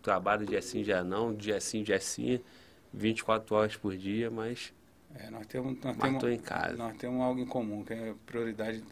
Trabalho 0.00 0.46
dia 0.46 0.62
sim, 0.62 0.82
dia 0.82 1.02
não, 1.02 1.34
dia 1.34 1.60
sim, 1.60 1.82
dia 1.82 1.98
sim, 1.98 2.38
24 2.94 3.52
horas 3.56 3.74
por 3.74 3.96
dia, 3.96 4.30
mas 4.30 4.72
é, 5.14 5.30
nós 5.30 5.46
temos, 5.46 5.76
nós 5.82 5.96
temos, 5.96 6.24
em 6.24 6.38
casa. 6.38 6.76
Nós 6.76 6.96
temos 6.96 7.20
algo 7.20 7.40
em 7.40 7.46
comum, 7.46 7.82
que 7.82 7.94
é 7.94 8.14
prioridade. 8.26 8.82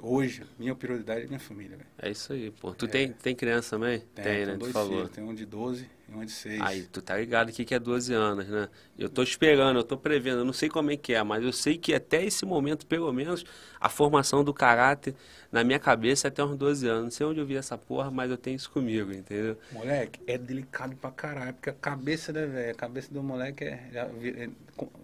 hoje, 0.00 0.44
minha 0.58 0.74
prioridade 0.74 1.24
é 1.24 1.26
minha 1.26 1.40
família, 1.40 1.76
velho. 1.76 1.88
É 1.98 2.10
isso 2.10 2.32
aí, 2.32 2.50
pô. 2.52 2.72
Tu 2.72 2.86
é. 2.86 2.88
tem, 2.88 3.12
tem 3.12 3.34
criança 3.34 3.70
também? 3.76 3.98
Tem, 4.14 4.24
tem 4.24 4.46
né? 4.46 4.56
Dois 4.56 4.70
tu 4.70 4.72
falou. 4.72 5.08
Tem 5.08 5.24
um 5.24 5.34
de 5.34 5.44
12 5.44 5.90
e 6.08 6.12
um 6.14 6.24
de 6.24 6.30
6. 6.30 6.60
Aí, 6.60 6.82
tu 6.84 7.02
tá 7.02 7.18
ligado 7.18 7.48
aqui 7.48 7.64
que 7.64 7.74
é 7.74 7.78
12 7.78 8.14
anos, 8.14 8.48
né? 8.48 8.68
Eu 8.96 9.08
tô 9.08 9.22
esperando, 9.22 9.76
eu 9.76 9.84
tô 9.84 9.98
prevendo, 9.98 10.38
eu 10.38 10.44
não 10.44 10.52
sei 10.52 10.68
como 10.68 10.92
é 10.92 10.96
que 10.96 11.12
é, 11.12 11.22
mas 11.24 11.42
eu 11.42 11.52
sei 11.52 11.76
que 11.76 11.92
até 11.92 12.24
esse 12.24 12.46
momento, 12.46 12.86
pelo 12.86 13.12
menos, 13.12 13.44
a 13.80 13.88
formação 13.88 14.44
do 14.44 14.54
caráter 14.54 15.14
na 15.50 15.64
minha 15.64 15.80
cabeça 15.80 16.28
é 16.28 16.30
até 16.30 16.42
uns 16.44 16.56
12 16.56 16.86
anos. 16.86 17.02
Não 17.02 17.10
sei 17.10 17.26
onde 17.26 17.40
eu 17.40 17.46
vi 17.46 17.56
essa 17.56 17.76
porra, 17.76 18.12
mas 18.12 18.30
eu 18.30 18.38
tenho 18.38 18.54
isso 18.54 18.70
comigo, 18.70 19.12
entendeu? 19.12 19.58
Moleque, 19.72 20.20
é 20.26 20.38
delicado 20.38 20.94
pra 20.96 21.10
caralho, 21.10 21.52
porque 21.52 21.68
a 21.68 21.74
cabeça, 21.74 22.32
né, 22.32 22.46
velho? 22.46 22.70
A 22.70 22.74
cabeça 22.74 23.12
do 23.12 23.22
moleque 23.22 23.64
é, 23.64 24.08
vira, 24.16 24.50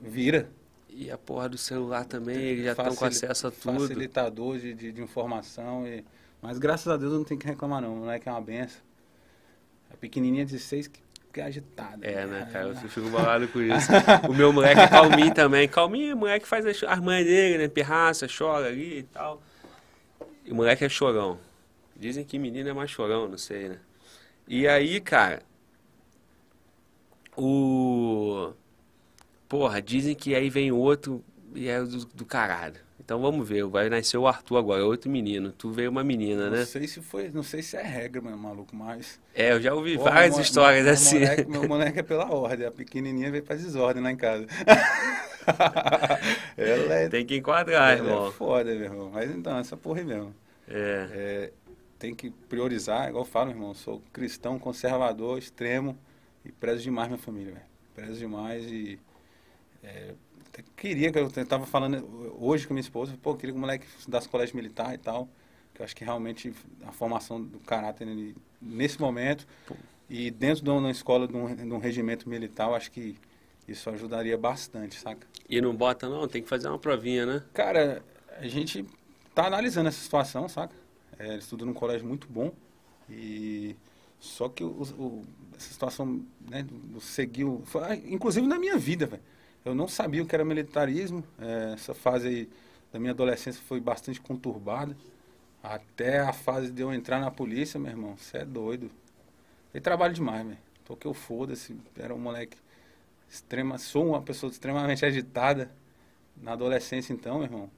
vira 0.01 0.60
e 0.93 1.11
a 1.11 1.19
porra 1.19 1.49
do 1.49 1.59
celular 1.59 2.05
também, 2.05 2.37
eles 2.37 2.65
já 2.65 2.73
estão 2.73 2.95
com 2.95 3.05
acesso 3.05 3.47
a 3.47 3.51
tudo. 3.51 3.81
Facilitador 3.81 4.59
de, 4.59 4.75
de, 4.75 4.93
de, 4.93 5.03
informação. 5.03 5.87
E... 5.87 6.05
Mas 6.43 6.59
graças 6.59 6.89
a 6.89 6.97
Deus 6.97 7.13
eu 7.13 7.19
não 7.19 7.25
tenho 7.25 7.39
que 7.39 7.47
reclamar 7.47 7.81
não, 7.81 7.95
o 7.95 7.97
moleque 7.99 8.29
é 8.29 8.33
uma 8.33 8.41
benção. 8.41 8.81
A 9.93 9.97
pequenininha 9.97 10.45
de 10.45 10.59
seis 10.59 10.87
que, 10.87 11.01
que 11.33 11.41
é 11.41 11.45
agitada. 11.45 12.07
É, 12.07 12.27
né, 12.27 12.49
cara? 12.53 12.69
Eu 12.69 12.77
fico 12.77 13.09
balado 13.11 13.49
com 13.49 13.61
isso. 13.61 13.91
o 14.29 14.35
meu 14.35 14.53
moleque 14.53 14.81
é 14.81 14.89
calminho 14.89 15.35
também. 15.35 15.69
Calminho, 15.69 16.15
o 16.15 16.19
moleque 16.19 16.47
faz 16.47 16.65
as, 16.67 16.83
as 16.83 17.01
mães 17.01 17.25
dele, 17.25 17.59
né? 17.59 17.69
Pirraça, 17.69 18.27
chora 18.27 18.67
ali 18.67 18.99
e 18.99 19.03
tal. 19.05 19.43
E 20.45 20.53
o 20.53 20.55
moleque 20.55 20.85
é 20.85 20.89
chorão. 20.89 21.39
Dizem 21.97 22.25
que 22.25 22.39
menino 22.39 22.69
é 22.69 22.73
mais 22.73 22.91
chorão, 22.91 23.29
não 23.29 23.39
sei, 23.39 23.69
né? 23.69 23.79
E 24.49 24.67
aí, 24.67 25.01
cara, 25.01 25.43
o 27.37 28.53
Porra, 29.51 29.83
dizem 29.83 30.15
que 30.15 30.33
aí 30.33 30.49
vem 30.49 30.71
outro 30.71 31.25
e 31.57 31.67
é 31.67 31.83
do, 31.83 32.05
do 32.05 32.25
caralho. 32.25 32.77
Então 33.01 33.21
vamos 33.21 33.49
ver, 33.49 33.65
vai 33.65 33.91
nascer 33.91 34.17
o 34.17 34.29
Arthur 34.29 34.59
agora, 34.59 34.87
outro 34.87 35.11
menino. 35.11 35.51
Tu 35.51 35.73
veio 35.73 35.91
uma 35.91 36.05
menina, 36.05 36.49
né? 36.49 36.61
Não 36.61 36.67
sei 36.67 36.87
se 36.87 37.03
foi, 37.03 37.31
não 37.31 37.43
sei 37.43 37.61
se 37.61 37.77
é 37.77 37.83
regra, 37.83 38.23
meu 38.23 38.37
maluco, 38.37 38.77
mas. 38.77 39.19
É, 39.35 39.51
eu 39.51 39.61
já 39.61 39.75
ouvi 39.75 39.97
Porra, 39.97 40.13
várias 40.13 40.37
meu, 40.37 40.43
histórias 40.43 40.85
meu, 40.85 40.93
assim. 40.93 41.19
Meu 41.19 41.27
moleque, 41.27 41.51
meu 41.51 41.67
moleque 41.69 41.99
é 41.99 42.03
pela 42.05 42.33
ordem, 42.33 42.65
a 42.65 42.71
pequenininha 42.71 43.29
veio 43.29 43.43
pra 43.43 43.57
desordem 43.57 44.01
lá 44.01 44.13
em 44.13 44.17
casa. 44.17 44.47
ela 46.57 46.95
é, 46.95 47.09
tem 47.09 47.27
que 47.27 47.37
enquadrar, 47.37 47.95
é 47.95 47.97
irmão. 47.97 48.29
É 48.29 48.31
foda, 48.31 48.73
meu 48.73 48.85
irmão. 48.85 49.11
Mas 49.13 49.33
então, 49.33 49.59
essa 49.59 49.77
porra 49.77 49.99
aí 49.99 50.05
mesmo. 50.05 50.33
É. 50.69 51.09
é. 51.13 51.53
Tem 51.99 52.15
que 52.15 52.31
priorizar, 52.31 53.09
igual 53.09 53.25
eu 53.25 53.29
falo, 53.29 53.51
irmão. 53.51 53.75
Sou 53.75 54.01
cristão, 54.13 54.61
conservador, 54.61 55.37
extremo 55.37 55.99
e 56.45 56.53
prezo 56.53 56.85
demais 56.85 57.09
minha 57.09 57.19
família, 57.19 57.55
velho. 57.55 57.67
Prezo 57.97 58.21
demais 58.21 58.65
e 58.71 58.97
é, 59.83 60.15
queria 60.77 61.11
que 61.11 61.19
eu 61.19 61.27
estava 61.27 61.67
falando 61.67 62.37
hoje 62.39 62.67
com 62.67 62.75
minha 62.75 62.83
esposa, 62.83 63.17
pô, 63.23 63.35
queria 63.35 63.53
que 63.53 63.59
o 63.59 63.61
moleque 63.61 63.87
estudasse 63.99 64.29
colégio 64.29 64.57
militar 64.57 64.95
e 64.95 64.99
tal, 64.99 65.29
que 65.75 65.81
eu 65.81 65.85
acho 65.85 65.97
que 65.97 66.05
realmente 66.05 66.53
a 66.85 66.93
formação 66.93 67.43
do 67.43 67.59
caráter 67.61 68.07
nesse 68.61 69.01
momento 69.01 69.47
pô. 69.67 69.75
e 70.09 70.31
dentro 70.31 70.63
de 70.63 70.71
uma 70.71 70.91
escola 70.91 71.27
de 71.27 71.37
um, 71.37 71.55
de 71.55 71.73
um 71.73 71.79
regimento 71.79 72.29
militar, 72.29 72.69
eu 72.69 72.75
acho 72.75 72.91
que 72.91 73.17
isso 73.67 73.89
ajudaria 73.89 74.37
bastante, 74.37 74.97
saca? 74.97 75.27
E 75.49 75.61
não 75.61 75.75
bota 75.75 76.09
não, 76.09 76.27
tem 76.27 76.43
que 76.43 76.49
fazer 76.49 76.69
uma 76.69 76.79
provinha, 76.79 77.25
né? 77.25 77.43
Cara, 77.55 78.03
a 78.39 78.49
gente 78.49 78.85
tá 79.35 79.47
analisando 79.47 79.89
essa 79.89 80.01
situação, 80.01 80.49
saca? 80.49 80.75
É, 81.19 81.29
ele 81.29 81.39
estuda 81.39 81.65
num 81.65 81.75
colégio 81.75 82.07
muito 82.07 82.27
bom 82.29 82.53
e 83.09 83.77
só 84.19 84.49
que 84.49 84.65
o, 84.65 84.83
o, 84.99 85.25
essa 85.57 85.73
situação, 85.73 86.25
né, 86.49 86.67
seguiu, 87.01 87.63
foi, 87.65 87.95
inclusive 88.07 88.47
na 88.47 88.59
minha 88.59 88.77
vida, 88.77 89.07
velho 89.07 89.23
eu 89.65 89.75
não 89.75 89.87
sabia 89.87 90.23
o 90.23 90.27
que 90.27 90.35
era 90.35 90.45
militarismo. 90.45 91.25
É, 91.39 91.73
essa 91.75 91.95
fase 91.95 92.29
aí 92.29 92.49
da 92.93 92.99
minha 92.99 93.13
adolescência 93.13 93.63
foi 93.67 93.81
bastante 93.81 94.21
conturbada. 94.21 94.97
Até 95.63 96.21
a 96.21 96.33
fase 96.33 96.71
de 96.73 96.81
eu 96.83 96.93
entrar 96.93 97.21
na 97.21 97.31
polícia, 97.31 97.79
meu 97.79 97.91
irmão, 97.91 98.17
você 98.17 98.39
é 98.39 98.45
doido. 98.45 98.91
Eu 99.75 99.81
trabalho 99.81 100.15
demais, 100.15 100.47
velho. 100.47 100.59
Toquei 100.85 101.11
o 101.11 101.15
foda-se. 101.15 101.77
Era 101.97 102.15
um 102.15 102.19
moleque 102.19 102.57
extrema. 103.29 103.77
Sou 103.79 104.09
uma 104.09 104.23
pessoa 104.23 104.51
extremamente 104.51 105.05
agitada. 105.07 105.71
Na 106.37 106.53
adolescência, 106.53 107.13
então, 107.13 107.37
meu 107.37 107.45
irmão. 107.45 107.71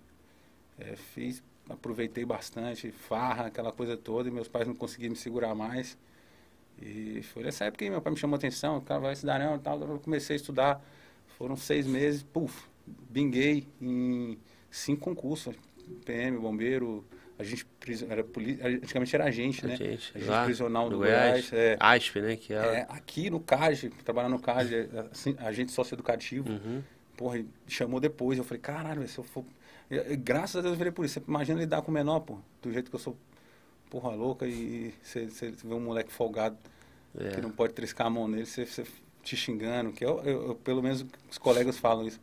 É, 0.78 0.94
fiz, 0.94 1.42
aproveitei 1.68 2.24
bastante, 2.24 2.92
farra, 2.92 3.46
aquela 3.46 3.72
coisa 3.72 3.96
toda. 3.96 4.28
E 4.28 4.32
meus 4.32 4.46
pais 4.46 4.68
não 4.68 4.74
conseguiam 4.74 5.10
me 5.10 5.16
segurar 5.16 5.54
mais. 5.54 5.98
E 6.80 7.22
foi 7.22 7.42
nessa 7.42 7.64
época 7.64 7.84
que 7.84 7.90
meu 7.90 8.00
pai 8.00 8.12
me 8.12 8.18
chamou 8.18 8.36
a 8.36 8.38
atenção. 8.38 8.78
O 8.78 8.82
cara 8.82 9.00
vai 9.00 9.12
estudar 9.12 9.40
não 9.40 9.58
tal. 9.58 9.80
Eu 9.80 9.98
comecei 9.98 10.34
a 10.34 10.36
estudar 10.36 10.84
foram 11.42 11.56
seis 11.56 11.88
meses, 11.88 12.22
puf, 12.22 12.68
binguei 12.86 13.66
em 13.80 14.38
cinco 14.70 15.00
concursos. 15.00 15.56
PM, 16.04 16.38
bombeiro, 16.38 17.04
a 17.36 17.42
gente 17.42 17.66
era 18.08 18.24
antigamente 18.80 19.16
era 19.16 19.24
agente, 19.24 19.66
né? 19.66 19.74
Agente, 19.74 20.12
agente 20.14 20.30
lá, 20.30 20.44
prisional 20.44 20.88
do 20.88 20.98
Goiás. 20.98 21.50
Goiás 21.50 21.52
é, 21.52 21.76
ASP, 21.80 22.20
né? 22.20 22.36
Que 22.36 22.54
é... 22.54 22.56
é... 22.56 22.86
aqui 22.88 23.28
no 23.28 23.40
CAGE, 23.40 23.90
trabalhar 24.04 24.28
no 24.28 24.38
CAGE, 24.38 24.76
é, 24.76 25.06
assim, 25.10 25.34
agente 25.40 25.72
socioeducativo. 25.72 26.48
Uhum. 26.48 26.80
Porra, 27.16 27.44
chamou 27.66 27.98
depois. 27.98 28.38
Eu 28.38 28.44
falei, 28.44 28.60
caralho, 28.60 29.06
se 29.08 29.18
eu 29.18 29.24
for. 29.24 29.44
Graças 30.20 30.54
a 30.54 30.60
Deus 30.60 30.74
eu 30.74 30.78
virei 30.78 30.92
por 30.92 31.04
isso. 31.04 31.20
Imagina 31.26 31.58
lidar 31.58 31.82
com 31.82 31.90
o 31.90 31.94
menor, 31.94 32.20
pô, 32.20 32.38
do 32.62 32.72
jeito 32.72 32.88
que 32.88 32.94
eu 32.94 33.00
sou 33.00 33.16
porra 33.90 34.10
louca 34.10 34.46
e 34.46 34.94
você, 35.02 35.26
vê 35.50 35.74
um 35.74 35.80
moleque 35.80 36.12
folgado 36.12 36.56
é. 37.18 37.30
que 37.30 37.40
não 37.40 37.50
pode 37.50 37.72
triscar 37.72 38.06
a 38.06 38.10
mão 38.10 38.28
nele, 38.28 38.46
você 38.46 38.86
te 39.22 39.36
xingando, 39.36 39.92
que 39.92 40.04
eu, 40.04 40.20
eu, 40.24 40.48
eu, 40.48 40.54
pelo 40.56 40.82
menos 40.82 41.04
os 41.30 41.38
colegas 41.38 41.78
falam 41.78 42.06
isso. 42.06 42.20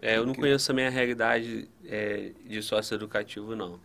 É, 0.00 0.16
eu 0.16 0.26
não 0.26 0.34
conheço 0.34 0.66
também 0.66 0.86
a 0.86 0.90
realidade 0.90 1.68
é, 1.86 2.32
de 2.44 2.62
sócio 2.62 2.94
educativo, 2.94 3.54
não. 3.54 3.78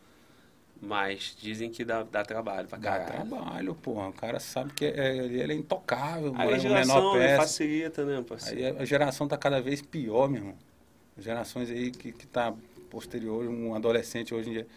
Mas 0.82 1.36
dizem 1.40 1.70
que 1.72 1.84
dá, 1.84 2.04
dá 2.04 2.24
trabalho 2.24 2.68
pra 2.68 2.78
caralho. 2.78 3.06
Dá 3.06 3.12
trabalho, 3.12 3.76
porra. 3.76 4.10
O 4.10 4.14
cara 4.14 4.40
sabe 4.40 4.72
que 4.74 4.86
é, 4.86 5.16
ele 5.16 5.54
é 5.54 5.56
intocável. 5.56 6.34
A 6.36 6.58
geração 6.58 6.96
menor 6.96 7.18
peça. 7.18 7.38
facilita, 7.38 8.06
né, 8.06 8.24
parceiro? 8.28 8.78
Aí 8.78 8.82
a 8.84 8.86
geração 8.86 9.28
tá 9.28 9.38
cada 9.38 9.60
vez 9.60 9.82
pior, 9.82 10.30
meu 10.30 10.42
irmão. 10.42 10.56
Gerações 11.18 11.70
aí 11.70 11.90
que, 11.90 12.12
que 12.12 12.28
tá 12.28 12.54
posterior, 12.90 13.48
um 13.48 13.74
adolescente 13.74 14.34
hoje 14.34 14.50
em 14.50 14.54
dia. 14.54 14.68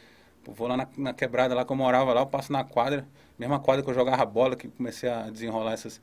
Pô, 0.43 0.53
vou 0.53 0.67
lá 0.67 0.77
na, 0.77 0.89
na, 0.97 1.13
quebrada 1.13 1.55
lá 1.55 1.65
que 1.65 1.73
eu 1.73 1.77
morava 1.77 2.15
lá, 2.15 2.23
eu 2.23 2.27
passo 2.27 2.51
na 2.51 2.65
quadra, 2.65 3.07
mesma 3.39 3.61
quadra 3.61 3.83
que 3.83 3.91
eu 3.91 3.95
jogava 3.95 4.25
bola, 4.25 4.57
que 4.57 4.69
comecei 4.69 5.09
a 5.09 5.29
desenrolar 5.29 5.75
essas 5.75 6.01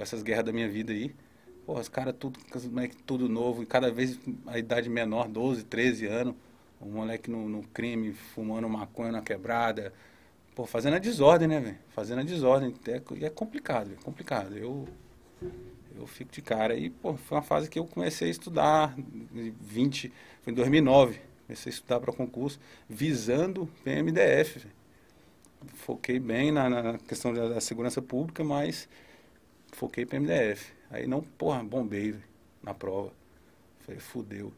essas 0.00 0.22
guerras 0.22 0.44
da 0.44 0.52
minha 0.52 0.68
vida 0.68 0.92
aí. 0.92 1.14
Pô, 1.64 1.78
os 1.78 1.88
caras 1.88 2.14
tudo, 2.18 2.38
os 2.54 2.66
moleque 2.66 2.96
tudo 3.02 3.28
novo, 3.28 3.62
e 3.62 3.66
cada 3.66 3.90
vez 3.90 4.18
a 4.46 4.58
idade 4.58 4.88
menor, 4.88 5.28
12, 5.28 5.64
13 5.64 6.06
anos. 6.06 6.34
O 6.80 6.86
moleque 6.86 7.30
no, 7.30 7.48
no 7.48 7.62
crime, 7.62 8.12
fumando 8.12 8.68
maconha 8.68 9.10
na 9.10 9.22
quebrada. 9.22 9.92
Pô, 10.54 10.66
fazendo 10.66 10.94
a 10.94 10.98
desordem, 10.98 11.48
né, 11.48 11.60
velho? 11.60 11.78
Fazendo 11.90 12.20
a 12.20 12.22
desordem. 12.22 12.74
É, 12.86 13.02
e 13.14 13.24
é 13.24 13.30
complicado, 13.30 13.92
é 13.92 14.04
complicado. 14.04 14.56
Eu, 14.56 14.86
eu 15.98 16.06
fico 16.06 16.32
de 16.32 16.42
cara. 16.42 16.74
E, 16.76 16.90
pô, 16.90 17.14
foi 17.14 17.38
uma 17.38 17.42
fase 17.42 17.68
que 17.68 17.78
eu 17.78 17.86
comecei 17.86 18.28
a 18.28 18.30
estudar, 18.30 18.94
20, 19.60 20.12
foi 20.42 20.52
em 20.52 20.56
2009. 20.56 21.20
Comecei 21.46 21.70
a 21.70 21.74
estudar 21.74 22.00
para 22.00 22.12
concurso, 22.12 22.60
visando 22.88 23.68
PMDF. 23.82 24.60
Véio. 24.60 24.74
Foquei 25.74 26.18
bem 26.18 26.52
na, 26.52 26.68
na 26.68 26.98
questão 26.98 27.32
da, 27.32 27.48
da 27.48 27.60
segurança 27.60 28.00
pública, 28.02 28.44
mas 28.44 28.88
foquei 29.76 30.06
para 30.06 30.18
MDF. 30.18 30.72
Aí 30.90 31.06
não, 31.06 31.22
porra, 31.22 31.62
bombei 31.62 32.16
na 32.62 32.72
prova. 32.72 33.12
Falei, 33.80 34.00
fudeu. 34.00 34.52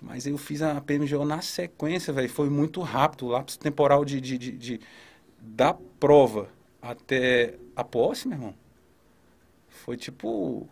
Mas 0.00 0.26
eu 0.26 0.38
fiz 0.38 0.62
a 0.62 0.80
PMGO 0.80 1.24
na 1.24 1.42
sequência, 1.42 2.12
velho. 2.12 2.28
Foi 2.28 2.48
muito 2.48 2.80
rápido. 2.80 3.26
O 3.26 3.28
lápis 3.28 3.56
temporal 3.56 4.04
de, 4.04 4.20
de, 4.20 4.38
de, 4.38 4.52
de, 4.52 4.80
da 5.40 5.74
prova 5.74 6.48
até 6.80 7.54
a 7.74 7.82
posse, 7.82 8.28
meu 8.28 8.36
irmão. 8.38 8.54
Foi 9.68 9.96
tipo. 9.96 10.68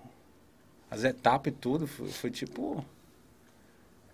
As 0.90 1.02
etapas 1.02 1.52
e 1.52 1.56
tudo. 1.56 1.86
Foi, 1.86 2.09
foi 2.09 2.30
tipo. 2.30 2.84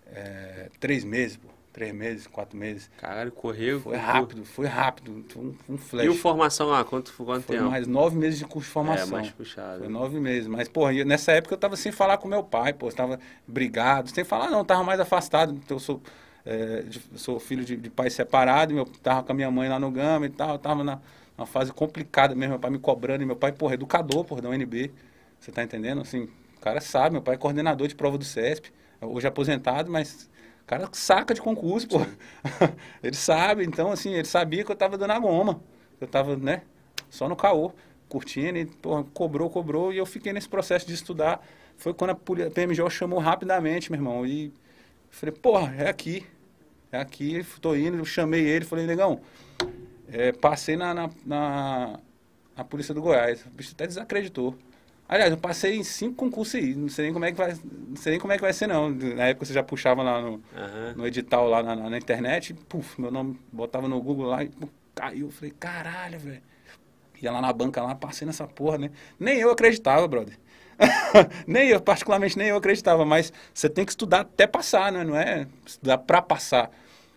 É, 0.07 0.69
três 0.79 1.03
meses, 1.03 1.37
pô. 1.37 1.49
Três 1.73 1.93
meses, 1.93 2.27
quatro 2.27 2.57
meses. 2.57 2.89
Caralho, 2.97 3.31
correu. 3.31 3.79
Foi 3.79 3.95
rápido, 3.95 4.43
foi 4.43 4.67
rápido. 4.67 5.23
Um, 5.37 5.55
um 5.69 5.77
flash. 5.77 6.05
E 6.05 6.09
o 6.09 6.13
formação 6.13 6.67
lá, 6.67 6.83
quanto, 6.83 7.13
quanto 7.13 7.43
foi 7.43 7.55
tempo? 7.55 7.69
mais 7.69 7.87
nove 7.87 8.17
meses 8.17 8.39
de 8.39 8.45
curso 8.45 8.67
de 8.67 8.73
formação. 8.73 9.07
É, 9.07 9.21
mais 9.21 9.31
puxado. 9.31 9.79
Foi 9.79 9.87
nove 9.87 10.19
meses. 10.19 10.49
Mas, 10.49 10.67
porra, 10.67 10.91
nessa 11.05 11.31
época 11.31 11.53
eu 11.53 11.57
tava 11.57 11.77
sem 11.77 11.89
falar 11.89 12.17
com 12.17 12.27
meu 12.27 12.43
pai, 12.43 12.73
pô. 12.73 12.89
Eu 12.89 12.93
tava 12.93 13.19
brigado. 13.47 14.09
Sem 14.09 14.25
falar, 14.25 14.51
não, 14.51 14.65
tava 14.65 14.83
mais 14.83 14.99
afastado. 14.99 15.53
Então 15.53 15.77
eu 15.77 15.79
sou, 15.79 16.01
é, 16.45 16.81
de, 16.81 17.01
sou 17.15 17.39
filho 17.39 17.63
de, 17.63 17.77
de 17.77 17.89
pai 17.89 18.09
separado. 18.09 18.73
Meu, 18.73 18.83
tava 18.85 19.23
com 19.23 19.31
a 19.31 19.35
minha 19.35 19.49
mãe 19.49 19.69
lá 19.69 19.79
no 19.79 19.89
Gama 19.89 20.25
e 20.25 20.29
tal. 20.29 20.49
Eu 20.49 20.59
tava 20.59 20.83
na, 20.83 20.99
numa 21.37 21.47
fase 21.47 21.71
complicada 21.71 22.35
mesmo. 22.35 22.51
Meu 22.51 22.59
pai 22.59 22.69
me 22.69 22.79
cobrando. 22.79 23.23
E 23.23 23.25
meu 23.25 23.37
pai, 23.37 23.53
porra, 23.53 23.75
educador, 23.75 24.25
porra, 24.25 24.41
da 24.41 24.49
UNB. 24.49 24.91
Você 25.39 25.53
tá 25.53 25.63
entendendo? 25.63 26.01
Assim, 26.01 26.27
o 26.57 26.59
cara 26.59 26.81
sabe. 26.81 27.13
Meu 27.13 27.21
pai 27.21 27.35
é 27.35 27.37
coordenador 27.37 27.87
de 27.87 27.95
prova 27.95 28.17
do 28.17 28.25
CESP. 28.25 28.73
Hoje 28.99 29.25
aposentado, 29.25 29.89
mas 29.89 30.29
cara 30.71 30.89
saca 30.93 31.33
de 31.33 31.41
concurso, 31.41 31.87
pô. 31.87 31.97
ele 33.03 33.15
sabe, 33.15 33.65
então, 33.65 33.91
assim, 33.91 34.13
ele 34.13 34.25
sabia 34.25 34.63
que 34.63 34.71
eu 34.71 34.75
tava 34.75 34.97
dando 34.97 35.11
a 35.11 35.19
goma. 35.19 35.61
Eu 35.99 36.07
tava, 36.07 36.37
né, 36.37 36.63
só 37.09 37.27
no 37.27 37.35
caô, 37.35 37.73
curtindo, 38.07 38.57
e, 38.57 38.65
pô, 38.65 39.03
cobrou, 39.13 39.49
cobrou, 39.49 39.91
e 39.91 39.97
eu 39.97 40.05
fiquei 40.05 40.31
nesse 40.31 40.47
processo 40.47 40.87
de 40.87 40.93
estudar. 40.93 41.45
Foi 41.75 41.93
quando 41.93 42.11
a 42.11 42.15
PMGO 42.15 42.89
chamou 42.89 43.19
rapidamente, 43.19 43.91
meu 43.91 43.99
irmão, 43.99 44.25
e 44.25 44.53
falei, 45.09 45.35
porra, 45.35 45.75
é 45.75 45.89
aqui. 45.89 46.25
é 46.91 46.99
aqui, 46.99 47.45
tô 47.59 47.75
indo, 47.75 47.97
eu 47.97 48.05
chamei 48.05 48.45
ele, 48.45 48.63
falei, 48.63 48.85
negão, 48.85 49.19
é, 50.09 50.31
passei 50.31 50.77
na, 50.77 50.93
na, 50.93 51.09
na, 51.25 51.99
na 52.55 52.63
Polícia 52.63 52.93
do 52.93 53.01
Goiás. 53.01 53.45
O 53.45 53.49
bicho 53.49 53.73
até 53.73 53.85
desacreditou. 53.85 54.57
Aliás, 55.11 55.29
eu 55.29 55.37
passei 55.37 55.75
em 55.75 55.83
cinco 55.83 56.15
concursos 56.15 56.55
aí. 56.55 56.73
Não 56.73 56.87
sei 56.87 57.03
nem 57.05 57.13
como 57.13 57.25
é 57.25 57.31
que 57.33 57.37
vai, 57.37 57.53
não 57.89 57.97
sei 57.97 58.11
nem 58.11 58.19
como 58.19 58.31
é 58.31 58.37
que 58.37 58.41
vai 58.41 58.53
ser, 58.53 58.65
não. 58.67 58.89
Na 58.89 59.27
época 59.27 59.45
você 59.45 59.53
já 59.53 59.61
puxava 59.61 60.01
lá 60.01 60.21
no, 60.21 60.29
Uhum. 60.35 60.41
no 60.95 61.05
edital 61.05 61.49
lá 61.49 61.61
na, 61.61 61.75
na, 61.75 61.89
na 61.89 61.97
internet, 61.97 62.53
puf, 62.53 62.99
meu 62.99 63.11
nome 63.11 63.37
botava 63.51 63.89
no 63.89 64.01
Google 64.01 64.27
lá 64.27 64.41
e 64.41 64.47
puf, 64.47 64.71
caiu. 64.95 65.25
Eu 65.27 65.31
falei, 65.31 65.53
caralho, 65.59 66.17
velho. 66.17 66.41
Ia 67.21 67.29
lá 67.29 67.41
na 67.41 67.51
banca 67.51 67.83
lá, 67.83 67.93
passei 67.93 68.25
nessa 68.25 68.47
porra, 68.47 68.77
né? 68.77 68.89
Nem 69.19 69.37
eu 69.37 69.51
acreditava, 69.51 70.07
brother. 70.07 70.39
nem 71.45 71.67
eu, 71.67 71.81
particularmente 71.81 72.37
nem 72.37 72.47
eu 72.47 72.55
acreditava, 72.55 73.05
mas 73.05 73.33
você 73.53 73.69
tem 73.69 73.83
que 73.85 73.91
estudar 73.91 74.21
até 74.21 74.47
passar, 74.47 74.93
né? 74.93 75.03
Não 75.03 75.15
é 75.17 75.45
estudar 75.65 75.97
pra 75.97 76.21
passar. 76.21 76.71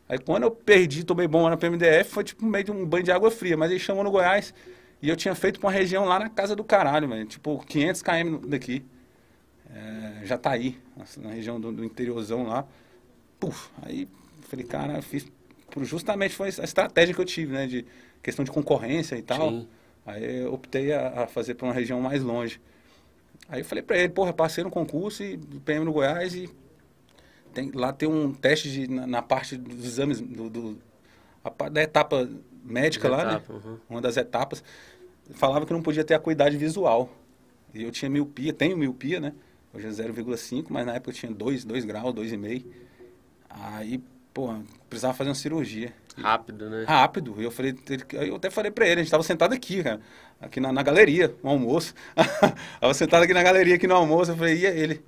Aí 0.09 0.19
quando 0.19 0.43
eu 0.43 0.51
perdi, 0.51 1.05
tomei 1.05 1.29
bomba 1.29 1.49
na 1.49 1.57
PMDF, 1.57 2.11
foi 2.11 2.25
tipo 2.25 2.45
meio 2.45 2.65
de 2.65 2.73
um 2.73 2.85
banho 2.85 3.05
de 3.05 3.13
água 3.13 3.31
fria, 3.31 3.57
mas 3.57 3.71
ele 3.71 3.81
chamou 3.81 4.03
no 4.05 4.11
Goiás 4.11 4.53
e 5.03 5.09
eu 5.09 5.17
tinha 5.17 5.35
feito 5.35 5.61
pra 5.61 5.69
uma 5.69 5.73
região 5.75 6.05
lá 6.05 6.19
na 6.19 6.29
casa 6.31 6.57
do 6.57 6.65
caralho, 6.65 7.09
velho. 7.09 7.27
Tipo, 7.27 7.59
500 7.67 8.03
km 8.03 8.39
daqui. 8.49 8.85
É, 9.71 10.25
já 10.25 10.39
tá 10.39 10.51
aí, 10.53 10.79
na 11.19 11.31
região 11.31 11.61
do, 11.61 11.73
do 11.73 11.85
interiorzão 11.85 12.45
lá. 12.47 12.67
Puf, 13.41 13.71
aí 13.83 14.09
falei, 14.43 14.65
cara, 14.67 14.95
eu 14.97 15.03
fiz. 15.03 15.27
Justamente 15.83 16.35
foi 16.35 16.49
a 16.49 16.65
estratégia 16.65 17.15
que 17.15 17.21
eu 17.21 17.25
tive, 17.25 17.53
né? 17.53 17.67
De 17.67 17.85
questão 18.23 18.45
de 18.45 18.51
concorrência 18.51 19.17
e 19.17 19.23
tal. 19.23 19.51
Sim. 19.51 19.69
Aí 20.07 20.43
eu 20.43 20.53
optei 20.55 20.93
a, 20.93 21.25
a 21.25 21.27
fazer 21.27 21.55
para 21.55 21.67
uma 21.67 21.75
região 21.75 22.01
mais 22.01 22.23
longe. 22.23 22.61
Aí 23.49 23.61
eu 23.61 23.65
falei 23.65 23.83
para 23.83 23.99
ele, 23.99 24.09
porra, 24.11 24.33
passei 24.33 24.65
no 24.65 24.71
concurso 24.71 25.23
e 25.23 25.37
PM 25.65 25.85
no 25.85 25.93
Goiás 25.93 26.35
e 26.35 26.49
tem, 27.53 27.71
lá 27.73 27.93
tem 27.93 28.09
um 28.09 28.33
teste 28.33 28.71
de, 28.71 28.89
na, 28.89 29.07
na 29.07 29.23
parte 29.23 29.57
dos 29.57 29.85
exames, 29.85 30.21
do, 30.21 30.51
do- 30.51 30.79
a 31.45 31.69
da 31.69 31.83
etapa 31.83 32.29
médica 32.65 33.09
lá, 33.09 33.25
né? 33.25 33.33
Etapa, 33.35 33.53
uhum. 33.53 33.79
Uma 33.89 34.01
das 34.01 34.17
etapas. 34.17 34.65
Falava 35.33 35.67
que 35.67 35.73
não 35.73 35.83
podia 35.83 36.05
ter 36.05 36.15
acuidade 36.15 36.57
visual. 36.57 37.11
E 37.75 37.83
eu 37.83 37.91
tinha 37.91 38.11
miopia, 38.11 38.53
tenho 38.53 38.77
miopia, 38.77 39.21
né? 39.21 39.33
Hoje 39.73 39.87
é 39.87 39.91
0,5, 39.91 40.67
mas 40.71 40.87
na 40.87 40.95
época 40.95 41.11
eu 41.11 41.15
tinha 41.15 41.33
2, 41.33 41.65
2 41.65 41.85
graus, 41.85 42.15
2,5. 42.15 42.65
Aí, 43.51 44.01
pô, 44.33 44.55
precisava 44.89 45.15
fazer 45.15 45.31
uma 45.31 45.35
cirurgia. 45.35 45.93
Rápido, 46.17 46.71
né? 46.71 46.85
Rápido. 46.87 47.35
E 47.39 47.45
eu 47.45 47.51
falei, 47.51 47.75
eu 48.13 48.37
até 48.37 48.51
falei 48.51 48.71
pra 48.71 48.87
ele, 48.87 49.01
a 49.01 49.03
gente 49.03 49.11
tava 49.11 49.23
sentado 49.25 49.53
aqui, 49.53 49.83
cara, 49.83 50.01
aqui 50.41 50.61
na, 50.61 50.73
na 50.73 50.83
galeria, 50.83 51.35
no 51.43 51.51
almoço. 51.51 51.95
tava 52.81 52.95
sentado 52.95 53.25
aqui 53.25 53.35
na 53.35 53.43
galeria, 53.43 53.75
aqui 53.75 53.87
no 53.87 53.95
almoço, 53.95 54.31
eu 54.31 54.37
falei, 54.37 54.59
e 54.59 54.67
é 54.67 54.79
ele? 54.79 55.05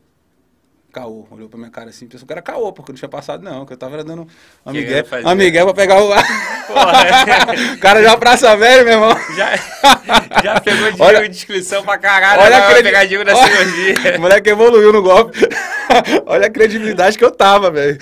Caô, 0.97 1.27
olhou 1.31 1.47
pra 1.47 1.59
minha 1.59 1.71
cara 1.71 1.91
assim, 1.91 2.07
pensou 2.09 2.27
que 2.27 2.33
era 2.33 2.41
caô, 2.41 2.73
porque 2.73 2.91
eu 2.91 2.95
não 2.95 2.99
tinha 2.99 3.09
passado 3.09 3.43
não, 3.43 3.67
que 3.67 3.73
eu 3.75 3.77
tava 3.77 4.03
dando 4.03 4.27
uma 4.65 4.73
Que 4.73 4.81
migué, 4.81 5.05
fazer? 5.05 5.25
uma 5.25 5.35
migué 5.35 5.63
pra 5.63 5.75
pegar 5.75 6.03
o... 6.03 6.09
Porra, 6.09 7.75
o 7.77 7.79
cara 7.79 8.03
já 8.03 8.17
praça 8.17 8.57
velho, 8.57 8.83
meu 8.83 8.95
irmão. 8.95 9.15
já, 9.37 9.51
já 10.45 10.61
pegou 10.61 10.91
dinheiro 10.93 11.05
Olha- 11.19 11.29
de 11.29 11.37
inscrição 11.37 11.83
pra 11.83 11.99
caralho, 11.99 12.43
Olha 12.43 12.59
aquele- 12.59 12.83
pegar 12.83 13.05
dinheiro 13.05 13.25
da 13.25 13.37
Olha- 13.37 13.57
cirurgia. 13.57 14.17
O 14.19 14.21
moleque 14.23 14.51
evoluiu 14.51 14.93
no 14.93 15.03
golpe. 15.03 15.39
Olha 16.27 16.47
a 16.47 16.51
credibilidade 16.51 17.17
que 17.17 17.25
eu 17.25 17.31
tava, 17.31 17.71
velho. 17.71 17.97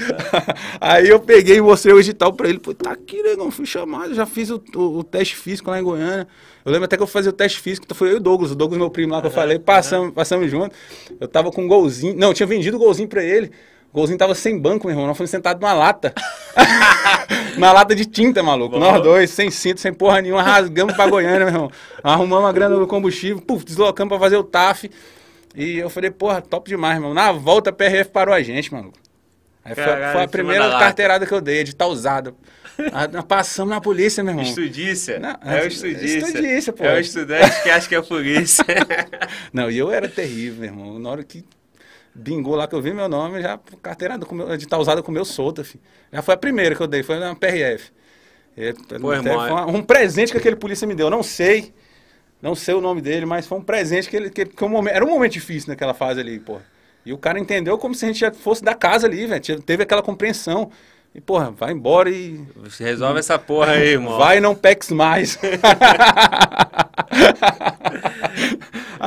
Aí 0.81 1.09
eu 1.09 1.21
peguei 1.21 1.57
e 1.57 1.61
mostrei 1.61 1.95
o 1.95 2.01
edital 2.01 2.33
pra 2.33 2.49
ele. 2.49 2.59
Pô, 2.59 2.75
tá 2.75 2.91
aqui, 2.93 3.23
negão, 3.23 3.51
fui 3.51 3.67
chamado, 3.67 4.15
já 4.15 4.27
fiz 4.27 4.51
o, 4.51 4.63
o- 4.75 4.99
o 4.99 5.05
teste 5.05 5.37
físico 5.37 5.71
lá 5.71 5.79
em 5.79 5.83
Goiânia. 5.83 6.27
Eu 6.65 6.73
lembro 6.73 6.87
até 6.87 6.97
que 6.97 7.03
eu 7.03 7.07
fazia 7.07 7.29
o 7.31 7.33
teste 7.35 7.61
físico, 7.61 7.85
então 7.85 7.95
foi 7.97 8.09
eu 8.09 8.13
e 8.15 8.17
o 8.17 8.21
Douglas, 8.21 8.51
o 8.51 8.55
Douglas, 8.55 8.79
meu 8.81 8.89
primo 8.89 9.13
lá 9.13 9.21
que 9.21 9.27
eu 9.27 9.31
falei, 9.31 9.59
passamos, 9.59 10.15
passamos 10.15 10.51
junto. 10.51 10.75
Eu 11.21 11.29
tava 11.29 11.51
com 11.53 11.63
um 11.63 11.69
golzinho, 11.69 12.17
não, 12.17 12.29
eu 12.29 12.35
tinha 12.35 12.47
vendido 12.47 12.77
o 12.79 12.81
golzinho 12.81 13.07
pra 13.09 13.23
ele. 13.23 13.51
Golzinho 13.95 14.19
tava 14.19 14.35
sem 14.35 14.59
banco, 14.59 14.89
meu 14.89 14.95
irmão, 14.95 15.07
nós 15.07 15.17
fomos 15.17 15.31
sentados 15.31 15.61
numa 15.61 15.73
lata. 15.73 16.13
Uma 17.57 17.71
lata 17.71 17.95
de 17.95 18.05
tinta, 18.05 18.43
maluco. 18.43 18.73
Bom. 18.73 18.81
Nós 18.81 19.01
dois, 19.01 19.31
sem 19.31 19.53
cinto, 19.53 19.81
sem 19.81 19.95
porra 19.95 20.21
nenhuma, 20.21 20.43
rasgamos 20.43 20.95
pra 20.97 21.07
Goiânia, 21.07 21.39
meu 21.39 21.49
irmão. 21.49 21.71
Arrumamos 22.03 22.51
a 22.51 22.53
grana 22.53 22.77
do 22.77 22.89
combustível, 22.89 23.41
puf, 23.41 23.65
deslocamos 23.65 24.09
pra 24.09 24.19
fazer 24.19 24.37
o 24.37 24.43
TAF. 24.43 24.91
E 25.55 25.79
eu 25.79 25.89
falei, 25.89 26.11
porra, 26.11 26.43
top 26.43 26.69
demais, 26.69 26.99
mano. 27.01 27.15
Na 27.15 27.31
volta, 27.31 27.71
a 27.71 27.73
PRF 27.73 28.11
parou 28.11 28.35
a 28.35 28.43
gente, 28.43 28.73
maluco. 28.75 28.99
Aí 29.65 29.77
foi, 29.77 29.85
Caralho, 29.85 30.13
foi 30.13 30.23
a 30.25 30.29
primeira 30.29 30.69
carteirada 30.71 31.25
que 31.25 31.33
eu 31.33 31.41
dei, 31.41 31.63
de 31.63 31.75
tal 31.75 31.91
usada. 31.91 32.35
Ah, 32.93 33.07
nós 33.07 33.25
Passamos 33.25 33.73
na 33.73 33.81
polícia, 33.81 34.25
meu 34.25 34.33
irmão. 34.33 34.45
Estudícia. 34.45 35.21
Não, 35.21 35.31
é 35.45 35.61
o 35.61 35.65
é- 35.65 35.67
estudícia. 35.69 36.19
estudícia, 36.19 36.73
pô. 36.73 36.83
É 36.83 36.97
o 36.97 36.99
estudante 36.99 37.63
que 37.63 37.71
acha 37.71 37.89
que 37.89 37.95
é 37.95 38.03
polícia. 38.03 38.65
Não, 39.55 39.71
e 39.71 39.79
eu 39.79 39.93
era 39.93 40.09
terrível, 40.09 40.59
meu 40.63 40.71
irmão. 40.71 40.99
Na 40.99 41.09
hora 41.09 41.23
que 41.23 41.45
bingou 42.15 42.55
lá 42.55 42.69
que 42.69 42.75
eu 42.75 42.81
vi 42.81 42.93
meu 42.93 43.09
nome, 43.09 43.43
já 43.43 43.59
meu, 44.33 44.57
de 44.57 44.67
tal 44.69 44.81
usada 44.81 45.03
com 45.03 45.11
meu 45.11 45.25
solta, 45.25 45.65
filho. 45.65 45.83
Já 46.13 46.23
foi 46.23 46.35
a 46.35 46.37
primeira 46.37 46.75
que 46.75 46.83
eu 46.83 46.87
dei, 46.87 47.03
foi 47.03 47.19
na 47.19 47.35
PRF. 47.35 47.91
É, 48.57 48.73
Pô, 49.01 49.11
até 49.11 49.31
irmão, 49.31 49.41
foi 49.41 49.51
uma- 49.51 49.67
um 49.67 49.83
presente 49.83 50.31
que 50.33 50.39
aquele 50.39 50.57
polícia 50.57 50.87
me 50.87 50.95
deu. 50.95 51.07
Eu 51.07 51.11
não 51.11 51.23
sei, 51.25 51.75
não 52.41 52.55
sei 52.55 52.75
o 52.75 52.81
nome 52.81 53.01
dele, 53.01 53.27
mas 53.27 53.47
foi 53.47 53.59
um 53.59 53.63
presente 53.63 54.09
que 54.09 54.17
ele. 54.17 54.31
Que, 54.31 54.45
que 54.47 54.65
um 54.65 54.69
momento, 54.69 54.95
era 54.95 55.05
um 55.05 55.11
momento 55.11 55.33
difícil 55.33 55.71
naquela 55.71 55.93
fase 55.93 56.21
ali, 56.21 56.39
pô. 56.39 56.59
E 57.05 57.13
o 57.13 57.19
cara 57.19 57.39
entendeu 57.39 57.77
como 57.77 57.95
se 57.95 58.05
a 58.05 58.09
gente 58.09 58.21
já 58.21 58.33
fosse 58.33 58.63
da 58.63 58.75
casa 58.75 59.07
ali, 59.07 59.27
velho. 59.27 59.61
Teve 59.63 59.83
aquela 59.83 60.03
compreensão. 60.03 60.71
E, 61.15 61.21
porra, 61.21 61.51
vai 61.51 61.73
embora 61.73 62.11
e. 62.11 62.41
Resolve 62.79 63.19
essa 63.21 63.39
porra 63.39 63.73
aí, 63.73 63.89
irmão. 63.91 64.19
Vai 64.19 64.39
e 64.39 64.41
não 64.41 64.55
peques 64.55 64.91
mais. 64.91 65.39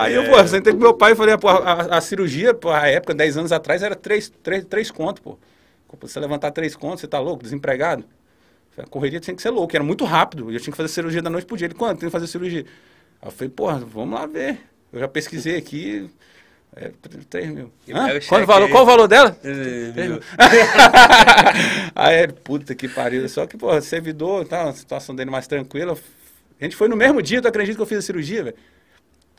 Aí 0.02 0.14
eu, 0.14 0.26
pô, 0.30 0.48
sentei 0.48 0.74
com 0.74 0.80
meu 0.80 0.94
pai 0.94 1.14
e 1.14 1.16
falei, 1.16 1.38
pô, 1.38 1.50
a, 1.50 1.98
a 1.98 2.02
cirurgia, 2.02 2.54
pô, 2.54 2.70
a 2.70 2.88
época, 2.88 3.14
10 3.14 3.38
anos 3.38 3.52
atrás, 3.52 3.82
era 3.82 3.96
3, 3.96 4.32
três 4.44 4.66
três 4.66 4.92
contos, 4.92 5.22
pô. 5.22 5.38
Você 6.02 6.20
levantar 6.20 6.52
3 6.52 6.76
contos, 6.76 7.02
você 7.02 7.08
tá 7.08 7.20
louco, 7.20 7.44
desempregado? 7.44 8.04
A 8.78 8.86
correria 8.86 9.20
tinha 9.20 9.36
que 9.36 9.42
ser 9.42 9.50
louca, 9.50 9.76
era 9.76 9.84
muito 9.84 10.06
rápido. 10.06 10.52
Eu 10.52 10.60
tinha 10.60 10.72
que 10.72 10.78
fazer 10.78 10.90
cirurgia 10.90 11.22
da 11.22 11.30
noite 11.30 11.48
pro 11.48 11.58
dia. 11.58 11.66
Ele, 11.66 11.74
quanto 11.74 12.00
tem 12.00 12.10
que 12.10 12.12
fazer 12.12 12.28
cirurgia? 12.28 12.66
Aí 13.22 13.28
eu 13.28 13.32
falei, 13.32 13.50
porra, 13.50 13.80
vamos 13.80 14.20
lá 14.20 14.28
ver. 14.28 14.60
Eu 14.94 15.00
já 15.00 15.08
pesquisei 15.08 15.58
aqui. 15.58 16.08
É, 16.76 16.92
3 17.28 17.50
mil. 17.50 17.72
Qual, 18.28 18.46
valor, 18.46 18.70
qual 18.70 18.84
o 18.84 18.86
valor 18.86 19.08
dela? 19.08 19.36
Eh, 19.44 19.92
Três 19.94 20.08
viu? 20.10 20.10
mil. 20.10 20.22
Aí 21.96 22.22
ele, 22.24 22.34
puta 22.34 22.76
que 22.76 22.88
pariu. 22.88 23.28
Só 23.28 23.48
que, 23.48 23.58
pô, 23.58 23.80
servidor, 23.82 24.46
tá, 24.48 24.70
a 24.70 24.74
situação 24.74 25.16
dele 25.16 25.32
mais 25.32 25.48
tranquila. 25.48 25.98
A 26.60 26.64
gente 26.64 26.76
foi 26.76 26.88
no 26.88 26.96
mesmo 26.96 27.20
dia, 27.22 27.42
tu 27.42 27.48
acredita 27.48 27.76
que 27.76 27.82
eu 27.82 27.86
fiz 27.88 27.98
a 27.98 28.02
cirurgia, 28.02 28.44
velho? 28.44 28.56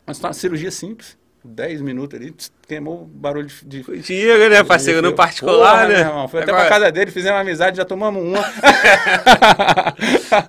Mas 0.09 0.19
uma 0.19 0.33
cirurgia 0.33 0.71
simples. 0.71 1.17
10 1.41 1.81
minutos 1.81 2.19
ali, 2.19 2.35
queimou 2.67 3.03
o 3.03 3.05
barulho 3.05 3.47
de. 3.47 3.81
Dinheiro, 4.01 4.49
né, 4.49 4.61
parceiro? 4.61 5.01
No 5.01 5.13
Porra, 5.13 5.27
particular, 5.27 5.87
meu 5.87 5.97
né? 5.97 6.03
irmão, 6.03 6.27
Foi 6.27 6.41
até 6.41 6.51
Agora, 6.51 6.67
pra 6.67 6.77
casa 6.77 6.91
dele, 6.91 7.11
fizemos 7.11 7.39
amizade, 7.39 7.77
já 7.77 7.85
tomamos 7.85 8.21
uma. 8.21 8.41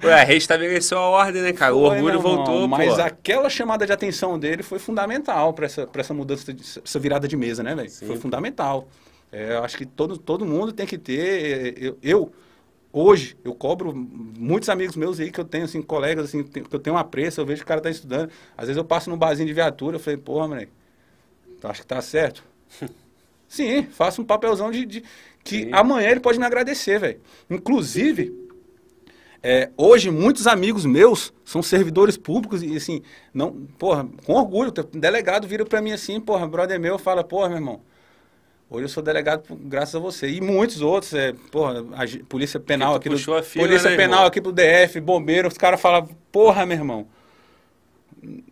Ué, 0.03 0.25
restabeleceu 0.25 0.99
a 0.99 1.09
ordem, 1.09 1.43
né, 1.43 1.53
cara? 1.53 1.77
o 1.77 1.87
Foi, 1.87 1.97
orgulho 1.97 2.19
irmão, 2.19 2.37
voltou, 2.37 2.67
Mas 2.67 2.97
pô. 2.97 3.03
aquela 3.03 3.49
chamada 3.49 3.87
de 3.87 3.93
atenção 3.93 4.37
dele 4.37 4.65
foi 4.65 4.81
fundamental 4.81 5.53
para 5.53 5.67
essa, 5.67 5.87
pra 5.87 6.01
essa 6.01 6.13
mudança, 6.13 6.53
de, 6.53 6.61
essa 6.61 6.99
virada 6.99 7.29
de 7.29 7.37
mesa, 7.37 7.63
né, 7.63 7.73
velho? 7.75 7.91
Foi 7.91 8.17
fundamental. 8.17 8.89
É, 9.31 9.53
eu 9.53 9.63
acho 9.63 9.79
que 9.79 9.87
todo, 9.87 10.19
todo 10.19 10.45
mundo 10.45 10.73
tem 10.73 10.87
que 10.87 10.99
ter. 10.99 11.81
Eu, 11.81 11.97
eu, 12.03 12.33
hoje, 12.93 13.37
eu 13.45 13.55
cobro 13.55 13.93
muitos 13.95 14.69
amigos 14.69 14.97
meus 14.97 15.21
aí 15.21 15.31
que 15.31 15.41
eu 15.41 15.45
tenho, 15.45 15.65
assim, 15.65 15.83
colegas, 15.83 16.27
assim, 16.27 16.43
que 16.45 16.75
eu 16.75 16.79
tenho 16.81 16.97
um 16.97 16.99
apreço, 16.99 17.41
eu 17.41 17.47
vejo 17.47 17.61
que 17.61 17.65
o 17.65 17.69
cara 17.69 17.81
tá 17.81 17.91
estudando. 17.91 18.31
Às 18.57 18.67
vezes 18.69 18.77
eu 18.77 18.85
passo 18.85 19.11
num 19.11 19.17
barzinho 19.19 19.47
de 19.49 19.55
viatura, 19.55 19.97
eu 19.97 20.01
falei, 20.01 20.17
porra, 20.19 20.49
moleque, 20.49 20.73
tu 21.61 21.69
acha 21.69 21.83
que 21.83 21.87
tá 21.89 22.01
certo? 22.03 22.45
Sim, 23.49 23.85
faça 23.85 24.21
um 24.23 24.25
papelzão 24.25 24.71
de, 24.71 24.87
de- 24.87 25.05
que 25.45 25.65
Sim. 25.65 25.71
amanhã 25.73 26.11
ele 26.11 26.21
pode 26.21 26.39
me 26.39 26.45
agradecer, 26.47 27.01
velho. 27.01 27.21
Inclusive, 27.51 28.33
é, 29.43 29.71
hoje 29.77 30.11
muitos 30.11 30.47
amigos 30.47 30.85
meus 30.85 31.33
são 31.45 31.63
servidores 31.63 32.17
públicos 32.17 32.63
e 32.63 32.77
assim, 32.77 33.03
não, 33.33 33.53
porra, 33.79 34.07
com 34.27 34.35
orgulho, 34.35 34.71
delegado 34.93 35.47
vira 35.49 35.65
pra 35.65 35.81
mim 35.81 35.93
assim, 35.93 36.21
porra, 36.21 36.47
brother 36.47 36.79
meu, 36.79 36.99
fala, 36.99 37.25
porra, 37.25 37.49
meu 37.49 37.59
irmão, 37.59 37.81
hoje 38.71 38.85
eu 38.85 38.89
sou 38.89 39.03
delegado 39.03 39.43
graças 39.51 39.95
a 39.95 39.99
você. 39.99 40.29
E 40.31 40.41
muitos 40.41 40.81
outros, 40.81 41.13
é, 41.13 41.33
porra, 41.51 41.81
a 41.95 42.25
polícia 42.29 42.59
penal 42.61 42.95
aqui 42.95 43.09
do, 43.11 43.19
fila, 43.19 43.67
polícia 43.67 43.91
né, 43.91 43.97
penal 43.97 44.19
irmão? 44.21 44.27
aqui 44.27 44.41
pro 44.41 44.53
DF, 44.53 45.01
bombeiro, 45.01 45.49
os 45.49 45.59
caras 45.59 45.81
falam, 45.81 46.09
porra, 46.33 46.65
meu 46.65 46.77
irmão, 46.79 47.07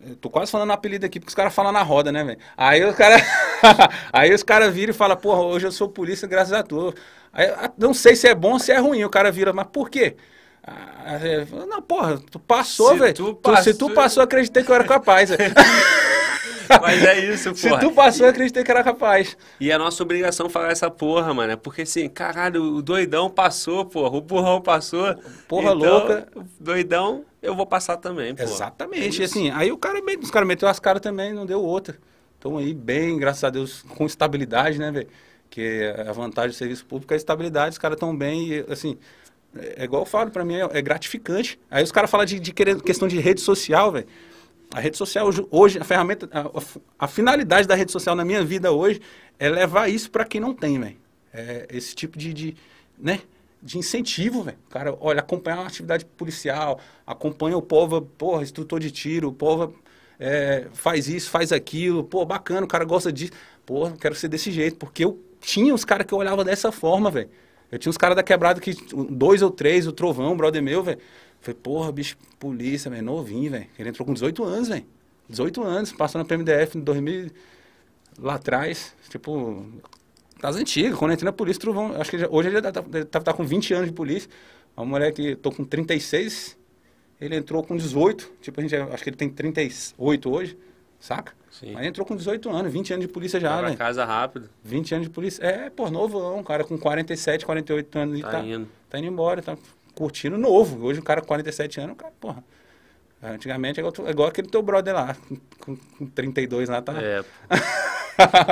eu 0.07 0.15
tô 0.15 0.29
quase 0.29 0.51
falando 0.51 0.71
apelido 0.71 1.05
aqui, 1.05 1.19
porque 1.19 1.29
os 1.29 1.35
caras 1.35 1.53
falam 1.53 1.71
na 1.71 1.81
roda, 1.83 2.11
né, 2.11 2.23
velho? 2.23 2.39
Aí 2.57 2.83
os 2.83 2.95
caras 2.95 3.21
aí 4.11 4.33
os 4.33 4.43
cara 4.43 4.69
viram 4.69 4.91
e 4.91 4.95
falam, 4.95 5.15
porra, 5.15 5.41
hoje 5.41 5.67
eu 5.67 5.71
sou 5.71 5.87
polícia 5.89 6.27
graças 6.27 6.53
a 6.53 6.63
tu. 6.63 6.93
Aí, 7.31 7.45
a- 7.47 7.71
não 7.77 7.93
sei 7.93 8.15
se 8.15 8.27
é 8.27 8.33
bom 8.33 8.53
ou 8.53 8.59
se 8.59 8.71
é 8.71 8.77
ruim. 8.79 9.03
O 9.03 9.09
cara 9.09 9.31
vira, 9.31 9.53
mas 9.53 9.67
por 9.71 9.89
quê? 9.89 10.15
Ah, 10.65 11.19
é, 11.23 11.45
não, 11.67 11.81
porra, 11.81 12.19
tu 12.31 12.39
passou, 12.39 12.89
Se 12.93 12.99
velho. 12.99 13.13
tu 13.13 13.33
Tu- 13.35 13.63
Se 13.63 13.73
tu 13.75 13.89
passou- 13.91 14.23
acreditei 14.23 14.63
que 14.63 14.71
eu 14.71 14.75
era 14.75 14.83
capaz. 14.83 15.29
Mas 16.81 17.03
é 17.03 17.19
isso, 17.19 17.55
se 17.55 17.67
porra. 17.69 17.81
tu 17.81 17.91
passou, 17.91 18.25
eu 18.25 18.29
acreditei 18.31 18.63
que 18.63 18.71
era 18.71 18.83
capaz. 18.83 19.35
E 19.59 19.71
é 19.71 19.77
nossa 19.77 20.01
obrigação 20.03 20.49
falar 20.49 20.71
essa 20.71 20.89
porra, 20.89 21.33
mano. 21.33 21.57
Porque 21.57 21.81
assim, 21.81 22.07
caralho, 22.07 22.61
o 22.61 22.81
doidão 22.81 23.29
passou, 23.29 23.85
porra. 23.85 24.17
O 24.17 24.21
burrão 24.21 24.61
passou. 24.61 25.15
Porra 25.47 25.73
Então, 25.73 25.75
louca. 25.75 26.27
Doidão, 26.59 27.25
eu 27.41 27.55
vou 27.55 27.65
passar 27.65 27.97
também, 27.97 28.35
porra. 28.35 28.49
Exatamente. 28.49 29.21
É 29.21 29.25
assim, 29.25 29.49
aí 29.51 29.71
o 29.71 29.77
cara, 29.77 29.99
os 30.21 30.31
caras 30.31 30.47
meteu 30.47 30.67
as 30.67 30.79
caras 30.79 31.01
também, 31.01 31.33
não 31.33 31.45
deu 31.45 31.61
outra. 31.61 31.97
Estão 32.35 32.57
aí 32.57 32.73
bem, 32.73 33.17
graças 33.17 33.43
a 33.43 33.49
Deus, 33.49 33.81
com 33.81 34.05
estabilidade, 34.05 34.79
né, 34.79 34.91
velho? 34.91 35.07
que 35.49 35.91
a 36.07 36.11
vantagem 36.11 36.51
do 36.51 36.55
serviço 36.55 36.85
público 36.85 37.13
é 37.13 37.15
a 37.15 37.17
estabilidade, 37.17 37.71
os 37.71 37.77
caras 37.77 37.95
estão 37.95 38.15
bem 38.15 38.49
e, 38.49 38.65
assim, 38.69 38.97
é, 39.55 39.81
é 39.81 39.83
igual 39.83 40.03
eu 40.03 40.05
falo, 40.05 40.29
para 40.31 40.45
mim 40.45 40.55
é, 40.55 40.69
é, 40.71 40.81
gratificante. 40.81 41.59
Aí 41.69 41.83
os 41.83 41.91
caras 41.91 42.09
falam 42.09 42.25
de, 42.25 42.39
de 42.39 42.53
questão 42.53 43.07
de 43.07 43.19
rede 43.19 43.41
social, 43.41 43.91
velho. 43.91 44.07
A 44.73 44.79
rede 44.79 44.97
social 44.97 45.29
hoje, 45.49 45.79
a 45.79 45.83
ferramenta, 45.83 46.29
a, 46.31 47.05
a, 47.05 47.07
finalidade 47.07 47.67
da 47.67 47.75
rede 47.75 47.91
social 47.91 48.15
na 48.15 48.23
minha 48.23 48.43
vida 48.43 48.71
hoje 48.71 49.01
é 49.39 49.49
levar 49.49 49.89
isso 49.89 50.11
para 50.11 50.25
quem 50.25 50.39
não 50.39 50.53
tem, 50.53 50.79
velho. 50.79 50.97
É 51.33 51.67
esse 51.71 51.95
tipo 51.95 52.17
de, 52.17 52.33
de 52.33 52.57
né? 52.97 53.21
de 53.61 53.77
incentivo, 53.77 54.43
velho. 54.43 54.57
Cara, 54.69 54.95
olha, 54.99 55.19
acompanha 55.19 55.57
a 55.57 55.67
atividade 55.67 56.05
policial, 56.05 56.79
acompanha 57.05 57.57
o 57.57 57.61
povo, 57.61 58.01
porra, 58.01 58.43
instrutor 58.43 58.79
de 58.79 58.91
tiro, 58.91 59.29
o 59.29 59.33
povo 59.33 59.75
é, 60.19 60.67
faz 60.73 61.07
isso, 61.07 61.29
faz 61.29 61.51
aquilo, 61.51 62.03
pô, 62.03 62.25
bacana, 62.25 62.65
o 62.65 62.67
cara 62.67 62.85
gosta 62.85 63.11
disso. 63.11 63.33
Pô, 63.65 63.89
quero 63.91 64.15
ser 64.15 64.27
desse 64.27 64.51
jeito, 64.51 64.77
porque 64.77 65.03
eu 65.03 65.19
tinha 65.41 65.73
os 65.73 65.85
caras 65.85 66.05
que 66.05 66.13
eu 66.13 66.17
olhava 66.17 66.43
dessa 66.43 66.71
forma, 66.71 67.11
velho. 67.11 67.29
Eu 67.71 67.77
tinha 67.77 67.89
uns 67.89 67.97
caras 67.97 68.15
da 68.15 68.23
quebrada 68.23 68.59
que, 68.59 68.75
dois 69.11 69.41
ou 69.41 69.51
três, 69.51 69.85
o 69.85 69.91
Trovão, 69.91 70.33
o 70.33 70.35
brother 70.35 70.61
meu, 70.61 70.81
velho. 70.81 70.99
Falei, 71.41 71.59
porra, 71.61 71.91
bicho, 71.91 72.17
polícia, 72.37 72.89
velho, 72.91 73.03
novinho, 73.03 73.51
velho. 73.51 73.67
Ele 73.77 73.89
entrou 73.89 74.05
com 74.05 74.13
18 74.13 74.43
anos, 74.43 74.67
velho. 74.67 74.85
18 75.29 75.63
anos, 75.63 75.91
passou 75.91 76.19
na 76.19 76.25
PMDF 76.25 76.77
em 76.77 76.81
2000, 76.81 77.29
lá 78.17 78.35
atrás, 78.35 78.95
tipo, 79.09 79.65
das 80.41 80.55
antigas, 80.55 80.97
quando 80.97 81.11
eu 81.11 81.15
entrei 81.15 81.25
na 81.25 81.33
polícia, 81.33 81.61
Trovão, 81.61 81.93
acho 82.01 82.09
que 82.09 82.17
já, 82.17 82.27
hoje 82.29 82.49
ele 82.49 82.61
tá, 82.61 82.71
tá, 82.71 82.81
tá, 82.81 83.19
tá, 83.21 83.33
com 83.33 83.45
20 83.45 83.73
anos 83.73 83.87
de 83.87 83.93
polícia. 83.93 84.29
Uma 84.75 84.85
mulher 84.85 85.11
que 85.13 85.35
tô 85.35 85.51
com 85.51 85.63
36, 85.63 86.57
ele 87.21 87.35
entrou 87.35 87.63
com 87.63 87.75
18, 87.75 88.31
tipo, 88.41 88.59
a 88.59 88.63
gente, 88.63 88.75
acho 88.75 89.03
que 89.03 89.09
ele 89.09 89.17
tem 89.17 89.29
38 89.29 90.31
hoje, 90.31 90.57
saca? 90.99 91.33
Sim. 91.51 91.75
Aí 91.75 91.87
entrou 91.87 92.05
com 92.05 92.15
18 92.15 92.49
anos, 92.49 92.71
20 92.71 92.93
anos 92.93 93.05
de 93.05 93.11
polícia 93.11 93.39
já, 93.39 93.61
né? 93.61 93.75
casa 93.75 94.05
rápido. 94.05 94.49
20 94.63 94.95
anos 94.95 95.07
de 95.07 95.13
polícia. 95.13 95.43
É, 95.43 95.69
pô, 95.69 95.89
novo, 95.89 96.33
um 96.33 96.43
cara 96.43 96.63
com 96.63 96.77
47, 96.77 97.45
48 97.45 97.99
anos. 97.99 98.21
Tá, 98.21 98.31
tá 98.31 98.39
indo. 98.41 98.67
Tá 98.89 98.99
indo 98.99 99.07
embora, 99.07 99.41
tá 99.41 99.57
curtindo 99.99 100.37
novo. 100.37 100.85
Hoje 100.85 101.01
um 101.01 101.03
cara 101.03 101.19
com 101.19 101.27
47 101.27 101.81
anos, 101.81 101.97
cara, 101.97 102.13
porra. 102.21 102.41
Antigamente 103.21 103.81
é 103.81 103.83
igual, 103.83 104.07
é 104.07 104.11
igual 104.11 104.29
aquele 104.29 104.47
teu 104.47 104.61
brother 104.61 104.95
lá, 104.95 105.13
com, 105.59 105.75
com 105.75 106.05
32 106.07 106.69
lá, 106.69 106.81
tá? 106.81 106.93
É. 106.97 107.21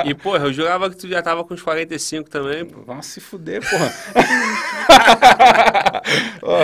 E, 0.06 0.14
porra, 0.14 0.46
eu 0.46 0.52
jurava 0.52 0.88
que 0.88 0.96
tu 0.96 1.06
já 1.06 1.20
tava 1.20 1.44
com 1.44 1.52
uns 1.52 1.60
45 1.60 2.30
também, 2.30 2.64
pô. 2.64 2.80
Vamos 2.86 3.04
se 3.04 3.20
fuder, 3.20 3.60
porra. 3.68 3.92
Ó, 6.40 6.58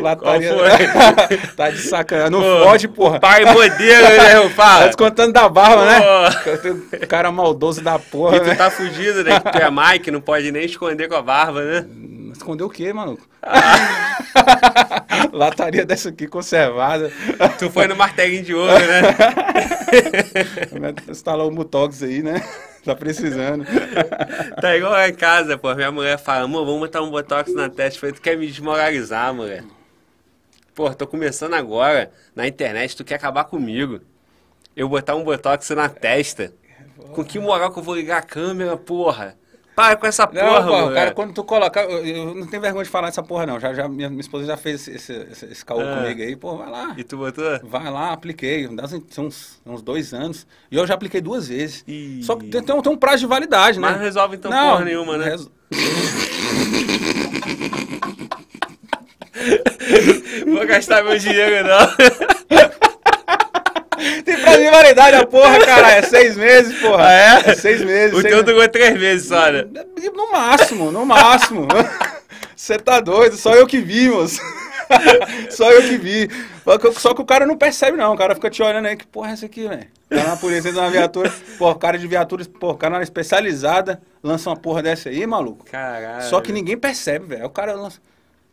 lataria... 0.00 0.54
tá 1.56 1.70
de 1.70 1.78
sacanagem. 1.78 2.30
Não 2.30 2.40
pô, 2.40 2.64
fode, 2.64 2.86
porra. 2.86 3.18
Pai 3.18 3.44
modelo, 3.44 4.08
né, 4.08 4.36
eu 4.36 4.48
falo. 4.50 4.82
Tá 4.82 4.86
descontando 4.86 5.32
da 5.32 5.48
barba, 5.48 5.82
pô. 5.82 7.00
né? 7.00 7.06
Cara 7.08 7.32
maldoso 7.32 7.82
da 7.82 7.98
porra, 7.98 8.36
E 8.36 8.40
tu 8.40 8.46
né? 8.46 8.54
tá 8.54 8.70
fugido, 8.70 9.24
né? 9.24 9.40
Que 9.40 9.50
tu 9.50 9.58
é 9.58 9.68
Mike, 9.68 10.12
não 10.12 10.20
pode 10.20 10.52
nem 10.52 10.66
esconder 10.66 11.08
com 11.08 11.16
a 11.16 11.22
barba, 11.22 11.64
né? 11.64 11.84
Esconder 12.36 12.64
o 12.64 12.70
quê, 12.70 12.92
maluco? 12.92 13.26
Lataria 15.32 15.86
dessa 15.86 16.10
aqui 16.10 16.26
conservada. 16.26 17.10
Tu 17.58 17.70
foi 17.70 17.86
no 17.86 17.96
martelinho 17.96 18.42
de 18.42 18.54
ouro, 18.54 18.72
né? 18.72 19.02
Instalou 21.10 21.48
o 21.48 21.52
Mutox 21.52 22.02
aí, 22.02 22.22
né? 22.22 22.46
Tá 22.84 22.94
precisando. 22.94 23.64
Tá 24.60 24.76
igual 24.76 24.92
lá 24.92 25.08
em 25.08 25.14
casa, 25.14 25.56
pô. 25.58 25.74
Minha 25.74 25.90
mulher 25.90 26.18
fala, 26.18 26.44
amor, 26.44 26.64
vamos 26.64 26.80
botar 26.80 27.02
um 27.02 27.10
Botox 27.10 27.52
na 27.52 27.68
testa. 27.68 27.96
Eu 27.96 28.00
falei, 28.00 28.14
tu 28.14 28.20
quer 28.20 28.36
me 28.36 28.46
desmoralizar, 28.46 29.34
mulher? 29.34 29.64
Pô, 30.74 30.94
tô 30.94 31.06
começando 31.06 31.54
agora 31.54 32.12
na 32.34 32.46
internet, 32.46 32.94
tu 32.96 33.04
quer 33.04 33.14
acabar 33.14 33.44
comigo. 33.44 34.00
Eu 34.76 34.88
botar 34.88 35.16
um 35.16 35.24
Botox 35.24 35.70
na 35.70 35.88
testa. 35.88 36.52
Com 37.12 37.24
que 37.24 37.38
moral 37.38 37.72
que 37.72 37.78
eu 37.78 37.82
vou 37.82 37.96
ligar 37.96 38.18
a 38.18 38.22
câmera, 38.22 38.76
porra? 38.76 39.36
Para 39.76 39.94
com 39.94 40.06
essa 40.06 40.26
porra, 40.26 40.64
não, 40.64 40.94
cara, 40.94 41.12
quando 41.12 41.34
tu 41.34 41.44
coloca. 41.44 41.82
Eu 41.82 42.34
não 42.34 42.46
tenho 42.46 42.62
vergonha 42.62 42.82
de 42.82 42.88
falar 42.88 43.08
dessa 43.08 43.22
porra, 43.22 43.44
não. 43.44 43.60
Já, 43.60 43.74
já, 43.74 43.86
minha, 43.86 44.08
minha 44.08 44.22
esposa 44.22 44.46
já 44.46 44.56
fez 44.56 44.88
esse, 44.88 45.12
esse, 45.12 45.44
esse 45.44 45.62
caô 45.62 45.80
ah. 45.80 45.96
comigo 45.96 46.22
aí, 46.22 46.34
pô, 46.34 46.56
vai 46.56 46.70
lá. 46.70 46.94
E 46.96 47.04
tu 47.04 47.18
botou? 47.18 47.60
Vai 47.62 47.90
lá, 47.90 48.14
apliquei. 48.14 48.66
São 49.10 49.26
uns, 49.26 49.60
uns 49.66 49.82
dois 49.82 50.14
anos. 50.14 50.46
E 50.70 50.76
eu 50.76 50.86
já 50.86 50.94
apliquei 50.94 51.20
duas 51.20 51.48
vezes. 51.48 51.84
E... 51.86 52.22
Só 52.22 52.36
que 52.36 52.46
tem, 52.46 52.62
tem, 52.62 52.74
um, 52.74 52.80
tem 52.80 52.90
um 52.90 52.96
prazo 52.96 53.18
de 53.18 53.26
validade, 53.26 53.78
né? 53.78 53.86
Mas 53.86 53.98
não 53.98 54.04
resolve 54.04 54.36
então 54.36 54.50
não, 54.50 54.70
porra 54.70 54.84
nenhuma, 54.86 55.18
né? 55.18 55.36
Vou 60.46 60.66
gastar 60.66 61.04
meu 61.04 61.18
dinheiro, 61.18 61.68
não. 61.68 61.86
Tem 64.24 64.40
prazo 64.40 64.58
de 64.58 64.70
validade 64.70 65.16
a 65.16 65.26
porra, 65.26 65.58
cara. 65.64 65.92
É 65.92 66.02
seis 66.02 66.36
meses, 66.36 66.78
porra. 66.80 67.06
Ah, 67.06 67.12
é? 67.12 67.50
é? 67.50 67.54
seis 67.54 67.82
meses. 67.82 68.16
O 68.16 68.20
seis 68.20 68.34
teu 68.34 68.42
durou 68.42 68.68
três 68.68 68.98
meses 68.98 69.28
só, 69.28 69.50
né? 69.50 69.64
No 70.14 70.30
máximo, 70.30 70.90
no 70.90 71.04
máximo. 71.04 71.66
Você 72.54 72.78
tá 72.78 73.00
doido, 73.00 73.36
só 73.36 73.54
eu 73.54 73.66
que 73.66 73.78
vi, 73.78 74.08
moço. 74.08 74.40
só 75.50 75.70
eu 75.70 75.82
que 75.82 75.98
vi. 75.98 76.28
Só 76.94 77.12
que 77.12 77.20
o 77.20 77.24
cara 77.24 77.44
não 77.44 77.56
percebe, 77.56 77.96
não. 77.96 78.14
O 78.14 78.16
cara 78.16 78.34
fica 78.34 78.48
te 78.48 78.62
olhando 78.62 78.86
aí, 78.86 78.96
que 78.96 79.06
porra 79.06 79.30
é 79.30 79.32
essa 79.32 79.46
aqui, 79.46 79.68
velho? 79.68 79.86
Tá 80.08 80.24
na 80.24 80.36
polícia, 80.36 80.72
na 80.72 80.88
viatura. 80.88 81.32
Pô, 81.58 81.74
cara 81.74 81.98
de 81.98 82.06
viatura, 82.06 82.44
pô, 82.44 82.74
canal 82.74 83.02
especializada, 83.02 84.00
lança 84.22 84.48
uma 84.48 84.56
porra 84.56 84.82
dessa 84.82 85.08
aí, 85.08 85.26
maluco. 85.26 85.64
Caralho. 85.66 86.22
Só 86.22 86.40
que 86.40 86.52
ninguém 86.52 86.78
percebe, 86.78 87.26
velho. 87.26 87.46
O 87.46 87.50
cara 87.50 87.74
lança. 87.74 88.00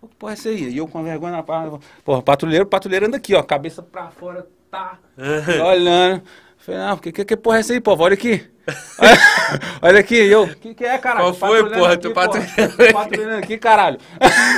Pô, 0.01 0.07
que 0.07 0.15
porra 0.15 0.33
é 0.33 0.35
essa 0.35 0.49
aí? 0.49 0.69
E 0.69 0.77
eu 0.77 0.87
com 0.87 0.99
a 0.99 1.03
vergonha 1.03 1.31
na 1.31 1.43
parada. 1.43 1.79
Porra, 2.03 2.21
patrulheiro, 2.21 2.65
patrulheiro 2.65 3.05
anda 3.05 3.17
aqui, 3.17 3.33
ó, 3.35 3.41
cabeça 3.41 3.81
pra 3.81 4.09
fora, 4.09 4.45
tá 4.73 5.67
olhando. 5.67 6.23
Falei, 6.57 6.81
não, 6.81 6.97
que, 6.97 7.11
que, 7.11 7.25
que 7.25 7.37
porra 7.37 7.57
é 7.57 7.59
essa 7.59 7.73
aí, 7.73 7.81
pô? 7.81 7.95
Olha 7.97 8.13
aqui. 8.13 8.49
Olha 9.81 9.99
aqui, 9.99 10.15
eu. 10.15 10.43
O 10.43 10.55
que, 10.55 10.73
que 10.73 10.85
é, 10.85 10.97
caralho? 10.97 11.25
Qual 11.25 11.33
foi, 11.33 11.69
porra? 11.69 11.97
Tu 11.97 12.11
patrulhando. 12.11 13.35
aqui, 13.35 13.57
caralho. 13.57 13.99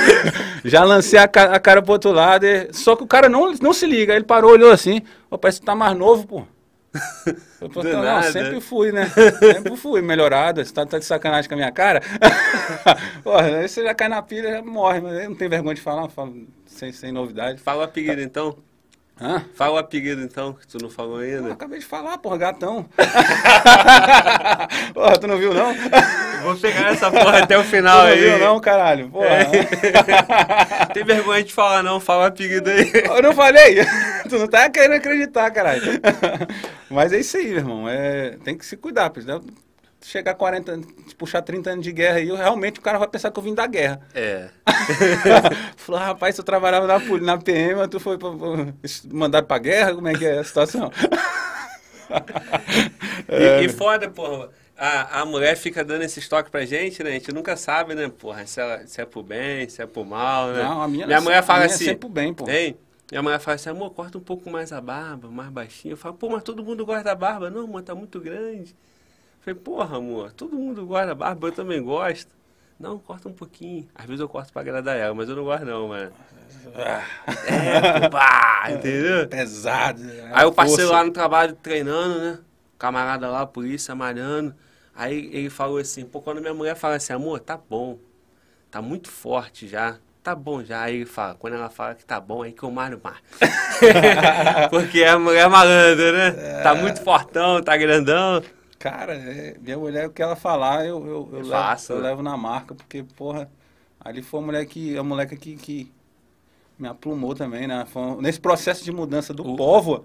Já 0.64 0.84
lancei 0.84 1.18
a, 1.18 1.24
a, 1.24 1.58
cara 1.58 1.82
pro 1.82 1.92
outro 1.92 2.12
lado. 2.12 2.46
E... 2.46 2.72
Só 2.72 2.94
que 2.94 3.02
o 3.02 3.06
cara 3.06 3.28
não, 3.28 3.52
não 3.54 3.72
se 3.72 3.84
liga. 3.84 4.14
Ele 4.14 4.24
parou, 4.24 4.52
olhou 4.52 4.70
assim. 4.70 5.02
Pô, 5.28 5.36
parece 5.36 5.58
que 5.58 5.66
tá 5.66 5.74
mais 5.74 5.96
novo, 5.96 6.26
pô. 6.26 6.46
Eu 7.60 7.68
tô, 7.68 7.82
não, 7.82 8.02
nada. 8.02 8.30
sempre 8.30 8.60
fui, 8.60 8.92
né? 8.92 9.06
Sempre 9.08 9.76
fui 9.76 10.00
melhorado. 10.00 10.64
Você 10.64 10.72
tá, 10.72 10.86
tá 10.86 10.98
de 10.98 11.04
sacanagem 11.04 11.48
com 11.48 11.54
a 11.54 11.58
minha 11.58 11.72
cara? 11.72 12.00
Porra, 13.24 13.46
aí 13.46 13.68
você 13.68 13.82
já 13.82 13.94
cai 13.94 14.08
na 14.08 14.22
pilha, 14.22 14.50
já 14.50 14.62
morre. 14.62 15.00
Mas 15.00 15.28
não 15.28 15.34
tem 15.34 15.48
vergonha 15.48 15.74
de 15.74 15.80
falar, 15.80 16.08
falo 16.08 16.46
sem, 16.66 16.92
sem 16.92 17.10
novidade. 17.10 17.60
Fala 17.60 17.80
o 17.80 17.84
apelido, 17.84 18.16
tá. 18.16 18.22
então. 18.22 18.56
Hã? 19.18 19.42
Fala 19.54 19.72
o 19.72 19.78
apelido 19.78 20.20
então, 20.20 20.52
que 20.52 20.66
tu 20.66 20.76
não 20.80 20.90
falou 20.90 21.18
ainda. 21.18 21.48
Eu 21.48 21.52
acabei 21.52 21.78
de 21.78 21.86
falar, 21.86 22.18
porra, 22.18 22.36
gatão. 22.36 22.86
porra, 24.92 25.18
tu 25.18 25.26
não 25.26 25.38
viu 25.38 25.54
não? 25.54 25.74
Vou 26.42 26.54
pegar 26.56 26.92
essa 26.92 27.10
porra 27.10 27.38
até 27.38 27.56
o 27.56 27.64
final 27.64 28.02
aí. 28.02 28.18
Tu 28.18 28.28
não 28.28 28.38
viu 28.38 28.46
não, 28.46 28.60
caralho? 28.60 29.08
Porra. 29.08 29.26
É. 29.26 29.46
Tem 30.92 31.02
vergonha 31.02 31.42
de 31.42 31.54
falar 31.54 31.82
não, 31.82 31.98
fala 31.98 32.24
o 32.24 32.26
apelido 32.26 32.68
aí. 32.68 32.92
Eu 32.92 33.22
não 33.22 33.32
falei? 33.32 33.78
Tu 34.28 34.38
não 34.38 34.48
tá 34.48 34.68
querendo 34.68 34.94
acreditar, 34.94 35.48
caralho. 35.52 35.82
Mas 36.90 37.12
é 37.12 37.20
isso 37.20 37.36
aí, 37.36 37.46
meu 37.46 37.58
irmão. 37.58 37.88
É, 37.88 38.36
tem 38.42 38.58
que 38.58 38.66
se 38.66 38.76
cuidar, 38.76 39.08
chegar 40.06 40.32
a 40.32 40.34
40 40.34 40.72
anos, 40.72 40.86
puxar 41.18 41.42
30 41.42 41.70
anos 41.70 41.84
de 41.84 41.90
guerra 41.90 42.18
aí, 42.18 42.30
realmente 42.30 42.78
o 42.78 42.82
cara 42.82 42.98
vai 42.98 43.08
pensar 43.08 43.30
que 43.30 43.38
eu 43.38 43.42
vim 43.42 43.54
da 43.54 43.66
guerra. 43.66 44.00
É. 44.14 44.48
Falou, 45.76 46.00
rapaz, 46.00 46.36
tu 46.36 46.44
trabalhava 46.44 46.86
na, 46.86 46.98
na 47.20 47.38
PM, 47.38 47.88
tu 47.88 47.98
foi 47.98 48.16
pra, 48.16 48.30
mandado 49.10 49.46
pra 49.46 49.58
guerra? 49.58 49.94
Como 49.94 50.06
é 50.06 50.14
que 50.14 50.24
é 50.24 50.38
a 50.38 50.44
situação? 50.44 50.92
é. 53.26 53.62
E, 53.62 53.66
e 53.66 53.68
foda, 53.68 54.08
porra. 54.08 54.50
A, 54.78 55.22
a 55.22 55.24
mulher 55.24 55.56
fica 55.56 55.82
dando 55.82 56.02
esse 56.02 56.20
estoque 56.20 56.50
pra 56.50 56.64
gente, 56.66 57.02
né? 57.02 57.10
A 57.10 57.12
gente 57.14 57.32
nunca 57.32 57.56
sabe, 57.56 57.94
né, 57.94 58.08
porra, 58.08 58.46
se, 58.46 58.60
ela, 58.60 58.86
se 58.86 59.00
é 59.00 59.06
pro 59.06 59.22
bem, 59.22 59.68
se 59.68 59.82
é 59.82 59.86
pro 59.86 60.04
mal, 60.04 60.48
né? 60.48 60.62
Não, 60.62 60.82
a 60.82 60.88
minha, 60.88 61.06
minha 61.06 61.20
mulher 61.20 61.42
fala 61.42 61.60
minha 61.60 61.74
assim. 61.74 61.84
É 61.84 61.88
sempre 61.88 62.00
pro 62.00 62.08
bem, 62.10 62.32
pô. 62.32 62.48
Hein? 62.48 62.76
Minha 63.10 63.22
mulher 63.22 63.40
fala 63.40 63.54
assim, 63.54 63.70
amor, 63.70 63.90
corta 63.90 64.18
um 64.18 64.20
pouco 64.20 64.50
mais 64.50 64.72
a 64.72 64.80
barba, 64.80 65.28
mais 65.28 65.48
baixinho. 65.48 65.94
Eu 65.94 65.96
falo, 65.96 66.14
pô, 66.14 66.28
mas 66.28 66.42
todo 66.42 66.62
mundo 66.62 66.84
gosta 66.84 67.02
da 67.02 67.14
barba. 67.14 67.48
Não, 67.48 67.64
amor, 67.64 67.82
tá 67.82 67.94
muito 67.94 68.20
grande. 68.20 68.74
Falei, 69.46 69.60
porra, 69.60 69.98
amor, 69.98 70.32
todo 70.32 70.56
mundo 70.56 70.84
gosta 70.84 71.06
da 71.06 71.14
barba, 71.14 71.46
eu 71.46 71.52
também 71.52 71.80
gosto. 71.80 72.28
Não, 72.80 72.98
corta 72.98 73.28
um 73.28 73.32
pouquinho. 73.32 73.86
Às 73.94 74.04
vezes 74.04 74.20
eu 74.20 74.28
corto 74.28 74.52
pra 74.52 74.60
agradar 74.60 74.96
ela, 74.96 75.14
mas 75.14 75.28
eu 75.28 75.36
não 75.36 75.44
gosto 75.44 75.64
não, 75.64 75.86
mano. 75.86 76.10
É, 77.46 78.08
pá, 78.08 78.64
entendeu? 78.70 79.28
Pesado. 79.28 80.02
É 80.02 80.30
Aí 80.32 80.44
eu 80.44 80.52
passei 80.52 80.84
força. 80.84 80.92
lá 80.92 81.04
no 81.04 81.12
trabalho 81.12 81.54
treinando, 81.54 82.18
né? 82.18 82.38
Camarada 82.76 83.28
lá, 83.28 83.46
polícia, 83.46 83.94
malhando. 83.94 84.52
Aí 84.94 85.30
ele 85.32 85.48
falou 85.48 85.78
assim, 85.78 86.04
pô, 86.04 86.20
quando 86.20 86.40
minha 86.40 86.52
mulher 86.52 86.74
fala 86.74 86.96
assim, 86.96 87.12
amor, 87.12 87.38
tá 87.38 87.56
bom. 87.56 87.98
Tá 88.68 88.82
muito 88.82 89.08
forte 89.08 89.68
já. 89.68 89.96
Tá 90.24 90.34
bom 90.34 90.64
já. 90.64 90.82
Aí 90.82 90.96
ele 90.96 91.06
fala, 91.06 91.36
quando 91.36 91.54
ela 91.54 91.70
fala 91.70 91.94
que 91.94 92.04
tá 92.04 92.18
bom, 92.20 92.42
aí 92.42 92.52
que 92.52 92.64
eu 92.64 92.70
malho 92.70 93.00
mais. 93.02 93.18
Porque 94.70 95.00
é 95.02 95.10
a 95.10 95.18
mulher 95.18 95.48
malandra, 95.48 96.12
né? 96.12 96.62
Tá 96.64 96.74
muito 96.74 97.00
fortão, 97.02 97.62
tá 97.62 97.76
grandão. 97.76 98.42
Cara, 98.78 99.14
é, 99.14 99.56
minha 99.58 99.78
mulher, 99.78 100.06
o 100.06 100.10
que 100.10 100.22
ela 100.22 100.36
falar, 100.36 100.86
eu, 100.86 100.98
eu, 101.06 101.28
eu, 101.32 101.40
é 101.40 101.42
levo, 101.42 101.92
eu 101.92 102.00
levo 102.00 102.22
na 102.22 102.36
marca, 102.36 102.74
porque, 102.74 103.02
porra, 103.02 103.50
ali 104.00 104.22
foi 104.22 104.40
a 104.40 104.42
mulher 104.42 104.66
que, 104.66 104.96
a 104.96 105.02
moleque 105.02 105.36
que, 105.36 105.56
que 105.56 105.92
me 106.78 106.86
aplumou 106.86 107.34
também, 107.34 107.66
né? 107.66 107.86
Nesse 108.20 108.40
processo 108.40 108.84
de 108.84 108.92
mudança 108.92 109.32
do 109.32 109.46
uh. 109.46 109.56
povo, 109.56 110.04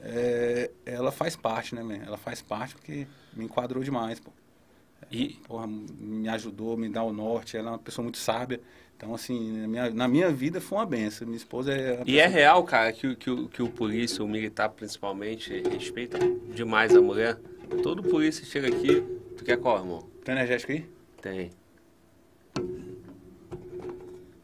é, 0.00 0.70
ela 0.84 1.12
faz 1.12 1.36
parte, 1.36 1.74
né, 1.74 1.82
man? 1.82 2.00
Ela 2.04 2.16
faz 2.16 2.42
parte 2.42 2.74
porque 2.74 3.06
me 3.32 3.44
enquadrou 3.44 3.82
demais, 3.84 4.18
pô. 4.18 4.30
E... 5.10 5.40
Porra, 5.46 5.66
me 5.66 6.28
ajudou, 6.28 6.76
me 6.76 6.88
dá 6.88 7.02
o 7.02 7.12
norte. 7.12 7.56
Ela 7.56 7.68
é 7.68 7.72
uma 7.72 7.78
pessoa 7.78 8.02
muito 8.02 8.18
sábia. 8.18 8.60
Então, 8.96 9.14
assim, 9.14 9.58
na 9.58 9.68
minha, 9.68 9.90
na 9.90 10.08
minha 10.08 10.30
vida 10.30 10.60
foi 10.60 10.78
uma 10.78 10.86
benção. 10.86 11.26
Minha 11.26 11.36
esposa 11.36 11.72
é. 11.72 12.02
E 12.06 12.18
é 12.18 12.26
real, 12.26 12.62
cara, 12.64 12.92
que, 12.92 13.14
que, 13.16 13.48
que 13.48 13.62
o 13.62 13.68
polícia, 13.68 14.24
o 14.24 14.28
militar 14.28 14.68
principalmente, 14.70 15.62
respeita 15.68 16.18
demais 16.54 16.94
a 16.94 17.00
mulher. 17.00 17.38
Todo 17.82 18.02
polícia 18.02 18.44
chega 18.44 18.68
aqui. 18.68 19.02
Tu 19.36 19.44
quer 19.44 19.58
qual, 19.58 19.78
irmão? 19.78 20.06
Tem 20.24 20.34
energético 20.34 20.72
aí? 20.72 20.86
Tem. 21.20 21.50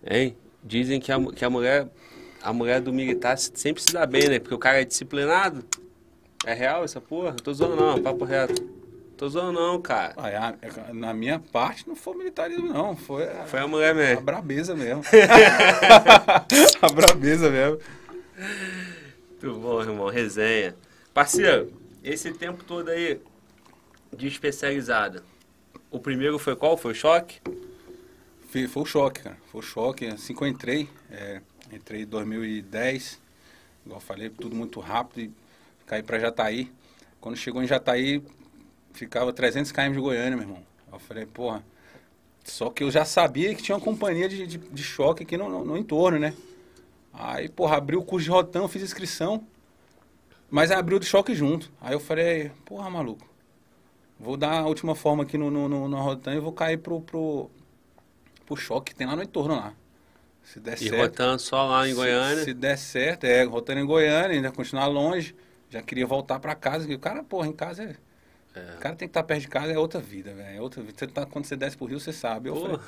Hein? 0.05 0.37
Dizem 0.65 1.01
que 1.01 1.13
a, 1.13 1.19
que 1.33 1.45
a 1.45 1.51
mulher 1.51 1.89
a 2.43 2.53
mulher 2.53 2.81
do 2.81 2.93
militar 2.93 3.37
sempre 3.37 3.83
se 3.83 3.93
dá 3.93 4.07
bem, 4.07 4.29
né? 4.29 4.39
Porque 4.39 4.55
o 4.55 4.59
cara 4.59 4.81
é 4.81 4.85
disciplinado. 4.85 5.65
É 6.47 6.55
real 6.55 6.85
essa 6.85 7.01
porra? 7.01 7.35
Tô 7.35 7.53
zoando 7.53 7.77
não, 7.77 8.01
papo 8.01 8.25
reto. 8.25 8.63
Tô 9.17 9.29
zoando 9.29 9.53
não, 9.53 9.81
cara. 9.83 10.15
Ah, 10.17 10.55
é, 10.63 10.93
na 10.93 11.13
minha 11.13 11.41
parte 11.41 11.89
não 11.89 11.97
foi 11.97 12.17
militarismo, 12.17 12.69
não. 12.69 12.97
Foi 12.97 13.25
a, 13.25 13.45
foi 13.47 13.59
a 13.59 13.67
mulher 13.67 13.95
mesmo. 13.95 14.19
A 14.19 14.23
brabeza 14.23 14.75
mesmo. 14.77 15.03
a 16.81 16.93
brabeza 16.93 17.51
mesmo. 17.51 17.79
Muito 19.43 19.61
bom, 19.61 19.83
irmão. 19.83 20.09
Resenha. 20.09 20.77
Parceiro, 21.13 21.73
esse 22.03 22.33
tempo 22.33 22.65
todo 22.65 22.89
aí 22.89 23.21
de 24.17 24.27
especializada. 24.27 25.23
O 25.91 25.99
primeiro 25.99 26.39
foi 26.39 26.55
qual? 26.57 26.77
Foi 26.77 26.93
o 26.93 26.95
choque? 26.95 27.41
Foi, 28.49 28.67
foi 28.67 28.83
o 28.83 28.87
choque, 28.87 29.23
cara. 29.23 29.37
Foi 29.51 29.61
o 29.61 29.63
choque. 29.63 30.07
Assim 30.07 30.35
que 30.35 30.43
eu 30.43 30.49
entrei, 30.49 30.89
é, 31.11 31.41
entrei 31.73 32.03
em 32.03 32.07
2010, 32.07 33.21
igual 33.85 34.01
eu 34.01 34.05
falei, 34.05 34.31
tudo 34.31 34.55
muito 34.55 34.81
rápido 34.81 35.21
e 35.21 35.33
caí 35.87 36.03
para 36.03 36.19
Jataí. 36.19 36.71
Quando 37.21 37.37
chegou 37.37 37.63
em 37.63 37.67
Jataí, 37.67 38.23
ficava 38.93 39.33
300 39.33 39.73
km 39.73 39.93
de 39.93 40.01
Goiânia, 40.01 40.37
meu 40.37 40.47
irmão. 40.47 40.63
Eu 40.93 40.99
falei, 40.99 41.27
porra, 41.27 41.63
só 42.45 42.71
que 42.71 42.83
eu 42.83 42.91
já 42.91 43.05
sabia 43.05 43.55
que 43.55 43.63
tinha 43.63 43.77
uma 43.77 43.85
companhia 43.85 44.29
de, 44.29 44.47
de, 44.47 44.59
de 44.59 44.83
choque 44.83 45.23
aqui 45.23 45.37
no, 45.37 45.49
no, 45.49 45.65
no, 45.65 45.77
entorno, 45.77 46.19
né? 46.19 46.35
Aí, 47.13 47.49
porra, 47.49 47.77
abri 47.77 47.97
o 47.97 48.03
curso 48.03 48.25
de 48.25 48.31
rotão, 48.31 48.69
fiz 48.69 48.83
inscrição, 48.83 49.45
mas 50.51 50.71
abriu 50.71 50.99
de 50.99 51.07
choque 51.07 51.35
junto. 51.35 51.71
Aí 51.81 51.93
eu 51.93 52.01
falei, 52.01 52.51
porra, 52.65 52.89
maluco, 52.89 53.29
vou 54.19 54.37
dar 54.37 54.61
a 54.61 54.67
última 54.67 54.95
forma 54.95 55.23
aqui 55.23 55.37
no, 55.37 55.51
no, 55.51 55.69
no, 55.69 55.89
no 55.89 56.01
rotão 56.01 56.33
e 56.33 56.41
vou 56.41 56.53
cair 56.53 56.79
pro, 56.79 57.01
pro, 57.01 57.51
pro 58.47 58.57
choque 58.57 58.93
que 58.93 58.99
tem 58.99 59.07
lá 59.07 59.15
no 59.15 59.23
entorno 59.23 59.55
lá. 59.55 59.75
Se 60.43 60.59
der 60.59 60.75
e 60.75 60.89
certo. 60.89 60.97
rotando 60.97 61.39
só 61.43 61.67
lá 61.67 61.87
em 61.87 61.95
Goiânia? 61.95 62.43
Se, 62.43 62.55
der 62.55 62.79
certo, 62.79 63.25
é, 63.25 63.43
rotando 63.45 63.81
em 63.81 63.85
Goiânia, 63.85 64.31
ainda 64.31 64.51
continuar 64.51 64.87
longe. 64.87 65.37
Já 65.69 65.83
queria 65.83 66.07
voltar 66.07 66.41
para 66.41 66.55
casa. 66.55 66.91
E 66.91 66.95
o 66.95 66.99
cara, 66.99 67.23
porra, 67.23 67.49
em 67.49 67.53
casa 67.53 67.83
é. 67.83 67.97
é. 68.59 68.75
O 68.77 68.79
cara 68.79 68.97
tem 68.97 69.07
que 69.07 69.11
estar 69.11 69.21
tá 69.21 69.27
perto 69.27 69.43
de 69.43 69.49
casa, 69.49 69.73
é 69.73 69.79
outra 69.79 70.01
vida, 70.01 70.33
velho. 70.33 70.57
É 70.57 70.61
outra 70.61 70.83
vida. 70.83 70.95
Você 70.97 71.07
tá, 71.07 71.27
quando 71.27 71.45
você 71.45 71.55
desce 71.55 71.77
pro 71.77 71.85
Rio, 71.85 72.01
você 72.01 72.15
sabe. 72.15 72.49
Eu 72.49 72.55
porra. 72.55 72.79
falei. 72.79 72.87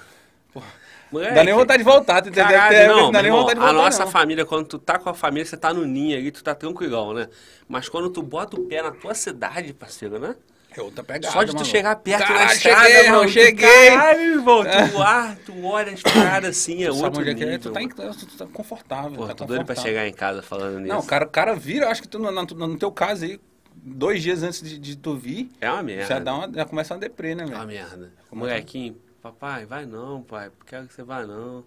Moleque, 1.11 1.35
dá 1.35 1.43
nem 1.45 1.55
vontade 1.55 1.83
de 1.83 1.91
voltar, 1.91 2.23
tu 2.23 2.29
entendeu? 2.29 2.57
Caralho, 2.57 2.97
não, 2.97 3.11
dá 3.11 3.21
nem 3.21 3.33
vontade 3.33 3.55
de 3.55 3.67
voltar. 3.67 3.81
A 3.81 3.85
nossa 3.85 4.05
não. 4.05 4.13
família, 4.13 4.45
quando 4.45 4.67
tu 4.67 4.79
tá 4.79 4.99
com 4.99 5.09
a 5.09 5.15
família, 5.15 5.45
você 5.45 5.57
tá 5.57 5.75
no 5.75 5.85
ninho 5.85 6.17
ali, 6.17 6.31
tu 6.31 6.43
tá 6.43 6.55
tranquilão, 6.55 7.13
né? 7.13 7.29
Mas 7.69 7.89
quando 7.89 8.11
tu 8.11 8.23
bota 8.23 8.57
o 8.57 8.65
pé 8.67 8.81
na 8.81 8.93
tua 8.93 9.13
cidade, 9.15 9.73
parceiro, 9.73 10.19
né? 10.19 10.37
É 10.77 10.81
outra 10.81 11.03
pegada, 11.03 11.33
Só 11.33 11.43
de 11.43 11.51
tu 11.51 11.55
mano. 11.55 11.67
chegar 11.67 11.97
perto 11.97 12.23
Caralho, 12.23 12.47
na 12.47 12.55
estrada, 12.55 12.89
cheguei, 12.89 13.11
mano. 13.11 13.29
cheguei. 13.29 13.91
Caralho, 13.91 14.21
irmão. 14.21 14.63
Tu, 14.63 15.03
ar, 15.03 15.37
tu 15.45 15.65
olha 15.65 15.93
as 15.93 16.01
paradas 16.03 16.51
assim, 16.51 16.85
é 16.85 16.89
tu 16.89 17.05
outro 17.05 17.25
nível. 17.25 17.49
É 17.49 17.55
é? 17.55 17.59
Tu, 17.59 17.73
tá 17.73 17.81
tu 17.81 18.37
tá 18.37 18.47
confortável. 18.47 19.17
Pô, 19.17 19.27
tá 19.27 19.35
tô 19.35 19.47
doido 19.47 19.65
pra 19.65 19.75
chegar 19.75 20.07
em 20.07 20.13
casa 20.13 20.43
falando 20.43 20.79
nisso. 20.79 20.95
Não, 20.95 21.01
o 21.01 21.07
cara, 21.07 21.27
cara 21.27 21.55
vira, 21.55 21.89
acho 21.89 22.03
que 22.03 22.09
tu, 22.09 22.21
no, 22.21 22.31
no, 22.31 22.45
no 22.45 22.79
teu 22.79 22.93
caso 22.93 23.25
aí, 23.25 23.41
dois 23.75 24.23
dias 24.23 24.45
antes 24.45 24.63
de, 24.63 24.79
de, 24.79 24.97
tu 24.97 25.17
vir... 25.17 25.51
É 25.61 25.69
uma 25.69 25.83
merda. 25.83 26.07
Já, 26.07 26.19
dá 26.21 26.35
uma, 26.35 26.53
já 26.53 26.65
começa 26.65 26.95
uma 26.95 27.01
deprê, 27.01 27.35
né, 27.35 27.45
velho? 27.45 27.55
É 27.55 27.59
uma 27.59 27.67
merda. 27.67 28.13
Molequinho, 28.31 28.97
papai, 29.21 29.67
vai 29.67 29.87
não, 29.87 30.23
pai. 30.23 30.51
Quero 30.67 30.87
que 30.87 30.95
você 30.95 31.03
vá 31.03 31.27
não. 31.27 31.65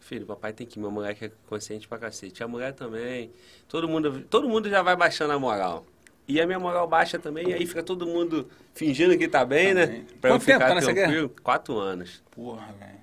Filho, 0.00 0.26
papai 0.26 0.52
tem 0.52 0.66
que 0.66 0.78
ir. 0.78 0.80
Meu 0.80 0.90
moleque 0.90 1.26
é 1.26 1.32
consciente 1.48 1.88
pra 1.88 1.98
cacete. 1.98 2.42
A 2.42 2.48
mulher 2.48 2.72
também. 2.72 3.30
Todo 3.68 3.88
mundo, 3.88 4.24
todo 4.30 4.48
mundo 4.48 4.70
já 4.70 4.82
vai 4.82 4.96
baixando 4.96 5.32
a 5.32 5.38
moral. 5.38 5.84
E 6.28 6.40
a 6.40 6.46
minha 6.46 6.58
moral 6.58 6.86
baixa 6.86 7.18
também, 7.18 7.48
e 7.48 7.54
aí 7.54 7.66
fica 7.66 7.82
todo 7.82 8.06
mundo 8.06 8.50
fingindo 8.74 9.16
que 9.16 9.26
tá 9.26 9.46
bem, 9.46 9.68
tá 9.68 9.74
né? 9.74 9.86
Bem. 9.86 10.04
Pra 10.20 10.30
Quanto 10.30 10.34
eu 10.34 10.40
ficar 10.40 10.58
tempo 10.58 10.80
tá 10.80 10.92
tranquilo. 10.92 11.28
Guerra? 11.28 11.42
Quatro 11.42 11.78
anos. 11.78 12.22
Porra, 12.30 12.66
velho. 12.78 12.98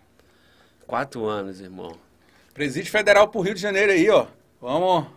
Quatro 0.86 1.26
anos, 1.26 1.60
irmão. 1.60 1.98
Presídio 2.54 2.92
Federal 2.92 3.28
pro 3.28 3.42
Rio 3.42 3.56
de 3.56 3.62
Janeiro 3.62 3.92
aí, 3.92 4.08
ó. 4.12 4.28
Vamos. 4.62 5.08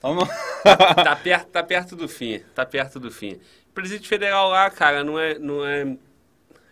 Vamos. 0.00 0.26
tá, 0.64 1.14
perto, 1.16 1.48
tá 1.48 1.62
perto 1.62 1.94
do 1.94 2.08
fim. 2.08 2.40
Tá 2.54 2.64
perto 2.64 2.98
do 2.98 3.10
fim. 3.10 3.38
Presídio 3.74 4.08
Federal 4.08 4.48
lá, 4.48 4.70
cara, 4.70 5.04
não 5.04 5.18
é. 5.18 5.38
Não 5.38 5.64
é, 5.64 5.96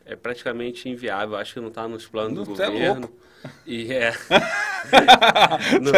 é 0.08 0.16
praticamente 0.16 0.88
inviável. 0.88 1.36
Acho 1.36 1.54
que 1.54 1.60
não 1.60 1.70
tá 1.70 1.86
nos 1.86 2.06
planos 2.06 2.34
não, 2.34 2.42
do 2.44 2.50
governo. 2.50 2.76
É 2.78 2.98
louco. 2.98 3.12
E 3.66 3.92
é. 3.92 4.12
não, 5.80 5.92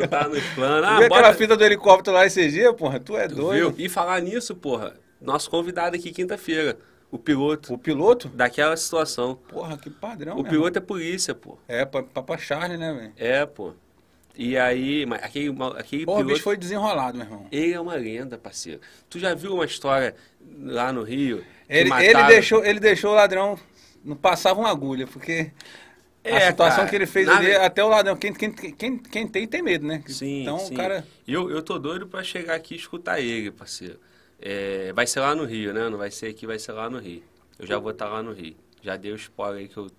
não 0.00 0.08
tá 0.08 0.28
nos 0.28 0.44
planos. 0.54 0.88
Ah, 0.88 1.00
bota... 1.00 1.06
aquela 1.06 1.34
fita 1.34 1.56
do 1.56 1.64
helicóptero 1.64 2.14
lá 2.14 2.26
esse 2.26 2.48
dia, 2.50 2.72
porra? 2.74 3.00
Tu 3.00 3.16
é 3.16 3.26
tu 3.26 3.36
doido. 3.36 3.72
Viu? 3.72 3.84
E 3.84 3.88
falar 3.88 4.20
nisso, 4.20 4.54
porra, 4.54 4.94
nosso 5.20 5.50
convidado 5.50 5.96
aqui 5.96 6.12
quinta-feira. 6.12 6.78
O 7.10 7.18
piloto. 7.18 7.72
O 7.72 7.78
piloto? 7.78 8.28
Daquela 8.28 8.76
situação. 8.76 9.36
Porra, 9.48 9.78
que 9.78 9.88
padrão. 9.88 10.38
O 10.38 10.44
piloto 10.44 10.78
é 10.78 10.82
polícia, 10.82 11.34
pô. 11.34 11.56
É, 11.66 11.84
Papa 11.84 12.36
Charlie, 12.36 12.76
né, 12.76 12.92
velho? 12.92 13.12
É, 13.16 13.46
pô. 13.46 13.72
E 14.36 14.58
aí, 14.58 15.06
aquele, 15.22 15.54
aquele 15.76 16.04
Porra, 16.04 16.18
piloto, 16.18 16.20
o 16.20 16.24
bicho 16.24 16.42
foi 16.42 16.56
desenrolado, 16.56 17.16
meu 17.16 17.26
irmão. 17.26 17.46
Ele 17.52 17.72
é 17.72 17.80
uma 17.80 17.94
lenda, 17.94 18.36
parceiro. 18.36 18.80
Tu 19.08 19.20
já 19.20 19.32
viu 19.32 19.54
uma 19.54 19.64
história 19.64 20.14
lá 20.60 20.92
no 20.92 21.02
Rio? 21.02 21.44
Ele, 21.68 21.90
ele, 21.92 22.22
deixou, 22.24 22.64
ele 22.64 22.80
deixou 22.80 23.12
o 23.12 23.14
ladrão. 23.14 23.58
Não 24.04 24.16
passava 24.16 24.60
uma 24.60 24.70
agulha, 24.70 25.06
porque 25.06 25.50
é, 26.22 26.36
a 26.36 26.50
situação 26.50 26.78
cara, 26.78 26.90
que 26.90 26.96
ele 26.96 27.06
fez 27.06 27.28
ali, 27.28 27.54
até 27.54 27.82
o 27.82 27.88
ladrão, 27.88 28.16
quem, 28.16 28.32
quem, 28.32 28.52
quem, 28.52 28.98
quem 28.98 29.28
tem, 29.28 29.46
tem 29.46 29.62
medo, 29.62 29.86
né? 29.86 30.02
Sim, 30.06 30.42
então, 30.42 30.58
sim. 30.58 30.74
o 30.74 30.76
cara... 30.76 31.06
Eu, 31.26 31.50
eu 31.50 31.62
tô 31.62 31.78
doido 31.78 32.06
pra 32.06 32.22
chegar 32.22 32.54
aqui 32.54 32.74
e 32.74 32.76
escutar 32.78 33.20
ele, 33.20 33.50
parceiro. 33.50 33.98
É, 34.40 34.92
vai 34.92 35.06
ser 35.06 35.20
lá 35.20 35.34
no 35.34 35.44
Rio, 35.44 35.72
né? 35.72 35.88
Não 35.88 35.98
vai 35.98 36.10
ser 36.10 36.26
aqui, 36.26 36.46
vai 36.46 36.58
ser 36.58 36.72
lá 36.72 36.90
no 36.90 36.98
Rio. 36.98 37.22
Eu 37.58 37.66
já 37.66 37.78
vou 37.78 37.92
estar 37.92 38.06
tá 38.06 38.12
lá 38.12 38.22
no 38.22 38.32
Rio. 38.32 38.56
Já 38.82 38.96
dei 38.96 39.12
o 39.12 39.16
spoiler 39.16 39.60
aí 39.60 39.68
que 39.68 39.76
eu, 39.76 39.90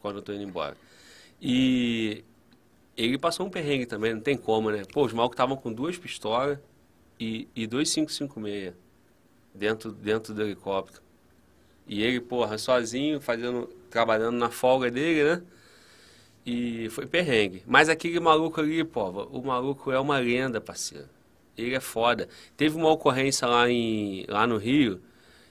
quando 0.00 0.16
eu 0.16 0.22
tô 0.22 0.32
indo 0.32 0.42
embora. 0.42 0.76
E 1.40 2.24
ele 2.96 3.18
passou 3.18 3.46
um 3.46 3.50
perrengue 3.50 3.86
também, 3.86 4.14
não 4.14 4.20
tem 4.20 4.36
como, 4.36 4.70
né? 4.70 4.82
Pô, 4.92 5.04
os 5.04 5.12
malucos 5.12 5.34
estavam 5.34 5.56
com 5.56 5.72
duas 5.72 5.96
pistolas 5.98 6.58
e, 7.18 7.48
e 7.54 7.66
dois 7.66 7.92
556 7.92 8.74
dentro, 9.54 9.92
dentro 9.92 10.34
do 10.34 10.42
helicóptero. 10.42 11.02
E 11.86 12.02
ele, 12.02 12.20
porra, 12.20 12.58
sozinho, 12.58 13.20
fazendo, 13.20 13.68
trabalhando 13.90 14.36
na 14.36 14.50
folga 14.50 14.90
dele, 14.90 15.24
né? 15.24 15.42
E 16.44 16.88
foi 16.90 17.06
perrengue. 17.06 17.62
Mas 17.66 17.88
aquele 17.88 18.18
maluco 18.18 18.60
ali, 18.60 18.82
pô, 18.82 19.08
o 19.08 19.44
maluco 19.44 19.92
é 19.92 19.98
uma 19.98 20.18
lenda, 20.18 20.60
parceiro. 20.60 21.08
Ele 21.56 21.74
é 21.74 21.80
foda. 21.80 22.28
Teve 22.56 22.76
uma 22.76 22.90
ocorrência 22.90 23.46
lá, 23.46 23.68
em, 23.68 24.24
lá 24.28 24.46
no 24.46 24.56
Rio, 24.56 25.00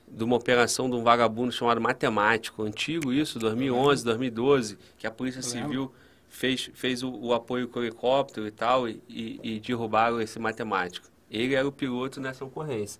de 0.07 0.23
uma 0.23 0.35
operação 0.35 0.89
de 0.89 0.95
um 0.95 1.03
vagabundo 1.03 1.51
chamado 1.51 1.79
Matemático, 1.79 2.63
antigo 2.63 3.13
isso, 3.13 3.39
2011, 3.39 4.03
2012, 4.03 4.77
que 4.97 5.07
a 5.07 5.11
Polícia 5.11 5.41
Civil 5.41 5.91
fez, 6.27 6.69
fez 6.73 7.03
o, 7.03 7.11
o 7.11 7.33
apoio 7.33 7.67
com 7.67 7.79
o 7.79 7.83
helicóptero 7.83 8.45
e 8.47 8.51
tal, 8.51 8.89
e, 8.89 9.01
e, 9.07 9.39
e 9.41 9.59
derrubaram 9.59 10.19
esse 10.19 10.39
matemático. 10.39 11.07
Ele 11.29 11.53
era 11.53 11.67
o 11.67 11.71
piloto 11.71 12.19
nessa 12.19 12.43
ocorrência. 12.43 12.99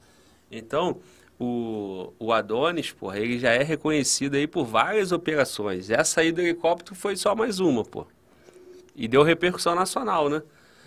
Então, 0.50 1.02
o, 1.44 2.14
o 2.20 2.32
Adonis, 2.32 2.92
porra, 2.92 3.18
ele 3.18 3.40
já 3.40 3.50
é 3.50 3.64
reconhecido 3.64 4.36
aí 4.36 4.46
por 4.46 4.64
várias 4.64 5.12
operações. 5.12 5.90
Essa 5.90 6.22
aí 6.22 6.32
do 6.32 6.40
helicóptero 6.40 6.94
foi 6.94 7.16
só 7.16 7.34
mais 7.34 7.60
uma, 7.60 7.84
pô. 7.84 8.06
E 8.96 9.08
deu 9.08 9.24
repercussão 9.24 9.74
nacional, 9.74 10.30
né? 10.30 10.44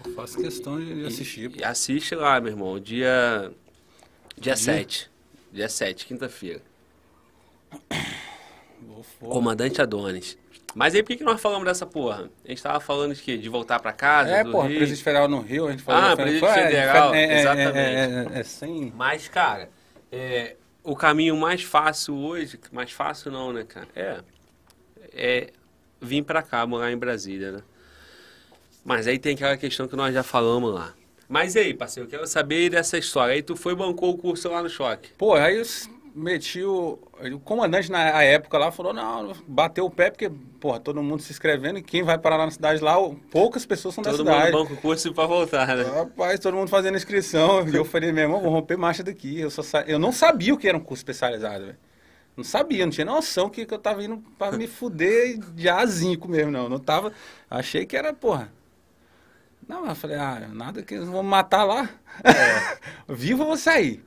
Eu 0.07 0.15
faço 0.15 0.41
questão 0.41 0.79
de 0.79 1.05
assistir. 1.07 1.51
E, 1.57 1.65
assiste 1.65 2.15
lá, 2.15 2.41
meu 2.41 2.53
irmão, 2.53 2.79
dia, 2.79 3.51
dia, 4.39 4.55
dia? 4.55 4.57
7. 4.57 5.11
Dia 5.53 5.69
7, 5.69 6.07
quinta-feira. 6.07 6.63
Comandante 9.19 9.83
Adonis. 9.83 10.39
Mas 10.73 10.95
aí 10.95 11.03
por 11.03 11.09
que, 11.09 11.17
que 11.17 11.25
nós 11.25 11.41
falamos 11.41 11.65
dessa 11.65 11.85
porra? 11.85 12.31
A 12.45 12.49
gente 12.49 12.63
tava 12.63 12.79
falando 12.79 13.13
de 13.13 13.23
quê? 13.23 13.37
De 13.37 13.49
voltar 13.49 13.81
pra 13.81 13.93
casa? 13.93 14.31
É, 14.31 14.45
porra, 14.45 14.69
Rio? 14.69 14.79
Presídio 14.79 15.03
Federal 15.03 15.27
no 15.27 15.41
Rio, 15.41 15.67
a 15.67 15.73
gente 15.73 15.83
falou. 15.83 16.13
Ah, 16.13 16.17
Presídio 16.17 16.49
Federal, 16.49 17.13
é, 17.13 17.25
é, 17.25 17.41
exatamente. 17.41 17.79
É, 17.79 18.29
é, 18.37 18.39
é, 18.39 18.43
sim. 18.45 18.93
Mas, 18.95 19.27
cara, 19.29 19.69
é, 20.15 20.57
o 20.85 20.95
caminho 20.95 21.37
mais 21.37 21.63
fácil 21.63 22.15
hoje, 22.15 22.59
mais 22.71 22.93
fácil 22.93 23.33
não, 23.33 23.53
né, 23.53 23.65
cara? 23.65 23.89
É, 23.97 24.21
é 25.13 25.51
vir 26.01 26.23
para 26.23 26.41
cá, 26.41 26.65
morar 26.65 26.93
em 26.93 26.97
Brasília, 26.97 27.51
né? 27.51 27.63
Mas 28.85 29.09
aí 29.09 29.19
tem 29.19 29.35
aquela 29.35 29.57
questão 29.57 29.89
que 29.89 29.97
nós 29.97 30.15
já 30.15 30.23
falamos 30.23 30.73
lá. 30.73 30.95
Mas 31.29 31.55
e 31.57 31.59
aí, 31.59 31.75
parceiro, 31.75 32.07
eu 32.07 32.11
quero 32.11 32.27
saber 32.27 32.71
dessa 32.71 32.97
história. 32.97 33.35
Aí 33.35 33.43
tu 33.43 33.57
foi 33.57 33.75
bancou 33.75 34.11
o 34.11 34.19
curso 34.19 34.49
lá 34.51 34.63
no 34.63 34.69
choque. 34.69 35.11
Pô, 35.19 35.35
aí 35.35 35.61
meti 36.15 36.63
o. 36.63 36.99
O 37.33 37.41
comandante 37.41 37.91
na 37.91 38.23
época 38.23 38.57
lá 38.57 38.71
falou: 38.71 38.93
não, 38.93 39.33
bateu 39.47 39.85
o 39.85 39.91
pé, 39.91 40.11
porque, 40.11 40.31
porra, 40.61 40.79
todo 40.79 41.03
mundo 41.03 41.23
se 41.23 41.33
inscrevendo 41.33 41.79
e 41.79 41.83
quem 41.83 42.03
vai 42.03 42.17
parar 42.17 42.39
na 42.39 42.51
cidade 42.51 42.83
lá, 42.83 42.95
poucas 43.31 43.67
pessoas 43.67 43.95
são 43.95 44.05
todo 44.05 44.13
da 44.13 44.19
cidade. 44.19 44.53
Todo 44.53 44.59
mundo 44.59 44.69
banca 44.69 44.79
o 44.79 44.83
curso 44.83 45.13
pra 45.13 45.27
voltar, 45.27 45.77
né? 45.77 45.83
Rapaz, 45.83 46.39
todo 46.39 46.57
mundo 46.57 46.69
fazendo 46.69 46.97
inscrição. 46.97 47.67
e 47.69 47.75
eu 47.75 47.85
falei, 47.85 48.13
meu 48.13 48.25
irmão, 48.25 48.41
vou 48.41 48.51
romper 48.51 48.77
marcha 48.77 49.03
daqui. 49.03 49.41
Eu, 49.41 49.51
só 49.51 49.63
sa... 49.63 49.83
eu 49.83 49.99
não 49.99 50.13
sabia 50.13 50.55
o 50.55 50.59
que 50.59 50.69
era 50.69 50.79
um 50.79 50.81
curso 50.81 51.01
especializado, 51.01 51.67
velho. 51.67 51.79
Não 52.37 52.43
sabia, 52.45 52.85
não 52.85 52.91
tinha 52.91 53.05
noção 53.05 53.49
que, 53.49 53.65
que 53.65 53.73
eu 53.73 53.79
tava 53.79 54.03
indo 54.03 54.23
pra 54.39 54.53
me 54.53 54.67
fuder 54.69 55.39
de 55.39 55.69
azinco 55.69 56.29
mesmo, 56.29 56.51
não. 56.51 56.69
Não 56.69 56.79
tava. 56.79 57.13
Achei 57.51 57.87
que 57.87 57.97
era, 57.97 58.13
porra. 58.13 58.53
Não, 59.67 59.87
eu 59.87 59.95
falei, 59.95 60.17
ah, 60.17 60.49
nada 60.53 60.83
que 60.83 60.95
eles 60.95 61.09
vão 61.09 61.23
matar 61.23 61.65
lá. 61.65 61.89
É. 62.23 62.79
Vivo 63.09 63.43
eu 63.43 63.47
vou 63.47 63.57
sair. 63.57 64.05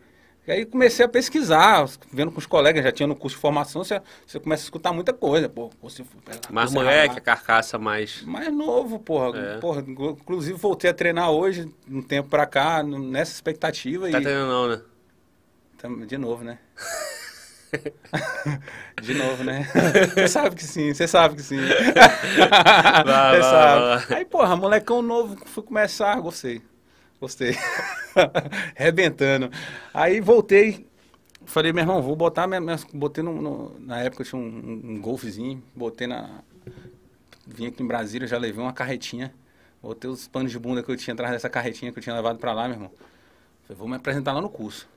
E 0.47 0.51
aí 0.51 0.65
comecei 0.65 1.05
a 1.05 1.09
pesquisar, 1.09 1.85
vendo 2.09 2.31
com 2.31 2.39
os 2.39 2.45
colegas, 2.45 2.81
já 2.81 2.89
tinha 2.89 3.05
no 3.05 3.17
curso 3.17 3.35
de 3.35 3.41
formação, 3.41 3.83
você, 3.83 4.01
você 4.25 4.39
começa 4.39 4.63
a 4.63 4.65
escutar 4.65 4.93
muita 4.93 5.11
coisa, 5.11 5.49
pô. 5.49 5.69
Você, 5.81 6.05
mais 6.49 6.71
moleque, 6.71 7.17
a 7.17 7.21
carcaça 7.21 7.77
mais... 7.77 8.21
Mais 8.21 8.53
novo, 8.53 8.97
porra. 8.97 9.37
É. 9.37 9.57
porra. 9.57 9.83
Inclusive 9.85 10.57
voltei 10.57 10.89
a 10.89 10.93
treinar 10.93 11.31
hoje, 11.31 11.69
um 11.91 12.01
tempo 12.01 12.29
pra 12.29 12.45
cá, 12.45 12.81
nessa 12.81 13.33
expectativa. 13.33 14.09
Tá 14.09 14.19
e... 14.19 14.23
treinando 14.23 14.47
não, 14.47 14.67
né? 14.69 14.81
De 16.05 16.17
novo, 16.17 16.45
né? 16.45 16.59
De 19.01 19.13
novo, 19.13 19.43
né? 19.43 19.67
Você 20.15 20.27
sabe 20.29 20.55
que 20.55 20.63
sim, 20.63 20.93
você 20.93 21.07
sabe 21.07 21.35
que 21.35 21.41
sim. 21.41 21.59
Vai, 21.59 23.03
vai, 23.03 23.41
sabe. 23.41 24.15
Aí, 24.15 24.25
porra, 24.25 24.55
molecão 24.55 25.01
novo, 25.01 25.37
fui 25.45 25.61
começar, 25.61 26.19
gostei. 26.21 26.61
Gostei. 27.19 27.55
Rebentando. 28.75 29.49
Aí 29.93 30.21
voltei, 30.21 30.87
falei, 31.45 31.73
meu 31.73 31.81
irmão, 31.81 32.01
vou 32.01 32.15
botar 32.15 32.45
minha. 32.47 32.61
minha 32.61 32.77
botei 32.93 33.23
no, 33.23 33.41
no, 33.41 33.79
Na 33.79 34.01
época 34.01 34.23
tinha 34.23 34.39
um, 34.39 34.81
um, 34.83 35.01
golfezinho, 35.01 35.63
botei 35.75 36.07
na. 36.07 36.41
Vim 37.45 37.67
aqui 37.67 37.81
em 37.81 37.87
Brasília, 37.87 38.27
já 38.27 38.37
levei 38.37 38.61
uma 38.61 38.73
carretinha. 38.73 39.33
Botei 39.81 40.09
os 40.09 40.27
panos 40.27 40.51
de 40.51 40.59
bunda 40.59 40.83
que 40.83 40.91
eu 40.91 40.97
tinha 40.97 41.13
atrás 41.13 41.31
dessa 41.31 41.49
carretinha 41.49 41.91
que 41.91 41.99
eu 41.99 42.03
tinha 42.03 42.15
levado 42.15 42.37
pra 42.37 42.53
lá, 42.53 42.63
meu 42.67 42.75
irmão. 42.75 42.91
Falei, 43.63 43.77
vou 43.77 43.87
me 43.87 43.95
apresentar 43.95 44.33
lá 44.33 44.41
no 44.41 44.49
curso. 44.49 44.87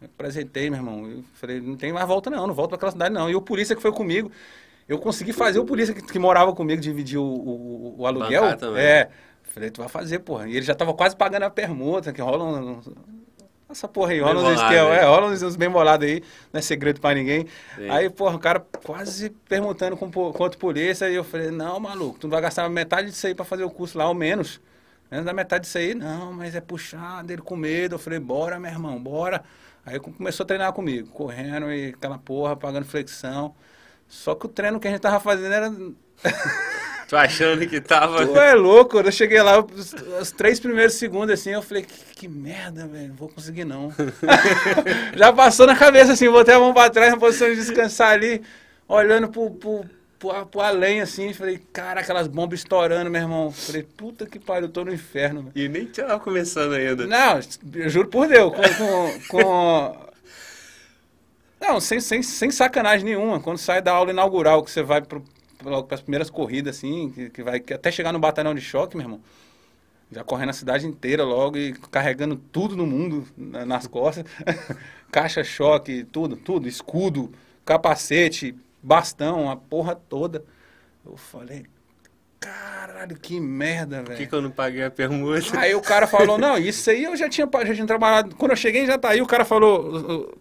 Me 0.00 0.06
apresentei, 0.06 0.70
meu 0.70 0.78
irmão. 0.78 1.08
Eu 1.08 1.24
falei, 1.34 1.60
não 1.60 1.76
tem 1.76 1.92
mais 1.92 2.06
volta 2.06 2.30
não, 2.30 2.46
não 2.46 2.54
volto 2.54 2.70
pra 2.70 2.76
aquela 2.76 2.92
cidade 2.92 3.14
não. 3.14 3.28
E 3.30 3.34
o 3.34 3.42
polícia 3.42 3.76
que 3.76 3.82
foi 3.82 3.92
comigo, 3.92 4.30
eu 4.88 4.98
consegui 4.98 5.32
fazer 5.32 5.58
o 5.58 5.64
polícia 5.64 5.94
que, 5.94 6.02
que 6.02 6.18
morava 6.18 6.52
comigo 6.54 6.80
dividir 6.80 7.18
o, 7.18 7.22
o, 7.22 7.94
o 7.98 8.06
aluguel. 8.06 8.44
É. 8.76 9.10
Falei, 9.50 9.70
tu 9.70 9.80
vai 9.80 9.88
fazer, 9.88 10.20
porra. 10.20 10.48
E 10.48 10.56
ele 10.56 10.64
já 10.64 10.74
tava 10.74 10.94
quase 10.94 11.16
pagando 11.16 11.42
a 11.42 11.50
permuta, 11.50 12.12
que 12.12 12.22
rola 12.22 12.44
um, 12.44 12.80
essa 13.68 13.88
porra 13.88 14.12
aí, 14.12 14.20
rola 14.20 14.42
uns 14.42 14.60
esquema, 14.60 14.94
é, 14.94 15.04
rola 15.04 15.26
uns, 15.26 15.42
uns 15.42 15.56
bem 15.56 15.68
bolados 15.68 16.06
aí, 16.06 16.22
não 16.52 16.58
é 16.58 16.62
segredo 16.62 17.00
pra 17.00 17.14
ninguém. 17.14 17.46
Sim. 17.76 17.90
Aí, 17.90 18.08
porra, 18.08 18.36
o 18.36 18.38
cara 18.38 18.64
quase 18.84 19.30
perguntando 19.48 19.96
com, 19.96 20.10
com 20.10 20.42
outro 20.42 20.58
polícia, 20.58 21.08
e 21.10 21.14
eu 21.14 21.24
falei, 21.24 21.50
não, 21.50 21.78
maluco, 21.80 22.18
tu 22.18 22.26
não 22.26 22.32
vai 22.32 22.40
gastar 22.40 22.68
metade 22.68 23.10
disso 23.10 23.26
aí 23.26 23.34
pra 23.34 23.44
fazer 23.44 23.64
o 23.64 23.70
curso 23.70 23.98
lá, 23.98 24.04
ao 24.04 24.14
menos. 24.14 24.60
Menos 25.10 25.26
da 25.26 25.32
metade 25.32 25.64
disso 25.64 25.78
aí, 25.78 25.94
não, 25.94 26.32
mas 26.32 26.54
é 26.54 26.60
puxado, 26.60 27.32
ele 27.32 27.42
com 27.42 27.56
medo. 27.56 27.96
Eu 27.96 27.98
falei, 27.98 28.20
bora, 28.20 28.60
meu 28.60 28.70
irmão, 28.70 29.02
bora. 29.02 29.42
Aí 29.84 29.98
começou 29.98 30.44
a 30.44 30.46
treinar 30.46 30.72
comigo, 30.72 31.08
correndo 31.08 31.72
e 31.72 31.88
aquela 31.88 32.18
porra, 32.18 32.54
pagando 32.54 32.86
flexão. 32.86 33.54
Só 34.06 34.36
que 34.36 34.46
o 34.46 34.48
treino 34.48 34.78
que 34.78 34.86
a 34.86 34.90
gente 34.90 35.00
tava 35.00 35.18
fazendo 35.18 35.52
era. 35.52 35.72
Tu 37.10 37.16
achando 37.16 37.66
que 37.66 37.80
tava. 37.80 38.24
Tu 38.24 38.38
é 38.38 38.54
louco, 38.54 38.92
quando 38.92 39.06
eu 39.06 39.12
cheguei 39.12 39.42
lá, 39.42 39.58
os, 39.58 39.92
os 40.20 40.30
três 40.30 40.60
primeiros 40.60 40.94
segundos 40.94 41.34
assim, 41.34 41.50
eu 41.50 41.60
falei, 41.60 41.82
que, 41.82 42.14
que 42.14 42.28
merda, 42.28 42.86
velho, 42.86 43.08
não 43.08 43.16
vou 43.16 43.28
conseguir 43.28 43.64
não. 43.64 43.92
Já 45.16 45.32
passou 45.32 45.66
na 45.66 45.74
cabeça 45.74 46.12
assim, 46.12 46.30
botei 46.30 46.54
a 46.54 46.60
mão 46.60 46.72
pra 46.72 46.88
trás 46.88 47.10
na 47.10 47.18
posição 47.18 47.48
de 47.48 47.56
descansar 47.56 48.12
ali, 48.12 48.40
olhando 48.86 49.28
pro, 49.28 49.50
pro 49.50 49.84
pro, 50.20 50.46
pro 50.46 50.60
além, 50.60 51.00
assim. 51.00 51.34
Falei, 51.34 51.60
cara, 51.72 52.00
aquelas 52.00 52.28
bombas 52.28 52.60
estourando, 52.60 53.10
meu 53.10 53.22
irmão. 53.22 53.50
Falei, 53.50 53.82
puta 53.82 54.24
que 54.24 54.38
pariu, 54.38 54.68
eu 54.68 54.72
tô 54.72 54.84
no 54.84 54.94
inferno. 54.94 55.50
E 55.56 55.68
nem 55.68 55.86
tava 55.86 56.20
começando 56.20 56.74
ainda. 56.74 57.08
Não, 57.08 57.40
eu 57.74 57.90
juro 57.90 58.06
por 58.06 58.28
Deus, 58.28 58.52
com... 58.54 58.62
com, 58.62 59.42
com... 59.42 60.10
Não, 61.60 61.80
sem, 61.80 61.98
sem, 61.98 62.22
sem 62.22 62.52
sacanagem 62.52 63.04
nenhuma. 63.04 63.40
Quando 63.40 63.58
sai 63.58 63.82
da 63.82 63.90
aula 63.90 64.12
inaugural, 64.12 64.62
que 64.62 64.70
você 64.70 64.82
vai 64.82 65.02
para 65.62 65.94
as 65.94 66.00
primeiras 66.00 66.30
corridas, 66.30 66.76
assim, 66.76 67.10
que, 67.10 67.30
que 67.30 67.42
vai 67.42 67.60
que 67.60 67.74
até 67.74 67.90
chegar 67.90 68.12
no 68.12 68.18
batalhão 68.18 68.54
de 68.54 68.60
choque, 68.60 68.96
meu 68.96 69.04
irmão. 69.04 69.20
Já 70.12 70.24
correndo 70.24 70.50
a 70.50 70.54
cidade 70.54 70.86
inteira 70.86 71.22
logo 71.22 71.56
e 71.56 71.72
carregando 71.90 72.36
tudo 72.36 72.76
no 72.76 72.84
mundo 72.84 73.26
nas 73.36 73.86
costas. 73.86 74.24
Caixa 75.12 75.44
choque, 75.44 76.04
tudo, 76.04 76.36
tudo, 76.36 76.66
escudo, 76.66 77.32
capacete, 77.64 78.56
bastão, 78.82 79.50
a 79.50 79.56
porra 79.56 79.94
toda. 79.94 80.44
Eu 81.06 81.16
falei, 81.16 81.64
caralho, 82.40 83.16
que 83.16 83.38
merda, 83.38 83.96
velho. 83.96 84.06
Por 84.06 84.16
que, 84.16 84.26
que, 84.26 84.34
eu 84.34 84.42
não 84.42 84.50
paguei 84.50 84.82
a 84.82 84.90
permuta? 84.90 85.58
Aí 85.58 85.74
o 85.74 85.80
cara 85.80 86.06
falou, 86.06 86.38
não, 86.38 86.56
isso 86.58 86.90
aí 86.90 87.04
eu 87.04 87.16
já 87.16 87.28
tinha, 87.28 87.48
já 87.66 87.74
tinha 87.74 87.86
trabalhado. 87.86 88.34
Quando 88.34 88.50
eu 88.50 88.56
cheguei 88.56 88.86
já 88.86 88.98
tá 88.98 89.10
aí, 89.10 89.22
o 89.22 89.26
cara 89.26 89.44
falou. 89.44 90.36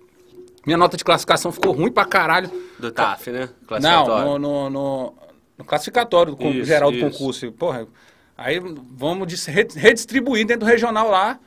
Minha 0.69 0.77
nota 0.77 0.95
de 0.95 1.03
classificação 1.03 1.51
ficou 1.51 1.71
ruim 1.71 1.91
pra 1.91 2.05
caralho. 2.05 2.47
Do 2.77 2.91
TAF, 2.91 3.31
né? 3.31 3.49
Não, 3.81 4.05
no, 4.05 4.37
no, 4.37 4.69
no, 4.69 5.13
no 5.57 5.65
classificatório 5.65 6.35
do 6.35 6.47
isso, 6.47 6.63
geral 6.63 6.91
do 6.91 6.97
isso. 6.97 7.09
concurso. 7.09 7.51
Porra, 7.51 7.87
aí 8.37 8.59
vamos 8.91 9.47
redistribuir 9.47 10.45
dentro 10.45 10.67
do 10.67 10.69
regional 10.69 11.09
lá. 11.09 11.39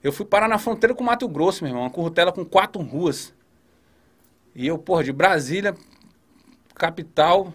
Eu 0.00 0.12
fui 0.12 0.24
parar 0.24 0.46
na 0.46 0.58
fronteira 0.58 0.94
com 0.94 1.02
Mato 1.02 1.26
Grosso, 1.26 1.64
meu 1.64 1.72
irmão. 1.72 1.82
Uma 1.82 1.90
currutela 1.90 2.30
com 2.30 2.44
quatro 2.44 2.80
ruas. 2.80 3.34
E 4.54 4.68
eu, 4.68 4.78
porra, 4.78 5.02
de 5.02 5.12
Brasília 5.12 5.74
capital, 6.72 7.52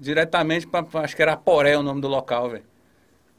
diretamente 0.00 0.66
para, 0.66 0.84
acho 0.94 1.14
que 1.14 1.22
era 1.22 1.36
Poré 1.36 1.78
o 1.78 1.82
nome 1.84 2.00
do 2.00 2.08
local, 2.08 2.50
velho. 2.50 2.64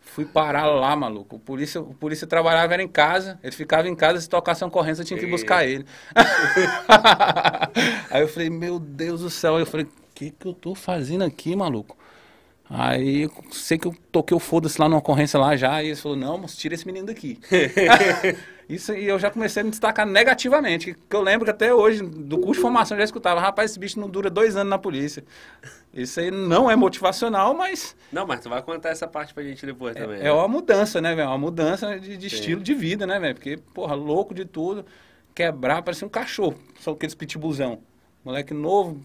Fui 0.02 0.26
parar 0.26 0.66
lá, 0.66 0.96
maluco. 0.96 1.38
O 1.38 1.40
polícia, 1.40 1.80
o 1.80 1.94
polícia 1.94 2.28
trabalhava 2.28 2.74
era 2.74 2.84
em 2.84 2.88
casa, 2.88 3.40
ele 3.42 3.56
ficava 3.56 3.88
em 3.88 3.96
casa, 3.96 4.20
se 4.20 4.28
tocasse 4.28 4.64
uma 4.64 4.68
ocorrência, 4.68 5.04
eu 5.04 5.06
tinha 5.06 5.18
que 5.18 5.26
ir 5.26 5.30
buscar 5.30 5.66
ele. 5.66 5.86
Aí 8.10 8.22
eu 8.22 8.28
falei, 8.28 8.50
meu 8.50 8.78
Deus 8.80 9.22
do 9.22 9.30
céu. 9.30 9.56
Aí 9.56 9.62
eu 9.62 9.66
falei, 9.66 9.86
o 9.86 9.90
que, 10.14 10.32
que 10.32 10.46
eu 10.46 10.54
tô 10.54 10.76
fazendo 10.76 11.24
aqui, 11.24 11.56
maluco? 11.56 11.96
Aí 12.74 13.30
sei 13.52 13.78
que 13.78 13.86
eu 13.86 13.94
toquei 14.14 14.36
o 14.36 14.40
foda-se 14.40 14.80
lá 14.80 14.88
numa 14.88 15.00
ocorrência 15.00 15.38
lá 15.38 15.58
já, 15.58 15.84
e 15.84 15.88
ele 15.88 15.96
falou, 15.98 16.18
não, 16.18 16.38
mas 16.38 16.56
tira 16.56 16.74
esse 16.74 16.86
menino 16.86 17.08
daqui. 17.08 17.38
Isso 18.70 18.94
e 18.94 19.06
eu 19.06 19.20
já 19.20 19.30
comecei 19.30 19.60
a 19.60 19.66
me 19.66 19.72
destacar 19.72 20.06
negativamente. 20.06 20.96
Que 21.10 21.14
eu 21.14 21.22
lembro 21.22 21.44
que 21.44 21.52
até 21.52 21.74
hoje, 21.74 22.02
do 22.02 22.38
curso 22.38 22.54
de 22.54 22.60
formação, 22.62 22.96
eu 22.96 23.02
já 23.02 23.04
escutava, 23.04 23.42
rapaz, 23.42 23.72
esse 23.72 23.80
bicho 23.80 24.00
não 24.00 24.10
dura 24.10 24.30
dois 24.30 24.56
anos 24.56 24.70
na 24.70 24.78
polícia. 24.78 25.22
Isso 25.94 26.22
aí 26.22 26.32
não 26.32 26.72
é 26.72 26.76
motivacional, 26.78 27.54
mas. 27.54 27.94
Não, 28.10 28.26
mas 28.26 28.40
tu 28.40 28.48
vai 28.48 28.62
contar 28.62 28.88
essa 28.88 29.06
parte 29.06 29.34
pra 29.34 29.44
gente 29.44 29.66
depois 29.66 29.94
é, 29.98 30.00
também. 30.00 30.20
É, 30.20 30.24
né? 30.24 30.30
é 30.30 30.32
uma 30.32 30.48
mudança, 30.48 31.02
né, 31.02 31.14
velho? 31.14 31.28
Uma 31.28 31.38
mudança 31.38 32.00
de, 32.00 32.16
de 32.16 32.28
estilo 32.28 32.62
de 32.62 32.74
vida, 32.74 33.06
né, 33.06 33.20
velho? 33.20 33.36
Porque, 33.36 33.58
porra, 33.74 33.94
louco 33.94 34.34
de 34.34 34.46
tudo, 34.46 34.86
quebrar, 35.36 35.82
parecia 35.82 36.08
um 36.08 36.10
cachorro. 36.10 36.58
Só 36.80 36.92
aqueles 36.92 37.14
pitbullzão. 37.14 37.80
Moleque 38.24 38.54
novo, 38.54 39.02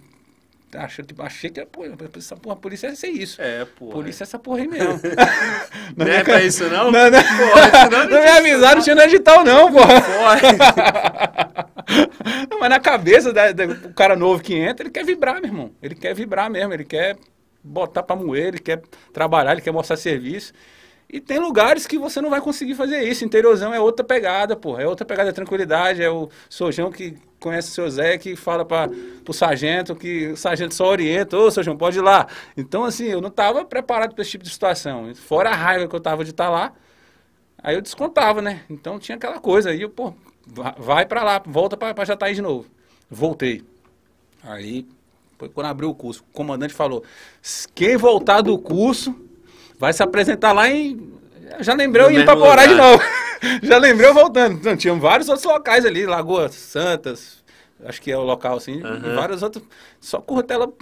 Achei, 0.75 1.05
tipo, 1.05 1.23
achei 1.23 1.49
que 1.49 1.65
pô, 1.65 1.85
essa 2.17 2.37
porra, 2.37 2.57
polícia 2.57 2.89
ia 2.89 2.97
ser 2.97 3.09
isso. 3.09 3.41
É, 3.41 3.65
pô. 3.65 3.89
Polícia 3.89 4.25
é 4.25 4.27
essa 4.27 4.39
porra 4.39 4.59
aí 4.59 4.69
mesmo. 4.69 5.01
não, 5.97 6.05
não 6.07 6.13
é 6.13 6.25
pra 6.25 6.43
isso, 6.43 6.65
não? 6.65 6.91
Não, 6.91 7.11
não, 7.11 7.23
porra, 7.23 7.91
não, 7.91 8.09
não 8.11 8.21
me 8.21 8.29
avisaram, 8.29 8.77
não 8.77 8.83
tinha 8.83 8.97
no 8.97 9.03
edital, 9.03 9.45
não, 9.45 9.73
porra. 9.73 10.03
não, 12.51 12.59
mas 12.59 12.71
na 12.71 12.81
cabeça 12.81 13.33
do 13.33 13.95
cara 13.95 14.17
novo 14.17 14.43
que 14.43 14.55
entra, 14.55 14.85
ele 14.85 14.91
quer 14.91 15.05
vibrar, 15.05 15.37
meu 15.37 15.45
irmão. 15.45 15.71
Ele 15.81 15.95
quer 15.95 16.15
vibrar 16.15 16.51
mesmo, 16.51 16.75
ele 16.75 16.85
quer 16.85 17.17
botar 17.63 18.03
pra 18.03 18.17
moer, 18.17 18.49
ele 18.49 18.59
quer 18.59 18.83
trabalhar, 19.13 19.53
ele 19.53 19.61
quer 19.63 19.73
mostrar 19.73 19.97
serviço. 19.97 20.53
E 21.09 21.21
tem 21.21 21.39
lugares 21.39 21.87
que 21.87 21.99
você 21.99 22.21
não 22.21 22.31
vai 22.31 22.41
conseguir 22.41 22.75
fazer 22.75 23.03
isso. 23.03 23.25
Interiorzão 23.25 23.73
é 23.73 23.79
outra 23.79 24.05
pegada, 24.05 24.57
pô. 24.57 24.79
É 24.79 24.87
outra 24.87 25.07
pegada 25.07 25.31
de 25.31 25.35
tranquilidade. 25.35 26.03
É 26.03 26.11
o 26.11 26.29
Sojão 26.49 26.91
que 26.91 27.17
conhece 27.39 27.69
o 27.69 27.73
seu 27.73 27.89
Zé, 27.89 28.19
que 28.19 28.35
fala 28.35 28.65
para 28.65 28.91
o 29.27 29.33
sargento, 29.33 29.95
que 29.95 30.29
o 30.29 30.37
sargento 30.37 30.75
só 30.75 30.89
orienta. 30.89 31.39
Ô, 31.39 31.49
Sojão, 31.51 31.77
pode 31.77 31.99
ir 31.99 32.03
lá. 32.03 32.27
Então, 32.57 32.85
assim, 32.85 33.05
eu 33.05 33.21
não 33.21 33.29
estava 33.29 33.65
preparado 33.65 34.15
para 34.15 34.23
esse 34.23 34.33
tipo 34.33 34.43
de 34.43 34.51
situação. 34.51 35.15
Fora 35.15 35.51
a 35.51 35.55
raiva 35.55 35.87
que 35.87 35.95
eu 35.95 36.01
tava 36.01 36.25
de 36.25 36.31
estar 36.31 36.47
tá 36.47 36.51
lá, 36.51 36.73
aí 37.63 37.77
eu 37.77 37.83
descontava, 37.83 38.43
né? 38.43 38.63
Então 38.69 38.99
tinha 38.99 39.17
aquela 39.17 39.39
coisa. 39.39 39.71
Aí 39.71 39.83
eu, 39.83 39.91
pô, 39.91 40.13
vai 40.77 41.07
para 41.07 41.23
lá, 41.23 41.41
volta 41.47 41.77
para 41.77 42.05
Jataí 42.05 42.35
de 42.35 42.43
novo. 42.43 42.67
Voltei. 43.09 43.63
Aí, 44.43 44.87
quando 45.55 45.67
abriu 45.67 45.91
o 45.91 45.95
curso, 45.95 46.23
o 46.23 46.33
comandante 46.33 46.75
falou: 46.75 47.05
quem 47.75 47.97
voltar 47.97 48.41
do 48.41 48.59
curso 48.59 49.26
vai 49.79 49.93
se 49.93 50.03
apresentar 50.03 50.53
lá 50.53 50.69
em. 50.69 51.13
Já 51.61 51.75
lembrei 51.75 52.05
eu 52.05 52.11
indo 52.11 52.25
pra 52.25 52.37
Porá 52.37 52.67
de 52.67 52.75
novo. 52.75 53.03
Já 53.63 53.79
lembrei 53.79 54.09
eu 54.09 54.15
voltando. 54.15 54.55
Então, 54.57 54.77
tinham 54.77 54.99
vários 54.99 55.29
outros 55.29 55.45
locais 55.45 55.85
ali, 55.85 56.07
Lagoa 56.07 56.49
Santas, 56.49 57.45
acho 57.85 58.01
que 58.01 58.11
é 58.11 58.17
o 58.17 58.23
local 58.23 58.57
assim, 58.57 58.83
uhum. 58.83 59.15
vários 59.15 59.43
outros. 59.43 59.65
Só 60.01 60.21
curtela 60.21 60.73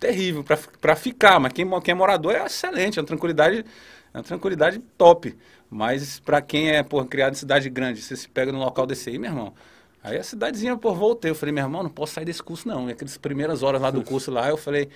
terrível 0.00 0.42
pra, 0.42 0.58
pra 0.80 0.96
ficar, 0.96 1.38
mas 1.38 1.52
quem, 1.52 1.68
quem 1.80 1.92
é 1.92 1.94
morador 1.94 2.34
é 2.34 2.44
excelente, 2.44 2.98
é 2.98 3.02
uma 3.02 3.06
tranquilidade, 3.06 3.64
é 4.12 4.18
uma 4.18 4.22
tranquilidade 4.22 4.78
top. 4.98 5.36
Mas 5.70 6.20
para 6.20 6.40
quem 6.40 6.70
é, 6.70 6.82
por 6.82 7.04
criado 7.06 7.32
em 7.32 7.36
cidade 7.36 7.68
grande, 7.68 8.00
você 8.00 8.16
se 8.16 8.28
pega 8.28 8.52
num 8.52 8.58
local 8.60 8.86
desse 8.86 9.10
aí, 9.10 9.18
meu 9.18 9.30
irmão. 9.30 9.54
Aí 10.02 10.18
a 10.18 10.22
cidadezinha, 10.22 10.76
pô, 10.76 10.94
voltei. 10.94 11.30
Eu 11.30 11.34
falei, 11.34 11.52
meu 11.52 11.64
irmão, 11.64 11.82
não 11.82 11.90
posso 11.90 12.12
sair 12.12 12.26
desse 12.26 12.42
curso, 12.42 12.68
não. 12.68 12.88
E 12.88 12.92
aquelas 12.92 13.16
primeiras 13.16 13.62
horas 13.62 13.80
lá 13.80 13.90
do 13.90 14.02
curso 14.02 14.30
lá, 14.30 14.48
eu 14.48 14.56
falei, 14.56 14.90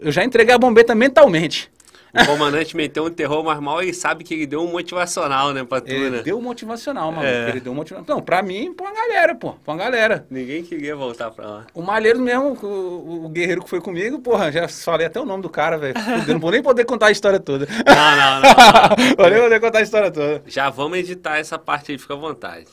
eu 0.00 0.10
já 0.10 0.24
entreguei 0.24 0.52
a 0.52 0.58
bombeta 0.58 0.94
mentalmente. 0.94 1.70
O 2.14 2.26
comandante 2.26 2.76
meteu 2.76 3.04
um 3.04 3.10
terror 3.10 3.44
mais 3.44 3.60
mal 3.60 3.82
e 3.82 3.92
sabe 3.92 4.24
que 4.24 4.34
ele 4.34 4.46
deu 4.46 4.62
um 4.62 4.70
motivacional, 4.70 5.52
né, 5.52 5.62
pra 5.64 5.80
tu, 5.80 5.90
Ele 5.90 6.10
né? 6.10 6.22
deu 6.22 6.38
um 6.38 6.42
motivacional, 6.42 7.12
maluco. 7.12 7.26
É. 7.26 7.50
Ele 7.50 7.60
deu 7.60 7.72
um 7.72 7.74
motivacional. 7.76 8.16
Não, 8.16 8.24
pra 8.24 8.42
mim, 8.42 8.72
pra 8.72 8.86
uma 8.86 8.94
galera, 8.94 9.34
pô. 9.34 9.52
Pra 9.52 9.74
uma 9.74 9.76
galera. 9.82 10.26
Ninguém 10.30 10.62
queria 10.62 10.96
voltar 10.96 11.30
pra 11.30 11.46
lá. 11.46 11.66
O 11.74 11.82
Malheiro 11.82 12.18
mesmo, 12.20 12.56
o, 12.62 13.26
o 13.26 13.28
guerreiro 13.28 13.62
que 13.62 13.68
foi 13.68 13.80
comigo, 13.80 14.18
porra, 14.20 14.50
já 14.50 14.66
falei 14.68 15.06
até 15.06 15.20
o 15.20 15.26
nome 15.26 15.42
do 15.42 15.50
cara, 15.50 15.76
velho. 15.76 15.94
Eu 16.26 16.34
não 16.34 16.40
vou 16.40 16.50
nem 16.50 16.62
poder 16.62 16.84
contar 16.86 17.06
a 17.08 17.10
história 17.10 17.38
toda. 17.38 17.66
Não, 17.86 18.16
não, 18.16 18.40
não. 18.40 19.16
vou 19.16 19.30
nem 19.30 19.40
poder 19.40 19.60
contar 19.60 19.78
a 19.78 19.82
história 19.82 20.10
toda. 20.10 20.42
Já 20.46 20.70
vamos 20.70 20.98
editar 20.98 21.38
essa 21.38 21.58
parte 21.58 21.92
aí, 21.92 21.98
fica 21.98 22.14
à 22.14 22.16
vontade. 22.16 22.66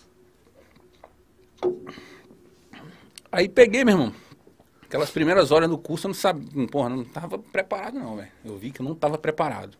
Aí 3.31 3.49
peguei, 3.49 3.83
meu 3.83 3.93
irmão. 3.95 4.13
Aquelas 4.95 5.11
primeiras 5.11 5.51
horas 5.51 5.69
do 5.69 5.77
curso 5.77 6.07
eu 6.07 6.09
não 6.09 6.15
sabia, 6.15 6.67
porra, 6.67 6.87
não 6.87 7.03
tava 7.03 7.37
preparado 7.37 7.99
não, 7.99 8.15
velho. 8.15 8.31
Eu 8.45 8.57
vi 8.57 8.71
que 8.71 8.79
eu 8.79 8.85
não 8.85 8.95
tava 8.95 9.17
preparado. 9.17 9.77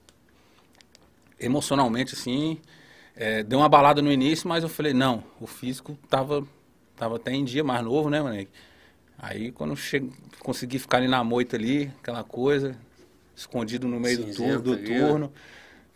Emocionalmente, 1.39 2.13
assim, 2.13 2.59
é, 3.15 3.41
deu 3.41 3.59
uma 3.59 3.69
balada 3.69 4.01
no 4.01 4.11
início, 4.11 4.45
mas 4.49 4.61
eu 4.61 4.67
falei, 4.67 4.93
não, 4.93 5.23
o 5.39 5.47
físico 5.47 5.97
tava, 6.09 6.45
tava 6.97 7.15
até 7.15 7.31
em 7.31 7.45
dia 7.45 7.63
mais 7.63 7.81
novo, 7.81 8.09
né, 8.09 8.21
moleque? 8.21 8.51
Aí 9.17 9.53
quando 9.53 9.69
eu 9.69 9.77
cheguei, 9.77 10.11
consegui 10.39 10.79
ficar 10.79 10.97
ali 10.97 11.07
na 11.07 11.23
moita 11.23 11.55
ali, 11.55 11.93
aquela 12.01 12.25
coisa, 12.25 12.75
escondido 13.33 13.87
no 13.87 14.01
meio 14.01 14.17
do 14.17 14.35
turno, 14.35 14.61
do 14.61 14.77
turno. 14.77 15.33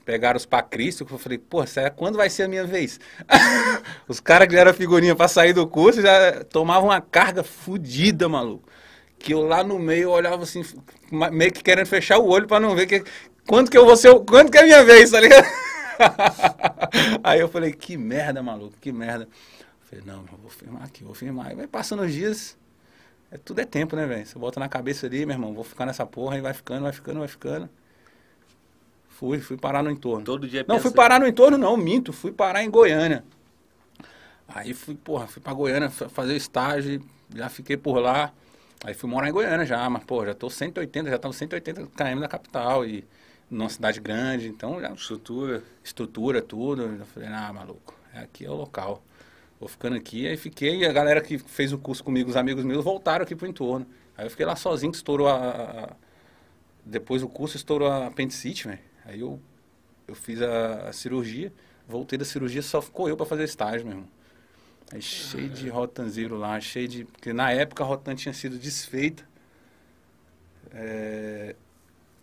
Pegaram 0.05 0.37
os 0.37 0.45
pacristos, 0.45 1.05
que 1.05 1.13
eu 1.13 1.17
falei, 1.17 1.37
pô, 1.37 1.67
será, 1.67 1.89
quando 1.89 2.15
vai 2.15 2.29
ser 2.29 2.43
a 2.43 2.47
minha 2.47 2.65
vez? 2.65 3.01
os 4.07 4.21
caras 4.21 4.47
que 4.47 4.53
já 4.53 4.61
eram 4.61 4.73
figurinha 4.73 5.13
pra 5.13 5.27
sair 5.27 5.51
do 5.51 5.67
curso 5.67 6.01
já 6.01 6.41
tomavam 6.45 6.87
uma 6.87 7.01
carga 7.01 7.43
fodida, 7.43 8.29
maluco. 8.29 8.68
Que 9.19 9.33
eu 9.33 9.41
lá 9.45 9.63
no 9.63 9.77
meio 9.77 10.09
olhava 10.11 10.43
assim, 10.43 10.63
meio 11.11 11.51
que 11.51 11.61
querendo 11.61 11.85
fechar 11.85 12.17
o 12.17 12.27
olho 12.27 12.47
pra 12.47 12.59
não 12.59 12.73
ver 12.75 12.87
que. 12.87 13.03
Quando 13.47 13.69
que 13.69 13.77
eu 13.77 13.85
vou 13.85 13.95
ser. 13.97 14.09
o- 14.09 14.23
Quando 14.23 14.49
que 14.49 14.57
é 14.57 14.61
a 14.61 14.65
minha 14.65 14.83
vez, 14.83 15.11
tá 15.11 15.19
ligado? 15.19 15.45
Aí 17.23 17.39
eu 17.39 17.49
falei, 17.49 17.73
que 17.73 17.97
merda, 17.97 18.41
maluco, 18.41 18.75
que 18.79 18.91
merda. 18.91 19.25
Eu 19.25 19.87
falei, 19.89 20.05
não, 20.05 20.23
vou 20.41 20.49
firmar 20.49 20.83
aqui, 20.83 21.03
vou 21.03 21.13
firmar. 21.13 21.47
Aí 21.47 21.55
vai 21.55 21.67
passando 21.67 22.03
os 22.03 22.13
dias. 22.13 22.57
É, 23.31 23.37
tudo 23.37 23.59
é 23.61 23.65
tempo, 23.65 23.95
né, 23.95 24.05
velho? 24.07 24.25
Você 24.25 24.39
bota 24.39 24.59
na 24.59 24.69
cabeça 24.69 25.05
ali, 25.05 25.25
meu 25.25 25.35
irmão, 25.35 25.53
vou 25.53 25.63
ficar 25.63 25.85
nessa 25.85 26.05
porra, 26.05 26.35
aí 26.35 26.41
vai 26.41 26.53
ficando, 26.53 26.83
vai 26.83 26.91
ficando, 26.93 27.19
vai 27.19 27.27
ficando. 27.27 27.69
Fui, 29.09 29.39
fui 29.39 29.57
parar 29.57 29.83
no 29.83 29.91
entorno. 29.91 30.23
Todo 30.25 30.47
dia 30.47 30.61
Não, 30.67 30.77
pensa- 30.77 30.87
fui 30.87 30.95
parar 30.95 31.19
no 31.19 31.27
entorno, 31.27 31.57
não, 31.57 31.75
minto, 31.75 32.13
fui 32.13 32.31
parar 32.31 32.63
em 32.63 32.69
Goiânia. 32.69 33.23
Aí 34.47 34.73
fui, 34.73 34.95
porra, 34.95 35.27
fui 35.27 35.41
pra 35.41 35.53
Goiânia 35.53 35.89
fa- 35.89 36.09
fazer 36.09 36.35
estágio, 36.35 37.01
já 37.35 37.49
fiquei 37.49 37.75
por 37.77 37.99
lá. 37.99 38.31
Aí 38.83 38.93
fui 38.93 39.09
morar 39.09 39.29
em 39.29 39.31
Goiânia 39.31 39.65
já, 39.65 39.89
mas, 39.89 40.03
pô, 40.05 40.25
já 40.25 40.33
tô 40.33 40.49
180, 40.49 41.09
já 41.09 41.17
tava 41.19 41.33
180 41.33 41.87
km 41.87 42.19
da 42.21 42.27
capital 42.27 42.85
e 42.85 43.05
numa 43.49 43.69
cidade 43.69 43.99
grande, 43.99 44.47
então 44.47 44.79
já 44.79 44.91
Estrutura. 44.93 45.63
estrutura, 45.83 46.41
tudo. 46.41 46.83
Eu 46.83 47.05
falei, 47.07 47.29
ah, 47.29 47.51
maluco, 47.51 47.93
aqui 48.13 48.45
é 48.45 48.49
o 48.49 48.55
local. 48.55 49.03
Vou 49.59 49.67
ficando 49.67 49.97
aqui, 49.97 50.25
aí 50.27 50.37
fiquei, 50.37 50.77
e 50.79 50.85
a 50.85 50.93
galera 50.93 51.21
que 51.21 51.37
fez 51.37 51.73
o 51.73 51.77
curso 51.77 52.03
comigo, 52.03 52.29
os 52.29 52.37
amigos 52.37 52.63
meus, 52.63 52.83
voltaram 52.83 53.23
aqui 53.23 53.35
pro 53.35 53.47
entorno. 53.47 53.85
Aí 54.17 54.25
eu 54.25 54.29
fiquei 54.29 54.45
lá 54.45 54.55
sozinho, 54.55 54.91
que 54.91 54.97
estourou 54.97 55.27
a. 55.27 55.95
Depois 56.85 57.21
do 57.21 57.27
curso 57.27 57.57
estourou 57.57 57.89
a 57.89 58.07
apendicite, 58.07 58.67
velho. 58.67 58.79
Aí 59.05 59.19
eu, 59.19 59.39
eu 60.07 60.15
fiz 60.15 60.41
a, 60.41 60.89
a 60.89 60.93
cirurgia, 60.93 61.51
voltei 61.87 62.17
da 62.17 62.25
cirurgia, 62.25 62.61
só 62.61 62.81
ficou 62.81 63.09
eu 63.09 63.17
pra 63.17 63.25
fazer 63.25 63.43
estágio, 63.43 63.85
meu 63.85 63.97
irmão. 63.97 64.09
Aí 64.91 65.01
cheio 65.01 65.49
de 65.49 65.69
Rotanziro 65.69 66.35
lá, 66.37 66.59
cheio 66.59 66.87
de. 66.87 67.05
Porque 67.05 67.31
na 67.31 67.51
época 67.51 67.83
a 67.83 67.87
Rotan 67.87 68.15
tinha 68.15 68.33
sido 68.33 68.57
desfeita. 68.57 69.27
É, 70.71 71.55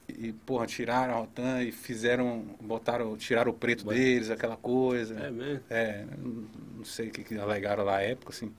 e, 0.08 0.32
porra, 0.32 0.66
tiraram 0.66 1.14
a 1.14 1.16
Rotan 1.18 1.62
e 1.62 1.70
fizeram. 1.70 2.44
Botaram, 2.60 3.16
tiraram 3.16 3.50
o 3.52 3.54
preto 3.54 3.86
deles, 3.86 4.30
aquela 4.30 4.56
coisa. 4.56 5.14
É 5.18 5.30
mesmo? 5.30 5.62
É, 5.70 6.04
não 6.18 6.46
não 6.76 6.84
sei 6.84 7.08
o 7.08 7.10
que, 7.10 7.24
que 7.24 7.38
alegaram 7.38 7.84
lá 7.84 7.92
na 7.92 8.00
época, 8.02 8.32
assim. 8.32 8.52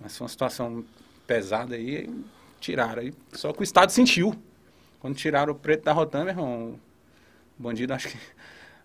Mas 0.00 0.16
foi 0.16 0.24
uma 0.24 0.28
situação 0.28 0.84
pesada 1.26 1.74
aí, 1.74 1.96
aí 1.96 2.24
tiraram. 2.60 3.02
Aí, 3.02 3.12
só 3.32 3.52
que 3.52 3.60
o 3.60 3.64
Estado 3.64 3.90
sentiu. 3.90 4.34
Quando 5.00 5.16
tiraram 5.16 5.52
o 5.52 5.56
preto 5.56 5.84
da 5.84 5.92
Rotan, 5.92 6.24
meu 6.24 6.32
irmão, 6.32 6.80
o 7.58 7.62
bandido 7.62 7.92
acho 7.94 8.08
que. 8.08 8.18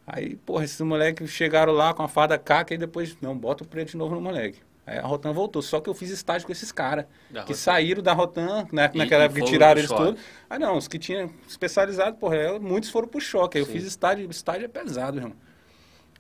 Aí, 0.06 0.36
porra, 0.36 0.64
esses 0.66 0.80
moleques 0.82 1.30
chegaram 1.30 1.72
lá 1.74 1.94
com 1.94 2.04
a 2.04 2.08
fada 2.08 2.38
caca 2.38 2.74
e 2.74 2.78
depois, 2.78 3.16
não, 3.22 3.38
bota 3.38 3.64
o 3.64 3.68
preto 3.68 3.92
de 3.92 3.98
novo 3.98 4.16
no 4.16 4.22
moleque. 4.22 4.60
Aí 4.86 4.98
a 4.98 5.04
Rotan 5.04 5.32
voltou. 5.32 5.62
Só 5.62 5.80
que 5.80 5.90
eu 5.90 5.94
fiz 5.94 6.10
estágio 6.10 6.46
com 6.46 6.52
esses 6.52 6.72
caras 6.72 7.06
que 7.30 7.38
Rotan. 7.40 7.54
saíram 7.54 8.02
da 8.04 8.14
Rotan, 8.14 8.68
né, 8.74 8.90
E- 8.94 8.98
naquela 8.98 9.24
e 9.24 9.26
época 9.28 9.42
que 9.42 9.46
tiraram 9.48 9.80
eles 9.80 9.90
choque. 9.90 10.04
todos. 10.04 10.22
Ah, 10.50 10.58
não, 10.60 10.76
os 10.78 10.88
que 10.88 10.98
tinham 10.98 11.32
especializado, 11.48 12.18
porra, 12.18 12.36
é, 12.36 12.60
muitos 12.60 12.90
foram 12.90 13.08
pro 13.08 13.22
choque. 13.22 13.58
Aí 13.58 13.62
eu 13.64 13.68
fiz 13.68 13.84
estágio, 13.84 14.30
estágio 14.30 14.66
é 14.66 14.68
pesado, 14.68 15.14
meu 15.18 15.24
irmão. 15.28 15.38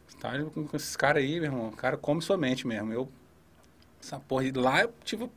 Estágio 0.07 0.51
com, 0.51 0.67
com 0.67 0.77
esses 0.77 0.95
caras 0.95 1.23
aí, 1.23 1.33
meu 1.39 1.45
irmão, 1.45 1.67
o 1.69 1.75
cara 1.75 1.97
come 1.97 2.21
sua 2.21 2.37
mente 2.37 2.67
mesmo. 2.67 2.93
Eu, 2.93 3.09
essa 4.01 4.19
porra, 4.19 4.45
e 4.45 4.51
lá 4.51 4.83
eu 4.83 4.93
tive 5.03 5.23
o 5.23 5.31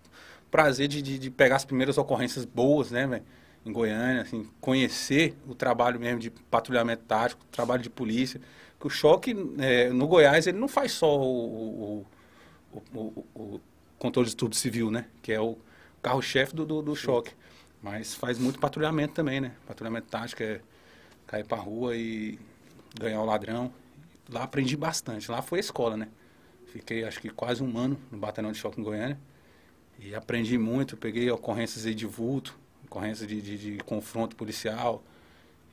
prazer 0.50 0.86
de, 0.86 1.00
de, 1.00 1.18
de 1.18 1.30
pegar 1.30 1.56
as 1.56 1.64
primeiras 1.64 1.96
ocorrências 1.96 2.44
boas, 2.44 2.90
né, 2.90 3.06
velho? 3.06 3.24
Em 3.64 3.72
Goiânia, 3.72 4.22
assim, 4.22 4.48
conhecer 4.60 5.36
o 5.48 5.54
trabalho 5.54 5.98
mesmo 5.98 6.20
de 6.20 6.30
patrulhamento 6.30 7.04
tático, 7.04 7.44
trabalho 7.50 7.82
de 7.82 7.90
polícia. 7.90 8.40
Que 8.78 8.86
o 8.86 8.90
choque, 8.90 9.34
é, 9.58 9.88
no 9.90 10.06
Goiás, 10.06 10.46
ele 10.46 10.58
não 10.58 10.68
faz 10.68 10.92
só 10.92 11.18
o, 11.18 12.04
o, 12.72 12.86
o, 12.94 13.24
o- 13.34 13.60
controle 13.98 14.26
de 14.26 14.30
distúrbio 14.32 14.58
civil, 14.58 14.90
né? 14.90 15.06
Que 15.22 15.32
é 15.32 15.40
o 15.40 15.56
carro-chefe 16.02 16.54
do, 16.54 16.66
do, 16.66 16.82
do 16.82 16.96
choque. 16.96 17.32
Mas 17.82 18.14
faz 18.14 18.38
muito 18.38 18.58
patrulhamento 18.58 19.14
também, 19.14 19.40
né? 19.40 19.52
Patrulhamento 19.66 20.08
tático 20.08 20.42
é 20.42 20.60
cair 21.26 21.44
pra 21.46 21.58
rua 21.58 21.96
e 21.96 22.38
ganhar 22.98 23.20
o 23.20 23.24
ladrão. 23.24 23.72
Lá 24.30 24.44
aprendi 24.44 24.76
bastante. 24.76 25.30
Lá 25.30 25.42
foi 25.42 25.58
a 25.58 25.60
escola, 25.60 25.96
né? 25.96 26.08
Fiquei 26.66 27.04
acho 27.04 27.20
que 27.20 27.30
quase 27.30 27.62
um 27.62 27.78
ano 27.78 27.98
no 28.10 28.18
batalhão 28.18 28.52
de 28.52 28.58
choque 28.58 28.80
em 28.80 28.84
Goiânia. 28.84 29.18
E 29.98 30.14
aprendi 30.14 30.58
muito, 30.58 30.96
peguei 30.96 31.30
ocorrências 31.30 31.86
aí 31.86 31.94
de 31.94 32.06
vulto, 32.06 32.58
ocorrências 32.94 33.26
de, 33.26 33.42
de, 33.42 33.58
de 33.58 33.78
confronto 33.84 34.36
policial. 34.36 35.02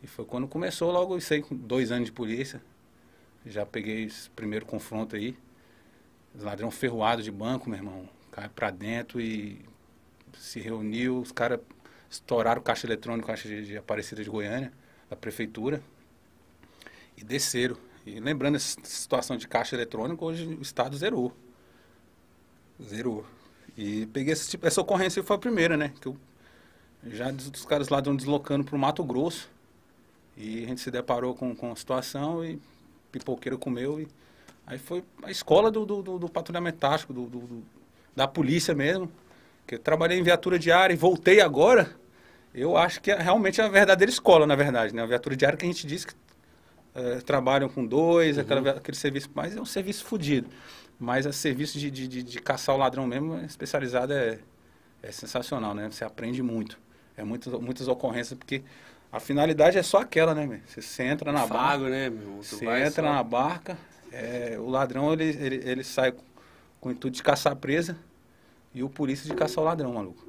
E 0.02 0.08
foi 0.08 0.26
quando 0.26 0.48
começou 0.48 0.92
logo 0.92 1.16
isso 1.18 1.32
aí, 1.34 1.42
com 1.42 1.56
dois 1.56 1.92
anos 1.92 2.08
de 2.08 2.12
polícia. 2.12 2.60
Já 3.46 3.66
peguei 3.66 4.06
esse 4.06 4.30
primeiro 4.32 4.66
confronto 4.66 5.16
aí. 5.16 5.38
Os 6.34 6.44
ladrão 6.44 6.72
ferroado 6.72 7.22
de 7.22 7.32
banco, 7.32 7.70
meu 7.70 7.78
irmão. 7.78 8.10
Cai 8.32 8.50
pra 8.50 8.72
dentro 8.72 9.22
e 9.22 9.64
se 10.34 10.60
reuniu, 10.60 11.20
os 11.20 11.32
caras 11.32 11.60
estouraram 12.10 12.62
o 12.62 12.64
caixa 12.64 12.88
eletrônico, 12.88 13.28
caixa 13.28 13.48
de, 13.48 13.66
de 13.66 13.78
Aparecida 13.78 14.24
de 14.24 14.30
Goiânia, 14.30 14.72
da 15.10 15.16
prefeitura, 15.16 15.82
e 17.18 17.24
desceram. 17.24 17.78
E 18.06 18.20
lembrando 18.20 18.56
essa 18.56 18.78
situação 18.84 19.38
de 19.38 19.48
caixa 19.48 19.76
eletrônico, 19.76 20.26
hoje 20.26 20.46
o 20.46 20.62
Estado 20.62 20.98
zerou. 20.98 21.36
Zerou. 22.82 23.26
E 23.78 24.06
peguei 24.08 24.34
esse 24.34 24.50
tipo, 24.50 24.66
essa 24.66 24.82
ocorrência 24.82 25.22
foi 25.22 25.36
a 25.36 25.40
primeira, 25.40 25.78
né? 25.78 25.94
Que 26.02 26.08
eu, 26.08 26.18
já 27.08 27.30
os 27.32 27.66
caras 27.66 27.90
lá 27.90 28.00
estão 28.00 28.16
deslocando 28.16 28.64
para 28.64 28.76
o 28.76 28.80
Mato 28.80 29.04
Grosso. 29.04 29.50
E 30.38 30.64
a 30.64 30.68
gente 30.68 30.82
se 30.82 30.90
deparou 30.92 31.36
com, 31.36 31.56
com 31.56 31.72
a 31.72 31.76
situação 31.76 32.44
e 32.44 32.60
pipoqueiro 33.12 33.58
comeu. 33.58 34.00
E 34.00 34.08
aí 34.66 34.78
foi 34.78 35.04
a 35.24 35.30
escola 35.32 35.70
do, 35.70 35.86
do, 35.86 36.02
do, 36.02 36.20
do 36.20 36.30
patrulhamento 36.30 36.78
tático, 36.80 37.14
do, 37.14 37.26
do- 37.26 37.64
da 38.16 38.28
polícia 38.28 38.74
mesmo. 38.74 39.12
Que 39.68 39.76
eu 39.76 39.80
trabalhei 39.80 40.18
em 40.20 40.24
viatura 40.24 40.58
diária 40.58 40.94
e 40.94 40.98
voltei 40.98 41.42
agora. 41.42 41.92
Eu 42.54 42.76
acho 42.78 43.02
que 43.02 43.12
é 43.12 43.16
realmente 43.18 43.62
a 43.62 43.68
verdadeira 43.68 44.12
escola, 44.12 44.46
na 44.46 44.56
verdade, 44.56 44.94
né? 44.94 45.02
A 45.02 45.06
viatura 45.06 45.36
diária 45.36 45.58
que 45.58 45.66
a 45.66 45.68
gente 45.68 45.86
diz 45.88 46.04
que 46.06 46.14
eh, 46.96 47.22
trabalham 47.26 47.70
com 47.70 47.86
dois, 47.86 48.38
aquela, 48.38 48.72
aquele 48.72 48.98
serviço, 48.98 49.30
mas 49.34 49.56
é 49.56 49.62
um 49.62 49.66
serviço 49.66 50.04
fodido. 50.04 50.50
Mas 51.00 51.26
o 51.26 51.32
serviço 51.34 51.80
de, 51.80 51.90
de, 51.90 52.08
de, 52.08 52.24
de 52.24 52.40
caçar 52.42 52.76
o 52.76 52.78
ladrão 52.78 53.08
mesmo, 53.08 53.36
é 53.38 53.46
especializado, 53.46 54.12
é, 54.14 54.40
é 55.02 55.12
sensacional, 55.12 55.74
né? 55.74 55.90
Você 55.90 56.04
aprende 56.04 56.44
muito. 56.44 56.78
É 57.18 57.24
muitas, 57.24 57.54
muitas 57.54 57.88
ocorrências, 57.88 58.38
porque 58.38 58.64
a 59.12 59.20
finalidade 59.20 59.78
é 59.78 59.84
só 59.84 60.00
aquela, 60.00 60.34
né, 60.34 60.48
velho? 60.48 60.62
Você, 60.68 61.04
entra 61.04 61.32
na 61.32 61.40
barca, 61.46 61.56
Fago, 61.56 61.84
né, 61.90 62.10
meu? 62.10 62.38
Você 62.38 62.66
entra 62.66 62.92
só- 62.92 63.02
na 63.02 63.24
barca, 63.24 63.78
é, 64.12 64.58
o 64.60 64.70
ladrão, 64.70 65.12
ele, 65.14 65.26
ele, 65.26 65.56
ele 65.70 65.84
sai 65.84 66.12
com, 66.12 66.24
com 66.80 66.90
o 66.90 66.92
intuito 66.92 67.18
de 67.18 67.24
caçar 67.24 67.56
presa 67.56 67.98
e 68.74 68.84
o 68.84 68.90
polícia 68.90 69.28
de 69.28 69.36
caçar 69.36 69.64
o 69.64 69.68
ladrão, 69.68 69.94
maluco. 69.94 70.26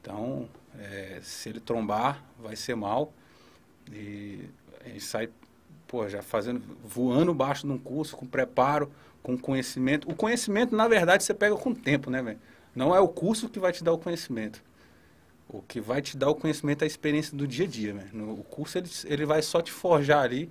Então, 0.00 0.48
é, 0.78 1.20
se 1.22 1.48
ele 1.48 1.60
trombar, 1.60 2.22
vai 2.38 2.56
ser 2.56 2.74
mal. 2.74 3.12
E 3.92 4.44
a 4.84 4.88
gente 4.88 5.00
sai, 5.04 5.28
pô, 5.86 6.08
já 6.08 6.22
fazendo, 6.22 6.62
voando 6.84 7.34
baixo 7.34 7.66
de 7.66 7.72
um 7.72 7.78
curso, 7.78 8.16
com 8.16 8.26
preparo, 8.26 8.90
com 9.22 9.36
conhecimento. 9.36 10.10
O 10.10 10.14
conhecimento, 10.14 10.74
na 10.74 10.88
verdade, 10.88 11.24
você 11.24 11.34
pega 11.34 11.56
com 11.56 11.70
o 11.70 11.74
tempo, 11.74 12.10
né, 12.10 12.22
velho? 12.22 12.38
Não 12.74 12.94
é 12.94 13.00
o 13.00 13.08
curso 13.08 13.48
que 13.48 13.58
vai 13.58 13.72
te 13.72 13.82
dar 13.82 13.92
o 13.92 13.98
conhecimento. 13.98 14.62
O 15.52 15.60
que 15.62 15.80
vai 15.80 16.00
te 16.00 16.16
dar 16.16 16.30
o 16.30 16.34
conhecimento 16.34 16.82
a 16.84 16.86
experiência 16.86 17.36
do 17.36 17.46
dia 17.46 17.64
a 17.66 17.68
dia, 17.68 17.92
velho. 17.94 18.08
No- 18.12 18.32
O 18.40 18.44
curso, 18.44 18.78
ele, 18.78 18.88
ele 19.04 19.26
vai 19.26 19.42
só 19.42 19.60
te 19.60 19.70
forjar 19.72 20.22
ali 20.22 20.50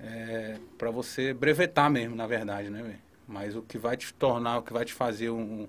é, 0.00 0.56
para 0.78 0.90
você 0.90 1.32
brevetar 1.32 1.90
mesmo, 1.90 2.14
na 2.16 2.26
verdade, 2.26 2.70
né? 2.70 2.96
Mas 3.26 3.54
o 3.56 3.62
que 3.62 3.78
vai 3.78 3.96
te 3.96 4.12
tornar, 4.14 4.58
o 4.58 4.62
que 4.62 4.72
vai 4.72 4.84
te 4.84 4.92
fazer 4.92 5.30
um, 5.30 5.68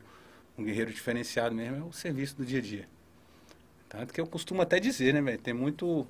um 0.58 0.64
guerreiro 0.64 0.92
diferenciado 0.92 1.56
mesmo 1.56 1.78
é 1.78 1.84
o 1.84 1.92
serviço 1.94 2.36
do 2.38 2.46
dia 2.46 2.60
a 2.60 2.62
dia. 2.62 2.88
Tanto 3.90 4.14
que 4.14 4.20
eu 4.20 4.26
costumo 4.28 4.62
até 4.62 4.80
dizer, 4.80 5.14
né, 5.14 5.22
velho? 5.22 5.38
Tem 5.38 5.54
muito, 5.54 6.08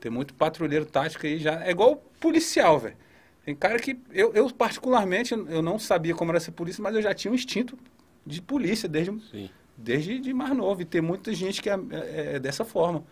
Tem 0.00 0.10
muito 0.12 0.34
patrulheiro 0.34 0.86
tático 0.86 1.26
aí 1.26 1.38
já. 1.38 1.64
É 1.64 1.70
igual 1.72 1.96
policial, 2.20 2.78
velho. 2.80 2.96
Tem 3.44 3.54
cara 3.56 3.78
que. 3.80 3.98
Eu, 4.12 4.32
eu, 4.34 4.50
particularmente, 4.52 5.34
eu 5.34 5.62
não 5.62 5.78
sabia 5.78 6.14
como 6.14 6.32
era 6.32 6.40
ser 6.40 6.52
polícia, 6.52 6.82
mas 6.82 6.94
eu 6.96 7.02
já 7.02 7.14
tinha 7.14 7.32
um 7.32 7.34
instinto 7.34 7.78
de 8.26 8.42
polícia 8.42 8.88
desde, 8.88 9.12
Sim. 9.30 9.50
Desde 9.78 10.18
de 10.18 10.34
mais 10.34 10.54
novo. 10.54 10.82
E 10.82 10.84
tem 10.84 11.00
muita 11.00 11.32
gente 11.32 11.62
que 11.62 11.70
é, 11.70 11.78
é, 11.90 12.34
é 12.34 12.38
dessa 12.38 12.64
forma. 12.64 13.04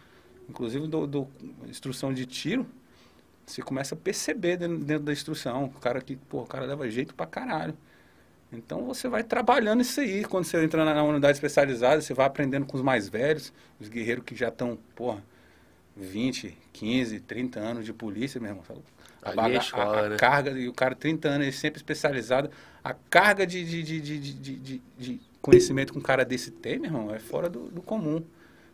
Inclusive, 0.48 0.86
do, 0.86 1.06
do, 1.06 1.28
instrução 1.68 2.12
de 2.12 2.26
tiro, 2.26 2.66
você 3.46 3.62
começa 3.62 3.94
a 3.94 3.98
perceber 3.98 4.56
dentro, 4.56 4.78
dentro, 4.78 5.04
da 5.04 5.12
instrução. 5.12 5.64
O 5.64 5.80
cara 5.80 6.00
que, 6.00 6.16
pô, 6.16 6.42
o 6.42 6.46
cara 6.46 6.66
leva 6.66 6.90
jeito 6.90 7.14
pra 7.14 7.26
caralho. 7.26 7.76
Então 8.52 8.84
você 8.84 9.08
vai 9.08 9.22
trabalhando 9.24 9.80
isso 9.80 10.00
aí. 10.00 10.24
Quando 10.24 10.44
você 10.44 10.62
entra 10.62 10.84
na 10.84 11.02
unidade 11.02 11.36
especializada, 11.36 12.00
você 12.00 12.14
vai 12.14 12.26
aprendendo 12.26 12.66
com 12.66 12.76
os 12.76 12.82
mais 12.82 13.08
velhos, 13.08 13.52
os 13.80 13.88
guerreiros 13.88 14.24
que 14.24 14.36
já 14.36 14.48
estão, 14.48 14.78
porra, 14.94 15.22
20, 15.96 16.56
15, 16.72 17.20
30 17.20 17.58
anos 17.58 17.84
de 17.84 17.92
polícia, 17.92 18.40
meu 18.40 18.50
irmão. 18.50 18.64
A, 19.22 19.50
é 19.50 19.56
escola, 19.56 20.10
a, 20.10 20.14
a 20.14 20.16
carga, 20.16 20.50
e 20.52 20.68
o 20.68 20.72
cara 20.72 20.94
30 20.94 21.28
anos, 21.28 21.46
ele 21.46 21.56
sempre 21.56 21.78
especializado. 21.78 22.50
A 22.84 22.94
carga 22.94 23.44
de, 23.44 23.64
de, 23.64 23.82
de, 23.82 24.80
de 24.96 25.20
conhecimento 25.46 25.92
que 25.92 25.98
um 25.98 26.02
cara 26.02 26.24
desse 26.24 26.50
tem, 26.50 26.78
meu 26.78 26.90
irmão, 26.90 27.14
é 27.14 27.20
fora 27.20 27.48
do, 27.48 27.68
do 27.68 27.80
comum. 27.80 28.22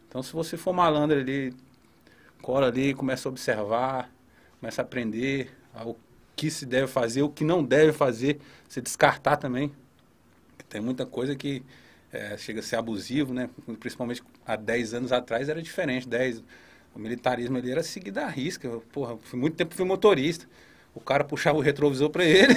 Então, 0.09 0.23
se 0.23 0.33
você 0.33 0.57
for 0.57 0.73
malandro 0.73 1.19
ali, 1.19 1.55
cola 2.41 2.69
ali, 2.69 2.95
começa 2.95 3.29
a 3.29 3.31
observar, 3.31 4.11
começa 4.59 4.81
a 4.81 4.85
aprender 4.85 5.51
o 5.85 5.95
que 6.35 6.51
se 6.51 6.65
deve 6.65 6.87
fazer, 6.87 7.23
o 7.23 7.29
que 7.29 7.45
não 7.45 7.63
deve 7.63 7.93
fazer, 7.93 8.41
se 8.69 8.81
descartar 8.81 9.37
também. 9.37 9.71
Tem 10.69 10.81
muita 10.81 11.05
coisa 11.05 11.37
que 11.37 11.63
é, 12.11 12.37
chega 12.39 12.61
a 12.61 12.63
ser 12.63 12.77
abusivo, 12.77 13.35
né? 13.35 13.51
Principalmente 13.79 14.23
há 14.47 14.57
10 14.57 14.95
anos 14.95 15.13
atrás 15.13 15.51
era 15.51 15.61
diferente. 15.63 16.09
10, 16.09 16.43
o 16.95 16.99
militarismo 16.99 17.59
ali 17.59 17.71
era 17.71 17.83
seguido 17.83 18.21
à 18.21 18.27
risca. 18.27 18.69
Porra, 18.93 19.19
fui 19.19 19.39
muito 19.39 19.57
tempo 19.57 19.75
fui 19.75 19.85
motorista. 19.85 20.47
O 20.95 21.01
cara 21.01 21.25
puxava 21.25 21.57
o 21.57 21.63
retrovisor 21.63 22.11
para 22.11 22.25
ele. 22.25 22.55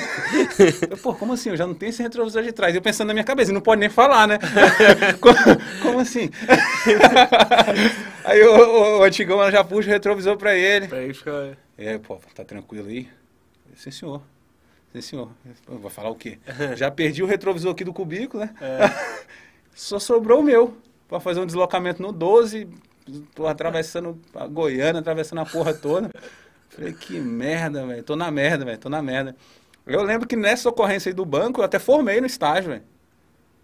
eu, 0.90 0.98
Pô, 1.00 1.16
como 1.16 1.34
assim? 1.34 1.50
Eu 1.50 1.58
já 1.58 1.66
não 1.66 1.74
tenho 1.74 1.90
esse 1.90 2.04
retrovisor 2.04 2.44
de 2.44 2.52
trás. 2.52 2.76
Eu 2.76 2.82
pensando 2.82 3.08
na 3.08 3.14
minha 3.14 3.24
cabeça, 3.24 3.54
não 3.54 3.62
pode 3.62 3.80
nem 3.80 3.90
falar, 3.90 4.28
né? 4.28 4.38
como, 5.22 5.36
como, 5.82 6.00
assim? 6.00 6.30
aí 8.26 8.42
o, 8.44 8.56
o, 8.56 9.00
o, 9.00 9.04
antigão 9.04 9.50
já 9.50 9.64
puxa 9.64 9.90
o 9.90 9.92
retrovisor 9.92 10.36
para 10.38 10.54
ele. 10.54 10.88
Pra 10.88 11.02
ele 11.02 11.14
ficar... 11.14 11.58
É, 11.78 11.98
pô, 11.98 12.20
tá 12.34 12.44
tranquilo 12.44 12.90
aí? 12.90 13.08
Sim, 13.74 13.92
senhor. 13.92 14.22
Sim, 14.92 15.02
senhor. 15.02 15.30
Vai 15.68 15.92
falar 15.92 16.10
o 16.10 16.16
quê? 16.16 16.38
já 16.76 16.92
perdi 16.92 17.24
o 17.24 17.28
retrovisor 17.28 17.72
aqui 17.72 17.86
do 17.86 17.94
cubículo, 17.94 18.44
né? 18.44 18.54
É. 18.60 19.26
Só 19.74 19.98
sobrou 19.98 20.42
o 20.42 20.44
meu. 20.44 20.78
Pra 21.08 21.20
fazer 21.20 21.40
um 21.40 21.46
deslocamento 21.46 22.02
no 22.02 22.12
12, 22.12 22.68
tô 23.34 23.46
atravessando 23.46 24.20
a 24.34 24.48
Goiânia, 24.48 25.00
atravessando 25.00 25.40
a 25.40 25.46
porra 25.46 25.74
toda. 25.74 26.10
Falei, 26.70 26.94
que 26.94 27.20
merda, 27.20 27.86
velho. 27.86 28.04
Tô 28.04 28.16
na 28.16 28.30
merda, 28.30 28.66
velho. 28.66 28.78
Tô 28.78 28.90
na 28.90 29.02
merda. 29.02 29.36
Eu 29.86 30.02
lembro 30.02 30.28
que 30.28 30.36
nessa 30.36 30.68
ocorrência 30.68 31.10
aí 31.10 31.14
do 31.14 31.26
banco, 31.26 31.62
eu 31.62 31.66
até 31.66 31.78
formei 31.78 32.20
no 32.20 32.28
estágio, 32.28 32.72
velho. 32.72 32.84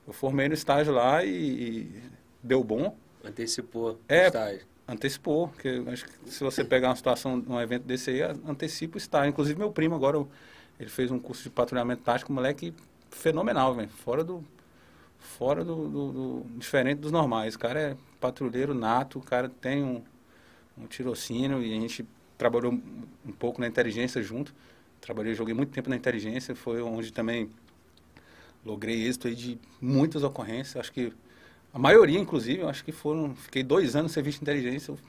Eu 0.07 0.13
formei 0.13 0.47
no 0.47 0.53
estágio 0.53 0.93
lá 0.93 1.23
e, 1.23 1.29
e 1.29 2.03
deu 2.43 2.63
bom. 2.63 2.95
Antecipou 3.23 3.99
é, 4.07 4.25
o 4.25 4.27
estágio. 4.27 4.61
Antecipou, 4.87 5.47
porque 5.47 5.83
acho 5.87 6.05
que 6.05 6.29
se 6.29 6.43
você 6.43 6.63
pegar 6.63 6.89
uma 6.89 6.95
situação, 6.95 7.43
um 7.47 7.59
evento 7.59 7.83
desse 7.83 8.09
aí, 8.11 8.21
antecipa 8.47 8.95
o 8.95 8.97
estágio. 8.97 9.29
Inclusive 9.29 9.57
meu 9.57 9.71
primo 9.71 9.95
agora, 9.95 10.25
ele 10.79 10.89
fez 10.89 11.11
um 11.11 11.19
curso 11.19 11.43
de 11.43 11.49
patrulhamento 11.49 12.03
tático, 12.03 12.31
moleque 12.31 12.73
fenomenal, 13.09 13.73
velho. 13.73 13.89
Fora 13.89 14.23
do. 14.23 14.43
Fora 15.17 15.63
do, 15.63 15.87
do, 15.87 16.11
do, 16.11 16.45
Diferente 16.57 16.99
dos 16.99 17.11
normais. 17.11 17.55
O 17.55 17.59
cara 17.59 17.79
é 17.79 17.97
patrulheiro 18.19 18.73
nato, 18.73 19.19
o 19.19 19.21
cara 19.21 19.49
tem 19.49 19.83
um, 19.83 20.03
um 20.77 20.87
tirocínio 20.87 21.61
e 21.61 21.77
a 21.77 21.79
gente 21.79 22.05
trabalhou 22.41 22.73
um 22.73 23.31
pouco 23.31 23.61
na 23.61 23.67
inteligência 23.67 24.19
junto. 24.23 24.51
Trabalhei, 24.99 25.35
joguei 25.35 25.53
muito 25.53 25.71
tempo 25.71 25.91
na 25.91 25.95
inteligência, 25.95 26.55
foi 26.55 26.81
onde 26.81 27.13
também 27.13 27.51
logrei 28.65 29.05
êxito 29.05 29.27
aí 29.27 29.35
de 29.35 29.59
muitas 29.79 30.23
ocorrências. 30.23 30.75
Acho 30.75 30.91
que 30.91 31.13
a 31.71 31.77
maioria, 31.77 32.17
inclusive, 32.17 32.61
eu 32.61 32.67
acho 32.67 32.83
que 32.83 32.91
foram. 32.91 33.35
Fiquei 33.35 33.61
dois 33.61 33.95
anos 33.95 34.11
no 34.11 34.13
serviço 34.15 34.39
de 34.39 34.43
inteligência. 34.43 34.91
Eu, 34.91 34.99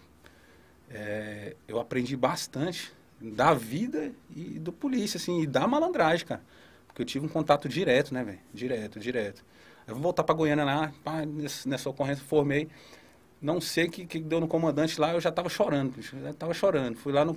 é, 0.90 1.56
eu 1.66 1.80
aprendi 1.80 2.14
bastante 2.18 2.92
da 3.18 3.54
vida 3.54 4.12
e 4.36 4.58
do 4.58 4.70
polícia, 4.70 5.16
assim, 5.16 5.40
e 5.40 5.46
da 5.46 5.66
malandragem, 5.66 6.26
cara. 6.26 6.42
Porque 6.86 7.00
eu 7.00 7.06
tive 7.06 7.24
um 7.24 7.30
contato 7.30 7.66
direto, 7.66 8.12
né, 8.12 8.22
velho? 8.22 8.40
Direto, 8.52 9.00
direto. 9.00 9.42
Eu 9.86 9.94
vou 9.94 10.02
voltar 10.02 10.22
para 10.22 10.34
Goiânia 10.34 10.64
lá, 10.66 10.92
pá, 11.02 11.24
nessa, 11.24 11.66
nessa 11.66 11.88
ocorrência, 11.88 12.22
formei. 12.26 12.68
Não 13.42 13.60
sei 13.60 13.86
o 13.86 13.90
que, 13.90 14.06
que 14.06 14.20
deu 14.20 14.38
no 14.40 14.46
comandante 14.46 15.00
lá, 15.00 15.12
eu 15.12 15.20
já 15.20 15.30
estava 15.30 15.48
chorando, 15.48 15.96
bicho, 15.96 16.14
eu 16.14 16.22
já 16.22 16.30
estava 16.30 16.54
chorando. 16.54 16.96
Fui 16.96 17.12
lá 17.12 17.24
no. 17.24 17.36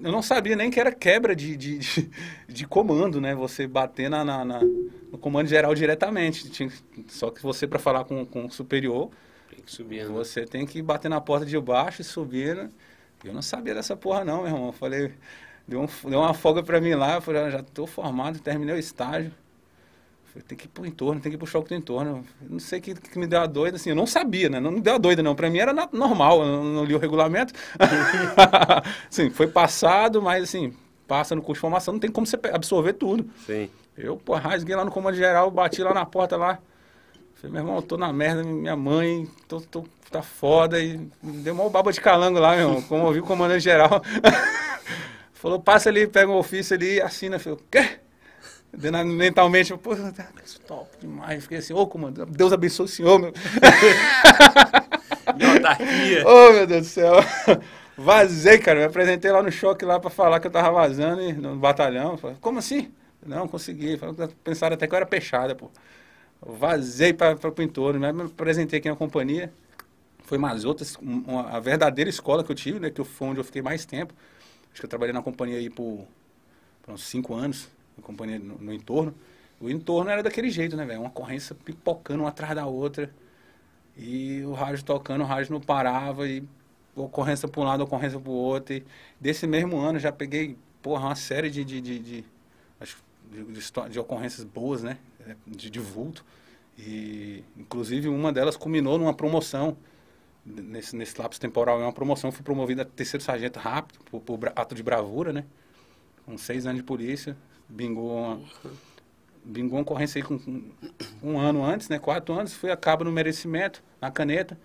Eu 0.00 0.12
não 0.12 0.20
sabia 0.20 0.54
nem 0.54 0.70
que 0.70 0.78
era 0.78 0.92
quebra 0.92 1.34
de, 1.34 1.56
de, 1.56 1.78
de, 1.78 2.10
de 2.46 2.66
comando, 2.66 3.18
né? 3.18 3.34
Você 3.34 3.66
bater 3.66 4.10
na, 4.10 4.22
na, 4.22 4.44
na, 4.44 4.60
no 4.60 5.16
comando 5.16 5.48
geral 5.48 5.74
diretamente. 5.74 6.50
Tinha, 6.50 6.70
só 7.08 7.30
que 7.30 7.42
você, 7.42 7.66
para 7.66 7.78
falar 7.78 8.04
com, 8.04 8.26
com 8.26 8.44
o 8.44 8.50
superior, 8.50 9.10
tem 9.48 9.64
que 9.64 9.72
subir, 9.72 10.04
né? 10.04 10.12
você 10.12 10.44
tem 10.44 10.66
que 10.66 10.82
bater 10.82 11.08
na 11.08 11.22
porta 11.22 11.46
de 11.46 11.58
baixo 11.58 12.02
e 12.02 12.04
subir. 12.04 12.54
Né? 12.54 12.70
Eu 13.24 13.32
não 13.32 13.42
sabia 13.42 13.74
dessa 13.74 13.96
porra, 13.96 14.24
não, 14.24 14.42
meu 14.42 14.46
irmão. 14.46 14.66
Eu 14.66 14.72
falei, 14.72 15.14
deu, 15.66 15.80
um, 15.80 16.10
deu 16.10 16.20
uma 16.20 16.34
folga 16.34 16.62
para 16.62 16.82
mim 16.82 16.94
lá. 16.94 17.14
Eu 17.14 17.22
falei, 17.22 17.42
ah, 17.44 17.50
já 17.50 17.60
estou 17.60 17.86
formado, 17.86 18.38
terminei 18.40 18.74
o 18.74 18.78
estágio. 18.78 19.32
Tem 20.42 20.56
que 20.56 20.66
ir 20.66 20.68
pro 20.68 20.86
entorno, 20.86 21.20
tem 21.20 21.30
que 21.30 21.36
ir 21.36 21.38
pro 21.38 21.46
choque 21.46 21.68
do 21.68 21.74
entorno. 21.74 22.24
Eu 22.42 22.50
não 22.50 22.58
sei 22.58 22.78
o 22.78 22.82
que, 22.82 22.94
que, 22.94 23.18
me 23.18 23.26
deu 23.26 23.40
a 23.40 23.46
doida, 23.46 23.76
assim, 23.76 23.90
eu 23.90 23.96
não 23.96 24.06
sabia, 24.06 24.48
né? 24.48 24.60
Não 24.60 24.70
me 24.70 24.80
deu 24.80 24.94
a 24.94 24.98
doida, 24.98 25.22
não. 25.22 25.34
Pra 25.34 25.48
mim 25.48 25.58
era 25.58 25.72
normal, 25.92 26.42
eu 26.42 26.46
não, 26.46 26.64
não, 26.64 26.84
li 26.84 26.94
o 26.94 26.98
regulamento. 26.98 27.54
sim, 29.10 29.30
foi 29.30 29.46
passado, 29.46 30.20
mas 30.20 30.44
assim, 30.44 30.72
passa 31.06 31.34
no 31.34 31.42
curso 31.42 31.58
de 31.58 31.60
formação, 31.60 31.94
não 31.94 32.00
tem 32.00 32.10
como 32.10 32.26
você 32.26 32.38
absorver 32.52 32.94
tudo. 32.94 33.28
Sim. 33.46 33.70
Eu, 33.96 34.16
pô, 34.16 34.34
rasguei 34.34 34.76
lá 34.76 34.84
no 34.84 34.90
comando 34.90 35.16
geral, 35.16 35.50
bati 35.50 35.82
lá 35.82 35.94
na 35.94 36.04
porta 36.04 36.36
lá. 36.36 36.58
Falei, 37.34 37.52
meu 37.52 37.62
irmão, 37.62 37.76
eu 37.76 37.82
tô 37.82 37.96
na 37.96 38.12
merda, 38.12 38.42
minha 38.42 38.76
mãe, 38.76 39.28
tô, 39.48 39.60
tô, 39.60 39.84
tá 40.10 40.22
foda. 40.22 40.80
E 40.80 40.98
deu 41.22 41.54
uma 41.54 41.68
baba 41.70 41.92
de 41.92 42.00
calango 42.00 42.38
lá, 42.38 42.56
meu 42.56 42.68
irmão, 42.68 42.82
como 42.82 43.04
ouvi 43.04 43.20
o 43.20 43.24
comandante 43.24 43.60
geral. 43.60 44.02
Falou, 45.32 45.60
passa 45.60 45.88
ali, 45.88 46.06
pega 46.06 46.30
um 46.30 46.36
ofício 46.36 46.74
ali 46.74 46.94
e 46.94 47.00
assina. 47.00 47.38
Falei, 47.38 47.58
o 47.58 47.62
quê? 47.70 48.00
Mentalmente, 49.04 49.76
pô, 49.76 49.94
isso 50.44 50.60
top 50.60 50.90
demais. 51.00 51.42
Fiquei 51.42 51.58
assim, 51.58 51.72
ô, 51.72 51.78
oh, 51.78 51.86
comandante, 51.86 52.30
Deus 52.32 52.52
abençoe 52.52 52.84
o 52.84 52.88
senhor, 52.88 53.18
meu. 53.18 53.32
Ô, 56.24 56.48
oh, 56.48 56.52
meu 56.52 56.66
Deus 56.66 56.86
do 56.86 56.88
céu. 56.88 57.14
Vazei, 57.96 58.58
cara. 58.58 58.80
Me 58.80 58.86
apresentei 58.86 59.30
lá 59.30 59.42
no 59.42 59.50
choque 59.50 59.84
lá 59.84 59.98
pra 59.98 60.10
falar 60.10 60.40
que 60.40 60.46
eu 60.46 60.50
tava 60.50 60.70
vazando 60.70 61.22
e, 61.22 61.32
no 61.32 61.56
batalhão. 61.56 62.16
Falei, 62.16 62.36
como 62.40 62.58
assim? 62.58 62.92
Não, 63.24 63.48
consegui. 63.48 63.98
Pensaram 64.44 64.74
até 64.74 64.86
que 64.86 64.94
eu 64.94 64.96
era 64.96 65.06
peixada, 65.06 65.54
pô. 65.54 65.70
Vazei 66.40 67.12
para 67.12 67.34
o 67.34 67.62
entorno, 67.62 67.98
me 67.98 68.22
apresentei 68.24 68.78
aqui 68.78 68.88
na 68.88 68.96
companhia. 68.96 69.52
Foi 70.24 70.38
mais 70.38 70.64
outras, 70.64 70.96
uma, 70.96 71.48
a 71.50 71.60
verdadeira 71.60 72.10
escola 72.10 72.44
que 72.44 72.50
eu 72.50 72.56
tive, 72.56 72.80
né? 72.80 72.90
Que 72.90 73.02
foi 73.04 73.28
onde 73.28 73.40
eu 73.40 73.44
fiquei 73.44 73.62
mais 73.62 73.84
tempo. 73.84 74.14
Acho 74.70 74.80
que 74.80 74.86
eu 74.86 74.90
trabalhei 74.90 75.12
na 75.12 75.22
companhia 75.22 75.58
aí 75.58 75.70
por, 75.70 76.06
por 76.82 76.94
uns 76.94 77.04
cinco 77.04 77.34
anos 77.34 77.68
a 77.98 78.02
companhia 78.02 78.38
no, 78.38 78.58
no, 78.58 78.72
entorno. 78.72 79.14
O 79.60 79.70
entorno 79.70 80.10
era 80.10 80.22
daquele 80.22 80.50
jeito, 80.50 80.76
né, 80.76 80.84
velho? 80.84 81.00
Uma 81.00 81.10
corrência 81.10 81.54
pipocando 81.54 82.22
uma 82.22 82.28
atrás 82.28 82.54
da 82.54 82.66
outra. 82.66 83.10
E 83.96 84.42
o 84.44 84.52
rádio 84.52 84.84
tocando, 84.84 85.22
o 85.22 85.26
rádio 85.26 85.52
não 85.52 85.60
parava. 85.60 86.28
E 86.28 86.44
ocorrência 86.94 87.48
para 87.48 87.60
um 87.60 87.64
lado, 87.64 87.82
ocorrência 87.82 88.20
para 88.20 88.30
o 88.30 88.34
outro. 88.34 88.74
E 88.74 88.84
desse 89.20 89.46
mesmo 89.46 89.78
ano 89.78 89.98
já 89.98 90.12
peguei, 90.12 90.56
porra, 90.82 91.06
uma 91.06 91.14
série 91.14 91.50
de, 91.50 91.64
de, 91.64 91.80
de, 91.80 91.98
de, 91.98 92.24
de, 93.30 93.90
de 93.90 93.98
ocorrências 93.98 94.44
boas, 94.44 94.82
né? 94.82 94.98
É, 95.26 95.34
de, 95.46 95.70
de 95.70 95.80
vulto. 95.80 96.24
E, 96.78 97.42
inclusive, 97.56 98.08
uma 98.08 98.32
delas 98.32 98.56
culminou 98.56 98.98
numa 98.98 99.14
promoção. 99.14 99.76
Nesse, 100.44 100.94
nesse 100.94 101.20
lapso 101.20 101.40
temporal, 101.40 101.80
é 101.80 101.82
uma 101.82 101.92
promoção. 101.92 102.30
Fui 102.30 102.44
promovido 102.44 102.82
a 102.82 102.84
terceiro 102.84 103.24
sargento 103.24 103.58
rápido, 103.58 103.98
por, 104.04 104.20
por 104.20 104.52
ato 104.54 104.74
de 104.74 104.82
bravura, 104.82 105.32
né? 105.32 105.44
Com 106.24 106.36
seis 106.36 106.66
anos 106.66 106.78
de 106.78 106.84
polícia 106.84 107.36
bingou 107.68 108.16
uma, 108.16 108.40
bingou 109.44 109.76
uma 109.78 109.82
ocorrência 109.82 110.18
aí 110.18 110.22
com, 110.22 110.38
com, 110.38 110.62
um 111.22 111.38
ano 111.38 111.64
antes, 111.64 111.88
né? 111.88 111.98
Quatro 111.98 112.34
anos, 112.34 112.54
fui 112.54 112.70
a 112.70 112.76
cabo 112.76 113.04
no 113.04 113.12
merecimento, 113.12 113.82
na 114.00 114.10
caneta. 114.10 114.58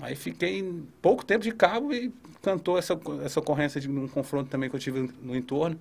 Aí 0.00 0.14
fiquei 0.14 0.62
pouco 1.00 1.24
tempo 1.24 1.42
de 1.42 1.52
cabo 1.52 1.92
e 1.92 2.12
cantou 2.42 2.78
essa, 2.78 2.98
essa 3.24 3.40
ocorrência 3.40 3.80
de 3.80 3.88
um 3.88 4.06
confronto 4.08 4.50
também 4.50 4.68
que 4.68 4.76
eu 4.76 4.80
tive 4.80 5.12
no 5.22 5.34
entorno. 5.34 5.78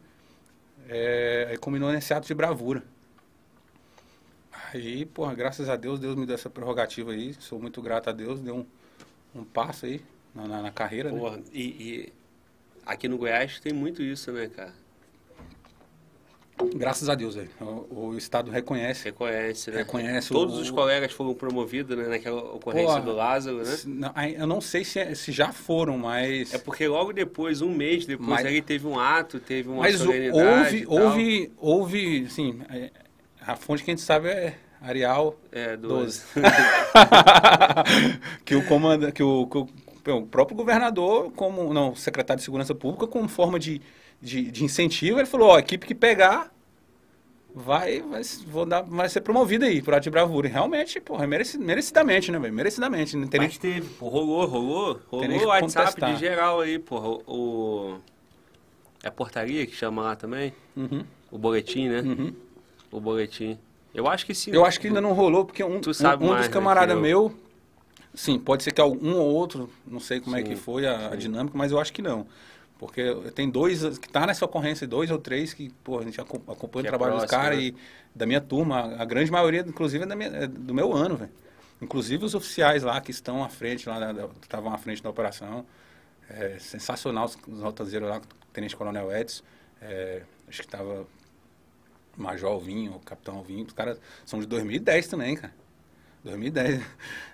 É, 0.88 1.48
aí 1.50 1.58
combinou 1.58 1.92
nesse 1.92 2.14
ato 2.14 2.28
de 2.28 2.34
bravura. 2.34 2.84
Aí, 4.74 5.06
porra, 5.06 5.34
graças 5.34 5.70
a 5.70 5.76
Deus, 5.76 6.00
Deus 6.00 6.16
me 6.16 6.26
deu 6.26 6.36
essa 6.36 6.50
prerrogativa 6.50 7.12
aí. 7.12 7.34
Sou 7.40 7.60
muito 7.60 7.82
grato 7.82 8.10
a 8.10 8.14
Deus, 8.14 8.40
deu 8.40 8.56
um, 8.56 8.66
um 9.34 9.44
passo 9.44 9.86
aí 9.86 10.02
na, 10.34 10.48
na, 10.48 10.62
na 10.64 10.72
carreira. 10.72 11.12
Né? 11.12 11.20
Porra, 11.20 11.38
né? 11.38 11.44
e, 11.52 11.64
e 11.64 12.14
aqui 12.86 13.08
no 13.08 13.18
Goiás 13.18 13.60
tem 13.60 13.74
muito 13.74 14.02
isso, 14.02 14.32
né, 14.32 14.48
cara? 14.48 14.74
Graças 16.76 17.10
a 17.10 17.16
Deus. 17.16 17.36
O, 17.60 18.08
o 18.10 18.18
Estado 18.18 18.50
reconhece. 18.50 19.06
Reconhece, 19.06 19.72
né? 19.72 19.78
Reconhece 19.80 20.30
Todos 20.32 20.58
o- 20.58 20.62
os 20.62 20.72
colegas 20.72 21.12
foram 21.12 21.34
promovidos, 21.34 21.98
né? 21.98 22.08
Naquela 22.08 22.42
ocorrência 22.54 22.96
Pô, 22.96 23.02
do 23.02 23.12
Lázaro, 23.14 23.58
né? 23.58 23.66
Se- 23.66 23.88
não, 23.90 24.12
Eu 24.38 24.48
não 24.48 24.62
sei 24.62 24.84
se, 24.86 25.16
se 25.16 25.32
já 25.32 25.52
foram, 25.52 25.98
mas. 25.98 26.54
É 26.54 26.58
porque 26.58 26.88
logo 26.88 27.12
depois, 27.14 27.62
um 27.62 27.70
mês 27.74 28.06
depois, 28.06 28.30
Mas- 28.30 28.46
aí 28.46 28.62
teve 28.62 28.88
um 28.88 28.98
ato, 29.00 29.40
teve 29.40 29.70
uma 29.70 29.82
Mas 29.82 29.98
solenidade 29.98 30.86
houve, 30.88 31.04
houve, 31.04 31.52
houve, 31.58 32.26
assim, 32.26 32.62
é, 32.70 32.92
a 33.46 33.56
fonte 33.56 33.84
que 33.84 33.92
a 33.92 33.94
gente 33.94 34.04
sabe 34.04 34.30
é 34.30 34.56
Arial 34.82 35.38
É, 35.52 35.76
12. 35.76 36.24
que 38.46 38.56
o 38.56 38.66
comanda, 38.66 39.12
que 39.12 39.24
o, 39.24 39.48
que 39.48 39.58
o- 39.58 39.68
o 40.18 40.26
próprio 40.28 40.56
governador, 40.56 41.32
como 41.36 41.74
não, 41.74 41.96
secretário 41.96 42.40
de 42.40 42.46
Segurança 42.46 42.76
Pública, 42.76 43.08
como 43.08 43.28
forma 43.28 43.58
de, 43.60 43.82
de, 44.22 44.50
de 44.52 44.64
incentivo, 44.64 45.20
ele 45.20 45.26
falou, 45.28 45.50
ó, 45.50 45.56
a 45.58 45.60
equipe 45.60 45.86
que 45.86 45.96
pegar 45.96 46.52
vai, 47.54 48.02
vai, 48.02 48.22
vou 48.48 48.66
dar, 48.66 48.82
vai 48.82 49.08
ser 49.08 49.22
promovida 49.22 49.66
aí 49.66 49.82
por 49.82 49.94
ato 49.94 50.04
de 50.04 50.10
bravura. 50.10 50.48
E 50.48 50.52
realmente, 50.52 51.00
porra, 51.00 51.26
mereci, 51.26 51.58
merecidamente, 51.58 52.32
né, 52.32 52.40
velho? 52.40 52.54
Merecidamente. 52.54 53.16
Não 53.16 53.28
teria 53.28 53.48
Mas 53.48 53.58
teve, 53.58 53.88
pô, 53.96 54.10
rolou, 54.10 54.46
rolou, 54.46 54.96
Tem 54.96 55.28
nem 55.30 55.38
rolou 55.38 55.46
o 55.46 55.48
WhatsApp 55.50 55.92
contestar. 55.92 56.14
de 56.14 56.20
geral 56.20 56.60
aí, 56.62 56.78
porra. 56.80 57.08
O, 57.08 57.22
o- 57.28 58.00
É 59.04 59.08
a 59.08 59.12
portaria 59.12 59.66
que 59.66 59.76
chama 59.76 60.02
lá 60.02 60.16
também? 60.16 60.54
Uhum, 60.76 61.06
O 61.32 61.38
boletim, 61.38 61.88
né? 61.88 62.02
uhum. 62.02 62.34
O 62.92 63.00
boletim. 63.00 63.58
Eu 63.94 64.08
acho 64.08 64.26
que 64.26 64.34
sim. 64.34 64.52
Eu 64.52 64.66
acho 64.66 64.80
que 64.80 64.88
ainda 64.88 65.00
não 65.00 65.14
rolou, 65.14 65.46
porque 65.46 65.64
um, 65.64 65.76
um- 65.76 65.78
um 65.78 65.80
mais, 65.80 66.38
dos 66.38 66.48
né, 66.48 66.54
camaradas 66.54 66.98
meu, 67.00 67.34
sim, 68.14 68.38
pode 68.38 68.64
ser 68.64 68.72
que 68.74 68.82
algum 68.82 69.16
ou 69.16 69.34
outro, 69.34 69.70
não 69.88 70.00
sei 70.00 70.20
como 70.20 70.36
é 70.36 70.40
Sim, 70.40 70.46
que 70.50 70.56
foi 70.56 70.86
a, 70.86 71.12
a 71.14 71.16
dinâmica, 71.16 71.58
mas 71.58 71.72
eu 71.72 71.80
acho 71.80 71.94
que 71.94 72.02
não. 72.02 72.28
Porque 72.78 73.02
tem 73.34 73.50
dois, 73.50 73.98
que 74.00 74.10
tá 74.10 74.28
nessa 74.28 74.44
ocorrência, 74.46 74.86
dois 74.86 75.10
ou 75.10 75.18
três 75.18 75.54
que, 75.54 75.70
pô, 75.84 76.00
a 76.00 76.04
gente 76.04 76.20
aco- 76.20 76.42
acompanha 76.52 76.84
Que 76.84 76.88
o 76.90 76.94
é 76.94 76.98
trabalho 76.98 77.14
dos 77.14 77.22
próximo, 77.26 77.42
caras 77.42 77.58
né? 77.58 77.64
e 77.66 77.76
da 78.14 78.26
minha 78.26 78.42
turma, 78.42 78.96
a, 78.98 79.06
grande 79.06 79.32
maioria, 79.32 79.62
inclusive, 79.62 80.04
é, 80.04 80.16
minha- 80.16 80.30
é 80.30 80.48
do 80.48 80.74
meu 80.74 80.92
ano, 80.94 81.16
velho. 81.16 81.32
Inclusive 81.82 82.26
os 82.26 82.36
oficiais 82.36 82.84
lá 82.84 83.00
que 83.00 83.12
estão 83.12 83.44
à 83.44 83.50
frente, 83.50 83.88
lá, 83.88 84.00
estavam 84.42 84.74
à 84.74 84.78
frente 84.78 85.02
da 85.02 85.10
operação. 85.10 85.66
É 86.30 86.58
sensacional 86.60 87.26
os, 87.26 87.38
os 87.48 87.62
rotazeiros 87.62 88.10
lá, 88.10 88.18
o 88.18 88.22
Tenente 88.52 88.76
Coronel 88.76 89.12
Edson, 89.16 89.44
é, 89.82 90.24
acho 90.48 90.60
que 90.62 90.68
estava 90.68 91.06
Major 92.18 92.52
Alvinho, 92.52 93.00
Capitão 93.06 93.38
Alvinho, 93.38 93.66
os 93.66 93.74
caras 93.74 94.00
são 94.26 94.40
de 94.40 94.46
2010 94.48 95.08
também, 95.08 95.36
cara. 95.36 95.54
2010. 96.26 96.82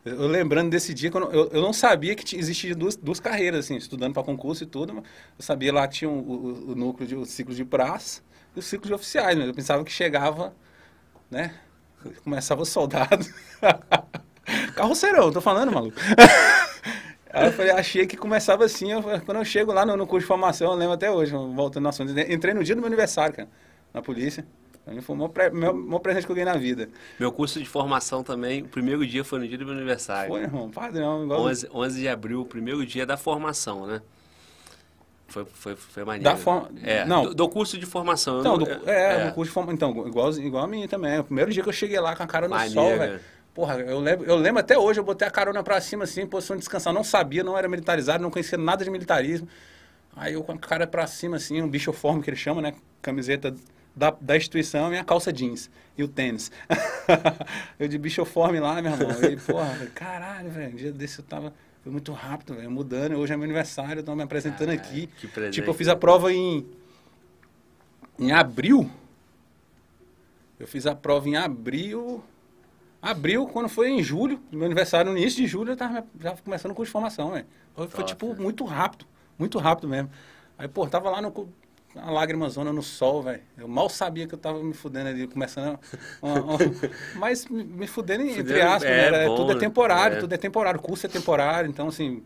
Eu 0.04 0.28
lembrando 0.28 0.70
desse 0.70 0.94
dia, 0.94 1.10
quando 1.10 1.32
eu, 1.32 1.50
eu 1.52 1.62
não 1.62 1.72
sabia 1.72 2.14
que 2.14 2.36
existia 2.36 2.76
duas, 2.76 2.96
duas 2.96 3.20
carreiras, 3.20 3.66
assim, 3.66 3.78
estudando 3.78 4.14
para 4.14 4.24
concurso 4.24 4.64
e 4.64 4.68
tudo, 4.68 4.94
mas 4.94 5.06
eu 5.40 5.44
sabia 5.44 5.74
lá 5.74 5.88
que 5.88 5.96
tinha 5.96 6.10
o, 6.10 6.20
o, 6.20 6.72
o 6.72 6.76
núcleo, 6.76 7.08
de, 7.08 7.16
o 7.16 7.26
ciclo 7.26 7.56
de 7.56 7.64
praça 7.64 8.22
e 8.56 8.60
o 8.60 8.62
ciclo 8.62 8.88
de 8.88 8.94
oficiais, 8.94 9.38
mas 9.38 9.48
eu 9.48 9.54
pensava 9.54 9.84
que 9.84 9.92
chegava, 9.92 10.54
né, 11.30 11.56
começava 12.24 12.66
soldado. 12.66 13.26
Carroceirão, 14.76 15.32
tô 15.32 15.40
falando, 15.40 15.72
maluco. 15.72 15.98
Aí 17.34 17.48
eu 17.48 17.54
falei, 17.54 17.72
achei 17.72 18.06
que 18.06 18.18
começava 18.18 18.66
assim, 18.66 18.92
eu, 18.92 19.02
quando 19.02 19.38
eu 19.38 19.46
chego 19.46 19.72
lá 19.72 19.86
no, 19.86 19.96
no 19.96 20.06
curso 20.06 20.26
de 20.26 20.28
formação, 20.28 20.72
eu 20.72 20.78
lembro 20.78 20.96
até 20.96 21.10
hoje, 21.10 21.32
voltando 21.32 21.84
no 21.84 21.90
assunto, 21.90 22.12
entrei 22.12 22.54
no 22.54 22.62
dia 22.62 22.76
do 22.76 22.80
meu 22.80 22.88
aniversário, 22.88 23.34
cara, 23.34 23.50
na 23.94 24.02
polícia. 24.02 24.46
Pra 24.84 24.94
mim 24.94 25.02
foi 25.02 25.16
o 25.16 25.20
maior, 25.20 25.30
pre- 25.30 25.50
meu- 25.52 25.74
maior 25.76 26.00
presente 26.00 26.26
que 26.26 26.32
eu 26.32 26.36
ganhei 26.36 26.52
na 26.52 26.58
vida. 26.58 26.90
Meu 27.20 27.32
curso 27.32 27.60
de 27.60 27.66
formação 27.66 28.24
também, 28.24 28.64
o 28.64 28.68
primeiro 28.68 29.06
dia 29.06 29.24
foi 29.24 29.40
no 29.40 29.48
dia 29.48 29.58
do 29.58 29.66
meu 29.66 29.76
aniversário. 29.76 30.30
Foi, 30.32 30.42
irmão, 30.42 30.70
padrão. 30.72 31.24
Igual 31.24 31.42
11, 31.44 31.70
11 31.74 32.00
de 32.00 32.08
abril, 32.08 32.42
o 32.42 32.46
primeiro 32.46 32.84
dia 32.86 33.06
da 33.06 33.16
formação, 33.16 33.86
né? 33.86 34.02
Foi, 35.28 35.46
foi, 35.46 35.76
foi 35.78 36.04
maneiro. 36.04 36.24
Da 36.26 36.36
forma- 36.36 36.70
É, 36.84 37.06
não. 37.06 37.24
do, 37.26 37.34
do 37.36 37.48
curso 37.50 37.78
de 37.78 37.86
formação. 37.86 38.42
Então, 38.42 38.58
do, 38.58 38.70
é, 38.90 39.26
no 39.28 39.34
curso 39.34 39.50
de 39.50 39.54
formação. 39.54 39.76
Então, 39.76 40.08
igual, 40.08 40.32
igual 40.34 40.64
a 40.66 40.68
mim 40.68 40.88
também. 40.88 41.20
O 41.20 41.24
primeiro 41.24 41.52
dia 41.52 41.64
que 41.64 41.70
eu 41.70 41.74
cheguei 41.74 42.00
lá 42.00 42.16
com 42.16 42.24
a 42.24 42.28
cara 42.28 42.48
no 42.48 42.56
Maneiro, 42.56 42.74
sol, 42.74 42.90
né? 42.90 42.98
velho. 42.98 43.20
Porra, 43.54 43.76
eu 43.80 44.00
lembro, 44.00 44.26
eu 44.26 44.36
lembro 44.36 44.60
até 44.60 44.78
hoje, 44.78 45.00
eu 45.00 45.04
botei 45.04 45.28
a 45.28 45.32
carona 45.32 45.62
pra 45.64 45.80
cima, 45.80 46.04
assim, 46.06 46.22
em 46.22 46.28
posição 46.28 46.56
de 46.56 46.62
descansar. 46.62 46.94
Não 46.94 47.04
sabia, 47.04 47.44
não 47.44 47.58
era 47.58 47.68
militarizado, 47.68 48.22
não 48.24 48.32
conhecia 48.32 48.58
nada 48.58 48.84
de 48.84 48.90
militarismo. 48.90 49.48
Aí 50.16 50.34
eu 50.34 50.44
com 50.44 50.52
a 50.54 50.58
cara 50.58 50.86
pra 50.88 51.06
cima, 51.08 51.38
assim, 51.38 51.62
um 51.62 51.70
bichoforme 51.70 52.22
que 52.22 52.30
ele 52.30 52.38
chama, 52.38 52.62
né? 52.62 52.74
Camiseta 53.02 53.54
da, 53.96 54.12
da 54.20 54.38
instituição 54.38 54.90
minha 54.90 55.04
calça 55.04 55.32
jeans. 55.32 55.70
E 55.98 56.04
o 56.04 56.08
tênis. 56.08 56.52
eu 57.78 57.88
de 57.88 57.98
bichoforme 57.98 58.60
lá, 58.60 58.82
meu 58.82 58.92
irmão. 58.92 59.10
E, 59.30 59.36
porra, 59.38 59.66
falei, 59.68 59.88
caralho, 59.90 60.50
velho. 60.50 60.74
Um 60.74 60.76
dia 60.76 60.92
desse 60.92 61.20
eu 61.20 61.26
tava. 61.26 61.54
Foi 61.84 61.92
muito 61.92 62.12
rápido, 62.14 62.56
velho. 62.56 62.72
Mudando. 62.72 63.16
Hoje 63.16 63.34
é 63.34 63.38
meu 63.38 63.44
aniversário, 63.44 64.00
eu 64.00 64.04
tô 64.04 64.16
me 64.16 64.24
apresentando 64.24 64.70
Caralho, 64.70 64.82
aqui. 64.82 65.08
que 65.08 65.28
presente. 65.28 65.56
Tipo, 65.56 65.70
eu 65.70 65.74
fiz 65.74 65.88
a 65.88 65.96
prova 65.96 66.32
em. 66.32 66.66
Em 68.18 68.32
abril. 68.32 68.90
Eu 70.60 70.68
fiz 70.68 70.86
a 70.86 70.96
prova 70.96 71.28
em 71.28 71.36
abril. 71.36 72.24
Abril, 73.02 73.48
quando 73.48 73.68
foi 73.68 73.90
em 73.90 74.04
julho, 74.04 74.40
meu 74.52 74.66
aniversário, 74.66 75.12
no 75.12 75.18
início 75.18 75.42
de 75.42 75.48
julho, 75.48 75.72
eu 75.72 75.78
tava 75.78 76.06
já 76.20 76.36
começando 76.38 76.72
o 76.72 76.76
curso 76.76 76.90
de 76.90 76.94
formação, 76.94 77.32
velho. 77.32 77.48
Foi, 77.90 78.04
tipo, 78.04 78.28
né? 78.28 78.36
muito 78.40 78.64
rápido. 78.64 79.06
Muito 79.40 79.58
rápido 79.58 79.88
mesmo. 79.88 80.12
Aí, 80.58 80.68
pô, 80.68 80.86
tava 80.88 81.10
lá 81.10 81.20
no. 81.22 81.32
Uma 81.94 82.12
lágrima 82.12 82.50
zona 82.50 82.72
no 82.72 82.82
sol, 82.82 83.22
velho. 83.22 83.42
Eu 83.58 83.68
mal 83.68 83.90
sabia 83.90 84.26
que 84.26 84.34
eu 84.34 84.40
tava 84.40 84.64
me 84.64 84.74
fudendo 84.74 85.10
ali, 85.10 85.28
começando. 85.28 85.78
a- 85.78 85.80
mas 87.16 87.46
me, 87.48 87.86
fudendo, 87.88 88.24
entre 88.24 88.38
Fudendo, 88.44 88.62
aspas, 88.68 88.84
é, 88.84 89.12
né? 89.12 89.18
Era- 89.20 89.28
bom, 89.28 89.36
tudo 89.36 89.52
é 89.52 89.56
temporário, 89.58 90.18
É. 90.18 90.20
tudo 90.22 90.34
é 90.34 90.38
temporário, 90.38 90.80
o 90.80 90.84
curso 90.84 91.06
é 91.06 91.10
temporário, 91.10 91.70
então 91.70 91.90
assim. 91.90 92.24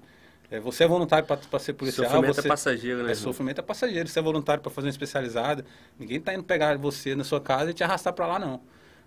é, 0.52 0.60
você 0.60 0.84
é 0.84 0.88
voluntário 0.88 1.26
para 1.28 1.60
ser 1.60 1.74
policial. 1.74 2.06
Sofrimento 2.08 2.36
você, 2.36 2.48
é 2.48 2.50
passageiro, 2.50 3.04
né? 3.04 3.12
é, 3.12 3.16
sofrimento 3.16 3.60
é 3.60 3.64
passageiro. 3.64 4.08
Você 4.08 4.20
é 4.20 4.22
voluntário 4.22 4.62
para 4.62 4.72
fazer 4.72 4.88
uma 4.88 4.92
especializada. 4.92 5.66
Ninguém 6.00 6.22
tá 6.22 6.34
indo 6.34 6.44
pegar 6.44 6.78
você 6.78 7.16
na 7.16 7.24
sua 7.24 7.42
casa 7.42 7.72
e 7.72 7.74
te 7.74 7.84
arrastar 7.84 8.14
para 8.14 8.28
lá, 8.28 8.38
não. 8.38 8.62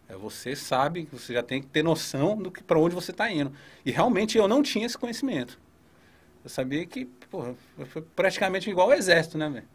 É, 0.08 0.14
você 0.16 0.56
sabe, 0.56 1.08
você 1.12 1.34
já 1.34 1.42
tem 1.42 1.60
que 1.60 1.68
ter 1.68 1.84
noção 1.84 2.36
do 2.36 2.50
que 2.50 2.62
para 2.64 2.78
onde 2.78 2.94
você 2.96 3.12
está 3.12 3.30
indo. 3.30 3.52
E 3.86 3.92
realmente 3.92 4.36
eu 4.36 4.48
não 4.48 4.60
tinha 4.62 4.86
esse 4.86 4.98
conhecimento. 4.98 5.56
Eu 6.42 6.50
sabia 6.50 6.84
que, 6.86 7.04
porra, 7.30 7.54
foi 7.86 8.02
praticamente 8.16 8.68
igual 8.70 8.90
ao 8.90 8.96
exército, 8.96 9.36
né, 9.38 9.48
velho? 9.48 9.66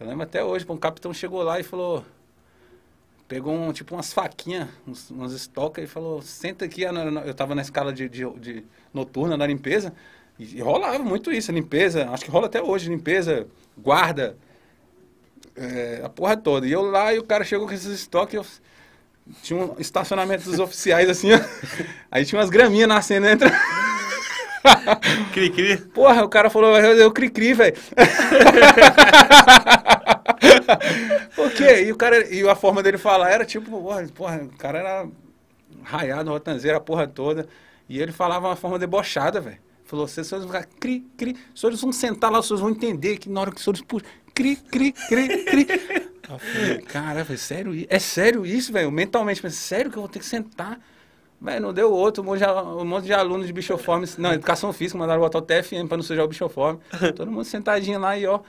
Eu 0.00 0.06
lembro 0.06 0.22
até 0.22 0.42
hoje, 0.42 0.64
um 0.68 0.78
capitão 0.78 1.12
chegou 1.12 1.42
lá 1.42 1.60
e 1.60 1.62
falou. 1.62 2.02
Pegou 3.28 3.54
um, 3.54 3.72
tipo 3.72 3.94
umas 3.94 4.12
faquinhas, 4.12 4.66
uns, 4.86 5.10
umas 5.10 5.32
estocas 5.32 5.84
e 5.84 5.86
falou: 5.86 6.22
senta 6.22 6.64
aqui. 6.64 6.82
Eu 6.82 6.92
na- 6.92 7.34
tava 7.34 7.54
na 7.54 7.60
escala 7.62 7.92
de, 7.92 8.08
de, 8.08 8.28
de 8.38 8.64
noturna 8.92 9.36
da 9.36 9.46
limpeza 9.46 9.92
e, 10.38 10.56
e 10.56 10.60
rolava 10.60 10.98
muito 11.00 11.30
isso, 11.30 11.52
limpeza. 11.52 12.08
Acho 12.10 12.24
que 12.24 12.30
rola 12.30 12.46
até 12.46 12.62
hoje, 12.62 12.88
limpeza, 12.88 13.46
guarda, 13.76 14.36
é, 15.54 16.00
a 16.02 16.08
porra 16.08 16.36
toda. 16.36 16.66
E 16.66 16.72
eu 16.72 16.82
lá 16.82 17.12
e 17.14 17.18
o 17.18 17.24
cara 17.24 17.44
chegou 17.44 17.66
com 17.68 17.74
esses 17.74 17.92
estoques. 18.00 18.34
Eu, 18.34 18.46
tinha 19.42 19.60
um 19.60 19.76
estacionamento 19.78 20.44
dos 20.44 20.58
oficiais 20.58 21.08
assim, 21.08 21.32
ó. 21.32 21.38
Aí 22.10 22.24
tinha 22.24 22.38
umas 22.40 22.50
graminhas 22.50 22.88
nascendo 22.88 23.26
dentro. 23.26 23.48
Cri, 25.32 25.50
cri. 25.50 25.76
Porra, 25.94 26.24
o 26.24 26.28
cara 26.28 26.50
falou, 26.50 26.76
eu 26.76 27.12
cri-cri, 27.12 27.54
velho. 27.54 27.76
Por 31.34 31.50
quê? 31.52 31.84
E, 31.84 31.92
o 31.92 31.96
cara, 31.96 32.26
e 32.32 32.48
a 32.48 32.54
forma 32.54 32.82
dele 32.82 32.98
falar 32.98 33.30
era 33.30 33.44
tipo, 33.44 33.70
porra, 33.70 34.06
porra, 34.14 34.36
o 34.42 34.56
cara 34.56 34.78
era 34.78 35.08
raiado, 35.82 36.30
rotanzeiro, 36.30 36.76
a 36.76 36.80
porra 36.80 37.06
toda. 37.06 37.46
E 37.88 38.00
ele 38.00 38.12
falava 38.12 38.48
uma 38.48 38.56
forma 38.56 38.78
debochada, 38.78 39.40
velho. 39.40 39.58
Falou, 39.84 40.06
vocês 40.06 40.30
vão 40.30 40.42
ficar 40.42 40.64
cri, 40.78 41.00
cri. 41.16 41.36
Os 41.52 41.60
senhores 41.60 41.80
vão 41.80 41.92
sentar 41.92 42.30
lá, 42.30 42.38
os 42.38 42.46
senhores 42.46 42.60
vão 42.60 42.70
entender 42.70 43.18
que 43.18 43.28
na 43.28 43.40
hora 43.40 43.50
que 43.50 43.56
os 43.56 43.64
senhores 43.64 43.82
puxam, 43.82 44.08
cri, 44.32 44.56
cri, 44.56 44.92
cri, 44.92 45.44
cri. 45.44 45.66
Eu 46.30 46.38
falei, 46.38 46.78
cara, 46.82 47.24
velho, 47.24 47.38
sério 47.38 47.74
isso? 47.74 47.86
É 47.90 47.98
sério 47.98 48.46
isso, 48.46 48.72
velho? 48.72 48.88
Mentalmente, 48.92 49.40
mas 49.42 49.54
sério 49.54 49.90
que 49.90 49.96
eu 49.96 50.02
vou 50.02 50.08
ter 50.08 50.20
que 50.20 50.24
sentar? 50.24 50.78
Velho, 51.40 51.60
não 51.60 51.72
deu 51.72 51.90
outro, 51.90 52.22
um 52.22 52.26
monte 52.26 52.38
de, 52.38 52.46
um 52.46 52.84
monte 52.84 53.06
de 53.06 53.12
alunos 53.12 53.48
de 53.48 53.52
bichoforme, 53.52 54.06
não, 54.16 54.32
educação 54.32 54.72
física, 54.72 54.96
mandaram 54.96 55.20
botar 55.20 55.38
o 55.38 55.42
TFM 55.42 55.88
pra 55.88 55.96
não 55.96 56.04
sujar 56.04 56.24
o 56.24 56.28
bichoforme. 56.28 56.78
Todo 57.16 57.32
mundo 57.32 57.44
sentadinho 57.44 57.98
lá 57.98 58.16
e 58.16 58.26
ó, 58.26 58.40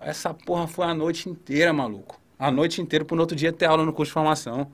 essa 0.00 0.32
porra 0.32 0.66
foi 0.66 0.86
a 0.86 0.94
noite 0.94 1.28
inteira, 1.28 1.72
maluco. 1.72 2.20
A 2.38 2.50
noite 2.50 2.80
inteira 2.80 3.04
pro 3.04 3.18
outro 3.18 3.36
dia 3.36 3.52
ter 3.52 3.66
aula 3.66 3.84
no 3.84 3.92
curso 3.92 4.10
de 4.10 4.14
formação. 4.14 4.70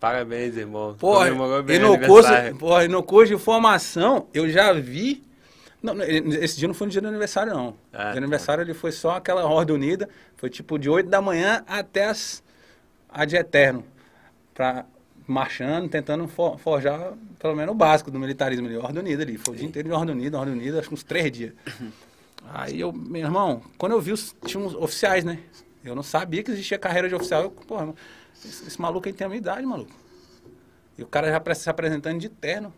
Parabéns, 0.00 0.56
irmão. 0.56 0.94
Porra, 0.94 1.28
e 1.28 1.78
no, 1.78 1.98
curso, 2.06 2.30
porra, 2.58 2.84
e 2.84 2.88
no 2.88 3.02
curso 3.02 3.36
de 3.36 3.42
formação, 3.42 4.26
eu 4.32 4.48
já 4.48 4.72
vi. 4.72 5.22
Não, 5.82 6.00
esse 6.02 6.58
dia 6.58 6.66
não 6.66 6.74
foi 6.74 6.86
no 6.88 6.90
dia 6.92 7.00
do 7.00 7.08
aniversário, 7.08 7.52
não. 7.52 7.74
Ah, 7.92 7.98
o 7.98 8.02
dia 8.02 8.04
tá. 8.04 8.12
do 8.12 8.18
aniversário 8.18 8.62
ele 8.62 8.74
foi 8.74 8.92
só 8.92 9.12
aquela 9.12 9.44
ordem 9.44 9.74
unida. 9.74 10.08
Foi 10.36 10.50
tipo 10.50 10.78
de 10.78 10.88
8 10.88 11.08
da 11.08 11.20
manhã 11.20 11.64
até 11.66 12.06
as, 12.06 12.42
a 13.08 13.24
de 13.24 13.36
eterno. 13.36 13.84
Pra, 14.54 14.84
marchando, 15.26 15.88
tentando 15.88 16.26
for- 16.26 16.58
forjar 16.58 17.12
pelo 17.38 17.54
menos 17.54 17.72
o 17.74 17.76
básico 17.76 18.10
do 18.10 18.18
militarismo 18.18 18.66
ali, 18.66 18.76
ordem 18.76 19.02
unida 19.02 19.22
ali. 19.22 19.36
Foi 19.36 19.54
o 19.54 19.56
dia 19.56 19.66
inteiro 19.66 19.88
de 19.88 19.94
ordem 19.94 20.14
unida, 20.14 20.38
ordem 20.38 20.54
unida, 20.54 20.78
acho 20.80 20.88
que 20.88 20.94
uns 20.94 21.04
três 21.04 21.30
dias. 21.30 21.52
Aí 22.52 22.80
eu, 22.80 22.92
meu 22.92 23.22
irmão, 23.22 23.62
quando 23.76 23.92
eu 23.92 24.00
vi 24.00 24.12
os, 24.12 24.34
tinha 24.44 24.62
uns 24.62 24.74
oficiais, 24.74 25.24
né? 25.24 25.38
Eu 25.84 25.94
não 25.94 26.02
sabia 26.02 26.42
que 26.42 26.50
existia 26.50 26.78
carreira 26.78 27.08
de 27.08 27.14
oficial. 27.14 27.42
Eu, 27.42 27.50
porra, 27.50 27.94
esse, 28.44 28.66
esse 28.66 28.80
maluco 28.80 29.06
aí 29.06 29.12
tem 29.12 29.24
a 29.24 29.28
minha 29.28 29.38
idade, 29.38 29.66
maluco. 29.66 29.92
E 30.96 31.02
o 31.02 31.06
cara 31.06 31.30
já 31.30 31.54
se 31.54 31.70
apresentando 31.70 32.18
de 32.18 32.28
terno. 32.28 32.72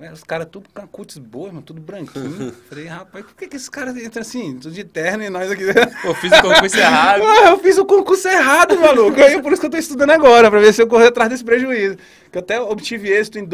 É, 0.00 0.12
Os 0.12 0.22
caras 0.22 0.46
tudo 0.50 0.68
com 0.72 0.80
a 0.80 0.86
cutis 0.86 1.18
boa, 1.18 1.48
mano, 1.48 1.62
tudo 1.62 1.80
branquinho. 1.80 2.52
Falei, 2.68 2.84
rapaz, 2.86 3.24
por 3.24 3.34
que, 3.34 3.48
que 3.48 3.56
esses 3.56 3.68
caras 3.68 3.96
entram 3.96 4.20
assim, 4.20 4.56
tudo 4.56 4.72
de 4.72 4.84
terno 4.84 5.24
e 5.24 5.30
nós 5.30 5.50
aqui... 5.50 5.64
Pô, 6.02 6.14
fiz 6.14 6.30
o 6.30 6.42
concurso 6.42 6.78
errado. 6.78 7.22
Ah, 7.24 7.48
eu 7.50 7.58
fiz 7.58 7.78
o 7.78 7.84
concurso 7.84 8.28
errado, 8.28 8.78
maluco. 8.78 9.20
Aí 9.20 9.42
por 9.42 9.50
isso 9.52 9.60
que 9.60 9.66
eu 9.66 9.70
tô 9.70 9.76
estudando 9.76 10.10
agora, 10.10 10.50
pra 10.50 10.60
ver 10.60 10.72
se 10.72 10.80
eu 10.80 10.86
correr 10.86 11.08
atrás 11.08 11.30
desse 11.30 11.42
prejuízo. 11.42 11.96
Que 12.30 12.38
eu 12.38 12.40
até 12.40 12.60
obtive 12.60 13.08
êxito 13.08 13.38
em 13.40 13.44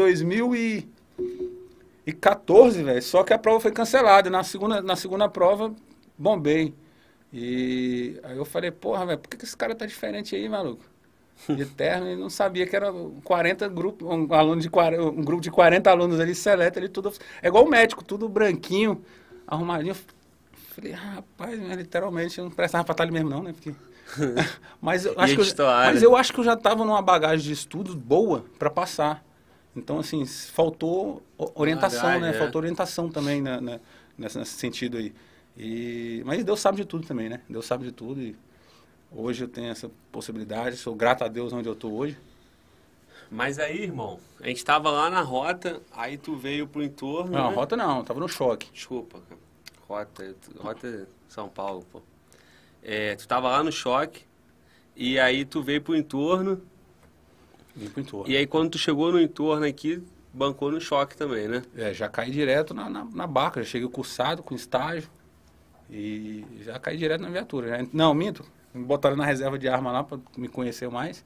2014, 2.05 2.83
velho. 2.83 3.01
Só 3.01 3.23
que 3.23 3.33
a 3.33 3.37
prova 3.37 3.59
foi 3.59 3.71
cancelada. 3.71 4.29
Na 4.29 4.43
segunda, 4.43 4.81
na 4.81 4.95
segunda 4.95 5.27
prova, 5.27 5.73
bombei. 6.17 6.73
E 7.33 8.19
aí 8.23 8.37
eu 8.37 8.45
falei, 8.45 8.71
porra, 8.71 9.05
velho, 9.05 9.19
por 9.19 9.29
que, 9.29 9.37
que 9.37 9.45
esse 9.45 9.57
cara 9.57 9.75
tá 9.75 9.85
diferente 9.85 10.35
aí, 10.35 10.47
maluco? 10.47 10.83
De 11.49 11.65
terno, 11.75 12.09
e 12.09 12.15
não 12.15 12.29
sabia 12.29 12.65
que 12.65 12.75
era 12.75 12.93
40 13.23 13.67
grupos, 13.67 14.07
um, 14.07 14.33
aluno 14.33 14.61
de, 14.61 14.69
40 14.69 15.03
um 15.03 15.23
grupo 15.23 15.41
de 15.41 15.51
40 15.51 15.89
alunos 15.89 16.19
ali, 16.19 16.33
seleta 16.33 16.79
ali, 16.79 16.87
tudo. 16.87 17.11
É 17.41 17.47
igual 17.47 17.65
o 17.65 17.69
médico, 17.69 18.03
tudo 18.03 18.29
branquinho, 18.29 19.03
arrumadinho. 19.45 19.95
Falei, 20.69 20.93
rapaz, 20.93 21.59
né, 21.59 21.75
literalmente, 21.75 22.37
eu 22.37 22.45
não 22.45 22.51
prestava 22.51 22.83
pra 22.85 22.93
estar 22.93 23.03
ali 23.03 23.11
mesmo, 23.11 23.29
não, 23.29 23.43
né? 23.43 23.53
Porque... 23.53 23.73
mas, 24.79 25.05
eu 25.05 25.15
acho 25.17 25.35
que 25.35 25.61
eu, 25.61 25.65
mas 25.65 26.03
eu 26.03 26.15
acho 26.15 26.31
que 26.31 26.39
eu 26.39 26.43
já 26.43 26.53
estava 26.53 26.85
numa 26.85 27.01
bagagem 27.01 27.45
de 27.45 27.51
estudos 27.51 27.95
boa 27.95 28.45
para 28.57 28.69
passar. 28.69 29.23
Então, 29.75 29.99
assim, 29.99 30.25
faltou 30.25 31.21
orientação, 31.53 32.01
Bagagem, 32.03 32.21
né? 32.21 32.29
é. 32.29 32.33
Faltou 32.39 32.59
orientação 32.59 33.09
também 33.09 33.41
né, 33.41 33.59
né, 33.59 33.79
nesse, 34.17 34.37
nesse 34.37 34.53
sentido 34.53 34.97
aí. 34.97 35.13
E, 35.57 36.21
mas 36.25 36.43
Deus 36.43 36.59
sabe 36.59 36.77
de 36.77 36.85
tudo 36.85 37.05
também, 37.05 37.29
né? 37.29 37.41
Deus 37.49 37.65
sabe 37.65 37.85
de 37.85 37.91
tudo 37.91 38.21
e 38.21 38.35
hoje 39.11 39.43
eu 39.43 39.47
tenho 39.47 39.69
essa 39.69 39.89
possibilidade. 40.11 40.77
Sou 40.77 40.95
grato 40.95 41.23
a 41.23 41.27
Deus 41.27 41.51
onde 41.53 41.67
eu 41.67 41.73
estou 41.73 41.93
hoje. 41.93 42.17
Mas 43.29 43.57
aí, 43.59 43.83
irmão, 43.83 44.19
a 44.39 44.47
gente 44.47 44.63
tava 44.63 44.89
lá 44.91 45.09
na 45.09 45.21
rota, 45.21 45.81
aí 45.91 46.17
tu 46.17 46.35
veio 46.35 46.67
pro 46.67 46.83
entorno. 46.83 47.31
Não, 47.31 47.49
né? 47.49 47.55
rota 47.55 47.75
não, 47.75 48.03
tava 48.03 48.19
no 48.19 48.27
choque. 48.27 48.69
Desculpa, 48.71 49.19
cara. 49.27 49.41
Rota, 49.87 50.35
rota 50.57 51.07
São 51.27 51.49
Paulo, 51.49 51.85
pô. 51.91 52.01
É, 52.83 53.15
tu 53.15 53.27
tava 53.27 53.49
lá 53.49 53.63
no 53.63 53.71
choque, 53.71 54.23
e 54.95 55.19
aí 55.19 55.43
tu 55.43 55.61
veio 55.61 55.81
pro 55.81 55.95
entorno, 55.95 56.61
Vim 57.75 57.89
pro 57.89 58.01
entorno. 58.01 58.31
e 58.31 58.37
aí 58.37 58.47
quando 58.47 58.71
tu 58.71 58.77
chegou 58.77 59.11
no 59.11 59.19
entorno 59.19 59.65
aqui, 59.65 60.01
bancou 60.33 60.71
no 60.71 60.79
choque 60.79 61.15
também, 61.15 61.47
né? 61.47 61.61
É, 61.75 61.93
já 61.93 62.07
caí 62.09 62.31
direto 62.31 62.73
na, 62.73 62.89
na, 62.89 63.05
na 63.05 63.27
barca, 63.27 63.61
já 63.63 63.69
cheguei 63.69 63.87
cursado, 63.89 64.41
com 64.43 64.55
estágio. 64.55 65.09
E 65.89 66.43
já 66.61 66.79
caí 66.79 66.97
direto 66.97 67.21
na 67.21 67.29
viatura. 67.29 67.67
Já- 67.67 67.87
não, 67.93 68.13
minto. 68.13 68.43
Me 68.73 68.83
botaram 68.83 69.15
na 69.15 69.25
reserva 69.25 69.57
de 69.57 69.67
arma 69.67 69.91
lá 69.91 70.03
para 70.03 70.17
me 70.35 70.47
conhecer 70.47 70.89
mais. 70.89 71.23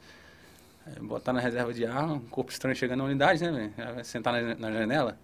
É, 0.86 1.00
botaram 1.00 1.38
na 1.38 1.42
reserva 1.44 1.74
de 1.74 1.86
arma, 1.86 2.14
um 2.14 2.20
corpo 2.20 2.52
estranho 2.52 2.76
chegando 2.76 3.00
na 3.00 3.06
unidade, 3.06 3.44
né, 3.50 3.72
vai 3.78 4.04
Sentar 4.04 4.34
na, 4.34 4.56
na 4.56 4.72
janela. 4.72 5.18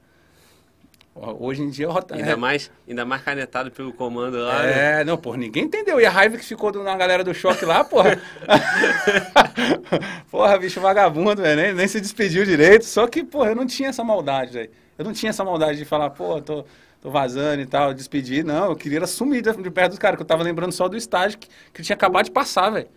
Hoje 1.16 1.64
em 1.64 1.70
dia 1.70 1.88
Ainda, 2.12 2.32
é, 2.32 2.36
mais, 2.36 2.70
ainda 2.86 3.06
mais 3.06 3.22
canetado 3.22 3.72
pelo 3.72 3.94
comando 3.94 4.38
lá, 4.38 4.64
né? 4.64 5.00
é, 5.00 5.04
não, 5.06 5.18
porra, 5.18 5.38
ninguém 5.38 5.64
entendeu. 5.64 5.98
E 5.98 6.06
a 6.06 6.10
raiva 6.10 6.38
que 6.38 6.44
ficou 6.44 6.74
do- 6.74 6.84
na 6.84 6.94
galera 6.98 7.24
do 7.24 7.34
choque 7.34 7.64
lá, 7.64 7.86
porra. 7.86 8.20
porra, 10.30 10.58
bicho 10.58 10.82
vagabundo, 10.82 11.42
velho. 11.42 11.62
Nem, 11.62 11.74
nem 11.74 11.88
se 11.88 12.02
despediu 12.02 12.44
direito. 12.44 12.84
Só 12.84 13.08
que, 13.08 13.24
porra, 13.24 13.52
eu 13.52 13.56
não 13.56 13.66
tinha 13.66 13.88
essa 13.90 14.04
maldade, 14.04 14.52
velho. 14.52 14.70
Eu 14.98 15.06
não 15.06 15.14
tinha 15.14 15.30
essa 15.30 15.44
maldade 15.46 15.78
de 15.78 15.86
falar, 15.86 16.10
pô, 16.10 16.42
tô, 16.42 16.66
tô 17.02 17.10
vazando 17.10 17.62
e 17.62 17.66
tal, 17.66 17.94
despedir. 17.94 18.44
Não, 18.44 18.66
eu 18.72 18.76
queria 18.76 18.98
era 18.98 19.08
sumir 19.08 19.42
de, 19.42 19.52
de 19.56 19.72
perto 19.72 19.92
dos 19.92 20.00
caras, 20.00 20.18
que 20.18 20.22
eu 20.22 20.28
tava 20.28 20.44
lembrando 20.44 20.74
só 20.74 20.90
do 20.90 20.98
estágio 20.98 21.38
que, 21.40 21.48
que 21.74 21.80
eu 21.82 21.86
tinha 21.86 21.96
acabado 21.96 22.26
de 22.26 22.32
passar, 22.32 22.70
velho. 22.72 22.90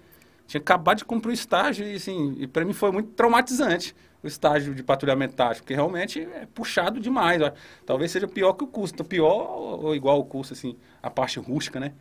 Tinha 0.48 0.60
acabado 0.60 0.98
de 0.98 1.04
cumprir 1.04 1.30
o 1.30 1.34
estágio 1.34 1.86
e, 1.86 1.94
assim, 1.94 2.34
e 2.38 2.48
pra 2.48 2.64
mim 2.64 2.72
foi 2.72 2.90
muito 2.90 3.10
traumatizante 3.10 3.94
o 4.22 4.26
estágio 4.26 4.74
de 4.74 4.82
patrulhamento 4.82 5.34
tático, 5.34 5.64
porque 5.64 5.74
realmente 5.74 6.20
é 6.20 6.46
puxado 6.54 6.98
demais. 7.00 7.40
ó. 7.40 7.52
Talvez 7.86 8.10
seja 8.10 8.26
pior 8.26 8.52
que 8.54 8.64
o 8.64 8.66
curso. 8.66 8.94
Então, 8.94 9.06
pior 9.06 9.48
ou, 9.82 9.94
igual 9.94 10.18
o 10.18 10.24
curso, 10.24 10.52
assim, 10.52 10.76
a 11.02 11.08
parte 11.10 11.38
rústica, 11.38 11.78
né? 11.78 11.92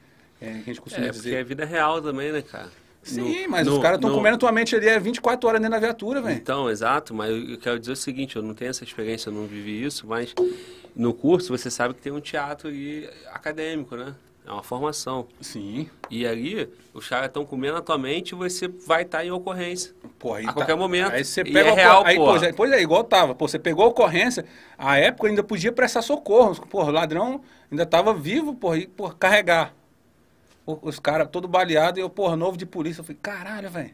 É, 0.41 0.45
que 0.52 0.60
a 0.61 0.64
gente 0.73 0.81
costuma 0.81 1.06
É, 1.06 1.10
porque 1.10 1.23
dizer. 1.23 1.35
é 1.39 1.44
vida 1.44 1.65
real 1.65 2.02
também, 2.02 2.31
né, 2.31 2.41
cara? 2.41 2.69
Sim, 3.03 3.44
No- 3.45 3.52
mas 3.52 3.65
no- 3.68 3.73
os 3.73 3.80
caras 3.80 3.98
estão 3.98 4.10
no- 4.10 4.15
comendo 4.18 4.38
tua 4.38 4.52
mente 4.52 4.76
ali 4.76 4.88
é 4.88 4.99
24 4.99 5.48
horas 5.48 5.61
dentro 5.61 5.76
da 5.76 5.80
viatura, 5.80 6.22
velho. 6.22 6.35
Então, 6.35 6.69
exato, 6.69 7.14
mas 7.14 7.31
eu 7.31 7.57
quero 7.57 7.80
dizer 7.80 7.94
o 7.94 7.95
seguinte, 7.95 8.35
eu 8.35 8.41
não 8.41 8.53
tenho 8.53 8.69
essa 8.69 8.84
experiência, 8.84 9.30
eu 9.30 9.34
não 9.34 9.45
vivi 9.48 9.81
isso, 9.84 10.06
mas 10.06 10.34
no 10.95 11.14
curso 11.14 11.56
você 11.57 11.72
sabe 11.72 11.94
que 11.94 12.02
tem 12.02 12.11
um 12.11 12.19
teatro 12.19 12.68
ali 12.68 13.07
acadêmico, 13.31 13.95
né? 13.95 14.14
É 14.47 14.51
uma 14.51 14.63
formação. 14.63 15.27
Sim. 15.41 15.89
E 16.09 16.25
ali, 16.25 16.69
os 16.93 17.05
caras 17.09 17.27
estão 17.27 17.45
comendo 17.45 17.75
a 17.77 17.81
tua 17.81 17.97
mente 17.97 18.29
e 18.31 18.35
você 18.35 18.69
vai 18.69 19.01
estar 19.01 19.25
em 19.25 19.29
ocorrência. 19.29 19.93
Pô, 20.17 20.35
aí 20.35 20.45
A 20.45 20.47
tá- 20.47 20.53
qualquer 20.53 20.75
momento. 20.77 21.11
Aí 21.11 21.25
você 21.25 21.41
E 21.41 21.51
pega 21.51 21.59
é 21.59 21.63
a 21.69 21.73
ocor- 21.73 21.75
real, 21.75 22.05
aí, 22.05 22.15
pô. 22.15 22.25
Pois 22.27 22.43
é, 22.43 22.53
pois 22.53 22.71
é, 22.71 22.81
igual 22.81 23.03
tava. 23.03 23.35
Pô, 23.35 23.45
você 23.45 23.59
pegou 23.59 23.83
a 23.83 23.87
ocorrência, 23.89 24.45
a 24.77 24.97
época 24.97 25.27
ainda 25.27 25.43
podia 25.43 25.71
prestar 25.73 26.01
socorro. 26.01 26.65
Pô, 26.67 26.81
o 26.85 26.89
ladrão 26.91 27.41
ainda 27.69 27.85
tava 27.85 28.13
vivo, 28.13 28.55
pô, 28.55 28.73
e, 28.73 28.87
pô, 28.87 29.09
carregar. 29.09 29.73
Os 30.65 30.97
caras 30.97 31.27
todo 31.29 31.45
baleado 31.47 31.99
e 31.99 32.01
eu, 32.01 32.09
porra, 32.09 32.37
novo 32.37 32.57
de 32.57 32.65
polícia. 32.65 33.01
Eu 33.01 33.05
falei, 33.05 33.19
caralho, 33.21 33.69
velho. 33.69 33.93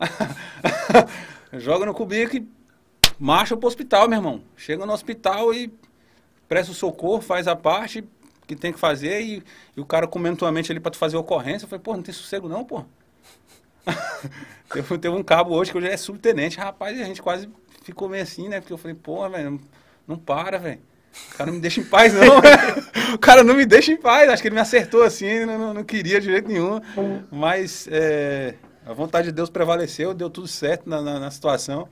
Joga 1.52 1.86
no 1.86 1.94
cubico 1.94 2.36
e 2.36 2.46
marcha 3.18 3.56
pro 3.56 3.66
hospital, 3.68 4.08
meu 4.08 4.18
irmão. 4.18 4.42
Chega 4.56 4.84
no 4.86 4.92
hospital 4.92 5.52
e 5.54 5.72
presta 6.48 6.72
o 6.72 6.74
socorro, 6.74 7.20
faz 7.20 7.46
a 7.46 7.54
parte 7.56 8.04
que 8.46 8.54
tem 8.54 8.72
que 8.72 8.78
fazer 8.78 9.20
e, 9.20 9.42
e 9.76 9.80
o 9.80 9.84
cara 9.84 10.06
comendo 10.06 10.38
tua 10.38 10.52
mente 10.52 10.70
ali 10.70 10.80
pra 10.80 10.90
tu 10.90 10.98
fazer 10.98 11.16
ocorrência. 11.16 11.64
Eu 11.64 11.68
falei, 11.68 11.82
pô, 11.82 11.94
não 11.94 12.02
tem 12.02 12.14
sossego 12.14 12.48
não, 12.48 12.64
pô. 12.64 12.84
teve, 14.72 14.98
teve 14.98 15.14
um 15.14 15.22
cabo 15.22 15.54
hoje 15.54 15.70
que 15.70 15.76
eu 15.76 15.82
já 15.82 15.88
é 15.88 15.96
subtenente, 15.96 16.58
rapaz, 16.58 16.98
e 16.98 17.02
a 17.02 17.04
gente 17.04 17.22
quase 17.22 17.48
ficou 17.82 18.08
meio 18.08 18.22
assim, 18.22 18.48
né? 18.48 18.60
Porque 18.60 18.72
eu 18.72 18.78
falei, 18.78 18.96
pô, 18.96 19.28
velho, 19.28 19.52
não, 19.52 19.60
não 20.08 20.16
para, 20.16 20.58
velho. 20.58 20.80
O 21.32 21.36
cara 21.36 21.46
não 21.46 21.54
me 21.54 21.60
deixa 21.60 21.80
em 21.80 21.84
paz, 21.84 22.12
não. 22.12 22.38
o 23.14 23.18
cara 23.18 23.44
não 23.44 23.54
me 23.54 23.64
deixa 23.64 23.92
em 23.92 23.96
paz. 23.96 24.28
Acho 24.28 24.42
que 24.42 24.48
ele 24.48 24.54
me 24.54 24.60
acertou 24.60 25.02
assim, 25.02 25.44
não, 25.44 25.58
não, 25.58 25.74
não 25.74 25.84
queria 25.84 26.20
de 26.20 26.26
jeito 26.26 26.48
nenhum. 26.48 26.80
Mas 27.30 27.86
é, 27.90 28.54
a 28.84 28.92
vontade 28.92 29.28
de 29.28 29.32
Deus 29.32 29.48
prevaleceu, 29.48 30.12
deu 30.12 30.28
tudo 30.28 30.48
certo 30.48 30.88
na, 30.88 31.00
na, 31.00 31.20
na 31.20 31.30
situação. 31.30 31.88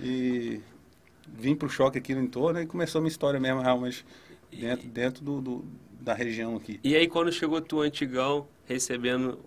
E 0.00 0.60
vim 1.26 1.54
pro 1.54 1.68
choque 1.68 1.98
aqui 1.98 2.14
no 2.14 2.22
entorno 2.22 2.60
e 2.60 2.66
começou 2.66 2.98
a 2.98 3.02
minha 3.02 3.10
história 3.10 3.38
mesmo, 3.38 3.60
realmente, 3.60 4.04
dentro, 4.52 4.88
dentro 4.88 5.24
do, 5.24 5.40
do- 5.40 5.64
da 6.00 6.14
região 6.14 6.56
aqui. 6.56 6.80
E 6.82 6.94
aí 6.96 7.06
quando 7.08 7.30
chegou 7.32 7.60
tu 7.60 7.80
antigão 7.80 8.46
recebendo 8.66 9.38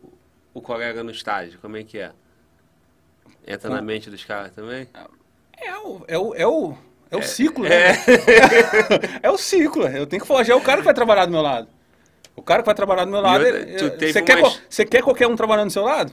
o 0.53 0.61
colega 0.61 1.03
no 1.03 1.11
estágio, 1.11 1.59
como 1.61 1.75
é 1.77 1.83
que 1.83 1.97
é? 1.97 2.11
Entra 3.47 3.69
na 3.69 3.79
Com- 3.79 3.85
mente 3.85 4.09
dos 4.09 4.23
caras 4.23 4.51
também? 4.53 4.87
É 5.57 5.77
o, 5.77 6.01
é 6.07 6.17
o, 6.17 6.33
é 6.35 6.47
o, 6.47 6.73
é 7.11 7.17
o 7.17 7.21
ciclo, 7.21 7.65
É. 7.65 7.91
né? 7.93 7.97
É 9.21 9.29
o 9.31 9.37
ciclo. 9.37 9.87
Eu 9.87 10.05
tenho 10.07 10.21
que 10.21 10.27
forjar 10.27 10.57
o 10.57 10.61
cara 10.61 10.79
que 10.79 10.85
vai 10.85 10.93
trabalhar 10.93 11.25
do 11.25 11.31
meu 11.31 11.41
lado. 11.41 11.67
O 12.35 12.41
cara 12.41 12.61
que 12.61 12.65
vai 12.65 12.75
trabalhar 12.75 13.05
do 13.05 13.11
meu 13.11 13.21
lado. 13.21 13.45
eh, 13.45 13.77
Você 14.11 14.21
quer, 14.21 14.41
você 14.69 14.85
quer 14.85 15.01
qualquer 15.03 15.27
um 15.27 15.35
trabalhando 15.35 15.67
do 15.67 15.73
seu 15.73 15.83
lado? 15.83 16.11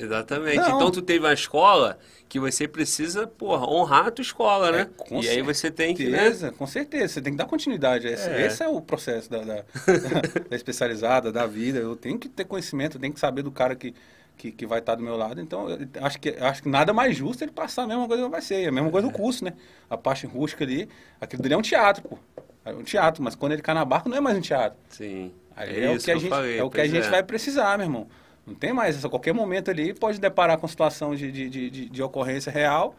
Exatamente. 0.00 0.56
Não. 0.56 0.76
Então 0.76 0.90
tu 0.90 1.02
teve 1.02 1.24
uma 1.24 1.32
escola 1.32 1.98
que 2.28 2.38
você 2.38 2.66
precisa, 2.66 3.26
porra, 3.26 3.68
honrar 3.68 4.06
a 4.06 4.10
tua 4.10 4.22
escola, 4.22 4.70
né? 4.70 4.88
É, 5.10 5.20
e 5.20 5.28
aí 5.28 5.42
você 5.42 5.70
tem 5.70 5.94
que, 5.94 6.08
né? 6.08 6.18
certeza, 6.18 6.52
Com 6.52 6.66
certeza, 6.66 7.08
você 7.08 7.20
tem 7.20 7.32
que 7.32 7.36
dar 7.36 7.46
continuidade. 7.46 8.06
Esse 8.06 8.28
É. 8.30 8.46
esse 8.46 8.62
é 8.62 8.68
o 8.68 8.80
processo 8.80 9.28
da, 9.28 9.38
da, 9.38 9.64
da 10.48 10.56
especializada, 10.56 11.32
da 11.32 11.46
vida. 11.46 11.78
Eu 11.78 11.96
tenho 11.96 12.18
que 12.18 12.28
ter 12.28 12.44
conhecimento, 12.44 12.96
eu 12.96 13.00
tenho 13.00 13.12
que 13.12 13.20
saber 13.20 13.42
do 13.42 13.50
cara 13.50 13.74
que, 13.74 13.94
que, 14.36 14.52
que 14.52 14.64
vai 14.64 14.78
estar 14.78 14.94
do 14.94 15.02
meu 15.02 15.16
lado. 15.16 15.40
Então, 15.40 15.66
acho 16.00 16.20
que, 16.20 16.30
acho 16.30 16.62
que 16.62 16.68
nada 16.68 16.92
mais 16.92 17.16
justo 17.16 17.42
ele 17.42 17.50
passar 17.50 17.82
a 17.82 17.86
mesma 17.86 18.06
coisa 18.06 18.22
que 18.22 18.30
vai 18.30 18.42
ser. 18.42 18.68
A 18.68 18.72
mesma 18.72 18.90
coisa 18.90 19.08
do 19.08 19.12
curso, 19.12 19.44
né? 19.44 19.52
A 19.88 19.96
parte 19.96 20.24
rústica 20.26 20.64
ali, 20.64 20.88
aquilo 21.20 21.42
dali 21.42 21.54
é 21.54 21.58
um 21.58 21.62
teatro, 21.62 22.02
pô. 22.02 22.18
É 22.64 22.72
um 22.72 22.82
teatro, 22.84 23.22
mas 23.22 23.34
quando 23.34 23.52
ele 23.52 23.62
cai 23.62 23.74
na 23.74 23.84
barca 23.84 24.08
não 24.08 24.16
é 24.16 24.20
mais 24.20 24.38
um 24.38 24.40
teatro. 24.40 24.78
Sim. 24.88 25.32
Aí 25.56 25.84
é, 25.84 25.90
o 25.90 25.96
isso 25.96 26.04
que 26.04 26.10
a 26.10 26.16
gente, 26.16 26.28
falei, 26.28 26.58
é 26.58 26.62
o 26.62 26.70
que 26.70 26.80
a 26.80 26.86
gente 26.86 27.06
é. 27.06 27.10
vai 27.10 27.22
precisar, 27.22 27.76
meu 27.76 27.86
irmão. 27.86 28.08
Não 28.50 28.56
tem 28.56 28.72
mais. 28.72 29.02
A 29.04 29.08
qualquer 29.08 29.32
momento 29.32 29.70
ali 29.70 29.94
pode 29.94 30.18
deparar 30.20 30.58
com 30.58 30.66
situação 30.66 31.14
de, 31.14 31.30
de, 31.30 31.48
de, 31.48 31.70
de- 31.70 31.88
de 31.88 32.02
ocorrência 32.02 32.50
real. 32.50 32.96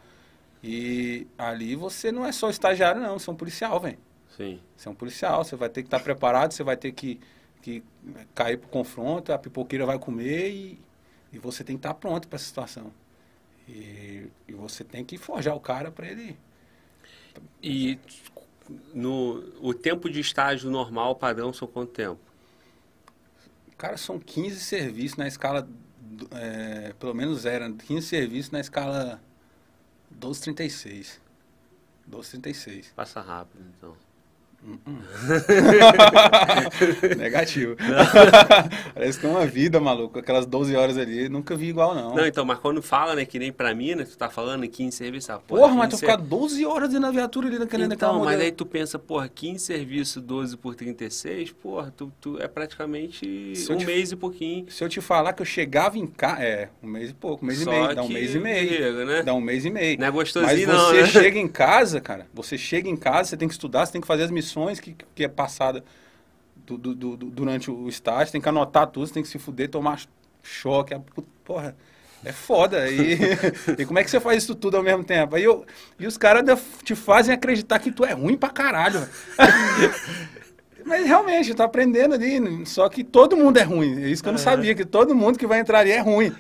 E 0.64 1.28
ali 1.38 1.76
você 1.76 2.12
não 2.12 2.26
é 2.26 2.32
só 2.32 2.50
estagiário, 2.50 3.02
não. 3.02 3.20
Você 3.20 3.30
é 3.30 3.34
um 3.34 3.36
policial, 3.36 3.80
velho. 3.80 3.98
Sim. 4.38 4.60
Você 4.78 4.88
é 4.88 4.92
um 4.92 4.96
policial. 4.96 5.44
Você 5.44 5.56
vai 5.58 5.68
ter 5.70 5.82
que 5.82 5.88
estar 5.88 6.00
preparado, 6.00 6.54
você 6.54 6.64
vai 6.64 6.78
ter 6.78 6.94
que, 6.94 7.20
que 7.62 7.84
cair 8.34 8.58
pro 8.58 8.70
confronto, 8.70 9.34
a 9.34 9.38
pipoqueira 9.38 9.86
vai 9.86 10.00
comer 10.00 10.52
e, 10.52 10.80
e 11.34 11.38
você 11.38 11.64
tem 11.64 11.76
que 11.76 11.80
estar 11.80 11.96
pronto 11.96 12.28
para 12.30 12.38
essa 12.38 12.46
situação. 12.46 12.94
E, 13.68 14.28
e 14.48 14.54
você 14.54 14.84
tem 14.86 15.04
que 15.04 15.18
forjar 15.18 15.56
o 15.56 15.60
cara 15.60 15.92
para 15.92 16.08
ele. 16.08 16.38
E 17.62 18.00
no 18.94 19.44
o 19.62 19.74
tempo 19.74 20.10
de 20.10 20.20
estágio 20.22 20.70
normal, 20.70 21.16
padrão, 21.16 21.52
são 21.52 21.68
quanto 21.68 21.92
tempo? 21.92 22.20
Cara, 23.82 23.98
são 23.98 24.20
15 24.20 24.60
serviços 24.60 25.18
na 25.18 25.28
escala, 25.28 25.68
é, 26.36 26.94
pelo 27.00 27.16
menos 27.16 27.48
eram 27.48 27.76
15 27.76 28.06
serviços 28.06 28.52
na 28.52 28.60
escala 28.60 29.20
1236. 30.12 31.20
1236. 32.06 32.94
Passa 32.96 33.22
rápido, 33.22 33.66
então. 33.76 33.98
Negativo. 37.18 37.76
Parece 38.94 39.20
que 39.20 39.26
é 39.26 39.30
uma 39.30 39.48
vida, 39.48 39.80
maluco. 39.80 40.20
Aquelas 40.20 40.46
12 40.46 40.76
horas 40.76 41.00
ali, 41.00 41.28
nunca 41.28 41.56
vi 41.56 41.70
igual, 41.70 41.96
não. 41.96 42.14
Não, 42.16 42.28
então, 42.28 42.46
mas 42.46 42.60
quando 42.60 42.80
fala, 42.82 43.16
né, 43.16 43.26
que 43.26 43.40
nem 43.40 43.52
pra 43.52 43.74
mim, 43.74 43.96
né, 43.96 44.04
tu 44.04 44.16
tá 44.16 44.30
falando 44.30 44.68
15 44.68 44.96
serviços, 44.96 45.30
ah, 45.32 45.40
porra, 45.40 45.62
porra 45.62 45.76
mas 45.76 45.90
tu 45.90 45.98
ficar 45.98 46.18
12 46.18 46.64
horas 46.66 46.94
da 46.94 47.12
viatura 47.12 47.48
ali 47.48 47.58
naquele 47.58 47.86
Então, 47.86 48.24
mas 48.24 48.40
aí 48.40 48.52
tu 48.52 48.64
pensa, 48.66 49.00
porra, 49.00 49.28
15 49.28 49.58
serviços, 49.60 50.22
12 50.22 50.58
por 50.58 50.76
36, 50.76 51.52
porra, 51.54 51.92
tu, 51.96 52.14
tu 52.22 52.38
é 52.40 52.48
praticamente 52.48 53.56
se 53.56 53.72
um 53.72 53.78
te, 53.78 53.86
mês 53.86 54.12
e 54.12 54.16
pouquinho. 54.16 54.66
Se 54.70 54.84
eu 54.84 54.90
te 54.90 55.02
falar 55.02 55.34
que 55.34 55.42
eu 55.42 55.46
chegava 55.46 55.98
em 55.98 56.06
casa, 56.06 56.44
é, 56.44 56.70
um 56.84 56.88
mês 56.88 57.10
e 57.10 57.14
pouco, 57.14 57.44
um 57.44 57.48
mês 57.48 57.60
Só 57.60 57.72
e 57.72 57.80
meio, 57.80 57.96
dá 57.96 58.04
um 58.04 58.10
mês 58.10 58.36
e 58.36 58.40
meio. 58.40 59.06
né? 59.06 59.24
Dá 59.24 59.34
um 59.34 59.42
mês 59.42 59.66
e 59.66 59.72
meio. 59.72 60.00
Não 60.00 60.06
é 60.06 60.12
gostosinho, 60.12 60.68
mas 60.68 60.82
você 60.82 61.02
né? 61.02 61.08
chega 61.08 61.40
em 61.40 61.48
casa, 61.48 62.00
cara, 62.00 62.28
você 62.32 62.58
chega 62.58 62.88
em 62.88 62.96
casa, 62.96 63.30
você 63.30 63.38
tem 63.38 63.48
que 63.48 63.54
estudar, 63.54 63.86
você 63.86 63.94
tem 63.94 64.02
que 64.02 64.08
fazer 64.08 64.24
as 64.24 64.32
missões 64.32 64.51
que, 64.82 64.96
que 65.16 65.24
é 65.24 65.28
passada 65.28 65.84
do, 66.66 66.78
do, 66.78 66.96
do, 66.96 67.26
durante 67.30 67.70
o 67.70 67.88
estágio, 67.88 68.32
tem 68.32 68.42
que 68.42 68.50
anotar 68.50 68.88
tudo, 68.88 69.08
você 69.08 69.14
tem 69.14 69.24
que 69.24 69.30
se 69.30 69.40
fuder, 69.40 69.70
tomar 69.70 70.00
choque. 70.42 70.96
Porra, 71.44 71.76
é 72.24 72.32
foda. 72.32 72.90
E, 72.90 73.18
e 73.78 73.86
como 73.86 74.00
é 74.00 74.04
que 74.04 74.12
você 74.12 74.20
faz 74.20 74.44
isso 74.44 74.56
tudo 74.56 74.78
ao 74.78 74.84
mesmo 74.84 75.04
tempo? 75.04 75.36
Aí 75.36 75.44
eu, 75.44 75.66
e 76.00 76.06
os 76.06 76.18
caras 76.18 76.44
te 76.84 76.96
fazem 76.96 77.34
acreditar 77.34 77.80
que 77.80 77.92
tu 77.92 78.06
é 78.06 78.14
ruim 78.14 78.38
pra 78.38 78.50
caralho. 78.50 79.08
Mas 80.86 81.06
realmente, 81.06 81.54
tá 81.54 81.66
aprendendo 81.66 82.16
ali. 82.16 82.66
Só 82.66 82.90
que 82.90 83.04
todo 83.04 83.38
mundo 83.38 83.58
é 83.58 83.64
ruim. 83.64 84.04
É 84.04 84.10
isso 84.10 84.24
que 84.24 84.30
eu 84.30 84.34
não 84.34 84.40
sabia, 84.40 84.74
que 84.74 84.86
todo 84.86 85.16
mundo 85.16 85.38
que 85.38 85.46
vai 85.46 85.60
entrar 85.60 85.80
ali 85.80 85.92
é 85.92 86.00
ruim. 86.00 86.34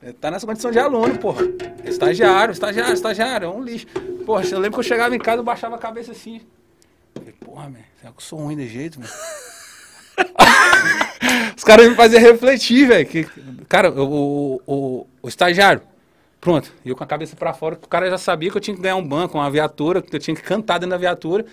É, 0.00 0.12
tá 0.12 0.30
nessa 0.30 0.46
condição 0.46 0.70
de 0.70 0.78
aluno, 0.78 1.18
porra. 1.18 1.42
Estagiário, 1.84 2.52
estagiário, 2.52 2.94
estagiário, 2.94 3.46
é 3.46 3.48
um 3.50 3.62
lixo. 3.62 3.86
Porra, 4.24 4.44
eu 4.44 4.60
lembro 4.60 4.74
que 4.74 4.78
eu 4.78 4.88
chegava 4.88 5.14
em 5.16 5.18
casa, 5.18 5.38
eu 5.38 5.44
baixava 5.44 5.74
a 5.74 5.78
cabeça 5.78 6.12
assim. 6.12 6.40
Falei, 7.18 7.34
porra, 7.40 7.68
man, 7.68 7.78
será 8.00 8.12
que 8.12 8.18
eu 8.18 8.22
sou 8.22 8.38
ruim 8.38 8.56
de 8.56 8.68
jeito, 8.68 9.00
mano? 9.00 9.12
Os 11.56 11.64
caras 11.64 11.88
me 11.88 11.94
faziam 11.94 12.22
refletir, 12.22 12.86
velho. 12.86 13.30
Cara, 13.68 13.90
o, 13.90 14.60
o, 14.66 15.06
o, 15.22 15.28
estagiário, 15.28 15.82
pronto, 16.40 16.72
eu 16.84 16.96
com 16.96 17.04
a 17.04 17.06
cabeça 17.06 17.36
para 17.36 17.52
fora, 17.52 17.74
o 17.74 17.88
cara 17.88 18.08
já 18.08 18.18
sabia 18.18 18.50
que 18.50 18.56
eu 18.56 18.60
tinha 18.60 18.76
que 18.76 18.82
ganhar 18.82 18.96
um 18.96 19.06
banco, 19.06 19.36
uma 19.36 19.50
viatura, 19.50 20.00
que 20.00 20.14
eu 20.14 20.20
tinha 20.20 20.34
que 20.34 20.42
cantar 20.42 20.78
dentro 20.78 20.90
da 20.90 20.96
viatura, 20.96 21.44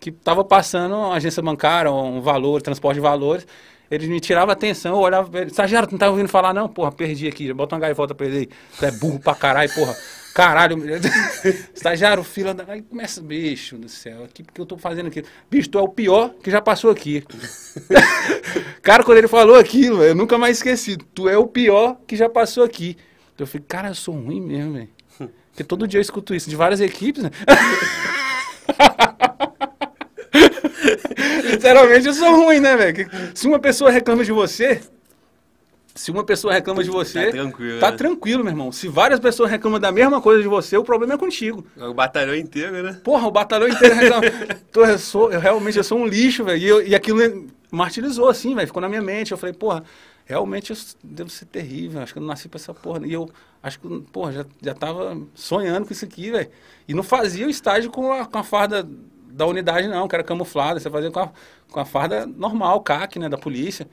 que 0.00 0.12
tava 0.12 0.44
passando 0.44 0.94
uma 0.94 1.14
agência 1.14 1.42
bancária, 1.42 1.90
um 1.90 2.20
valor, 2.20 2.62
transporte 2.62 2.96
de 2.96 3.00
valores. 3.00 3.46
Eles 3.90 4.08
me 4.08 4.20
tiravam 4.20 4.52
atenção, 4.52 4.92
eu 4.92 4.98
olhava, 4.98 5.44
estagiário, 5.44 5.88
tu 5.88 5.92
não 5.92 5.98
tá 5.98 6.10
ouvindo 6.10 6.28
falar, 6.28 6.52
não? 6.52 6.68
Porra, 6.68 6.92
perdi 6.92 7.26
aqui, 7.26 7.52
bota 7.52 7.74
uma 7.74 7.80
gaivota 7.80 8.14
pra 8.14 8.26
ele 8.26 8.38
aí. 8.38 8.48
Tu 8.78 8.84
é 8.84 8.90
burro 8.90 9.18
pra 9.18 9.34
caralho, 9.34 9.72
porra. 9.74 9.96
Caralho, 10.34 10.78
estagiário, 11.74 12.22
fila 12.22 12.54
da. 12.54 12.64
Aí 12.68 12.82
começa, 12.82 13.20
bicho 13.20 13.76
do 13.76 13.88
céu, 13.88 14.24
o 14.24 14.28
que, 14.28 14.44
eu 14.56 14.66
tô 14.66 14.76
fazendo 14.76 15.08
aqui? 15.08 15.24
Bicho, 15.50 15.68
tu 15.68 15.78
é 15.78 15.82
o 15.82 15.88
pior 15.88 16.32
que 16.42 16.50
já 16.50 16.60
passou 16.60 16.90
aqui. 16.90 17.24
cara, 18.82 19.02
quando 19.02 19.18
ele 19.18 19.26
falou 19.26 19.56
aquilo, 19.56 20.02
eu 20.02 20.14
nunca 20.14 20.38
mais 20.38 20.58
esqueci. 20.58 20.96
Tu 21.14 21.28
é 21.28 21.36
o 21.36 21.46
pior 21.46 21.96
que 22.06 22.14
já 22.14 22.28
passou 22.28 22.62
aqui. 22.62 22.96
Eu 23.38 23.46
falei, 23.46 23.64
cara, 23.66 23.88
eu 23.88 23.94
sou 23.94 24.14
ruim 24.14 24.40
mesmo, 24.40 24.74
velho. 24.74 24.98
Porque 25.58 25.64
todo 25.64 25.88
dia 25.88 25.98
eu 25.98 26.02
escuto 26.02 26.32
isso 26.34 26.48
de 26.48 26.54
várias 26.54 26.80
equipes, 26.80 27.24
né? 27.24 27.30
Sinceramente, 31.50 32.06
eu 32.06 32.14
sou 32.14 32.44
ruim, 32.44 32.60
né, 32.60 32.76
velho? 32.76 33.10
Se 33.34 33.46
uma 33.46 33.58
pessoa 33.58 33.90
reclama 33.90 34.24
de 34.24 34.32
você, 34.32 34.80
se 35.98 36.12
uma 36.12 36.22
pessoa 36.22 36.54
reclama 36.54 36.84
de 36.84 36.90
você, 36.90 37.24
tá 37.24 37.30
tranquilo, 37.32 37.80
tá 37.80 37.90
né? 37.90 37.96
tranquilo, 37.96 38.44
meu 38.44 38.52
irmão. 38.52 38.70
Se 38.70 38.86
várias 38.86 39.18
pessoas 39.18 39.50
reclamam 39.50 39.80
da 39.80 39.90
mesma 39.90 40.22
coisa 40.22 40.40
de 40.40 40.46
você, 40.46 40.76
o 40.76 40.84
problema 40.84 41.14
é 41.14 41.18
contigo. 41.18 41.66
O 41.76 41.92
batalhão 41.92 42.36
inteiro, 42.36 42.80
né? 42.84 43.00
Porra, 43.02 43.26
o 43.26 43.32
batalhão 43.32 43.66
inteiro 43.66 43.96
reclama. 43.96 44.22
Tô, 44.70 44.84
eu, 44.84 44.96
sou, 44.96 45.32
eu 45.32 45.40
realmente 45.40 45.76
eu 45.76 45.82
sou 45.82 45.98
um 45.98 46.06
lixo, 46.06 46.44
velho. 46.44 46.82
E, 46.82 46.90
e 46.90 46.94
aquilo 46.94 47.48
martirizou, 47.68 48.28
assim, 48.28 48.54
velho. 48.54 48.68
Ficou 48.68 48.80
na 48.80 48.88
minha 48.88 49.02
mente. 49.02 49.32
Eu 49.32 49.38
falei, 49.38 49.52
porra, 49.52 49.82
realmente 50.24 50.70
eu 50.70 50.76
devo 51.02 51.30
ser 51.30 51.46
terrível. 51.46 52.00
Acho 52.00 52.12
que 52.12 52.20
eu 52.20 52.22
não 52.22 52.28
nasci 52.28 52.48
pra 52.48 52.60
essa 52.60 52.72
porra. 52.72 53.04
E 53.04 53.12
eu 53.12 53.28
acho 53.60 53.80
que, 53.80 54.00
porra, 54.12 54.30
já, 54.30 54.46
já 54.62 54.74
tava 54.74 55.20
sonhando 55.34 55.84
com 55.84 55.92
isso 55.92 56.04
aqui, 56.04 56.30
velho. 56.30 56.48
E 56.86 56.94
não 56.94 57.02
fazia 57.02 57.44
o 57.44 57.50
estágio 57.50 57.90
com 57.90 58.12
a, 58.12 58.24
com 58.24 58.38
a 58.38 58.44
farda 58.44 58.88
da 59.38 59.46
unidade, 59.46 59.86
não, 59.86 60.08
que 60.08 60.16
era 60.16 60.24
camuflada. 60.24 60.80
Você 60.80 60.90
fazia 60.90 61.12
com 61.12 61.20
a, 61.20 61.30
com 61.70 61.78
a 61.78 61.84
farda 61.84 62.26
normal, 62.26 62.80
CAC, 62.80 63.20
né, 63.20 63.28
da 63.28 63.38
polícia. 63.38 63.88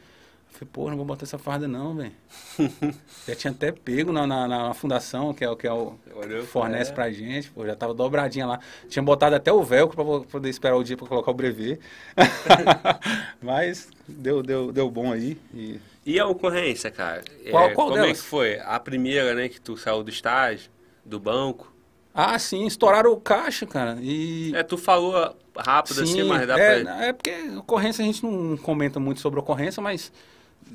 Falei, 0.47 0.69
pô, 0.73 0.89
não 0.89 0.97
vou 0.97 1.05
botar 1.05 1.25
essa 1.25 1.37
farda 1.37 1.67
não, 1.67 1.95
velho. 1.95 2.11
já 3.27 3.35
tinha 3.35 3.51
até 3.51 3.71
pego 3.71 4.11
na, 4.11 4.25
na, 4.25 4.47
na, 4.47 4.73
fundação, 4.73 5.33
que 5.35 5.43
é 5.43 5.49
o 5.49 5.55
que 5.55 5.67
é 5.67 5.71
o 5.71 5.99
fornece 6.47 6.91
é. 6.91 6.93
pra 6.95 7.11
gente, 7.11 7.51
pô, 7.51 7.63
já 7.63 7.75
tava 7.75 7.93
dobradinha 7.93 8.47
lá. 8.47 8.59
Tinha 8.89 9.03
botado 9.03 9.35
até 9.35 9.53
o 9.53 9.61
velcro 9.61 9.95
pra 9.95 10.27
poder 10.31 10.49
esperar 10.49 10.77
o 10.77 10.83
dia 10.83 10.97
pra 10.97 11.07
colocar 11.07 11.29
o 11.29 11.33
brevet. 11.33 11.79
Mas 13.39 13.89
deu, 14.07 14.41
deu, 14.41 14.71
deu 14.71 14.89
bom 14.89 15.13
aí. 15.13 15.37
E... 15.53 15.79
e 16.03 16.19
a 16.19 16.25
ocorrência, 16.25 16.89
cara? 16.89 17.21
Qual, 17.51 17.65
é, 17.65 17.73
qual 17.73 17.87
como 17.89 17.97
delas? 17.97 18.09
é 18.09 18.13
que 18.13 18.27
foi? 18.27 18.59
A 18.61 18.79
primeira, 18.79 19.35
né, 19.35 19.47
que 19.47 19.61
tu 19.61 19.77
saiu 19.77 20.03
do 20.03 20.09
estágio, 20.09 20.71
do 21.05 21.19
banco. 21.19 21.74
Ah, 22.17 22.39
sim, 22.39 22.65
estouraram 22.65 23.11
o 23.11 23.19
caixa, 23.19 23.65
cara. 23.65 23.97
E... 23.99 24.55
É, 24.55 24.63
tu 24.63 24.77
falou 24.77 25.35
rápido 25.53 26.01
assim, 26.01 26.13
sim, 26.13 26.21
assim, 26.21 26.29
mas 26.29 26.47
dá 26.47 26.57
é, 26.57 26.81
pra... 26.81 27.05
É 27.05 27.13
porque 27.13 27.31
ocorrência 27.57 28.01
a 28.01 28.05
gente 28.05 28.23
não 28.25 28.55
comenta 28.55 29.01
muito 29.01 29.19
sobre 29.19 29.37
ocorrência, 29.37 29.83
mas 29.83 30.13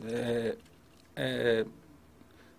é, 0.05 0.57
é, 1.17 1.65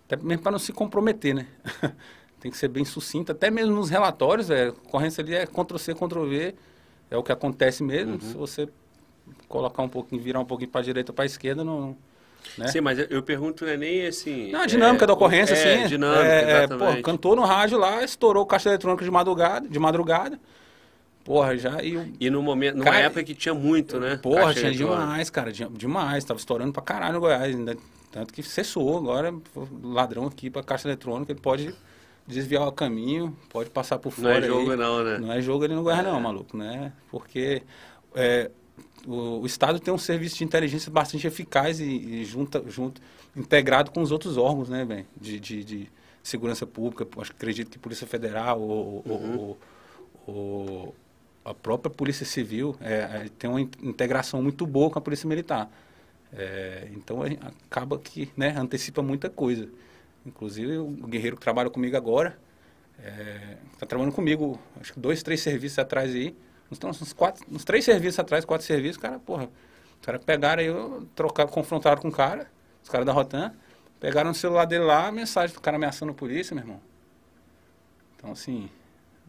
até 0.04 0.16
mesmo 0.16 0.42
para 0.42 0.50
não 0.50 0.58
se 0.58 0.72
comprometer, 0.72 1.32
né? 1.32 1.46
Tem 2.40 2.50
que 2.50 2.58
ser 2.58 2.66
bem 2.66 2.84
sucinto, 2.84 3.30
até 3.30 3.52
mesmo 3.52 3.72
nos 3.72 3.88
relatórios, 3.88 4.50
é, 4.50 4.70
ocorrência 4.70 5.22
ali 5.22 5.32
é 5.32 5.46
Ctrl-C, 5.46 5.94
Ctrl-V, 5.94 6.54
é 7.08 7.16
o 7.16 7.22
que 7.22 7.30
acontece 7.30 7.84
mesmo. 7.84 8.14
Uhum. 8.14 8.20
Se 8.20 8.34
você 8.34 8.68
colocar 9.46 9.80
um 9.84 9.88
pouquinho, 9.88 10.20
virar 10.20 10.40
um 10.40 10.44
pouquinho 10.44 10.70
para 10.70 10.80
a 10.80 10.84
direita 10.84 11.12
ou 11.12 11.14
para 11.14 11.24
a 11.24 11.26
esquerda, 11.26 11.62
não... 11.62 11.96
Né? 12.58 12.68
Sim, 12.68 12.80
mas 12.80 12.98
eu 13.10 13.22
pergunto 13.22 13.64
não 13.64 13.72
é 13.72 13.76
nem 13.76 14.06
assim... 14.06 14.50
Não, 14.52 14.60
a 14.60 14.66
dinâmica 14.66 15.04
é, 15.04 15.06
da 15.06 15.12
ocorrência, 15.14 15.54
é, 15.54 15.82
sim. 15.82 15.88
dinâmica, 15.88 16.26
é, 16.26 16.64
exatamente. 16.64 16.96
Pô, 16.96 17.02
cantou 17.02 17.36
no 17.36 17.42
rádio 17.42 17.78
lá, 17.78 18.04
estourou 18.04 18.42
o 18.42 18.46
caixa 18.46 18.68
eletrônico 18.68 19.02
de 19.02 19.10
madrugada, 19.10 19.68
de 19.68 19.78
madrugada. 19.78 20.38
Porra, 21.24 21.56
já. 21.56 21.82
E, 21.82 22.14
e 22.18 22.30
no 22.30 22.42
momento, 22.42 22.76
numa 22.76 22.84
cara, 22.84 22.98
época 22.98 23.22
que 23.22 23.34
tinha 23.34 23.54
muito, 23.54 23.98
né? 24.00 24.16
Porra, 24.16 24.46
Caixa 24.46 24.60
tinha 24.60 24.72
demais, 24.72 25.30
cara. 25.30 25.52
Demais. 25.52 26.24
Tava 26.24 26.38
estourando 26.38 26.72
pra 26.72 26.82
caralho 26.82 27.14
no 27.14 27.20
Goiás. 27.20 27.54
Ainda, 27.54 27.76
tanto 28.10 28.32
que 28.32 28.42
cessou 28.42 28.96
agora. 28.96 29.32
Ladrão 29.82 30.26
aqui 30.26 30.50
pra 30.50 30.62
caixa 30.62 30.88
eletrônica, 30.88 31.30
ele 31.30 31.40
pode 31.40 31.74
desviar 32.26 32.66
o 32.66 32.72
caminho, 32.72 33.36
pode 33.50 33.70
passar 33.70 33.98
por 33.98 34.10
fora. 34.12 34.40
Não 34.40 34.44
é 34.44 34.48
jogo, 34.48 34.70
aí. 34.72 34.76
não, 34.76 35.04
né? 35.04 35.18
Não 35.18 35.32
é 35.32 35.40
jogo 35.40 35.64
ali 35.64 35.74
no 35.74 35.82
Goiás, 35.82 36.00
é. 36.00 36.10
não, 36.10 36.20
maluco, 36.20 36.56
né? 36.56 36.92
Porque 37.10 37.62
é, 38.14 38.50
o, 39.06 39.40
o, 39.40 39.46
Estado 39.46 39.80
tem 39.80 39.92
um 39.92 39.98
serviço 39.98 40.36
de 40.36 40.44
inteligência 40.44 40.90
bastante 40.90 41.26
eficaz 41.26 41.80
e, 41.80 41.84
e 41.84 42.24
junta, 42.24 42.62
junto, 42.68 43.00
integrado 43.36 43.90
com 43.90 44.02
os 44.02 44.10
outros 44.10 44.36
órgãos, 44.36 44.68
né, 44.68 44.84
bem? 44.84 45.06
De, 45.20 45.38
de, 45.40 45.64
de 45.64 45.88
segurança 46.22 46.66
pública, 46.66 47.06
acho, 47.20 47.32
acredito 47.32 47.70
que 47.70 47.78
Polícia 47.78 48.06
Federal 48.06 48.60
ou, 48.60 49.02
uhum. 49.06 49.38
ou, 49.38 49.58
ou 50.26 50.94
a 51.44 51.52
própria 51.52 51.90
Polícia 51.90 52.24
Civil 52.24 52.76
é, 52.80 52.94
é, 52.94 53.26
tem 53.38 53.50
uma 53.50 53.60
integração 53.60 54.40
muito 54.42 54.66
boa 54.66 54.90
com 54.90 54.98
a 54.98 55.02
Polícia 55.02 55.28
Militar. 55.28 55.70
É, 56.32 56.88
então 56.92 57.20
acaba 57.66 57.98
que 57.98 58.30
né, 58.36 58.54
antecipa 58.56 59.02
muita 59.02 59.28
coisa. 59.28 59.68
Inclusive 60.24 60.78
o 60.78 60.90
guerreiro 61.06 61.36
que 61.36 61.42
trabalha 61.42 61.68
comigo 61.68 61.96
agora 61.96 62.38
está 62.96 63.84
é, 63.84 63.86
trabalhando 63.86 64.14
comigo, 64.14 64.58
acho 64.80 64.92
que 64.92 65.00
dois, 65.00 65.22
três 65.22 65.40
serviços 65.40 65.78
atrás 65.78 66.14
aí. 66.14 66.34
Uns, 66.72 67.02
uns, 67.02 67.12
quatro, 67.12 67.44
três 67.64 67.84
serviços 67.84 68.18
atrás, 68.18 68.44
quatro 68.44 68.66
serviços, 68.66 68.96
cara, 68.96 69.18
porra. 69.18 69.48
Os 70.00 70.06
caras 70.06 70.24
pegaram 70.24 70.62
aí, 70.62 71.06
trocaram, 71.14 71.50
confrontaram 71.50 72.00
com 72.00 72.08
o 72.08 72.12
cara, 72.12 72.50
os 72.82 72.88
caras 72.88 73.06
da 73.06 73.12
Rotan, 73.12 73.52
pegaram 74.00 74.30
o 74.30 74.34
celular 74.34 74.64
dele 74.64 74.84
lá, 74.84 75.08
a 75.08 75.12
mensagem 75.12 75.54
do 75.54 75.60
cara 75.60 75.76
ameaçando 75.76 76.10
a 76.12 76.14
polícia, 76.14 76.54
meu 76.54 76.64
irmão. 76.64 76.80
Então, 78.16 78.32
assim, 78.32 78.68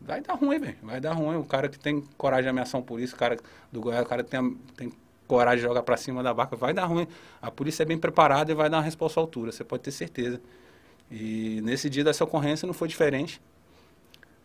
vai 0.01 0.21
dar 0.21 0.33
ruim, 0.33 0.59
velho. 0.59 0.77
Vai 0.81 0.99
dar 0.99 1.13
ruim. 1.13 1.37
O 1.37 1.43
cara 1.43 1.67
que 1.69 1.77
tem 1.77 2.01
coragem 2.17 2.43
de 2.43 2.49
ameaçar 2.49 2.79
um 2.79 2.83
polícia, 2.83 3.15
o 3.15 3.19
cara 3.19 3.37
do 3.71 3.81
Goiás, 3.81 4.05
o 4.05 4.09
cara 4.09 4.23
que 4.23 4.29
tem, 4.29 4.57
tem 4.75 4.93
coragem 5.27 5.57
de 5.59 5.63
jogar 5.63 5.83
para 5.83 5.97
cima 5.97 6.23
da 6.23 6.33
barca, 6.33 6.55
vai 6.55 6.73
dar 6.73 6.85
ruim. 6.85 7.07
A 7.41 7.51
polícia 7.51 7.83
é 7.83 7.85
bem 7.85 7.97
preparada 7.97 8.51
e 8.51 8.55
vai 8.55 8.69
dar 8.69 8.77
uma 8.77 8.83
resposta 8.83 9.19
à 9.19 9.21
altura, 9.21 9.51
você 9.51 9.63
pode 9.63 9.83
ter 9.83 9.91
certeza. 9.91 10.39
E 11.09 11.61
nesse 11.61 11.89
dia 11.89 12.03
dessa 12.03 12.23
ocorrência 12.23 12.65
não 12.65 12.73
foi 12.73 12.87
diferente. 12.87 13.41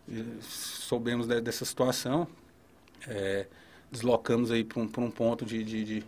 E 0.08 0.24
soubemos 0.42 1.26
de, 1.26 1.40
dessa 1.40 1.64
situação, 1.64 2.26
é, 3.06 3.46
deslocamos 3.90 4.50
aí 4.50 4.64
para 4.64 4.80
um, 4.80 4.90
um 4.98 5.10
ponto 5.10 5.44
de. 5.44 5.62
de, 5.62 5.84
de 5.84 6.04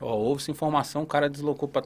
ó, 0.00 0.14
houve-se 0.14 0.50
informação, 0.50 1.02
o 1.02 1.06
cara 1.06 1.28
deslocou 1.28 1.68
para 1.68 1.84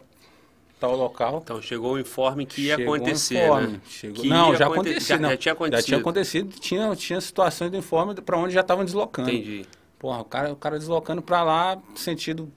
tal 0.79 0.97
local. 0.97 1.41
Então 1.43 1.61
chegou 1.61 1.95
o 1.95 1.99
informe 1.99 2.47
que 2.47 2.63
ia 2.63 2.77
chegou 2.77 2.95
acontecer, 2.95 3.45
informe, 3.45 3.67
né? 3.69 3.81
Chegou... 3.87 4.25
Não, 4.25 4.55
já 4.55 4.67
acontecia. 4.67 5.19
Já, 5.19 5.29
já, 5.31 5.37
tinha 5.37 5.53
acontecido. 5.53 5.81
Já 5.81 5.87
tinha 5.87 5.99
acontecido. 5.99 6.61
Tinha, 6.61 6.97
tinha 6.97 7.21
situações 7.21 7.71
do 7.71 7.77
informe 7.77 8.15
para 8.15 8.39
onde 8.39 8.55
já 8.55 8.61
estavam 8.61 8.85
deslocando. 8.85 9.31
Entendi. 9.31 9.67
Porra, 9.99 10.21
o 10.21 10.25
cara, 10.25 10.53
o 10.53 10.57
cara 10.57 10.79
deslocando 10.79 11.21
para 11.21 11.43
lá, 11.43 11.79
sentido 11.97 12.51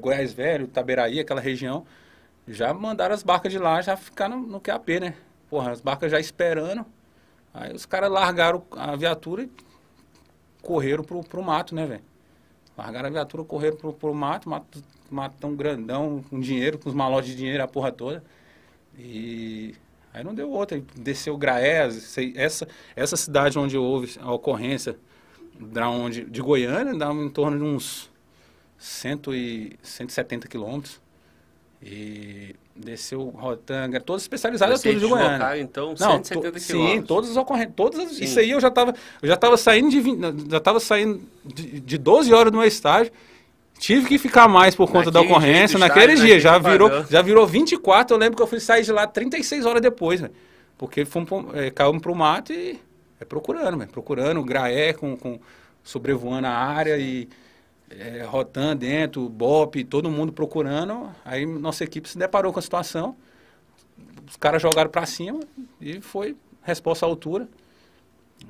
Goiás 0.00 0.32
Velho, 0.32 0.68
Taberaí, 0.68 1.18
aquela 1.18 1.40
região. 1.40 1.84
Já 2.46 2.72
mandaram 2.72 3.14
as 3.14 3.22
barcas 3.22 3.50
de 3.50 3.58
lá, 3.58 3.80
já 3.80 3.96
ficaram 3.96 4.40
no, 4.40 4.46
no 4.46 4.60
QAP, 4.60 5.00
né? 5.00 5.14
Porra, 5.50 5.72
as 5.72 5.80
barcas 5.80 6.10
já 6.10 6.20
esperando. 6.20 6.84
Aí 7.52 7.72
os 7.72 7.86
caras 7.86 8.10
largaram 8.10 8.62
a 8.72 8.96
viatura 8.96 9.42
e 9.42 9.50
correram 10.64 11.04
pro, 11.04 11.22
pro 11.22 11.42
mato, 11.42 11.74
né, 11.74 11.86
velho? 11.86 12.02
Largaram 12.76 13.08
a 13.08 13.12
viatura, 13.12 13.44
correram 13.44 13.76
pro, 13.76 13.92
pro 13.92 14.12
mato, 14.12 14.48
mato, 14.48 14.82
mato 15.10 15.36
tão 15.38 15.54
grandão, 15.54 16.24
com 16.28 16.40
dinheiro, 16.40 16.78
com 16.78 16.88
os 16.88 16.94
malotes 16.94 17.30
de 17.30 17.36
dinheiro, 17.36 17.62
a 17.62 17.68
porra 17.68 17.92
toda. 17.92 18.24
E 18.98 19.74
aí 20.12 20.24
não 20.24 20.34
deu 20.34 20.50
outra. 20.50 20.82
Desceu 20.96 21.36
Graés, 21.36 22.16
essa, 22.34 22.66
essa 22.96 23.16
cidade 23.16 23.58
onde 23.58 23.76
houve 23.76 24.18
a 24.20 24.32
ocorrência, 24.32 24.96
da 25.60 25.88
onde, 25.88 26.24
de 26.24 26.42
Goiânia, 26.42 26.96
dá 26.96 27.12
em 27.12 27.28
torno 27.28 27.56
de 27.58 27.62
uns 27.62 28.10
cento 28.76 29.32
e, 29.32 29.78
170 29.82 30.48
quilômetros. 30.48 31.00
E 31.80 32.56
desceu 32.76 33.22
Rotanga, 33.28 34.00
todas 34.00 34.22
especializadas 34.22 34.80
Vocês 34.80 34.94
tudo 34.94 35.04
de 35.04 35.08
Goiânia. 35.10 35.30
deslocaram, 35.30 35.60
então, 35.60 35.88
Não, 35.90 35.96
170 36.24 36.52
to- 36.52 36.60
sim, 36.60 37.02
todas 37.02 37.30
as 37.30 37.36
ocorrências, 37.36 37.74
todas 37.76 38.00
as- 38.00 38.18
isso 38.20 38.38
aí 38.40 38.50
eu 38.50 38.60
já 38.60 38.68
estava, 38.68 38.94
eu 39.22 39.28
já 39.28 39.36
tava 39.36 39.56
saindo 39.56 39.90
de 39.90 40.00
vin- 40.00 40.20
já 40.50 40.58
tava 40.60 40.80
saindo 40.80 41.20
de, 41.44 41.80
de 41.80 41.98
12 41.98 42.32
horas 42.34 42.50
do 42.50 42.58
meu 42.58 42.66
estágio. 42.66 43.12
Tive 43.78 44.06
que 44.06 44.18
ficar 44.18 44.48
mais 44.48 44.74
por 44.74 44.88
conta 44.90 45.10
da 45.10 45.20
Naquele 45.20 45.32
ocorrência 45.32 45.66
jeito, 45.66 45.78
naquele 45.78 46.12
estágio, 46.14 46.26
dia, 46.26 46.40
já 46.40 46.58
virou, 46.58 46.88
padrão. 46.88 47.06
já 47.10 47.22
virou 47.22 47.46
24, 47.46 48.14
eu 48.14 48.18
lembro 48.20 48.36
que 48.36 48.42
eu 48.42 48.46
fui 48.46 48.60
sair 48.60 48.82
de 48.84 48.92
lá 48.92 49.06
36 49.06 49.66
horas 49.66 49.82
depois, 49.82 50.20
velho. 50.20 50.32
Porque 50.78 51.04
fomos 51.04 51.28
é, 51.54 51.70
caímos 51.70 52.00
pro 52.02 52.14
mato 52.14 52.52
e 52.52 52.78
é 53.20 53.24
procurando, 53.24 53.78
velho, 53.78 53.90
procurando 53.90 54.40
o 54.40 54.44
graé 54.44 54.92
com, 54.92 55.16
com 55.16 55.38
sobrevoando 55.82 56.46
a 56.46 56.50
área 56.52 56.96
e 56.98 57.28
é, 57.90 58.22
rotando 58.22 58.80
dentro, 58.80 59.28
BOP, 59.28 59.84
todo 59.84 60.10
mundo 60.10 60.32
procurando. 60.32 61.14
Aí 61.24 61.46
nossa 61.46 61.84
equipe 61.84 62.08
se 62.08 62.18
deparou 62.18 62.52
com 62.52 62.58
a 62.58 62.62
situação. 62.62 63.16
Os 64.28 64.36
caras 64.36 64.60
jogaram 64.60 64.90
pra 64.90 65.06
cima 65.06 65.40
e 65.80 66.00
foi 66.00 66.36
resposta 66.62 67.04
à 67.06 67.08
altura. 67.08 67.48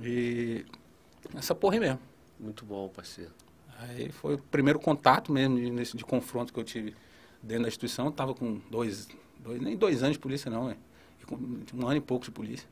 E 0.03 0.65
essa 1.35 1.55
porra 1.55 1.75
aí 1.75 1.81
mesmo. 1.81 2.01
Muito 2.39 2.65
bom, 2.65 2.89
parceiro. 2.89 3.33
Aí 3.79 4.11
foi 4.11 4.35
o 4.35 4.39
primeiro 4.39 4.79
contato 4.79 5.33
mesmo 5.33 5.57
de, 5.57 5.71
nesse, 5.71 5.97
de 5.97 6.05
confronto 6.05 6.53
que 6.53 6.59
eu 6.59 6.65
tive 6.65 6.95
dentro 7.43 7.65
da 7.65 7.69
instituição. 7.69 8.07
Eu 8.07 8.13
tava 8.13 8.35
com 8.35 8.61
dois, 8.71 9.09
dois, 9.39 9.61
nem 9.61 9.77
dois 9.77 10.03
anos 10.03 10.17
de 10.17 10.21
polícia 10.21 10.51
não, 10.51 10.75
com 11.27 11.37
Um 11.75 11.87
ano 11.87 11.97
e 11.97 12.01
pouco 12.01 12.25
de 12.25 12.31
polícia. 12.31 12.69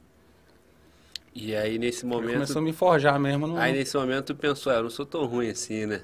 E 1.34 1.55
aí, 1.56 1.78
nesse 1.78 2.05
Aí 2.05 2.10
momento... 2.10 2.34
começou 2.34 2.60
a 2.60 2.62
me 2.62 2.72
forjar 2.72 3.18
mesmo. 3.18 3.56
Aí, 3.56 3.72
nesse 3.72 3.97
momento, 3.97 4.26
tu 4.26 4.34
pensou, 4.34 4.70
ah, 4.72 4.76
eu 4.76 4.82
não 4.82 4.90
sou 4.90 5.06
tão 5.06 5.24
ruim 5.24 5.48
assim, 5.48 5.86
né? 5.86 6.02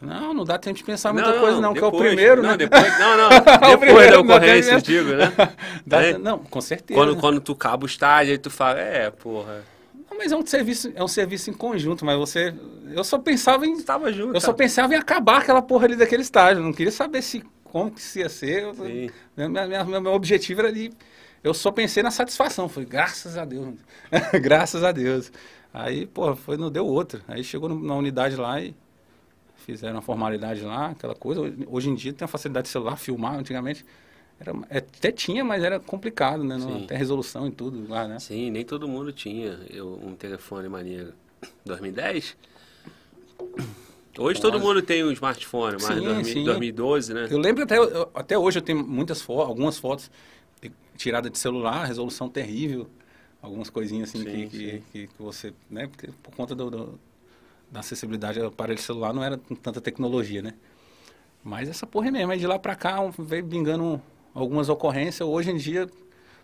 Não, 0.00 0.34
não 0.34 0.44
dá 0.44 0.58
tempo 0.58 0.76
de 0.76 0.84
pensar 0.84 1.12
muita 1.12 1.32
coisa 1.40 1.60
não, 1.60 1.72
que 1.72 1.78
é 1.78 1.82
o 1.82 1.90
depois. 1.90 2.06
primeiro, 2.08 2.42
não, 2.42 2.50
né? 2.50 2.56
Depois, 2.58 2.98
não, 2.98 3.16
não, 3.16 3.28
depois 3.40 3.76
primeiro, 3.78 4.10
da 4.10 4.22
não 4.22 4.36
ocorrência, 4.36 4.72
eu 4.72 4.80
digo, 4.80 5.10
né? 5.14 5.32
Dá- 5.86 6.02
É? 6.02 6.18
Não, 6.18 6.38
com 6.38 6.60
certeza. 6.60 6.98
Quando, 7.00 7.14
né? 7.14 7.20
quando 7.20 7.40
tu 7.40 7.54
caba 7.54 7.84
o 7.84 7.86
estádio, 7.86 8.32
aí 8.32 8.38
tu 8.38 8.50
fala, 8.50 8.78
é, 8.80 9.10
porra, 9.10 9.64
Não, 10.10 10.18
Mas 10.18 10.30
é 10.32 10.36
um 10.36 10.44
serviço, 10.44 10.92
é 10.94 11.02
um 11.02 11.08
serviço 11.08 11.48
em 11.50 11.54
conjunto, 11.54 12.04
mas 12.04 12.18
você. 12.18 12.54
Eu 12.92 13.02
só 13.04 13.18
pensava 13.18 13.66
em. 13.66 13.80
tava 13.82 14.12
junto. 14.12 14.34
Eu 14.34 14.40
só 14.40 14.52
pensava 14.52 14.94
em 14.94 14.98
acabar 14.98 15.38
aquela 15.38 15.62
porra 15.62 15.86
ali 15.86 15.96
daquele 15.96 16.22
estágio. 16.22 16.62
Não 16.62 16.72
queria 16.72 16.92
saber 16.92 17.22
se 17.22 17.42
como 17.64 17.90
que 17.90 18.00
isso 18.00 18.18
ia 18.18 18.28
ser. 18.28 18.62
Eu-. 18.62 18.74
Minha- 19.36 19.66
minha- 19.66 19.84
meu, 19.84 20.00
meu 20.00 20.12
objetivo 20.12 20.60
era 20.60 20.68
ali. 20.68 20.92
Eu 21.42 21.52
só 21.54 21.70
pensei 21.70 22.02
na 22.02 22.10
satisfação. 22.10 22.68
Foi, 22.68 22.84
graças 22.84 23.36
a 23.38 23.44
Deus. 23.44 23.74
graças 24.40 24.84
a 24.84 24.92
Deus. 24.92 25.32
Aí, 25.72 26.06
pô, 26.06 26.34
foi, 26.36 26.56
não 26.56 26.70
deu 26.70 26.86
outra. 26.86 27.20
Aí 27.26 27.42
chegou 27.42 27.68
na 27.68 27.94
unidade 27.96 28.36
lá 28.36 28.60
e 28.60 28.74
fizeram 29.64 29.98
a 29.98 30.02
formalidade 30.02 30.62
lá, 30.62 30.90
aquela 30.90 31.14
coisa. 31.14 31.40
Hoje- 31.66 31.90
em 31.90 31.94
dia 31.94 32.12
tem 32.12 32.24
a 32.24 32.28
facilidade 32.28 32.66
de 32.66 32.72
celular, 32.72 32.96
filmar. 32.96 33.34
Antigamente 33.38 33.84
era, 34.38 34.52
é, 34.70 34.78
até 34.78 35.10
tinha, 35.10 35.44
mas 35.44 35.62
era 35.62 35.80
complicado, 35.80 36.44
né? 36.44 36.56
Não, 36.56 36.84
até 36.84 36.96
resolução 36.96 37.46
e 37.48 37.50
tudo 37.50 37.88
lá, 37.88 38.06
né? 38.06 38.18
Sim, 38.18 38.50
nem 38.50 38.64
todo 38.64 38.86
mundo 38.86 39.12
tinha 39.12 39.58
eu, 39.70 39.98
um 40.04 40.14
telefone 40.14 40.68
maneiro. 40.68 41.12
2010? 41.64 42.36
Hoje 44.16 44.40
todo 44.40 44.60
mundo 44.60 44.80
tem 44.80 45.02
um 45.02 45.10
smartphone, 45.10 45.72
mas 45.72 45.96
Sim, 45.96 46.04
2000 46.04 46.24
sim. 46.24 46.44
2012, 46.44 47.14
né? 47.14 47.26
Eu 47.30 47.38
lembro 47.38 47.64
até, 47.64 47.78
eu- 47.78 48.10
até 48.14 48.38
hoje 48.38 48.58
eu 48.58 48.62
tenho 48.62 48.86
muitas 48.86 49.20
fotos, 49.20 49.48
algumas 49.48 49.76
fotos 49.78 50.10
tiradas 50.96 51.32
de 51.32 51.38
celular, 51.38 51.84
resolução 51.84 52.28
terrível, 52.28 52.88
algumas 53.42 53.68
coisinhas 53.68 54.08
assim 54.10 54.22
Sim, 54.22 54.48
que, 54.48 54.82
que, 54.92 55.06
que 55.08 55.22
você, 55.22 55.52
né, 55.68 55.88
porque 55.88 56.08
por 56.22 56.32
conta 56.34 56.54
do, 56.54 56.70
do- 56.70 57.00
da 57.74 57.80
acessibilidade 57.80 58.38
ao 58.38 58.46
aparelho 58.46 58.80
celular 58.80 59.12
não 59.12 59.22
era 59.24 59.36
tanta 59.36 59.80
tecnologia, 59.80 60.40
né? 60.40 60.54
Mas 61.42 61.68
essa 61.68 61.84
porra 61.84 62.06
é 62.06 62.10
mesmo, 62.12 62.30
aí 62.30 62.38
de 62.38 62.46
lá 62.46 62.56
pra 62.56 62.76
cá 62.76 63.00
um- 63.00 63.10
veio 63.10 63.44
bingando 63.44 64.00
algumas 64.32 64.68
ocorrências, 64.68 65.28
hoje 65.28 65.50
em 65.50 65.56
dia 65.56 65.90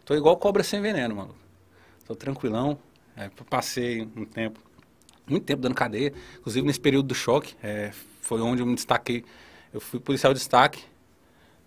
tô 0.05 0.13
igual 0.17 0.37
cobra 0.37 0.65
sem 0.65 0.83
veneno, 0.83 1.15
mano. 1.15 1.35
Tô 2.05 2.17
tranquilão, 2.17 2.77
é, 3.17 3.31
passei 3.49 4.03
um 4.17 4.25
tempo, 4.25 4.59
muito 5.25 5.45
tempo 5.45 5.63
dando 5.63 5.75
cadeia, 5.77 6.13
inclusive 6.41 6.67
nesse 6.67 6.81
período 6.81 7.07
do 7.07 7.15
choque, 7.15 7.55
é, 7.63 7.93
foi 8.21 8.41
onde 8.41 8.61
eu 8.63 8.67
me 8.67 8.75
destaquei, 8.75 9.25
eu 9.73 9.81
fui 9.81 10.01
policial 10.01 10.33
de 10.33 10.41
destaque 10.41 10.83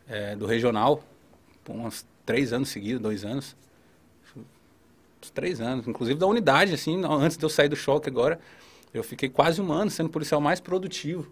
é, 0.10 0.36
do 0.36 0.46
regional, 0.46 1.02
por 1.64 1.74
uns 1.74 2.06
três 2.26 2.52
anos 2.52 2.68
seguidos, 2.68 3.02
dois 3.02 3.24
anos, 3.24 3.56
uns 5.24 5.30
três 5.30 5.62
anos, 5.62 5.88
inclusive 5.88 6.20
da 6.20 6.28
unidade, 6.28 6.74
assim, 6.74 7.02
antes 7.06 7.38
de 7.38 7.46
eu 7.46 7.50
sair 7.50 7.70
do 7.70 7.78
choque 7.78 8.10
agora, 8.10 8.38
eu 8.94 9.04
fiquei 9.04 9.30
quase 9.30 9.62
um 9.62 9.72
ano 9.72 9.90
sendo 9.90 10.08
o 10.08 10.10
policial 10.10 10.40
mais 10.40 10.60
produtivo, 10.60 11.32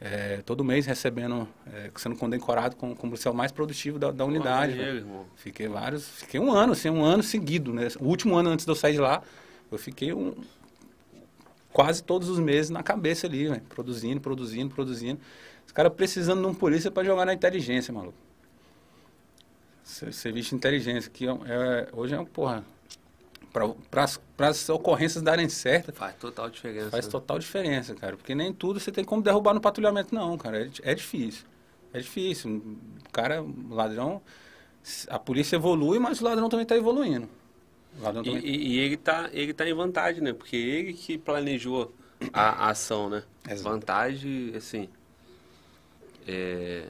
é, 0.00 0.42
todo 0.46 0.62
mês 0.62 0.86
recebendo, 0.86 1.48
é, 1.72 1.90
sendo 1.96 2.14
condecorado 2.16 2.76
como, 2.76 2.94
como 2.94 3.12
policial 3.12 3.34
mais 3.34 3.50
produtivo 3.50 3.98
da, 3.98 4.10
da 4.12 4.24
unidade. 4.24 4.78
Irmão. 4.78 5.26
Fiquei 5.34 5.66
vários, 5.66 6.08
fiquei 6.08 6.38
um 6.38 6.52
ano, 6.52 6.72
assim, 6.72 6.88
um 6.88 7.02
ano 7.04 7.22
seguido, 7.22 7.72
né? 7.72 7.88
O 7.98 8.04
último 8.04 8.36
ano 8.36 8.50
antes 8.50 8.64
de 8.64 8.70
eu 8.70 8.76
sair 8.76 8.92
de 8.92 9.00
lá, 9.00 9.22
eu 9.72 9.76
fiquei 9.78 10.12
um, 10.12 10.34
quase 11.72 12.02
todos 12.02 12.28
os 12.28 12.38
meses 12.38 12.70
na 12.70 12.82
cabeça 12.82 13.26
ali, 13.26 13.48
velho, 13.48 13.60
produzindo, 13.68 14.20
produzindo, 14.20 14.72
produzindo. 14.74 15.20
Os 15.66 15.72
caras 15.72 15.92
precisando 15.92 16.40
de 16.40 16.46
um 16.46 16.54
polícia 16.54 16.90
para 16.90 17.02
jogar 17.04 17.24
na 17.26 17.34
inteligência, 17.34 17.92
maluco. 17.92 18.14
Ser- 19.82 20.12
Serviço 20.12 20.50
de 20.50 20.54
inteligência, 20.56 21.10
que 21.10 21.26
é, 21.26 21.30
é- 21.30 21.88
hoje 21.92 22.14
é 22.14 22.20
um, 22.20 22.24
porra, 22.24 22.64
para 23.52 24.04
as 24.48 24.68
ocorrências 24.68 25.22
darem 25.22 25.48
certo, 25.48 25.92
Faz 25.92 26.14
total 26.16 26.50
diferença. 26.50 26.90
Faz 26.90 27.06
total 27.06 27.38
diferença, 27.38 27.94
cara. 27.94 28.16
Porque 28.16 28.34
nem 28.34 28.52
tudo 28.52 28.78
você 28.80 28.92
tem 28.92 29.04
como 29.04 29.22
derrubar 29.22 29.54
no 29.54 29.60
patrulhamento, 29.60 30.14
não, 30.14 30.36
cara. 30.36 30.64
É, 30.64 30.70
é 30.92 30.94
difícil. 30.94 31.44
É 31.92 31.98
difícil. 32.00 32.56
O 33.08 33.10
cara, 33.12 33.42
o 33.42 33.74
ladrão. 33.74 34.20
A 35.08 35.18
polícia 35.18 35.56
evolui, 35.56 35.98
mas 35.98 36.20
o 36.20 36.24
ladrão 36.24 36.48
também 36.48 36.62
está 36.62 36.76
evoluindo. 36.76 37.28
E, 37.98 38.00
também. 38.12 38.36
e- 38.38 38.68
e 38.74 38.78
ele, 38.78 38.96
tá, 38.96 39.28
ele 39.32 39.52
tá 39.52 39.68
em 39.68 39.74
vantagem, 39.74 40.22
né? 40.22 40.32
Porque 40.32 40.56
ele 40.56 40.92
que 40.94 41.18
planejou 41.18 41.92
a, 42.32 42.66
a 42.66 42.70
ação, 42.70 43.10
né? 43.10 43.22
Exato. 43.48 43.62
Vantagem, 43.68 44.52
assim. 44.56 44.88
é, 46.26 46.86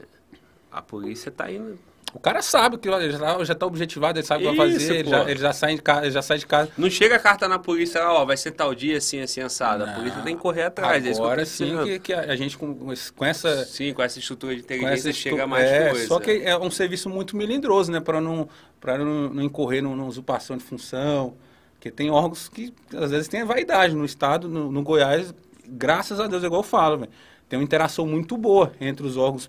a 0.70 0.82
polícia 0.82 1.30
tá 1.30 1.50
indo. 1.50 1.78
O 2.14 2.18
cara 2.18 2.40
sabe 2.42 2.78
que 2.78 2.88
ele 2.88 3.10
já 3.12 3.18
tá, 3.18 3.44
já 3.44 3.54
tá 3.54 3.66
objetivado, 3.66 4.18
ele 4.18 4.26
sabe 4.26 4.46
o 4.46 4.50
que 4.50 4.56
vai 4.56 4.72
fazer, 4.72 4.96
ele 4.96 5.10
já, 5.10 5.30
ele 5.30 5.38
já 5.40 5.52
sai 5.52 5.74
de 5.76 5.82
casa, 5.82 6.02
ele 6.02 6.10
já 6.10 6.22
sai 6.22 6.38
de 6.38 6.46
casa. 6.46 6.70
Não 6.76 6.88
chega 6.88 7.16
a 7.16 7.18
carta 7.18 7.46
na 7.46 7.58
polícia, 7.58 8.02
ó, 8.08 8.24
vai 8.24 8.36
ser 8.36 8.52
tal 8.52 8.74
dia 8.74 8.96
assim, 8.96 9.20
assim, 9.20 9.40
assado. 9.42 9.84
a 9.84 9.86
Não. 9.86 9.94
polícia 9.94 10.22
tem 10.22 10.34
que 10.34 10.40
correr 10.40 10.62
atrás. 10.62 11.04
é 11.04 11.10
que 11.12 11.16
Agora 11.18 11.44
sim 11.44 11.64
dizendo. 11.66 11.84
que, 11.84 11.98
que 11.98 12.12
a 12.14 12.20
a 12.20 12.36
gente 12.36 12.56
com, 12.56 12.74
com 13.14 13.24
essa. 13.24 13.64
Sim, 13.66 13.92
com 13.92 14.02
essa 14.02 14.18
estrutura 14.18 14.54
de 14.54 14.60
inteligência 14.62 15.10
essa 15.10 15.12
chega 15.18 15.36
estu- 15.36 15.48
mais 15.48 15.64
é, 15.68 15.90
coisa. 15.90 16.06
Só 16.08 16.18
que 16.18 16.30
é 16.42 16.56
um 16.58 16.70
serviço 16.70 17.08
muito 17.10 17.36
melindroso, 17.36 17.92
né? 17.92 18.00
Para 18.00 18.20
não, 18.20 18.48
pra 18.80 18.96
não, 18.98 19.28
não 19.28 19.42
incorrer 19.42 19.82
numa 19.82 20.04
usurpação 20.04 20.56
de 20.56 20.64
função. 20.64 21.34
Porque 21.74 21.90
tem 21.90 22.10
órgãos 22.10 22.48
que 22.48 22.72
às 22.96 23.10
vezes 23.10 23.28
tem 23.28 23.42
a 23.42 23.44
vaidade. 23.44 23.94
No 23.94 24.04
estado, 24.04 24.48
no, 24.48 24.72
no 24.72 24.82
Goiás, 24.82 25.32
graças 25.66 26.18
a 26.18 26.26
Deus, 26.26 26.42
é 26.42 26.46
igual 26.46 26.60
eu 26.62 26.66
falo, 26.66 26.98
velho, 26.98 27.10
tem 27.48 27.58
uma 27.58 27.64
interação 27.64 28.06
muito 28.06 28.36
boa 28.36 28.72
entre 28.80 29.06
os 29.06 29.16
órgãos 29.16 29.48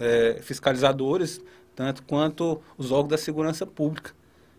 é, 0.00 0.38
fiscalizadores, 0.42 1.40
tanto 1.74 2.02
quanto 2.04 2.60
os 2.76 2.90
órgãos 2.90 3.10
da 3.10 3.18
segurança 3.18 3.66
pública. 3.66 4.12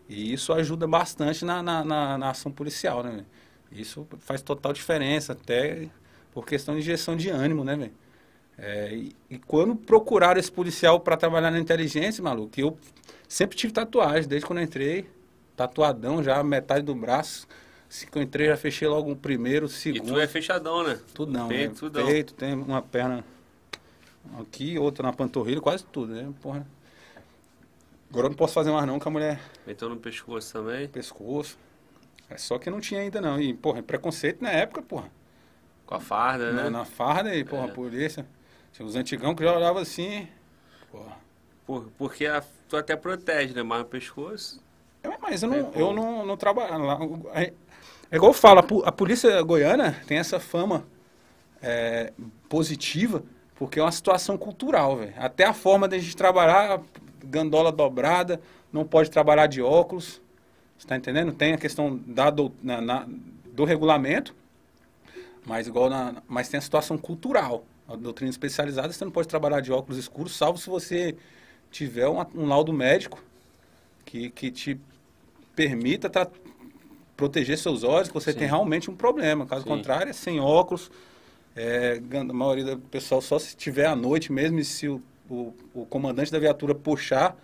E 0.08 0.32
isso 0.32 0.52
ajuda 0.52 0.86
bastante 0.86 1.44
na, 1.44 1.62
na, 1.62 1.84
na- 1.84 2.18
na 2.18 2.30
ação 2.30 2.52
policial, 2.52 3.02
né? 3.02 3.10
velho? 3.10 3.26
Isso 3.72 4.06
faz 4.20 4.42
total 4.42 4.72
diferença, 4.72 5.32
até 5.32 5.88
por 6.32 6.44
questão 6.46 6.74
de 6.74 6.80
injeção 6.80 7.16
de 7.16 7.30
ânimo, 7.30 7.64
né, 7.64 7.76
velho? 7.76 7.92
É, 8.56 8.94
e, 8.94 9.16
e 9.30 9.38
quando 9.38 9.74
procuraram 9.74 10.38
esse 10.38 10.52
policial 10.52 11.00
para 11.00 11.16
trabalhar 11.16 11.50
na 11.50 11.58
inteligência, 11.58 12.22
maluco, 12.22 12.52
eu 12.60 12.78
sempre 13.28 13.56
tive 13.56 13.72
tatuagem, 13.72 14.28
desde 14.28 14.46
quando 14.46 14.58
eu 14.60 14.64
entrei, 14.64 15.08
tatuadão 15.56 16.22
já, 16.22 16.42
metade 16.44 16.84
do 16.84 16.94
braço. 16.94 17.48
Assim 17.90 18.06
que 18.06 18.16
eu 18.16 18.22
entrei, 18.22 18.46
já 18.48 18.56
fechei 18.56 18.86
logo 18.86 19.10
o 19.10 19.16
primeiro, 19.16 19.66
o 19.66 19.68
E 19.68 19.72
segundo. 19.72 20.06
tu 20.14 20.20
é 20.20 20.26
fechadão, 20.28 20.84
né? 20.84 20.98
Tudo 21.14 21.32
não, 21.32 21.48
Peito, 21.48 21.72
né? 21.72 21.78
tudão. 21.78 22.06
Peito, 22.06 22.34
tem 22.34 22.54
uma 22.54 22.82
perna 22.82 23.24
aqui, 24.40 24.78
outra 24.78 25.06
na 25.08 25.12
panturrilha, 25.12 25.60
quase 25.60 25.84
tudo, 25.84 26.12
né? 26.12 26.32
Porra. 26.40 26.66
Agora 28.14 28.26
eu 28.26 28.30
não 28.30 28.36
posso 28.36 28.54
fazer 28.54 28.70
mais 28.70 28.86
não, 28.86 28.98
que 29.00 29.08
a 29.08 29.10
mulher 29.10 29.40
Meteu 29.66 29.88
no 29.88 29.96
pescoço 29.96 30.52
também. 30.52 30.88
pescoço. 30.88 31.58
É 32.30 32.36
só 32.38 32.58
que 32.58 32.70
não 32.70 32.80
tinha 32.80 33.00
ainda 33.00 33.20
não. 33.20 33.40
E, 33.40 33.52
porra, 33.52 33.82
preconceito 33.82 34.40
na 34.40 34.50
época, 34.50 34.82
porra. 34.82 35.10
Com 35.84 35.94
a 35.96 36.00
farda, 36.00 36.52
né? 36.52 36.62
Na, 36.64 36.70
na 36.70 36.84
farda 36.84 37.34
e, 37.34 37.44
porra, 37.44 37.66
É. 37.66 37.72
polícia. 37.72 38.24
Tinha 38.72 38.86
os 38.86 38.94
antigão 38.96 39.34
que 39.34 39.42
já 39.44 39.52
olhavam 39.54 39.82
assim. 39.82 40.28
Porra. 40.90 41.16
Por- 41.66 41.90
porque 41.98 42.26
a, 42.26 42.42
tu 42.68 42.76
até 42.76 42.94
protege, 42.96 43.54
né? 43.54 43.62
Mas 43.62 43.82
o 43.82 43.84
pescoço. 43.86 44.62
É, 45.02 45.08
Mas 45.20 45.42
eu 45.42 45.52
É, 45.52 45.62
não, 45.62 45.70
pô. 45.70 45.78
eu 45.80 45.92
não, 45.92 46.24
não 46.24 46.36
trabalho 46.36 46.84
lá. 46.84 46.98
É 47.34 47.52
é 48.10 48.16
igual 48.16 48.30
eu 48.30 48.34
falo, 48.38 48.60
a, 48.60 48.88
a 48.88 48.92
polícia 48.92 49.42
goiana 49.42 50.00
tem 50.06 50.18
essa 50.18 50.38
fama 50.38 50.86
é, 51.62 52.12
positiva, 52.48 53.24
porque 53.56 53.80
é 53.80 53.82
uma 53.82 53.92
situação 53.92 54.38
cultural, 54.38 54.98
velho. 54.98 55.14
Até 55.18 55.44
a 55.44 55.54
forma 55.54 55.88
de 55.88 55.96
a 55.96 55.98
gente 55.98 56.16
trabalhar, 56.16 56.80
gandola 57.24 57.72
dobrada, 57.72 58.40
não 58.72 58.84
pode 58.84 59.10
trabalhar 59.10 59.46
de 59.46 59.62
óculos, 59.62 60.20
você 60.78 60.86
tá 60.86 60.96
entendendo? 60.96 61.32
Tem 61.32 61.52
a 61.52 61.58
questão 61.58 61.96
da, 62.06 62.30
do, 62.30 62.52
na, 62.62 62.80
na, 62.80 63.08
do 63.52 63.64
regulamento, 63.64 64.34
mas 65.46 65.66
igual 65.66 65.88
na, 65.88 66.22
mas 66.28 66.48
tem 66.48 66.58
a 66.58 66.60
situação 66.60 66.98
cultural. 66.98 67.64
A 67.88 67.96
doutrina 67.96 68.30
especializada, 68.30 68.92
você 68.92 69.04
não 69.04 69.12
pode 69.12 69.28
trabalhar 69.28 69.60
de 69.60 69.70
óculos 69.70 69.98
escuros, 69.98 70.34
salvo 70.36 70.58
se 70.58 70.68
você 70.68 71.16
tiver 71.70 72.08
um, 72.08 72.24
um 72.34 72.46
laudo 72.46 72.72
médico 72.72 73.22
que, 74.04 74.30
que 74.30 74.50
te 74.50 74.80
permita 75.54 76.10
proteger 77.16 77.58
seus 77.58 77.82
olhos, 77.82 78.08
que 78.08 78.14
você 78.14 78.32
Sim. 78.32 78.38
tem 78.40 78.48
realmente 78.48 78.90
um 78.90 78.96
problema. 78.96 79.46
Caso 79.46 79.62
Sim. 79.62 79.68
contrário, 79.68 80.10
é 80.10 80.12
sem 80.12 80.40
óculos. 80.40 80.90
É, 81.56 82.00
a 82.12 82.24
maioria 82.24 82.64
do 82.64 82.78
pessoal 82.78 83.20
só 83.20 83.38
se 83.38 83.56
tiver 83.56 83.86
à 83.86 83.94
noite 83.94 84.32
mesmo 84.32 84.58
e 84.58 84.64
se 84.64 84.88
o, 84.88 85.00
o, 85.28 85.54
o 85.74 85.86
comandante 85.86 86.30
da 86.30 86.38
viatura 86.38 86.74
puxar 86.74 87.36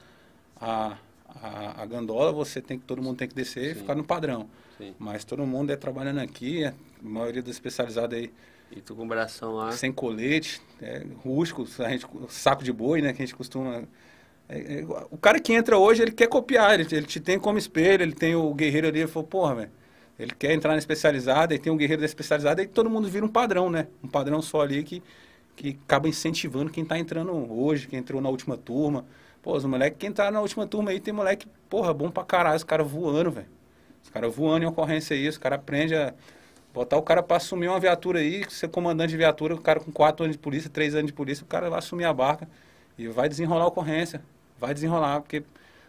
a, 0.61 0.97
a, 1.28 1.82
a, 1.82 1.86
gandola, 1.86 2.32
você 2.32 2.61
tem 2.61 2.78
que 2.78 2.85
todo 2.85 3.02
mundo 3.02 3.16
tem 3.16 3.28
que 3.28 3.35
descer 3.35 3.65
Sim. 3.65 3.70
e 3.70 3.74
ficar 3.74 3.94
no 3.94 4.05
padrão. 4.05 4.48
Sim. 4.77 4.94
Mas 4.98 5.24
todo 5.24 5.47
mundo 5.47 5.70
é 5.70 5.77
trabalhando 5.77 6.19
aqui, 6.19 6.65
a 6.65 6.74
maioria 7.02 7.43
dos 7.43 7.52
especializados 7.52 8.16
aí. 8.16 8.31
E 8.70 8.81
tu 8.81 8.94
com 8.94 9.07
bração 9.07 9.55
lá? 9.55 9.73
Sem 9.73 9.90
colete, 9.90 10.61
é, 10.81 11.05
rústico, 11.24 11.66
a 11.81 11.89
gente, 11.89 12.07
saco 12.28 12.62
de 12.62 12.73
boi, 12.73 13.02
né? 13.02 13.12
Que 13.12 13.23
a 13.23 13.27
gente 13.27 13.35
costuma. 13.35 13.82
É, 14.48 14.81
é, 14.81 14.86
o 15.11 15.16
cara 15.16 15.40
que 15.40 15.52
entra 15.52 15.77
hoje, 15.77 16.02
ele 16.02 16.12
quer 16.12 16.28
copiar, 16.28 16.78
ele, 16.78 16.86
ele 16.90 17.07
te 17.07 17.19
tem 17.19 17.39
como 17.39 17.59
espelho, 17.59 18.02
ele 18.02 18.15
tem 18.15 18.35
o 18.35 18.52
guerreiro 18.55 18.86
ali, 18.86 19.01
ele 19.01 19.09
falou, 19.09 19.28
porra, 19.28 19.55
velho. 19.57 19.70
Ele 20.19 20.32
quer 20.39 20.52
entrar 20.52 20.73
na 20.73 20.78
especializada, 20.78 21.55
e 21.55 21.59
tem 21.59 21.73
um 21.73 21.77
guerreiro 21.77 22.01
da 22.01 22.07
especializada, 22.07 22.62
e 22.62 22.66
todo 22.66 22.90
mundo 22.90 23.09
vira 23.09 23.24
um 23.24 23.28
padrão, 23.28 23.70
né? 23.70 23.86
Um 24.05 24.09
padrão 24.09 24.43
só 24.43 24.61
ali 24.61 24.85
que, 24.85 25.02
que 25.61 25.78
acaba 25.85 26.09
incentivando 26.09 26.70
quem 26.70 26.82
está 26.82 26.99
entrando 26.99 27.31
hoje, 27.53 27.87
quem 27.87 27.99
entrou 27.99 28.19
na 28.23 28.31
última 28.31 28.57
turma. 28.57 29.05
Pô, 29.43 29.55
os 29.55 29.65
moleques 29.66 29.99
que 29.99 30.07
entraram 30.07 30.32
na 30.32 30.41
última 30.41 30.66
turma 30.66 30.91
aí, 30.91 30.99
tem 30.99 31.12
moleque, 31.12 31.47
porra, 31.69 31.93
bom 31.93 32.11
pra 32.11 32.24
caralho, 32.24 32.57
os 32.57 32.65
caras 32.65 32.91
voando, 32.91 33.31
velho. 33.31 33.47
Os 34.03 34.09
caras 34.09 34.35
voando 34.35 34.65
em 34.65 34.69
ocorrência 34.69 35.15
aí, 35.15 35.28
os 35.28 35.37
caras 35.37 35.59
aprendem 35.59 35.99
a 35.99 36.15
botar 36.73 36.97
o 36.97 37.03
cara 37.03 37.23
para 37.23 37.37
assumir 37.37 37.69
uma 37.69 37.78
viatura 37.78 38.20
aí, 38.20 38.43
ser 38.49 38.69
comandante 38.69 39.11
de 39.11 39.19
viatura, 39.19 39.55
o 39.55 39.61
cara 39.61 39.81
com 39.81 39.93
4 39.93 40.24
anos 40.24 40.37
de 40.37 40.43
polícia, 40.43 40.70
3 40.70 40.95
anos 40.95 41.09
de 41.09 41.12
polícia, 41.12 41.45
o 41.45 41.47
cara 41.47 41.69
vai 41.69 41.78
assumir 41.78 42.05
a 42.05 42.12
barca 42.15 42.49
e 42.97 43.07
vai 43.09 43.28
desenrolar 43.28 43.65
a 43.65 43.69
ocorrência. 43.69 44.23
Vai 44.59 44.73
desenrolar, 44.73 45.20
porque 45.20 45.43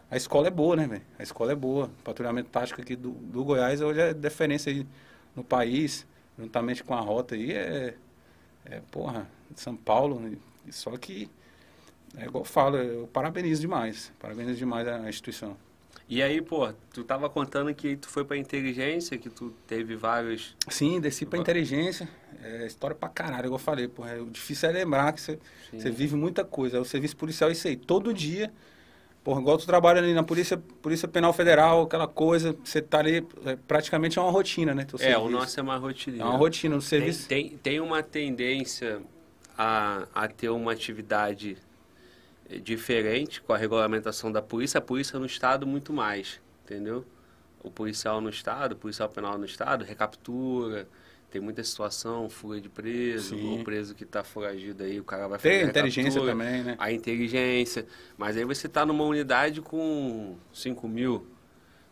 a 0.10 0.18
escola 0.18 0.48
é 0.48 0.52
boa, 0.52 0.76
né, 0.76 0.86
velho? 0.86 1.02
A 1.18 1.24
escola 1.24 1.54
é 1.54 1.56
boa. 1.56 1.86
O 1.86 2.04
patrulhamento 2.04 2.50
tático 2.50 2.82
aqui 2.82 2.98
do, 2.98 3.12
do 3.12 3.44
Goiás 3.46 3.80
hoje 3.80 4.02
é 4.02 4.14
referência 4.22 4.70
aí 4.70 4.86
no 5.34 5.46
país, 5.46 6.06
juntamente 6.38 6.84
com 6.84 6.94
a 6.94 7.00
rota 7.00 7.36
aí, 7.36 7.54
é, 7.54 7.96
é 8.66 8.82
porra, 8.92 9.28
São 9.56 9.76
Paulo. 9.76 10.22
Só 10.70 10.96
que, 10.98 11.30
é 12.18 12.26
igual 12.26 12.44
eu 12.44 12.46
falo, 12.46 12.78
eu 12.78 13.08
parabenizo 13.08 13.62
demais. 13.62 14.12
Parabenizo 14.20 14.58
demais 14.58 14.88
a 14.88 15.08
instituição. 15.10 15.58
E 16.08 16.22
aí, 16.22 16.42
pô, 16.42 16.72
tu 16.94 17.06
tava 17.06 17.30
contando 17.30 17.74
que 17.74 17.96
tu 17.96 18.10
foi 18.10 18.26
pra 18.26 18.36
inteligência, 18.36 19.18
que 19.18 19.30
tu 19.30 19.54
teve 19.66 19.96
vários... 19.96 20.58
Sim, 20.68 21.00
desci 21.00 21.26
pra 21.26 21.40
inteligência. 21.40 22.08
É 22.44 22.66
história 22.66 22.94
pra 22.94 23.08
caralho, 23.08 23.46
igual 23.46 23.60
eu 23.60 23.64
falei, 23.64 23.88
pô. 23.88 24.06
É, 24.06 24.20
o 24.20 24.26
difícil 24.26 24.68
é 24.68 24.74
lembrar 24.74 25.14
que 25.14 25.22
você, 25.22 25.40
vive 25.90 26.18
muita 26.18 26.44
coisa. 26.44 26.76
É 26.78 26.80
o 26.82 26.84
serviço 26.84 27.16
policial 27.16 27.50
é 27.50 27.54
isso 27.54 27.66
aí. 27.66 27.78
Todo 27.78 28.14
dia, 28.14 28.52
porra, 29.24 29.42
igual 29.42 29.58
tu 29.58 29.66
trabalha 29.66 30.00
ali 30.00 30.14
na 30.14 30.24
Polícia, 30.24 30.58
Polícia 30.82 31.08
Penal 31.08 31.34
Federal, 31.34 31.84
aquela 31.84 32.08
coisa, 32.08 32.56
você 32.64 32.82
tá 32.82 33.00
ali, 33.00 33.26
é, 33.46 33.56
praticamente 33.56 34.18
é 34.18 34.22
uma 34.22 34.32
rotina, 34.32 34.74
né? 34.74 34.84
é, 34.84 34.98
serviço. 34.98 35.22
o 35.22 35.30
nosso 35.30 35.60
é 35.60 35.64
uma 35.64 35.78
rotina. 35.78 36.22
É 36.22 36.26
uma 36.26 36.38
rotina, 36.38 36.76
o 36.76 36.82
serviço... 36.82 37.28
Tem, 37.28 37.50
tem, 37.50 37.58
tem 37.58 37.80
uma 37.80 38.02
tendência 38.02 39.02
a, 39.58 40.08
a 40.14 40.28
ter 40.28 40.50
uma 40.50 40.72
atividade 40.72 41.58
diferente 42.60 43.42
com 43.42 43.54
a 43.54 43.58
regulamentação 43.58 44.32
da 44.32 44.42
polícia, 44.42 44.80
a 44.80 44.82
polícia 44.82 45.18
no 45.18 45.26
estado 45.26 45.66
muito 45.66 45.94
mais, 45.94 46.42
entendeu? 46.66 47.06
O 47.64 47.70
policial 47.70 48.20
no 48.20 48.30
estado, 48.30 48.74
o 48.74 48.76
policial 48.76 49.08
penal 49.08 49.38
no 49.38 49.46
estado, 49.46 49.86
recaptura, 49.86 50.88
tem 51.32 51.42
muita 51.42 51.64
situação, 51.64 52.30
fuga 52.30 52.60
de 52.60 52.68
preso, 52.68 53.36
Sim. 53.36 53.62
o 53.62 53.64
preso 53.64 53.96
que 53.96 54.04
está 54.04 54.24
foragido 54.24 54.84
aí, 54.84 55.00
o 55.00 55.04
cara 55.04 55.28
vai 55.28 55.40
fazer 55.40 55.60
Tem 55.60 55.64
a 55.66 55.70
inteligência 55.70 56.22
também, 56.22 56.64
né? 56.64 56.76
A 56.78 56.92
inteligência, 56.92 57.86
mas 58.18 58.36
aí 58.36 58.44
você 58.44 58.68
está 58.68 58.86
numa 58.86 59.06
unidade 59.06 59.62
com 59.62 60.36
5 60.54 60.88
mil, 60.90 61.26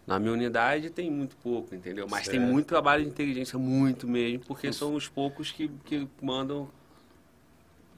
na 0.06 0.20
minha 0.20 0.34
unidade 0.34 0.90
tem 0.90 1.10
muito 1.10 1.38
pouco, 1.38 1.74
entendeu? 1.74 2.06
Mas 2.10 2.26
certo. 2.26 2.38
tem 2.38 2.40
muito 2.40 2.66
trabalho 2.66 3.04
de 3.04 3.10
inteligência, 3.10 3.58
muito 3.58 4.08
mesmo, 4.08 4.44
porque 4.46 4.74
são 4.74 4.94
os 4.94 5.08
poucos 5.08 5.52
que, 5.52 5.70
que 5.86 6.08
mandam 6.22 6.70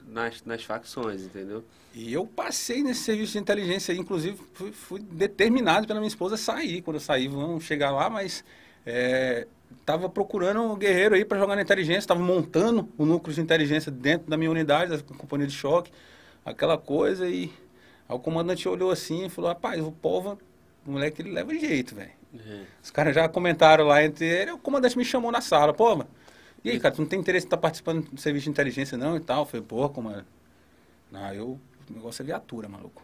nas, 0.06 0.44
nas 0.44 0.62
facções, 0.62 1.22
entendeu? 1.22 1.64
E 1.94 2.12
eu 2.12 2.24
passei 2.24 2.82
nesse 2.82 3.00
serviço 3.00 3.32
de 3.32 3.38
inteligência, 3.38 3.92
inclusive 3.92 4.38
fui, 4.52 4.72
fui 4.72 5.00
determinado 5.00 5.86
pela 5.86 6.00
minha 6.00 6.08
esposa 6.08 6.36
a 6.36 6.38
sair. 6.38 6.82
Quando 6.82 6.96
eu 6.96 7.00
saí, 7.00 7.28
vamos 7.28 7.64
chegar 7.64 7.90
lá, 7.90 8.08
mas 8.08 8.44
estava 8.84 9.46
é, 9.86 10.08
procurando 10.08 10.60
um 10.62 10.76
guerreiro 10.76 11.14
aí 11.14 11.24
para 11.24 11.38
jogar 11.38 11.56
na 11.56 11.62
inteligência, 11.62 12.00
estava 12.00 12.20
montando 12.20 12.88
o 12.96 13.04
núcleo 13.04 13.34
de 13.34 13.40
inteligência 13.40 13.90
dentro 13.90 14.30
da 14.30 14.36
minha 14.36 14.50
unidade, 14.50 14.96
da 14.96 15.14
companhia 15.14 15.46
de 15.46 15.54
choque, 15.54 15.90
aquela 16.44 16.78
coisa. 16.78 17.28
E 17.28 17.52
aí 18.08 18.14
o 18.16 18.18
comandante 18.18 18.68
olhou 18.68 18.90
assim 18.90 19.26
e 19.26 19.28
falou: 19.28 19.48
Rapaz, 19.48 19.82
o 19.82 19.92
povo, 19.92 20.38
o 20.86 20.92
moleque, 20.92 21.22
ele 21.22 21.30
leva 21.30 21.54
jeito, 21.54 21.94
velho. 21.94 22.10
Uhum. 22.32 22.64
Os 22.82 22.90
caras 22.90 23.14
já 23.14 23.28
comentaram 23.28 23.84
lá 23.86 24.02
entre 24.02 24.26
ele, 24.26 24.52
o 24.52 24.58
comandante 24.58 24.96
me 24.96 25.04
chamou 25.04 25.30
na 25.30 25.40
sala, 25.40 25.72
pô, 25.72 25.96
mano 25.96 26.08
e 26.64 26.70
aí, 26.70 26.78
cara, 26.78 26.94
tu 26.94 27.00
não 27.02 27.08
tem 27.08 27.18
interesse 27.18 27.44
em 27.44 27.48
estar 27.48 27.56
tá 27.56 27.60
participando 27.60 28.08
do 28.08 28.20
serviço 28.20 28.44
de 28.44 28.50
inteligência, 28.50 28.96
não, 28.96 29.16
e 29.16 29.20
tal? 29.20 29.42
Eu 29.42 29.46
falei, 29.46 29.66
porra, 29.66 29.88
como 29.88 30.14
Não, 31.10 31.34
eu... 31.34 31.60
O 31.90 31.92
negócio 31.92 32.22
é 32.22 32.24
viatura, 32.24 32.68
maluco. 32.68 33.02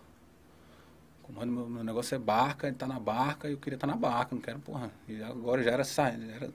Comando, 1.29 1.53
meu, 1.53 1.69
meu 1.69 1.85
negócio 1.85 2.15
é 2.15 2.19
barca, 2.19 2.67
ele 2.67 2.77
tá 2.77 2.87
na 2.87 2.99
barca, 2.99 3.49
eu 3.49 3.59
queria 3.59 3.77
estar 3.77 3.87
tá 3.87 3.93
na 3.93 3.99
barca, 3.99 4.35
não 4.35 4.41
quero, 4.41 4.59
porra. 4.61 4.91
E 5.07 5.23
agora 5.23 5.63
já 5.63 5.71
era 5.71 5.85
saindo, 5.85 6.31
era... 6.31 6.51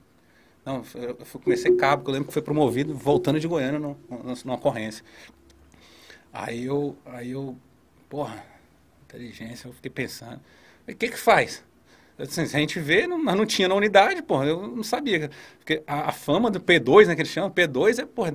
Não, 0.66 0.84
eu, 0.96 1.16
comecei 1.40 1.76
cabo, 1.76 2.04
que 2.04 2.10
eu 2.10 2.14
lembro 2.14 2.28
que 2.28 2.34
foi 2.34 2.42
promovido 2.42 2.96
voltando 2.96 3.40
de 3.40 3.48
Goiânia 3.48 3.80
no, 3.80 3.96
no, 4.10 4.36
numa 4.44 4.56
ocorrência. 4.56 5.06
Aí 6.32 6.66
eu, 6.66 6.98
aí 7.06 7.32
eu, 7.32 7.56
porra, 8.10 8.44
inteligência, 9.06 9.68
eu 9.68 9.74
fiquei 9.74 9.92
pensando, 9.92 10.42
o 10.88 10.96
que 10.96 11.10
que 11.10 11.20
faz? 11.20 11.64
Assim, 12.18 12.42
a 12.42 12.46
gente 12.46 12.80
vê, 12.80 13.06
não, 13.06 13.20
não 13.20 13.46
tinha 13.46 13.68
na 13.68 13.76
unidade, 13.76 14.24
porra, 14.24 14.46
eu 14.46 14.68
não 14.68 14.84
sabia. 14.84 15.30
Porque 15.60 15.84
a, 15.86 16.10
a 16.10 16.12
fama 16.12 16.50
do 16.50 16.60
P2, 16.60 17.08
né, 17.08 17.16
que 17.16 17.22
eles 17.22 17.32
chamam, 17.32 17.52
P2 17.52 18.00
é, 18.00 18.06
porra, 18.06 18.34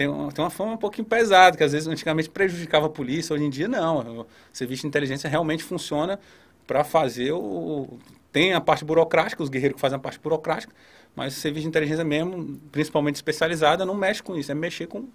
tem 0.00 0.08
uma, 0.08 0.32
tem 0.32 0.42
uma 0.42 0.50
fama 0.50 0.72
um 0.72 0.76
pouquinho 0.78 1.06
pesada, 1.06 1.58
que 1.58 1.62
às 1.62 1.72
vezes 1.72 1.86
antigamente 1.86 2.30
prejudicava 2.30 2.86
a 2.86 2.88
polícia, 2.88 3.34
hoje 3.34 3.44
em 3.44 3.50
dia 3.50 3.68
não. 3.68 4.20
O 4.20 4.26
serviço 4.50 4.80
de 4.80 4.88
inteligência 4.88 5.28
realmente 5.28 5.62
funciona 5.62 6.18
para 6.66 6.82
fazer 6.82 7.32
o... 7.32 7.98
Tem 8.32 8.54
a 8.54 8.62
parte 8.62 8.82
burocrática, 8.82 9.42
os 9.42 9.50
guerreiros 9.50 9.74
que 9.74 9.80
fazem 9.80 9.96
a 9.96 9.98
parte 9.98 10.18
burocrática, 10.18 10.72
mas 11.14 11.36
o 11.36 11.40
serviço 11.40 11.64
de 11.64 11.68
inteligência 11.68 12.02
mesmo, 12.02 12.58
principalmente 12.72 13.16
especializada, 13.16 13.84
não 13.84 13.94
mexe 13.94 14.22
com 14.22 14.34
isso, 14.34 14.50
é 14.50 14.54
mexer 14.54 14.86
com, 14.86 15.06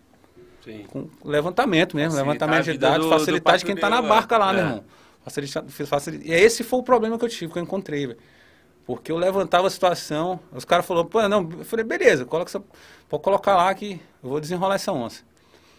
com 0.90 1.10
levantamento 1.24 1.96
mesmo, 1.96 2.12
facilitar 2.12 2.48
levantamento 2.48 2.72
de 2.72 2.78
dados, 2.78 3.08
do, 3.08 3.10
facilitar 3.10 3.58
de 3.58 3.66
quem 3.66 3.74
está 3.74 3.90
na 3.90 4.04
barca 4.04 4.38
lá, 4.38 4.52
é. 4.52 4.54
meu 4.54 4.66
irmão. 4.66 4.84
Facilita, 5.24 5.66
facilita. 5.88 6.28
E 6.28 6.32
esse 6.32 6.64
foi 6.64 6.78
o 6.78 6.84
problema 6.84 7.18
que 7.18 7.26
eu 7.26 7.30
tive, 7.30 7.52
que 7.52 7.58
eu 7.58 7.64
encontrei, 7.64 8.06
velho. 8.06 8.20
Porque 8.86 9.12
eu 9.12 9.18
levantava 9.18 9.68
a 9.68 9.70
situação, 9.70 10.40
os 10.54 10.64
caras 10.64 10.86
falaram, 10.86 11.08
pô, 11.08 11.28
não, 11.28 11.50
eu 11.58 11.66
falei, 11.66 11.84
beleza, 11.84 12.24
coloca 12.24 12.50
essa, 12.50 12.64
pode 13.10 13.24
colocar 13.24 13.56
lá 13.56 13.74
que 13.74 14.00
eu 14.24 14.30
vou 14.30 14.40
desenrolar 14.40 14.76
essa 14.76 14.92
onça. 14.92 15.24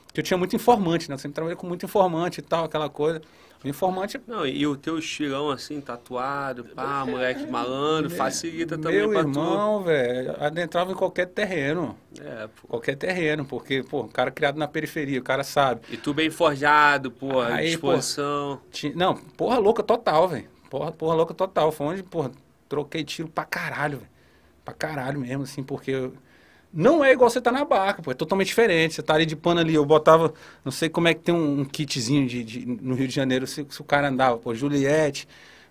Porque 0.06 0.20
eu 0.20 0.24
tinha 0.24 0.36
muito 0.36 0.56
informante, 0.56 1.08
né? 1.08 1.14
Eu 1.14 1.18
sempre 1.18 1.34
trabalhei 1.34 1.56
com 1.56 1.66
muito 1.66 1.84
informante 1.84 2.40
e 2.40 2.42
tal, 2.42 2.64
aquela 2.64 2.88
coisa. 2.88 3.20
O 3.64 3.68
informante. 3.68 4.20
Não, 4.26 4.46
e 4.46 4.66
o 4.66 4.76
teu 4.76 4.98
estilão 4.98 5.50
assim, 5.50 5.80
tatuado, 5.80 6.64
pá, 6.64 7.04
moleque 7.06 7.46
malandro, 7.46 8.10
facilita 8.10 8.76
também 8.76 9.06
Meu 9.06 9.12
irmão, 9.12 9.82
velho, 9.82 10.34
adentrava 10.40 10.92
em 10.92 10.94
qualquer 10.94 11.26
terreno. 11.26 11.96
É, 12.20 12.48
pô. 12.48 12.68
Qualquer 12.68 12.96
terreno, 12.96 13.44
porque, 13.44 13.82
pô, 13.82 14.00
o 14.00 14.08
cara 14.08 14.30
criado 14.30 14.56
na 14.56 14.66
periferia, 14.66 15.20
o 15.20 15.22
cara 15.22 15.44
sabe. 15.44 15.82
E 15.90 15.96
tu 15.96 16.12
bem 16.12 16.30
forjado, 16.30 17.10
pô, 17.10 17.40
Aí, 17.40 17.70
disposição. 17.70 18.56
Pô, 18.56 18.70
tinha, 18.70 18.92
não, 18.96 19.14
porra 19.14 19.58
louca 19.58 19.82
total, 19.82 20.28
velho. 20.28 20.48
Porra, 20.70 20.92
porra 20.92 21.14
louca 21.14 21.34
total. 21.34 21.70
Foi 21.70 21.86
onde, 21.86 22.02
porra, 22.02 22.30
troquei 22.68 23.05
tiro 23.05 23.28
pra 23.28 23.44
caralho, 23.44 23.98
velho. 23.98 24.10
Pra 24.64 24.74
caralho 24.74 25.20
mesmo, 25.20 25.44
assim, 25.44 25.62
porque 25.62 26.10
não 26.72 27.05
é 27.05 27.12
igual 27.12 27.30
você 27.30 27.40
tá 27.40 27.51
na 27.52 27.64
barca, 27.64 28.02
pô, 28.02 28.10
é 28.10 28.14
totalmente 28.14 28.48
diferente. 28.48 28.94
Você 28.94 29.02
tá 29.02 29.14
ali 29.14 29.24
de 29.26 29.36
pano 29.36 29.60
ali, 29.60 29.74
eu 29.74 29.84
botava, 29.84 30.34
não 30.64 30.72
sei 30.72 30.88
como 30.88 31.09
é 31.09 31.14
que 31.14 31.20
tem 31.22 31.34
um, 31.34 31.60
um 31.60 31.64
kitzinho 31.64 32.26
de, 32.26 32.44
de, 32.44 32.66
no 32.66 32.94
Rio 32.94 33.09
de 33.09 33.14
Janeiro, 33.14 33.47
se, 33.47 33.66
se, 33.68 33.80
o 33.80 33.84
cara 33.84 34.09
andava, 34.09 34.38
pô, 34.38 34.55
Juliette, 34.55 35.28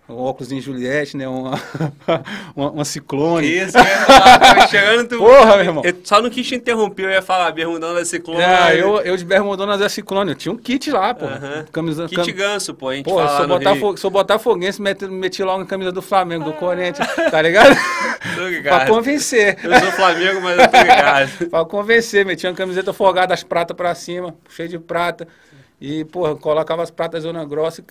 um 0.08 0.16
óculos 0.16 0.52
em 0.52 0.60
Juliette, 0.60 1.16
né? 1.16 1.26
Uma, 1.26 1.60
uma, 2.54 2.70
uma 2.70 2.84
ciclone. 2.84 3.46
Isso, 3.46 3.76
é, 3.76 4.68
chegando 4.68 5.08
tu... 5.08 5.18
Porra, 5.18 5.56
meu 5.56 5.64
irmão. 5.64 5.84
Eu 5.84 5.96
só 6.04 6.22
não 6.22 6.30
quis 6.30 6.46
te 6.46 6.54
interromper, 6.54 7.04
eu 7.04 7.10
ia 7.10 7.22
falar 7.22 7.50
bermudão 7.50 7.92
da 7.92 8.04
ciclone. 8.04 8.40
É, 8.40 8.80
eu, 8.80 9.00
eu 9.00 9.16
de 9.16 9.24
bermudona 9.24 9.76
da 9.76 9.88
ciclone, 9.88 10.30
eu 10.30 10.36
tinha 10.36 10.52
um 10.52 10.56
kit 10.56 10.90
lá, 10.92 11.12
pô. 11.12 11.26
Aham. 11.26 11.64
Camisa, 11.72 12.06
Kit 12.06 12.32
cam... 12.32 12.32
ganso, 12.32 12.72
pô, 12.72 12.90
a 12.90 12.94
gente 12.94 13.04
Pô, 13.04 13.16
fala 13.16 13.36
se 13.36 13.42
eu, 13.42 13.48
no 13.48 14.10
botar 14.10 14.34
eu 14.34 14.38
foguense, 14.38 14.80
meti, 14.80 15.06
meti 15.06 15.42
logo 15.42 15.62
a 15.62 15.66
camisa 15.66 15.90
do 15.90 16.00
Flamengo, 16.00 16.44
do 16.44 16.52
Corinthians, 16.52 17.08
tá 17.30 17.42
ligado? 17.42 17.74
Tô 18.36 18.42
pra 18.42 18.48
ligado. 18.48 18.88
convencer. 18.88 19.58
Eu 19.62 19.80
sou 19.80 19.92
Flamengo, 19.92 20.40
mas 20.40 20.58
eu 20.58 20.68
tô 20.68 20.76
ligado. 20.78 21.46
pra 21.50 21.64
convencer, 21.64 22.24
metia 22.24 22.50
uma 22.50 22.56
camiseta 22.56 22.92
folgada, 22.92 23.32
as 23.32 23.42
pratas 23.42 23.76
pra 23.76 23.94
cima, 23.94 24.34
cheio 24.50 24.68
de 24.68 24.78
prata. 24.78 25.26
E, 25.80 26.04
porra, 26.06 26.34
colocava 26.36 26.82
as 26.82 26.90
pratas 26.90 27.22
zona 27.22 27.44
grossa, 27.44 27.82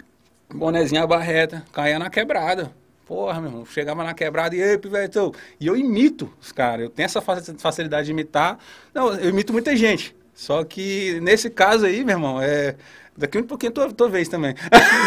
bonezinha 0.54 1.06
barreta, 1.06 1.64
caía 1.72 2.00
na 2.00 2.10
quebrada. 2.10 2.72
Porra, 3.06 3.40
meu 3.40 3.50
irmão, 3.52 3.66
chegava 3.66 4.04
na 4.04 4.14
quebrada 4.16 4.56
e, 4.56 4.62
ei, 4.62 4.78
pivetão. 4.80 5.32
E 5.60 5.68
eu 5.68 5.78
imito 5.78 6.32
os 6.42 6.52
caras, 6.52 6.82
eu 6.86 6.90
tenho 6.90 7.06
essa 7.06 7.22
fa- 7.22 7.42
facilidade 7.60 8.06
de 8.08 8.12
imitar. 8.12 8.58
Não, 8.94 9.14
eu 9.14 9.30
imito 9.30 9.54
muita 9.54 9.76
gente. 9.76 10.16
Só 10.34 10.64
que 10.64 11.20
nesse 11.22 11.50
caso 11.50 11.86
aí, 11.86 12.04
meu 12.04 12.16
irmão, 12.16 12.42
é. 12.42 12.76
Daqui 13.18 13.38
um 13.38 13.44
pouquinho 13.44 13.72
tua, 13.72 13.94
tua 13.94 14.10
vez 14.10 14.28
também. 14.28 14.54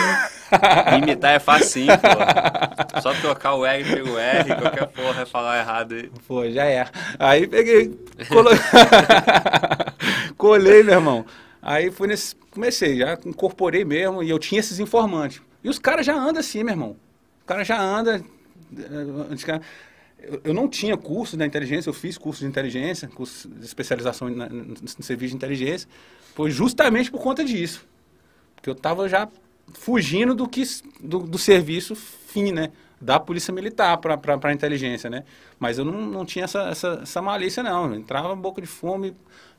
Imitar 0.97 1.35
é 1.35 1.39
facinho, 1.39 1.93
pô. 1.99 2.09
Só 3.03 3.13
trocar 3.15 3.53
o 3.55 3.67
R 3.67 3.85
pelo 3.85 4.19
R, 4.19 4.55
qualquer 4.55 4.87
porra 4.87 5.23
é 5.23 5.27
falar 5.27 5.59
errado 5.59 5.95
aí. 5.95 6.11
Pô, 6.27 6.49
já 6.49 6.65
é. 6.65 6.87
Aí 7.19 7.47
peguei, 7.47 7.99
colo... 8.31 8.49
colei, 10.39 10.83
meu 10.83 10.95
irmão. 10.95 11.27
Aí 11.71 11.91
fui 11.91 12.09
nesse, 12.09 12.35
comecei, 12.51 12.97
já 12.97 13.19
incorporei 13.27 13.85
mesmo 13.85 14.23
e 14.23 14.31
eu 14.31 14.39
tinha 14.39 14.59
esses 14.59 14.79
informantes. 14.79 15.43
E 15.63 15.69
os 15.69 15.79
caras 15.79 16.07
já 16.07 16.15
andam 16.15 16.41
assim, 16.41 16.65
meu 16.65 16.73
irmão. 16.73 16.97
O 17.43 17.47
cara 17.47 17.63
já 17.63 17.79
anda. 17.79 18.25
eh, 18.79 19.61
Eu 20.45 20.55
não 20.55 20.67
tinha 20.67 20.97
curso 20.97 21.37
da 21.37 21.45
inteligência, 21.47 21.91
eu 21.91 21.95
fiz 21.95 22.17
curso 22.17 22.41
de 22.41 22.47
inteligência, 22.47 23.07
curso 23.09 23.49
de 23.49 23.67
especialização 23.67 24.29
no 24.31 25.03
serviço 25.05 25.33
de 25.33 25.37
inteligência. 25.37 25.89
Foi 26.35 26.51
justamente 26.51 27.11
por 27.11 27.21
conta 27.21 27.45
disso. 27.45 27.87
Porque 28.57 28.71
eu 28.71 28.75
estava 28.75 29.09
já 29.09 29.29
fugindo 29.75 30.35
do 30.35 30.49
que 30.49 30.63
do, 31.01 31.19
do 31.21 31.39
serviço 31.39 31.95
fim, 31.95 32.53
né? 32.53 32.71
Da 33.01 33.21
polícia 33.21 33.53
militar 33.53 33.97
para 33.99 34.19
a 34.43 34.53
inteligência, 34.53 35.11
né? 35.11 35.25
Mas 35.59 35.79
eu 35.79 35.85
não, 35.85 35.93
não 36.07 36.25
tinha 36.25 36.47
essa, 36.47 36.63
essa, 36.71 37.01
essa 37.03 37.23
malícia, 37.23 37.63
não. 37.63 37.93
Eu 37.93 37.95
entrava 38.01 38.35
boca 38.35 38.61
de 38.63 38.67
fome 38.67 39.15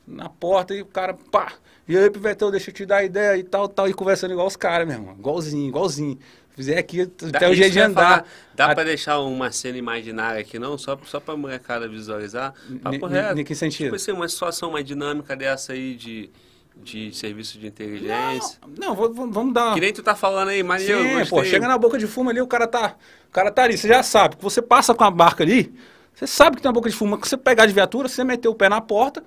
na 0.06 0.28
porta 0.28 0.74
e 0.74 0.82
o 0.82 0.86
cara, 0.86 1.14
pá! 1.14 1.52
E 1.88 1.96
aí, 1.96 2.08
Pivetão, 2.10 2.50
deixa 2.50 2.70
eu 2.70 2.74
te 2.74 2.86
dar 2.86 2.98
a 2.98 3.04
ideia 3.04 3.36
e 3.36 3.42
tal, 3.42 3.68
tal. 3.68 3.88
E 3.88 3.94
conversando 3.94 4.32
igual 4.32 4.46
os 4.46 4.56
caras, 4.56 4.86
meu 4.86 4.96
irmão. 4.96 5.14
Igualzinho, 5.18 5.68
igualzinho. 5.68 6.18
Fizer 6.54 6.78
aqui 6.78 7.00
até 7.02 7.48
o 7.48 7.54
jeito 7.54 7.72
de 7.72 7.78
eu 7.78 7.86
andar. 7.86 8.02
falar. 8.02 8.26
Dá 8.54 8.66
A- 8.66 8.74
pra 8.74 8.84
deixar 8.84 9.18
uma 9.20 9.50
cena 9.50 9.78
imaginária 9.78 10.40
aqui, 10.40 10.58
não? 10.58 10.76
Só, 10.76 10.98
só 11.06 11.18
pra 11.18 11.36
molecada 11.36 11.88
visualizar? 11.88 12.52
Papo 12.82 13.06
reto. 13.06 13.40
Em 13.40 13.44
que 13.44 13.54
sentido? 13.54 13.84
Tipo 13.84 13.96
assim, 13.96 14.12
uma 14.12 14.28
situação, 14.28 14.70
uma 14.70 14.82
dinâmica 14.84 15.34
dessa 15.34 15.72
aí 15.72 15.94
de, 15.94 16.28
de 16.76 17.12
serviço 17.16 17.58
de 17.58 17.68
inteligência. 17.68 18.58
Não, 18.78 18.88
não 18.88 18.94
vou- 18.94 19.12
vou- 19.12 19.30
vamos 19.30 19.54
dar. 19.54 19.72
Que 19.74 19.80
nem 19.80 19.92
tu 19.92 20.02
tá 20.02 20.14
falando 20.14 20.48
aí, 20.48 20.62
mas 20.62 20.86
eu 20.88 21.02
Sim, 21.02 21.14
gostei. 21.18 21.38
pô, 21.38 21.44
chega 21.44 21.66
na 21.66 21.78
boca 21.78 21.96
de 21.98 22.06
fumo 22.06 22.30
ali, 22.30 22.40
o 22.40 22.46
cara 22.46 22.66
tá. 22.66 22.94
O 23.28 23.32
cara 23.32 23.50
tá 23.50 23.62
ali, 23.64 23.78
você 23.78 23.88
já 23.88 24.02
sabe. 24.02 24.36
Que 24.36 24.42
você 24.42 24.60
passa 24.60 24.92
com 24.92 25.04
a 25.04 25.10
barca 25.10 25.42
ali, 25.42 25.72
você 26.14 26.26
sabe 26.26 26.56
que 26.56 26.62
tem 26.62 26.68
uma 26.68 26.74
boca 26.74 26.90
de 26.90 26.96
fumo, 26.96 27.16
que 27.18 27.26
você 27.28 27.36
pegar 27.36 27.64
de 27.66 27.72
viatura, 27.72 28.06
você 28.08 28.22
meter 28.22 28.48
o 28.48 28.54
pé 28.54 28.68
na 28.68 28.80
porta, 28.80 29.22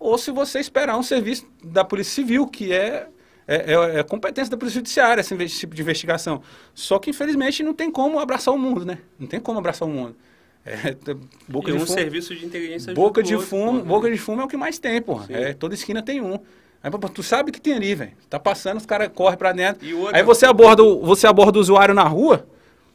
ou 0.00 0.18
se 0.18 0.30
você 0.32 0.58
esperar 0.58 0.96
um 0.96 1.02
serviço 1.02 1.46
da 1.62 1.84
Polícia 1.84 2.12
Civil, 2.14 2.46
que 2.48 2.72
é, 2.72 3.06
é, 3.46 3.74
é- 3.74 3.98
é 4.00 4.02
competência 4.02 4.50
da 4.50 4.56
Polícia 4.56 4.78
Judiciária, 4.78 5.20
esse 5.20 5.58
tipo 5.60 5.74
de 5.74 5.82
investigação. 5.82 6.42
Só 6.74 6.98
que, 6.98 7.10
infelizmente, 7.10 7.62
não 7.62 7.74
tem 7.74 7.90
como 7.90 8.18
abraçar 8.18 8.52
o 8.54 8.58
mundo, 8.58 8.84
né? 8.84 8.98
Não 9.18 9.28
tem 9.28 9.38
como 9.38 9.58
abraçar 9.58 9.86
o 9.86 9.90
mundo. 9.90 10.16
É, 10.64 10.94
boca 11.48 11.70
E 11.70 11.72
de 11.72 11.78
um 11.82 11.86
fumo. 11.86 11.98
serviço 11.98 12.34
de 12.34 12.44
inteligência 12.44 12.92
Boca 12.92 13.22
de 13.22 13.34
outro, 13.34 13.48
fumo, 13.48 13.80
pô, 13.80 13.86
boca 13.86 14.10
de 14.10 14.18
fumo 14.18 14.42
é 14.42 14.44
o 14.44 14.48
que 14.48 14.56
mais 14.58 14.78
tem, 14.78 15.00
porra. 15.00 15.26
É, 15.30 15.54
toda 15.54 15.74
esquina 15.74 16.02
tem 16.02 16.20
um. 16.20 16.38
Aí, 16.82 16.90
tu 17.14 17.22
sabe 17.22 17.50
que 17.52 17.60
tem 17.60 17.74
ali, 17.74 17.94
velho. 17.94 18.12
Tá 18.28 18.38
passando, 18.38 18.76
os 18.78 18.86
caras 18.86 19.10
correm 19.14 19.36
pra 19.38 19.52
dentro. 19.52 19.86
E 19.86 19.92
outra- 19.94 20.16
Aí 20.16 20.22
você 20.22 20.46
aborda, 20.46 20.82
o, 20.82 21.00
você 21.04 21.26
aborda 21.26 21.58
o 21.58 21.60
usuário 21.60 21.94
na 21.94 22.04
rua. 22.04 22.46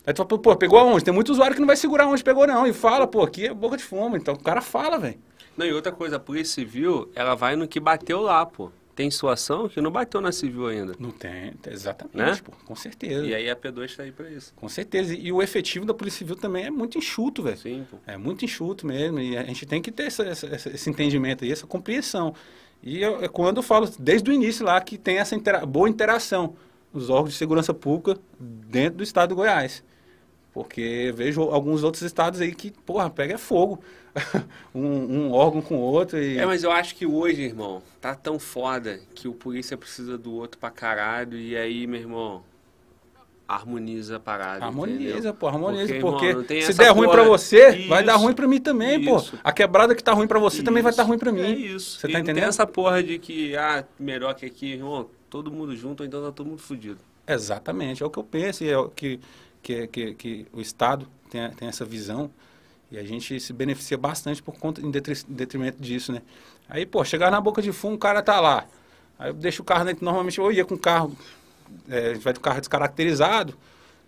Aí 0.06 0.14
tu 0.14 0.18
fala, 0.28 0.40
pô, 0.42 0.56
pegou 0.56 0.78
aonde? 0.80 1.04
Tem 1.04 1.14
muito 1.14 1.32
usuário 1.32 1.54
que 1.56 1.60
não 1.60 1.68
vai 1.68 1.76
segurar 1.76 2.08
onde 2.08 2.24
pegou, 2.24 2.46
não. 2.48 2.66
E 2.68 2.74
fala, 2.74 3.08
pô, 3.08 3.24
aqui 3.24 3.48
é 3.48 3.54
boca 3.54 3.76
de 3.78 3.84
fumo. 3.84 4.16
Então 4.16 4.36
o 4.36 4.40
cara 4.40 4.62
fala, 4.62 4.98
velho. 5.00 5.18
Não, 5.58 5.66
e 5.66 5.74
outra 5.74 5.92
coisa, 5.92 6.18
a 6.18 6.20
Polícia 6.20 6.56
Civil, 6.56 7.10
ela 7.16 7.36
vai 7.36 7.56
no 7.56 7.68
que 7.68 7.80
bateu 7.80 8.22
lá, 8.22 8.46
pô. 8.46 8.72
Tem 8.96 9.12
situação 9.12 9.68
que 9.68 9.82
não 9.82 9.92
bateu 9.92 10.22
na 10.22 10.32
civil 10.32 10.68
ainda. 10.68 10.94
Não 10.98 11.12
tem, 11.12 11.54
exatamente, 11.70 12.16
Né? 12.18 12.38
pô. 12.42 12.54
Com 12.66 12.76
certeza. 12.78 13.26
E 13.26 13.36
aí 13.36 13.50
a 13.50 13.56
P2 13.56 13.94
tá 13.94 14.04
aí 14.04 14.12
pra 14.14 14.30
isso. 14.30 14.54
Com 14.56 14.70
certeza. 14.70 15.14
E 15.14 15.34
o 15.34 15.42
efetivo 15.42 15.86
da 15.86 15.94
Polícia 15.94 16.20
Civil 16.20 16.38
também 16.38 16.64
é 16.64 16.70
muito 16.70 16.98
enxuto, 16.98 17.44
velho. 17.44 17.58
Sim, 17.58 17.86
pô. 17.92 17.98
É 18.08 18.16
muito 18.16 18.46
enxuto 18.46 18.88
mesmo, 18.88 19.20
e 19.20 19.38
a 19.38 19.44
gente 19.44 19.66
tem 19.66 19.82
que 19.82 19.92
ter 19.92 20.04
essa- 20.04 20.24
essa- 20.24 20.70
esse 20.70 20.90
entendimento 20.90 21.44
aí, 21.44 21.52
essa 21.52 21.68
compreensão. 21.68 22.34
E 22.82 23.02
eu- 23.02 23.22
é 23.22 23.28
quando 23.28 23.58
eu 23.58 23.64
falo, 23.64 23.90
desde 24.00 24.30
o 24.30 24.34
início 24.34 24.66
lá, 24.66 24.80
que 24.80 24.98
tem 24.98 25.18
essa 25.18 25.36
intera- 25.36 25.66
boa 25.66 25.90
interação 25.90 26.56
dos 26.94 27.10
órgãos 27.10 27.32
de 27.34 27.38
segurança 27.38 27.74
pública 27.74 28.18
dentro 28.40 29.00
do 29.00 29.04
estado 29.04 29.30
do 29.30 29.36
Goiás. 29.36 29.84
Porque 30.54 31.12
vejo 31.14 31.42
alguns 31.42 31.84
outros 31.84 32.02
estados 32.04 32.40
aí 32.40 32.56
que, 32.56 32.72
porra, 32.72 33.10
pega 33.10 33.38
fogo. 33.38 33.82
um, 34.74 34.82
um 35.28 35.32
órgão 35.32 35.62
com 35.62 35.76
o 35.76 35.82
outro 35.82 36.18
e... 36.22 36.38
É, 36.38 36.46
mas 36.46 36.64
eu 36.64 36.72
acho 36.72 36.96
que 36.96 37.06
hoje, 37.06 37.42
irmão, 37.42 37.82
tá 38.00 38.16
tão 38.16 38.40
foda 38.40 39.00
que 39.14 39.28
o 39.28 39.34
polícia 39.34 39.78
precisa 39.78 40.18
do 40.18 40.34
outro 40.34 40.58
pra 40.60 40.70
caralho. 40.70 41.38
E 41.38 41.56
aí, 41.56 41.86
meu 41.86 42.00
irmão, 42.00 42.44
harmoniza 43.48 44.18
a 44.18 44.20
parada. 44.20 44.66
Harmoniza, 44.66 45.12
entendeu? 45.12 45.34
pô, 45.34 45.48
harmoniza, 45.48 45.94
Porque, 45.94 46.00
porque, 46.00 46.26
irmão, 46.28 46.44
tem 46.44 46.62
se 46.62 46.74
der 46.74 46.90
ruim 46.92 47.10
pra 47.10 47.24
você, 47.24 47.88
vai 47.88 48.04
dar 48.04 48.16
Isso, 48.16 48.24
ruim 48.24 48.34
pra 48.34 48.48
mim 48.48 48.60
também, 48.60 49.02
isso. 49.02 49.32
pô. 49.32 49.38
A 49.44 49.52
quebrada 49.52 49.94
que 49.94 50.04
tá 50.04 50.14
ruim 50.14 50.28
pra 50.28 50.40
você 50.40 50.64
também 50.64 50.82
vai 50.82 50.92
estar 50.92 51.04
Isso, 51.04 51.10
ruim 51.10 51.20
pra 51.20 51.32
mim. 51.32 51.42
É 51.42 51.50
isso. 51.50 52.00
Você 52.00 52.08
E 52.08 52.12
tá 52.12 52.18
não 52.18 52.24
entendendo? 52.24 52.42
tem 52.44 52.50
essa 52.50 52.66
porra 52.66 53.04
de 53.04 53.20
que, 53.20 53.56
ah, 53.56 53.84
melhor 54.00 54.34
que 54.34 54.46
aqui, 54.46 54.74
irmão, 54.74 55.08
todo 55.30 55.52
mundo 55.52 55.76
junto, 55.76 56.02
ou 56.02 56.08
então 56.08 56.24
tá 56.24 56.32
todo 56.32 56.48
mundo 56.48 56.62
fudido. 56.62 56.98
Exatamente, 57.28 58.02
é 58.02 58.06
o 58.06 58.10
que 58.10 58.20
eu 58.20 58.24
penso 58.24 58.64
e 58.64 58.70
é 58.70 58.78
o 58.78 58.90
que, 58.90 59.20
que, 59.62 59.88
que, 59.88 60.14
que 60.16 60.48
o 60.54 60.62
Estado 60.62 61.08
tem, 61.30 61.50
tem 61.52 61.68
essa 61.68 61.84
visão 61.86 62.30
e 62.96 62.98
a 62.98 63.04
gente 63.04 63.38
se 63.42 63.52
beneficia 63.52 63.98
bastante 63.98 64.42
por 64.42 64.58
conta, 64.58 64.80
em 64.80 64.90
detri- 64.90 65.26
detrimento 65.28 65.82
disso, 65.82 66.14
né? 66.14 66.22
Aí, 66.70 66.86
pô, 66.86 67.04
chegar 67.04 67.30
na 67.30 67.42
boca 67.42 67.62
de 67.62 67.74
fumo, 67.74 67.96
o 67.96 68.00
cara 68.00 68.22
tá 68.22 68.40
lá. 68.40 68.66
Aí 69.20 69.30
eu 69.30 69.34
deixo 69.34 69.62
o 69.62 69.66
carro 69.66 69.84
dentro, 69.84 70.06
normalmente 70.06 70.40
eu 70.40 70.50
ia 70.52 70.64
com 70.64 70.76
o 70.76 70.80
carro, 70.80 71.16
é, 71.90 72.12
a 72.12 72.14
gente 72.14 72.24
vai 72.24 72.34
com 72.34 72.40
o 72.40 72.44
carro 72.44 72.60
descaracterizado, 72.60 73.54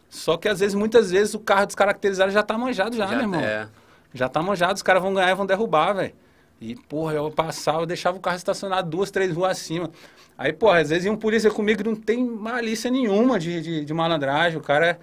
só 0.10 0.38
que 0.38 0.48
às 0.48 0.62
vezes, 0.62 0.74
muitas 0.74 1.12
vezes, 1.12 1.34
o 1.34 1.40
carro 1.40 1.66
descaracterizado 1.66 2.32
já 2.32 2.42
tá 2.42 2.58
manjado 2.58 2.96
já, 2.96 3.08
meu 3.08 3.20
irmão. 3.20 3.42
É. 3.42 3.68
Já 4.14 4.30
tá 4.30 4.42
manjado, 4.42 4.76
os 4.76 4.82
caras 4.82 5.04
vão 5.04 5.14
ganhar 5.14 5.32
e 5.32 5.36
vão 5.36 5.46
derrubar, 5.46 5.94
velho. 5.94 6.14
E, 6.62 6.76
porra, 6.76 7.14
eu 7.14 7.30
passava, 7.30 7.82
eu 7.82 7.86
deixava 7.86 8.18
o 8.18 8.22
carro 8.22 8.38
estacionado 8.38 8.90
duas, 8.90 9.12
três 9.12 9.36
ruas 9.36 9.52
acima. 9.52 9.92
Aí, 10.38 10.54
porra, 10.54 10.80
às 10.80 10.90
vezes 10.90 11.06
ia 11.06 11.12
um 11.12 11.18
polícia 11.18 11.52
comigo 11.52 11.84
que 11.84 11.90
não 11.90 11.96
tem 11.96 12.24
malícia 12.26 12.90
nenhuma 12.90 13.38
de, 13.38 13.62
de, 13.62 13.86
de 13.86 13.94
malandragem. 13.94 14.58
O 14.58 14.64
cara 14.64 14.88
é. 14.88 15.00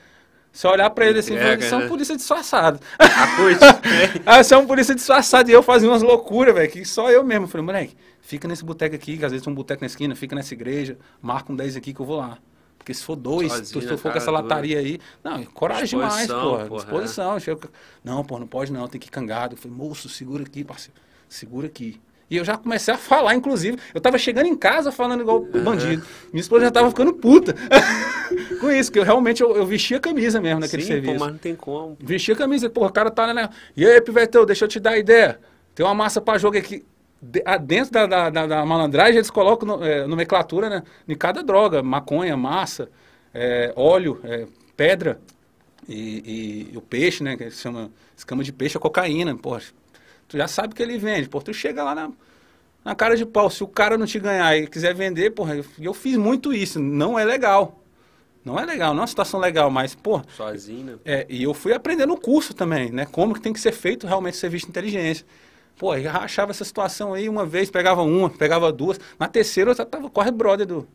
Se 0.55 0.67
eu 0.67 0.71
olhar 0.71 0.89
pra 0.91 1.05
ele 1.07 1.19
assim, 1.19 1.33
Entrega, 1.35 1.55
eles 1.55 1.65
são 1.67 1.81
né? 1.81 1.89
polícia 1.89 2.17
disfarçado. 2.17 2.79
Ah, 4.25 4.43
você 4.43 4.55
é 4.55 4.57
um 4.57 4.67
polícia 4.67 4.95
disfarçado. 4.95 5.51
E 5.51 5.53
eu 5.53 5.63
fazia 5.63 5.89
umas 5.91 6.01
loucuras, 6.03 6.55
velho, 6.55 6.71
que 6.71 6.85
só 6.85 7.11
eu 7.11 7.25
mesmo. 7.25 7.49
Falei, 7.49 7.65
moleque, 7.67 7.97
fica 8.21 8.47
nesse 8.47 8.65
boteco 8.65 8.95
aqui, 8.95 9.19
que 9.19 9.25
às 9.25 9.33
vezes 9.33 9.45
tem 9.45 9.53
um 9.53 9.57
boteco 9.57 9.81
na 9.83 9.87
esquina, 9.87 10.15
fica 10.15 10.35
nessa 10.37 10.55
igreja, 10.55 10.97
marca 11.21 11.53
um 11.53 11.57
10 11.57 11.77
aqui 11.77 11.93
que 11.93 12.01
eu 12.01 12.07
vou 12.07 12.19
lá. 12.19 12.39
Porque 12.79 12.95
se 12.95 13.03
for 13.03 13.17
dois, 13.17 13.51
se 13.51 13.59
Sozinho 13.59 13.81
tu, 13.81 13.89
se 13.89 13.97
for 14.03 14.13
com 14.13 14.19
essa 14.19 14.31
dura. 14.31 14.43
lataria 14.43 14.79
aí. 14.79 15.01
Não, 15.25 15.43
coragem 15.47 15.87
demais, 15.99 16.29
porra. 16.29 16.67
porra, 16.67 16.83
Disposição. 16.83 17.41
Chega- 17.41 17.69
Não, 18.05 18.23
pô, 18.25 18.39
não 18.39 18.47
pode 18.47 18.73
não, 18.73 18.87
tem 18.87 19.01
que 19.01 19.09
ir 19.09 19.11
cangado. 19.11 19.55
Eu 19.55 19.59
falei, 19.59 19.77
moço, 19.77 20.09
segura 20.09 20.45
aqui, 20.45 20.63
parceiro. 20.63 20.95
Segura 21.29 21.67
aqui. 21.67 22.01
E 22.31 22.37
eu 22.37 22.45
já 22.45 22.57
comecei 22.57 22.93
a 22.93 22.97
falar, 22.97 23.35
inclusive. 23.35 23.79
Eu 23.95 24.01
tava 24.01 24.17
chegando 24.19 24.47
em 24.47 24.57
casa 24.57 24.91
falando 24.91 25.21
igual 25.21 25.41
bandido. 25.41 26.05
Minha 26.33 26.41
esposa 26.41 26.65
já 26.65 26.71
tava 26.71 26.89
ficando 26.89 27.13
puta 27.13 27.55
com 28.61 28.71
isso, 28.71 28.91
que 28.91 28.99
eu 28.99 29.03
realmente 29.05 29.43
eu, 29.43 29.55
eu 29.57 29.67
vestia 29.67 29.99
a 29.99 30.01
camisa 30.01 30.41
mesmo 30.41 30.61
naquele 30.61 30.83
Sim, 30.83 30.89
serviço. 30.89 31.15
pô, 31.15 31.21
mas 31.21 31.33
não 31.33 31.39
tem 31.39 31.55
como. 31.55 31.97
Vestia 32.01 32.35
a 32.35 32.39
camisa, 32.39 32.69
porra, 32.71 32.89
o 32.89 32.93
cara 32.93 33.11
tá 33.11 33.33
né? 33.35 33.49
E 33.77 33.87
aí, 33.87 34.01
Pivetão, 34.01 34.45
deixa 34.47 34.65
eu 34.65 34.69
te 34.69 34.81
dar 34.81 34.91
a 34.93 34.99
ideia. 34.99 35.39
Tem 35.75 35.85
uma 35.85 35.95
massa 35.95 36.21
pra 36.21 36.39
jogo 36.39 36.57
aqui. 36.57 36.85
De- 37.21 37.43
dentro 37.63 37.91
da, 37.93 38.07
da, 38.07 38.31
da- 38.31 38.47
da 38.47 38.67
malandragem, 38.67 39.17
eles 39.17 39.31
colocam 39.31 39.67
no- 39.79 39.85
é, 39.85 40.07
nomenclatura, 40.07 40.69
né? 40.69 40.83
Em 41.09 41.15
cada 41.15 41.43
droga, 41.43 41.83
maconha, 41.83 42.37
massa, 42.37 42.89
é, 43.33 43.73
óleo, 43.77 44.21
é, 44.25 44.47
pedra 44.77 45.19
e, 45.89 46.71
e 46.73 46.77
o 46.77 46.81
peixe, 46.81 47.23
né? 47.23 47.37
Que 47.37 47.51
se 47.51 47.61
chama 47.63 47.91
escama 48.17 48.43
de 48.43 48.53
peixe, 48.53 48.77
a 48.77 48.81
cocaína. 48.81 49.35
Porra, 49.37 49.61
tu 50.29 50.37
já 50.37 50.49
sabe 50.49 50.75
que 50.75 50.83
ele 50.83 50.99
vende. 50.99 51.29
Pô, 51.29 51.41
tu 51.41 51.53
chega 51.53 51.83
lá 51.83 51.95
na, 51.95 52.11
na 52.85 52.95
cara 52.95 53.17
de 53.17 53.25
pau. 53.27 53.51
Se 53.51 53.63
o 53.63 53.69
cara 53.69 53.97
não 53.97 54.07
te 54.07 54.19
ganhar 54.19 54.57
e 54.57 54.67
quiser 54.67 54.95
vender, 54.95 55.31
porra, 55.31 55.57
eu, 55.57 55.65
eu 55.81 55.95
fiz 55.95 56.17
muito 56.17 56.53
isso. 56.53 56.79
Não 56.79 57.19
é 57.19 57.25
legal. 57.25 57.81
Não 58.45 58.59
é 58.61 58.67
legal, 58.67 58.93
não 58.93 58.99
é 58.99 59.03
uma 59.03 59.07
situação 59.07 59.41
legal, 59.41 59.71
mas, 59.71 59.95
pô, 59.95 60.21
Sozinho, 60.37 60.85
né? 60.85 60.99
é, 61.03 61.27
e 61.31 61.45
eu 61.45 61.55
fui 61.55 61.73
aprender 61.73 62.05
no 62.05 62.15
curso 62.15 62.53
também, 62.53 62.91
né? 62.91 63.07
Como 63.07 63.33
que 63.33 63.41
tem 63.41 63.55
que 63.55 63.61
ser 63.61 63.73
feito 63.73 64.07
realmente 64.07 64.37
serviço 64.37 64.67
de 64.67 64.71
inteligência. 64.71 65.25
Pô, 65.79 65.95
eu 65.97 66.11
rachava 66.11 66.51
essa 66.51 66.63
situação 66.63 67.15
aí 67.15 67.27
uma 67.27 67.47
vez, 67.47 67.71
pegava 67.71 68.03
uma, 68.03 68.29
pegava 68.29 68.71
duas. 68.71 69.01
Na 69.19 69.29
terceira 69.29 69.71
eu 69.71 69.75
já 69.75 69.87
tava 69.87 70.11
quase 70.11 70.31
brother 70.31 70.67
do, 70.67 70.87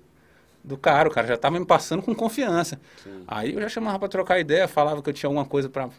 do 0.64 0.78
cara, 0.78 1.10
o 1.10 1.12
cara 1.12 1.28
já 1.28 1.38
tava 1.38 1.60
me 1.60 1.66
passando 1.66 2.04
com 2.04 2.14
confiança. 2.14 2.80
Sim. 3.04 3.24
Aí 3.28 3.54
eu 3.56 3.62
já 3.62 3.68
chamava 3.70 3.98
pra 3.98 4.08
trocar 4.08 4.40
ideia, 4.40 4.68
falava 4.68 5.02
que 5.02 5.10
eu 5.10 5.14
tinha 5.14 5.28
alguma 5.28 5.46
coisa 5.46 5.68
pra, 5.68 5.90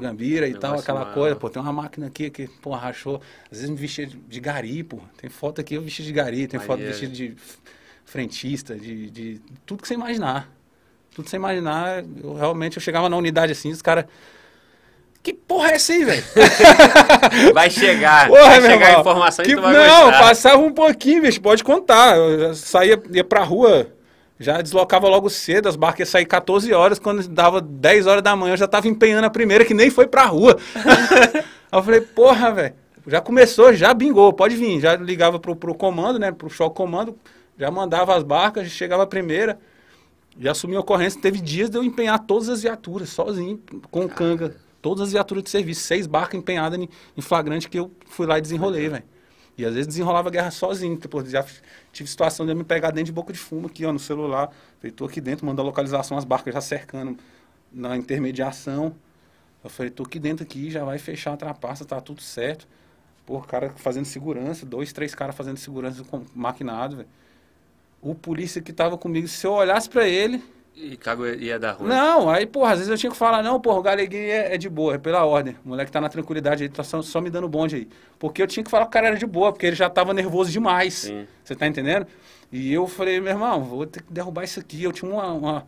Gambira 0.00 0.46
e 0.48 0.54
tal, 0.54 0.78
aquela 0.78 1.00
maior. 1.00 1.14
coisa. 1.14 1.36
Pô, 1.36 1.48
tem 1.50 1.60
uma 1.62 1.72
máquina 1.72 2.06
aqui 2.06 2.30
que, 2.30 2.48
pô, 2.48 2.70
rachou. 2.70 3.20
Às 3.50 3.58
vezes 3.58 3.70
me 3.70 3.76
vestia 3.76 4.06
de 4.06 4.40
gari, 4.40 4.82
pô. 4.82 4.98
Tem 5.16 5.28
foto 5.30 5.60
aqui 5.60 5.74
eu 5.74 5.82
vesti 5.82 6.02
de 6.02 6.12
gari, 6.12 6.46
tem 6.46 6.60
foto 6.60 6.80
vestido 6.80 7.12
de 7.12 7.34
frentista, 8.04 8.74
de, 8.74 9.10
de 9.10 9.40
tudo 9.64 9.82
que 9.82 9.88
você 9.88 9.94
imaginar. 9.94 10.48
Tudo 11.14 11.24
que 11.24 11.30
você 11.30 11.36
imaginar, 11.36 12.04
eu 12.22 12.34
realmente 12.34 12.76
eu 12.76 12.82
chegava 12.82 13.08
na 13.08 13.16
unidade 13.16 13.52
assim, 13.52 13.70
os 13.70 13.82
caras. 13.82 14.06
Que 15.22 15.32
porra 15.32 15.70
é 15.70 15.74
essa 15.74 15.92
aí, 15.92 16.04
velho? 16.04 16.24
vai 17.54 17.70
chegar. 17.70 18.26
Porra, 18.28 18.42
vai 18.42 18.60
chegar 18.60 18.74
irmão, 18.74 18.96
a 18.96 19.00
informação 19.00 19.44
que, 19.44 19.52
e 19.52 19.54
tu 19.54 19.62
vai 19.62 19.72
Não, 19.72 20.04
gostar. 20.06 20.18
passava 20.20 20.58
um 20.58 20.72
pouquinho, 20.72 21.22
bicho, 21.22 21.40
pode 21.40 21.62
contar. 21.62 22.16
Eu 22.16 22.54
saía, 22.56 23.00
ia 23.12 23.22
pra 23.22 23.44
rua, 23.44 23.86
já 24.38 24.60
deslocava 24.60 25.08
logo 25.08 25.30
cedo, 25.30 25.68
as 25.68 25.76
barcas 25.76 26.08
iam 26.08 26.12
sair 26.12 26.26
14 26.26 26.72
horas, 26.72 26.98
quando 26.98 27.26
dava 27.28 27.60
10 27.60 28.06
horas 28.06 28.22
da 28.22 28.34
manhã 28.34 28.54
eu 28.54 28.56
já 28.56 28.66
tava 28.66 28.88
empenhando 28.88 29.24
a 29.24 29.30
primeira, 29.30 29.64
que 29.64 29.74
nem 29.74 29.90
foi 29.90 30.06
pra 30.06 30.24
rua. 30.24 30.56
Aí 31.70 31.78
eu 31.78 31.82
falei, 31.82 32.00
porra, 32.00 32.52
velho, 32.52 32.74
já 33.06 33.20
começou, 33.20 33.72
já 33.72 33.92
bingou, 33.94 34.32
pode 34.32 34.56
vir. 34.56 34.80
Já 34.80 34.96
ligava 34.96 35.38
pro, 35.38 35.56
pro 35.56 35.74
comando, 35.74 36.18
né, 36.18 36.32
pro 36.32 36.50
choque 36.50 36.76
comando, 36.76 37.16
já 37.58 37.70
mandava 37.70 38.14
as 38.14 38.22
barcas, 38.22 38.68
chegava 38.68 39.02
a 39.02 39.06
primeira, 39.06 39.58
já 40.38 40.52
assumiu 40.52 40.78
a 40.78 40.80
ocorrência. 40.80 41.20
Teve 41.20 41.40
dias 41.40 41.70
de 41.70 41.78
eu 41.78 41.84
empenhar 41.84 42.18
todas 42.20 42.48
as 42.48 42.62
viaturas, 42.62 43.08
sozinho, 43.08 43.60
com 43.90 44.08
canga. 44.08 44.56
Todas 44.80 45.02
as 45.02 45.12
viaturas 45.12 45.44
de 45.44 45.50
serviço, 45.50 45.82
seis 45.82 46.08
barcas 46.08 46.40
empenhadas 46.40 46.78
em, 46.78 46.88
em 47.16 47.20
flagrante 47.20 47.68
que 47.68 47.78
eu 47.78 47.92
fui 48.06 48.26
lá 48.26 48.38
e 48.38 48.40
desenrolei, 48.40 48.88
velho. 48.88 49.04
E 49.56 49.64
às 49.64 49.74
vezes 49.74 49.86
desenrolava 49.86 50.28
a 50.28 50.32
guerra 50.32 50.50
sozinho. 50.50 50.96
Tipo, 50.96 51.24
já 51.24 51.44
tive 51.92 52.08
situação 52.08 52.46
de 52.46 52.52
eu 52.52 52.56
me 52.56 52.64
pegar 52.64 52.90
dentro 52.90 53.06
de 53.06 53.12
boca 53.12 53.32
de 53.32 53.38
fumo 53.38 53.66
aqui, 53.66 53.84
ó, 53.84 53.92
no 53.92 53.98
celular. 53.98 54.52
Falei, 54.78 54.92
tô 54.92 55.04
aqui 55.04 55.20
dentro, 55.20 55.46
manda 55.46 55.62
a 55.62 55.64
localização, 55.64 56.16
as 56.16 56.24
barcas 56.24 56.54
já 56.54 56.60
cercando 56.60 57.16
na 57.72 57.96
intermediação. 57.96 58.94
Eu 59.62 59.70
falei, 59.70 59.90
tô 59.90 60.02
aqui 60.02 60.18
dentro 60.18 60.44
aqui, 60.44 60.70
já 60.70 60.84
vai 60.84 60.98
fechar 60.98 61.34
a 61.34 61.36
trapaça, 61.36 61.84
tá 61.84 62.00
tudo 62.00 62.20
certo. 62.22 62.66
Pô, 63.26 63.40
cara 63.40 63.70
fazendo 63.76 64.04
segurança, 64.04 64.66
dois, 64.66 64.92
três 64.92 65.14
caras 65.14 65.36
fazendo 65.36 65.56
segurança 65.56 66.02
com 66.04 66.24
maquinado, 66.34 66.96
velho 66.96 67.08
o 68.02 68.16
polícia 68.16 68.60
que 68.60 68.72
tava 68.72 68.98
comigo, 68.98 69.28
se 69.28 69.46
eu 69.46 69.52
olhasse 69.52 69.88
para 69.88 70.06
ele. 70.06 70.42
E 70.74 70.96
cago 70.96 71.26
ia 71.26 71.58
dar 71.58 71.72
ruim. 71.72 71.88
Não, 71.88 72.30
aí, 72.30 72.46
porra, 72.46 72.72
às 72.72 72.78
vezes 72.78 72.90
eu 72.90 72.96
tinha 72.96 73.10
que 73.10 73.16
falar, 73.16 73.42
não, 73.42 73.60
porra, 73.60 73.78
o 73.78 73.82
galeguinho 73.82 74.22
é, 74.22 74.54
é, 74.54 74.58
de 74.58 74.70
boa, 74.70 74.94
é 74.94 74.98
pela 74.98 75.24
ordem. 75.24 75.54
O 75.64 75.68
moleque 75.68 75.92
tá 75.92 76.00
na 76.00 76.08
tranquilidade, 76.08 76.64
ele 76.64 76.72
tá 76.72 76.82
só, 76.82 77.02
só, 77.02 77.20
me 77.20 77.28
dando 77.28 77.46
bonde 77.46 77.76
aí. 77.76 77.88
Porque 78.18 78.42
eu 78.42 78.46
tinha 78.46 78.64
que 78.64 78.70
falar 78.70 78.86
que 78.86 78.88
o 78.88 78.92
cara 78.92 79.08
era 79.08 79.16
de 79.16 79.26
boa, 79.26 79.52
porque 79.52 79.66
ele 79.66 79.76
já 79.76 79.90
tava 79.90 80.14
nervoso 80.14 80.50
demais. 80.50 80.94
Sim. 80.94 81.26
Você 81.44 81.54
tá 81.54 81.66
entendendo? 81.66 82.06
E 82.50 82.72
eu 82.72 82.86
falei, 82.86 83.20
meu 83.20 83.32
irmão, 83.32 83.62
vou 83.62 83.86
ter 83.86 84.02
que 84.02 84.12
derrubar 84.12 84.44
isso 84.44 84.60
aqui. 84.60 84.82
Eu 84.82 84.92
tinha 84.92 85.10
uma. 85.10 85.32
uma 85.32 85.66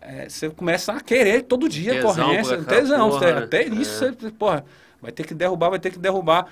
é, 0.00 0.28
você 0.28 0.48
começa 0.50 0.92
a 0.92 1.00
querer 1.00 1.42
todo 1.42 1.68
dia 1.68 1.94
tesão, 1.94 2.26
corrência, 2.26 2.62
tesão. 2.62 3.08
Porra, 3.08 3.18
você, 3.18 3.34
né? 3.34 3.42
Até 3.42 3.64
isso, 3.64 4.04
é. 4.04 4.12
você, 4.12 4.30
porra, 4.30 4.64
vai 5.00 5.10
ter 5.10 5.26
que 5.26 5.34
derrubar, 5.34 5.70
vai 5.70 5.78
ter 5.80 5.90
que 5.90 5.98
derrubar. 5.98 6.46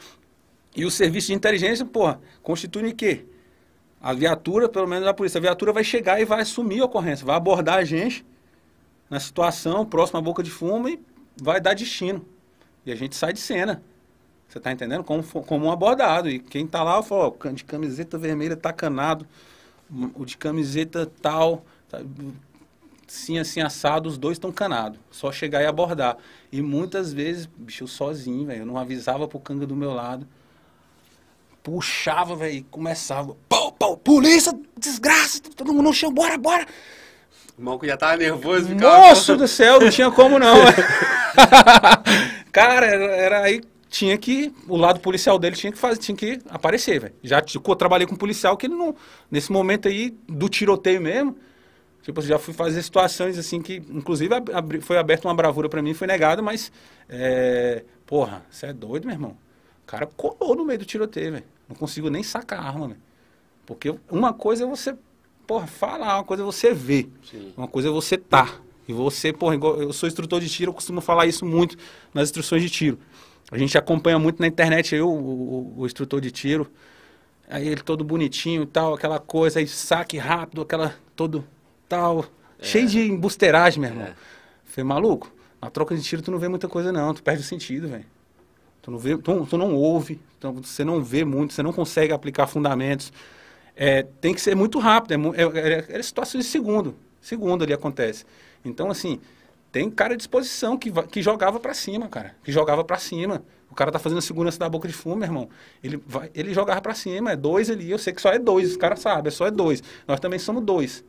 E 0.75 0.85
o 0.85 0.91
serviço 0.91 1.29
de 1.29 1.35
inteligência, 1.35 1.85
porra, 1.85 2.19
constitui 2.43 2.91
o 2.91 2.95
quê? 2.95 3.27
A 4.03 4.13
viatura, 4.13 4.69
pelo 4.69 4.89
menos 4.89 5.07
a 5.07 5.15
polícia, 5.15 5.39
a 5.39 5.41
viatura 5.41 5.73
vai 5.73 5.85
chegar 5.85 6.21
e 6.21 6.25
vai 6.25 6.41
assumir 6.41 6.81
a 6.81 6.87
ocorrência, 6.87 7.25
vai 7.25 7.37
abordar 7.37 7.77
a 7.77 7.85
gente 7.85 8.27
na 9.09 9.21
situação 9.21 9.87
próxima 9.87 10.19
à 10.19 10.23
boca 10.23 10.43
de 10.43 10.51
fumo 10.51 10.89
e 10.89 11.01
vai 11.41 11.61
dar 11.61 11.75
destino. 11.75 12.27
E 12.85 12.91
a 12.91 12.97
gente 12.97 13.15
sai 13.15 13.33
de 13.33 13.39
cena. 13.39 13.81
Você 14.49 14.59
está 14.59 14.73
entendendo? 14.73 15.05
Como, 15.05 15.23
como 15.23 15.67
um 15.67 15.71
abordado. 15.71 16.29
E 16.29 16.41
quem 16.41 16.65
está 16.65 16.83
lá, 16.83 17.01
falou, 17.01 17.39
ó, 17.41 17.49
de 17.53 17.63
camiseta 17.63 18.19
vermelha 18.19 18.57
tá 18.57 18.73
canado, 18.73 19.25
o 20.17 20.25
de 20.25 20.37
camiseta 20.37 21.07
tal, 21.21 21.65
tá, 21.89 22.01
sim, 23.07 23.39
assim, 23.39 23.61
assado, 23.61 24.09
os 24.09 24.19
dois 24.19 24.35
estão 24.35 24.51
canados. 24.51 24.99
Só 25.13 25.31
chegar 25.31 25.63
e 25.63 25.67
abordar. 25.67 26.17
E 26.51 26.61
muitas 26.61 27.13
vezes, 27.13 27.47
bicho, 27.47 27.85
eu 27.85 27.89
sozinho, 27.89 28.47
velho, 28.47 28.63
eu 28.63 28.67
não 28.67 28.77
avisava 28.77 29.29
pro 29.29 29.39
canga 29.39 29.65
do 29.65 29.77
meu 29.77 29.93
lado 29.95 30.27
puxava, 31.63 32.35
velho, 32.35 32.55
e 32.55 32.63
começava. 32.63 33.37
Pô, 33.49 33.73
pô, 33.73 33.97
polícia, 33.97 34.53
desgraça, 34.77 35.41
todo 35.57 35.73
mundo 35.73 35.85
no 35.85 35.93
chão, 35.93 36.13
bora, 36.13 36.37
bora. 36.37 36.67
O 37.59 37.63
maluco 37.63 37.87
já 37.87 37.97
tava 37.97 38.17
nervoso. 38.17 38.69
Ficava... 38.69 39.09
Nossa 39.09 39.37
do 39.37 39.47
céu, 39.47 39.81
não 39.81 39.91
tinha 39.91 40.11
como 40.11 40.39
não. 40.39 40.57
Cara, 42.51 42.87
era, 42.87 43.05
era, 43.05 43.41
aí, 43.43 43.63
tinha 43.89 44.17
que, 44.19 44.53
o 44.67 44.77
lado 44.77 45.01
policial 45.01 45.39
dele 45.39 45.55
tinha 45.55 45.71
que 45.71 45.79
fazer, 45.79 46.01
tinha 46.01 46.17
que 46.17 46.41
aparecer, 46.49 46.99
velho. 46.99 47.15
Já 47.23 47.41
eu 47.41 47.77
trabalhei 47.77 48.07
com 48.07 48.15
um 48.15 48.19
policial 48.19 48.57
que 48.57 48.67
ele 48.67 48.75
não, 48.75 48.95
nesse 49.31 49.53
momento 49.53 49.87
aí, 49.87 50.17
do 50.29 50.49
tiroteio 50.49 51.01
mesmo, 51.01 51.37
tipo, 52.03 52.21
já 52.23 52.39
fui 52.39 52.53
fazer 52.55 52.83
situações 52.83 53.39
assim 53.39 53.61
que, 53.63 53.83
inclusive, 53.91 54.35
abri, 54.53 54.81
foi 54.81 54.99
aberta 54.99 55.29
uma 55.29 55.35
bravura 55.35 55.69
para 55.69 55.83
mim, 55.83 55.95
foi 55.95 56.07
negada, 56.07 56.43
mas, 56.43 56.73
é, 57.09 57.85
porra, 58.07 58.43
você 58.51 58.67
é 58.67 58.73
doido, 58.73 59.07
meu 59.07 59.15
irmão? 59.15 59.37
O 59.83 59.87
cara 59.87 60.07
colou 60.07 60.57
no 60.57 60.65
meio 60.65 60.79
do 60.79 60.85
tiroteio, 60.85 61.33
velho. 61.33 61.52
Não 61.73 61.79
consigo 61.79 62.11
nem 62.11 62.23
sacar 62.23 62.61
a 62.61 62.69
arma, 62.69 62.89
velho. 62.89 63.01
Porque 63.65 63.95
uma 64.11 64.35
coisa 64.35 64.65
é 64.65 64.67
você, 64.67 64.95
porra, 65.47 65.67
falar, 65.67 66.19
uma 66.19 66.25
coisa 66.25 66.43
é 66.43 66.47
você 66.47 66.75
ver. 66.75 67.11
Sim. 67.25 67.53
Uma 67.57 67.67
coisa 67.67 67.89
é 67.89 67.91
você 67.91 68.19
tá. 68.19 68.61
E 68.87 68.93
você, 68.93 69.33
porra, 69.33 69.55
eu 69.55 69.93
sou 69.93 70.07
instrutor 70.07 70.39
de 70.39 70.51
tiro, 70.51 70.69
eu 70.71 70.75
costumo 70.75 71.01
falar 71.01 71.27
isso 71.27 71.47
muito 71.47 71.79
nas 72.13 72.29
instruções 72.29 72.63
de 72.63 72.69
tiro. 72.69 72.99
A 73.51 73.57
gente 73.57 73.79
acompanha 73.79 74.19
muito 74.19 74.39
na 74.39 74.47
internet 74.47 74.95
aí 74.95 75.01
o, 75.01 75.09
o, 75.09 75.75
o 75.79 75.87
instrutor 75.87 76.21
de 76.21 76.31
tiro. 76.31 76.71
Aí 77.49 77.67
ele 77.67 77.81
todo 77.81 78.05
bonitinho 78.05 78.65
e 78.65 78.67
tal, 78.67 78.95
aquela 78.95 79.19
coisa, 79.19 79.61
aí 79.61 79.67
saque 79.67 80.19
rápido, 80.19 80.61
aquela 80.61 80.95
todo 81.17 81.43
tal. 81.89 82.27
É. 82.59 82.65
Cheio 82.65 82.87
de 82.87 83.01
embusteiragem, 83.01 83.81
meu 83.81 83.91
irmão. 83.91 84.07
É. 84.07 84.15
Falei, 84.65 84.87
maluco, 84.87 85.33
na 85.61 85.71
troca 85.71 85.97
de 85.97 86.03
tiro 86.03 86.21
tu 86.21 86.31
não 86.31 86.39
vê 86.39 86.49
muita 86.49 86.69
coisa 86.69 86.93
não, 86.93 87.15
tu 87.15 87.23
perde 87.23 87.41
o 87.41 87.45
sentido, 87.45 87.89
velho. 87.89 88.05
Tu 88.83 88.91
não, 88.91 88.99
vê, 88.99 89.17
tu, 89.17 89.47
tu 89.47 89.57
não 89.57 89.75
ouve, 89.75 90.21
então 90.37 90.53
você 90.53 90.85
não 90.85 91.03
vê 91.03 91.25
muito, 91.25 91.55
você 91.55 91.63
não 91.63 91.73
consegue 91.73 92.13
aplicar 92.13 92.49
fundamentos. 92.49 93.13
É, 93.77 94.03
tem 94.21 94.35
que 94.35 94.41
ser 94.41 94.57
muito 94.57 94.79
rápido, 94.81 95.33
é, 95.35 95.43
é, 95.43 95.87
é, 95.95 95.99
é 95.99 96.03
situação 96.03 96.41
de 96.41 96.47
segundo, 96.47 96.95
segundo 97.21 97.63
ali 97.63 97.73
acontece. 97.73 98.25
Então, 98.65 98.91
assim, 98.91 99.21
tem 99.71 99.89
cara 99.89 100.15
à 100.15 100.17
disposição 100.17 100.77
que, 100.77 100.91
que 101.07 101.23
jogava 101.23 101.61
para 101.61 101.73
cima, 101.73 102.09
cara, 102.09 102.35
que 102.43 102.53
jogava 102.53 102.85
para 102.85 102.99
cima. 102.99 103.43
O 103.71 103.75
cara 103.75 103.91
tá 103.91 103.99
fazendo 103.99 104.21
segurança 104.21 104.59
da 104.59 104.69
boca 104.69 104.87
de 104.87 104.93
fumo, 104.93 105.17
meu 105.17 105.27
irmão. 105.27 105.49
Ele, 105.83 106.03
vai, 106.07 106.31
ele 106.35 106.53
jogava 106.53 106.83
para 106.83 106.95
cima, 106.95 107.33
é 107.33 107.37
dois 107.37 107.71
ali, 107.71 107.91
eu 107.91 107.99
sei 107.99 108.13
que 108.13 108.21
só 108.21 108.31
é 108.31 108.39
dois, 108.39 108.73
os 108.73 108.77
caras 108.77 109.01
sabem, 109.01 109.29
é 109.29 109.31
só 109.31 109.47
é 109.47 109.51
dois. 109.51 109.83
Nós 110.07 110.21
também 110.21 110.39
somos 110.39 110.63
dois. 110.63 111.03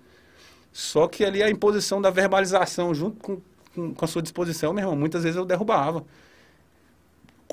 Só 0.72 1.08
que 1.08 1.26
ali 1.26 1.44
a 1.44 1.50
imposição 1.50 2.02
da 2.02 2.10
verbalização 2.10 2.94
junto 2.94 3.20
com, 3.22 3.42
com, 3.76 3.94
com 3.94 4.06
a 4.06 4.08
sua 4.08 4.22
disposição, 4.22 4.72
meu 4.72 4.84
irmão, 4.84 4.96
muitas 4.96 5.24
vezes 5.24 5.36
eu 5.36 5.44
derrubava. 5.44 6.06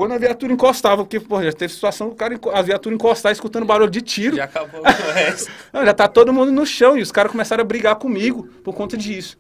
Quando 0.00 0.12
a 0.12 0.18
viatura 0.18 0.50
encostava, 0.50 1.04
porque 1.04 1.20
pô, 1.20 1.42
já 1.42 1.52
teve 1.52 1.74
situação 1.74 2.08
do 2.08 2.14
cara, 2.14 2.34
a 2.54 2.62
viatura 2.62 2.94
encostar 2.94 3.32
escutando 3.32 3.66
barulho 3.66 3.90
de 3.90 4.00
tiro. 4.00 4.34
Já 4.34 4.44
acabou 4.44 4.80
o 4.80 4.84
resto. 5.12 5.52
Não, 5.70 5.84
já 5.84 5.92
tá 5.92 6.08
todo 6.08 6.32
mundo 6.32 6.50
no 6.50 6.64
chão 6.64 6.96
e 6.96 7.02
os 7.02 7.12
caras 7.12 7.30
começaram 7.30 7.60
a 7.60 7.64
brigar 7.66 7.96
comigo 7.96 8.46
por 8.64 8.74
conta 8.74 8.96
disso. 8.96 9.36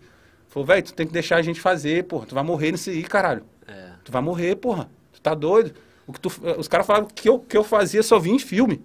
Falou, 0.50 0.66
velho, 0.66 0.82
tu 0.82 0.92
tem 0.92 1.06
que 1.06 1.14
deixar 1.14 1.36
a 1.36 1.42
gente 1.42 1.58
fazer, 1.58 2.04
porra. 2.04 2.26
Tu 2.26 2.34
vai 2.34 2.44
morrer 2.44 2.72
nisso 2.72 2.90
aí, 2.90 3.02
caralho. 3.02 3.42
É. 3.66 3.92
Tu 4.04 4.12
vai 4.12 4.20
morrer, 4.20 4.54
porra. 4.56 4.90
Tu 5.14 5.22
tá 5.22 5.32
doido. 5.32 5.72
O 6.06 6.12
que 6.12 6.20
tu, 6.20 6.30
os 6.58 6.68
caras 6.68 6.86
falavam 6.86 7.08
que 7.08 7.26
eu, 7.26 7.38
que 7.38 7.56
eu 7.56 7.64
fazia 7.64 8.02
só 8.02 8.18
vinha 8.18 8.36
em 8.36 8.38
filme. 8.38 8.84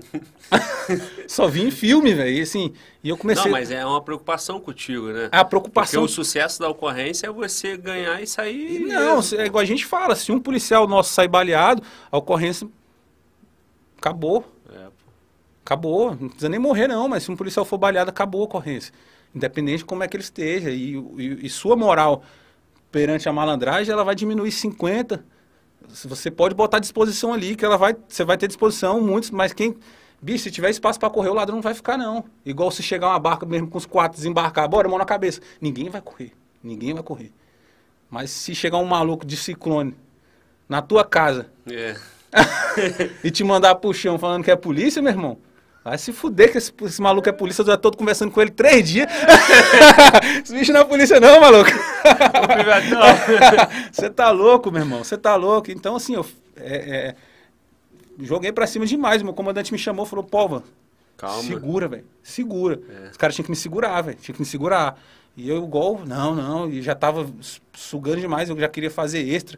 Só 1.28 1.48
vi 1.48 1.62
em 1.62 1.70
filme, 1.70 2.14
velho. 2.14 2.36
E 2.36 2.40
assim, 2.40 2.72
e 3.02 3.08
eu 3.08 3.16
comecei. 3.16 3.44
Não, 3.44 3.52
mas 3.52 3.70
é 3.70 3.84
uma 3.84 4.00
preocupação 4.00 4.60
contigo, 4.60 5.08
né? 5.08 5.28
A 5.30 5.44
preocupação. 5.44 6.02
Porque 6.02 6.12
o 6.12 6.14
sucesso 6.14 6.60
da 6.60 6.68
ocorrência 6.68 7.26
é 7.26 7.30
você 7.30 7.76
ganhar 7.76 8.22
e 8.22 8.26
sair. 8.26 8.80
Não, 8.80 9.20
é 9.38 9.46
igual 9.46 9.62
a 9.62 9.66
gente 9.66 9.84
fala, 9.86 10.14
se 10.14 10.32
um 10.32 10.40
policial 10.40 10.86
nosso 10.86 11.12
sai 11.12 11.28
baleado, 11.28 11.82
a 12.10 12.18
ocorrência 12.18 12.68
acabou. 13.98 14.44
É, 14.72 14.86
acabou. 15.64 16.16
Não 16.18 16.28
precisa 16.28 16.48
nem 16.48 16.60
morrer, 16.60 16.88
não, 16.88 17.08
mas 17.08 17.24
se 17.24 17.30
um 17.30 17.36
policial 17.36 17.64
for 17.64 17.78
baleado, 17.78 18.10
acabou 18.10 18.42
a 18.42 18.44
ocorrência. 18.44 18.92
Independente 19.34 19.78
de 19.78 19.84
como 19.84 20.02
é 20.02 20.08
que 20.08 20.16
ele 20.16 20.24
esteja. 20.24 20.70
E, 20.70 20.94
e, 20.94 21.46
e 21.46 21.48
sua 21.48 21.76
moral 21.76 22.22
perante 22.90 23.28
a 23.28 23.32
malandragem, 23.32 23.90
ela 23.90 24.04
vai 24.04 24.14
diminuir 24.14 24.52
50 24.52 25.24
você 25.88 26.30
pode 26.30 26.54
botar 26.54 26.78
à 26.78 26.80
disposição 26.80 27.32
ali, 27.32 27.56
que 27.56 27.64
ela 27.64 27.76
vai, 27.76 27.96
você 28.08 28.24
vai 28.24 28.36
ter 28.36 28.46
disposição, 28.46 29.00
muitos, 29.00 29.30
mas 29.30 29.52
quem. 29.52 29.76
Bicho, 30.20 30.44
se 30.44 30.50
tiver 30.52 30.70
espaço 30.70 31.00
para 31.00 31.10
correr, 31.10 31.30
o 31.30 31.34
ladrão 31.34 31.56
não 31.56 31.62
vai 31.62 31.74
ficar, 31.74 31.98
não. 31.98 32.24
Igual 32.46 32.70
se 32.70 32.82
chegar 32.82 33.08
uma 33.08 33.18
barca 33.18 33.44
mesmo 33.44 33.66
com 33.66 33.76
os 33.76 33.86
quatro, 33.86 34.16
desembarcar, 34.16 34.68
bora, 34.68 34.88
mão 34.88 34.96
na 34.98 35.04
cabeça. 35.04 35.40
Ninguém 35.60 35.88
vai 35.88 36.00
correr. 36.00 36.32
Ninguém 36.62 36.94
vai 36.94 37.02
correr. 37.02 37.32
Mas 38.08 38.30
se 38.30 38.54
chegar 38.54 38.78
um 38.78 38.84
maluco 38.84 39.26
de 39.26 39.36
ciclone 39.36 39.96
na 40.68 40.80
tua 40.80 41.04
casa 41.04 41.50
é. 41.68 41.96
e 43.24 43.30
te 43.30 43.42
mandar 43.42 43.74
pro 43.74 43.92
chão 43.92 44.18
falando 44.18 44.44
que 44.44 44.50
é 44.50 44.56
polícia, 44.56 45.02
meu 45.02 45.12
irmão, 45.12 45.38
Vai 45.84 45.98
se 45.98 46.12
fuder 46.12 46.52
que 46.52 46.58
esse, 46.58 46.72
esse, 46.82 47.02
maluco 47.02 47.28
é 47.28 47.32
polícia, 47.32 47.62
eu 47.62 47.66
já 47.66 47.76
tô 47.76 47.90
conversando 47.90 48.30
com 48.30 48.40
ele 48.40 48.52
três 48.52 48.88
dias. 48.88 49.08
esse 50.44 50.54
bicho 50.54 50.72
não 50.72 50.80
é 50.80 50.84
polícia 50.84 51.18
não, 51.18 51.40
maluco. 51.40 51.70
Você 53.90 54.08
tá 54.08 54.30
louco, 54.30 54.70
meu 54.70 54.82
irmão, 54.82 55.02
você 55.02 55.18
tá 55.18 55.34
louco. 55.34 55.72
Então, 55.72 55.96
assim, 55.96 56.14
eu 56.14 56.24
é, 56.56 56.76
é, 56.76 57.14
joguei 58.20 58.52
pra 58.52 58.66
cima 58.66 58.86
demais. 58.86 59.22
Meu 59.22 59.34
comandante 59.34 59.72
me 59.72 59.78
chamou 59.78 60.06
e 60.06 60.08
falou, 60.08 60.24
Pova, 60.24 60.62
Calma. 61.22 61.44
Segura, 61.44 61.86
velho. 61.86 62.04
Segura. 62.20 62.80
É. 62.88 63.10
Os 63.10 63.16
caras 63.16 63.36
tinham 63.36 63.44
que 63.44 63.52
me 63.52 63.56
segurar, 63.56 64.02
velho. 64.02 64.18
Tinha 64.20 64.34
que 64.34 64.40
me 64.40 64.46
segurar. 64.46 65.00
E 65.36 65.48
eu, 65.48 65.62
igual, 65.62 66.00
não, 66.04 66.34
não. 66.34 66.68
E 66.68 66.82
já 66.82 66.96
tava 66.96 67.24
su- 67.40 67.60
sugando 67.72 68.20
demais. 68.20 68.48
Eu 68.48 68.58
já 68.58 68.68
queria 68.68 68.90
fazer 68.90 69.20
extra. 69.20 69.56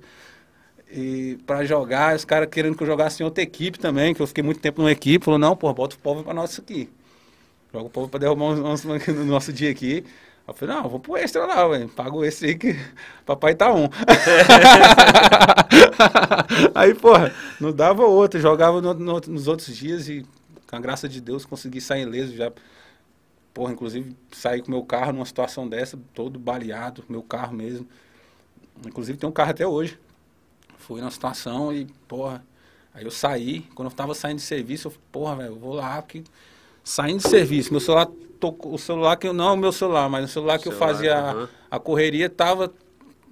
E 0.91 1.39
pra 1.47 1.65
jogar, 1.65 2.15
os 2.15 2.25
caras 2.25 2.49
querendo 2.49 2.77
que 2.77 2.83
eu 2.83 2.87
jogasse 2.87 3.23
em 3.23 3.27
outra 3.27 3.43
equipe 3.43 3.79
também, 3.79 4.15
que 4.15 4.23
eu 4.23 4.27
fiquei 4.27 4.45
muito 4.45 4.61
tempo 4.61 4.81
numa 4.81 4.93
equipe. 4.93 5.25
Falou, 5.25 5.39
não, 5.39 5.57
pô, 5.57 5.73
bota 5.75 5.97
o 5.97 5.99
povo 5.99 6.23
pra 6.23 6.33
nós 6.35 6.59
aqui. 6.59 6.89
Joga 7.73 7.87
o 7.87 7.91
povo 7.91 8.09
pra 8.09 8.21
derrubar 8.21 8.45
uns, 8.53 8.85
no 8.85 9.25
nosso 9.25 9.53
dia 9.53 9.71
aqui. 9.71 10.05
Eu 10.47 10.55
falei, 10.55 10.77
não, 10.77 10.89
vou 10.89 11.01
pro 11.01 11.17
extra 11.17 11.45
lá, 11.47 11.67
velho. 11.67 11.89
Pago 11.89 12.25
esse 12.25 12.45
aí 12.47 12.55
que 12.55 12.77
papai 13.27 13.55
tá 13.55 13.73
um. 13.73 13.89
aí, 16.75 16.95
porra, 16.95 17.33
não 17.61 17.73
dava 17.73 18.05
outro. 18.05 18.41
Jogava 18.41 18.81
no- 18.81 18.95
no- 18.95 19.21
nos 19.27 19.49
outros 19.49 19.75
dias 19.77 20.09
e, 20.09 20.25
com 20.69 20.77
a 20.77 20.81
graça 20.81 21.09
de 21.09 21.21
Deus, 21.21 21.45
consegui 21.45 21.81
sair 21.81 22.03
ileso 22.03 22.35
já. 22.37 22.53
Porra, 23.53 23.73
inclusive, 23.73 24.17
saí 24.33 24.61
com 24.63 24.71
meu 24.71 24.83
carro 24.85 25.13
numa 25.13 25.25
situação 25.25 25.69
dessa, 25.69 25.99
todo 26.13 26.39
baleado, 26.39 27.05
meu 27.09 27.23
carro 27.23 27.55
mesmo. 27.55 27.87
Inclusive, 28.87 29.17
tem 29.19 29.29
um 29.29 29.33
carro 29.33 29.51
até 29.53 29.67
hoje. 29.67 29.99
Fui 30.87 31.01
na 31.01 31.11
situação 31.11 31.73
e, 31.73 31.87
porra, 32.07 32.45
aí 32.93 33.05
eu 33.05 33.11
saí. 33.11 33.63
Quando 33.75 33.91
eu 33.91 33.97
tava 33.97 34.15
saindo 34.15 34.37
de 34.37 34.43
serviço, 34.43 34.89
eu 34.89 34.91
falei, 34.91 35.07
porra, 35.11 35.37
velho, 35.37 35.49
eu 35.51 35.57
vou 35.57 35.75
lá, 35.75 36.03
porque 36.03 36.23
saindo 36.83 37.23
de 37.23 37.29
serviço, 37.29 37.71
meu 37.73 37.81
celular 37.81 38.07
tocou, 38.39 38.75
o 38.75 38.79
celular 38.79 39.17
que 39.17 39.27
eu, 39.27 39.33
não 39.33 39.55
o 39.55 39.57
meu 39.57 39.73
celular, 39.73 40.09
mas 40.11 40.27
o 40.29 40.33
celular 40.33 40.59
que 40.59 40.69
eu 40.69 40.73
Celular, 40.73 40.93
fazia 40.95 41.17
a- 41.17 41.49
a, 41.71 41.79
correria 41.79 42.29
tava 42.29 42.71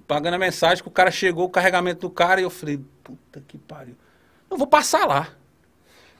pagando 0.07 0.33
a 0.33 0.39
mensagem 0.39 0.81
que 0.83 0.87
o 0.87 0.91
cara 0.91 1.11
chegou, 1.11 1.45
o 1.45 1.49
carregamento 1.49 2.01
do 2.01 2.09
cara, 2.09 2.41
e 2.41 2.43
eu 2.43 2.49
falei, 2.49 2.79
puta 3.03 3.41
que 3.47 3.57
pariu. 3.57 3.95
Eu 4.49 4.57
vou 4.57 4.67
passar 4.67 5.05
lá. 5.05 5.29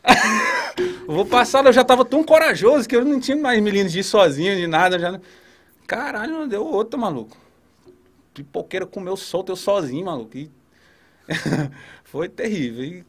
eu 1.07 1.13
vou 1.13 1.25
passar 1.25 1.61
lá, 1.61 1.69
eu 1.69 1.73
já 1.73 1.83
tava 1.83 2.05
tão 2.05 2.23
corajoso 2.23 2.87
que 2.87 2.95
eu 2.95 3.03
não 3.03 3.19
tinha 3.19 3.37
mais 3.37 3.61
milímetros 3.61 3.93
de 3.93 3.99
ir 3.99 4.03
sozinho, 4.03 4.55
de 4.55 4.67
nada. 4.67 4.99
Já... 4.99 5.19
Caralho, 5.87 6.33
não 6.33 6.47
deu 6.47 6.65
outra, 6.65 6.99
maluco. 6.99 7.35
Pipoqueira 8.33 8.85
comeu 8.85 9.15
solto, 9.17 9.51
eu 9.51 9.55
sozinho, 9.55 10.05
maluco. 10.05 10.37
E... 10.37 10.51
Foi 12.03 12.29
terrível. 12.29 12.83
E 12.83 13.05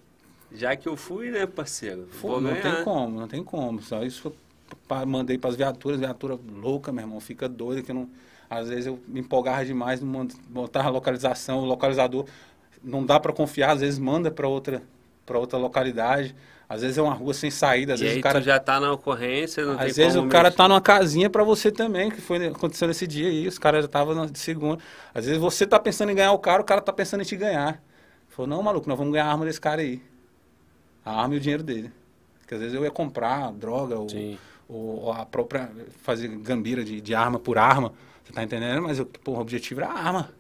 Já 0.53 0.77
que 0.77 0.89
eu 0.89 0.97
fui, 0.97 1.31
né, 1.31 1.47
parceiro? 1.47 2.09
Vou 2.21 2.41
não 2.41 2.55
tem 2.61 2.85
como, 2.85 3.21
não 3.21 3.29
tem 3.29 3.43
como. 3.45 3.83
Só 3.83 4.03
isso 4.03 4.33
pra, 4.87 5.05
mandei 5.05 5.37
pras 5.39 5.57
viaturas, 5.57 5.99
viatura 5.99 6.39
louca, 6.57 6.93
meu 6.93 7.03
irmão, 7.05 7.21
fica 7.21 7.49
doida 7.49 7.83
que 7.83 7.93
não. 7.93 8.09
Às 8.49 8.69
vezes 8.69 8.87
eu 8.87 9.01
me 9.09 9.21
empolgava 9.21 9.65
demais, 9.65 10.01
não 10.01 10.27
botava 10.49 10.89
a 10.89 10.91
localização, 10.91 11.61
o 11.61 11.65
localizador 11.65 12.27
não 12.83 13.05
dá 13.05 13.19
pra 13.19 13.33
confiar, 13.33 13.73
às 13.73 13.81
vezes 13.81 13.99
manda 13.99 14.31
pra 14.31 14.47
outra, 14.47 14.83
pra 15.27 15.39
outra 15.39 15.59
localidade. 15.59 16.35
Às 16.69 16.83
vezes 16.83 16.99
é 16.99 17.03
uma 17.03 17.13
rua 17.15 17.35
sem 17.35 17.51
saída, 17.51 17.95
às 17.95 18.01
E 18.01 18.05
vezes 18.05 18.19
o 18.19 18.21
cara. 18.21 18.41
já 18.41 18.59
tá 18.59 18.81
na 18.81 18.93
ocorrência, 18.93 19.65
não 19.65 19.77
tem 19.77 19.91
Às 19.91 19.97
vezes 19.97 20.17
o 20.17 20.27
cara 20.29 20.45
mexer. 20.45 20.57
tá 20.57 20.69
numa 20.69 20.81
casinha 20.81 21.29
pra 21.29 21.45
você 21.45 21.71
também, 21.71 22.11
que 22.11 22.21
foi 22.21 22.47
acontecendo 22.47 22.91
esse 22.91 23.07
dia 23.07 23.29
aí, 23.29 23.47
os 23.47 23.59
caras 23.59 23.81
já 23.83 23.87
estavam 23.87 24.27
de 24.27 24.39
segunda. 24.39 24.83
Às 25.15 25.27
vezes 25.27 25.41
você 25.41 25.67
tá 25.67 25.79
pensando 25.79 26.11
em 26.11 26.15
ganhar 26.15 26.33
o 26.33 26.39
cara, 26.39 26.63
o 26.63 26.65
cara 26.65 26.81
tá 26.81 26.93
pensando 26.93 27.21
em 27.23 27.25
te 27.25 27.37
ganhar. 27.37 27.83
Falou, 28.35 28.49
não, 28.49 28.61
maluco, 28.65 28.89
nós 28.89 28.99
vamos 28.99 29.13
ganhar 29.13 29.27
a 29.27 29.31
arma 29.31 29.45
desse 29.45 29.61
cara 29.61 29.81
aí. 29.81 30.03
A 31.05 31.23
arma 31.23 31.35
e 31.35 31.37
o 31.37 31.41
dinheiro 31.41 31.63
dele. 31.63 31.93
Porque 32.41 32.53
às 32.53 32.61
vezes 32.61 32.75
eu 32.75 32.83
ia 32.83 32.91
comprar 32.91 33.53
droga 33.53 33.97
ou, 33.97 34.09
ou, 34.69 35.03
ou 35.05 35.13
a 35.13 35.25
própria. 35.25 35.71
fazer 36.03 36.27
gambira 36.39 36.83
de, 36.83 37.01
de 37.01 37.15
arma 37.15 37.39
por 37.39 37.59
arma. 37.59 37.93
Você 38.25 38.33
tá 38.33 38.43
entendendo? 38.43 38.83
Mas 38.83 38.99
eu, 38.99 39.07
porra, 39.07 39.39
o 39.39 39.43
objetivo 39.43 39.83
era 39.83 39.91
a 39.91 39.99
arma. 39.99 40.35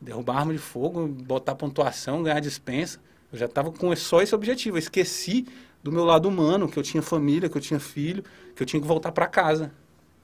Derrubar 0.00 0.36
a 0.36 0.38
arma 0.40 0.52
de 0.52 0.60
fogo, 0.60 1.08
botar 1.08 1.56
pontuação, 1.56 2.22
ganhar 2.22 2.38
dispensa. 2.38 3.00
Eu 3.32 3.38
já 3.38 3.48
tava 3.48 3.72
com 3.72 3.94
só 3.96 4.22
esse 4.22 4.32
objetivo. 4.32 4.76
Eu 4.76 4.78
esqueci 4.78 5.44
do 5.82 5.90
meu 5.90 6.04
lado 6.04 6.28
humano, 6.28 6.68
que 6.68 6.78
eu 6.78 6.84
tinha 6.84 7.02
família, 7.02 7.48
que 7.48 7.56
eu 7.56 7.60
tinha 7.60 7.80
filho, 7.80 8.22
que 8.54 8.62
eu 8.62 8.66
tinha 8.66 8.80
que 8.80 8.86
voltar 8.86 9.10
para 9.10 9.26
casa. 9.26 9.72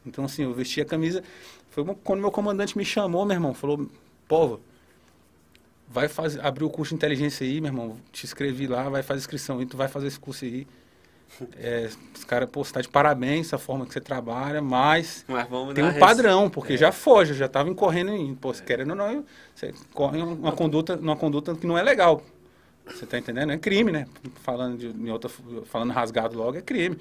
Então, 0.06 0.26
assim, 0.26 0.44
eu 0.44 0.54
vesti 0.54 0.80
a 0.80 0.84
camisa. 0.84 1.24
Foi 1.70 1.84
quando 2.04 2.20
meu 2.20 2.30
comandante 2.30 2.78
me 2.78 2.84
chamou, 2.84 3.24
meu 3.24 3.34
irmão, 3.34 3.52
falou: 3.52 3.90
Povo, 4.28 4.60
vai 5.94 6.08
fazer, 6.08 6.44
abrir 6.44 6.64
o 6.64 6.68
curso 6.70 6.90
de 6.90 6.96
inteligência 6.96 7.46
aí, 7.46 7.60
meu 7.60 7.68
irmão. 7.70 7.96
Te 8.12 8.26
inscrevi 8.26 8.66
lá, 8.66 8.88
vai 8.88 9.02
fazer 9.02 9.20
inscrição 9.20 9.60
aí, 9.60 9.66
tu 9.66 9.76
vai 9.76 9.86
fazer 9.88 10.08
esse 10.08 10.18
curso 10.18 10.44
aí. 10.44 10.66
É, 11.56 11.88
os 12.14 12.24
caras, 12.24 12.48
pô, 12.50 12.64
você 12.64 12.72
tá 12.72 12.80
de 12.80 12.88
parabéns, 12.88 13.52
a 13.54 13.58
forma 13.58 13.86
que 13.86 13.92
você 13.92 14.00
trabalha, 14.00 14.60
mas 14.60 15.24
Mas 15.26 15.48
tem 15.74 15.82
um 15.82 15.88
res- 15.90 15.98
padrão, 15.98 16.50
porque 16.50 16.76
já 16.76 16.92
foge, 16.92 17.34
já 17.34 17.46
estava 17.46 17.68
incorrendo 17.68 18.12
em, 18.12 18.34
pô, 18.34 18.52
se 18.52 18.62
querendo 18.62 18.90
ou 18.90 18.96
não, 18.96 19.24
você 19.54 19.72
corre 19.92 20.20
uma 20.20 20.52
conduta, 20.52 20.96
uma 20.96 21.16
conduta 21.16 21.54
que 21.54 21.66
não 21.66 21.78
é 21.78 21.82
legal. 21.82 22.22
Você 22.86 23.06
tá 23.06 23.18
entendendo? 23.18 23.50
É 23.50 23.58
crime, 23.58 23.90
né? 23.90 24.06
Falando 24.42 24.76
de 24.76 25.10
outra, 25.10 25.30
falando 25.64 25.92
rasgado 25.92 26.36
logo 26.36 26.58
é 26.58 26.60
crime. 26.60 26.98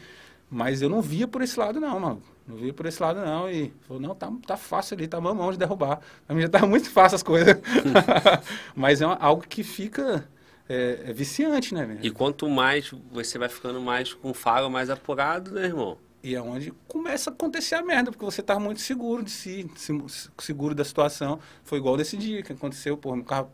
Mas 0.50 0.82
eu 0.82 0.90
não 0.90 1.02
via 1.02 1.28
por 1.28 1.42
esse 1.42 1.60
lado 1.60 1.80
não, 1.80 2.00
mano. 2.00 2.22
Não 2.48 2.58
via 2.58 2.74
por 2.74 2.86
esse 2.86 3.02
lado 3.02 3.22
não 3.26 3.50
e 3.50 3.72
falou, 3.88 4.02
não, 4.02 4.14
tá, 4.14 4.32
tá 4.46 4.58
fácil 4.58 4.96
ali, 4.96 5.08
tá 5.08 5.20
mamão 5.22 5.52
de 5.52 5.58
derrubar. 5.58 6.02
Pra 6.28 6.36
mim 6.36 6.42
já 6.42 6.50
tava 6.50 6.68
muito 6.68 6.90
fácil 6.90 7.16
as 7.16 7.24
coisas. 7.24 7.56
Mas 8.76 9.02
é 9.02 9.06
uma- 9.06 9.16
algo 9.18 9.44
que 9.48 9.64
fica 9.64 10.28
é, 10.68 11.04
é 11.06 11.14
viciante, 11.14 11.74
né, 11.74 11.86
velho? 11.86 12.00
E 12.04 12.12
quanto 12.12 12.50
mais 12.50 12.92
você 13.12 13.38
vai 13.38 13.48
ficando 13.50 13.80
mais 13.82 14.14
com 14.14 14.34
faro, 14.34 14.70
mais 14.70 14.90
apurado, 14.90 15.52
né, 15.52 15.66
irmão? 15.66 15.98
E 16.22 16.36
é 16.36 16.42
onde 16.42 16.72
começa 16.88 17.30
a 17.30 17.34
acontecer 17.34 17.76
a 17.76 17.82
merda, 17.84 18.10
porque 18.12 18.24
você 18.24 18.42
tá 18.42 18.58
muito 18.60 18.80
seguro 18.82 19.24
de 19.24 19.32
si, 19.32 19.70
se- 19.76 20.30
seguro 20.40 20.74
da 20.74 20.84
situação. 20.86 21.40
Foi 21.64 21.78
igual 21.78 21.98
desse 21.98 22.16
dia 22.18 22.42
que 22.44 22.54
aconteceu, 22.54 22.96
porra, 22.98 23.18
meu 23.18 23.26
carro. 23.26 23.52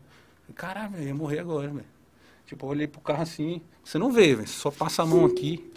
Caralho, 0.54 0.90
velho, 0.92 1.06
ia 1.08 1.14
morrer 1.14 1.38
agora, 1.40 1.68
velho. 1.68 1.86
Tipo, 2.46 2.66
eu 2.66 2.70
olhei 2.70 2.86
pro 2.88 3.00
carro 3.00 3.22
assim, 3.22 3.60
você 3.84 3.98
não 3.98 4.10
vê, 4.12 4.34
velho, 4.34 4.48
só 4.48 4.70
passa 4.70 5.02
a 5.02 5.06
mão 5.06 5.24
aqui. 5.26 5.68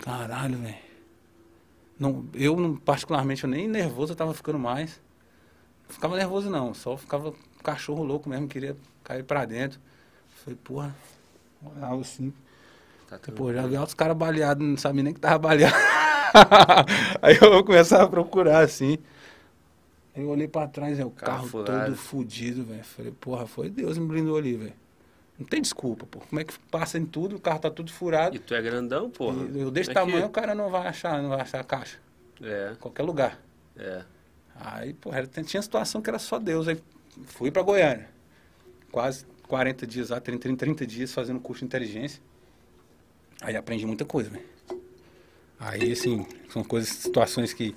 Caralho, 0.00 0.56
velho. 0.58 0.89
Não, 2.00 2.24
eu, 2.34 2.56
não- 2.56 2.76
particularmente, 2.76 3.44
eu 3.44 3.50
nem 3.50 3.68
nervoso 3.68 4.12
eu 4.12 4.16
tava 4.16 4.34
ficando 4.34 4.58
mais. 4.58 5.00
Não 5.88 5.94
ficava 5.94 6.16
nervoso, 6.16 6.50
não, 6.50 6.74
só 6.74 6.96
ficava 6.96 7.34
cachorro 7.62 8.02
louco 8.02 8.28
mesmo, 8.28 8.48
queria 8.48 8.76
cair 9.04 9.22
pra 9.24 9.44
dentro. 9.44 9.78
Falei, 10.42 10.58
porra, 10.64 10.96
olhava 11.62 12.00
assim. 12.00 12.32
Tá 13.08 13.18
Pô, 13.34 13.52
já 13.52 13.66
vi 13.66 13.76
outros 13.76 13.94
caras 13.94 14.16
baleados, 14.16 14.66
não 14.66 14.76
sabia 14.76 15.02
nem 15.02 15.12
que 15.12 15.20
tava 15.20 15.38
baleado. 15.38 15.76
Aí 17.20 17.36
eu 17.40 17.64
começava 17.64 18.04
a 18.04 18.08
procurar 18.08 18.60
assim. 18.60 18.98
Aí 20.14 20.22
eu 20.22 20.28
olhei 20.28 20.48
pra 20.48 20.66
trás, 20.68 20.98
é 20.98 21.04
o 21.04 21.10
Carro 21.10 21.48
todo 21.50 21.96
fudido, 21.96 22.64
velho. 22.64 22.84
Falei, 22.84 23.12
porra, 23.12 23.46
foi 23.46 23.68
Deus 23.70 23.98
me 23.98 24.06
blindou 24.06 24.36
ali, 24.36 24.56
velho. 24.56 24.79
Não 25.40 25.46
tem 25.46 25.60
desculpa, 25.62 26.04
pô. 26.06 26.20
Como 26.20 26.38
é 26.40 26.44
que 26.44 26.52
passa 26.70 26.98
em 26.98 27.06
tudo, 27.06 27.36
o 27.36 27.40
carro 27.40 27.58
tá 27.58 27.70
tudo 27.70 27.90
furado. 27.90 28.36
E 28.36 28.38
tu 28.38 28.54
é 28.54 28.60
grandão, 28.60 29.08
porra. 29.10 29.42
E 29.52 29.58
eu 29.60 29.70
desse 29.70 29.88
Como 29.88 29.98
é 29.98 30.04
que- 30.04 30.10
tamanho, 30.12 30.26
o 30.26 30.30
cara 30.30 30.54
não 30.54 30.68
vai 30.70 30.86
achar, 30.86 31.20
não 31.22 31.30
vai 31.30 31.40
achar 31.40 31.60
a 31.60 31.64
caixa. 31.64 31.98
É, 32.42 32.72
Em 32.72 32.76
qualquer 32.76 33.02
lugar. 33.02 33.40
é. 33.76 34.04
Aí, 34.62 34.92
porra, 34.92 35.18
era- 35.18 35.26
tinha 35.42 35.62
situação 35.62 36.02
que 36.02 36.10
era 36.10 36.18
só 36.18 36.38
Deus. 36.38 36.68
Aí 36.68 36.78
fui 37.28 37.50
pra 37.50 37.62
Goiânia. 37.62 38.10
Quase 38.92 39.24
40 39.48 39.86
dias 39.86 40.10
lá, 40.10 40.20
30, 40.20 40.54
30 40.54 40.86
dias 40.86 41.14
fazendo 41.14 41.40
curso 41.40 41.60
de 41.60 41.64
inteligência. 41.66 42.20
Aí 43.40 43.56
aprendi 43.56 43.86
muita 43.86 44.04
coisa, 44.04 44.28
velho. 44.28 44.44
Aí, 45.58 45.92
assim, 45.92 46.26
são 46.50 46.62
coisas, 46.62 46.90
situações 46.90 47.52
que 47.54 47.74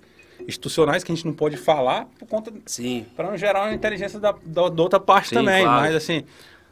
institucionais 0.48 1.03
que 1.03 1.11
a 1.11 1.16
gente 1.16 1.25
não 1.25 1.33
pode 1.33 1.56
falar 1.56 2.06
por 2.19 2.27
conta 2.27 2.51
Sim. 2.66 3.06
para 3.16 3.30
não 3.30 3.38
gerar 3.38 3.64
uma 3.64 3.74
inteligência 3.74 4.19
da, 4.19 4.32
da, 4.33 4.67
da 4.69 4.83
outra 4.83 5.00
parte 5.00 5.30
Sim, 5.30 5.35
também. 5.35 5.64
claro. 5.64 5.82
Mas 5.82 5.95
assim, 5.95 6.25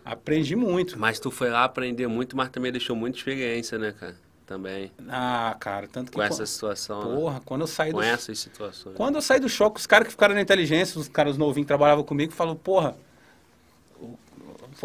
aprendi 0.04 0.56
muito. 0.56 0.98
Mas 1.00 1.20
tu 1.20 1.32
foi 1.32 1.50
lá 1.50 1.64
aprender 1.64 2.08
muito, 2.08 2.36
mas 2.36 2.50
também 2.50 2.72
deixou 2.72 2.96
muita 2.96 3.18
experiência, 3.18 3.78
né, 3.78 3.94
cara? 3.98 4.16
Também. 4.46 4.92
Ah, 5.08 5.56
cara, 5.60 5.88
tanto 5.88 6.12
que 6.12 6.18
Com 6.18 6.24
essa 6.24 6.46
situação. 6.46 7.10
né? 7.10 7.16
porra, 7.16 7.42
quando 7.46 7.62
eu 7.62 7.68
saí 7.68 7.92
Com 7.92 8.00
do 8.00 8.04
essas 8.04 8.38
situações. 8.38 8.96
Quando 8.98 9.16
eu 9.16 9.22
saí 9.22 9.40
do 9.40 9.48
choque, 9.48 9.80
os 9.80 9.88
caras 9.88 10.08
que 10.08 10.12
ficaram 10.12 10.36
na 10.36 10.42
inteligência, 10.42 11.00
os 11.00 11.08
caras 11.08 11.38
novinhos 11.38 11.64
que 11.66 11.70
trabalhavam 11.70 12.04
comigo, 12.04 12.34
falaram, 12.34 12.58
porra, 12.58 12.96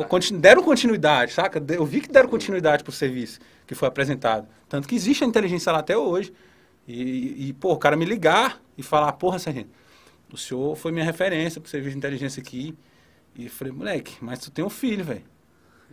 continu- 0.08 0.40
deram 0.40 0.62
continuidade, 0.62 1.32
saca? 1.32 1.62
Eu 1.68 1.84
vi 1.84 2.00
que 2.00 2.08
deram 2.08 2.28
continuidade 2.28 2.84
pro 2.84 2.92
serviço 2.92 3.40
que 3.66 3.74
foi 3.74 3.88
apresentado. 3.88 4.46
Tanto 4.68 4.86
que 4.86 4.94
existe 4.94 5.24
a 5.24 5.26
inteligência 5.26 5.72
lá 5.72 5.78
até 5.80 5.96
hoje. 5.96 6.32
E, 6.86 7.48
e 7.48 7.52
pô, 7.54 7.72
o 7.72 7.76
cara 7.78 7.96
me 7.96 8.04
ligar 8.04 8.60
e 8.78 8.82
falar, 8.82 9.10
porra, 9.14 9.40
Sargento, 9.40 9.70
o 10.32 10.36
senhor 10.36 10.76
foi 10.76 10.92
minha 10.92 11.04
referência 11.04 11.60
pro 11.60 11.68
serviço 11.68 11.92
de 11.92 11.98
inteligência 11.98 12.40
aqui. 12.40 12.76
E 13.38 13.48
falei, 13.48 13.72
moleque, 13.72 14.16
mas 14.20 14.38
tu 14.38 14.50
tem 14.50 14.64
um 14.64 14.70
filho, 14.70 15.04
velho. 15.04 15.24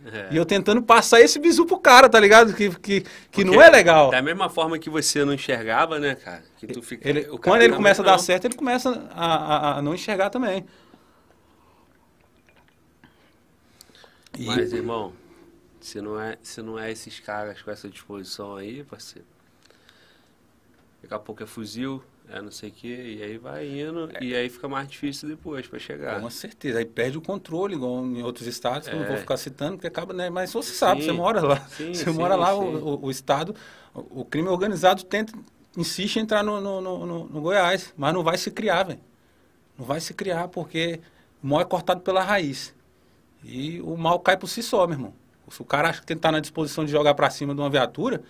É. 0.06 0.28
E 0.32 0.36
eu 0.36 0.44
tentando 0.44 0.82
passar 0.82 1.20
esse 1.20 1.38
bizu 1.38 1.64
pro 1.66 1.78
cara, 1.78 2.08
tá 2.08 2.18
ligado? 2.18 2.52
Que, 2.54 2.68
que, 2.70 3.00
que 3.02 3.10
Porque 3.30 3.44
não 3.44 3.62
é 3.62 3.70
legal. 3.70 4.10
Da 4.10 4.20
mesma 4.20 4.48
forma 4.50 4.78
que 4.78 4.90
você 4.90 5.24
não 5.24 5.32
enxergava, 5.32 5.98
né, 5.98 6.14
cara? 6.14 6.42
Que 6.58 6.66
tu 6.66 6.82
fica. 6.82 7.08
Ele, 7.08 7.20
o 7.20 7.38
cara 7.38 7.42
quando 7.42 7.62
ele 7.62 7.74
começa 7.74 8.02
a 8.02 8.04
dar 8.04 8.18
certo, 8.18 8.44
ele 8.46 8.54
começa 8.56 8.90
a, 9.12 9.34
a- 9.34 9.78
a 9.78 9.82
não 9.82 9.94
enxergar 9.94 10.30
também. 10.30 10.66
E- 14.38 14.46
Mas, 14.46 14.72
irmão, 14.72 15.12
se 15.80 16.00
não, 16.00 16.20
é, 16.20 16.36
se 16.42 16.60
não 16.60 16.78
é 16.78 16.90
esses 16.90 17.20
caras 17.20 17.62
com 17.62 17.70
essa 17.70 17.88
disposição 17.88 18.56
aí, 18.56 18.82
parceiro. 18.84 19.26
daqui 21.02 21.14
a 21.14 21.18
pouco 21.18 21.42
é 21.42 21.46
fuzil, 21.46 22.02
é 22.28 22.40
não 22.40 22.50
sei 22.50 22.70
o 22.70 22.72
quê, 22.72 23.16
e 23.18 23.22
aí 23.22 23.38
vai 23.38 23.68
indo, 23.68 24.10
é. 24.14 24.24
e 24.24 24.34
aí 24.34 24.48
fica 24.48 24.66
mais 24.66 24.88
difícil 24.88 25.28
depois 25.28 25.66
para 25.66 25.78
chegar. 25.78 26.20
Com 26.20 26.30
certeza, 26.30 26.78
aí 26.78 26.84
perde 26.84 27.18
o 27.18 27.20
controle, 27.20 27.74
igual 27.74 28.04
em 28.04 28.22
outros 28.22 28.46
estados, 28.46 28.88
que 28.88 28.94
é. 28.94 28.96
eu 28.96 29.00
não 29.00 29.06
vou 29.06 29.16
é. 29.16 29.20
ficar 29.20 29.36
citando, 29.36 29.72
porque 29.72 29.86
acaba, 29.86 30.14
né? 30.14 30.30
Mas 30.30 30.52
você 30.52 30.72
sabe, 30.72 31.02
sim. 31.02 31.08
você 31.08 31.12
mora 31.12 31.42
lá. 31.42 31.60
Sim, 31.68 31.92
você 31.92 32.04
sim, 32.04 32.10
mora 32.10 32.34
lá, 32.34 32.54
o, 32.56 33.04
o, 33.04 33.10
Estado, 33.10 33.54
o, 33.94 34.20
o, 34.20 34.24
crime 34.24 34.48
organizado 34.48 35.04
tenta, 35.04 35.34
insiste 35.76 36.16
em 36.16 36.20
entrar 36.20 36.42
no, 36.42 36.60
no, 36.60 36.80
no, 36.80 37.26
no 37.26 37.40
Goiás, 37.40 37.92
mas 37.96 38.14
não 38.14 38.22
vai 38.22 38.38
se 38.38 38.50
criar, 38.50 38.84
velho. 38.84 39.00
Não 39.78 39.84
vai 39.84 40.00
se 40.00 40.14
criar, 40.14 40.48
porque 40.48 41.00
o 41.42 41.46
mal 41.46 41.60
é 41.60 41.64
cortado 41.64 42.00
pela 42.00 42.22
raiz. 42.22 42.74
E 43.42 43.80
o 43.82 43.96
mal 43.96 44.18
cai 44.18 44.36
por 44.36 44.48
si 44.48 44.62
só, 44.62 44.86
meu 44.86 44.96
irmão. 44.96 45.14
Se 45.50 45.60
o 45.60 45.64
cara 45.64 45.90
acha 45.90 46.00
que 46.00 46.06
que 46.06 46.12
estar 46.14 46.32
na 46.32 46.40
disposição 46.40 46.86
de 46.86 46.90
jogar 46.90 47.12
para 47.12 47.28
cima 47.28 47.54
de 47.54 47.60
uma 47.60 47.68
viatura, 47.68 48.22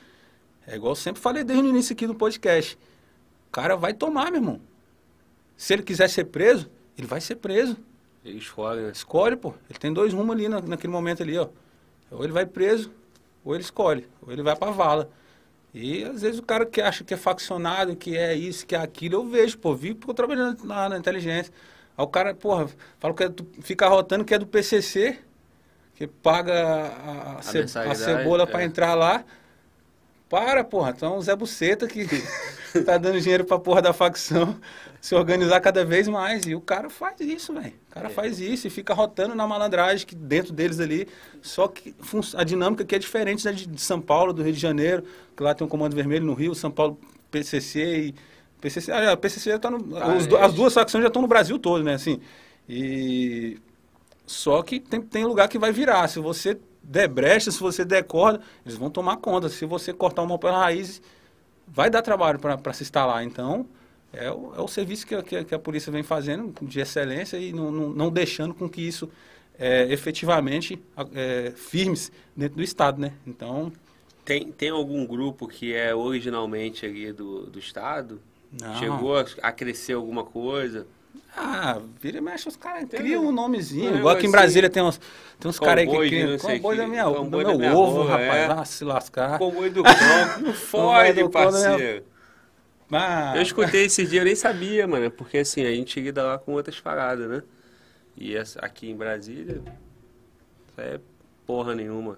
é 0.67 0.75
igual 0.75 0.93
eu 0.93 0.97
sempre 0.97 1.23
falei 1.23 1.45
desde 1.45 1.65
o 1.65 1.69
início 1.69 1.93
aqui 1.93 2.09
do 2.09 2.15
podcast 2.15 2.77
cara 3.55 3.77
vai 3.77 3.95
tomar, 3.95 4.33
meu 4.33 4.41
irmão. 4.41 4.61
Se 5.57 5.73
ele 5.73 5.85
quiser 5.85 6.11
ser 6.11 6.25
preso, 6.25 6.69
ele 6.99 7.07
vai 7.07 7.21
ser 7.21 7.37
preso. 7.37 7.77
Ele 8.25 8.39
escolhe, 8.39 8.81
né? 8.81 8.91
Escolhe, 8.91 9.37
pô. 9.37 9.55
Ele 9.71 9.79
tem 9.79 9.93
dois 9.93 10.13
rumos 10.13 10.35
ali 10.35 10.49
na, 10.49 10.61
naquele 10.61 10.93
momento 10.93 11.23
ali, 11.23 11.39
ó. 11.39 11.49
Ou 12.11 12.25
ele 12.25 12.33
vai 12.33 12.45
preso, 12.45 12.91
ou 13.45 13.55
ele 13.55 13.63
escolhe, 13.63 14.09
ou 14.21 14.33
ele 14.33 14.43
vai 14.43 14.57
pra 14.57 14.73
vala. 14.73 15.09
E 15.73 16.03
às 16.05 16.23
vezes 16.23 16.41
o 16.41 16.43
cara 16.43 16.67
que 16.67 16.81
acha 16.81 17.05
que 17.05 17.15
é 17.15 17.17
faccionado, 17.17 17.95
que 17.95 18.17
é 18.17 18.35
isso, 18.35 18.67
que 18.67 18.75
é 18.75 18.79
aquilo, 18.79 19.17
eu 19.17 19.27
vejo, 19.27 19.57
pô, 19.59 19.75
vi 19.75 19.95
porque 19.95 20.11
eu 20.11 20.15
trabalhando 20.15 20.65
na, 20.65 20.89
na 20.89 20.99
inteligência. 20.99 21.53
Aí 21.97 22.05
o 22.05 22.09
cara, 22.09 22.35
porra, 22.35 22.69
fala 22.99 23.15
que 23.15 23.23
é 23.23 23.29
do, 23.29 23.47
fica 23.61 23.87
rotando 23.89 24.25
que 24.25 24.35
é 24.35 24.39
do 24.39 24.47
PCC, 24.47 25.19
que 25.95 26.09
paga 26.09 26.55
a, 26.55 27.39
a, 27.39 27.43
ce, 27.43 27.59
a 27.59 27.95
cebola 27.95 28.43
é. 28.43 28.47
para 28.47 28.65
entrar 28.65 28.95
lá. 28.95 29.25
Para, 30.29 30.65
porra, 30.65 30.91
então 30.97 31.17
o 31.17 31.23
Zé 31.23 31.37
Buceta 31.37 31.87
que 31.87 32.07
tá 32.85 32.99
dando 32.99 33.21
dinheiro 33.21 33.45
pra 33.45 33.59
porra 33.59 33.81
da 33.81 33.93
facção 33.93 34.59
se 35.01 35.15
organizar 35.15 35.61
cada 35.61 35.85
vez 35.85 36.09
mais. 36.09 36.47
E 36.47 36.55
o 36.55 36.61
cara 36.61 36.89
faz 36.91 37.21
isso, 37.21 37.53
velho. 37.53 37.75
O 37.91 37.95
cara 37.95 38.09
é. 38.09 38.11
faz 38.11 38.41
isso 38.41 38.67
e 38.67 38.71
fica 38.71 38.95
rotando 38.95 39.35
na 39.35 39.47
malandragem 39.47 40.07
que 40.07 40.15
dentro 40.15 40.53
deles 40.53 40.81
ali. 40.81 41.07
Só 41.43 41.69
que 41.69 41.95
a 42.35 42.43
dinâmica 42.43 42.83
aqui 42.83 42.95
é 42.95 42.99
diferente 42.99 43.45
da 43.45 43.53
de 43.53 43.81
São 43.81 44.01
Paulo, 44.01 44.33
do 44.33 44.43
Rio 44.43 44.53
de 44.53 44.59
Janeiro, 44.59 45.05
que 45.37 45.43
lá 45.43 45.55
tem 45.55 45.67
um 45.67 45.69
comando 45.69 45.95
vermelho 45.95 46.25
no 46.25 46.35
Rio, 46.35 46.55
São 46.55 46.71
Paulo, 46.71 46.99
PCC 47.31 48.09
e. 48.09 48.15
PCC, 48.61 48.91
ah, 48.93 49.15
PCC 49.15 49.51
já 49.51 49.59
tá 49.59 49.71
no. 49.71 49.97
Ah, 49.97 50.15
os, 50.15 50.27
é. 50.27 50.43
As 50.43 50.55
duas 50.55 50.73
facções 50.73 51.03
já 51.03 51.09
estão 51.09 51.21
no 51.21 51.29
Brasil 51.29 51.59
todo, 51.59 51.85
né? 51.85 51.95
Assim. 51.95 52.21
E. 52.69 53.59
Só 54.27 54.63
que 54.63 54.81
tem, 54.81 55.03
tem 55.03 55.25
lugar 55.27 55.49
que 55.49 55.59
vai 55.59 55.71
virar. 55.71 56.09
Se 56.09 56.19
você 56.19 56.59
der 56.83 57.09
brecha, 57.09 57.51
se 57.51 57.61
você 57.61 57.85
der 57.85 58.05
corda, 58.05 58.41
eles 58.65 58.79
vão 58.79 58.89
tomar 58.89 59.19
conta. 59.19 59.51
Se 59.51 59.67
você 59.67 59.93
cortar 59.93 60.23
uma 60.23 60.39
pela 60.39 60.59
raiz, 60.59 61.03
vai 61.67 61.91
dar 61.91 62.03
trabalho 62.03 62.39
para 62.39 62.73
se 62.73 62.83
instalar. 62.83 63.25
Então, 63.25 63.67
é 64.13 64.31
o, 64.31 64.55
é 64.57 64.61
o 64.61 64.69
serviço 64.69 65.07
que, 65.07 65.23
que, 65.23 65.45
que, 65.45 65.55
a 65.55 65.59
polícia 65.59 65.91
vem 65.91 66.03
fazendo 66.03 66.55
de 66.63 66.81
excelência 66.81 67.37
e 67.37 67.53
não, 67.53 67.71
não, 67.71 67.91
não 67.91 68.11
deixando 68.11 68.55
com 68.55 68.69
que 68.69 68.81
isso 68.81 69.11
é, 69.59 69.93
efetivamente 69.93 70.81
é, 71.15 71.53
firmes 71.57 72.11
dentro 72.37 72.57
do 72.57 72.63
Estado, 72.63 73.01
né? 73.01 73.13
Então... 73.27 73.73
Tem, 74.25 74.51
tem 74.51 74.71
algum 74.71 75.05
grupo 75.07 75.47
que 75.47 75.75
é 75.75 75.95
originalmente 75.95 76.87
ali 76.87 77.13
do, 77.13 77.43
do 77.43 77.59
Estado? 77.59 78.23
Não. 78.59 78.77
Chegou 78.77 79.19
a, 79.19 79.27
a 79.43 79.53
crescer 79.53 79.93
alguma 79.93 80.25
coisa? 80.25 80.87
Ah, 81.37 81.81
vira 82.01 82.19
e 82.19 82.21
mexe, 82.21 82.49
os 82.49 82.57
caras 82.57 82.89
criam 82.89 83.27
um 83.27 83.33
nomezinho. 83.33 83.97
Igual 83.97 84.17
aqui 84.17 84.27
em 84.27 84.31
Brasília 84.31 84.71
tem 84.71 84.83
uns, 84.83 85.01
tem 85.39 85.49
uns 85.51 85.59
caras 85.59 85.83
aí 85.83 85.91
que 85.91 86.09
criam. 86.09 86.39
Comboio 86.39 86.79
da 86.79 86.87
minha, 86.87 87.05
do 87.05 87.25
meu 87.25 87.59
minha 87.59 87.75
ovo, 87.75 88.03
rua, 88.03 88.11
rapaz. 88.11 88.35
É. 88.35 88.53
Ah, 88.53 88.65
se 88.65 88.85
lascar. 88.85 89.39
Comboio 89.39 89.73
do 89.73 89.83
cão. 89.83 89.95
Não 90.41 90.55
fode, 90.55 91.29
parceiro. 91.29 92.05
Ah, 92.93 93.33
eu 93.35 93.43
escutei 93.43 93.87
esse 93.87 94.07
dia, 94.07 94.21
eu 94.21 94.25
nem 94.25 94.37
sabia, 94.37 94.87
mano. 94.87 95.11
Porque 95.11 95.39
assim, 95.39 95.65
a 95.65 95.75
gente 95.75 96.01
lida 96.01 96.23
lá 96.23 96.39
com 96.39 96.53
outras 96.53 96.79
paradas, 96.81 97.29
né? 97.29 97.43
E 98.17 98.37
aqui 98.59 98.91
em 98.91 98.97
Brasília, 98.97 99.61
isso 100.69 100.81
é 100.81 101.01
porra 101.45 101.75
nenhuma. 101.75 102.17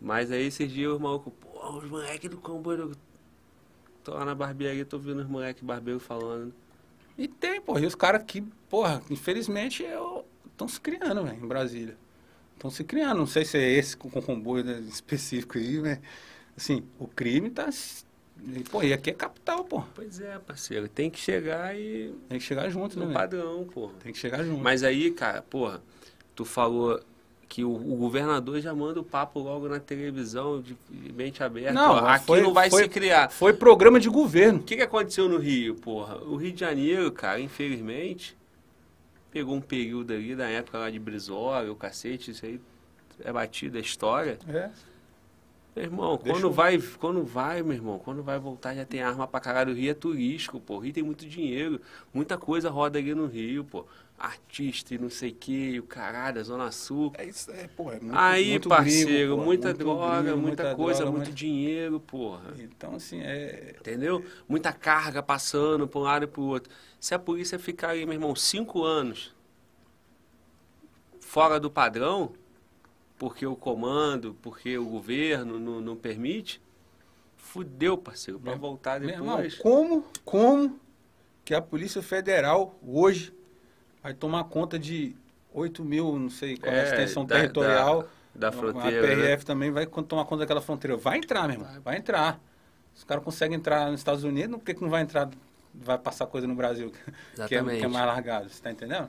Mas 0.00 0.32
aí 0.32 0.46
esses 0.46 0.70
dias 0.70 0.92
os 0.92 1.00
malucos, 1.00 1.32
pô, 1.40 1.78
os 1.78 1.84
moleques 1.88 2.28
do 2.28 2.38
comboio 2.38 2.88
do... 2.88 2.96
Tô 4.02 4.14
lá 4.14 4.24
na 4.24 4.34
barbearia, 4.34 4.84
tô 4.84 4.98
vendo 4.98 5.20
os 5.20 5.28
moleques 5.28 5.62
barbeiros 5.62 6.02
falando. 6.02 6.52
E 7.18 7.26
tem, 7.26 7.60
porra. 7.60 7.80
E 7.80 7.86
os 7.86 7.96
caras 7.96 8.22
que, 8.24 8.40
porra, 8.70 9.02
infelizmente, 9.10 9.84
estão 10.46 10.68
se 10.68 10.80
criando, 10.80 11.24
velho, 11.24 11.44
em 11.44 11.48
Brasília. 11.48 11.96
Estão 12.54 12.70
se 12.70 12.84
criando. 12.84 13.18
Não 13.18 13.26
sei 13.26 13.44
se 13.44 13.58
é 13.58 13.68
esse 13.68 13.96
com, 13.96 14.08
com 14.08 14.22
comboio 14.22 14.64
né, 14.64 14.78
específico 14.88 15.58
aí, 15.58 15.80
mas, 15.80 15.98
assim, 16.56 16.84
o 16.98 17.08
crime 17.08 17.50
tá. 17.50 17.68
Pô, 18.70 18.84
e 18.84 18.92
aqui 18.92 19.10
é 19.10 19.12
capital, 19.12 19.64
pô. 19.64 19.82
Pois 19.96 20.20
é, 20.20 20.38
parceiro. 20.38 20.88
Tem 20.88 21.10
que 21.10 21.18
chegar 21.18 21.76
e. 21.76 22.14
Tem 22.28 22.38
que 22.38 22.44
chegar 22.44 22.70
junto, 22.70 22.96
no 22.96 23.06
né? 23.06 23.08
No 23.08 23.14
padrão, 23.14 23.64
pô. 23.64 23.88
Tem 24.00 24.12
que 24.12 24.18
chegar 24.18 24.44
junto. 24.44 24.62
Mas 24.62 24.84
aí, 24.84 25.10
cara, 25.10 25.42
porra, 25.42 25.82
tu 26.36 26.44
falou 26.44 27.00
que 27.48 27.64
o, 27.64 27.74
o, 27.74 27.96
governador 27.96 28.60
já 28.60 28.74
manda 28.74 29.00
o 29.00 29.04
papo 29.04 29.40
logo 29.40 29.68
na 29.68 29.80
televisão, 29.80 30.60
de, 30.60 30.76
de 30.90 31.12
mente 31.12 31.42
aberta. 31.42 31.72
Não, 31.72 31.92
ó, 31.92 32.06
aqui 32.06 32.26
foi, 32.26 32.42
não 32.42 32.52
vai 32.52 32.68
foi, 32.68 32.82
se 32.82 32.88
criar. 32.90 33.30
Foi 33.30 33.54
programa 33.54 33.98
de 33.98 34.08
governo. 34.08 34.58
O 34.58 34.62
que, 34.62 34.76
que 34.76 34.82
aconteceu 34.82 35.28
no 35.28 35.38
Rio, 35.38 35.74
porra? 35.74 36.18
O 36.18 36.36
Rio 36.36 36.52
de 36.52 36.60
Janeiro, 36.60 37.10
cara, 37.10 37.40
infelizmente, 37.40 38.36
pegou 39.30 39.54
um 39.54 39.60
período 39.62 40.12
ali 40.12 40.36
da 40.36 40.46
época 40.46 40.78
lá 40.78 40.90
de 40.90 40.98
Brizola, 40.98 41.70
o 41.70 41.74
cacete, 41.74 42.32
isso 42.32 42.44
aí 42.44 42.60
é 43.24 43.32
batido, 43.32 43.78
é 43.78 43.80
história. 43.80 44.38
É. 44.46 44.70
Meu 45.74 45.84
irmão, 45.84 46.18
quando 46.18 46.50
vai, 46.50 46.78
quando 46.98 47.24
vai, 47.24 47.62
meu 47.62 47.72
irmão, 47.72 47.98
quando 47.98 48.22
vai 48.22 48.38
voltar 48.38 48.74
já 48.74 48.84
tem 48.84 49.00
arma 49.00 49.26
pra 49.28 49.40
caralho. 49.40 49.72
O 49.72 49.76
Rio 49.76 49.90
é 49.90 49.94
turístico, 49.94 50.60
pô. 50.60 50.76
O 50.76 50.78
Rio 50.80 50.92
tem 50.92 51.04
muito 51.04 51.24
dinheiro. 51.24 51.80
Muita 52.12 52.36
coisa 52.36 52.68
roda 52.68 52.98
ali 52.98 53.14
no 53.14 53.26
Rio, 53.26 53.64
pô 53.64 53.86
artista 54.18 54.94
e 54.94 54.98
não 54.98 55.08
sei 55.08 55.30
o 55.30 55.34
que, 55.34 55.78
o 55.78 55.84
caralho, 55.84 56.40
a 56.40 56.42
Zona 56.42 56.72
Sul. 56.72 57.12
É 57.16 57.24
isso, 57.24 57.50
é, 57.52 57.68
pô, 57.68 57.92
é 57.92 58.00
muito, 58.00 58.16
Aí, 58.16 58.50
muito 58.50 58.68
parceiro, 58.68 59.08
gringo, 59.08 59.36
muita 59.36 59.68
muito 59.68 59.78
droga, 59.78 60.22
gringo, 60.22 60.38
muita, 60.38 60.62
muita, 60.64 60.76
coisa, 60.76 61.00
droga, 61.00 61.16
muito 61.16 61.28
mas... 61.28 61.34
dinheiro, 61.34 62.00
porra. 62.00 62.54
Então, 62.58 62.96
assim, 62.96 63.20
é. 63.20 63.76
Entendeu? 63.78 64.24
Muita 64.48 64.72
carga 64.72 65.22
passando 65.22 65.86
para 65.86 66.00
um 66.00 66.02
lado 66.02 66.24
e 66.24 66.26
para 66.26 66.40
o 66.40 66.44
outro. 66.44 66.72
Se 66.98 67.14
a 67.14 67.18
polícia 67.18 67.58
ficar 67.58 67.90
aí, 67.90 68.04
meu 68.04 68.14
irmão, 68.14 68.34
cinco 68.34 68.82
anos 68.82 69.34
fora 71.20 71.60
do 71.60 71.70
padrão, 71.70 72.32
porque 73.18 73.46
o 73.46 73.54
comando, 73.54 74.34
porque 74.40 74.78
o 74.78 74.86
governo 74.86 75.60
não, 75.60 75.80
não 75.80 75.96
permite, 75.96 76.60
fudeu, 77.36 77.98
parceiro, 77.98 78.40
para 78.40 78.54
voltar 78.54 78.98
depois. 78.98 79.18
Irmão, 79.18 79.62
como, 79.62 80.04
como 80.24 80.80
que 81.44 81.54
a 81.54 81.60
Polícia 81.60 82.02
Federal 82.02 82.78
hoje 82.82 83.32
vai 84.08 84.14
tomar 84.14 84.44
conta 84.44 84.78
de 84.78 85.14
8 85.52 85.84
mil, 85.84 86.18
não 86.18 86.30
sei 86.30 86.56
qual 86.56 86.72
é 86.72 86.80
a 86.80 86.82
é, 86.82 86.84
extensão 86.84 87.26
da, 87.26 87.36
territorial. 87.36 88.08
Da, 88.34 88.48
da 88.48 88.52
fronteira. 88.52 88.98
A 88.98 89.16
PRF 89.16 89.42
né? 89.42 89.46
também 89.46 89.70
vai 89.70 89.86
tomar 89.86 90.24
conta 90.24 90.40
daquela 90.40 90.62
fronteira. 90.62 90.96
Vai 90.96 91.18
entrar, 91.18 91.46
meu 91.46 91.58
irmão, 91.58 91.80
vai, 91.82 91.98
entrar. 91.98 92.40
Os 92.96 93.04
caras 93.04 93.22
conseguem 93.22 93.56
entrar 93.56 93.90
nos 93.90 94.00
Estados 94.00 94.24
Unidos, 94.24 94.56
por 94.56 94.64
que, 94.64 94.74
que 94.74 94.80
não 94.80 94.88
vai 94.88 95.02
entrar, 95.02 95.28
vai 95.74 95.98
passar 95.98 96.26
coisa 96.26 96.46
no 96.46 96.54
Brasil, 96.54 96.90
que 96.90 97.42
é, 97.42 97.46
que 97.46 97.54
é, 97.54 97.88
mais 97.88 98.06
largado, 98.06 98.48
você 98.48 98.54
está 98.54 98.70
entendendo? 98.70 99.08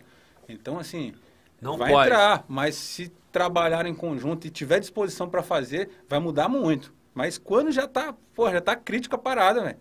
Então, 0.50 0.78
assim, 0.78 1.14
não 1.62 1.78
vai 1.78 1.92
pode. 1.92 2.10
entrar, 2.10 2.44
mas 2.48 2.76
se 2.76 3.10
trabalhar 3.32 3.86
em 3.86 3.96
conjunto 3.96 4.48
e 4.48 4.50
tiver 4.50 4.80
disposição 4.80 5.30
para 5.30 5.42
fazer, 5.42 5.90
vai 6.10 6.20
mudar 6.20 6.50
muito. 6.50 6.94
Mas 7.14 7.38
quando 7.38 7.72
já 7.72 7.86
está, 7.86 8.14
pô, 8.36 8.52
já 8.52 8.60
tá 8.60 8.76
crítica 8.76 9.18
parada, 9.18 9.62
velho. 9.62 9.78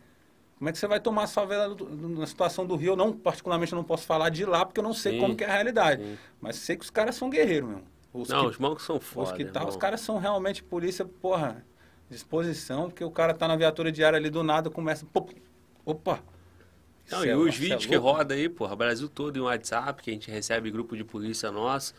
Como 0.58 0.68
é 0.68 0.72
que 0.72 0.78
você 0.78 0.88
vai 0.88 0.98
tomar 0.98 1.22
a 1.22 1.26
favela 1.28 1.76
na 1.88 2.26
situação 2.26 2.66
do 2.66 2.74
Rio? 2.74 2.92
Eu 2.92 2.96
não, 2.96 3.12
particularmente, 3.12 3.72
não 3.74 3.84
posso 3.84 4.04
falar 4.04 4.28
de 4.28 4.44
lá, 4.44 4.66
porque 4.66 4.80
eu 4.80 4.84
não 4.84 4.92
sei 4.92 5.12
sim, 5.12 5.20
como 5.20 5.36
que 5.36 5.44
é 5.44 5.46
a 5.46 5.52
realidade. 5.52 6.02
Sim. 6.02 6.18
Mas 6.40 6.56
sei 6.56 6.76
que 6.76 6.84
os 6.84 6.90
caras 6.90 7.14
são 7.14 7.30
guerreiros 7.30 7.68
mesmo. 7.68 7.84
Os 8.12 8.28
não, 8.28 8.40
que, 8.40 8.46
os 8.48 8.58
malucos 8.58 8.84
são 8.84 8.98
foda, 8.98 9.30
Os 9.30 9.36
que 9.36 9.44
tá, 9.44 9.64
os 9.66 9.76
caras 9.76 10.00
são 10.00 10.18
realmente 10.18 10.64
polícia, 10.64 11.04
porra, 11.04 11.64
disposição, 12.10 12.88
porque 12.88 13.04
o 13.04 13.10
cara 13.10 13.32
tá 13.32 13.46
na 13.46 13.54
viatura 13.54 13.92
diária 13.92 14.16
ali 14.16 14.30
do 14.30 14.42
nada, 14.42 14.68
começa, 14.68 15.06
pô, 15.12 15.28
opa. 15.84 16.20
Não, 17.08 17.24
e 17.24 17.32
os 17.32 17.56
vídeos 17.56 17.84
é 17.84 17.88
que 17.88 17.96
roda 17.96 18.34
aí, 18.34 18.48
porra, 18.48 18.74
Brasil 18.74 19.08
todo 19.08 19.36
em 19.36 19.40
WhatsApp, 19.40 20.02
que 20.02 20.10
a 20.10 20.12
gente 20.12 20.28
recebe 20.28 20.70
grupo 20.72 20.96
de 20.96 21.04
polícia 21.04 21.52
nosso. 21.52 21.94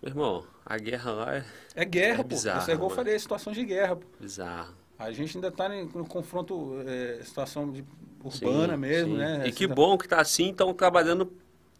Meu 0.00 0.10
irmão, 0.10 0.44
a 0.64 0.78
guerra 0.78 1.10
lá 1.10 1.36
é. 1.36 1.44
É 1.74 1.84
guerra, 1.84 2.20
é 2.20 2.22
pô. 2.22 2.28
Bizarro, 2.28 2.60
Isso 2.60 2.70
é 2.70 2.74
igual 2.74 2.90
eu 2.90 2.96
falei, 2.96 3.14
é 3.14 3.18
situação 3.18 3.52
de 3.52 3.64
guerra, 3.64 3.96
pô. 3.96 4.06
Bizarro. 4.20 4.83
A 4.98 5.10
gente 5.10 5.36
ainda 5.36 5.48
está 5.48 5.68
no 5.68 6.06
confronto, 6.06 6.76
é, 6.86 7.22
situação 7.24 7.70
de, 7.70 7.84
urbana 8.22 8.74
sim, 8.74 8.80
mesmo, 8.80 9.12
sim. 9.12 9.18
né? 9.18 9.46
E 9.46 9.52
que 9.52 9.68
tá... 9.68 9.74
bom 9.74 9.98
que 9.98 10.06
está 10.06 10.20
assim, 10.20 10.50
estão 10.50 10.72
trabalhando. 10.72 11.32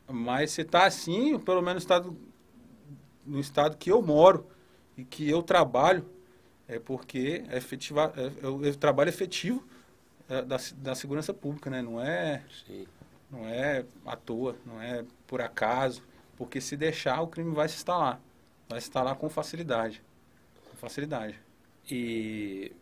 Mas 0.06 0.50
se 0.52 0.62
está 0.62 0.84
assim, 0.84 1.38
pelo 1.38 1.62
menos 1.62 1.82
estado, 1.82 2.16
no 3.24 3.40
estado 3.40 3.76
que 3.76 3.90
eu 3.90 4.02
moro 4.02 4.46
e 4.96 5.04
que 5.04 5.28
eu 5.28 5.42
trabalho, 5.42 6.04
é 6.68 6.78
porque 6.78 7.44
é, 7.48 7.56
efetiva, 7.56 8.12
é, 8.16 8.26
é, 8.26 8.44
é 8.44 8.48
o 8.48 8.76
trabalho 8.76 9.08
efetivo 9.08 9.64
é, 10.28 10.42
da, 10.42 10.56
da 10.76 10.94
segurança 10.94 11.32
pública, 11.32 11.70
né? 11.70 11.80
Não 11.80 12.00
é, 12.00 12.42
sim. 12.66 12.86
não 13.30 13.46
é 13.46 13.84
à 14.04 14.16
toa, 14.16 14.56
não 14.66 14.80
é 14.80 15.04
por 15.26 15.40
acaso, 15.40 16.02
porque 16.36 16.60
se 16.60 16.76
deixar 16.76 17.20
o 17.22 17.28
crime 17.28 17.54
vai 17.54 17.68
se 17.68 17.76
instalar, 17.76 18.20
vai 18.68 18.80
se 18.80 18.88
instalar 18.88 19.14
com 19.16 19.28
facilidade, 19.28 20.02
com 20.70 20.76
facilidade. 20.76 21.38
E 21.90 22.72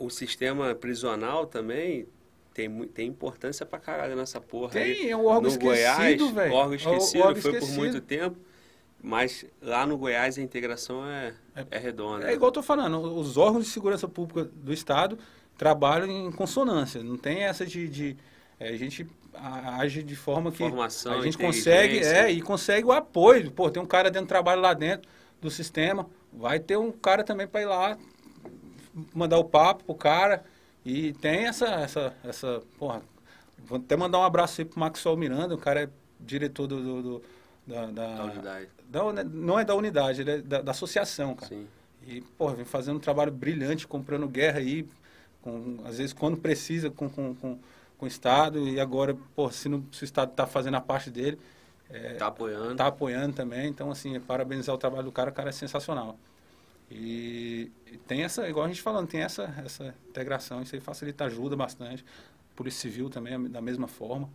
o 0.00 0.08
sistema 0.08 0.74
prisional 0.74 1.46
também 1.46 2.08
tem, 2.54 2.88
tem 2.88 3.06
importância 3.06 3.64
pra 3.64 3.78
caralho 3.78 4.16
nessa 4.16 4.40
porra. 4.40 4.72
Tem, 4.72 4.82
aí. 4.82 5.10
é 5.10 5.16
um 5.16 5.26
órgão 5.26 5.42
no 5.42 5.48
esquecido, 5.48 6.32
velho. 6.32 6.52
órgão 6.52 6.72
É 6.72 6.76
esquecido, 6.76 7.22
órgão 7.22 7.42
foi 7.42 7.50
por 7.52 7.58
esquecido. 7.58 7.78
muito 7.78 8.00
tempo. 8.00 8.36
Mas 9.02 9.46
lá 9.62 9.86
no 9.86 9.96
Goiás 9.96 10.38
a 10.38 10.42
integração 10.42 11.06
é, 11.06 11.34
é, 11.70 11.78
redonda. 11.78 12.30
É 12.30 12.34
igual 12.34 12.48
eu 12.48 12.52
tô 12.52 12.62
falando, 12.62 13.00
os 13.00 13.36
órgãos 13.36 13.64
de 13.64 13.70
segurança 13.70 14.06
pública 14.06 14.50
do 14.54 14.72
Estado 14.72 15.18
trabalham 15.56 16.06
em 16.06 16.32
consonância. 16.32 17.02
Não 17.02 17.16
tem 17.16 17.44
essa 17.44 17.64
de. 17.64 17.88
de 17.88 18.16
é, 18.58 18.68
a 18.68 18.76
gente 18.76 19.06
age 19.32 20.02
de 20.02 20.16
forma 20.16 20.50
que 20.50 20.58
Formação, 20.58 21.18
a 21.18 21.22
gente 21.22 21.38
consegue, 21.38 22.00
é, 22.00 22.30
e 22.30 22.42
consegue 22.42 22.86
o 22.86 22.92
apoio. 22.92 23.50
Pô, 23.50 23.70
tem 23.70 23.82
um 23.82 23.86
cara 23.86 24.10
dentro 24.10 24.26
do 24.26 24.28
trabalho 24.28 24.60
lá 24.60 24.74
dentro 24.74 25.08
do 25.40 25.50
sistema, 25.50 26.06
vai 26.32 26.58
ter 26.58 26.76
um 26.76 26.92
cara 26.92 27.24
também 27.24 27.46
para 27.46 27.62
ir 27.62 27.66
lá 27.66 27.96
mandar 29.14 29.38
o 29.38 29.44
papo 29.44 29.84
pro 29.84 29.94
cara. 29.94 30.44
E 30.84 31.12
tem 31.14 31.46
essa, 31.46 31.66
essa, 31.66 32.14
essa, 32.24 32.62
porra, 32.78 33.02
vou 33.58 33.78
até 33.78 33.96
mandar 33.96 34.18
um 34.18 34.24
abraço 34.24 34.60
aí 34.60 34.64
pro 34.64 34.80
Maxwell 34.80 35.16
Miranda, 35.16 35.54
o 35.54 35.58
cara 35.58 35.82
é 35.84 35.88
diretor 36.18 36.66
do, 36.66 36.82
do- 36.82 37.02
do- 37.02 37.22
da, 37.66 37.86
da- 37.86 38.14
Da 38.16 38.24
unidade. 38.24 38.68
da 38.88 39.22
não 39.24 39.58
é 39.58 39.64
da 39.64 39.74
unidade, 39.74 40.22
ele 40.22 40.30
é 40.30 40.38
da, 40.38 40.62
da 40.62 40.70
associação, 40.70 41.34
cara. 41.34 41.48
Sim. 41.48 41.66
E, 42.06 42.22
pô, 42.22 42.48
vem 42.48 42.64
fazendo 42.64 42.96
um 42.96 43.00
trabalho 43.00 43.30
brilhante, 43.30 43.86
comprando 43.86 44.26
guerra 44.26 44.58
aí, 44.58 44.88
com, 45.42 45.76
às 45.84 45.98
vezes 45.98 46.12
quando 46.14 46.38
precisa 46.38 46.90
com, 46.90 47.08
com, 47.10 47.34
com, 47.34 47.58
com 47.98 48.04
o 48.06 48.08
Estado, 48.08 48.66
e 48.66 48.80
agora, 48.80 49.14
pô, 49.36 49.50
se, 49.50 49.68
não- 49.68 49.84
se 49.92 50.02
o 50.02 50.06
Estado 50.06 50.30
está 50.30 50.46
fazendo 50.46 50.76
a 50.76 50.80
parte 50.80 51.10
dele, 51.10 51.38
Tá 52.18 52.28
apoiando. 52.28 52.70
está 52.72 52.86
apoiando 52.86 53.34
também. 53.34 53.68
Então, 53.68 53.90
assim, 53.90 54.18
parabenizar 54.20 54.72
o 54.74 54.78
trabalho 54.78 55.02
do 55.04 55.12
cara, 55.12 55.30
o 55.30 55.32
cara 55.32 55.48
é 55.48 55.52
sensacional. 55.52 56.16
E, 56.90 57.70
e 57.86 57.96
tem 57.98 58.22
essa, 58.22 58.48
igual 58.48 58.64
a 58.66 58.68
gente 58.68 58.82
falando, 58.82 59.06
tem 59.06 59.20
essa, 59.20 59.54
essa 59.64 59.94
integração, 60.08 60.60
isso 60.62 60.74
aí 60.74 60.80
facilita, 60.80 61.24
ajuda 61.24 61.54
bastante. 61.56 62.04
Polícia 62.56 62.80
Civil 62.80 63.08
também, 63.08 63.48
da 63.48 63.60
mesma 63.60 63.86
forma. 63.86 64.28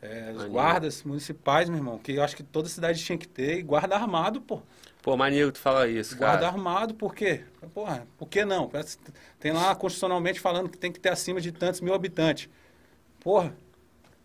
É, 0.00 0.32
os 0.34 0.44
guardas 0.44 1.02
municipais, 1.02 1.68
meu 1.68 1.78
irmão, 1.78 1.98
que 1.98 2.12
eu 2.12 2.22
acho 2.22 2.36
que 2.36 2.42
toda 2.42 2.68
cidade 2.68 3.04
tinha 3.04 3.18
que 3.18 3.26
ter, 3.26 3.58
e 3.58 3.62
guarda 3.62 3.96
armado, 3.96 4.40
pô. 4.40 4.62
Pô, 5.02 5.16
maneiro 5.16 5.48
que 5.48 5.58
tu 5.58 5.62
fala 5.62 5.88
isso, 5.88 6.16
Guarda 6.16 6.40
cara. 6.40 6.52
armado, 6.52 6.94
por 6.94 7.14
quê? 7.14 7.44
Porra, 7.74 8.06
por 8.16 8.28
que 8.28 8.44
não? 8.44 8.70
Tem 9.38 9.52
lá 9.52 9.74
constitucionalmente 9.74 10.40
falando 10.40 10.68
que 10.68 10.78
tem 10.78 10.92
que 10.92 11.00
ter 11.00 11.08
acima 11.10 11.40
de 11.40 11.52
tantos 11.52 11.80
mil 11.80 11.94
habitantes. 11.94 12.48
Porra, 13.20 13.54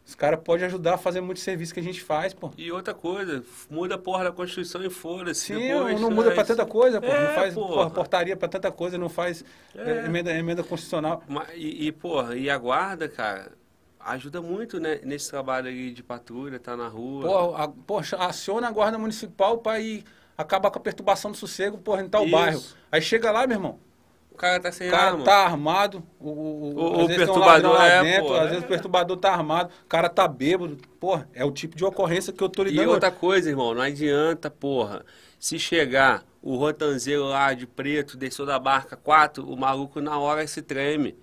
os 0.05 0.15
caras 0.15 0.39
podem 0.43 0.65
ajudar 0.65 0.95
a 0.95 0.97
fazer 0.97 1.21
muito 1.21 1.39
serviço 1.39 1.73
que 1.73 1.79
a 1.79 1.83
gente 1.83 2.01
faz, 2.01 2.33
pô. 2.33 2.51
E 2.57 2.71
outra 2.71 2.93
coisa, 2.93 3.43
muda 3.69 3.95
a 3.95 3.97
porra 3.97 4.25
da 4.25 4.31
Constituição 4.31 4.83
e 4.83 4.89
foda-se. 4.89 5.45
Sim, 5.53 5.59
Depois 5.59 6.01
não 6.01 6.11
muda 6.11 6.27
pra 6.27 6.35
faz. 6.37 6.47
tanta 6.49 6.65
coisa, 6.65 6.99
pô. 6.99 7.07
É, 7.07 7.27
não 7.27 7.35
faz 7.35 7.53
porra. 7.53 7.73
porra, 7.73 7.89
portaria 7.89 8.35
pra 8.35 8.47
tanta 8.49 8.71
coisa, 8.71 8.97
não 8.97 9.07
faz 9.09 9.43
É. 9.73 9.81
eh, 9.81 10.05
emenda, 10.05 10.31
emenda 10.33 10.61
constitucional. 10.63 11.23
E, 11.55 11.87
e, 11.87 11.91
porra, 11.91 12.35
e 12.35 12.49
a 12.49 12.57
guarda, 12.57 13.07
cara, 13.07 13.53
ajuda 13.99 14.41
muito 14.41 14.77
né, 14.79 14.99
nesse 15.03 15.29
trabalho 15.29 15.67
aí 15.69 15.91
de 15.91 16.03
patrulha, 16.03 16.59
tá 16.59 16.75
na 16.75 16.89
rua. 16.89 17.23
Porra, 17.25 17.63
a, 17.63 17.67
poxa, 17.69 18.17
aciona 18.17 18.67
a 18.67 18.71
guarda 18.71 18.97
municipal 18.97 19.59
pra 19.59 19.79
ir 19.79 20.03
acabar 20.37 20.69
com 20.69 20.79
a 20.79 20.81
perturbação 20.81 21.31
do 21.31 21.37
sossego, 21.37 21.77
porra, 21.77 22.01
em 22.01 22.09
tal 22.09 22.23
Isso. 22.23 22.31
bairro. 22.31 22.61
Aí 22.91 23.01
chega 23.01 23.31
lá, 23.31 23.47
meu 23.47 23.55
irmão, 23.55 23.79
o 24.33 24.37
cara 24.37 24.59
tá 24.59 24.71
sem 24.71 24.87
O 24.87 24.91
cara 24.91 25.11
arma. 25.11 25.23
tá 25.23 25.45
armado, 25.45 26.03
o, 26.19 26.29
o, 26.29 26.75
O- 26.75 27.03
o 27.05 27.07
perturbador 27.07 27.81
é, 27.81 28.03
dentro, 28.03 28.27
pô, 28.27 28.33
às 28.33 28.45
é. 28.45 28.47
vezes 28.49 28.63
o 28.63 28.67
perturbador 28.67 29.17
tá 29.17 29.31
armado, 29.31 29.71
o 29.83 29.87
cara 29.87 30.09
tá 30.09 30.27
bêbado. 30.27 30.77
Porra, 30.99 31.29
é 31.33 31.45
o 31.45 31.51
tipo 31.51 31.75
de 31.75 31.85
ocorrência 31.85 32.33
que 32.33 32.43
eu 32.43 32.49
tô 32.49 32.63
E 32.63 32.71
lidando. 32.71 32.91
outra 32.91 33.11
coisa, 33.11 33.49
irmão, 33.49 33.73
não 33.73 33.81
adianta, 33.81 34.49
porra. 34.49 35.05
Se 35.39 35.59
chegar 35.59 36.23
o 36.41 36.55
rotanzeiro 36.55 37.23
lá 37.25 37.53
de 37.53 37.67
preto, 37.67 38.17
desceu 38.17 38.45
da 38.45 38.57
barca 38.59 38.95
4, 38.97 39.47
o 39.49 39.55
maluco 39.57 39.99
na 40.01 40.17
hora 40.19 40.45
se 40.47 40.61
treme. 40.61 41.17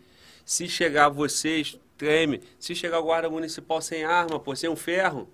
Se 0.45 0.69
chegar 0.69 1.09
vocês, 1.09 1.79
treme. 1.97 2.43
Se 2.59 2.75
chegar 2.75 3.01
o 3.01 3.05
guarda 3.05 3.31
municipal 3.31 3.81
sem 3.81 4.05
arma, 4.05 4.39
pô, 4.41 4.55
sem 4.57 4.69
um 4.71 4.77
ferro. 4.77 5.29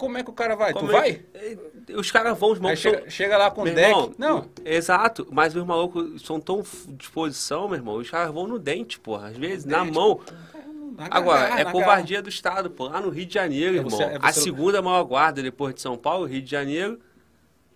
Como 0.00 0.16
é 0.16 0.24
que 0.24 0.30
o 0.30 0.32
cara 0.32 0.56
vai? 0.56 0.72
como 0.72 0.88
tu 0.88 0.96
é 0.96 1.00
vai? 1.00 1.22
É, 1.34 1.56
Os 1.94 2.10
caras 2.10 2.38
vão, 2.38 2.52
os 2.52 2.58
malucos 2.58 2.80
chega, 2.80 3.10
chega 3.10 3.36
lá 3.36 3.50
com 3.50 3.62
Meu 3.64 3.74
deck. 3.74 3.90
irmão, 3.90 4.14
não, 4.16 4.48
Exato, 4.64 5.28
mas 5.30 5.54
os 5.54 5.62
malucos 5.64 6.22
são 6.22 6.40
tão 6.40 6.64
disposição, 6.88 7.68
meu 7.68 7.76
irmão. 7.76 7.96
Os 7.96 8.08
caras 8.10 8.32
vão 8.32 8.46
no 8.46 8.58
dente, 8.58 8.98
porra. 8.98 9.28
Às 9.28 9.36
vezes, 9.36 9.64
na 9.66 9.84
dente, 9.84 9.94
mão. 9.94 10.20
na 10.96 11.06
Agora, 11.10 11.48
garra, 11.48 11.60
é 11.60 11.64
covardia 11.66 12.22
do 12.22 12.30
Estado, 12.30 12.70
pô. 12.70 12.86
Lá 12.88 13.00
no 13.00 13.10
Rio 13.10 13.26
de 13.26 13.34
Janeiro, 13.34 13.74
É 13.74 13.76
irmão. 13.78 13.90
você- 13.90 14.02
é 14.04 14.18
A 14.22 14.32
você- 14.32 14.40
segunda 14.40 14.80
maior 14.80 15.04
guarda 15.04 15.42
depois 15.42 15.74
de 15.74 15.82
São 15.82 15.98
Paulo, 15.98 16.24
Rio 16.24 16.40
de 16.40 16.50
Janeiro. 16.50 16.98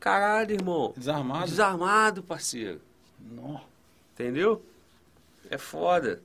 Caralho, 0.00 0.52
irmão. 0.54 0.80
garra. 0.88 0.94
Desarmado. 0.96 1.44
Desarmado, 1.46 2.22
parceiro. 2.22 2.80
Nó, 3.20 3.60
Entendeu? 4.14 4.62
É 5.50 5.58
foda. 5.58 6.22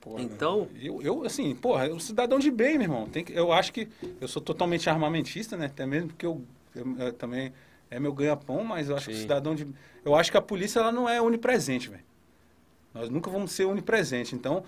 Porra, 0.00 0.22
Então- 0.22 0.68
Eu, 0.80 1.00
eu, 1.02 1.24
assim, 1.24 1.54
porra, 1.54 1.86
eu 1.86 1.98
cidadão 2.00 2.38
de 2.38 2.50
bem, 2.50 2.74
meu 2.78 2.82
irmão. 2.82 3.06
Tem 3.08 3.24
que, 3.24 3.32
eu 3.32 3.52
acho 3.52 3.72
que 3.72 3.88
eu 4.20 4.26
sou 4.28 4.40
totalmente 4.42 4.88
armamentista, 4.88 5.56
né? 5.56 5.66
Até 5.66 5.84
mesmo 5.86 6.08
porque 6.08 6.26
eu, 6.26 6.42
eu- 6.74 6.96
eu 6.98 7.12
também 7.12 7.52
é 7.90 7.98
meu 8.00 8.12
ganha-pão, 8.12 8.64
mas 8.64 8.88
eu 8.88 8.96
acho 8.96 9.06
que 9.06 9.12
Sim. 9.12 9.18
o 9.18 9.22
cidadão 9.22 9.54
de. 9.54 9.66
Eu 10.04 10.14
acho 10.14 10.30
que 10.30 10.36
a 10.36 10.42
polícia 10.42 10.80
ela 10.80 10.90
não 10.92 11.08
é 11.08 11.20
onipresente, 11.20 11.88
velho. 11.90 12.04
Nós 12.94 13.08
nunca 13.10 13.30
vamos 13.30 13.52
ser 13.52 13.64
onipresente. 13.66 14.34
Então, 14.34 14.64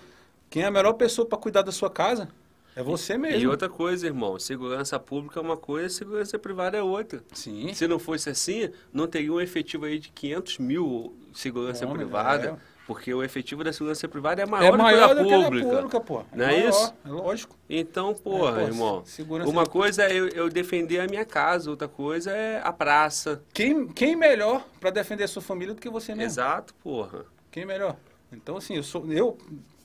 quem 0.49 0.63
é 0.63 0.65
a 0.67 0.71
melhor 0.71 0.93
pessoa 0.93 1.27
para 1.27 1.37
cuidar 1.37 1.61
da 1.61 1.71
sua 1.71 1.89
casa 1.89 2.29
é 2.75 2.81
você 2.83 3.17
mesmo. 3.17 3.39
E 3.41 3.47
outra 3.47 3.67
coisa, 3.69 4.05
irmão. 4.07 4.39
Segurança 4.39 4.99
pública 4.99 5.39
é 5.39 5.43
uma 5.43 5.57
coisa, 5.57 5.89
segurança 5.89 6.37
privada 6.39 6.77
é 6.77 6.81
outra. 6.81 7.23
Sim. 7.33 7.73
Se 7.73 7.87
não 7.87 7.99
fosse 7.99 8.29
assim, 8.29 8.69
não 8.93 9.07
teria 9.07 9.31
um 9.33 9.41
efetivo 9.41 9.85
aí 9.85 9.99
de 9.99 10.09
500 10.09 10.57
mil 10.59 11.13
segurança 11.33 11.85
Homem, 11.85 11.97
privada. 11.97 12.47
é. 12.59 12.72
Porque 12.85 13.13
o 13.13 13.23
efetivo 13.23 13.63
da 13.63 13.71
segurança 13.71 14.07
privada 14.09 14.41
é 14.41 14.45
maior, 14.45 14.73
É 14.73 14.77
maior 14.77 15.15
do 15.15 15.25
que 15.25 15.33
a 15.33 15.37
que 15.37 15.41
a 15.41 15.45
pública. 15.45 15.69
pública, 15.69 15.99
pô. 16.01 16.23
Não 16.33 16.43
é 16.45 16.47
maior, 16.51 16.69
isso? 16.69 16.93
É 17.05 17.09
lógico. 17.09 17.55
Então, 17.69 18.13
porra, 18.13 18.61
É, 18.61 18.65
pô, 18.65 18.67
irmão. 18.67 19.03
Uma 19.47 19.65
coisa 19.65 20.03
é 20.03 20.11
eu, 20.13 20.27
eu 20.29 20.49
defender 20.49 20.99
a 20.99 21.07
minha 21.07 21.23
casa, 21.23 21.69
outra 21.69 21.87
coisa 21.87 22.31
é 22.31 22.61
a 22.61 22.73
praça. 22.73 23.41
Quem, 23.53 23.87
quem 23.87 24.17
melhor 24.17 24.65
para 24.81 24.89
defender 24.89 25.23
a 25.23 25.27
sua 25.29 25.41
família 25.41 25.73
do 25.73 25.79
que 25.79 25.89
você 25.89 26.13
mesmo? 26.13 26.25
Exato, 26.25 26.73
porra. 26.75 27.25
Quem 27.49 27.65
melhor? 27.65 27.95
Então, 28.33 28.57
assim, 28.57 28.75
eu 28.75 28.83
sou. 28.83 29.09
Eu, 29.09 29.37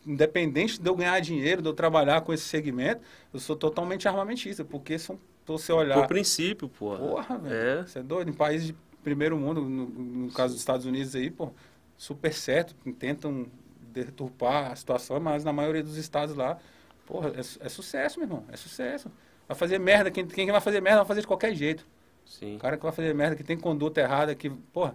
independente 0.04 0.80
de 0.80 0.88
eu 0.88 0.96
ganhar 0.96 1.20
dinheiro, 1.20 1.62
de 1.62 1.68
eu 1.68 1.74
trabalhar 1.74 2.22
com 2.22 2.32
esse 2.32 2.44
segmento, 2.44 3.00
eu 3.32 3.38
sou 3.38 3.54
totalmente 3.54 4.08
armamentista, 4.08 4.64
porque 4.64 4.98
são, 4.98 5.16
se 5.16 5.20
você 5.46 5.72
olhar. 5.72 5.98
Por 6.00 6.08
princípio, 6.08 6.68
porra. 6.68 6.98
Porra, 6.98 7.38
velho. 7.38 7.54
É. 7.54 7.82
Você 7.86 7.98
é 8.00 8.02
doido? 8.02 8.30
Em 8.30 8.34
países 8.34 8.68
de 8.68 8.76
primeiro 9.04 9.36
mundo, 9.38 9.60
no, 9.62 9.86
no 9.86 10.32
caso 10.32 10.54
dos 10.54 10.60
Estados 10.60 10.84
Unidos 10.86 11.14
aí, 11.14 11.30
pô, 11.30 11.50
super 11.98 12.32
certo, 12.32 12.74
tentam 12.98 13.48
deturpar 13.82 14.72
a 14.72 14.76
situação, 14.76 15.20
mas 15.20 15.44
na 15.44 15.52
maioria 15.52 15.82
dos 15.82 15.98
estados 15.98 16.34
lá, 16.36 16.58
porra, 17.06 17.30
é, 17.30 17.40
é 17.40 17.68
sucesso, 17.68 18.20
meu 18.20 18.28
irmão, 18.28 18.44
é 18.50 18.56
sucesso. 18.56 19.10
Vai 19.46 19.56
fazer 19.58 19.78
merda, 19.80 20.10
quem, 20.10 20.26
quem 20.26 20.50
vai 20.50 20.60
fazer 20.62 20.80
merda 20.80 21.00
vai 21.00 21.08
fazer 21.08 21.22
de 21.22 21.26
qualquer 21.26 21.54
jeito. 21.54 21.86
Sim. 22.24 22.56
O 22.56 22.58
cara 22.60 22.76
que 22.76 22.82
vai 22.84 22.92
fazer 22.92 23.14
merda, 23.14 23.36
que 23.36 23.44
tem 23.44 23.58
conduta 23.58 24.00
errada, 24.00 24.34
que, 24.34 24.50
porra, 24.50 24.94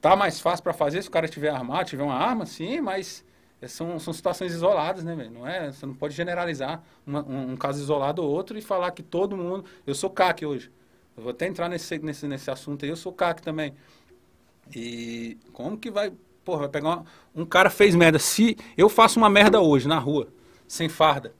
tá 0.00 0.16
mais 0.16 0.40
fácil 0.40 0.62
pra 0.62 0.72
fazer 0.72 1.02
se 1.02 1.08
o 1.08 1.12
cara 1.12 1.28
tiver 1.28 1.50
armado, 1.50 1.88
tiver 1.88 2.02
uma 2.02 2.14
arma, 2.14 2.46
sim, 2.46 2.80
mas 2.80 3.24
são, 3.68 3.98
são 4.00 4.12
situações 4.12 4.52
isoladas, 4.52 5.04
né, 5.04 5.14
velho? 5.14 5.30
Não 5.30 5.46
é, 5.46 5.70
você 5.70 5.86
não 5.86 5.94
pode 5.94 6.14
generalizar 6.14 6.82
uma- 7.06 7.24
um, 7.24 7.52
um 7.52 7.56
caso 7.56 7.80
isolado 7.80 8.22
ou 8.22 8.30
outro 8.30 8.58
e 8.58 8.62
falar 8.62 8.90
que 8.90 9.02
todo 9.02 9.36
mundo. 9.36 9.64
Eu 9.86 9.94
sou 9.94 10.10
CAC 10.10 10.44
hoje. 10.44 10.70
Eu 11.16 11.22
vou 11.22 11.30
até 11.30 11.46
entrar 11.46 11.68
nesse, 11.68 11.98
nesse, 11.98 12.26
nesse 12.26 12.50
assunto 12.50 12.84
aí, 12.84 12.90
eu 12.90 12.96
sou 12.96 13.12
CAC 13.12 13.40
também. 13.42 13.74
E 14.74 15.38
como 15.52 15.76
que 15.76 15.90
vai. 15.90 16.12
Porra, 16.44 16.60
vai 16.60 16.68
pegar 16.68 16.88
uma- 16.88 17.04
um 17.34 17.44
cara 17.44 17.70
fez 17.70 17.94
merda. 17.94 18.18
Se 18.18 18.56
eu 18.76 18.88
faço 18.88 19.18
uma 19.18 19.30
merda 19.30 19.60
hoje 19.60 19.86
na 19.86 19.98
rua, 19.98 20.28
sem 20.66 20.88
farda, 20.88 21.34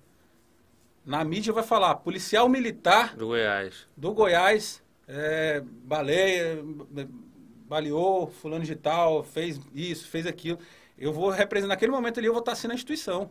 na 1.05 1.25
mídia 1.25 1.53
vai 1.53 1.65
falar 1.65 1.97
policial 1.97 2.49
militar 2.49 3.17
Do 3.17 3.27
Goiás. 3.27 3.89
do 3.97 4.13
Goiás, 4.13 4.81
é, 5.09 5.61
baleia, 5.85 6.63
baleou, 7.69 8.29
fulano 8.29 8.65
de 8.65 8.77
tal, 8.77 9.23
fez 9.25 9.61
isso, 9.75 10.07
fez 10.09 10.27
aquilo. 10.27 10.59
Eu 10.97 11.13
vou 11.13 11.31
representar, 11.31 11.75
naquele 11.75 11.91
momento 11.91 12.19
ali, 12.19 12.27
eu 12.29 12.33
vou 12.33 12.41
estar 12.41 12.55
sendo 12.55 12.73
a 12.73 12.75
instituição. 12.75 13.31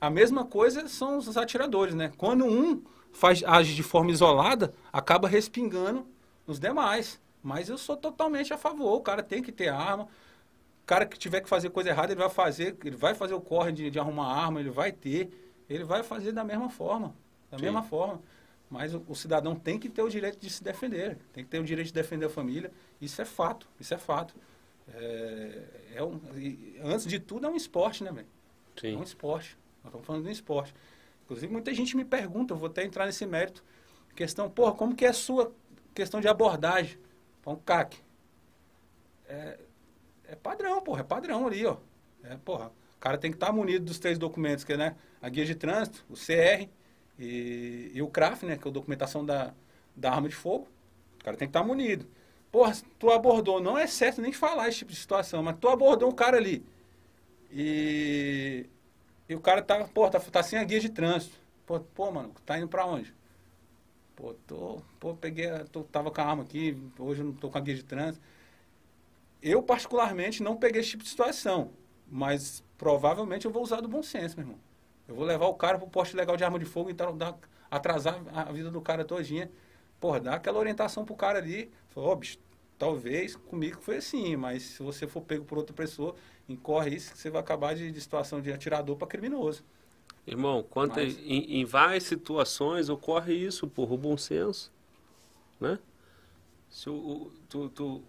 A 0.00 0.10
mesma 0.10 0.44
coisa 0.44 0.86
são 0.88 1.18
os 1.18 1.36
atiradores, 1.36 1.94
né? 1.94 2.12
Quando 2.16 2.44
um 2.44 2.82
faz, 3.12 3.42
age 3.44 3.74
de 3.74 3.82
forma 3.82 4.10
isolada, 4.10 4.72
acaba 4.92 5.26
respingando 5.28 6.06
nos 6.46 6.58
demais. 6.60 7.20
Mas 7.42 7.68
eu 7.68 7.76
sou 7.76 7.96
totalmente 7.96 8.52
a 8.52 8.58
favor, 8.58 8.94
o 8.96 9.00
cara 9.00 9.22
tem 9.22 9.42
que 9.42 9.50
ter 9.50 9.68
arma. 9.68 10.04
O 10.04 10.86
cara 10.86 11.04
que 11.06 11.18
tiver 11.18 11.40
que 11.40 11.48
fazer 11.48 11.70
coisa 11.70 11.90
errada, 11.90 12.12
ele 12.12 12.20
vai 12.20 12.30
fazer, 12.30 12.76
ele 12.84 12.96
vai 12.96 13.14
fazer 13.14 13.34
o 13.34 13.40
corre 13.40 13.72
de, 13.72 13.90
de 13.90 13.98
arrumar 13.98 14.26
arma, 14.26 14.60
ele 14.60 14.70
vai 14.70 14.92
ter, 14.92 15.30
ele 15.68 15.84
vai 15.84 16.02
fazer 16.02 16.32
da 16.32 16.44
mesma 16.44 16.68
forma, 16.68 17.14
da 17.50 17.58
Sim. 17.58 17.64
mesma 17.64 17.82
forma. 17.82 18.20
Mas 18.70 18.94
o, 18.94 19.04
o 19.08 19.14
cidadão 19.14 19.54
tem 19.54 19.78
que 19.78 19.88
ter 19.88 20.02
o 20.02 20.08
direito 20.08 20.38
de 20.38 20.48
se 20.48 20.62
defender, 20.62 21.18
tem 21.32 21.44
que 21.44 21.50
ter 21.50 21.58
o 21.58 21.64
direito 21.64 21.88
de 21.88 21.92
defender 21.92 22.26
a 22.26 22.30
família. 22.30 22.70
Isso 23.00 23.20
é 23.20 23.24
fato, 23.24 23.68
isso 23.78 23.92
é 23.92 23.98
fato. 23.98 24.34
É, 24.94 25.62
é 25.94 26.02
um, 26.02 26.20
antes 26.82 27.06
de 27.06 27.18
tudo, 27.18 27.46
é 27.46 27.50
um 27.50 27.56
esporte, 27.56 28.02
né, 28.02 28.10
velho? 28.10 28.26
É 28.82 28.88
um 28.88 28.98
Sim. 28.98 29.02
esporte. 29.02 29.56
Nós 29.82 29.90
estamos 29.90 30.06
falando 30.06 30.22
de 30.22 30.28
um 30.28 30.32
esporte. 30.32 30.74
Inclusive, 31.24 31.52
muita 31.52 31.72
gente 31.74 31.96
me 31.96 32.04
pergunta, 32.04 32.54
eu 32.54 32.58
vou 32.58 32.68
até 32.68 32.84
entrar 32.84 33.06
nesse 33.06 33.26
mérito. 33.26 33.64
Questão, 34.14 34.50
porra, 34.50 34.72
como 34.72 34.94
que 34.94 35.04
é 35.04 35.08
a 35.08 35.12
sua 35.12 35.52
questão 35.94 36.20
de 36.20 36.28
abordagem 36.28 36.98
para 37.42 37.52
um 37.52 37.56
CAC? 37.56 37.98
É, 39.26 39.58
é 40.28 40.36
padrão, 40.36 40.80
porra, 40.80 41.00
é 41.00 41.04
padrão 41.04 41.46
ali, 41.46 41.66
ó. 41.66 41.76
É, 42.22 42.36
porra, 42.36 42.68
o 42.96 43.00
cara 43.00 43.18
tem 43.18 43.30
que 43.30 43.36
estar 43.36 43.52
munido 43.52 43.84
dos 43.84 43.98
três 43.98 44.18
documentos, 44.18 44.64
que 44.64 44.72
é 44.72 44.76
né, 44.76 44.96
a 45.20 45.28
guia 45.28 45.44
de 45.44 45.54
trânsito, 45.54 46.04
o 46.08 46.14
CR 46.14 46.68
e, 47.18 47.90
e 47.92 48.00
o 48.00 48.08
CRAF, 48.08 48.46
né, 48.46 48.56
que 48.56 48.66
é 48.66 48.70
a 48.70 48.72
documentação 48.72 49.24
da, 49.24 49.52
da 49.94 50.12
arma 50.12 50.28
de 50.28 50.34
fogo. 50.34 50.68
O 51.20 51.24
cara 51.24 51.36
tem 51.36 51.48
que 51.48 51.50
estar 51.50 51.64
munido. 51.64 52.06
Porra, 52.50 52.72
tu 52.98 53.10
abordou, 53.10 53.60
não 53.60 53.78
é 53.78 53.86
certo 53.86 54.20
nem 54.20 54.32
falar 54.32 54.68
esse 54.68 54.78
tipo 54.78 54.92
de 54.92 54.98
situação, 54.98 55.42
mas 55.42 55.56
tu 55.58 55.68
abordou 55.68 56.08
um 56.08 56.14
cara 56.14 56.36
ali. 56.36 56.64
E, 57.50 58.66
e 59.28 59.34
o 59.34 59.40
cara 59.40 59.62
tá, 59.62 59.84
pô, 59.84 60.08
tá, 60.08 60.20
tá 60.20 60.42
sem 60.42 60.58
a 60.58 60.64
guia 60.64 60.80
de 60.80 60.88
trânsito. 60.90 61.36
Pô, 61.66 61.80
pô, 61.80 62.10
mano, 62.10 62.34
tá 62.44 62.58
indo 62.58 62.68
pra 62.68 62.86
onde? 62.86 63.14
Pô, 64.22 64.34
tô, 64.46 64.80
pô, 65.00 65.14
peguei, 65.16 65.48
tô, 65.72 65.82
tava 65.82 66.08
com 66.08 66.20
a 66.20 66.24
arma 66.24 66.44
aqui, 66.44 66.80
hoje 66.96 67.22
eu 67.22 67.24
não 67.24 67.32
tô 67.32 67.50
com 67.50 67.58
a 67.58 67.60
guia 67.60 67.74
de 67.74 67.82
trânsito. 67.82 68.24
Eu, 69.42 69.60
particularmente, 69.64 70.44
não 70.44 70.56
peguei 70.56 70.80
esse 70.80 70.90
tipo 70.90 71.02
de 71.02 71.08
situação, 71.08 71.72
mas 72.06 72.62
provavelmente 72.78 73.46
eu 73.46 73.50
vou 73.50 73.64
usar 73.64 73.80
do 73.80 73.88
bom 73.88 74.00
senso, 74.00 74.36
meu 74.36 74.44
irmão. 74.46 74.60
Eu 75.08 75.16
vou 75.16 75.24
levar 75.24 75.46
o 75.46 75.54
cara 75.54 75.76
pro 75.76 75.88
poste 75.88 76.14
legal 76.14 76.36
de 76.36 76.44
arma 76.44 76.56
de 76.56 76.64
fogo, 76.64 76.88
então 76.88 77.18
dar, 77.18 77.36
atrasar 77.68 78.22
a 78.32 78.44
vida 78.52 78.70
do 78.70 78.80
cara 78.80 79.04
todinha. 79.04 79.50
Porra, 79.98 80.20
dá 80.20 80.34
aquela 80.34 80.60
orientação 80.60 81.04
pro 81.04 81.16
cara 81.16 81.40
ali. 81.40 81.72
Ó, 81.96 82.12
oh, 82.12 82.14
bicho, 82.14 82.38
talvez 82.78 83.34
comigo 83.34 83.80
foi 83.80 83.96
assim, 83.96 84.36
mas 84.36 84.62
se 84.62 84.84
você 84.84 85.08
for 85.08 85.22
pego 85.22 85.44
por 85.44 85.58
outra 85.58 85.74
pessoa, 85.74 86.14
incorre 86.48 86.94
isso 86.94 87.10
que 87.10 87.18
você 87.18 87.28
vai 87.28 87.40
acabar 87.40 87.74
de, 87.74 87.90
de 87.90 88.00
situação 88.00 88.40
de 88.40 88.52
atirador 88.52 88.96
para 88.96 89.08
criminoso. 89.08 89.64
Irmão, 90.26 90.64
mas... 90.74 91.18
em, 91.18 91.60
em, 91.60 91.64
várias 91.64 92.04
situações 92.04 92.88
ocorre 92.88 93.34
isso, 93.34 93.66
por 93.66 93.92
o 93.92 93.96
bom 93.96 94.16
senso, 94.16 94.72
né? 95.60 95.78
Se 96.70 96.88
o, 96.88 97.32
tu, 97.48 97.68
tu, 97.70 98.02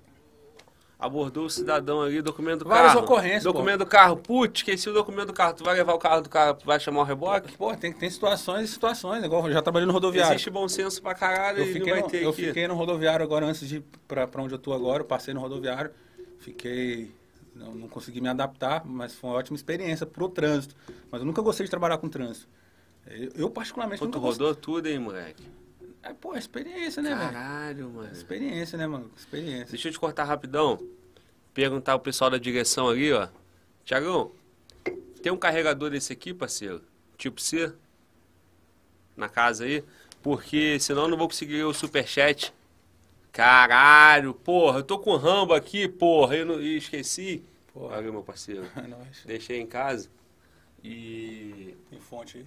abordou 1.03 1.45
o 1.45 1.50
cidadão 1.50 2.01
ali, 2.01 2.22
documento 2.22 2.59
do 2.59 2.69
Várias 2.69 2.93
carro. 2.93 3.03
ocorrências. 3.03 3.43
Documento 3.43 3.80
pô. 3.80 3.85
do 3.85 3.90
carro. 3.90 4.17
Putz, 4.17 4.59
esqueci 4.59 4.90
o 4.90 4.93
documento 4.93 5.27
do 5.27 5.33
carro. 5.33 5.53
Tu 5.53 5.64
vai 5.64 5.75
levar 5.75 5.93
o 5.93 6.00
carro 6.00 6.22
do 6.22 6.30
cara, 6.30 6.58
vai 6.64 6.80
chamar 6.80 7.01
o 7.01 7.03
reboque? 7.03 7.58
Pô, 7.58 7.75
tem, 7.75 7.92
tem 7.92 8.09
situações 8.09 8.69
e 8.69 8.74
situações. 8.74 9.24
Igual 9.24 9.51
já 9.51 9.61
trabalhei 9.61 9.85
no 9.85 9.92
rodoviário. 9.92 10.33
Existe 10.33 10.50
bom 10.50 10.67
senso 10.67 11.01
pra 11.01 11.14
caralho 11.14 11.59
eu 11.59 11.74
fiquei 11.74 11.93
no, 11.93 12.00
Eu 12.16 12.30
aqui. 12.30 12.45
fiquei 12.45 12.67
no 12.67 12.75
rodoviário 12.75 13.24
agora, 13.24 13.45
antes 13.45 13.67
de 13.67 13.77
ir 13.77 13.83
pra, 14.08 14.25
pra 14.25 14.42
onde 14.42 14.53
eu 14.53 14.59
tô 14.59 14.72
agora. 14.72 15.01
Eu 15.01 15.06
passei 15.06 15.33
no 15.33 15.42
rodoviário. 15.42 15.92
Fiquei... 16.40 17.11
Não, 17.56 17.73
não 17.73 17.88
consegui 17.88 18.19
me 18.19 18.27
adaptar, 18.27 18.85
mas 18.85 19.14
foi 19.14 19.30
uma 19.30 19.38
ótima 19.38 19.56
experiência 19.56 20.06
pro 20.06 20.27
trânsito. 20.27 20.75
Mas 21.11 21.22
eu 21.22 21.25
nunca 21.25 21.41
gostei 21.41 21.65
de 21.65 21.69
trabalhar 21.69 21.98
com 21.98 22.09
trânsito. 22.09 22.48
Eu, 23.06 23.32
eu 23.35 23.49
particularmente, 23.49 23.99
Pô, 23.99 24.06
nunca 24.06 24.19
tu 24.19 24.22
rodou 24.22 24.56
tudo, 24.56 24.88
hein, 24.88 24.99
moleque? 24.99 25.43
É, 26.01 26.14
pô, 26.14 26.35
experiência, 26.35 27.01
né, 27.01 27.15
velho? 27.15 27.32
Caralho, 27.32 27.90
mano. 27.90 28.11
Experiência, 28.11 28.77
né, 28.77 28.88
mano? 28.88 29.09
Experiência. 29.15 29.67
Deixa 29.69 29.88
eu 29.88 29.91
te 29.91 29.99
cortar 29.99 30.25
rapidão 30.25 30.80
perguntar 31.53 31.95
o 31.95 31.99
pessoal 31.99 32.30
da 32.30 32.38
direção 32.38 32.90
ali, 32.90 33.14
ó. 33.14 33.27
Tiagão, 33.85 34.32
tem 35.22 35.32
um 35.32 35.38
carregador 35.38 35.90
desse 35.90 36.11
aqui, 36.11 36.33
parceiro? 36.33 36.82
Tipo 37.17 37.40
C? 37.40 37.72
Na 39.15 39.30
casa 39.30 39.65
aí? 39.65 39.83
Porque 40.22 40.80
senão 40.80 41.03
eu 41.03 41.07
não 41.09 41.17
vou 41.17 41.27
conseguir 41.27 41.64
o 41.64 41.73
superchat. 41.73 42.53
Caralho, 43.34 44.36
porra, 44.36 44.78
eu 44.78 44.84
tô 44.84 45.00
com 45.00 45.10
o 45.10 45.18
Rambo 45.18 45.56
aqui, 45.56 45.88
porra, 45.88 46.36
eu, 46.36 46.45
não, 46.45 46.53
eu 46.53 46.78
esqueci. 46.78 47.44
Porra. 47.74 48.00
Meu 48.00 48.22
parceiro. 48.22 48.64
É 48.78 49.28
Deixei 49.28 49.60
em 49.60 49.66
casa. 49.66 50.08
E. 50.84 51.76
Tem 51.90 52.00
fonte 52.00 52.38
aí. 52.38 52.45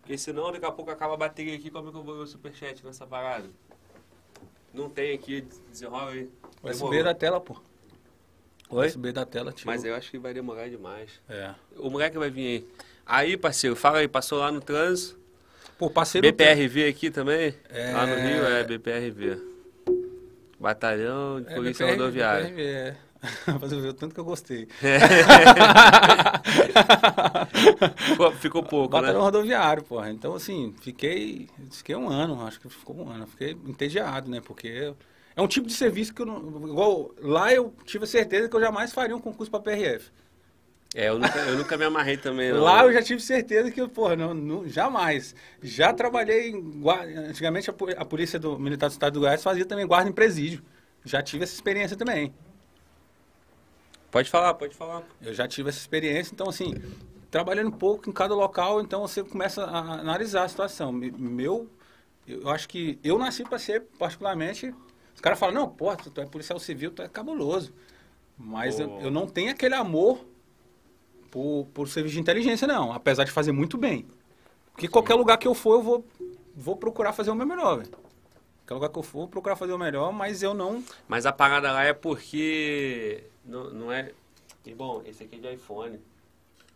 Porque 0.00 0.16
senão 0.16 0.50
daqui 0.50 0.64
a 0.64 0.72
pouco 0.72 0.90
acaba 0.90 1.12
a 1.12 1.16
bateria 1.18 1.54
aqui, 1.54 1.70
como 1.70 1.88
é 1.88 1.92
que 1.92 1.98
eu 1.98 2.02
vou 2.02 2.16
ver 2.16 2.22
o 2.22 2.26
superchat 2.26 2.84
nessa 2.84 3.06
parada? 3.06 3.50
Não 4.72 4.88
tem 4.88 5.14
aqui, 5.14 5.46
desenrola 5.70 6.10
aí. 6.10 6.30
USB 6.62 7.02
da 7.02 7.14
tela, 7.14 7.38
pô. 7.38 7.60
Oi? 8.70 8.86
USB 8.86 9.12
da 9.12 9.26
tela, 9.26 9.52
tio. 9.52 9.66
Mas 9.66 9.84
eu 9.84 9.94
acho 9.94 10.10
que 10.10 10.18
vai 10.18 10.32
demorar 10.32 10.70
demais. 10.70 11.20
É. 11.28 11.54
O 11.76 11.90
moleque 11.90 12.16
vai 12.16 12.30
vir 12.30 12.46
aí. 12.46 12.68
Aí, 13.04 13.36
parceiro, 13.36 13.76
fala 13.76 13.98
aí, 13.98 14.08
passou 14.08 14.38
lá 14.38 14.50
no 14.50 14.62
trânsito. 14.62 15.18
Pô, 15.76 15.90
passei 15.90 16.22
BPRV 16.22 16.88
aqui 16.88 17.10
também? 17.10 17.54
É... 17.68 17.92
Lá 17.92 18.06
no 18.06 18.14
Rio 18.14 18.44
é 18.46 18.64
BPRV. 18.64 19.53
Batalhão 20.64 21.42
de 21.42 21.52
é, 21.52 21.54
Polícia 21.54 21.84
BPR, 21.84 21.98
Rodoviária. 21.98 22.44
BPRV, 22.44 22.62
é. 22.62 22.96
Fazer 23.60 23.76
o 23.76 23.92
tanto 23.92 24.14
que 24.14 24.20
eu 24.20 24.24
gostei. 24.24 24.66
É. 24.82 24.98
ficou, 28.10 28.32
ficou 28.32 28.62
pouco, 28.62 28.88
Batalhão 28.88 29.18
né? 29.18 29.24
rodoviário, 29.24 29.82
porra. 29.82 30.10
Então, 30.10 30.34
assim, 30.34 30.74
fiquei, 30.80 31.50
fiquei 31.70 31.94
um 31.94 32.08
ano, 32.08 32.42
acho 32.46 32.58
que 32.60 32.68
ficou 32.70 32.96
um 32.96 33.10
ano. 33.10 33.26
Fiquei 33.26 33.50
entediado, 33.66 34.30
né? 34.30 34.40
Porque 34.42 34.94
é 35.36 35.42
um 35.42 35.46
tipo 35.46 35.66
de 35.66 35.74
serviço 35.74 36.14
que 36.14 36.22
eu 36.22 36.26
não. 36.26 36.66
Igual 36.66 37.10
lá 37.20 37.52
eu 37.52 37.74
tive 37.84 38.04
a 38.04 38.06
certeza 38.06 38.48
que 38.48 38.56
eu 38.56 38.60
jamais 38.60 38.90
faria 38.92 39.14
um 39.14 39.20
concurso 39.20 39.50
para 39.50 39.60
PRF. 39.60 40.10
É, 40.94 41.08
eu 41.08 41.18
nunca, 41.18 41.38
eu 41.40 41.58
nunca 41.58 41.76
me 41.76 41.84
amarrei 41.84 42.16
também. 42.16 42.52
Não. 42.52 42.62
Lá 42.62 42.84
eu 42.84 42.92
já 42.92 43.02
tive 43.02 43.20
certeza 43.20 43.70
que, 43.70 43.86
porra, 43.88 44.14
não, 44.14 44.32
não, 44.32 44.68
jamais. 44.68 45.34
Já 45.60 45.92
trabalhei 45.92 46.50
em 46.50 46.80
guarda. 46.80 47.20
Antigamente 47.20 47.68
a, 47.68 48.04
polícia 48.04 48.38
do 48.38 48.56
Militar 48.58 48.88
do 48.88 48.92
Estado 48.92 49.14
do 49.14 49.20
Goiás 49.20 49.42
fazia 49.42 49.66
também 49.66 49.86
guarda 49.86 50.08
em 50.08 50.12
presídio. 50.12 50.62
Já 51.04 51.20
tive 51.20 51.42
essa 51.42 51.52
experiência 51.52 51.96
também. 51.96 52.32
Pode 54.10 54.30
falar, 54.30 54.54
pode 54.54 54.74
falar. 54.74 55.02
Eu 55.20 55.34
já 55.34 55.48
tive 55.48 55.68
essa 55.68 55.78
experiência, 55.78 56.32
então 56.32 56.48
assim, 56.48 56.74
trabalhando 57.28 57.68
um 57.68 57.78
pouco 57.78 58.08
em 58.08 58.12
cada 58.12 58.32
local, 58.32 58.80
então 58.80 59.00
você 59.00 59.24
começa 59.24 59.64
a 59.64 60.00
analisar 60.00 60.44
a 60.44 60.48
situação. 60.48 60.92
Meu, 60.92 61.68
eu 62.24 62.48
acho 62.48 62.68
que 62.68 63.00
eu 63.02 63.18
nasci 63.18 63.42
para 63.42 63.58
ser 63.58 63.82
particularmente 63.98 64.72
os 65.14 65.20
caras 65.20 65.38
falam, 65.38 65.54
não, 65.54 65.68
pô, 65.68 65.94
tu, 65.96 66.20
é 66.20 66.26
policial 66.26 66.58
civil, 66.58 66.90
tu 66.90 67.02
é 67.02 67.08
cabuloso. 67.08 67.72
Mas 68.36 68.80
eu, 68.80 69.00
eu, 69.00 69.10
não 69.10 69.26
tenho 69.26 69.50
aquele 69.50 69.74
amor 69.74 70.24
por, 71.34 71.66
por 71.74 71.88
serviço 71.88 72.14
de 72.14 72.20
inteligência, 72.20 72.64
não. 72.64 72.92
Apesar 72.92 73.24
de 73.24 73.32
fazer 73.32 73.50
muito 73.50 73.76
bem. 73.76 74.06
Porque 74.70 74.86
Sim. 74.86 74.92
qualquer 74.92 75.14
lugar 75.14 75.36
que 75.36 75.48
eu 75.48 75.54
for, 75.54 75.74
eu 75.74 75.82
vou, 75.82 76.06
vou 76.54 76.76
procurar 76.76 77.12
fazer 77.12 77.32
o 77.32 77.34
meu 77.34 77.44
melhor, 77.44 77.78
velho. 77.78 77.90
Qualquer 78.60 78.74
lugar 78.74 78.88
que 78.90 78.98
eu 79.00 79.02
for, 79.02 79.18
vou 79.18 79.28
procurar 79.28 79.56
fazer 79.56 79.72
o 79.72 79.78
melhor, 79.78 80.12
mas 80.12 80.44
eu 80.44 80.54
não... 80.54 80.82
Mas 81.08 81.26
a 81.26 81.32
parada 81.32 81.72
lá 81.72 81.82
é 81.82 81.92
porque... 81.92 83.24
Não, 83.44 83.68
não 83.70 83.92
é... 83.92 84.12
E, 84.64 84.72
bom, 84.72 85.02
esse 85.04 85.24
aqui 85.24 85.34
é 85.34 85.38
de 85.40 85.54
iPhone. 85.54 85.98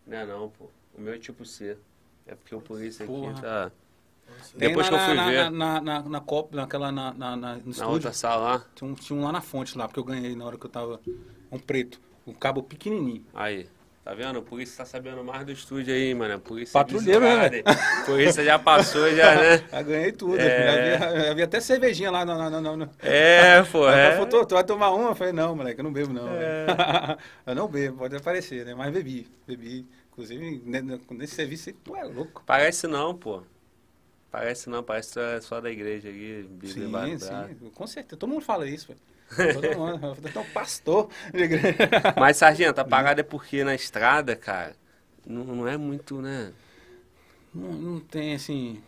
Não 0.05 0.19
é 0.19 0.27
não, 0.27 0.49
pô. 0.49 0.65
O 0.97 1.01
meu 1.01 1.15
é 1.15 1.19
tipo 1.19 1.45
C. 1.45 1.79
É 2.27 2.35
porque 2.35 2.53
o 2.53 2.61
polícia 2.61 3.05
aqui 3.05 3.41
tá... 3.41 3.71
Depois 4.57 4.89
que 4.89 4.95
eu 4.95 4.99
fui 4.99 5.15
na, 5.15 5.31
ver. 5.31 5.51
Na, 5.53 5.81
na, 5.81 6.03
na, 6.03 6.21
Copa, 6.21 6.57
naquela, 6.57 6.91
na, 6.91 7.15
na, 7.15 7.37
na, 7.37 7.57
no 7.57 7.75
na 7.75 7.87
outra 7.87 8.13
sala 8.13 8.43
lá? 8.43 8.65
Tinha 8.75 8.91
um, 8.91 8.95
tinha 8.95 9.19
um 9.19 9.25
lá 9.25 9.33
na 9.33 9.41
fonte 9.41 9.79
lá, 9.79 9.87
porque 9.87 10.01
eu 10.01 10.05
ganhei 10.05 10.35
na 10.37 10.45
hora 10.45 10.59
que 10.59 10.67
eu 10.67 10.71
tava. 10.71 11.01
Um 11.51 11.59
preto. 11.59 11.99
Um 12.27 12.35
cabo 12.35 12.63
pequenininho. 12.63 13.25
Aí. 13.33 13.67
Tá 14.09 14.15
vendo? 14.15 14.41
Por 14.41 14.59
isso 14.59 14.75
tá 14.75 14.87
sabendo 14.87 15.23
mais 15.23 15.45
do 15.45 15.53
estúdio 15.53 15.93
aí, 15.93 16.15
mano. 16.15 16.41
Por 16.41 16.59
isso 16.59 16.73
Patrulheiro, 16.73 17.21
né? 17.21 17.63
Por 18.07 18.19
isso 18.19 18.43
já 18.43 18.59
passou, 18.59 19.15
já, 19.15 19.35
né? 19.37 19.59
já 19.71 19.83
ganhei 19.83 20.13
tudo. 20.13 20.41
É... 20.41 20.99
Já, 20.99 21.13
vi, 21.13 21.21
já 21.25 21.35
vi 21.35 21.43
até 21.43 21.61
cervejinha 21.61 22.11
lá 22.11 22.25
no. 22.25 22.51
no, 22.51 22.59
no, 22.59 22.77
no... 22.79 22.91
É, 23.01 23.63
pô. 23.65 23.87
É. 23.87 24.13
Falou, 24.13 24.47
tu, 24.47 24.55
vai 24.55 24.65
tomar 24.65 24.93
uma? 24.93 25.11
Eu 25.11 25.15
falei, 25.15 25.35
não, 25.35 25.55
moleque, 25.55 25.79
eu 25.79 25.85
não 25.85 25.93
bebo, 25.93 26.15
não. 26.15 26.27
É. 26.27 27.19
eu 27.45 27.55
não 27.55 27.69
bebo, 27.69 27.99
pode 27.99 28.17
aparecer, 28.17 28.65
né? 28.65 28.75
Mas 28.75 28.91
bebi. 28.95 29.31
Bebi. 29.47 29.87
Inclusive, 30.11 30.63
nesse 31.11 31.35
serviço 31.35 31.69
aí, 31.69 31.77
tu 31.85 31.95
é 31.95 32.05
louco. 32.05 32.43
Parece 32.47 32.87
não, 32.87 33.15
pô. 33.15 33.43
Parece 34.31 34.71
não, 34.71 34.83
parece 34.83 35.13
que 35.13 35.21
é 35.21 35.41
só 35.43 35.61
da 35.61 35.71
igreja 35.71 36.09
aqui. 36.09 36.49
Sim, 36.65 37.19
sim, 37.19 37.71
com 37.75 37.87
certeza. 37.87 38.17
Todo 38.17 38.31
mundo 38.31 38.41
fala 38.41 38.67
isso, 38.67 38.91
mundo. 38.91 39.01
Então, 40.29 40.45
pastor. 40.53 41.09
Mas, 42.19 42.37
Sargento, 42.39 42.81
a 42.81 42.85
parada 42.85 43.21
é 43.21 43.25
porque 43.25 43.63
na 43.65 43.75
estrada, 43.75 44.35
cara, 44.35 44.75
não, 45.27 45.45
não 45.45 45.69
é 45.69 45.77
muito, 45.77 46.21
né? 46.21 46.53
Não, 47.55 47.73
não 47.73 48.01
tem, 48.01 48.35
assim... 48.35 48.83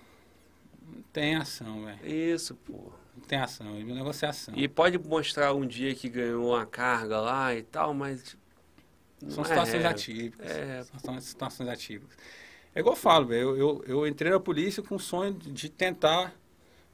Não 0.83 1.03
tem 1.13 1.37
ação, 1.37 1.85
velho. 1.85 2.07
Isso, 2.07 2.55
pô. 2.55 2.93
Não 3.17 3.25
tem 3.27 3.39
ação, 3.39 3.73
o 3.73 3.85
negócio 3.85 4.25
é 4.25 4.29
ação. 4.29 4.55
E 4.57 4.67
pode 4.67 4.99
mostrar 4.99 5.53
um 5.55 5.67
dia 5.67 5.95
que 5.95 6.09
ganhou 6.09 6.55
uma 6.55 6.65
carga 6.65 7.21
lá 7.21 7.55
e 7.55 7.63
tal, 7.63 7.93
mas... 7.93 8.37
São 9.29 9.45
situações 9.45 9.85
é, 9.85 9.87
atípicas. 9.87 10.51
É. 10.51 10.83
São 11.05 11.21
situações 11.21 11.69
atípicas. 11.69 12.17
É 12.75 12.81
igual 12.81 12.95
eu 12.95 13.01
falo, 13.01 13.33
eu, 13.35 13.57
eu, 13.57 13.85
eu, 13.87 14.07
entrei 14.07 14.31
na 14.31 14.39
polícia 14.39 14.83
com 14.83 14.95
o 14.95 15.01
sonho 15.01 15.35
de 15.35 15.69
tentar 15.69 16.33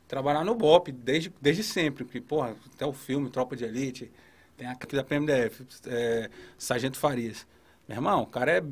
trabalhar 0.06 0.44
no 0.44 0.54
BOP, 0.54 0.92
desde, 0.92 1.32
desde 1.40 1.62
sempre. 1.62 2.04
Porque, 2.04 2.20
porra, 2.20 2.54
até 2.74 2.86
o 2.86 2.92
filme 2.92 3.30
Tropa 3.30 3.56
de 3.56 3.64
Elite, 3.64 4.10
tem 4.56 4.66
a 4.66 4.74
da 4.74 5.04
PMDF, 5.04 5.66
é, 5.86 6.30
Sargento 6.56 6.98
Farias. 6.98 7.46
Meu 7.88 7.98
irmão, 7.98 8.22
o 8.22 8.26
cara 8.26 8.52
é 8.52 8.64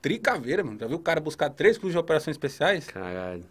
tricaveira, 0.00 0.64
mano. 0.64 0.78
Já 0.78 0.86
viu 0.86 0.96
o 0.96 1.00
cara 1.00 1.20
buscar 1.20 1.50
três 1.50 1.76
cursos 1.76 1.92
de 1.92 1.98
operações 1.98 2.34
especiais? 2.34 2.86
Caralho. 2.86 3.44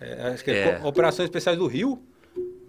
É, 0.00 0.28
acho 0.28 0.44
que 0.44 0.50
é. 0.50 0.80
é. 0.80 0.80
Operações 0.84 1.26
Especiais 1.26 1.58
do 1.58 1.66
Rio, 1.66 2.00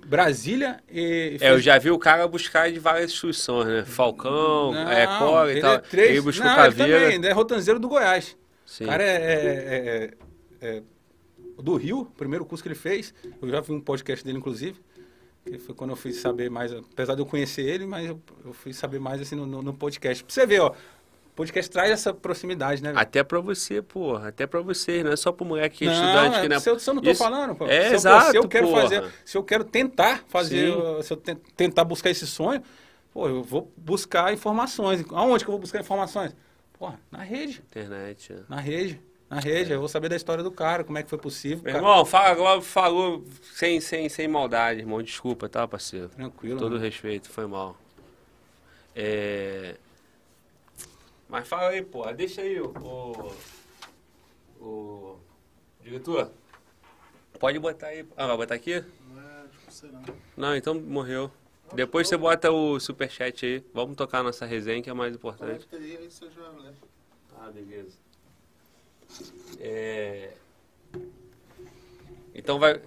Brasília 0.06 0.80
e... 0.90 1.38
É, 1.40 1.52
eu 1.52 1.60
já 1.60 1.78
vi 1.78 1.92
o 1.92 2.00
cara 2.00 2.28
buscar 2.28 2.72
de 2.72 2.80
várias 2.80 3.12
instituições, 3.12 3.68
né? 3.68 3.86
Falcão, 3.86 4.74
não, 4.74 4.92
é, 4.92 5.06
Core 5.06 5.58
e 5.58 5.62
tal. 5.62 5.74
É 5.76 5.78
três... 5.78 6.10
Ele 6.10 6.22
buscou 6.22 6.48
não, 6.48 6.56
Caveira. 6.56 6.98
Ele 6.98 7.14
também, 7.14 7.30
é 7.30 7.34
rotanzeiro 7.34 7.80
do 7.80 7.88
Goiás. 7.88 8.36
Sim. 8.66 8.86
O 8.86 8.88
cara 8.88 9.04
é, 9.04 9.16
é, 9.16 10.14
é, 10.62 10.68
é, 10.78 10.84
do 11.62 11.76
Rio, 11.76 12.06
primeiro 12.18 12.46
curso 12.46 12.64
que 12.64 12.68
ele 12.68 12.76
fez. 12.76 13.14
Eu 13.42 13.50
já 13.50 13.62
vi 13.62 13.72
um 13.74 13.82
podcast 13.82 14.24
dele, 14.26 14.38
inclusive. 14.38 14.80
Que 15.46 15.58
foi 15.58 15.74
quando 15.74 15.92
eu 15.92 15.96
fui 15.96 16.12
saber 16.12 16.50
mais, 16.50 16.72
apesar 16.74 17.16
de 17.16 17.22
eu 17.22 17.26
conhecer 17.26 17.62
ele, 17.64 17.86
mas 17.86 18.08
eu, 18.10 18.22
eu 18.46 18.54
fui 18.54 18.74
saber 18.74 19.00
mais 19.00 19.22
assim 19.22 19.36
no, 19.36 19.46
no, 19.46 19.62
no 19.62 19.74
podcast. 19.74 20.24
Pra 20.24 20.34
você 20.34 20.46
ver, 20.46 20.60
ó. 20.60 20.74
podcast 21.36 21.72
traz 21.72 21.90
essa 21.92 22.14
proximidade, 22.14 22.84
né? 22.84 22.92
Até 22.96 23.24
pra 23.24 23.40
você, 23.40 23.82
porra. 23.82 24.28
Até 24.28 24.46
pra 24.46 24.60
vocês, 24.62 25.04
não 25.04 25.12
é 25.12 25.16
só 25.16 25.32
pro 25.32 25.46
moleque 25.46 25.78
que 25.80 25.86
é 25.86 25.88
Não, 25.88 25.94
estudante 25.96 26.38
é, 26.38 26.42
que 26.42 26.50
não 26.50 26.56
é. 26.58 26.60
se, 26.60 26.70
eu, 26.70 26.78
se 26.80 26.90
eu 26.90 26.94
não 26.94 27.02
tô 27.02 27.10
Isso- 27.10 27.24
falando, 27.24 27.56
pô. 27.56 27.66
É, 27.66 27.84
se 27.84 27.88
eu, 27.90 27.94
exato, 27.96 28.32
Se 28.32 28.38
eu 28.38 28.48
quero 28.48 28.68
porra. 28.68 28.82
fazer, 28.82 29.04
se 29.26 29.38
eu 29.38 29.44
quero 29.44 29.64
tentar 29.64 30.24
fazer, 30.28 30.74
Sim. 30.74 31.02
se 31.04 31.14
eu 31.14 31.18
te- 31.18 31.36
tentar 31.56 31.86
buscar 31.86 32.10
esse 32.10 32.28
sonho, 32.28 32.62
pô, 33.14 33.28
eu 33.30 33.42
vou 33.42 33.72
buscar 33.78 34.34
informações. 34.34 35.04
Aonde 35.12 35.46
que 35.46 35.50
eu 35.50 35.54
vou 35.54 35.60
buscar 35.62 35.80
informações? 35.80 36.36
Porra, 36.78 37.00
na 37.10 37.24
rede, 37.24 37.62
Internet. 37.70 38.34
é. 38.34 38.40
na 38.50 38.60
rede, 38.60 39.02
na 39.30 39.40
rede. 39.40 39.72
Eu 39.72 39.80
vou 39.80 39.88
saber 39.88 40.10
da 40.10 40.16
história 40.16 40.44
do 40.44 40.52
cara, 40.52 40.84
como 40.84 40.98
é 40.98 41.04
que 41.04 41.10
foi 41.10 41.20
possível. 41.20 41.64
Meu 41.64 41.74
cara. 41.74 41.78
irmão, 41.78 42.06
fala 42.06 42.30
agora, 42.30 42.62
falou 42.62 43.24
sem, 43.54 43.80
sem, 43.80 44.10
sem 44.10 44.28
maldade, 44.28 44.80
irmão. 44.82 45.02
Desculpa, 45.02 45.48
tá, 45.48 45.68
parceiro? 45.68 46.10
Tranquilo. 46.10 46.60
Todo 46.60 46.72
mano. 46.74 46.84
respeito, 46.84 47.30
foi 47.30 47.46
mal. 47.46 47.78
É... 48.96 49.76
Mas 51.28 51.48
fala 51.48 51.70
aí, 51.70 51.82
porra. 51.84 52.14
Deixa 52.14 52.42
aí 52.42 52.60
o... 52.60 52.70
o... 52.80 54.64
o- 54.66 55.20
Diretor, 55.82 56.30
pode 57.40 57.58
botar 57.58 57.88
aí. 57.88 58.06
Ah, 58.18 58.28
vai 58.28 58.38
botar 58.38 58.56
aqui? 58.56 58.84
Não 59.10 59.22
é, 59.22 59.44
tipo, 59.48 59.72
sei 59.72 59.90
não. 59.92 60.04
Não, 60.36 60.56
então 60.56 60.76
morreu. 60.76 61.32
Depois 61.74 62.08
você 62.08 62.18
bota 62.18 62.52
o 62.52 62.80
superchat 62.80 63.46
aí. 63.46 63.64
Vamos 63.74 63.96
tocar 63.96 64.22
nossa 64.22 64.46
resenha, 64.46 64.82
que 64.82 64.90
é 64.90 64.94
mais 64.94 65.16
importante. 65.16 65.66
Conecta 65.68 65.78
aí, 65.78 65.98
aí 65.98 66.12
você 66.12 66.26
já 66.30 66.48
leva. 66.50 66.76
Ah, 67.40 67.50
beleza. 67.52 67.98
É... 69.60 70.34
Então 72.34 72.60
vai... 72.60 72.82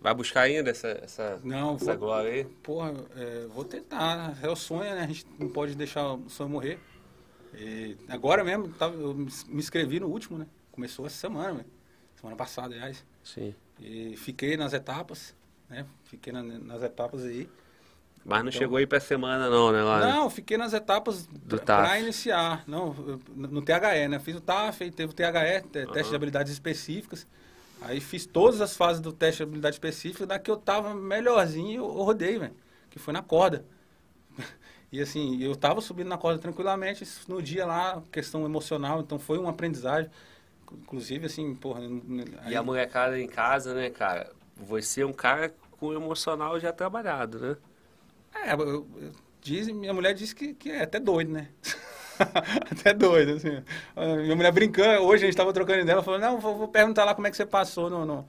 Vai 0.00 0.14
buscar 0.14 0.40
ainda 0.42 0.68
essa, 0.70 0.88
essa, 0.88 1.40
Não, 1.44 1.76
essa 1.76 1.94
vou, 1.96 1.98
glória 2.08 2.32
aí? 2.32 2.44
porra, 2.44 2.92
é, 3.14 3.46
vou 3.46 3.64
tentar. 3.64 4.36
É 4.42 4.48
o 4.48 4.56
sonho, 4.56 4.82
né? 4.96 5.02
A 5.02 5.06
gente 5.06 5.24
não 5.38 5.48
pode 5.48 5.76
deixar 5.76 6.14
o 6.14 6.28
sonho 6.28 6.50
morrer. 6.50 6.80
E 7.54 7.96
agora 8.08 8.42
mesmo, 8.42 8.68
tava- 8.72 8.96
eu 8.96 9.14
me 9.14 9.28
inscrevi 9.50 10.00
no 10.00 10.08
último, 10.08 10.38
né? 10.38 10.46
Começou 10.72 11.06
essa 11.06 11.14
semana, 11.16 11.52
velho. 11.54 11.66
Semana 12.16 12.36
passada, 12.36 12.74
aliás. 12.74 13.04
Sim. 13.22 13.54
E 13.78 14.16
fiquei 14.16 14.56
nas 14.56 14.72
etapas, 14.72 15.36
né? 15.68 15.86
Fiquei 16.04 16.32
na- 16.32 16.42
nas 16.42 16.82
etapas 16.82 17.24
aí. 17.24 17.48
Mas 18.24 18.42
não 18.42 18.48
Então- 18.50 18.58
chegou 18.60 18.76
aí 18.78 18.86
pra 18.86 19.00
semana 19.00 19.50
não, 19.50 19.72
né? 19.72 19.82
Lá, 19.82 20.00
né? 20.00 20.12
Não, 20.12 20.30
fiquei 20.30 20.56
nas 20.56 20.72
etapas 20.72 21.28
para 21.66 21.98
iniciar. 22.00 22.62
Não, 22.66 22.94
no 23.34 23.60
THE, 23.62 24.06
né? 24.08 24.18
Fiz 24.20 24.36
o 24.36 24.40
TAF, 24.40 24.90
teve 24.92 25.10
o 25.10 25.14
THE, 25.14 25.62
te- 25.62 25.86
teste 25.92 26.10
de 26.10 26.16
habilidades 26.16 26.52
específicas. 26.52 27.26
Aí 27.80 28.00
fiz 28.00 28.24
todas 28.24 28.60
as 28.60 28.76
fases 28.76 29.00
do 29.00 29.12
teste 29.12 29.38
de 29.38 29.42
habilidade 29.42 29.74
específica. 29.74 30.24
Da 30.24 30.38
que 30.38 30.48
eu 30.50 30.56
tava 30.56 30.94
melhorzinho, 30.94 31.80
eu, 31.82 31.86
rodei, 31.88 32.38
velho. 32.38 32.54
Que 32.90 32.98
foi 32.98 33.12
na 33.12 33.22
corda. 33.22 33.64
E 34.92 35.00
assim, 35.00 35.42
eu 35.42 35.56
tava 35.56 35.80
subindo 35.80 36.08
na 36.08 36.18
corda 36.18 36.38
tranquilamente. 36.38 37.02
No 37.26 37.40
dia 37.40 37.64
lá, 37.64 38.02
questão 38.12 38.44
emocional, 38.44 39.00
então 39.00 39.18
foi 39.18 39.38
uma 39.38 39.48
aprendizagem. 39.48 40.10
Inclusive, 40.70 41.24
assim, 41.26 41.54
porra. 41.54 41.80
E 41.80 42.24
aí- 42.44 42.54
a 42.56 42.62
molecada 42.62 43.18
em 43.18 43.26
casa, 43.26 43.72
né, 43.72 43.88
cara? 43.88 44.30
Você 44.54 45.00
é 45.00 45.06
um 45.06 45.12
cara 45.14 45.50
com 45.80 45.94
emocional 45.94 46.60
já 46.60 46.72
trabalhado, 46.74 47.38
né? 47.38 47.56
É, 48.34 48.52
eu, 48.54 48.60
eu, 48.60 49.12
dizem, 49.40 49.74
minha 49.74 49.92
mulher 49.92 50.14
disse 50.14 50.34
que, 50.34 50.54
que 50.54 50.70
é 50.70 50.82
até 50.82 50.98
doido, 50.98 51.32
né? 51.32 51.48
até 52.70 52.92
doido, 52.94 53.32
assim. 53.32 53.62
Ah, 53.96 54.16
Minha 54.16 54.36
mulher 54.36 54.52
brincando, 54.52 55.04
hoje 55.04 55.24
a 55.24 55.26
gente 55.26 55.36
tava 55.36 55.52
trocando 55.52 55.80
ideia, 55.80 55.94
ela 55.94 56.02
falou, 56.02 56.20
não, 56.20 56.40
vou, 56.40 56.56
vou 56.56 56.68
perguntar 56.68 57.04
lá 57.04 57.14
como 57.14 57.26
é 57.26 57.30
que 57.30 57.36
você 57.36 57.46
passou 57.46 57.90
no, 57.90 58.04
no, 58.04 58.26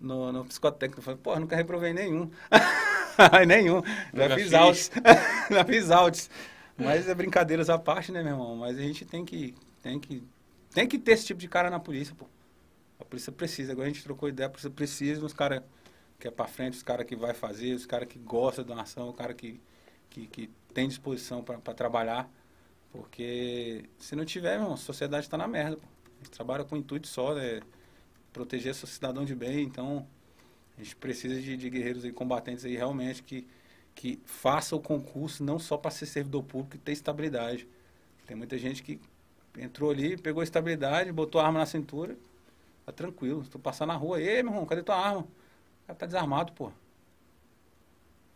no, 0.00 0.32
no 0.32 0.44
psicotécnico. 0.44 1.00
Eu 1.00 1.04
falei, 1.04 1.20
pô, 1.22 1.38
nunca 1.38 1.56
reprovei 1.56 1.92
nenhum. 1.92 2.30
nenhum. 3.46 3.82
Já 4.14 4.34
fiz 4.34 4.44
fiz. 4.44 4.54
autos. 4.54 4.90
Já 5.50 5.64
fiz 5.64 5.90
autos. 5.90 6.30
Mas 6.76 7.08
é 7.08 7.14
brincadeiras 7.14 7.68
à 7.68 7.78
parte, 7.78 8.12
né, 8.12 8.22
meu 8.22 8.32
irmão? 8.32 8.56
Mas 8.56 8.78
a 8.78 8.82
gente 8.82 9.04
tem 9.04 9.24
que, 9.24 9.54
tem 9.82 9.98
que, 9.98 10.22
tem 10.72 10.86
que 10.86 10.98
ter 10.98 11.12
esse 11.12 11.26
tipo 11.26 11.40
de 11.40 11.48
cara 11.48 11.70
na 11.70 11.80
polícia, 11.80 12.14
pô. 12.16 12.26
A 13.00 13.04
polícia 13.04 13.32
precisa. 13.32 13.72
Agora 13.72 13.86
a 13.86 13.90
gente 13.90 14.02
trocou 14.02 14.28
ideia, 14.28 14.46
a 14.46 14.50
polícia 14.50 14.70
precisa 14.70 15.20
dos 15.20 15.32
caras 15.32 15.62
que 16.18 16.26
é 16.26 16.30
pra 16.30 16.46
frente, 16.46 16.74
os 16.74 16.82
caras 16.82 17.06
que 17.06 17.14
vai 17.14 17.32
fazer, 17.32 17.74
os 17.74 17.86
caras 17.86 18.08
que 18.08 18.18
gostam 18.18 18.64
da 18.64 18.82
ação, 18.82 19.08
o 19.08 19.12
cara 19.12 19.32
que, 19.32 19.60
que, 20.10 20.26
que 20.26 20.50
tem 20.74 20.88
disposição 20.88 21.42
para 21.42 21.74
trabalhar. 21.74 22.28
Porque 22.90 23.84
se 23.98 24.16
não 24.16 24.24
tiver, 24.24 24.54
irmão, 24.54 24.74
a 24.74 24.76
sociedade 24.76 25.26
está 25.26 25.36
na 25.36 25.46
merda. 25.46 25.76
Pô. 25.76 25.86
A 25.86 26.24
gente 26.24 26.30
trabalha 26.32 26.64
com 26.64 26.74
o 26.74 26.78
intuito 26.78 27.06
só, 27.06 27.34
né? 27.34 27.60
Proteger 28.32 28.74
seu 28.74 28.88
cidadão 28.88 29.24
de 29.24 29.34
bem, 29.34 29.62
então 29.62 30.06
a 30.76 30.82
gente 30.82 30.96
precisa 30.96 31.40
de, 31.40 31.56
de 31.56 31.70
guerreiros 31.70 32.04
e 32.04 32.12
combatentes 32.12 32.64
aí 32.64 32.76
realmente 32.76 33.22
que, 33.22 33.46
que 33.94 34.20
façam 34.24 34.78
o 34.78 34.82
concurso 34.82 35.44
não 35.44 35.58
só 35.58 35.76
para 35.76 35.90
ser 35.90 36.06
servidor 36.06 36.42
público 36.42 36.76
e 36.76 36.78
ter 36.78 36.92
estabilidade. 36.92 37.68
Tem 38.26 38.36
muita 38.36 38.58
gente 38.58 38.82
que 38.82 39.00
entrou 39.56 39.90
ali, 39.90 40.16
pegou 40.16 40.42
estabilidade, 40.42 41.12
botou 41.12 41.40
a 41.40 41.46
arma 41.46 41.60
na 41.60 41.66
cintura, 41.66 42.16
tá 42.84 42.92
tranquilo. 42.92 43.44
Se 43.44 43.50
tu 43.50 43.58
passar 43.58 43.86
na 43.86 43.94
rua, 43.94 44.20
ei, 44.20 44.42
meu 44.42 44.52
irmão, 44.52 44.66
cadê 44.66 44.82
tua 44.82 44.96
arma? 44.96 45.26
Cara 45.88 45.98
tá 45.98 46.04
desarmado, 46.04 46.52
pô. 46.52 46.70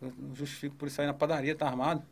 Eu 0.01 0.11
não 0.17 0.35
justifico 0.35 0.75
por 0.75 0.89
aí 0.89 1.07
na 1.07 1.13
padaria, 1.13 1.55
tá 1.55 1.67
armado. 1.67 2.03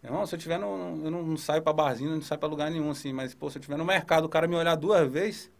Meu 0.00 0.12
irmão, 0.12 0.24
se 0.24 0.36
eu 0.36 0.38
tiver 0.38 0.60
no. 0.60 1.04
Eu 1.04 1.10
não, 1.10 1.22
não 1.24 1.36
saio 1.36 1.60
pra 1.60 1.72
barzinho, 1.72 2.12
não 2.12 2.22
saio 2.22 2.38
pra 2.38 2.48
lugar 2.48 2.70
nenhum, 2.70 2.88
assim, 2.88 3.12
mas, 3.12 3.34
pô, 3.34 3.50
se 3.50 3.58
eu 3.58 3.62
tiver 3.62 3.76
no 3.76 3.84
mercado, 3.84 4.26
o 4.26 4.28
cara 4.28 4.46
me 4.46 4.54
olhar 4.54 4.76
duas 4.76 5.10
vezes, 5.10 5.50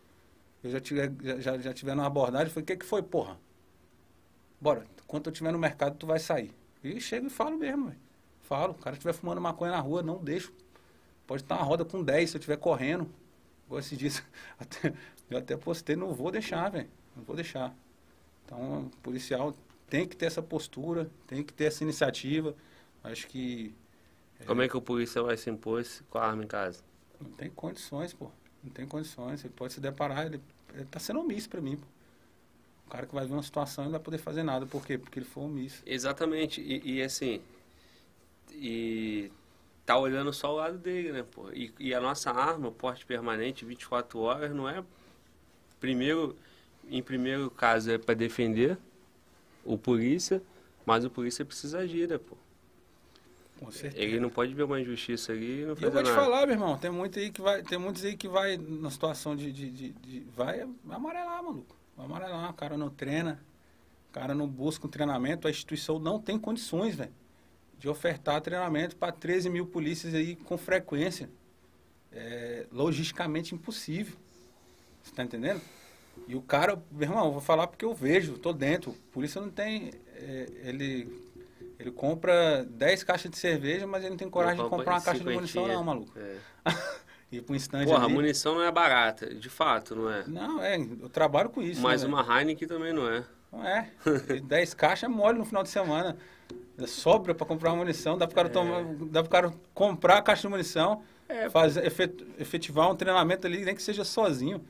eu 0.62 0.70
já 0.70 0.80
tiver, 0.80 1.12
já, 1.40 1.58
já, 1.58 1.74
tiver 1.74 1.96
numa 1.96 2.06
abordagem, 2.06 2.50
falei, 2.50 2.62
o 2.62 2.66
que 2.66 2.76
que 2.76 2.86
foi, 2.86 3.02
porra? 3.02 3.36
Bora, 4.60 4.86
quando 5.08 5.26
eu 5.26 5.32
estiver 5.32 5.50
no 5.52 5.58
mercado, 5.58 5.96
tu 5.96 6.06
vai 6.06 6.20
sair. 6.20 6.54
E 6.82 7.00
chego 7.00 7.26
e 7.26 7.30
falo 7.30 7.58
mesmo, 7.58 7.86
velho. 7.86 7.98
Falo, 8.42 8.74
o 8.74 8.78
cara 8.78 8.94
estiver 8.94 9.12
fumando 9.12 9.40
maconha 9.40 9.72
na 9.72 9.80
rua, 9.80 10.04
não 10.04 10.22
deixo. 10.22 10.52
Pode 11.26 11.42
estar 11.42 11.56
uma 11.56 11.64
roda 11.64 11.84
com 11.84 12.00
10 12.00 12.30
se 12.30 12.36
eu 12.36 12.38
estiver 12.38 12.58
correndo. 12.58 13.10
Esses 13.72 13.98
dias, 13.98 14.22
até, 14.56 14.94
eu 15.28 15.38
até 15.38 15.56
postei, 15.56 15.96
não 15.96 16.14
vou 16.14 16.30
deixar, 16.30 16.70
velho. 16.70 16.88
Não 17.16 17.24
vou 17.24 17.34
deixar. 17.34 17.74
Então, 18.48 18.86
o 18.86 18.90
policial 19.02 19.54
tem 19.90 20.08
que 20.08 20.16
ter 20.16 20.24
essa 20.24 20.42
postura, 20.42 21.10
tem 21.26 21.42
que 21.44 21.52
ter 21.52 21.64
essa 21.64 21.84
iniciativa. 21.84 22.54
Acho 23.04 23.26
que 23.28 23.74
Como 24.46 24.62
é 24.62 24.68
que 24.68 24.76
o 24.76 24.80
polícia 24.80 25.22
vai 25.22 25.36
se 25.36 25.50
impor 25.50 25.84
com 26.08 26.18
a 26.18 26.26
arma 26.26 26.42
em 26.42 26.46
casa? 26.46 26.82
não 27.20 27.30
tem 27.32 27.50
condições, 27.50 28.12
pô. 28.14 28.30
Não 28.62 28.70
tem 28.70 28.86
condições. 28.86 29.44
Ele 29.44 29.52
pode 29.54 29.72
se 29.74 29.80
deparar, 29.80 30.26
ele, 30.26 30.40
ele 30.72 30.84
tá 30.86 30.98
sendo 30.98 31.20
omisso 31.20 31.48
pra 31.48 31.60
mim, 31.60 31.76
pô. 31.76 31.86
O 32.86 32.90
cara 32.90 33.06
que 33.06 33.14
vai 33.14 33.26
ver 33.26 33.34
uma 33.34 33.42
situação 33.42 33.84
e 33.84 33.86
não 33.86 33.92
vai 33.92 34.00
poder 34.00 34.18
fazer 34.18 34.42
nada. 34.42 34.64
Por 34.64 34.86
quê? 34.86 34.96
Porque 34.96 35.18
ele 35.18 35.26
foi 35.26 35.42
omisso. 35.44 35.82
Exatamente. 35.84 36.60
E, 36.62 36.94
e, 36.94 37.02
assim. 37.02 37.42
E 38.52 39.30
tá 39.84 39.98
olhando 39.98 40.32
só 40.32 40.52
o 40.52 40.56
lado 40.56 40.78
dele, 40.78 41.12
né, 41.12 41.22
pô? 41.22 41.50
E, 41.52 41.74
e 41.78 41.92
a 41.92 42.00
nossa 42.00 42.30
arma, 42.30 42.70
porte 42.70 43.04
permanente, 43.04 43.64
24 43.64 44.18
horas, 44.20 44.54
não 44.54 44.66
é. 44.66 44.82
Primeiro, 45.80 46.34
em 46.90 47.02
primeiro 47.02 47.50
caso, 47.50 47.90
é 47.90 47.98
para 47.98 48.14
defender 48.14 48.78
o 49.64 49.78
polícia, 49.78 50.42
mas 50.86 51.04
o 51.04 51.10
polícia 51.10 51.44
precisa 51.44 51.80
agir, 51.80 52.08
né, 52.08 52.18
pô? 52.18 52.36
Com 53.58 53.70
certeza. 53.72 53.98
Ele 54.04 54.20
não 54.20 54.30
pode 54.30 54.54
ver 54.54 54.62
uma 54.62 54.80
injustiça 54.80 55.32
ali 55.32 55.62
e 55.62 55.66
não 55.66 55.76
E 55.76 55.82
eu 55.82 55.90
fazer 55.90 55.92
vou 55.92 56.02
te 56.02 56.10
nada. 56.10 56.14
falar, 56.14 56.46
meu 56.46 56.54
irmão, 56.56 56.76
tem 56.76 56.90
muito 56.90 57.18
aí 57.18 57.30
que 57.30 57.40
vai, 57.40 57.62
tem 57.62 57.78
muitos 57.78 58.04
aí 58.04 58.16
que 58.16 58.28
vai 58.28 58.56
na 58.56 58.90
situação 58.90 59.36
de, 59.36 59.52
de, 59.52 59.70
de, 59.70 59.92
de- 59.92 60.20
vai 60.34 60.60
amarelar, 60.90 61.42
maluco. 61.42 61.76
Vai 61.96 62.06
amarelar, 62.06 62.50
o 62.50 62.54
cara 62.54 62.76
não 62.76 62.90
treina, 62.90 63.40
o 64.10 64.12
cara 64.12 64.34
não 64.34 64.48
busca 64.48 64.86
um 64.86 64.90
treinamento, 64.90 65.46
a 65.48 65.50
instituição 65.50 65.98
não 65.98 66.20
tem 66.20 66.38
condições, 66.38 66.96
velho, 66.96 67.12
de 67.78 67.88
ofertar 67.88 68.40
treinamento 68.42 68.96
para 68.96 69.12
13 69.12 69.50
mil 69.50 69.66
polícias 69.66 70.14
aí 70.14 70.36
com 70.36 70.58
frequência. 70.58 71.30
É 72.12 72.66
logisticamente 72.72 73.54
impossível. 73.54 74.16
Você 75.02 75.12
tá 75.14 75.24
entendendo? 75.24 75.62
E 76.26 76.34
o 76.36 76.42
cara, 76.42 76.82
meu 76.90 77.08
irmão, 77.08 77.26
eu 77.26 77.32
vou 77.32 77.40
falar 77.40 77.66
porque 77.66 77.84
eu 77.84 77.94
vejo, 77.94 78.38
tô 78.38 78.52
dentro. 78.52 78.94
Polícia 79.12 79.40
não 79.40 79.50
tem. 79.50 79.90
é, 80.16 80.46
ele, 80.64 81.22
ele 81.78 81.90
compra 81.90 82.64
10 82.68 83.02
caixas 83.04 83.30
de 83.30 83.38
cerveja, 83.38 83.86
mas 83.86 84.02
ele 84.02 84.10
não 84.10 84.16
tem 84.16 84.28
coragem 84.28 84.62
de 84.62 84.68
comprar 84.68 84.94
uma 84.94 85.00
caixa 85.00 85.22
de 85.24 85.30
munição, 85.34 85.66
não, 85.66 85.84
maluco. 85.84 86.12
É. 86.18 86.36
Ir 87.30 87.42
pra 87.42 87.52
um 87.52 87.56
stand 87.56 87.84
Porra, 87.84 87.98
a 88.00 88.04
ali. 88.04 88.14
munição 88.14 88.54
não 88.54 88.62
é 88.62 88.70
barata, 88.72 89.34
de 89.34 89.50
fato, 89.50 89.94
não 89.94 90.10
é? 90.10 90.24
Não, 90.26 90.62
é, 90.62 90.76
eu 90.78 91.08
trabalho 91.10 91.50
com 91.50 91.60
isso. 91.60 91.80
Mas 91.82 92.02
né, 92.02 92.08
uma 92.08 92.22
Heineken 92.22 92.66
também 92.66 92.92
não 92.92 93.06
é. 93.08 93.22
Não 93.52 93.66
é. 93.66 93.90
E 94.34 94.40
10 94.40 94.72
caixas 94.74 95.04
é 95.04 95.08
mole 95.12 95.38
no 95.38 95.44
final 95.44 95.62
de 95.62 95.68
semana. 95.68 96.16
Sobra 96.86 97.34
pra 97.34 97.46
comprar 97.46 97.70
uma 97.70 97.78
munição, 97.78 98.16
dá 98.16 98.26
pro 98.26 98.34
cara, 98.36 98.48
tomar, 98.48 98.82
dá 99.10 99.22
pro 99.22 99.30
cara 99.30 99.52
comprar 99.74 100.18
a 100.18 100.22
caixa 100.22 100.42
de 100.42 100.48
munição, 100.48 101.02
É, 101.28 101.50
fazer, 101.50 101.84
efet- 101.84 102.24
efetivar 102.38 102.90
um 102.90 102.94
treinamento 102.96 103.46
ali, 103.46 103.64
nem 103.64 103.74
que 103.74 103.82
seja 103.82 104.04
sozinho. 104.04 104.64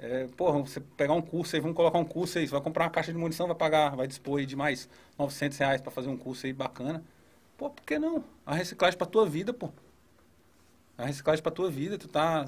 É, 0.00 0.28
porra, 0.36 0.60
você 0.60 0.80
pegar 0.96 1.12
um 1.14 1.20
curso 1.22 1.56
aí, 1.56 1.60
vamos 1.60 1.76
colocar 1.76 1.98
um 1.98 2.04
curso 2.04 2.38
aí, 2.38 2.46
você 2.46 2.52
vai 2.52 2.60
comprar 2.60 2.84
uma 2.84 2.90
caixa 2.90 3.12
de 3.12 3.18
munição, 3.18 3.46
vai 3.48 3.56
pagar, 3.56 3.96
vai 3.96 4.06
dispor 4.06 4.38
aí 4.38 4.46
de 4.46 4.54
mais 4.54 4.88
900 5.18 5.58
reais 5.58 5.80
pra 5.80 5.90
fazer 5.90 6.08
um 6.08 6.16
curso 6.16 6.46
aí 6.46 6.52
bacana. 6.52 7.02
Pô, 7.56 7.68
por 7.68 7.84
que 7.84 7.98
não? 7.98 8.22
A 8.46 8.54
reciclagem 8.54 8.96
pra 8.96 9.06
tua 9.06 9.26
vida, 9.26 9.52
pô. 9.52 9.70
A 10.96 11.04
reciclagem 11.06 11.42
pra 11.42 11.50
tua 11.50 11.70
vida, 11.70 11.98
tu 11.98 12.06
tá... 12.08 12.46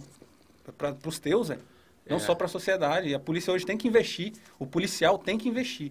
Pra, 0.78 0.92
pros 0.94 1.18
teus, 1.18 1.48
velho. 1.48 1.60
Não 2.08 2.16
É. 2.18 2.20
só 2.20 2.34
pra 2.34 2.46
sociedade. 2.46 3.08
E 3.08 3.14
a 3.14 3.18
polícia 3.18 3.52
hoje 3.52 3.66
tem 3.66 3.76
que 3.76 3.88
investir. 3.88 4.32
O 4.58 4.66
policial 4.66 5.18
tem 5.18 5.36
que 5.36 5.48
investir. 5.48 5.90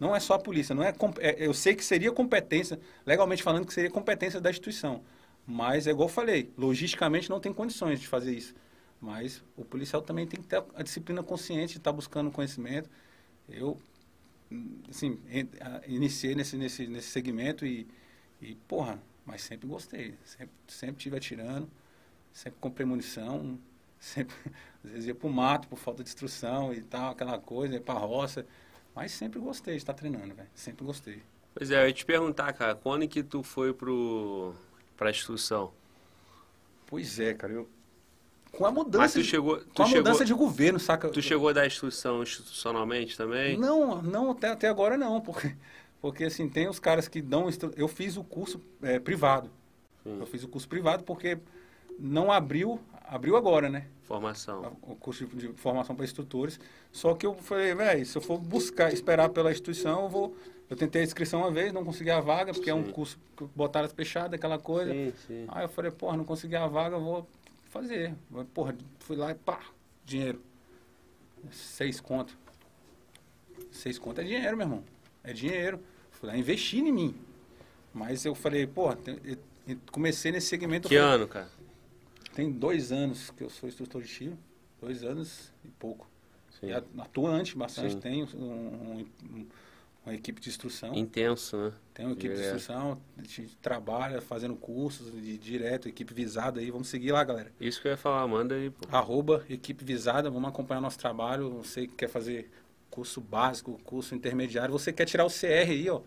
Não 0.00 0.16
é 0.16 0.20
só 0.20 0.34
a 0.34 0.38
polícia. 0.38 0.74
Não 0.74 0.82
é, 0.82 0.94
é- 1.18 1.46
eu 1.46 1.52
sei 1.52 1.74
que 1.74 1.84
seria 1.84 2.10
competência, 2.12 2.80
legalmente 3.04 3.42
falando, 3.42 3.66
que 3.66 3.74
seria 3.74 3.90
competência 3.90 4.40
da 4.40 4.48
instituição. 4.50 5.02
Mas 5.46 5.86
é 5.86 5.90
igual 5.90 6.08
eu 6.08 6.12
falei, 6.12 6.50
logisticamente 6.56 7.28
não 7.28 7.38
tem 7.40 7.52
condições 7.52 8.00
de 8.00 8.08
fazer 8.08 8.32
isso. 8.34 8.54
Mas 9.00 9.42
o 9.56 9.64
policial 9.64 10.00
também 10.02 10.26
tem 10.26 10.40
que 10.40 10.46
ter 10.46 10.62
a 10.74 10.82
disciplina 10.82 11.22
consciente 11.22 11.74
de 11.74 11.78
estar 11.78 11.92
buscando 11.92 12.30
conhecimento. 12.30 12.88
Eu, 13.48 13.78
assim, 14.88 15.18
iniciei 15.86 16.34
nesse, 16.34 16.56
nesse, 16.56 16.86
nesse 16.86 17.08
segmento 17.08 17.66
e, 17.66 17.86
e, 18.40 18.54
porra, 18.66 19.00
mas 19.26 19.42
sempre 19.42 19.68
gostei. 19.68 20.14
Sempre, 20.24 20.54
sempre 20.68 21.02
tive 21.02 21.16
atirando, 21.16 21.68
sempre 22.32 22.58
comprei 22.60 22.86
munição, 22.86 23.58
sempre, 24.00 24.34
às 24.82 24.90
vezes 24.90 25.06
ia 25.06 25.14
pro 25.14 25.28
mato 25.28 25.68
por 25.68 25.78
falta 25.78 26.02
de 26.02 26.08
instrução 26.08 26.72
e 26.72 26.82
tal, 26.82 27.12
aquela 27.12 27.38
coisa, 27.38 27.74
ia 27.74 27.80
pra 27.80 27.94
roça. 27.94 28.46
Mas 28.94 29.12
sempre 29.12 29.40
gostei 29.40 29.74
de 29.74 29.78
estar 29.82 29.92
treinando, 29.92 30.34
velho. 30.34 30.48
Sempre 30.54 30.84
gostei. 30.84 31.22
Pois 31.54 31.70
é, 31.70 31.82
eu 31.82 31.86
ia 31.88 31.92
te 31.92 32.04
perguntar, 32.04 32.52
cara, 32.52 32.74
quando 32.74 33.06
que 33.06 33.22
tu 33.22 33.42
foi 33.42 33.72
pro, 33.72 34.54
pra 34.96 35.10
instrução? 35.10 35.72
Pois 36.86 37.18
é, 37.18 37.34
cara, 37.34 37.52
eu... 37.52 37.68
Com 38.56 38.66
a 38.66 38.70
Mas 38.70 38.84
mudança, 38.84 39.18
tu 39.18 39.22
de, 39.22 39.28
chegou, 39.28 39.56
com 39.58 39.64
tu 39.74 39.82
a 39.82 39.86
chegou, 39.86 40.02
mudança 40.02 40.24
de 40.24 40.34
governo, 40.34 40.78
saca? 40.78 41.08
tu 41.08 41.20
chegou 41.22 41.48
a 41.48 41.52
dar 41.52 41.66
instrução 41.66 42.22
institucionalmente 42.22 43.16
também? 43.16 43.56
Não, 43.58 44.00
não 44.00 44.30
até, 44.30 44.48
até 44.48 44.68
agora 44.68 44.96
não, 44.96 45.20
porque, 45.20 45.54
porque 46.00 46.24
assim, 46.24 46.48
tem 46.48 46.68
os 46.68 46.78
caras 46.78 47.08
que 47.08 47.20
dão... 47.20 47.48
Eu 47.76 47.88
fiz 47.88 48.16
o 48.16 48.24
curso 48.24 48.60
é, 48.82 48.98
privado. 48.98 49.50
Sim. 50.02 50.18
Eu 50.20 50.26
fiz 50.26 50.44
o 50.44 50.48
curso 50.48 50.68
privado 50.68 51.04
porque 51.04 51.38
não 51.98 52.30
abriu, 52.30 52.80
abriu 53.08 53.36
agora, 53.36 53.68
né? 53.68 53.86
Formação. 54.02 54.76
O 54.82 54.94
curso 54.94 55.26
de, 55.26 55.48
de 55.48 55.52
formação 55.54 55.96
para 55.96 56.04
instrutores. 56.04 56.60
Só 56.92 57.14
que 57.14 57.24
eu 57.26 57.34
falei, 57.34 57.74
velho, 57.74 58.04
se 58.04 58.16
eu 58.16 58.22
for 58.22 58.38
buscar, 58.38 58.92
esperar 58.92 59.28
pela 59.30 59.50
instituição, 59.50 60.04
eu 60.04 60.08
vou... 60.08 60.36
Eu 60.68 60.76
tentei 60.76 61.02
a 61.02 61.04
inscrição 61.04 61.40
uma 61.40 61.50
vez, 61.50 61.72
não 61.72 61.84
consegui 61.84 62.10
a 62.10 62.20
vaga, 62.20 62.52
porque 62.52 62.70
é 62.70 62.74
um 62.74 62.86
Sim. 62.86 62.92
curso 62.92 63.18
que 63.36 63.44
botaram 63.54 63.88
fechada, 63.88 64.36
aquela 64.36 64.58
coisa. 64.58 64.90
Sim, 64.92 65.12
sim. 65.26 65.44
Aí 65.48 65.64
eu 65.64 65.68
falei, 65.68 65.90
porra, 65.90 66.16
não 66.16 66.24
consegui 66.24 66.56
a 66.56 66.66
vaga, 66.66 66.96
eu 66.96 67.00
vou 67.00 67.28
fazer. 67.74 68.14
Porra, 68.54 68.74
fui 69.00 69.16
lá 69.16 69.32
e 69.32 69.34
pá, 69.34 69.60
dinheiro. 70.04 70.40
Seis 71.50 72.00
conto. 72.00 72.36
Seis 73.72 73.98
conto 73.98 74.20
é 74.20 74.24
dinheiro, 74.24 74.56
meu 74.56 74.66
irmão. 74.66 74.84
É 75.22 75.32
dinheiro. 75.32 75.80
Fui 76.12 76.28
lá 76.28 76.36
investir 76.36 76.80
em 76.84 76.92
mim. 76.92 77.14
Mas 77.92 78.24
eu 78.24 78.34
falei, 78.34 78.66
tem- 78.96 79.18
eu 79.66 79.76
comecei 79.90 80.30
nesse 80.32 80.46
segmento. 80.48 80.88
Que 80.88 80.96
falei, 80.96 81.14
ano, 81.14 81.28
cara? 81.28 81.48
Tem 82.34 82.50
dois 82.50 82.92
anos 82.92 83.30
que 83.30 83.42
eu 83.42 83.50
sou 83.50 83.68
instrutor 83.68 84.02
de 84.02 84.08
tiro. 84.08 84.38
Dois 84.80 85.02
anos 85.04 85.52
e 85.64 85.68
pouco. 85.68 86.08
Sim. 86.60 86.68
E 86.68 86.72
atuante 86.72 87.56
bastante. 87.56 87.92
Sim. 87.94 88.00
Tenho 88.00 88.28
um- 88.36 88.38
um- 88.42 89.06
um- 89.36 89.46
uma 90.04 90.14
equipe 90.14 90.40
de 90.40 90.48
instrução. 90.48 90.94
Intenso, 90.94 91.56
né? 91.56 91.72
Tem 91.94 92.04
uma 92.04 92.12
equipe 92.12 92.34
de 92.34 92.40
instrução, 92.40 93.00
a 93.16 93.22
gente 93.22 93.56
trabalha 93.56 94.20
fazendo 94.20 94.54
cursos 94.54 95.10
de 95.12 95.38
direto, 95.38 95.88
equipe 95.88 96.12
visada 96.12 96.60
aí. 96.60 96.70
Vamos 96.70 96.88
seguir 96.88 97.12
lá, 97.12 97.24
galera. 97.24 97.50
Isso 97.58 97.80
que 97.80 97.88
eu 97.88 97.92
ia 97.92 97.96
falar, 97.96 98.26
manda 98.26 98.54
aí, 98.54 98.70
pô. 98.70 98.86
Arroba 98.94 99.44
equipe 99.48 99.84
visada, 99.84 100.30
vamos 100.30 100.48
acompanhar 100.48 100.80
nosso 100.80 100.98
trabalho. 100.98 101.50
Você 101.62 101.86
que 101.86 101.94
quer 101.94 102.08
fazer 102.08 102.50
curso 102.90 103.20
básico, 103.20 103.80
curso 103.84 104.14
intermediário, 104.14 104.72
você 104.72 104.92
quer 104.92 105.06
tirar 105.06 105.24
o 105.24 105.30
CR 105.30 105.70
aí, 105.70 105.88
ó. 105.88 106.00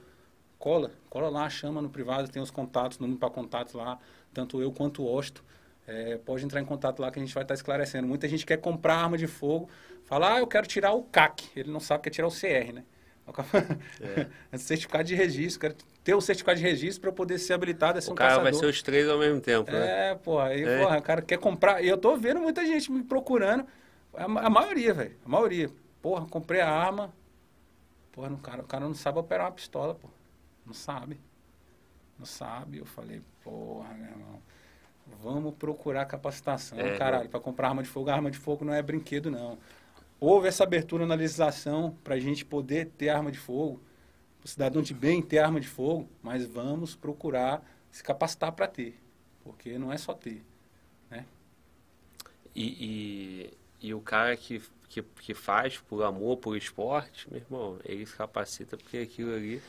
Cola, 0.59 0.91
cola 1.09 1.29
lá, 1.29 1.49
chama 1.49 1.81
no 1.81 1.89
privado, 1.89 2.29
tem 2.29 2.41
os 2.41 2.49
contatos, 2.49 2.97
número 2.97 3.19
para 3.19 3.29
contatos 3.29 3.73
lá, 3.73 3.99
tanto 4.33 4.61
eu 4.61 4.71
quanto 4.71 5.03
o 5.03 5.11
Osto. 5.11 5.43
É, 5.85 6.17
pode 6.17 6.43
entrar 6.43 6.59
em 6.59 6.65
contato 6.65 6.99
lá 6.99 7.09
que 7.11 7.19
a 7.19 7.21
gente 7.21 7.33
vai 7.33 7.43
estar 7.43 7.53
esclarecendo. 7.53 8.07
Muita 8.07 8.27
gente 8.27 8.45
quer 8.45 8.57
comprar 8.57 8.95
arma 8.95 9.17
de 9.17 9.27
fogo, 9.27 9.69
fala, 10.03 10.35
ah, 10.35 10.39
eu 10.39 10.47
quero 10.47 10.67
tirar 10.67 10.93
o 10.93 11.03
CAC. 11.03 11.49
Ele 11.55 11.71
não 11.71 11.79
sabe 11.79 12.03
que 12.03 12.09
é 12.09 12.11
tirar 12.11 12.27
o 12.27 12.31
CR, 12.31 12.73
né? 12.73 12.83
É. 14.51 14.57
certificado 14.57 15.03
de 15.03 15.15
registro, 15.15 15.59
quero 15.59 15.75
ter 16.03 16.15
o 16.15 16.21
certificado 16.21 16.57
de 16.57 16.63
registro 16.63 17.01
para 17.01 17.11
poder 17.11 17.37
ser 17.37 17.53
habilitado 17.53 17.99
a 17.99 18.01
ser 18.01 18.09
O 18.09 18.13
um 18.13 18.15
cara 18.15 18.39
vai 18.39 18.53
ser 18.53 18.65
os 18.65 18.81
três 18.81 19.07
ao 19.09 19.19
mesmo 19.19 19.41
tempo, 19.41 19.71
né? 19.71 20.11
É, 20.11 20.15
pô, 20.15 20.39
aí, 20.39 20.63
É. 20.63 20.81
porra, 20.81 20.97
o 20.97 21.01
cara 21.01 21.21
quer 21.21 21.37
comprar. 21.37 21.83
E 21.83 21.87
eu 21.87 21.97
tô 21.97 22.15
vendo 22.15 22.39
muita 22.39 22.65
gente 22.65 22.91
me 22.91 23.03
procurando. 23.03 23.65
A, 24.13 24.23
a 24.23 24.49
maioria, 24.49 24.93
velho. 24.93 25.15
A 25.25 25.29
maioria. 25.29 25.69
Porra, 26.01 26.25
comprei 26.27 26.61
a 26.61 26.69
arma. 26.69 27.13
Porra, 28.11 28.29
não, 28.29 28.37
cara, 28.37 28.61
o 28.61 28.67
cara 28.67 28.85
não 28.85 28.93
sabe 28.93 29.19
operar 29.19 29.47
uma 29.47 29.51
pistola, 29.51 29.93
pô. 29.93 30.07
Não 30.65 30.73
sabe. 30.73 31.19
Não 32.17 32.25
sabe. 32.25 32.77
Eu 32.79 32.85
falei, 32.85 33.21
porra, 33.43 33.93
meu 33.93 34.09
irmão. 34.09 34.41
Vamos 35.21 35.55
procurar 35.55 36.05
capacitação, 36.05 36.77
É, 36.79 36.97
caralho, 36.97 37.29
para 37.29 37.39
comprar 37.39 37.69
arma 37.69 37.81
de 37.81 37.89
fogo. 37.89 38.09
A 38.09 38.13
arma 38.13 38.29
de 38.29 38.37
fogo 38.37 38.65
não 38.65 38.73
é 38.73 38.81
brinquedo, 38.81 39.31
não. 39.31 39.57
Houve 40.19 40.47
essa 40.47 40.63
abertura 40.63 41.05
na 41.05 41.15
legislação 41.15 41.95
pra 42.03 42.19
gente 42.19 42.43
poder 42.43 42.87
ter 42.97 43.09
arma 43.09 43.31
de 43.31 43.37
fogo. 43.37 43.81
O 44.43 44.47
cidadão 44.47 44.81
de 44.81 44.93
bem 44.93 45.21
ter 45.21 45.39
arma 45.39 45.59
de 45.59 45.67
fogo, 45.67 46.09
mas 46.23 46.45
vamos 46.45 46.95
procurar 46.95 47.63
se 47.91 48.03
capacitar 48.03 48.51
para 48.51 48.67
ter. 48.67 48.99
Porque 49.43 49.77
não 49.77 49.91
é 49.91 49.97
só 49.97 50.13
ter. 50.13 50.43
E, 52.57 52.65
e, 52.65 53.87
e 53.89 53.93
o 53.93 54.01
cara 54.01 54.35
que, 54.35 54.59
que, 54.89 55.03
que 55.03 55.35
faz 55.35 55.77
por 55.77 56.01
amor, 56.03 56.37
por 56.37 56.57
esporte, 56.57 57.29
meu 57.29 57.39
irmão, 57.39 57.79
ele 57.85 58.03
se 58.03 58.15
capacita 58.15 58.75
porque 58.75 58.97
aquilo 58.97 59.31
ali. 59.31 59.61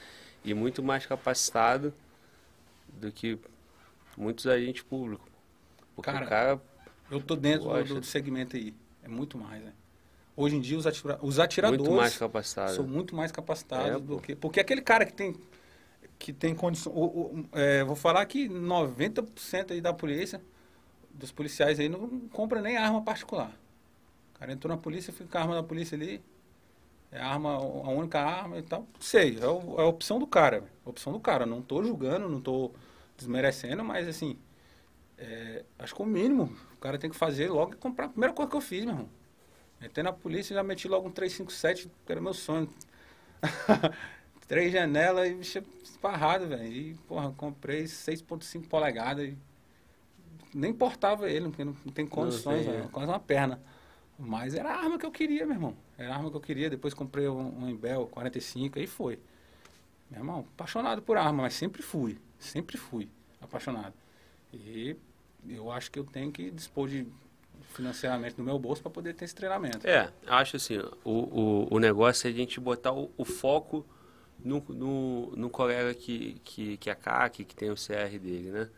E 0.42 0.54
muito 0.54 0.82
mais 0.82 1.04
capacitado 1.04 1.92
do 2.88 3.12
que 3.12 3.38
muitos 4.16 4.46
agentes 4.46 4.82
públicos. 4.82 5.28
Porque 5.94 6.10
Cara, 6.10 6.24
o 6.24 6.28
cara. 6.28 6.62
Eu 7.10 7.20
tô 7.20 7.36
dentro 7.36 7.68
do, 7.84 8.00
do 8.00 8.06
segmento 8.06 8.56
aí. 8.56 8.74
É 9.02 9.08
muito 9.08 9.36
mais, 9.36 9.62
né? 9.62 9.74
Hoje 10.40 10.54
em 10.54 10.60
dia, 10.60 10.78
os, 10.78 10.86
atira- 10.86 11.18
os 11.20 11.40
atiradores 11.40 11.80
Muito 11.80 11.96
mais 11.96 12.16
capacitado. 12.16 12.72
são 12.72 12.86
muito 12.86 13.16
mais 13.16 13.32
capacitados 13.32 13.96
É, 13.96 13.98
do 13.98 14.20
que... 14.20 14.36
Porque 14.36 14.60
aquele 14.60 14.80
cara 14.80 15.04
que 15.04 15.12
tem, 15.12 15.34
que 16.16 16.32
tem 16.32 16.54
condição... 16.54 16.92
o- 16.92 17.40
o- 17.40 17.48
é, 17.58 17.82
vou 17.82 17.96
falar 17.96 18.24
que 18.26 18.48
90% 18.48 19.72
aí 19.72 19.80
da 19.80 19.92
polícia, 19.92 20.40
dos 21.12 21.32
policiais 21.32 21.80
aí, 21.80 21.88
não 21.88 22.20
compra 22.28 22.62
nem 22.62 22.76
arma 22.76 23.02
particular. 23.02 23.50
O 24.36 24.38
cara 24.38 24.52
entrou 24.52 24.72
na 24.74 24.80
polícia, 24.80 25.12
fica 25.12 25.28
com 25.28 25.38
a 25.38 25.40
arma 25.40 25.54
da 25.56 25.62
polícia 25.64 25.96
ali, 25.96 26.22
é 27.10 27.18
a 27.20 27.26
arma, 27.26 27.54
a 27.54 27.90
única 27.90 28.20
arma 28.20 28.58
e 28.58 28.62
tal. 28.62 28.86
Sei, 29.00 29.38
é, 29.40 29.46
o- 29.48 29.80
é 29.80 29.82
a 29.82 29.86
opção 29.86 30.20
do 30.20 30.26
cara. 30.26 30.64
A 30.86 30.90
opção 30.90 31.12
do 31.12 31.18
cara. 31.20 31.46
Não 31.46 31.60
tô 31.60 31.82
julgando, 31.82 32.28
não 32.28 32.40
tô 32.40 32.70
desmerecendo, 33.16 33.82
mas 33.84 34.06
assim, 34.06 34.38
é, 35.18 35.64
acho 35.78 35.94
que 35.94 36.02
o 36.02 36.06
mínimo 36.06 36.52
o 36.74 36.76
cara 36.76 36.98
tem 36.98 37.10
que 37.10 37.16
fazer 37.16 37.50
logo 37.50 37.72
é 37.74 37.76
comprar 37.76 38.06
a 38.06 38.08
primeira 38.10 38.34
coisa 38.34 38.50
que 38.50 38.56
eu 38.56 38.60
fiz, 38.60 38.84
meu 38.84 38.94
irmão. 38.94 39.08
Entrei 39.80 40.02
na 40.02 40.12
polícia 40.12 40.52
e 40.52 40.56
já 40.56 40.62
meti 40.62 40.88
logo 40.88 41.08
um 41.08 41.10
357, 41.10 41.90
que 42.04 42.12
era 42.12 42.20
meu 42.20 42.34
sonho. 42.34 42.68
Três 44.48 44.72
janelas 44.72 45.28
e 45.28 45.34
bicho 45.34 45.62
esparrado, 45.82 46.48
velho. 46.48 46.64
E, 46.64 46.94
porra, 47.06 47.32
comprei 47.32 47.84
6.5 47.84 48.66
polegadas 48.66 49.28
e 49.28 49.38
nem 50.54 50.72
portava 50.72 51.30
ele, 51.30 51.48
porque 51.48 51.64
não, 51.64 51.76
não 51.84 51.92
tem 51.92 52.06
condições, 52.06 52.64
velho. 52.64 52.84
é. 52.84 52.88
quase 52.88 53.10
uma 53.10 53.20
perna. 53.20 53.60
Mas 54.18 54.54
era 54.54 54.72
a 54.72 54.78
arma 54.78 54.98
que 54.98 55.06
eu 55.06 55.12
queria, 55.12 55.46
meu 55.46 55.54
irmão. 55.54 55.76
Era 55.96 56.14
a 56.14 56.16
arma 56.16 56.30
que 56.30 56.36
eu 56.36 56.40
queria. 56.40 56.68
Depois 56.68 56.92
comprei 56.92 57.28
um, 57.28 57.64
um 57.64 57.68
Embel 57.68 58.06
45, 58.08 58.78
aí 58.78 58.86
foi. 58.86 59.20
Meu 60.10 60.20
irmão, 60.20 60.46
apaixonado 60.54 61.02
por 61.02 61.16
arma, 61.16 61.42
mas 61.42 61.54
sempre 61.54 61.82
fui. 61.82 62.18
Sempre 62.38 62.76
fui 62.76 63.08
apaixonado. 63.40 63.94
E 64.52 64.96
eu 65.48 65.70
acho 65.70 65.90
que 65.90 65.98
eu 65.98 66.04
tenho 66.04 66.32
que 66.32 66.50
dispor 66.50 66.88
de 66.88 67.06
financeiramente 67.78 68.36
no 68.38 68.44
meu 68.44 68.58
bolso 68.58 68.82
para 68.82 68.90
poder 68.90 69.14
ter 69.14 69.24
esse 69.24 69.34
treinamento. 69.34 69.86
É, 69.86 70.10
acho 70.26 70.56
assim, 70.56 70.78
o, 71.04 71.10
o, 71.12 71.74
o 71.76 71.78
negócio 71.78 72.26
é 72.28 72.30
a 72.30 72.34
gente 72.34 72.60
botar 72.60 72.92
o, 72.92 73.10
o 73.16 73.24
foco 73.24 73.86
no, 74.44 74.62
no, 74.68 75.32
no 75.36 75.50
colega 75.50 75.94
que, 75.94 76.40
que, 76.44 76.76
que 76.76 76.90
é 76.90 76.94
CAC, 76.94 77.44
que 77.44 77.54
tem 77.54 77.70
o 77.70 77.76
CR 77.76 78.18
dele, 78.18 78.50
né? 78.50 78.68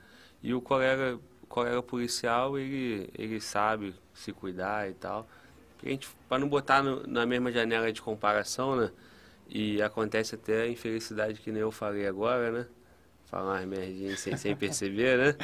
E 0.42 0.54
o 0.54 0.60
colega, 0.60 1.18
o 1.42 1.46
colega 1.46 1.82
policial, 1.82 2.58
ele, 2.58 3.08
ele 3.16 3.40
sabe 3.40 3.94
se 4.14 4.32
cuidar 4.32 4.88
e 4.88 4.94
tal. 4.94 5.26
Para 6.28 6.38
não 6.38 6.48
botar 6.48 6.82
no- 6.82 7.06
na 7.06 7.24
mesma 7.26 7.50
janela 7.50 7.92
de 7.92 8.02
comparação, 8.02 8.76
né? 8.76 8.90
E 9.48 9.82
acontece 9.82 10.34
até 10.36 10.62
a 10.62 10.68
infelicidade 10.68 11.40
que 11.40 11.50
nem 11.52 11.62
eu 11.62 11.72
falei 11.72 12.06
agora, 12.06 12.50
né? 12.52 12.66
Falar 13.30 13.52
umas 13.52 13.64
merdinhas 13.64 14.18
sem, 14.18 14.36
sem 14.36 14.56
perceber, 14.56 15.16
né? 15.16 15.34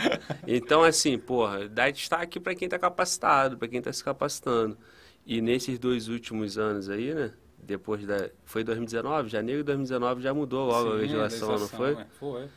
Então, 0.46 0.82
assim, 0.82 1.16
porra, 1.16 1.68
dá 1.68 1.88
destaque 1.88 2.40
para 2.40 2.54
quem 2.54 2.68
tá 2.68 2.78
capacitado, 2.78 3.56
para 3.56 3.68
quem 3.68 3.80
tá 3.80 3.92
se 3.92 4.02
capacitando. 4.02 4.76
E 5.24 5.40
nesses 5.40 5.78
dois 5.78 6.08
últimos 6.08 6.58
anos 6.58 6.88
aí, 6.88 7.14
né? 7.14 7.32
Depois 7.58 8.04
da. 8.04 8.28
Foi 8.44 8.64
2019? 8.64 9.28
Janeiro 9.28 9.60
de 9.60 9.66
2019 9.66 10.20
já 10.20 10.34
mudou 10.34 10.66
logo 10.66 10.90
a 10.90 10.92
Sim, 10.92 10.98
legislação, 10.98 11.58
não 11.58 11.68
foi? 11.68 11.92
é, 11.92 12.06
Foi. 12.18 12.48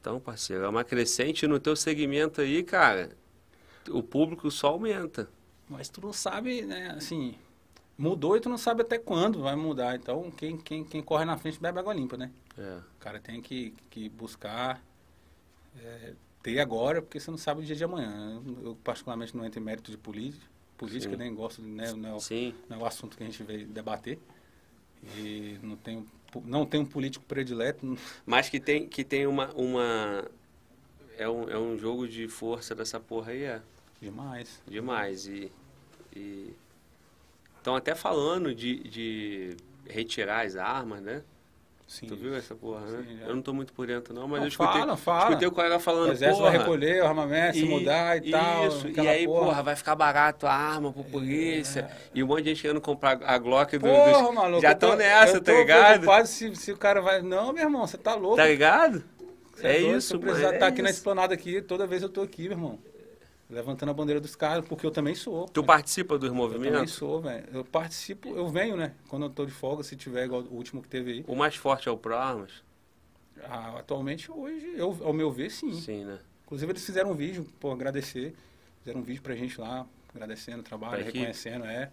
Então, 0.00 0.18
parceiro, 0.18 0.64
é 0.64 0.68
uma 0.68 0.84
crescente 0.84 1.46
no 1.46 1.60
teu 1.60 1.76
segmento 1.76 2.40
aí, 2.40 2.62
cara. 2.62 3.10
O 3.90 4.02
público 4.02 4.50
só 4.50 4.68
aumenta. 4.68 5.28
Mas 5.68 5.90
tu 5.90 6.00
não 6.00 6.12
sabe, 6.12 6.62
né, 6.62 6.94
assim, 6.96 7.34
mudou 8.00 8.34
e 8.34 8.40
tu 8.40 8.48
não 8.48 8.56
sabe 8.56 8.80
até 8.80 8.98
quando 8.98 9.40
vai 9.42 9.54
mudar. 9.54 9.94
Então, 9.94 10.30
quem, 10.30 10.56
quem, 10.56 10.82
quem 10.82 11.02
corre 11.02 11.26
na 11.26 11.36
frente 11.36 11.60
bebe 11.60 11.78
água 11.78 11.92
limpa, 11.92 12.16
né? 12.16 12.30
É. 12.56 12.78
O 12.78 12.98
cara 12.98 13.20
tem 13.20 13.42
que, 13.42 13.74
que 13.90 14.08
buscar 14.08 14.82
é, 15.78 16.14
ter 16.42 16.58
agora, 16.60 17.02
porque 17.02 17.20
você 17.20 17.30
não 17.30 17.36
sabe 17.36 17.60
o 17.60 17.64
dia 17.64 17.76
de 17.76 17.84
amanhã. 17.84 18.42
Eu, 18.62 18.74
particularmente, 18.82 19.36
não 19.36 19.44
entro 19.44 19.60
em 19.60 19.62
mérito 19.62 19.90
de 19.90 19.98
política. 19.98 20.46
Política, 20.78 21.14
nem 21.14 21.34
gosto, 21.34 21.60
né, 21.60 21.92
não, 21.92 22.08
é 22.08 22.14
o- 22.14 22.20
Sim. 22.20 22.54
não 22.66 22.78
é 22.78 22.80
o 22.80 22.86
assunto 22.86 23.14
que 23.14 23.22
a 23.22 23.26
gente 23.26 23.42
veio 23.42 23.66
debater. 23.66 24.18
E 25.18 25.58
não 25.62 25.76
tenho, 25.76 26.06
não 26.42 26.64
tenho 26.64 26.84
um 26.84 26.86
político 26.86 27.22
predileto. 27.26 27.98
Mas 28.24 28.48
que 28.48 28.58
tem, 28.58 28.88
que 28.88 29.04
tem 29.04 29.26
uma. 29.26 29.50
uma 29.54 30.24
é 31.18 31.28
um, 31.28 31.50
é 31.50 31.58
um 31.58 31.76
jogo 31.76 32.08
de 32.08 32.26
força 32.28 32.74
dessa 32.74 32.98
porra 32.98 33.32
aí, 33.32 33.42
é. 33.42 33.62
Demais. 34.00 34.62
Demais. 34.66 35.26
E. 35.26 35.52
Estão 37.60 37.76
até 37.76 37.94
falando 37.94 38.54
de, 38.54 38.78
de 38.88 39.56
retirar 39.86 40.46
as 40.46 40.56
armas, 40.56 41.02
né? 41.02 41.22
Sim. 41.86 42.06
Tu 42.06 42.16
viu 42.16 42.34
essa 42.36 42.54
porra, 42.54 42.86
né? 42.86 43.04
Sim, 43.06 43.18
eu 43.26 43.34
não 43.34 43.42
tô 43.42 43.52
muito 43.52 43.72
por 43.72 43.86
dentro, 43.86 44.14
não, 44.14 44.26
mas 44.28 44.38
Não, 44.38 44.44
eu 44.46 44.48
escutei, 44.48 44.80
fala, 44.80 44.96
fala. 44.96 45.24
escutei 45.24 45.48
o 45.48 45.50
colega 45.52 45.76
O 45.76 45.80
falando, 45.80 46.12
exército 46.12 46.38
porra. 46.38 46.50
vai 46.52 46.58
recolher 46.60 47.02
o 47.02 47.06
armamento, 47.06 47.58
se 47.58 47.64
mudar 47.64 48.16
e 48.16 48.30
tal. 48.30 48.68
Isso, 48.68 48.88
e 48.88 49.08
aí, 49.08 49.26
porra. 49.26 49.46
porra, 49.46 49.62
vai 49.64 49.76
ficar 49.76 49.94
barato 49.96 50.46
a 50.46 50.52
arma 50.54 50.92
pro 50.92 51.02
polícia. 51.04 51.90
E 52.14 52.22
um 52.22 52.28
monte 52.28 52.44
de 52.44 52.50
gente 52.50 52.62
querendo 52.62 52.80
comprar 52.80 53.20
a 53.24 53.36
Glock 53.38 53.76
do, 53.76 53.86
Porra, 53.88 54.22
dos... 54.22 54.34
maluco. 54.34 54.62
Já 54.62 54.72
estão 54.72 54.96
nessa, 54.96 55.36
eu 55.36 55.42
tá 55.42 55.52
tô 55.52 55.58
ligado? 55.58 55.86
preocupado 55.88 56.28
se, 56.28 56.54
se 56.54 56.72
o 56.72 56.76
cara 56.76 57.02
vai. 57.02 57.22
Não, 57.22 57.52
meu 57.52 57.64
irmão, 57.64 57.84
você 57.86 57.98
tá 57.98 58.14
louco. 58.14 58.36
Tá 58.36 58.46
ligado? 58.46 59.02
É 59.60 59.80
doido, 59.80 59.98
isso, 59.98 60.18
mano. 60.18 60.46
é 60.46 60.54
estar 60.54 60.68
aqui 60.68 60.80
na 60.82 60.90
esplanada 60.90 61.34
aqui, 61.34 61.60
toda 61.60 61.86
vez 61.88 62.02
eu 62.02 62.08
tô 62.08 62.22
aqui, 62.22 62.42
meu 62.42 62.52
irmão. 62.52 62.78
Levantando 63.50 63.90
a 63.90 63.92
bandeira 63.92 64.20
dos 64.20 64.36
caras, 64.36 64.64
porque 64.66 64.86
eu 64.86 64.92
também 64.92 65.14
sou. 65.14 65.46
Tu 65.48 65.62
participa 65.64 66.16
dos 66.16 66.28
Eu 66.28 66.34
também 66.34 66.48
movimentos? 66.60 66.92
sou, 66.92 67.20
velho. 67.20 67.44
Eu 67.52 67.64
participo, 67.64 68.28
eu 68.36 68.48
venho, 68.48 68.76
né? 68.76 68.94
Quando 69.08 69.24
eu 69.26 69.30
tô 69.30 69.44
de 69.44 69.50
folga, 69.50 69.82
se 69.82 69.96
tiver 69.96 70.24
igual 70.24 70.42
o 70.42 70.54
último 70.54 70.80
que 70.80 70.88
teve 70.88 71.10
aí. 71.12 71.24
O 71.26 71.34
mais 71.34 71.56
forte 71.56 71.88
é 71.88 71.92
o 71.92 71.96
Pro 71.96 72.14
Armas? 72.16 72.62
Ah, 73.42 73.78
atualmente, 73.78 74.30
hoje, 74.30 74.72
eu, 74.76 74.96
ao 75.02 75.12
meu 75.12 75.32
ver, 75.32 75.50
sim. 75.50 75.72
Sim, 75.72 76.04
né? 76.04 76.18
Inclusive, 76.44 76.70
eles 76.72 76.84
fizeram 76.86 77.10
um 77.10 77.14
vídeo, 77.14 77.44
pô, 77.58 77.72
agradecer. 77.72 78.34
Fizeram 78.80 79.00
um 79.00 79.02
vídeo 79.02 79.22
pra 79.22 79.34
gente 79.34 79.60
lá, 79.60 79.84
agradecendo 80.14 80.60
o 80.60 80.62
trabalho, 80.62 80.92
Pra 80.92 81.00
equipe? 81.00 81.18
reconhecendo, 81.18 81.64
é. 81.64 81.90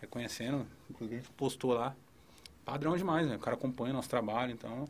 Reconhecendo. 0.00 0.66
Inclusive, 0.90 1.22
postou 1.36 1.74
lá. 1.74 1.94
Padrão 2.64 2.96
demais, 2.96 3.26
né? 3.26 3.36
O 3.36 3.40
cara 3.40 3.56
acompanha 3.56 3.92
nosso 3.92 4.08
trabalho, 4.08 4.52
então. 4.52 4.88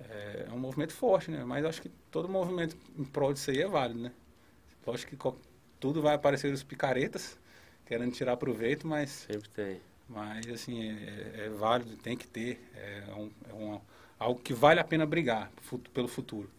É, 0.00 0.46
é 0.48 0.52
um 0.52 0.58
movimento 0.58 0.92
forte, 0.94 1.30
né? 1.30 1.44
Mas 1.44 1.64
acho 1.66 1.82
que 1.82 1.90
todo 2.10 2.28
movimento 2.28 2.76
em 2.98 3.04
prol 3.04 3.32
disso 3.34 3.50
aí 3.50 3.60
é 3.60 3.66
válido, 3.68 4.00
né? 4.00 4.12
Lógico 4.86 5.16
que 5.16 5.38
tudo 5.80 6.02
vai 6.02 6.14
aparecer 6.14 6.52
os 6.52 6.62
picaretas, 6.62 7.38
querendo 7.86 8.12
tirar 8.12 8.36
proveito, 8.36 8.86
mas 8.86 9.26
Sempre 9.30 9.48
tem. 9.50 9.80
mas, 10.08 10.46
assim, 10.48 10.82
é, 10.88 11.46
é 11.46 11.48
válido, 11.50 11.96
tem 11.96 12.16
que 12.16 12.26
ter. 12.26 12.60
É, 12.74 13.04
um, 13.16 13.30
é 13.48 13.52
um- 13.54 13.80
algo 14.18 14.40
que 14.40 14.52
vale 14.54 14.80
a 14.80 14.84
pena 14.84 15.04
brigar 15.06 15.50
pelo 15.92 16.08
futuro. 16.08 16.50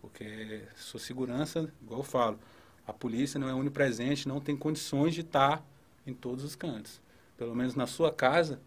Porque 0.00 0.62
sua 0.76 1.00
segurança, 1.00 1.72
igual 1.82 2.00
eu 2.00 2.04
falo, 2.04 2.38
a 2.86 2.92
polícia 2.92 3.38
não 3.38 3.48
é 3.48 3.54
onipresente, 3.54 4.28
não 4.28 4.40
tem 4.40 4.56
condições 4.56 5.14
de 5.14 5.22
estar 5.22 5.64
em 6.06 6.14
todos 6.14 6.44
os 6.44 6.54
cantos. 6.54 7.00
Pelo 7.36 7.54
menos 7.54 7.74
na 7.74 7.86
sua 7.86 8.12
casa, 8.12 8.60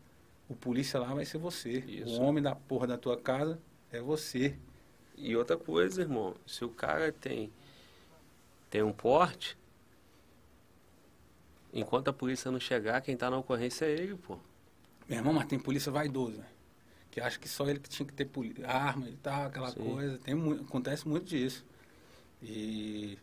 o 0.50 0.56
polícia 0.56 1.00
lá 1.00 1.14
vai 1.14 1.26
ser 1.26 1.38
você. 1.38 1.80
Isso. 1.88 2.20
O 2.20 2.24
homem 2.24 2.44
da 2.44 2.54
porra 2.54 2.86
da 2.88 2.98
tua 2.98 3.18
casa 3.18 3.58
é 3.92 4.02
você. 4.02 4.56
E 5.18 5.36
outra 5.36 5.58
coisa, 5.58 6.02
irmão, 6.02 6.36
se 6.46 6.66
o 6.66 6.70
cara 6.70 7.12
tem, 7.12 7.50
tem 8.72 8.82
um 8.82 8.94
porte, 8.94 9.58
enquanto 11.74 12.08
a 12.08 12.14
polícia 12.14 12.50
não 12.50 12.60
chegar, 12.60 13.02
quem 13.02 13.18
tá 13.18 13.30
na 13.30 13.38
ocorrência 13.38 13.86
é 13.86 13.92
ele, 13.92 14.16
pô. 14.16 14.38
Meu 15.10 15.20
irmão, 15.20 15.34
mas 15.34 15.46
tem 15.46 15.60
polícia 15.60 15.92
vaidoso, 15.92 16.38
velho. 16.38 16.46
Que 17.12 17.20
acha 17.20 17.38
que 17.38 17.50
só 17.50 17.68
ele 17.68 17.80
que 17.80 17.90
tinha 17.90 18.08
que 18.08 18.14
ter 18.14 18.30
arma 18.64 19.10
e 19.10 19.18
tal, 19.18 19.48
aquela 19.48 19.72
Sim. 19.72 19.84
coisa. 19.84 20.18
Tem 20.20 20.34
acontece 20.54 21.06
muito 21.06 21.26
disso. 21.26 21.66
E 22.42 23.20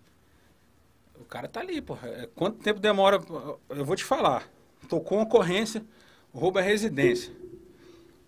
o 1.18 1.24
cara 1.24 1.48
tá 1.48 1.60
ali, 1.60 1.80
porra. 1.80 2.06
É, 2.08 2.28
Quanto 2.34 2.58
tempo 2.58 2.78
demora? 2.78 3.18
Eu 3.70 3.86
vou 3.86 3.96
te 3.96 4.04
falar. 4.04 4.46
Tocou 4.86 5.16
uma 5.16 5.24
ocorrência, 5.24 5.82
rouba 6.30 6.60
a 6.60 6.62
residência. 6.62 7.34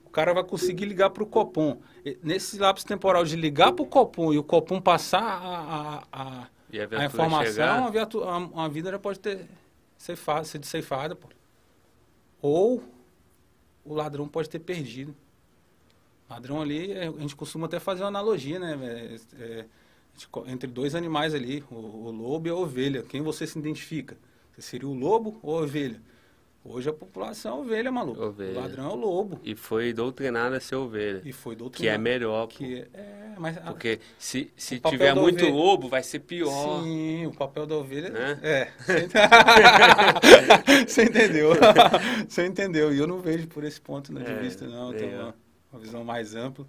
O 0.07 0.09
cara 0.09 0.33
vai 0.33 0.43
conseguir 0.43 0.87
ligar 0.87 1.11
pro 1.11 1.27
Copom. 1.27 1.83
E 2.03 2.19
Nesse 2.23 2.59
lapso 2.59 2.87
temporal 2.87 3.25
de 3.25 3.37
ligar 3.37 3.73
pro 3.73 3.85
Copom 3.85 4.33
e 4.33 4.39
o 4.39 4.43
Copom 4.43 4.81
passar 4.81 5.23
a, 5.23 5.59
a, 5.61 6.05
a, 6.11 6.49
a, 6.79 6.83
a 6.83 6.87
viatura 6.87 7.05
informação, 7.05 7.53
chegar, 7.53 7.83
a, 7.87 7.91
viatu- 7.91 8.25
a- 8.25 8.65
a 8.65 8.69
vida 8.69 8.91
já 8.91 8.99
pode 8.99 9.19
ter 9.19 9.47
ceifado, 9.99 10.47
sido 10.47 10.67
ceifada, 10.67 11.15
pô. 11.17 11.29
Ou 12.43 12.83
o 13.85 13.95
ladrão 13.95 14.29
pode 14.29 14.49
ter 14.49 14.59
perdido. 14.61 15.15
Ladrão 16.29 16.61
ali, 16.63 16.93
é, 16.93 17.09
a 17.09 17.11
gente 17.13 17.35
costuma 17.35 17.67
até 17.67 17.81
fazer 17.81 18.03
uma 18.03 18.09
analogia, 18.09 18.59
né? 18.59 19.19
É, 19.39 19.65
co- 20.31 20.45
entre 20.47 20.69
dois 20.71 20.95
animais 20.95 21.35
ali, 21.35 21.65
o, 21.71 21.75
o 21.75 22.11
lobo 22.11 22.47
e 22.47 22.51
a 22.51 22.55
ovelha. 22.55 23.03
Quem 23.03 23.21
você 23.21 23.47
se 23.47 23.59
identifica? 23.59 24.17
Você 24.55 24.63
seria 24.63 24.89
o 24.89 24.95
lobo 24.95 25.39
ou 25.43 25.59
a 25.59 25.63
ovelha? 25.63 26.01
Hoje 26.63 26.91
a 26.91 26.93
população 26.93 27.59
é 27.59 27.61
ovelha, 27.63 27.91
maluco. 27.91 28.23
Ovelha. 28.23 28.59
O 28.59 28.63
ladrão 28.63 28.91
é 28.91 28.93
o 28.93 28.95
lobo. 28.95 29.41
e 29.43 29.57
foi 29.57 29.95
doutrinado 29.95 30.55
a 30.55 30.61
ser 30.61 30.75
ovelha. 30.75 31.23
E 31.25 31.33
foi 31.33 31.57
Que 31.73 31.89
é 31.89 31.97
melhor. 31.97 32.47
Que 32.49 32.87
é, 32.93 33.01
é, 33.01 33.35
mas 33.39 33.57
a- 33.57 33.63
Porque 33.63 33.99
se, 34.19 34.53
se 34.59 34.79
tiver 34.79 35.15
muito 35.15 35.39
ovelha- 35.43 35.55
lobo, 35.55 35.89
vai 35.89 36.03
ser 36.03 36.19
pior. 36.21 36.83
Sim, 36.83 37.25
o 37.27 37.33
papel 37.33 37.67
da 37.67 37.77
ovelha. 37.77 38.11
Né? 38.11 38.39
É. 38.43 38.69
Você 40.87 41.05
entendeu? 41.05 41.53
Você 42.29 42.47
entendeu? 42.47 42.93
E 42.93 42.99
eu 42.99 43.07
não 43.07 43.21
vejo 43.21 43.47
por 43.49 43.65
esse 43.65 43.81
ponto 43.81 44.13
né, 44.13 44.23
de 44.23 44.31
É, 44.31 44.35
vista, 44.41 44.67
não. 44.67 44.93
Eu 44.93 44.99
tenho 44.99 45.13
eu. 45.13 45.21
uma, 45.23 45.35
uma 45.73 45.81
visão 45.81 46.05
mais 46.05 46.35
ampla. 46.35 46.67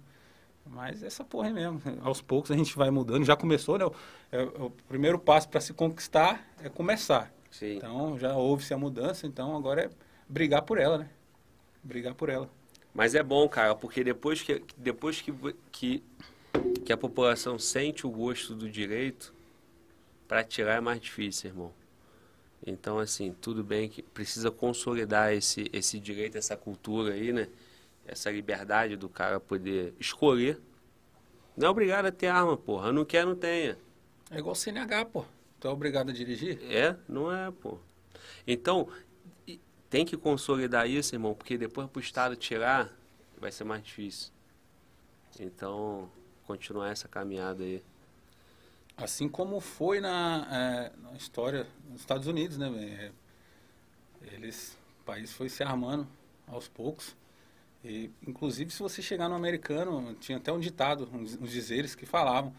Mas 0.64 1.02
essa 1.02 1.24
porra 1.24 1.48
aí 1.48 1.52
mesmo. 1.52 1.82
Aos 2.02 2.22
poucos 2.22 2.50
a 2.50 2.56
gente 2.56 2.74
vai 2.76 2.90
mudando. 2.90 3.24
Já 3.24 3.36
começou, 3.36 3.76
né? 3.76 3.84
O, 3.84 3.92
é- 4.30 4.42
o 4.42 4.70
primeiro 4.88 5.18
passo 5.18 5.48
para 5.50 5.60
se 5.60 5.74
conquistar 5.74 6.42
é 6.62 6.68
começar. 6.70 7.30
Sim. 7.52 7.76
Então 7.76 8.18
já 8.18 8.34
houve-se 8.34 8.74
a 8.74 8.78
mudança, 8.78 9.26
então 9.26 9.54
agora 9.54 9.82
é 9.82 9.90
brigar 10.28 10.62
por 10.62 10.78
ela, 10.78 10.98
né? 10.98 11.10
Brigar 11.82 12.14
por 12.14 12.28
ela. 12.28 12.50
Mas 12.94 13.14
é 13.14 13.22
bom, 13.22 13.48
cara, 13.48 13.74
porque 13.74 14.02
depois 14.02 14.42
que, 14.42 14.62
depois 14.76 15.20
que, 15.20 15.32
que, 15.70 16.02
que 16.84 16.92
a 16.92 16.96
população 16.96 17.58
sente 17.58 18.06
o 18.06 18.10
gosto 18.10 18.54
do 18.54 18.68
direito, 18.68 19.34
para 20.26 20.42
tirar 20.42 20.76
é 20.76 20.80
mais 20.80 20.98
difícil, 20.98 21.50
irmão. 21.50 21.72
Então, 22.66 22.98
assim, 22.98 23.34
tudo 23.38 23.62
bem 23.62 23.88
que 23.88 24.02
precisa 24.02 24.50
consolidar 24.50 25.32
esse, 25.32 25.68
esse 25.72 25.98
direito, 25.98 26.38
essa 26.38 26.56
cultura 26.56 27.12
aí, 27.12 27.32
né? 27.32 27.48
Essa 28.06 28.30
liberdade 28.30 28.96
do 28.96 29.08
cara 29.08 29.38
poder 29.38 29.92
escolher. 30.00 30.58
Não 31.56 31.66
é 31.66 31.70
obrigado 31.70 32.06
a 32.06 32.12
ter 32.12 32.28
arma, 32.28 32.56
porra. 32.56 32.92
Não 32.92 33.04
quer, 33.04 33.26
não 33.26 33.34
tenha. 33.34 33.76
É 34.30 34.38
igual 34.38 34.54
CNH, 34.54 35.04
pô. 35.06 35.24
Tu 35.62 35.68
é 35.68 35.70
obrigado 35.70 36.10
a 36.10 36.12
dirigir? 36.12 36.58
É? 36.64 36.96
Não 37.08 37.32
é, 37.32 37.48
pô. 37.52 37.78
Então, 38.44 38.88
tem 39.88 40.04
que 40.04 40.16
consolidar 40.16 40.90
isso, 40.90 41.14
irmão, 41.14 41.34
porque 41.34 41.56
depois 41.56 41.88
pro 41.88 42.00
Estado 42.00 42.34
tirar, 42.34 42.92
vai 43.38 43.52
ser 43.52 43.62
mais 43.62 43.80
difícil. 43.84 44.32
Então, 45.38 46.10
continuar 46.48 46.90
essa 46.90 47.06
caminhada 47.06 47.62
aí. 47.62 47.80
Assim 48.96 49.28
como 49.28 49.60
foi 49.60 50.00
na, 50.00 50.48
é, 50.50 50.92
na 51.00 51.12
história 51.12 51.64
dos 51.84 52.00
Estados 52.00 52.26
Unidos, 52.26 52.58
né? 52.58 53.12
Eles, 54.32 54.76
o 55.00 55.04
país 55.04 55.32
foi 55.32 55.48
se 55.48 55.62
armando 55.62 56.08
aos 56.44 56.66
poucos. 56.66 57.14
E, 57.84 58.10
inclusive, 58.26 58.72
se 58.72 58.82
você 58.82 59.00
chegar 59.00 59.28
no 59.28 59.36
americano, 59.36 60.12
tinha 60.14 60.38
até 60.38 60.52
um 60.52 60.58
ditado, 60.58 61.08
uns, 61.14 61.36
uns 61.40 61.52
dizeres 61.52 61.94
que 61.94 62.04
falavam. 62.04 62.52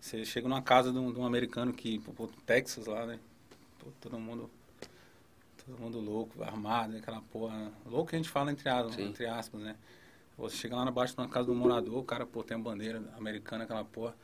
Você 0.00 0.24
chega 0.24 0.48
numa 0.48 0.62
casa 0.62 0.92
de 0.92 0.98
um, 0.98 1.12
de 1.12 1.18
um 1.18 1.26
americano 1.26 1.72
que, 1.72 1.98
pô, 1.98 2.28
Texas 2.46 2.86
lá, 2.86 3.04
né? 3.04 3.18
Pô, 3.78 3.90
todo 4.00 4.18
mundo, 4.18 4.50
todo 5.64 5.78
mundo 5.78 6.00
louco, 6.00 6.42
armado, 6.42 6.96
aquela 6.96 7.20
porra. 7.20 7.72
Louco 7.84 8.10
que 8.10 8.16
a 8.16 8.18
gente 8.18 8.30
fala 8.30 8.50
entre 8.52 8.68
aspas, 8.68 8.98
entre 8.98 9.26
aspas, 9.26 9.60
né? 9.60 9.76
Você 10.36 10.56
chega 10.56 10.76
lá 10.76 10.84
na 10.84 10.90
baixo 10.90 11.14
de 11.14 11.20
uma 11.20 11.28
casa 11.28 11.46
do 11.46 11.54
morador, 11.54 11.98
o 11.98 12.04
cara, 12.04 12.24
pô, 12.24 12.44
tem 12.44 12.56
uma 12.56 12.62
bandeira 12.62 13.02
americana, 13.16 13.64
aquela 13.64 13.84
porra. 13.84 14.14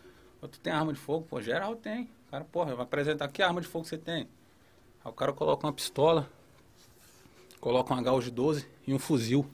Pô, 0.41 0.47
tu 0.47 0.61
tem 0.61 0.73
arma 0.73 0.93
de 0.93 0.99
fogo? 0.99 1.27
Pô, 1.28 1.43
geral 1.43 1.75
tem. 1.75 2.05
O 2.05 2.31
cara, 2.31 2.44
porra, 2.44 2.75
vai 2.75 2.85
apresentar 2.85 3.27
que 3.28 3.43
arma 3.43 3.61
de 3.61 3.67
fogo 3.67 3.85
você 3.85 3.99
tem. 3.99 4.28
Aí 5.05 5.11
o 5.11 5.12
cara 5.12 5.33
coloca 5.33 5.67
uma 5.67 5.73
pistola, 5.73 6.31
coloca 7.61 7.93
um 7.93 7.99
HU 7.99 8.23
de 8.23 8.31
12 8.31 8.67
e 8.86 8.94
um 8.94 8.99
fuzil. 8.99 9.44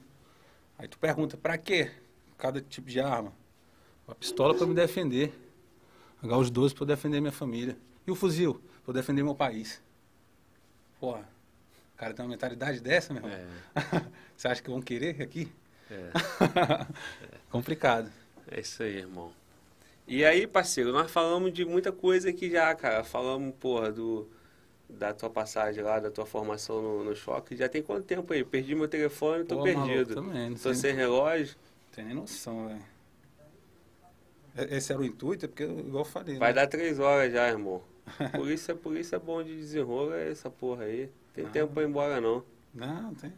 Aí 0.78 0.86
tu 0.86 0.98
pergunta, 0.98 1.36
pra 1.36 1.56
quê 1.56 1.90
cada 2.36 2.60
tipo 2.60 2.88
de 2.88 3.00
arma? 3.00 3.32
A 4.06 4.14
pistola 4.14 4.54
pra 4.54 4.66
me 4.66 4.74
defender. 4.74 5.32
HU 6.22 6.44
de 6.44 6.50
12 6.52 6.74
pra 6.74 6.82
eu 6.82 6.86
defender 6.86 7.20
minha 7.20 7.32
família. 7.32 7.76
E 8.06 8.10
o 8.10 8.14
fuzil? 8.14 8.54
Pra 8.84 8.90
eu 8.90 8.94
defender 8.94 9.22
meu 9.22 9.34
país. 9.34 9.82
Porra, 10.98 11.28
o 11.94 11.98
cara 11.98 12.12
tem 12.14 12.24
uma 12.24 12.30
mentalidade 12.30 12.80
dessa, 12.80 13.12
meu 13.14 13.22
irmão? 13.24 13.38
É, 13.74 14.04
Você 14.36 14.48
acha 14.48 14.62
que 14.62 14.70
vão 14.70 14.80
querer 14.82 15.20
aqui? 15.22 15.50
é, 15.90 16.10
Complicado. 17.50 18.10
é 18.50 18.60
isso 18.60 18.82
aí, 18.82 18.96
irmão. 18.98 19.32
E 20.06 20.24
aí, 20.24 20.46
parceiro, 20.46 20.92
nós 20.92 21.10
falamos 21.10 21.52
de 21.52 21.64
muita 21.64 21.92
coisa 21.92 22.30
aqui 22.30 22.50
já, 22.50 22.74
cara. 22.74 23.04
Falamos, 23.04 23.54
porra, 23.60 23.92
do, 23.92 24.28
da 24.88 25.12
tua 25.14 25.30
passagem 25.30 25.82
lá, 25.84 26.00
da 26.00 26.10
tua 26.10 26.26
formação 26.26 26.82
no, 26.82 27.04
no 27.04 27.14
choque. 27.14 27.56
Já 27.56 27.68
tem 27.68 27.82
quanto 27.82 28.04
tempo 28.04 28.32
aí? 28.32 28.44
Perdi 28.44 28.74
meu 28.74 28.88
telefone, 28.88 29.44
tô 29.44 29.58
Pô, 29.58 29.62
perdido. 29.62 29.86
maluco, 29.86 30.14
também, 30.14 30.50
não 30.50 30.56
Tô 30.56 30.74
sei- 30.74 30.90
sem 30.90 30.94
relógio. 30.94 31.54
Tem 31.92 32.04
nem 32.04 32.14
noção, 32.14 32.66
velho. 32.68 32.82
E- 34.56 34.76
Esse 34.76 34.92
era 34.92 35.00
o 35.00 35.04
intuito, 35.04 35.44
é 35.44 35.48
porque, 35.48 35.64
igual 35.64 36.00
eu 36.04 36.04
falei, 36.04 36.36
Vai 36.38 36.50
né? 36.50 36.54
dar 36.60 36.66
três 36.66 36.98
horas 36.98 37.32
já, 37.32 37.48
irmão. 37.48 37.82
Polícia, 38.34 38.74
polícia 38.74 39.16
é 39.16 39.18
bom 39.18 39.42
de 39.42 39.54
desenrola 39.56 40.16
essa 40.18 40.50
porra 40.50 40.84
aí. 40.84 41.08
Tem 41.32 41.44
Não. 41.44 41.50
tempo 41.52 41.72
pra 41.72 41.82
ir 41.82 41.86
embora, 41.88 42.20
não. 42.20 42.42
Não, 42.74 43.14
tem... 43.14 43.32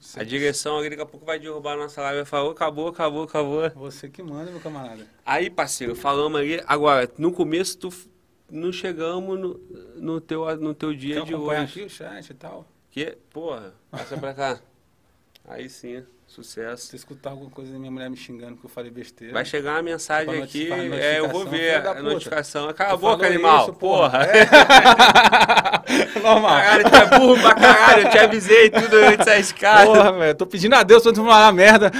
Você, 0.00 0.20
A 0.20 0.24
direção 0.24 0.78
ali 0.78 0.90
daqui 0.90 1.02
a 1.02 1.06
pouco 1.06 1.26
vai 1.26 1.38
derrubar 1.40 1.72
a 1.72 1.76
nossa 1.76 2.00
live. 2.02 2.18
Vai 2.18 2.24
falar, 2.24 2.50
acabou, 2.52 2.88
acabou, 2.88 3.22
acabou. 3.24 3.68
você 3.70 4.08
que 4.08 4.22
manda, 4.22 4.50
meu 4.50 4.60
camarada. 4.60 5.04
Aí, 5.26 5.50
parceiro, 5.50 5.96
falamos 5.96 6.38
ali. 6.40 6.62
Agora, 6.66 7.10
no 7.18 7.32
começo, 7.32 7.76
tu, 7.78 7.88
não 8.48 8.70
chegamos 8.72 9.38
no, 9.40 9.54
no, 9.96 10.20
teu, 10.20 10.56
no 10.56 10.72
teu 10.74 10.94
dia 10.94 11.16
Quer 11.16 11.24
de 11.24 11.34
hoje. 11.34 11.60
aqui 11.62 11.82
o 11.82 11.90
chat 11.90 12.30
e 12.30 12.34
tal? 12.34 12.64
Que, 12.92 13.16
porra, 13.30 13.74
passa 13.90 14.16
pra 14.16 14.32
cá. 14.34 14.60
Aí 15.44 15.68
sim, 15.68 16.04
sucesso. 16.28 16.86
Se 16.88 16.96
escutar 16.96 17.30
alguma 17.30 17.50
coisa 17.50 17.72
da 17.72 17.78
minha 17.78 17.90
mulher 17.90 18.08
me 18.10 18.16
xingando 18.16 18.52
porque 18.54 18.66
eu 18.66 18.70
falei 18.70 18.90
besteira. 18.90 19.32
Vai 19.34 19.44
chegar 19.44 19.72
uma 19.72 19.82
mensagem 19.82 20.42
aqui, 20.42 20.70
é, 20.70 21.18
eu 21.18 21.28
vou 21.28 21.44
ver 21.46 21.86
a 21.86 21.94
notificação. 22.02 22.72
Cala 22.72 22.94
a 22.94 22.96
boca, 22.96 23.26
animal. 23.26 23.62
isso, 23.64 23.72
porra. 23.74 24.20
Normal. 26.22 26.50
Caralho, 26.60 26.84
tu 26.90 26.96
é 26.96 27.18
burro 27.18 27.40
pra 27.40 27.54
caralho. 27.54 28.06
Eu 28.06 28.10
te 28.10 28.18
avisei 28.18 28.70
tudo 28.70 28.96
antes 28.96 29.24
da 29.26 29.38
escada. 29.38 29.86
Porra, 29.86 30.12
velho. 30.12 30.34
Tô 30.34 30.46
pedindo 30.46 30.74
a 30.74 30.82
Deus 30.82 31.02
pra 31.02 31.12
tu 31.12 31.24
falar 31.24 31.52
merda. 31.52 31.90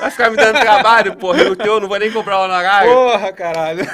Vai 0.00 0.10
ficar 0.10 0.30
me 0.30 0.36
dando 0.36 0.58
trabalho, 0.60 1.16
porra. 1.16 1.42
E 1.42 1.50
o 1.50 1.56
teu, 1.56 1.74
eu 1.74 1.80
não 1.80 1.88
vou 1.88 1.98
nem 1.98 2.10
comprar 2.10 2.40
o 2.40 2.44
honorário. 2.44 2.92
Porra, 2.92 3.32
caralho. 3.32 3.86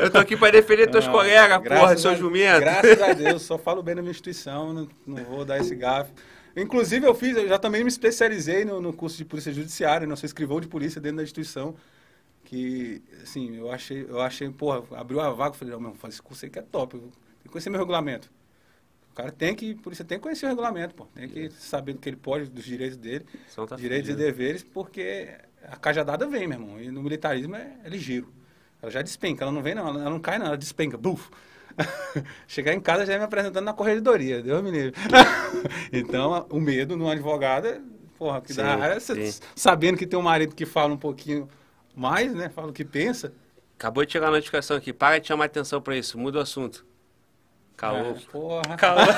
Eu 0.00 0.10
tô 0.10 0.18
aqui 0.18 0.36
pra 0.36 0.50
defender 0.50 0.88
teus 0.90 1.06
Não, 1.06 1.12
colegas, 1.12 1.58
porra, 1.58 1.60
graças 1.60 2.00
seu 2.02 2.10
a- 2.10 2.14
jumento. 2.14 2.60
Graças 2.60 3.02
a 3.02 3.12
Deus, 3.14 3.42
só 3.42 3.56
falo 3.58 3.82
bem 3.82 3.94
da 3.94 4.02
minha 4.02 4.10
instituição, 4.10 4.72
não, 4.72 4.88
não 5.06 5.24
vou 5.24 5.44
dar 5.44 5.58
esse 5.58 5.74
gafe. 5.74 6.10
Inclusive, 6.60 7.06
eu 7.06 7.14
fiz, 7.14 7.36
eu 7.36 7.48
já 7.48 7.58
também 7.58 7.82
me 7.82 7.88
especializei 7.88 8.64
no, 8.64 8.80
no 8.80 8.92
curso 8.92 9.16
de 9.16 9.24
polícia 9.24 9.52
judiciária, 9.52 10.06
não 10.06 10.16
sou 10.16 10.26
escrivão 10.26 10.60
de 10.60 10.68
polícia 10.68 11.00
dentro 11.00 11.18
da 11.18 11.22
instituição. 11.22 11.74
Que, 12.44 13.02
assim, 13.22 13.56
eu 13.56 13.70
achei, 13.70 14.06
eu 14.08 14.20
achei, 14.20 14.48
porra, 14.50 14.82
abriu 14.98 15.20
a 15.20 15.30
vaga, 15.30 15.54
falei, 15.54 15.74
não, 15.74 15.80
meu, 15.80 15.94
faz 15.94 16.14
esse 16.14 16.22
curso 16.22 16.44
aí 16.44 16.50
que 16.50 16.58
é 16.58 16.62
top, 16.62 16.94
eu 16.96 17.00
tenho 17.00 17.12
que 17.42 17.48
conhecer 17.50 17.68
meu 17.68 17.78
regulamento. 17.78 18.30
O 19.10 19.14
cara 19.14 19.30
tem 19.30 19.54
que, 19.54 19.74
por 19.74 19.92
isso 19.92 20.04
tem 20.04 20.18
que 20.18 20.22
conhecer 20.22 20.46
o 20.46 20.48
regulamento, 20.48 20.94
pô. 20.94 21.04
Tem 21.14 21.28
que 21.28 21.50
saber 21.50 21.92
do 21.92 21.98
que 21.98 22.08
ele 22.08 22.16
pode, 22.16 22.48
dos 22.48 22.64
direitos 22.64 22.96
dele, 22.96 23.26
tá 23.54 23.76
direitos 23.76 24.08
fudido. 24.08 24.22
e 24.22 24.26
deveres, 24.26 24.62
porque 24.62 25.28
a 25.64 25.76
cajadada 25.76 26.26
vem, 26.26 26.46
meu 26.46 26.58
irmão. 26.58 26.80
E 26.80 26.90
no 26.90 27.02
militarismo 27.02 27.56
é, 27.56 27.76
é 27.84 27.88
ligeiro. 27.88 28.32
Ela 28.80 28.90
já 28.90 29.02
despenca, 29.02 29.44
ela 29.44 29.52
não 29.52 29.62
vem 29.62 29.74
não, 29.74 29.88
ela 29.88 30.00
ela 30.00 30.10
não 30.10 30.20
cai 30.20 30.38
não, 30.38 30.46
ela 30.46 30.56
despenca, 30.56 30.96
buf. 30.96 31.30
Chegar 32.46 32.74
em 32.74 32.80
casa 32.80 33.06
já 33.06 33.14
é 33.14 33.18
me 33.18 33.24
apresentando 33.24 33.64
na 33.64 33.72
corredoria, 33.72 34.42
Deus 34.42 34.62
me 34.62 34.70
livre. 34.70 34.94
então, 35.92 36.46
o 36.50 36.60
medo 36.60 36.96
no 36.96 37.08
advogado, 37.08 37.66
é, 37.66 37.80
porra, 38.18 38.40
que 38.40 38.52
Sim, 38.52 38.62
dá 38.62 38.98
sabendo 39.54 39.96
que 39.96 40.06
tem 40.06 40.18
um 40.18 40.22
marido 40.22 40.54
que 40.54 40.66
fala 40.66 40.92
um 40.92 40.98
pouquinho 40.98 41.48
mais, 41.94 42.34
né, 42.34 42.48
fala 42.48 42.68
o 42.68 42.72
que 42.72 42.84
pensa. 42.84 43.32
Acabou 43.78 44.04
de 44.04 44.10
chegar 44.10 44.26
a 44.26 44.32
notificação 44.32 44.76
aqui. 44.76 44.92
Para 44.92 45.20
de 45.20 45.28
chamar 45.28 45.44
atenção 45.44 45.80
pra 45.80 45.96
isso. 45.96 46.18
Muda 46.18 46.38
o 46.38 46.42
assunto. 46.42 46.84
Calou. 47.76 48.10
É, 48.10 48.14
porra. 48.32 48.76
Calou. 48.76 49.06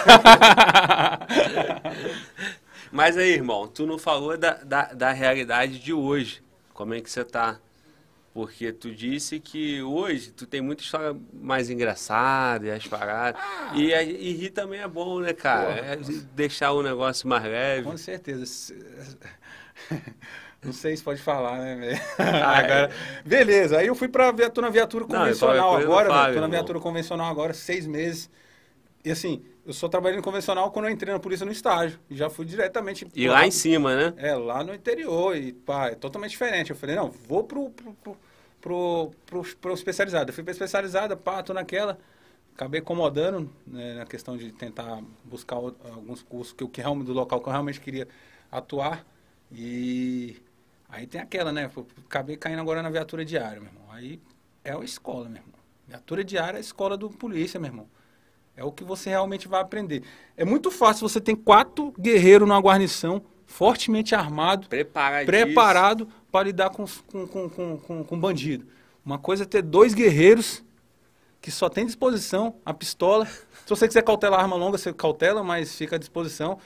Mas 2.92 3.16
aí, 3.16 3.30
irmão, 3.30 3.66
tu 3.66 3.86
não 3.86 3.98
falou 3.98 4.36
da, 4.36 4.62
da, 4.62 4.92
da 4.92 5.12
realidade 5.12 5.78
de 5.78 5.94
hoje. 5.94 6.42
Como 6.74 6.92
é 6.92 7.00
que 7.00 7.10
você 7.10 7.24
tá? 7.24 7.58
Porque 8.32 8.72
tu 8.72 8.94
disse 8.94 9.40
que 9.40 9.82
hoje 9.82 10.30
tu 10.30 10.46
tem 10.46 10.60
muita 10.60 10.82
história 10.84 11.16
mais 11.32 11.68
engraçada 11.68 12.66
e 12.66 12.70
as 12.70 12.86
paradas. 12.86 13.40
E, 13.74 13.92
a- 13.92 14.02
e 14.04 14.32
rir 14.34 14.50
também 14.50 14.80
é 14.80 14.86
bom, 14.86 15.18
né, 15.18 15.32
cara? 15.32 15.66
Porra. 15.66 15.78
É 15.80 15.96
deixar 16.34 16.70
o 16.72 16.80
negócio 16.82 17.26
mais 17.28 17.42
leve. 17.42 17.82
Com 17.84 17.96
certeza. 17.96 18.72
Não 20.62 20.72
sei 20.74 20.94
se 20.96 21.02
pode 21.02 21.20
falar, 21.22 21.58
né, 21.58 21.74
velho? 21.74 22.00
Ah, 22.18 22.58
Agora, 22.58 22.90
beleza, 23.24 23.78
aí 23.78 23.86
eu 23.86 23.94
fui 23.94 24.08
pra 24.08 24.30
via- 24.30 24.50
tô 24.50 24.60
na 24.60 24.68
viatura 24.68 25.04
convencional 25.06 25.74
agora, 25.74 26.08
não 26.08 26.14
velho. 26.14 26.22
fale, 26.24 26.34
Tô 26.34 26.40
na 26.42 26.46
viatura 26.48 26.78
convencional 26.80 27.30
agora, 27.30 27.54
seis 27.54 27.86
meses. 27.86 28.28
E 29.04 29.10
assim, 29.10 29.42
eu 29.70 29.74
só 29.74 29.88
trabalhei 29.88 30.16
no 30.16 30.22
convencional 30.22 30.68
quando 30.72 30.86
eu 30.86 30.90
entrei 30.90 31.14
na 31.14 31.20
polícia 31.20 31.46
no 31.46 31.52
estágio. 31.52 32.00
E 32.10 32.16
já 32.16 32.28
fui 32.28 32.44
diretamente. 32.44 33.06
E 33.14 33.26
pô, 33.26 33.32
lá 33.32 33.46
em 33.46 33.52
cima, 33.52 33.94
né? 33.94 34.14
É, 34.16 34.34
lá 34.34 34.64
no 34.64 34.74
interior. 34.74 35.36
E 35.36 35.52
pá, 35.52 35.90
é 35.90 35.94
totalmente 35.94 36.32
diferente. 36.32 36.70
Eu 36.70 36.76
falei, 36.76 36.96
não, 36.96 37.08
vou 37.08 37.44
pro, 37.44 37.70
pro, 37.70 37.94
pro, 37.94 38.16
pro, 38.60 39.10
pro, 39.26 39.56
pro 39.60 39.72
especializado. 39.72 40.30
Eu 40.30 40.34
fui 40.34 40.42
pra 40.42 40.50
especializada, 40.50 41.16
pá, 41.16 41.40
tô 41.40 41.54
naquela. 41.54 41.96
Acabei 42.52 42.80
acomodando 42.80 43.48
né, 43.64 43.94
na 43.94 44.06
questão 44.06 44.36
de 44.36 44.50
tentar 44.50 45.04
buscar 45.22 45.54
alguns 45.54 46.20
cursos 46.20 46.52
que, 46.52 46.66
que 46.66 46.80
realmente, 46.80 47.06
do 47.06 47.12
local 47.12 47.40
que 47.40 47.48
eu 47.48 47.52
realmente 47.52 47.80
queria 47.80 48.08
atuar. 48.50 49.06
E 49.52 50.36
aí 50.88 51.06
tem 51.06 51.20
aquela, 51.20 51.52
né? 51.52 51.70
Acabei 52.06 52.36
caindo 52.36 52.60
agora 52.60 52.82
na 52.82 52.90
viatura 52.90 53.24
diária, 53.24 53.60
meu 53.60 53.70
irmão. 53.70 53.84
Aí 53.92 54.20
é 54.64 54.72
a 54.72 54.80
escola, 54.80 55.28
meu 55.28 55.40
irmão. 55.40 55.60
Viatura 55.86 56.24
diária 56.24 56.56
é 56.56 56.58
a 56.58 56.60
escola 56.60 56.96
do 56.96 57.08
polícia, 57.08 57.60
meu 57.60 57.70
irmão. 57.70 57.99
É 58.56 58.64
o 58.64 58.72
que 58.72 58.84
você 58.84 59.10
realmente 59.10 59.48
vai 59.48 59.60
aprender. 59.60 60.02
É 60.36 60.44
muito 60.44 60.70
fácil, 60.70 61.08
você 61.08 61.20
tem 61.20 61.34
quatro 61.34 61.92
guerreiros 61.98 62.46
numa 62.46 62.60
guarnição, 62.60 63.22
fortemente 63.46 64.14
armado, 64.14 64.68
preparado 65.24 66.08
para 66.30 66.44
lidar 66.44 66.70
com, 66.70 66.84
com, 67.10 67.26
com, 67.26 67.48
com, 67.48 67.78
com, 67.78 68.04
com 68.04 68.20
bandido. 68.20 68.66
Uma 69.04 69.18
coisa 69.18 69.44
é 69.44 69.46
ter 69.46 69.62
dois 69.62 69.94
guerreiros 69.94 70.62
que 71.40 71.50
só 71.50 71.68
tem 71.68 71.86
disposição 71.86 72.54
a 72.64 72.74
pistola. 72.74 73.26
Se 73.26 73.68
você 73.68 73.88
quiser 73.88 74.02
cautelar 74.02 74.40
arma 74.40 74.56
longa, 74.56 74.76
você 74.76 74.92
cautela, 74.92 75.42
mas 75.42 75.74
fica 75.74 75.96
à 75.96 75.98
disposição. 75.98 76.58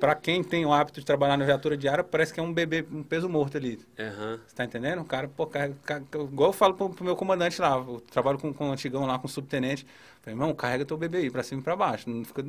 Para 0.00 0.14
quem 0.14 0.42
tem 0.42 0.64
o 0.64 0.72
hábito 0.72 1.00
de 1.00 1.06
trabalhar 1.06 1.36
na 1.36 1.44
viatura 1.44 1.76
diária, 1.76 2.02
parece 2.02 2.32
que 2.32 2.40
é 2.40 2.42
um 2.42 2.52
bebê, 2.52 2.84
um 2.90 3.02
peso 3.02 3.28
morto 3.28 3.56
ali. 3.56 3.78
Aham. 3.98 4.40
Você 4.46 4.54
tá 4.54 4.64
entendendo? 4.64 5.02
O 5.02 5.04
cara, 5.04 5.28
pô, 5.28 5.46
carrega, 5.46 5.76
carrega- 5.84 6.06
igual 6.22 6.50
eu 6.50 6.52
falo 6.52 6.74
pro, 6.74 6.88
pro 6.90 7.04
meu 7.04 7.14
comandante 7.16 7.60
lá, 7.60 7.76
eu 7.76 8.00
trabalho 8.10 8.38
com, 8.38 8.52
com 8.52 8.68
o 8.70 8.72
antigão 8.72 9.04
lá, 9.06 9.18
com 9.18 9.26
o 9.26 9.30
subtenente. 9.30 9.86
Falei, 10.22 10.34
irmão, 10.38 10.54
carrega 10.54 10.84
teu 10.84 10.96
bebê 10.96 11.18
aí 11.18 11.30
pra 11.30 11.42
cima 11.42 11.60
e 11.60 11.64
pra 11.64 11.76
baixo. 11.76 12.08
Não 12.08 12.24
fica, 12.24 12.44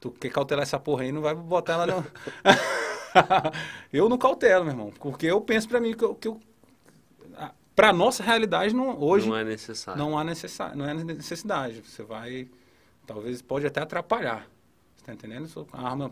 tu 0.00 0.10
quer 0.12 0.30
cautelar 0.30 0.62
essa 0.62 0.78
porra 0.78 1.02
aí, 1.02 1.10
não 1.12 1.20
vai 1.22 1.34
botar 1.34 1.72
ela 1.74 1.86
não. 1.86 2.04
eu 3.92 4.08
não 4.08 4.18
cautelo, 4.18 4.64
meu 4.64 4.72
irmão, 4.72 4.92
porque 4.98 5.26
eu 5.26 5.40
penso 5.40 5.68
pra 5.68 5.80
mim 5.80 5.94
que 5.94 6.04
eu. 6.04 6.14
Que 6.14 6.28
eu 6.28 6.40
a- 7.36 7.52
pra 7.74 7.92
nossa 7.92 8.22
realidade, 8.22 8.74
não, 8.74 8.98
hoje 9.00 9.28
Não 9.28 9.36
é 9.36 9.44
necessário. 9.44 9.98
não 10.00 10.18
há 10.18 10.24
necessa- 10.24 10.74
não 10.74 10.88
é 10.88 10.94
necessidade. 10.94 11.82
Você 11.84 12.02
vai. 12.02 12.48
Talvez 13.06 13.40
pode 13.42 13.66
até 13.66 13.80
atrapalhar. 13.80 14.46
Você 14.96 15.04
tá 15.06 15.12
entendendo? 15.12 15.48
A 15.72 15.88
arma 15.88 16.10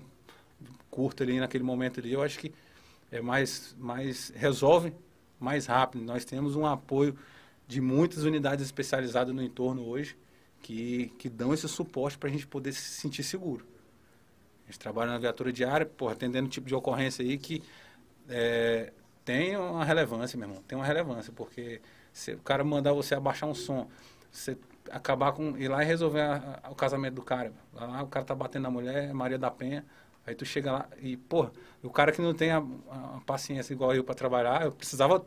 curta 0.90 1.24
ali 1.24 1.38
naquele 1.40 1.64
momento 1.64 2.00
ali, 2.00 2.12
eu 2.12 2.22
acho 2.22 2.38
que 2.38 2.52
é 3.10 3.20
mais, 3.20 3.74
mais 3.78 4.30
resolve 4.34 4.92
mais 5.40 5.66
rápido. 5.66 6.04
Nós 6.04 6.24
temos 6.24 6.56
um 6.56 6.66
apoio 6.66 7.16
de 7.66 7.80
muitas 7.80 8.24
unidades 8.24 8.64
especializadas 8.64 9.34
no 9.34 9.42
entorno 9.42 9.86
hoje 9.86 10.16
que, 10.62 11.08
que 11.18 11.28
dão 11.28 11.52
esse 11.54 11.68
suporte 11.68 12.18
para 12.18 12.28
a 12.28 12.32
gente 12.32 12.46
poder 12.46 12.72
se 12.72 12.80
sentir 13.00 13.22
seguro. 13.22 13.66
A 14.66 14.70
gente 14.70 14.78
trabalha 14.78 15.12
na 15.12 15.18
viatura 15.18 15.52
diária, 15.52 15.84
porra, 15.84 16.12
atendendo 16.12 16.48
tipo 16.48 16.66
de 16.66 16.74
ocorrência 16.74 17.24
aí 17.24 17.36
que 17.36 17.62
é, 18.28 18.92
tem 19.24 19.56
uma 19.56 19.84
relevância, 19.84 20.38
meu 20.38 20.48
irmão. 20.48 20.62
Tem 20.66 20.76
uma 20.78 20.86
relevância, 20.86 21.32
porque 21.34 21.80
se 22.12 22.32
o 22.34 22.38
cara 22.40 22.64
mandar 22.64 22.92
você 22.92 23.14
abaixar 23.14 23.48
um 23.48 23.54
som, 23.54 23.88
você 24.32 24.56
acabar 24.90 25.32
com. 25.32 25.56
ir 25.58 25.68
lá 25.68 25.82
e 25.82 25.86
resolver 25.86 26.20
a- 26.20 26.60
a- 26.62 26.70
o 26.70 26.74
casamento 26.74 27.14
do 27.14 27.22
cara. 27.22 27.52
Lá, 27.72 28.02
o 28.02 28.08
cara 28.08 28.24
tá 28.24 28.34
batendo 28.34 28.64
na 28.64 28.70
mulher, 28.70 29.12
Maria 29.14 29.38
da 29.38 29.50
Penha. 29.50 29.84
Aí 30.26 30.34
tu 30.34 30.44
chega 30.44 30.72
lá 30.72 30.88
e, 31.00 31.16
porra, 31.16 31.52
o 31.82 31.90
cara 31.90 32.10
que 32.10 32.22
não 32.22 32.32
tem 32.32 32.50
a, 32.50 32.58
a 32.58 33.20
paciência 33.26 33.72
igual 33.72 33.94
eu 33.94 34.02
para 34.02 34.14
trabalhar, 34.14 34.64
eu 34.64 34.72
precisava 34.72 35.24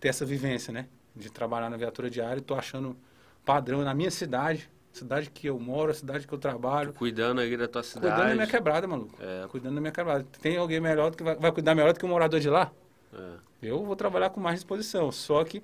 ter 0.00 0.08
essa 0.08 0.24
vivência, 0.24 0.72
né? 0.72 0.88
De 1.14 1.30
trabalhar 1.30 1.68
na 1.68 1.76
viatura 1.76 2.08
diária, 2.08 2.40
tô 2.40 2.54
achando 2.54 2.96
padrão 3.44 3.82
na 3.82 3.94
minha 3.94 4.10
cidade, 4.10 4.70
cidade 4.92 5.30
que 5.30 5.46
eu 5.46 5.58
moro, 5.58 5.90
a 5.90 5.94
cidade 5.94 6.26
que 6.26 6.32
eu 6.32 6.38
trabalho. 6.38 6.92
Cuidando 6.92 7.40
aí 7.40 7.56
da 7.56 7.68
tua 7.68 7.82
cidade. 7.82 8.06
Cuidando 8.06 8.28
da 8.28 8.34
minha 8.34 8.46
quebrada, 8.46 8.86
maluco. 8.86 9.14
É. 9.20 9.46
Cuidando 9.48 9.74
da 9.74 9.80
minha 9.80 9.92
quebrada. 9.92 10.26
Tem 10.40 10.56
alguém 10.56 10.80
melhor 10.80 11.14
que 11.14 11.22
vai, 11.22 11.36
vai 11.36 11.52
cuidar 11.52 11.74
melhor 11.74 11.92
do 11.92 11.98
que 11.98 12.04
o 12.04 12.08
morador 12.08 12.40
de 12.40 12.48
lá? 12.48 12.72
É. 13.12 13.34
Eu 13.62 13.84
vou 13.84 13.96
trabalhar 13.96 14.30
com 14.30 14.40
mais 14.40 14.56
disposição. 14.56 15.10
Só 15.12 15.44
que, 15.44 15.62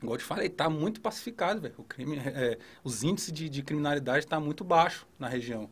igual 0.00 0.14
eu 0.14 0.18
te 0.18 0.24
falei, 0.24 0.48
tá 0.48 0.68
muito 0.68 1.00
pacificado, 1.00 1.60
velho. 1.60 1.74
O 1.78 1.84
crime, 1.84 2.18
é, 2.18 2.58
os 2.82 3.02
índices 3.02 3.32
de, 3.32 3.48
de 3.48 3.62
criminalidade 3.62 4.26
tá 4.26 4.38
muito 4.40 4.64
baixo 4.64 5.06
na 5.18 5.28
região. 5.28 5.70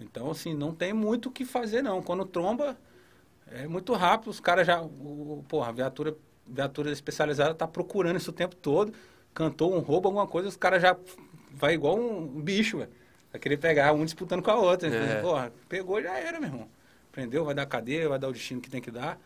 Então, 0.00 0.30
assim, 0.30 0.54
não 0.54 0.74
tem 0.74 0.92
muito 0.92 1.28
o 1.28 1.32
que 1.32 1.44
fazer, 1.44 1.82
não. 1.82 2.02
Quando 2.02 2.24
tromba, 2.24 2.76
é 3.50 3.66
muito 3.68 3.92
rápido. 3.92 4.30
Os 4.30 4.40
caras 4.40 4.66
já. 4.66 4.80
O, 4.80 5.44
porra, 5.48 5.68
a 5.68 5.72
viatura, 5.72 6.16
viatura 6.46 6.90
especializada 6.90 7.54
tá 7.54 7.66
procurando 7.68 8.16
isso 8.16 8.30
o 8.30 8.34
tempo 8.34 8.56
todo. 8.56 8.92
Cantou 9.34 9.74
um 9.74 9.78
roubo, 9.80 10.08
alguma 10.08 10.26
coisa, 10.26 10.48
os 10.48 10.56
caras 10.56 10.80
já 10.82 10.96
vai 11.52 11.74
igual 11.74 11.98
um 11.98 12.40
bicho, 12.40 12.78
velho. 12.78 12.90
Vai 13.30 13.40
querer 13.40 13.58
pegar 13.58 13.92
um 13.92 14.04
disputando 14.04 14.42
com 14.42 14.50
a 14.50 14.56
outra. 14.56 14.88
É. 14.88 15.20
Porra, 15.22 15.52
pegou 15.68 16.02
já 16.02 16.16
era, 16.18 16.40
meu 16.40 16.48
irmão. 16.48 16.68
Prendeu, 17.12 17.44
vai 17.44 17.54
dar 17.54 17.66
cadeia, 17.66 18.08
vai 18.08 18.18
dar 18.18 18.28
o 18.28 18.32
destino 18.32 18.60
que 18.60 18.70
tem 18.70 18.80
que 18.80 18.90
dar. 18.90 19.20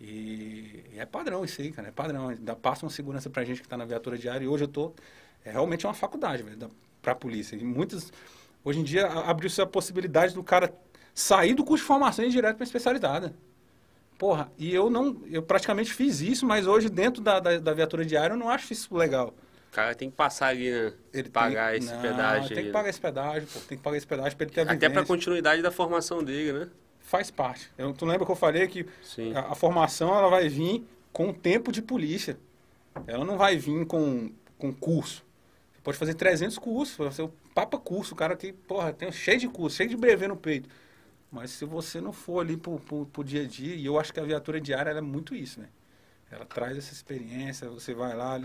E, 0.00 0.84
e 0.92 0.98
é 0.98 1.04
padrão 1.06 1.44
isso 1.44 1.60
aí, 1.60 1.72
cara. 1.72 1.88
É 1.88 1.90
padrão. 1.90 2.32
Dá, 2.40 2.54
passa 2.54 2.84
uma 2.84 2.90
segurança 2.90 3.28
pra 3.28 3.44
gente 3.44 3.60
que 3.62 3.66
tá 3.68 3.76
na 3.76 3.84
viatura 3.84 4.16
diária. 4.16 4.44
E 4.44 4.48
hoje 4.48 4.64
eu 4.64 4.68
tô. 4.68 4.92
É 5.44 5.50
realmente 5.50 5.86
uma 5.86 5.94
faculdade, 5.94 6.42
velho, 6.42 6.56
da- 6.56 6.70
pra 7.02 7.14
polícia. 7.14 7.56
E 7.56 7.64
muitas. 7.64 8.12
Hoje 8.68 8.80
em 8.80 8.84
dia 8.84 9.06
abriu-se 9.06 9.62
a 9.62 9.66
possibilidade 9.66 10.34
do 10.34 10.42
cara 10.44 10.70
sair 11.14 11.54
do 11.54 11.64
curso 11.64 11.82
de 11.82 11.88
formação 11.88 12.22
e 12.22 12.28
ir 12.28 12.30
direto 12.30 12.56
pra 12.56 12.64
especializada. 12.64 13.34
Porra, 14.18 14.52
e 14.58 14.74
eu 14.74 14.90
não. 14.90 15.22
Eu 15.30 15.42
praticamente 15.42 15.90
fiz 15.90 16.20
isso, 16.20 16.44
mas 16.44 16.66
hoje 16.66 16.90
dentro 16.90 17.22
da, 17.22 17.40
da, 17.40 17.58
da 17.58 17.72
viatura 17.72 18.04
diária 18.04 18.34
eu 18.34 18.36
não 18.36 18.50
acho 18.50 18.70
isso 18.74 18.94
legal. 18.94 19.32
O 19.70 19.74
cara 19.74 19.94
tem 19.94 20.10
que 20.10 20.16
passar 20.16 20.48
ali, 20.48 20.70
né? 20.70 20.92
Ele 21.14 21.30
pagar 21.30 21.70
tem- 21.70 21.78
esse 21.78 21.94
não, 21.94 22.02
pedágio 22.02 22.54
Tem 22.54 22.64
que 22.66 22.70
pagar 22.70 22.88
esse 22.90 23.00
pedágio, 23.00 23.48
pô. 23.50 23.58
Tem 23.60 23.78
que 23.78 23.84
pagar 23.84 23.96
esse 23.96 24.06
pedágio 24.06 24.36
pra 24.36 24.44
ele 24.44 24.54
ter 24.54 24.60
a 24.60 24.64
Até 24.64 24.74
vivência. 24.74 24.90
pra 24.92 25.04
continuidade 25.06 25.62
da 25.62 25.70
formação 25.70 26.22
dele, 26.22 26.52
né? 26.52 26.68
Faz 27.00 27.30
parte. 27.30 27.70
Eu, 27.78 27.94
tu 27.94 28.04
lembra 28.04 28.26
que 28.26 28.32
eu 28.32 28.36
falei 28.36 28.66
que 28.66 28.84
a, 29.34 29.52
a 29.52 29.54
formação 29.54 30.14
ela 30.14 30.28
vai 30.28 30.46
vir 30.46 30.84
com 31.10 31.32
tempo 31.32 31.72
de 31.72 31.80
polícia. 31.80 32.36
Ela 33.06 33.24
não 33.24 33.38
vai 33.38 33.56
vir 33.56 33.86
com, 33.86 34.30
com 34.58 34.74
curso. 34.74 35.24
Você 35.78 35.82
pode 35.82 35.98
fazer 35.98 36.14
300 36.14 36.58
cursos, 36.58 36.96
você 36.96 37.22
o 37.22 37.28
papa 37.54 37.78
curso, 37.78 38.14
o 38.14 38.16
cara 38.16 38.36
que, 38.36 38.52
porra, 38.52 38.92
tem 38.92 39.10
cheio 39.12 39.38
de 39.38 39.48
curso, 39.48 39.76
cheio 39.76 39.88
de 39.88 39.96
brevê 39.96 40.28
no 40.28 40.36
peito. 40.36 40.68
Mas 41.30 41.50
se 41.52 41.64
você 41.64 42.00
não 42.00 42.12
for 42.12 42.40
ali 42.40 42.56
pro, 42.56 42.78
pro, 42.80 43.06
pro 43.06 43.24
dia 43.24 43.42
a 43.42 43.46
dia, 43.46 43.74
e 43.74 43.84
eu 43.86 43.98
acho 43.98 44.12
que 44.12 44.20
a 44.20 44.24
viatura 44.24 44.60
diária 44.60 44.90
é 44.90 45.00
muito 45.00 45.34
isso, 45.34 45.60
né? 45.60 45.68
Ela 46.30 46.44
traz 46.44 46.76
essa 46.76 46.92
experiência, 46.92 47.68
você 47.70 47.94
vai 47.94 48.14
lá, 48.16 48.40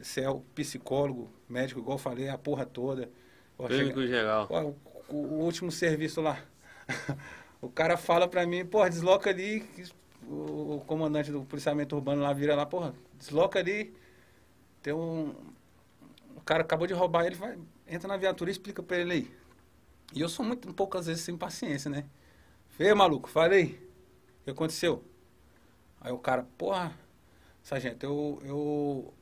você 0.00 0.22
é 0.22 0.30
o 0.30 0.40
psicólogo, 0.54 1.30
médico, 1.48 1.80
igual 1.80 1.96
eu 1.96 2.02
falei, 2.02 2.28
a 2.28 2.38
porra 2.38 2.66
toda. 2.66 3.10
Clínico 3.66 4.00
chega- 4.00 4.06
geral. 4.06 4.46
Ó, 4.50 4.62
o, 5.08 5.16
o- 5.16 5.44
último 5.44 5.70
serviço 5.72 6.20
lá. 6.20 6.40
o 7.60 7.68
cara 7.68 7.96
fala 7.96 8.28
pra 8.28 8.46
mim, 8.46 8.64
porra, 8.64 8.88
desloca 8.90 9.30
ali. 9.30 9.64
O, 10.28 10.76
o 10.76 10.80
comandante 10.86 11.30
do 11.30 11.44
policiamento 11.44 11.94
urbano 11.94 12.22
lá 12.22 12.32
vira 12.32 12.54
lá, 12.54 12.66
porra, 12.66 12.94
desloca 13.18 13.58
ali. 13.58 13.94
Tem 14.82 14.92
um. 14.92 15.34
O 16.46 16.48
cara 16.48 16.62
acabou 16.62 16.86
de 16.86 16.94
roubar 16.94 17.26
ele, 17.26 17.34
vai, 17.34 17.58
entra 17.88 18.06
na 18.06 18.16
viatura 18.16 18.48
e 18.48 18.52
explica 18.52 18.80
pra 18.80 18.96
ele 18.96 19.12
aí. 19.12 19.30
E 20.14 20.20
eu 20.20 20.28
sou 20.28 20.44
muito, 20.46 20.70
um 20.70 20.72
pouco 20.72 20.96
às 20.96 21.06
vezes 21.06 21.24
sem 21.24 21.36
paciência, 21.36 21.90
né? 21.90 22.04
Vê, 22.78 22.94
maluco, 22.94 23.28
falei. 23.28 23.80
O 24.42 24.44
que 24.44 24.50
aconteceu? 24.50 25.04
Aí 26.00 26.12
o 26.12 26.18
cara, 26.18 26.46
porra, 26.56 26.92
sargento, 27.64 28.06
eu, 28.06 28.40
eu, 28.44 29.14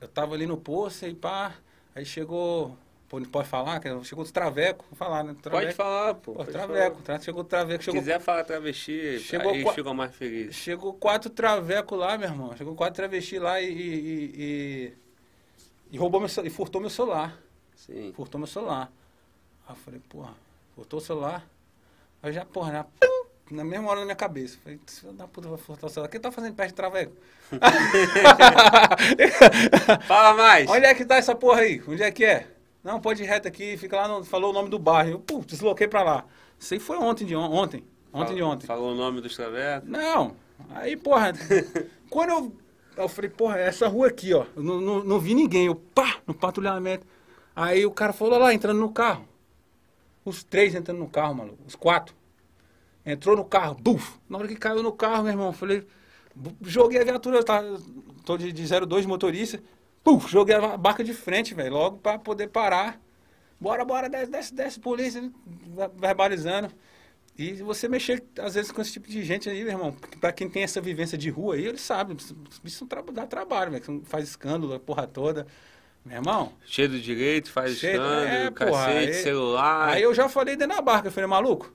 eu 0.00 0.08
tava 0.08 0.34
ali 0.34 0.46
no 0.46 0.56
posto 0.56 1.06
e 1.06 1.14
pá, 1.14 1.54
aí 1.94 2.04
chegou, 2.04 2.76
pô, 3.08 3.20
não 3.20 3.28
pode 3.30 3.48
falar, 3.48 3.80
chegou 4.04 4.24
os 4.24 4.32
traveco, 4.32 4.84
vou 4.90 4.96
falar, 4.96 5.22
né? 5.22 5.34
Pode 5.34 5.42
Traveco. 5.42 5.76
falar, 5.76 6.14
pô. 6.16 6.32
Pô, 6.32 6.44
pode 6.44 6.50
traveco, 6.50 7.02
tra- 7.02 7.20
chegou 7.20 7.42
o 7.42 7.44
traveco, 7.44 7.84
falar. 7.84 7.84
Se 7.84 7.84
chegou, 7.84 8.00
quiser 8.00 8.20
falar 8.20 8.44
travesti, 8.44 9.18
Chegou 9.20 9.52
aí 9.52 9.64
ficam 9.66 9.94
mais 9.94 10.14
felizes. 10.16 10.56
chegou 10.56 10.94
quatro 10.94 11.30
traveco 11.30 11.94
lá, 11.94 12.18
meu 12.18 12.28
irmão, 12.28 12.56
chegou 12.56 12.74
quatro 12.74 12.96
travesti 12.96 13.38
lá 13.38 13.60
e, 13.60 13.70
e, 13.70 14.34
e, 14.36 14.92
e 15.90 15.98
roubou 15.98 16.20
meu, 16.20 16.28
e 16.44 16.50
furtou 16.50 16.80
meu 16.80 16.90
celular. 16.90 17.36
Sim. 17.74 18.12
furtou 18.14 18.38
meu 18.38 18.46
celular. 18.48 18.90
Aí 19.66 19.72
eu 19.72 19.76
falei, 19.76 20.00
porra, 20.08 20.34
furtou 20.74 20.98
o 20.98 21.02
celular. 21.02 21.44
Aí 22.22 22.32
já, 22.32 22.44
porra, 22.44 22.72
na, 22.72 22.84
pum, 22.84 23.24
na 23.50 23.64
mesma 23.64 23.88
hora 23.90 24.00
na 24.00 24.06
minha 24.06 24.16
cabeça. 24.16 24.58
Falei, 24.62 24.80
filho 24.86 25.12
da 25.12 25.26
puta 25.28 25.48
vai 25.48 25.58
furtar 25.58 25.86
o 25.86 25.90
celular. 25.90 26.08
Quem 26.10 26.20
tá 26.20 26.32
fazendo 26.32 26.54
peste 26.54 26.70
de 26.70 26.74
traveco? 26.74 27.12
Fala 30.06 30.34
mais. 30.34 30.68
Onde 30.68 30.86
é 30.86 30.94
que 30.94 31.04
tá 31.04 31.16
essa 31.16 31.34
porra 31.34 31.60
aí? 31.62 31.82
Onde 31.86 32.02
é 32.02 32.10
que 32.10 32.24
é? 32.24 32.46
Não, 32.82 33.00
pode 33.00 33.22
ir 33.22 33.26
reto 33.26 33.48
aqui, 33.48 33.76
fica 33.76 33.96
lá, 33.96 34.08
no, 34.08 34.24
falou 34.24 34.50
o 34.50 34.52
nome 34.52 34.68
do 34.68 34.78
bairro. 34.78 35.10
Eu, 35.12 35.18
pô, 35.20 35.40
desloquei 35.40 35.88
pra 35.88 36.02
lá. 36.02 36.24
Isso 36.58 36.74
aí 36.74 36.80
foi 36.80 36.96
ontem 36.98 37.24
de 37.24 37.34
on- 37.36 37.50
ontem. 37.52 37.84
Ontem 38.12 38.34
de 38.34 38.42
ontem. 38.42 38.66
Falou 38.66 38.92
o 38.92 38.94
nome 38.94 39.20
dos 39.20 39.34
travecos. 39.36 39.88
Não, 39.88 40.34
aí, 40.70 40.96
porra, 40.96 41.32
quando 42.10 42.30
eu, 42.30 42.52
eu 43.02 43.08
falei, 43.08 43.30
porra, 43.30 43.58
essa 43.58 43.86
rua 43.88 44.08
aqui, 44.08 44.34
ó, 44.34 44.44
eu 44.56 44.62
não, 44.62 44.80
não, 44.80 45.04
não 45.04 45.20
vi 45.20 45.34
ninguém, 45.34 45.66
eu, 45.66 45.74
pá, 45.74 46.18
no 46.26 46.34
patrulhamento. 46.34 47.06
Aí 47.54 47.86
o 47.86 47.90
cara 47.90 48.12
falou 48.12 48.38
lá, 48.38 48.52
entrando 48.52 48.78
no 48.80 48.90
carro. 48.90 49.26
Os 50.24 50.44
três 50.44 50.74
entrando 50.74 50.98
no 50.98 51.08
carro, 51.08 51.34
maluco, 51.34 51.58
os 51.66 51.74
quatro. 51.74 52.14
Entrou 53.04 53.36
no 53.36 53.44
carro, 53.44 53.74
buf, 53.74 54.18
na 54.28 54.38
hora 54.38 54.48
que 54.48 54.56
caiu 54.56 54.82
no 54.82 54.92
carro, 54.92 55.22
meu 55.22 55.32
irmão, 55.32 55.52
falei, 55.52 55.86
joguei 56.62 57.00
a 57.00 57.04
viatura, 57.04 57.42
tava, 57.42 57.80
tô 58.24 58.36
de, 58.36 58.52
de 58.52 58.86
02 58.86 59.06
motorista, 59.06 59.62
puf, 60.04 60.30
joguei 60.30 60.54
a 60.54 60.76
barca 60.76 61.02
de 61.02 61.14
frente, 61.14 61.54
velho, 61.54 61.72
logo 61.72 61.98
pra 61.98 62.18
poder 62.18 62.48
parar. 62.48 63.00
Bora, 63.60 63.84
bora, 63.84 64.08
desce, 64.08 64.30
desce, 64.30 64.54
desce, 64.54 64.80
polícia, 64.80 65.32
verbalizando. 65.96 66.70
E 67.38 67.52
você 67.62 67.86
mexer, 67.88 68.24
às 68.40 68.54
vezes, 68.54 68.72
com 68.72 68.82
esse 68.82 68.92
tipo 68.92 69.08
de 69.08 69.22
gente 69.22 69.48
aí, 69.48 69.62
meu 69.62 69.72
irmão, 69.72 69.92
pra 70.20 70.32
quem 70.32 70.50
tem 70.50 70.64
essa 70.64 70.80
vivência 70.80 71.16
de 71.16 71.30
rua 71.30 71.54
aí, 71.54 71.64
ele 71.66 71.78
sabe, 71.78 72.14
isso, 72.18 72.36
isso 72.64 72.84
tra- 72.86 73.00
dá 73.12 73.26
trabalho, 73.28 73.70
velho, 73.70 73.82
que 74.02 74.10
faz 74.10 74.28
escândalo, 74.28 74.74
a 74.74 74.80
porra 74.80 75.06
toda. 75.06 75.46
Meu 76.04 76.16
irmão, 76.16 76.52
Cheio 76.66 76.88
do 76.88 76.98
direito, 77.00 77.50
faz 77.52 77.76
Cheio- 77.76 77.92
escândalo, 77.94 78.26
é, 78.26 78.50
cacete, 78.50 79.14
celular. 79.22 79.90
aí 79.90 80.02
eu 80.02 80.12
já 80.14 80.28
falei 80.28 80.56
dentro 80.56 80.76
da 80.76 80.82
barca, 80.82 81.08
eu 81.08 81.12
falei, 81.12 81.28
maluco, 81.28 81.72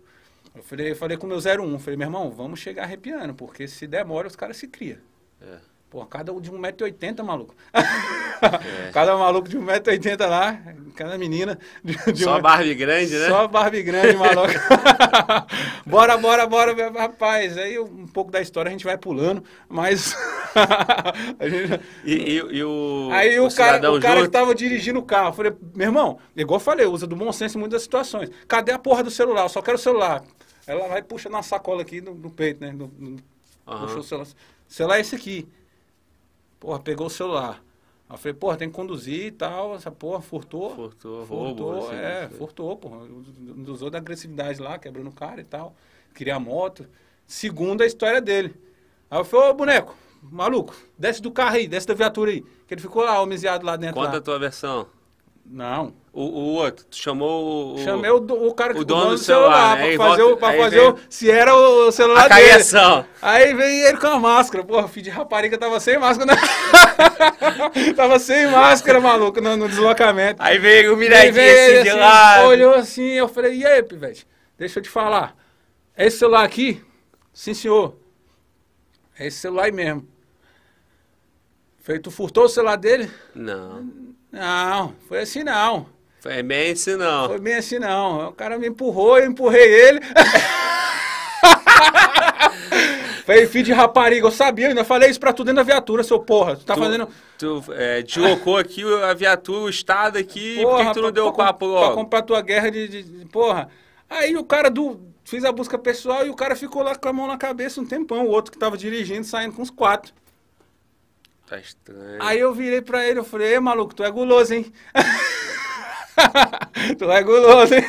eu 0.56 0.64
falei, 0.64 0.92
eu 0.92 0.95
falei 0.95 1.17
com 1.17 1.25
o 1.27 1.30
meu 1.30 1.40
01, 1.40 1.80
falei, 1.80 1.98
meu 1.98 2.08
irmão, 2.08 2.30
vamos 2.32 2.59
chegar 2.59 2.83
arrepiando, 2.83 3.33
porque 3.33 3.67
se 3.67 3.88
demora, 3.88 4.27
os 4.27 4.35
caras 4.35 4.58
se 4.58 4.67
criam. 4.67 4.98
É. 5.42 5.58
Pô, 5.93 6.03
cada 6.07 6.33
um 6.33 6.41
de 6.41 6.51
1,80m, 6.51 7.22
maluco. 7.23 7.53
É. 7.72 8.89
Cada 8.91 9.15
maluco 9.15 9.47
de 9.47 9.57
1,80m 9.59 10.25
lá, 10.27 10.59
cada 10.95 11.17
menina 11.19 11.57
de, 11.83 11.95
de 12.11 12.23
Só 12.23 12.39
um- 12.39 12.41
Barbie 12.41 12.73
grande, 12.73 13.15
né? 13.15 13.27
Só 13.30 13.47
Barbie 13.47 13.83
grande, 13.83 14.17
maluco. 14.17 14.51
bora, 15.85 16.17
bora, 16.17 16.47
bora, 16.47 16.73
meu 16.73 16.91
rapaz. 16.91 17.57
Aí 17.59 17.77
um 17.80 18.07
pouco 18.07 18.31
da 18.31 18.41
história 18.41 18.69
a 18.69 18.72
gente 18.72 18.83
vai 18.83 18.97
pulando, 18.97 19.43
mas. 19.69 20.15
a 21.39 21.47
gente- 21.47 21.80
E, 22.03 22.13
e- 22.13 22.57
e 22.57 22.63
o, 22.63 23.09
Aí 23.13 23.39
o, 23.39 23.43
cara, 23.53 23.75
cidadão 23.75 23.95
o 23.95 24.01
cara 24.01 24.15
junto? 24.15 24.25
que 24.25 24.31
tava 24.31 24.55
dirigindo 24.55 24.99
o 24.99 25.03
carro, 25.03 25.30
eu 25.30 25.33
falei, 25.33 25.53
meu 25.75 25.88
irmão, 25.88 26.17
igual 26.35 26.59
eu 26.59 26.63
falei, 26.63 26.85
usa 26.88 27.05
do 27.05 27.15
bom 27.15 27.31
senso 27.31 27.57
em 27.57 27.61
muitas 27.61 27.83
situações. 27.83 28.31
Cadê 28.47 28.72
a 28.72 28.80
porra 28.80 29.03
do 29.03 29.11
celular? 29.11 29.43
Eu 29.43 29.49
só 29.49 29.61
quero 29.61 29.77
o 29.77 29.81
celular. 29.81 30.23
Ela 30.65 30.88
vai 30.88 31.03
puxando 31.03 31.33
uma 31.33 31.43
sacola 31.43 31.83
aqui 31.83 32.01
no, 32.01 32.15
no 32.15 32.31
peito, 32.31 32.61
né? 32.61 32.72
No- 32.72 32.91
no- 32.97 33.17
Aham. 33.67 33.81
Puxou 33.85 33.99
o 33.99 34.03
celular. 34.03 34.27
O 34.27 34.73
celular 34.73 34.97
é 34.97 35.01
esse 35.01 35.15
aqui. 35.15 35.47
Porra, 36.64 36.80
pegou 36.80 37.08
o 37.08 37.09
celular. 37.09 37.61
Aí 38.08 38.16
eu 38.16 38.17
falei, 38.17 38.33
porra, 38.33 38.56
tem 38.56 38.69
que 38.69 38.74
conduzir 38.74 39.25
e 39.25 39.32
tal. 39.32 39.75
Essa 39.75 39.92
porra 39.92 40.22
furtou. 40.22 40.74
Furtou, 40.74 41.25
Furtou, 41.25 41.72
roubo, 41.74 41.88
assim, 41.88 41.95
é, 41.98 42.24
assim. 42.24 42.35
furtou, 42.38 42.77
porra. 42.77 43.06
Usou 43.67 43.90
da 43.90 43.98
agressividade 43.98 44.61
lá, 44.61 44.80
quebrando 44.80 45.09
o 45.09 45.14
cara 45.14 45.42
e 45.42 45.43
tal. 45.43 45.75
Queria 46.16 46.38
a 46.38 46.40
moto. 46.40 46.88
Segundo 47.27 47.82
a 47.82 47.85
história 47.85 48.22
dele. 48.22 48.56
Aí 49.11 49.19
eu 49.19 49.25
falei, 49.25 49.50
ô 49.50 49.53
boneco, 49.53 49.93
maluco, 50.22 50.74
desce 50.98 51.22
do 51.22 51.32
carro 51.32 51.58
aí, 51.58 51.67
desce 51.67 51.85
da 51.85 51.93
viatura 51.93 52.32
aí. 52.32 52.42
Que 52.66 52.75
ele 52.75 52.82
ficou 52.82 53.03
lá, 53.03 53.22
homiziado 53.22 53.66
lá 53.66 53.75
dentro. 53.75 53.95
Conta 53.95 54.14
lá. 54.14 54.17
a 54.19 54.22
tua 54.22 54.40
versão. 54.40 54.88
Não. 55.45 55.93
O, 56.16 56.22
o 56.25 56.43
outro, 56.53 56.85
tu 56.85 56.95
chamou 56.95 57.74
o... 57.74 57.77
Chamei 57.83 58.11
o, 58.11 58.17
o 58.17 58.53
cara 58.53 58.72
que 58.75 58.80
o 58.80 58.85
dono 58.85 59.09
do 59.11 59.17
celular, 59.17 59.77
né? 59.77 59.83
Aí 59.85 59.98
pra 59.98 60.09
fazer, 60.09 60.22
volta- 60.22 60.35
o, 60.35 60.38
pra 60.38 60.53
fazer 60.64 60.80
vem- 60.80 60.90
o, 60.92 61.00
se 61.09 61.32
era 61.32 61.56
o 61.56 61.92
celular 61.92 62.25
A 62.25 62.27
dele. 62.27 62.50
caiação. 62.50 63.03
Aí 63.19 63.51
veio 63.56 63.88
ele 63.88 63.98
com 63.98 64.06
a 64.06 64.19
máscara. 64.19 64.64
Porra, 64.64 64.88
filho 64.88 65.06
de 65.06 65.09
rapariga 65.09 65.58
tava 65.58 65.80
sem 65.80 65.98
máscara. 65.98 66.32
né? 66.35 66.42
tava 67.98 68.19
sem 68.19 68.45
máscara, 68.45 69.00
maluco, 69.01 69.42
no, 69.42 69.58
no 69.58 69.67
deslocamento. 69.67 70.40
Aí 70.40 70.59
veio 70.59 70.93
o 70.93 70.98
miradinho 70.98 71.32
assim 71.32 71.82
de 71.83 71.90
assim, 71.90 72.00
lado. 72.00 72.48
Olhou 72.48 72.75
assim, 72.75 73.09
eu 73.14 73.27
falei, 73.27 73.56
e 73.56 73.66
aí, 73.66 73.82
pivete? 73.82 74.27
Deixa 74.56 74.77
eu 74.77 74.83
te 74.83 74.90
falar. 74.90 75.35
É 75.98 76.06
esse 76.06 76.19
celular 76.19 76.43
aqui? 76.43 76.80
Sim, 77.33 77.56
senhor. 77.56 77.98
É 79.17 79.25
esse 79.25 79.38
celular 79.38 79.64
aí 79.64 79.72
mesmo. 79.72 80.08
Falei, 81.82 82.00
tu 82.00 82.11
furtou 82.11 82.45
o 82.45 82.50
celular 82.50 82.75
dele? 82.77 83.09
Não, 83.33 83.90
Não, 84.32 84.93
foi 85.08 85.22
assim 85.22 85.43
não. 85.43 85.92
Foi 86.24 86.42
bem 86.42 86.72
assim 86.72 86.95
não. 86.95 87.27
Foi 87.27 87.40
bem 87.40 87.56
assim 87.56 87.77
não. 87.80 88.30
O 88.30 88.32
cara 88.32 88.58
me 88.58 88.68
empurrou, 88.68 89.18
eu 89.19 89.26
empurrei 89.30 89.61
ele. 89.88 90.00
Falei, 93.26 93.48
filho 93.48 93.64
de 93.66 93.72
rapariga, 93.74 94.27
eu 94.27 94.32
sabia, 94.32 94.66
eu 94.66 94.69
ainda 94.69 94.84
falei 94.84 95.10
isso 95.10 95.19
pra 95.19 95.32
tu 95.32 95.43
dentro 95.45 95.58
da 95.58 95.64
viatura, 95.64 96.03
seu 96.03 96.19
porra. 96.19 96.58
Tu 96.58 96.66
tá 96.66 96.74
tu, 96.76 96.82
fazendo. 96.82 97.08
Tu 97.38 97.64
é, 97.72 98.02
deslocou 98.02 98.58
aqui 98.58 98.84
a 99.03 99.14
viatura, 99.14 99.60
o 99.66 99.69
estado 99.69 100.18
aqui, 100.18 100.61
por 100.61 100.77
que 100.77 100.85
que 100.88 100.93
tu 100.93 101.02
não 101.02 101.03
pra- 101.03 101.11
deu 101.11 101.27
o 101.27 101.34
pra, 101.34 101.45
papo 101.45 101.60
Pra 101.60 101.68
logo? 101.80 101.95
comprar 101.95 102.22
tua 102.22 102.42
guerra 102.42 102.69
de, 102.69 102.88
de- 102.88 103.03
de- 103.03 103.26
Porra. 103.27 103.69
Aí 104.10 104.35
o 104.35 104.43
cara 104.43 104.69
do. 104.69 105.00
Fiz 105.26 105.45
a 105.45 105.53
busca 105.53 105.77
pessoal 105.77 106.26
e 106.27 106.30
o 106.30 106.35
cara 106.35 106.53
ficou 106.53 106.84
lá 106.84 106.95
com 106.95 107.08
a 107.08 107.14
mão 107.14 107.26
na 107.27 107.38
cabeça 107.38 107.80
um 107.80 107.85
tempão. 107.85 108.26
O 108.26 108.30
outro 108.30 108.52
que 108.52 108.58
tava 108.58 108.77
dirigindo, 108.77 109.26
saindo 109.26 109.53
com 109.56 109.61
os 109.61 109.69
quatro. 109.69 110.14
Tá 111.48 111.58
estranho. 111.58 112.22
Aí 112.22 112.40
eu 112.40 112.53
virei 112.53 112.82
pra 112.82 113.08
ele, 113.08 113.19
eu 113.19 113.24
falei, 113.24 113.53
ei, 113.53 113.60
maluco, 113.60 113.95
tu 113.95 114.03
é 114.03 114.11
guloso, 114.11 114.53
hein? 114.53 114.72
tu 116.98 117.11
é 117.11 117.24
guloso, 117.24 117.74
hein? 117.74 117.83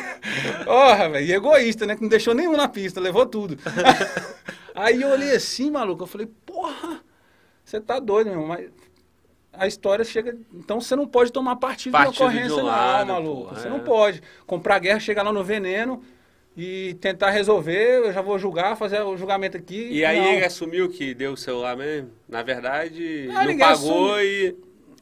Porra, 0.63 1.09
velho, 1.09 1.25
e 1.25 1.33
egoísta, 1.33 1.85
né? 1.85 1.95
Que 1.95 2.01
não 2.01 2.09
deixou 2.09 2.33
nenhum 2.33 2.55
na 2.55 2.67
pista, 2.67 2.99
levou 2.99 3.25
tudo. 3.25 3.57
Aí 4.75 5.01
eu 5.01 5.09
olhei 5.09 5.31
assim, 5.35 5.71
maluco, 5.71 6.03
eu 6.03 6.07
falei, 6.07 6.27
porra, 6.45 7.01
você 7.63 7.79
tá 7.79 7.99
doido, 7.99 8.27
meu 8.27 8.41
irmão, 8.41 8.47
mas 8.47 8.69
a 9.53 9.67
história 9.67 10.03
chega. 10.03 10.37
Então 10.53 10.81
você 10.81 10.95
não 10.95 11.07
pode 11.07 11.31
tomar 11.31 11.55
partido, 11.55 11.93
Partido 11.93 12.13
de 12.13 12.23
ocorrência, 12.23 12.55
um 12.55 12.57
não, 12.57 12.65
lado, 12.65 13.07
maluco. 13.13 13.43
porra, 13.49 13.59
você 13.61 13.67
é. 13.67 13.69
não 13.69 13.79
pode. 13.79 14.21
Comprar 14.45 14.79
guerra, 14.79 14.99
chegar 14.99 15.23
lá 15.23 15.31
no 15.31 15.43
veneno 15.43 16.01
e 16.57 16.93
tentar 16.95 17.31
resolver, 17.31 18.05
eu 18.05 18.13
já 18.13 18.21
vou 18.21 18.39
julgar, 18.39 18.77
fazer 18.77 19.01
o 19.01 19.17
julgamento 19.17 19.57
aqui. 19.57 19.89
E 19.91 20.05
aí 20.05 20.19
não. 20.19 20.33
ele 20.33 20.45
assumiu 20.45 20.89
que 20.89 21.13
deu 21.13 21.33
o 21.33 21.37
celular 21.37 21.75
mesmo? 21.75 22.11
Na 22.27 22.43
verdade, 22.43 23.29
Ah, 23.33 23.45
não 23.45 23.57
pagou 23.57 24.19
e... 24.21 24.55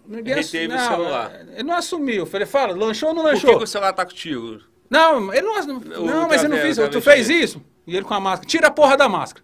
Ninguém 0.05 0.35
reteve 0.35 0.73
assu- 0.73 0.87
o 0.87 0.87
não, 0.89 0.97
celular. 0.97 1.31
Ele 1.53 1.63
não 1.63 1.75
assumiu. 1.75 2.15
Eu 2.17 2.25
falei, 2.25 2.45
fala, 2.47 2.73
lanchou 2.75 3.09
ou 3.09 3.15
não 3.15 3.23
Por 3.23 3.29
que, 3.29 3.35
lanchou? 3.35 3.57
que 3.57 3.63
o 3.63 3.67
celular 3.67 3.93
tá 3.93 4.05
contigo? 4.05 4.59
Não, 4.89 5.33
ele 5.33 5.41
não 5.47 5.57
assumiu. 5.57 6.01
O 6.01 6.05
Não, 6.05 6.27
mas 6.27 6.43
ele 6.43 6.55
não 6.55 6.85
o 6.85 6.89
Tu 6.89 7.01
fez 7.01 7.29
isso? 7.29 7.61
E 7.87 7.95
ele 7.95 8.05
com 8.05 8.13
a 8.13 8.19
máscara. 8.19 8.47
Tira 8.47 8.67
a 8.67 8.71
porra 8.71 8.95
da 8.97 9.09
máscara. 9.09 9.43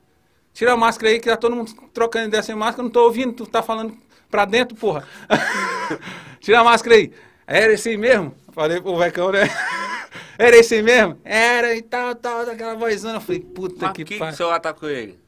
Tira 0.54 0.74
a 0.74 0.78
máscara 0.78 1.12
aí 1.12 1.20
que 1.20 1.30
tá 1.30 1.38
todo 1.38 1.56
mundo 1.56 1.72
trocando 1.94 2.28
ideia 2.28 2.44
sem 2.44 2.56
máscara. 2.56 2.82
Eu 2.82 2.84
não 2.86 2.92
tô 2.92 3.04
ouvindo, 3.04 3.34
tu 3.34 3.46
tá 3.46 3.62
falando 3.64 3.96
pra 4.30 4.46
dentro, 4.46 4.76
porra. 4.76 5.08
Tira 6.40 6.60
a 6.60 6.64
máscara 6.64 6.96
aí. 6.96 7.12
Era 7.48 7.74
esse 7.74 7.90
aí 7.90 7.98
mesmo? 7.98 8.36
Falei 8.52 8.80
pro 8.82 8.98
Vecão, 8.98 9.32
né? 9.32 9.50
Era 10.38 10.56
esse 10.58 10.76
aí 10.76 10.82
mesmo? 10.82 11.20
Era 11.24 11.76
e 11.76 11.82
tal, 11.82 12.16
tal, 12.16 12.46
daquela 12.46 12.76
vozana. 12.76 13.18
Eu 13.18 13.22
falei, 13.22 13.42
puta 13.42 13.76
Mas 13.88 13.90
por 13.90 13.96
que 13.96 14.04
que, 14.06 14.10
que 14.12 14.16
o 14.16 14.20
pariu. 14.20 14.38
celular 14.38 14.60
tá 14.60 14.74
com 14.74 14.88
ele? 14.88 15.20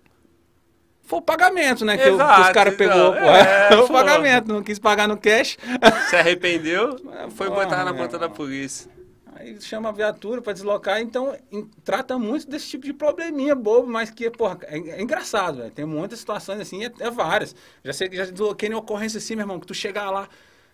Foi 1.12 1.20
o 1.20 1.22
pagamento, 1.22 1.84
né? 1.84 1.98
Que, 1.98 2.04
o- 2.04 2.06
que 2.06 2.24
Exato, 2.24 2.42
os 2.44 2.50
caras 2.52 2.74
pegou. 2.78 2.96
não, 2.96 3.12
pô. 3.12 3.20
é, 3.20 3.76
o 3.76 3.86
pô. 3.86 3.92
pagamento, 3.94 4.48
não 4.48 4.64
quis 4.64 4.80
pagar 4.80 5.10
no 5.10 5.18
cash. 5.18 5.58
Se 6.10 6.16
arrependeu, 6.16 6.96
foi 7.32 7.48
Porra, 7.50 7.66
botar 7.66 7.84
na 7.84 7.94
conta 7.94 8.18
da 8.18 8.30
polícia. 8.30 8.90
Aí 9.36 9.60
chama 9.60 9.90
a 9.90 9.92
viatura 9.92 10.42
pra 10.42 10.54
deslocar, 10.54 11.02
então 11.02 11.36
em- 11.52 11.70
trata 11.84 12.18
muito 12.18 12.48
desse 12.50 12.70
tipo 12.70 12.86
de 12.86 12.94
probleminha 12.94 13.54
bobo, 13.54 13.88
mas 13.92 14.10
que, 14.10 14.30
porra, 14.32 14.58
é, 14.64 14.78
é 14.78 15.02
engraçado, 15.02 15.58
velho. 15.58 15.72
Tem 15.72 15.84
muitas 15.84 16.20
situações 16.20 16.62
assim, 16.62 16.86
é, 16.86 16.92
é 17.02 17.10
várias. 17.12 17.54
Já 17.84 17.92
sei 17.92 18.08
que 18.08 18.16
já 18.16 18.24
desloquei 18.24 18.70
em 18.70 18.74
ocorrência 18.74 19.18
assim, 19.18 19.36
meu 19.36 19.44
irmão, 19.44 19.60
que 19.60 19.68
tu 19.68 19.74
chegar 19.74 20.10
lá, 20.12 20.30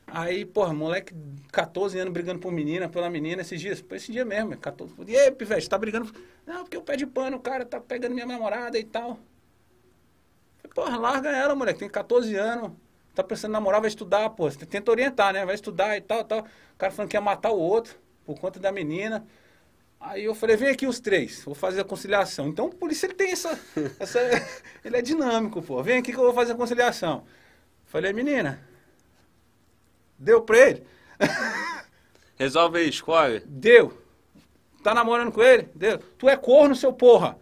aí, 0.06 0.46
porra, 0.46 0.72
moleque, 0.72 1.16
14 1.52 1.98
anos 1.98 2.14
brigando 2.14 2.38
por 2.40 2.52
menina, 2.52 2.88
pela 2.88 3.10
menina, 3.10 3.42
esses 3.42 3.60
dias, 3.60 3.84
foi 3.88 3.98
esse 3.98 4.12
dia 4.12 4.24
mesmo, 4.24 4.56
14. 4.56 4.94
E 5.08 5.18
aí, 5.18 5.32
pivete, 5.32 5.68
tá 5.68 5.80
brigando? 5.80 6.12
Não, 6.46 6.62
porque 6.64 6.78
o 6.78 6.82
pé 6.84 6.96
de 6.96 7.08
pano, 7.08 7.38
o 7.38 7.40
cara 7.40 7.66
tá 7.66 7.80
pegando 7.80 8.14
minha 8.14 8.26
namorada 8.28 8.78
e 8.78 8.84
tal. 8.84 9.18
Falei, 10.74 10.92
Porra, 10.92 10.98
larga 10.98 11.30
ela, 11.30 11.56
moleque, 11.56 11.80
tem 11.80 11.90
14 11.90 12.36
anos. 12.36 12.72
Tá 13.14 13.24
pensando 13.24 13.52
em 13.52 13.54
namorar, 13.54 13.82
vai 13.82 13.90
estudar, 13.90 14.30
pô. 14.30 14.50
Você 14.50 14.66
tenta 14.66 14.92
orientar, 14.92 15.34
né? 15.34 15.46
Vai 15.46 15.56
estudar 15.56 15.98
e 15.98 16.02
tal, 16.02 16.24
tal. 16.24 16.40
O 16.40 16.78
cara 16.78 16.92
falando 16.92 17.10
que 17.10 17.18
ia 17.18 17.22
matar 17.22 17.52
o 17.52 17.60
outro 17.60 17.96
por 18.26 18.40
conta 18.40 18.60
da 18.60 18.72
menina. 18.72 19.26
Aí 20.00 20.24
eu 20.24 20.36
falei, 20.36 20.56
vem 20.56 20.70
aqui 20.70 20.86
os 20.86 21.00
três, 21.00 21.44
vou 21.44 21.56
fazer 21.56 21.82
a 21.82 21.84
conciliação. 21.84 22.48
Então, 22.48 22.70
por 22.70 22.92
isso 22.92 23.06
ele 23.06 23.16
tem 23.16 23.32
essa. 23.32 23.60
essa 24.00 24.20
ele 24.86 24.96
é 24.96 25.02
dinâmico, 25.02 25.62
pô. 25.62 25.82
Vem 25.82 25.98
aqui 25.98 26.12
que 26.12 26.18
eu 26.20 26.24
vou 26.24 26.34
fazer 26.34 26.52
a 26.52 26.56
conciliação. 26.56 27.26
Falei, 27.86 28.14
menina, 28.14 28.60
deu 30.20 30.42
pra 30.42 30.58
ele? 30.58 30.84
Resolve 32.38 32.78
aí, 32.78 32.90
escolhe. 32.90 33.40
Deu. 33.46 34.00
Tá 34.84 34.94
namorando 34.94 35.32
com 35.32 35.42
ele? 35.42 35.70
Deu. 35.74 35.98
Tu 35.98 36.30
é 36.30 36.38
corno, 36.38 36.76
seu 36.76 36.94
porra. 36.94 37.38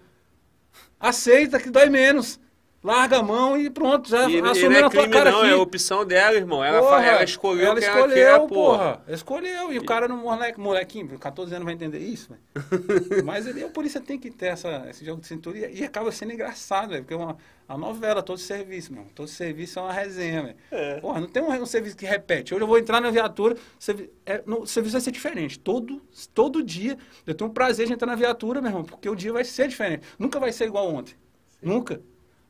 Aceita 0.97 1.59
que 1.59 1.69
dói 1.69 1.89
menos. 1.89 2.39
Larga 2.85 3.17
a 3.17 3.23
mão 3.23 3.57
e 3.57 3.67
pronto, 3.69 4.07
já 4.07 4.29
E, 4.29 4.35
e 4.35 4.41
assumiu 4.41 4.79
não 4.81 4.87
é 4.87 4.89
crime, 4.91 5.09
cara 5.09 5.31
não, 5.31 5.41
aqui. 5.41 5.49
é 5.49 5.55
opção 5.55 6.05
dela, 6.05 6.35
irmão. 6.35 6.63
Ela, 6.63 6.79
Porra, 6.81 7.03
ela 7.03 7.23
escolheu 7.23 7.65
ela 7.65 7.79
escolheu, 7.79 8.27
ela 8.27 8.39
quer, 8.39 8.47
porra. 8.47 8.77
porra. 8.77 9.03
Escolheu. 9.07 9.73
E 9.73 9.79
o 9.79 9.83
cara, 9.83 10.07
no 10.07 10.17
moleque, 10.17 10.59
molequinho, 10.59 11.17
14 11.17 11.51
anos 11.55 11.65
vai 11.65 11.73
entender 11.73 11.97
isso, 11.97 12.29
velho. 12.29 12.41
Mas 13.25 13.47
ele, 13.47 13.63
a 13.63 13.69
polícia 13.69 13.99
tem 13.99 14.19
que 14.19 14.29
ter 14.29 14.47
essa, 14.47 14.85
esse 14.87 15.03
jogo 15.03 15.19
de 15.19 15.27
cintura 15.27 15.57
e, 15.57 15.79
e 15.79 15.83
acaba 15.83 16.11
sendo 16.11 16.33
engraçado, 16.33 16.89
velho. 16.89 17.01
Porque 17.01 17.15
é 17.15 17.17
uma, 17.17 17.35
a 17.67 17.75
novela, 17.75 18.21
todo 18.21 18.37
serviço, 18.37 18.93
meu. 18.93 19.05
Todo 19.15 19.27
serviço 19.27 19.79
é 19.79 19.81
uma 19.81 19.91
resenha, 19.91 20.43
velho. 20.43 20.55
É. 20.69 20.99
Porra, 20.99 21.19
não 21.21 21.27
tem 21.27 21.41
um, 21.41 21.51
um 21.51 21.65
serviço 21.65 21.97
que 21.97 22.05
repete. 22.05 22.53
Hoje 22.53 22.63
eu 22.63 22.67
vou 22.67 22.77
entrar 22.77 23.01
na 23.01 23.09
viatura, 23.09 23.55
servi- 23.79 24.11
é, 24.27 24.43
no, 24.45 24.61
o 24.61 24.67
serviço 24.67 24.93
vai 24.93 25.01
ser 25.01 25.11
diferente. 25.11 25.57
Todo, 25.57 25.99
todo 26.35 26.61
dia 26.61 26.97
eu 27.25 27.33
tenho 27.33 27.49
um 27.49 27.53
prazer 27.53 27.87
de 27.87 27.93
entrar 27.93 28.05
na 28.05 28.15
viatura, 28.15 28.61
meu 28.61 28.69
irmão, 28.69 28.83
porque 28.83 29.09
o 29.09 29.15
dia 29.15 29.33
vai 29.33 29.43
ser 29.43 29.67
diferente. 29.67 30.05
Nunca 30.19 30.39
vai 30.39 30.51
ser 30.51 30.65
igual 30.65 30.87
ontem. 30.93 31.15
Nunca. 31.61 31.99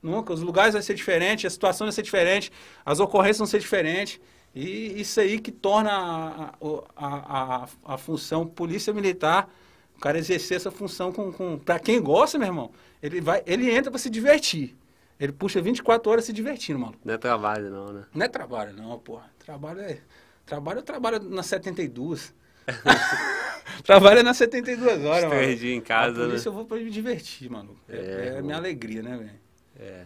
Nunca. 0.05 0.31
Os 0.33 0.41
lugares 0.41 0.73
vão 0.73 0.81
ser 0.81 0.93
diferentes, 0.93 1.45
a 1.45 1.49
situação 1.49 1.87
vai 1.87 1.91
ser 1.91 2.03
diferente, 2.03 2.51
as 2.85 2.99
ocorrências 2.99 3.39
vão 3.39 3.47
ser 3.47 3.59
diferentes. 3.59 4.19
E 4.53 5.01
isso 5.01 5.19
aí 5.19 5.39
que 5.39 5.51
torna 5.51 5.91
a, 5.91 6.53
a, 6.95 7.63
a, 7.63 7.67
a 7.93 7.97
função 7.97 8.45
polícia 8.45 8.93
militar, 8.93 9.49
o 9.97 9.99
cara 9.99 10.17
exercer 10.17 10.57
essa 10.57 10.69
função 10.71 11.11
com, 11.11 11.31
com 11.31 11.57
para 11.57 11.79
quem 11.79 11.99
gosta, 12.01 12.37
meu 12.37 12.47
irmão, 12.47 12.71
ele 13.01 13.19
vai, 13.19 13.41
ele 13.45 13.69
entra 13.69 13.89
para 13.89 13.99
se 13.99 14.09
divertir. 14.09 14.75
Ele 15.19 15.31
puxa 15.31 15.61
24 15.61 16.11
horas 16.11 16.25
se 16.25 16.33
divertindo, 16.33 16.77
maluco. 16.79 16.99
Não 17.03 17.13
é 17.13 17.17
trabalho, 17.17 17.69
não, 17.69 17.85
né? 17.87 18.05
Não 18.13 18.25
é 18.25 18.29
trabalho, 18.29 18.73
não, 18.73 18.99
porra. 18.99 19.29
Trabalho 19.39 19.79
é. 19.79 19.99
Trabalho 20.45 20.79
eu 20.79 20.83
trabalho 20.83 21.19
na 21.19 21.41
72. 21.41 22.33
trabalho 23.83 24.19
é 24.19 24.23
nas 24.23 24.37
72 24.37 25.03
horas, 25.05 25.23
Os 25.23 25.29
mano. 25.29 25.55
dias 25.55 25.63
em 25.63 25.81
casa, 25.81 26.19
né? 26.21 26.27
polícia 26.27 26.49
eu 26.49 26.53
vou 26.53 26.65
pra 26.65 26.77
me 26.77 26.89
divertir, 26.89 27.49
mano. 27.49 27.75
É, 27.89 27.95
É, 28.35 28.37
é 28.37 28.41
minha 28.41 28.57
alegria, 28.57 29.01
né, 29.01 29.17
velho? 29.17 29.44
É. 29.79 30.05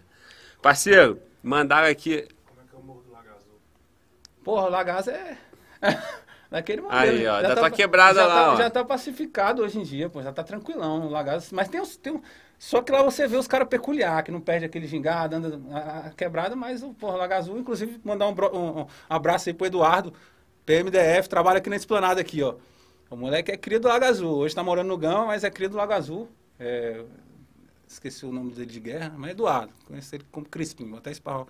Parceiro, 0.61 1.19
mandaram 1.43 1.87
aqui. 1.87 2.27
Como 2.47 2.61
é 2.61 2.69
que 2.69 2.75
é 2.75 2.77
o 2.77 2.83
Morro 2.83 3.01
do 3.03 3.11
Lago 3.11 3.29
Azul? 3.29 3.59
Porra, 4.43 4.65
o 4.67 4.69
Lagaza 4.69 5.11
é. 5.11 5.37
Daquele 6.49 6.81
modelo. 6.81 6.99
Aí, 6.99 7.27
ó, 7.27 7.41
Já 7.41 7.47
da 7.49 7.55
tua 7.55 7.69
quebrada 7.71 8.19
já 8.21 8.25
lá, 8.27 8.35
tá, 8.45 8.51
ó. 8.53 8.55
Já 8.55 8.69
tá 8.71 8.83
pacificado 8.83 9.61
hoje 9.63 9.79
em 9.79 9.83
dia, 9.83 10.09
pô. 10.09 10.21
Já 10.23 10.31
tá 10.33 10.43
tranquilão 10.43 11.05
o 11.05 11.09
Lagaza. 11.09 11.47
Mas 11.51 11.67
tem, 11.69 11.79
uns, 11.79 11.95
tem 11.95 12.11
um. 12.13 12.21
Só 12.57 12.81
que 12.81 12.91
lá 12.91 13.03
você 13.03 13.27
vê 13.27 13.37
os 13.37 13.47
caras 13.47 13.67
peculiar, 13.69 14.21
que 14.23 14.31
não 14.31 14.41
perde 14.41 14.65
aquele 14.65 14.87
gingado, 14.87 15.35
anda 15.35 15.59
a, 15.71 16.07
a 16.07 16.09
quebrada, 16.09 16.55
mas 16.55 16.81
o 16.83 16.93
porra, 16.93 17.17
Lago 17.17 17.33
Azul, 17.35 17.57
inclusive, 17.59 18.01
mandar 18.03 18.27
um, 18.27 18.33
bro- 18.33 18.51
um- 18.53 18.81
um 18.81 18.87
abraço 19.07 19.47
aí 19.47 19.53
pro 19.53 19.67
Eduardo, 19.67 20.11
PMDF, 20.65 21.29
trabalha 21.29 21.59
aqui 21.59 21.69
na 21.69 21.75
esplanada 21.77 22.19
aqui, 22.19 22.41
ó. 22.43 22.55
O 23.09 23.15
moleque 23.15 23.51
é 23.51 23.57
cria 23.57 23.79
do 23.79 23.87
Lago 23.87 24.05
Azul. 24.05 24.35
Hoje 24.37 24.53
tá 24.53 24.63
morando 24.63 24.87
no 24.87 24.97
Gama, 24.97 25.27
mas 25.27 25.43
é 25.43 25.49
cria 25.49 25.69
do 25.69 25.77
Lago 25.77 25.93
Azul. 25.93 26.27
É, 26.59 27.01
esqueci 27.89 28.25
o 28.25 28.31
nome 28.31 28.51
dele 28.51 28.67
de 28.71 28.79
guerra, 28.79 29.13
mas 29.17 29.29
é 29.29 29.31
Eduardo. 29.33 29.73
Conheci 29.87 30.15
ele 30.15 30.25
como 30.31 30.45
Crispim, 30.47 30.87
vou 30.89 30.99
até 30.99 31.11
esparrar 31.11 31.41
o 31.41 31.47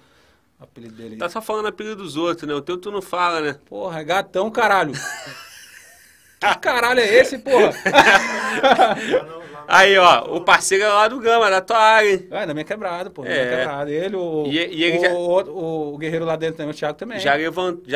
apelido 0.59 0.95
dele 0.95 1.13
aí. 1.13 1.17
Tá 1.19 1.29
só 1.29 1.41
falando 1.41 1.67
apelido 1.67 1.97
dos 1.97 2.15
outros, 2.17 2.47
né? 2.47 2.53
O 2.55 2.61
teu 2.61 2.77
tu 2.77 2.91
não 2.91 3.01
fala, 3.01 3.41
né? 3.41 3.55
Porra, 3.65 3.99
é 3.99 4.03
gatão, 4.03 4.49
caralho. 4.49 4.93
que 4.93 6.55
caralho 6.61 6.99
é 7.01 7.07
esse, 7.15 7.37
porra? 7.39 7.71
Aí, 9.71 9.95
ó, 9.99 10.35
o 10.35 10.41
parceiro 10.41 10.83
é 10.83 10.87
lá 10.87 11.07
do 11.07 11.19
Gama, 11.19 11.47
da 11.47 11.61
tua 11.61 11.77
área, 11.77 12.09
hein? 12.11 12.27
Ah, 12.31 12.43
da 12.43 12.55
minha 12.55 12.63
quebrada, 12.65 13.11
pô. 13.11 13.21
Da 13.21 13.29
É. 13.29 13.45
minha 13.45 13.57
quebrada. 13.59 13.91
Ele, 13.91 14.15
o, 14.15 14.45
E- 14.47 14.51
e 14.75 14.83
ele 14.83 14.97
o, 14.97 15.01
já- 15.01 15.13
o, 15.13 15.49
o- 15.51 15.93
o 15.93 15.97
guerreiro 15.99 16.25
lá 16.25 16.35
dentro 16.35 16.57
também, 16.57 16.73
o 16.73 16.75
Thiago 16.75 16.97
também. 16.97 17.19
Já 17.19 17.35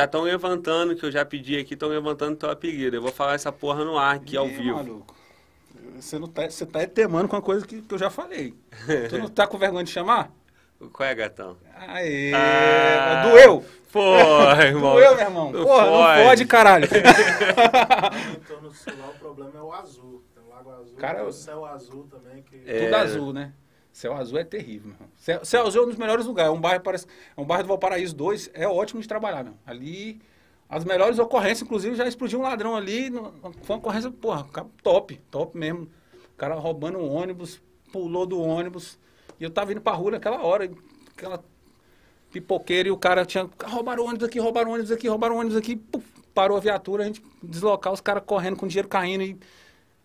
estão 0.06 0.22
levantando, 0.22 0.96
que 0.96 1.04
eu 1.04 1.12
já 1.12 1.26
pedi 1.26 1.58
aqui, 1.58 1.74
estão 1.74 1.90
levantando 1.90 2.36
teu 2.36 2.52
apelido. 2.52 2.96
Eu 2.96 3.02
vou 3.02 3.12
falar 3.12 3.34
essa 3.34 3.52
porra 3.52 3.84
no 3.84 3.98
ar 3.98 4.18
aqui 4.18 4.38
ao 4.38 4.46
Ih, 4.48 4.52
vivo. 4.52 4.76
maluco. 4.76 5.16
Você 6.04 6.20
não 6.20 6.28
tá, 6.28 6.50
você 6.50 6.66
tá 6.66 6.86
temando 6.86 7.30
com 7.30 7.36
uma 7.38 7.42
coisa 7.42 7.66
que, 7.66 7.82
que 7.82 7.94
eu 7.94 7.98
já 7.98 8.10
falei. 8.10 8.54
tu 9.10 9.18
não 9.18 9.30
tá 9.30 9.48
com 9.48 9.58
vergonha 9.58 9.86
de 9.86 9.90
chamar? 9.92 10.32
Qual 10.92 11.08
é, 11.08 11.16
gatão? 11.16 11.56
Aê, 11.88 12.34
Ah. 12.36 13.24
doeu. 13.30 13.64
Porra, 13.90 14.64
irmão. 14.68 14.94
Doeu, 14.96 15.16
meu 15.16 15.26
irmão. 15.26 15.52
Não 15.52 15.64
Porra, 15.64 15.86
pode. 15.86 16.20
não 16.20 16.26
pode, 16.28 16.46
caralho. 16.46 16.88
sul 18.74 18.94
lá, 19.00 19.10
o 19.10 19.14
problema 19.20 19.52
é 19.58 19.62
o 19.62 19.72
azul. 19.72 20.24
Tem 20.36 20.44
o 20.44 20.50
Lago 20.50 20.72
Azul, 20.72 20.96
Cara, 20.98 21.26
o 21.26 21.32
céu 21.32 21.66
azul 21.66 22.06
também. 22.12 22.44
Que... 22.44 22.62
É. 22.66 22.84
Tudo 22.84 22.96
azul, 22.96 23.32
né? 23.34 23.54
Céu 23.94 24.14
Azul 24.18 24.40
é 24.40 24.44
terrível, 24.44 24.88
meu 24.88 24.96
irmão. 24.96 25.10
Céu, 25.16 25.46
Céu 25.46 25.68
Azul 25.68 25.84
é 25.84 25.86
um 25.86 25.90
dos 25.90 25.98
melhores 25.98 26.26
lugares. 26.26 26.52
É 26.52 26.54
um 26.54 26.60
bairro, 26.60 26.82
parece, 26.82 27.06
é 27.38 27.40
um 27.40 27.46
bairro 27.46 27.64
do 27.64 27.68
Valparaíso 27.70 28.16
2. 28.16 28.50
É 28.56 28.68
ótimo 28.68 29.00
de 29.00 29.08
trabalhar, 29.08 29.44
meu. 29.44 29.54
Ali, 29.66 30.20
as 30.74 30.84
melhores 30.84 31.20
ocorrências, 31.20 31.62
inclusive, 31.62 31.96
já 31.96 32.08
explodiu 32.08 32.40
um 32.40 32.42
ladrão 32.42 32.76
ali. 32.76 33.12
Foi 33.62 33.76
uma 33.76 33.78
ocorrência, 33.78 34.10
porra, 34.10 34.44
top, 34.82 35.18
top 35.30 35.56
mesmo. 35.56 35.84
O 35.84 36.36
cara 36.36 36.56
roubando 36.56 36.98
um 36.98 37.08
ônibus, 37.12 37.62
pulou 37.92 38.26
do 38.26 38.42
ônibus. 38.42 38.98
E 39.40 39.44
eu 39.44 39.52
tava 39.52 39.72
indo 39.72 39.82
pra 39.82 39.94
rua 39.94 40.12
naquela 40.12 40.44
hora, 40.44 40.72
aquela 41.16 41.44
pipoqueira, 42.32 42.90
e 42.90 42.92
o 42.92 42.98
cara 42.98 43.24
tinha. 43.24 43.48
Roubaram 43.66 44.04
o 44.04 44.08
ônibus 44.08 44.28
aqui, 44.28 44.40
roubaram 44.40 44.72
o 44.72 44.74
ônibus 44.74 44.92
aqui, 44.92 45.08
roubaram 45.08 45.36
o 45.36 45.40
ônibus 45.40 45.58
aqui. 45.58 45.76
Puf, 45.76 46.04
parou 46.34 46.58
a 46.58 46.60
viatura, 46.60 47.04
a 47.04 47.06
gente 47.06 47.22
deslocar, 47.44 47.94
os 47.94 48.02
caras 48.02 48.24
correndo 48.26 48.58
com 48.58 48.66
dinheiro 48.66 48.88
caindo 48.88 49.24
e 49.24 49.40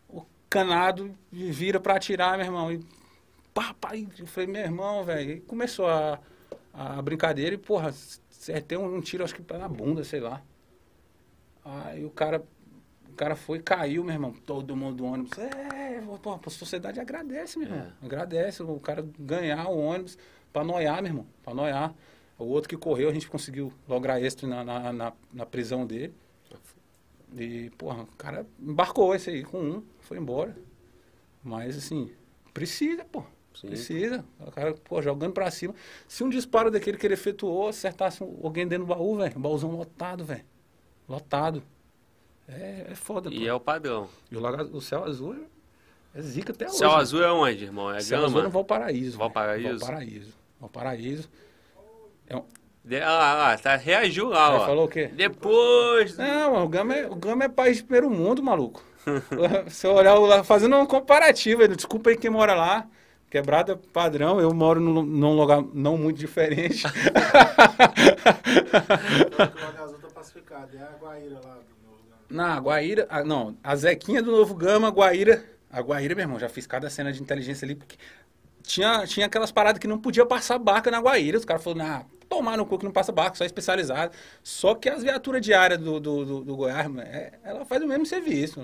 o 0.06 0.22
canado 0.50 1.14
vira 1.32 1.80
pra 1.80 1.96
atirar, 1.96 2.36
meu 2.36 2.44
irmão. 2.46 2.70
E 2.70 2.84
pá, 3.54 3.74
pá, 3.80 3.96
e 3.96 4.06
eu 4.18 4.26
falei, 4.26 4.46
meu 4.46 4.62
irmão, 4.62 5.02
velho. 5.02 5.40
Começou 5.46 5.86
a, 5.86 6.20
a 6.74 7.00
brincadeira 7.00 7.54
e, 7.54 7.58
porra, 7.58 7.88
acertei 7.88 8.76
um, 8.76 8.96
um 8.96 9.00
tiro, 9.00 9.24
acho 9.24 9.34
que 9.34 9.42
na 9.56 9.66
bunda, 9.66 10.04
sei 10.04 10.20
lá. 10.20 10.42
Aí 11.68 12.02
o 12.04 12.10
cara, 12.10 12.42
o 13.10 13.12
cara 13.12 13.36
foi 13.36 13.58
e 13.58 13.62
caiu, 13.62 14.02
meu 14.02 14.14
irmão. 14.14 14.32
Todo 14.32 14.74
mundo 14.74 14.96
do 14.96 15.04
ônibus. 15.04 15.36
É, 15.36 16.00
porra, 16.22 16.40
a 16.44 16.50
sociedade 16.50 16.98
agradece, 16.98 17.58
meu 17.58 17.68
irmão. 17.68 17.92
Agradece 18.02 18.62
o 18.62 18.80
cara 18.80 19.06
ganhar 19.18 19.68
o 19.68 19.78
ônibus 19.78 20.16
pra 20.50 20.64
noiar, 20.64 21.02
meu 21.02 21.10
irmão. 21.10 21.26
Pra 21.42 21.52
noiar. 21.52 21.94
O 22.38 22.44
outro 22.44 22.68
que 22.68 22.76
correu, 22.76 23.10
a 23.10 23.12
gente 23.12 23.28
conseguiu 23.28 23.72
lograr 23.86 24.20
êxito 24.20 24.46
na, 24.46 24.64
na, 24.64 24.92
na, 24.92 25.12
na 25.32 25.44
prisão 25.44 25.84
dele. 25.86 26.14
E, 27.36 27.68
porra, 27.76 28.04
o 28.04 28.16
cara 28.16 28.46
embarcou 28.58 29.14
esse 29.14 29.28
aí 29.28 29.42
com 29.42 29.60
um, 29.60 29.82
foi 29.98 30.16
embora. 30.16 30.56
Mas, 31.42 31.76
assim, 31.76 32.10
precisa, 32.54 33.04
pô. 33.04 33.22
Sim. 33.54 33.66
Precisa. 33.66 34.24
O 34.40 34.50
cara, 34.50 34.72
pô, 34.72 35.02
jogando 35.02 35.32
pra 35.32 35.50
cima. 35.50 35.74
Se 36.06 36.24
um 36.24 36.30
disparo 36.30 36.70
daquele 36.70 36.96
que 36.96 37.06
ele 37.06 37.14
efetuou, 37.14 37.68
acertasse 37.68 38.22
alguém 38.22 38.66
dentro 38.66 38.86
do 38.86 38.88
baú, 38.88 39.16
velho. 39.16 39.38
Baúzão 39.38 39.72
lotado, 39.72 40.24
velho. 40.24 40.44
Lotado. 41.08 41.62
É, 42.48 42.86
é 42.90 42.94
foda, 42.94 43.28
E 43.32 43.40
pô. 43.40 43.46
é 43.46 43.52
o 43.54 43.60
padrão. 43.60 44.08
E 44.30 44.36
o, 44.36 44.40
lago, 44.40 44.76
o 44.76 44.80
céu 44.80 45.04
azul 45.04 45.34
é, 46.14 46.18
é 46.18 46.22
zica 46.22 46.52
até 46.52 46.66
hoje. 46.66 46.76
Céu 46.78 46.90
né? 46.90 46.96
azul 46.96 47.22
é 47.22 47.32
onde, 47.32 47.64
irmão? 47.64 47.90
É 47.92 48.00
Céu 48.00 48.24
azul 48.24 48.28
é 48.28 48.30
no 48.44 48.48
Gama? 48.48 48.48
Valparaíso. 48.50 49.10
velho. 49.10 49.18
Valparaíso? 49.18 49.78
Valparaíso. 49.78 50.34
Valparaíso. 50.60 51.28
É 52.26 52.36
um... 52.36 52.44
De- 52.84 53.00
Ah, 53.00 53.12
lá, 53.18 53.34
lá, 53.34 53.58
tá, 53.58 53.76
reagiu 53.76 54.28
lá, 54.28 54.48
Aí 54.50 54.56
ó. 54.56 54.66
falou 54.66 54.84
o 54.86 54.88
quê? 54.88 55.08
Depois. 55.08 56.16
Não, 56.16 56.64
o 56.64 56.68
Gama 56.68 56.94
é, 56.94 57.06
o 57.06 57.14
Gama 57.16 57.44
é 57.44 57.48
país 57.48 57.78
de 57.78 57.82
primeiro 57.84 58.08
mundo, 58.10 58.42
maluco. 58.42 58.82
Se 59.68 59.86
eu 59.86 59.94
olhar 59.94 60.14
lá, 60.14 60.42
fazendo 60.44 60.76
um 60.76 60.86
comparativo, 60.86 61.62
aí, 61.62 61.68
desculpa 61.68 62.10
aí 62.10 62.16
quem 62.16 62.30
mora 62.30 62.54
lá. 62.54 62.86
Quebrada 63.30 63.76
padrão, 63.92 64.40
eu 64.40 64.54
moro 64.54 64.80
num, 64.80 65.02
num 65.02 65.36
lugar 65.36 65.62
não 65.74 65.98
muito 65.98 66.16
diferente. 66.18 66.82
Pacificado. 70.58 70.76
É 70.76 70.82
a 70.82 70.96
Guaíra 70.98 71.40
lá 71.44 71.54
do 71.54 71.88
Novo 71.88 72.02
Gama. 72.08 72.22
Na 72.30 72.58
Guaíra, 72.58 73.06
ah, 73.10 73.24
não, 73.24 73.56
a 73.62 73.76
Zequinha 73.76 74.22
do 74.22 74.32
Novo 74.32 74.54
Gama, 74.54 74.88
Guaíra. 74.88 75.44
A 75.70 75.80
Guaíra, 75.80 76.14
meu 76.14 76.24
irmão, 76.24 76.38
já 76.38 76.48
fiz 76.48 76.66
cada 76.66 76.88
cena 76.88 77.12
de 77.12 77.22
inteligência 77.22 77.64
ali, 77.64 77.74
porque 77.74 77.96
tinha, 78.62 79.06
tinha 79.06 79.26
aquelas 79.26 79.52
paradas 79.52 79.78
que 79.78 79.86
não 79.86 79.98
podia 79.98 80.24
passar 80.24 80.58
barca 80.58 80.90
na 80.90 80.98
Guaíra. 80.98 81.38
Os 81.38 81.44
caras 81.44 81.62
falaram, 81.62 81.90
ah, 81.90 82.04
tomar 82.28 82.56
no 82.56 82.66
cu 82.66 82.78
que 82.78 82.84
não 82.84 82.92
passa 82.92 83.12
barca, 83.12 83.36
só 83.36 83.44
é 83.44 83.46
especializado. 83.46 84.12
Só 84.42 84.74
que 84.74 84.88
as 84.88 85.02
viaturas 85.02 85.42
diárias 85.42 85.78
do, 85.78 86.00
do, 86.00 86.24
do, 86.24 86.44
do 86.44 86.56
Goiás, 86.56 86.86
é, 86.98 87.38
ela 87.44 87.64
faz 87.64 87.82
o 87.82 87.86
mesmo 87.86 88.06
serviço. 88.06 88.60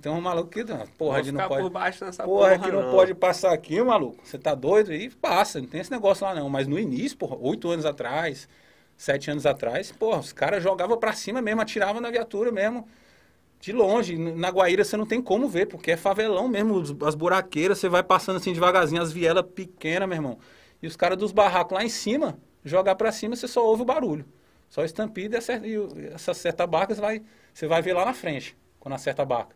Tem 0.00 0.12
um 0.12 0.20
maluco 0.20 0.50
que, 0.50 0.64
porra, 0.96 1.22
de 1.22 1.32
não 1.32 1.48
pode. 1.48 1.62
por 1.62 1.70
baixo 1.70 2.04
nessa 2.04 2.22
porra, 2.22 2.50
porra, 2.50 2.58
que 2.58 2.70
não, 2.70 2.90
pode 2.92 3.14
passar 3.14 3.52
aqui, 3.52 3.82
maluco. 3.82 4.18
Você 4.22 4.38
tá 4.38 4.54
doido? 4.54 4.92
E 4.92 5.10
passa, 5.10 5.60
não 5.60 5.66
tem 5.66 5.80
esse 5.80 5.90
negócio 5.90 6.24
lá 6.24 6.34
não. 6.34 6.48
Mas 6.48 6.68
no 6.68 6.78
início, 6.78 7.16
porra, 7.18 7.36
oito 7.40 7.68
anos 7.68 7.84
atrás, 7.84 8.48
sete 9.02 9.32
anos 9.32 9.44
atrás, 9.44 9.90
porra, 9.90 10.20
os 10.20 10.32
caras 10.32 10.62
jogavam 10.62 10.96
pra 10.96 11.12
cima 11.12 11.42
mesmo, 11.42 11.60
atiravam 11.60 12.00
na 12.00 12.08
viatura 12.08 12.52
mesmo. 12.52 12.86
De 13.58 13.72
longe, 13.72 14.16
na 14.16 14.48
Guaíra 14.48 14.84
você 14.84 14.96
não 14.96 15.06
tem 15.06 15.20
como 15.20 15.48
ver, 15.48 15.66
porque 15.66 15.90
é 15.90 15.96
favelão 15.96 16.46
mesmo, 16.46 16.80
as 17.04 17.14
buraqueiras, 17.16 17.78
você 17.78 17.88
vai 17.88 18.02
passando 18.02 18.36
assim 18.36 18.52
devagarzinho, 18.52 19.02
as 19.02 19.12
vielas 19.12 19.44
pequenas, 19.44 20.08
meu 20.08 20.16
irmão. 20.16 20.38
E 20.80 20.86
os 20.86 20.94
caras 20.94 21.18
dos 21.18 21.32
barracos 21.32 21.76
lá 21.76 21.84
em 21.84 21.88
cima, 21.88 22.38
jogar 22.64 22.94
pra 22.94 23.10
cima, 23.10 23.34
você 23.34 23.48
só 23.48 23.64
ouve 23.66 23.82
o 23.82 23.84
barulho. 23.84 24.24
Só 24.68 24.84
estampida 24.84 25.38
e 25.64 26.12
essa 26.14 26.32
certa 26.32 26.64
barca 26.64 26.94
você 26.94 27.00
vai, 27.00 27.22
você 27.52 27.66
vai 27.66 27.82
ver 27.82 27.94
lá 27.94 28.04
na 28.04 28.14
frente, 28.14 28.56
quando 28.78 28.94
acerta 28.94 29.22
a 29.22 29.24
barca. 29.24 29.54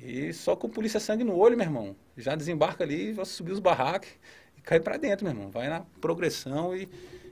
E 0.00 0.32
só 0.32 0.56
com 0.56 0.68
polícia 0.68 0.98
sangue 0.98 1.22
no 1.22 1.36
olho, 1.36 1.56
meu 1.56 1.66
irmão. 1.66 1.94
Já 2.16 2.34
desembarca 2.34 2.82
ali, 2.82 3.12
vai 3.12 3.26
subir 3.26 3.52
os 3.52 3.60
barracos 3.60 4.08
e 4.56 4.62
cai 4.62 4.80
para 4.80 4.96
dentro, 4.96 5.24
meu 5.24 5.34
irmão. 5.34 5.50
Vai 5.50 5.68
na 5.68 5.82
progressão 6.00 6.74
e, 6.74 6.88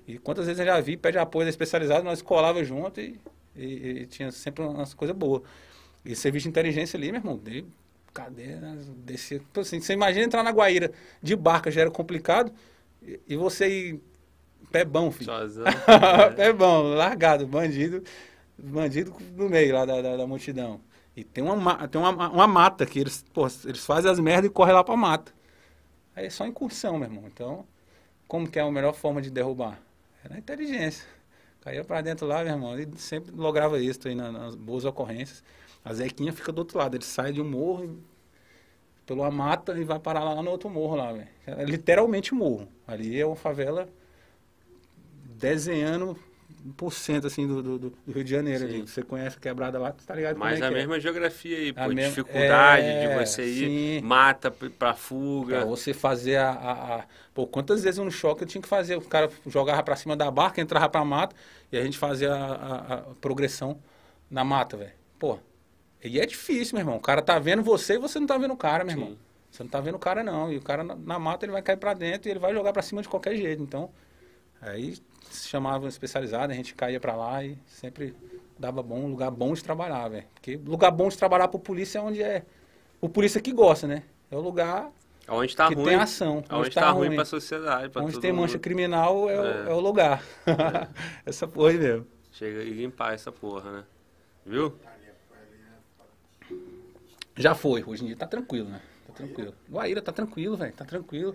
e 0.06 0.18
quantas 0.18 0.46
vezes 0.46 0.60
eu 0.60 0.66
já 0.66 0.80
vi, 0.80 0.96
pede 0.96 1.18
apoio 1.18 1.44
da 1.44 1.50
especializada, 1.50 2.02
nós 2.02 2.22
colava 2.22 2.62
junto 2.64 3.00
e, 3.00 3.20
e, 3.54 4.02
e 4.02 4.06
tinha 4.06 4.30
sempre 4.30 4.64
umas 4.64 4.94
coisas 4.94 5.16
boas. 5.16 5.42
E 6.04 6.16
serviço 6.16 6.44
de 6.44 6.48
inteligência 6.50 6.96
ali, 6.96 7.12
meu 7.12 7.20
irmão, 7.20 7.38
de 7.38 7.64
cadeira, 8.12 8.76
descia. 8.98 9.40
Assim, 9.56 9.80
você 9.80 9.92
imagina 9.92 10.24
entrar 10.24 10.42
na 10.42 10.50
Guaíra 10.50 10.92
de 11.22 11.36
barca, 11.36 11.70
já 11.70 11.82
era 11.82 11.90
complicado, 11.90 12.52
e, 13.00 13.20
e 13.28 13.36
você 13.36 13.68
ir 13.68 14.00
pé 14.70 14.84
bom, 14.84 15.10
filho. 15.10 15.30
Sozinho. 15.30 15.64
pé 16.36 16.52
bom, 16.52 16.82
largado, 16.94 17.46
bandido, 17.46 18.02
bandido 18.58 19.14
no 19.36 19.48
meio 19.48 19.74
lá 19.74 19.84
da, 19.84 20.00
da, 20.02 20.16
da 20.16 20.26
multidão. 20.26 20.80
E 21.16 21.22
tem 21.22 21.44
uma, 21.44 21.86
tem 21.88 22.00
uma, 22.00 22.30
uma 22.30 22.46
mata 22.46 22.86
que 22.86 22.98
eles, 22.98 23.24
pô, 23.32 23.46
eles 23.64 23.84
fazem 23.84 24.10
as 24.10 24.18
merdas 24.18 24.50
e 24.50 24.52
correm 24.52 24.74
lá 24.74 24.82
pra 24.82 24.96
mata. 24.96 25.32
Aí 26.16 26.26
é 26.26 26.30
só 26.30 26.46
incursão, 26.46 26.98
meu 26.98 27.08
irmão. 27.08 27.24
Então, 27.26 27.66
como 28.26 28.48
que 28.48 28.58
é 28.58 28.62
a 28.62 28.70
melhor 28.70 28.94
forma 28.94 29.20
de 29.20 29.30
derrubar? 29.30 29.78
Na 30.28 30.38
inteligência. 30.38 31.06
Caía 31.60 31.84
pra 31.84 32.00
dentro 32.00 32.26
lá, 32.26 32.42
meu 32.42 32.52
irmão, 32.52 32.78
e 32.78 32.88
sempre 32.96 33.32
lograva 33.32 33.78
isso 33.78 34.06
aí 34.08 34.14
nas, 34.14 34.32
nas 34.32 34.54
boas 34.54 34.84
ocorrências. 34.84 35.42
A 35.84 35.92
Zequinha 35.94 36.32
fica 36.32 36.50
do 36.50 36.58
outro 36.58 36.78
lado, 36.78 36.96
ele 36.96 37.04
sai 37.04 37.32
de 37.32 37.40
um 37.40 37.48
morro 37.48 37.98
pela 39.06 39.30
mata 39.30 39.78
e 39.78 39.84
vai 39.84 39.98
parar 39.98 40.24
lá 40.24 40.42
no 40.42 40.50
outro 40.50 40.68
morro 40.68 40.96
lá, 40.96 41.12
velho. 41.12 41.28
É 41.46 41.64
literalmente 41.64 42.34
morro. 42.34 42.68
Ali 42.86 43.20
é 43.20 43.26
uma 43.26 43.36
favela 43.36 43.88
desenhando 45.24 46.16
1% 46.76 47.24
assim 47.26 47.46
do, 47.46 47.62
do, 47.62 47.78
do, 47.78 47.92
Rio 48.06 48.22
de 48.24 48.30
Janeiro 48.30 48.64
ali. 48.64 48.80
Você 48.82 49.02
conhece 49.02 49.36
a 49.36 49.40
quebrada 49.40 49.78
lá, 49.78 49.92
tu 49.92 50.04
tá 50.06 50.14
ligado 50.14 50.36
Mas 50.38 50.60
é 50.60 50.64
a 50.64 50.68
é. 50.68 50.70
mesma 50.70 51.00
geografia 51.00 51.56
aí, 51.56 51.72
pô, 51.72 51.88
mesma- 51.88 52.08
dificuldade 52.08 52.86
é, 52.86 53.08
de 53.08 53.26
você 53.26 53.44
ir, 53.44 54.00
sim. 54.00 54.06
mata 54.06 54.50
pra 54.50 54.94
fuga. 54.94 55.56
Pra 55.58 55.64
você 55.64 55.92
fazer 55.92 56.36
a, 56.36 56.50
a, 56.50 56.96
a- 57.00 57.04
Pô, 57.34 57.46
quantas 57.46 57.82
vezes 57.82 57.98
eu 57.98 58.04
no 58.04 58.10
choque 58.10 58.42
eu 58.44 58.46
tinha 58.46 58.60
que 58.62 58.68
fazer? 58.68 58.96
O 58.96 59.02
cara 59.02 59.30
jogava 59.46 59.82
pra 59.82 59.96
cima 59.96 60.14
da 60.16 60.30
barca, 60.30 60.60
entrava 60.60 60.88
pra 60.88 61.04
mata 61.04 61.34
e 61.70 61.76
a 61.78 61.82
gente 61.82 61.98
fazia 61.98 62.32
a, 62.34 62.94
a- 62.94 62.98
progressão 63.20 63.78
na 64.30 64.44
mata, 64.44 64.76
velho. 64.76 64.92
Pô, 65.18 65.38
e 66.04 66.20
é 66.20 66.26
difícil, 66.26 66.74
meu 66.76 66.82
irmão. 66.82 66.96
O 66.96 67.00
cara 67.00 67.22
tá 67.22 67.38
vendo 67.38 67.62
você 67.62 67.94
e 67.94 67.98
você 67.98 68.18
não 68.20 68.26
tá 68.26 68.36
vendo 68.38 68.52
o 68.54 68.56
cara, 68.56 68.84
meu 68.84 68.94
irmão. 68.94 69.08
Sim. 69.10 69.18
Você 69.50 69.62
não 69.62 69.70
tá 69.70 69.80
vendo 69.80 69.96
o 69.96 69.98
cara, 69.98 70.22
não. 70.24 70.50
E 70.52 70.56
o 70.56 70.62
cara 70.62 70.82
na, 70.82 70.94
na 70.94 71.18
mata 71.18 71.44
ele 71.44 71.52
vai 71.52 71.60
cair 71.62 71.76
pra 71.76 71.92
dentro 71.94 72.28
e 72.28 72.30
ele 72.32 72.38
vai 72.40 72.52
jogar 72.54 72.72
pra 72.72 72.82
cima 72.82 73.02
de 73.02 73.08
qualquer 73.08 73.36
jeito. 73.36 73.62
Então, 73.62 73.90
aí 74.60 74.94
se 75.34 75.48
chamava 75.48 75.88
especializado, 75.88 76.52
a 76.52 76.56
gente 76.56 76.74
caía 76.74 77.00
pra 77.00 77.14
lá 77.16 77.44
e 77.44 77.56
sempre 77.66 78.14
dava 78.58 78.82
bom, 78.82 79.06
lugar 79.08 79.30
bom 79.30 79.52
de 79.54 79.62
trabalhar, 79.64 80.08
velho. 80.08 80.24
Porque 80.34 80.56
lugar 80.56 80.90
bom 80.90 81.08
de 81.08 81.16
trabalhar 81.18 81.48
pro 81.48 81.58
polícia 81.58 81.98
é 81.98 82.02
onde 82.02 82.22
é. 82.22 82.44
O 83.00 83.08
polícia 83.08 83.40
que 83.40 83.52
gosta, 83.52 83.86
né? 83.86 84.02
É 84.30 84.36
o 84.36 84.40
lugar 84.40 84.90
Onde 85.28 85.54
tá 85.56 85.68
que 85.68 85.74
ruim. 85.74 85.84
tem 85.86 85.94
ação. 85.96 86.42
Onde, 86.50 86.70
tá, 86.70 86.90
ruim 86.90 87.14
pra 87.14 87.24
sociedade, 87.24 87.88
pra 87.90 88.02
Onde 88.02 88.18
tem 88.20 88.32
mancha 88.32 88.54
mundo. 88.54 88.62
criminal 88.62 89.28
é, 89.30 89.40
o- 89.40 89.44
É. 89.44 89.70
é 89.70 89.74
o 89.74 89.80
lugar. 89.80 90.22
Essa 91.26 91.46
porra 91.46 91.70
aí 91.70 91.78
mesmo. 91.78 92.06
Chega 92.32 92.62
e 92.62 92.70
limpar 92.70 93.12
essa 93.14 93.30
porra, 93.30 93.70
né? 93.72 93.84
Viu? 94.46 94.74
Já 97.36 97.54
foi, 97.54 97.82
hoje 97.86 98.04
em 98.04 98.06
dia 98.08 98.16
tá 98.16 98.26
tranquilo, 98.26 98.68
né? 98.68 98.80
Tá 99.06 99.12
tranquilo. 99.14 99.54
Guaíra 99.70 100.02
tá 100.02 100.12
tranquilo, 100.12 100.56
velho. 100.56 100.72
Tá 100.72 100.84
tranquilo. 100.84 101.34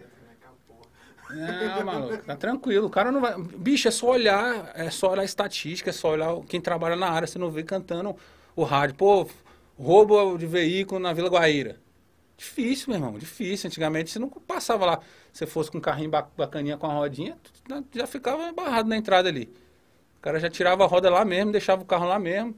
Não, 1.30 1.86
maluco, 1.86 2.24
tá 2.24 2.36
tranquilo. 2.36 2.88
O 2.88 2.90
cara 2.90 3.12
não 3.12 3.20
vai. 3.22 3.38
Bicho, 3.42 3.88
é 3.88 3.92
só 3.92 4.08
olhar, 4.12 4.72
é 4.76 4.90
só 4.90 5.12
olhar 5.12 5.22
a 5.24 5.26
estatística, 5.26 5.90
é 5.90 5.94
só 5.94 6.12
olhar 6.12 6.36
quem 6.48 6.62
trabalha 6.62 6.96
na 6.96 7.10
área, 7.10 7.28
você 7.28 7.38
não 7.38 7.52
vê 7.52 7.64
cantando 7.64 8.16
o 8.56 8.64
rádio. 8.64 8.96
Pô, 8.96 9.28
roubo 9.78 10.38
de 10.38 10.46
veículo 10.46 11.00
na 11.00 11.12
Vila 11.14 11.30
Guaíra. 11.30 11.78
Difícil, 12.38 12.90
meu 12.90 12.98
irmão, 12.98 13.18
difícil. 13.20 13.68
Antigamente 13.68 14.10
você 14.12 14.20
não 14.20 14.30
passava 14.30 14.86
lá. 14.86 15.00
Se 15.34 15.46
fosse 15.46 15.70
com 15.72 15.80
um 15.80 15.82
carrinho 15.82 16.10
ba- 16.10 16.28
bacaninha 16.38 16.78
com 16.78 16.88
a 16.88 16.94
rodinha, 16.94 17.38
tu 17.44 17.84
já 17.94 18.08
ficava 18.08 18.52
barrado 18.54 18.88
na 18.88 18.96
entrada 18.96 19.28
ali. 19.28 19.52
O 20.18 20.22
cara 20.22 20.40
já 20.40 20.50
tirava 20.50 20.84
a 20.84 20.88
roda 20.88 21.10
lá 21.10 21.26
mesmo, 21.26 21.52
deixava 21.52 21.82
o 21.82 21.86
carro 21.86 22.08
lá 22.08 22.18
mesmo. 22.20 22.56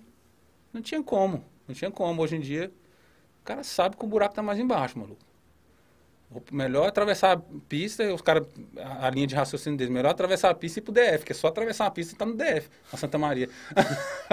Não 0.72 0.82
tinha 0.82 1.02
como, 1.02 1.44
não 1.68 1.74
tinha 1.76 1.90
como. 1.92 2.22
Hoje 2.22 2.36
em 2.36 2.40
dia, 2.40 2.72
o 3.42 3.44
cara 3.46 3.64
sabe 3.64 3.98
que 3.98 4.06
o 4.06 4.08
buraco 4.08 4.36
tá 4.36 4.42
mais 4.44 4.60
embaixo, 4.60 4.98
maluco. 5.00 5.22
Melhor 6.51 6.85
é 6.85 6.88
atravessar 6.90 7.32
a 7.38 7.41
pista, 7.67 8.03
os 8.14 8.22
caras, 8.22 8.45
a, 9.01 9.09
linha 9.09 9.25
de 9.25 9.33
raciocínio 9.33 9.77
deles, 9.77 9.91
melhor 9.91 10.09
é 10.09 10.11
atravessar 10.11 10.51
a 10.51 10.53
pista 10.53 10.80
e 10.80 10.82
ir 10.82 10.83
pro 10.83 10.93
DF, 10.93 11.25
que 11.25 11.32
é 11.32 11.35
só 11.35 11.48
atravessar 11.48 11.88
a 11.88 11.91
pista 11.91 12.14
e 12.14 12.17
tá 12.17 12.24
no 12.25 12.35
DF, 12.35 12.69
na 12.91 12.99
Santa 12.99 13.17
Maria. 13.17 13.49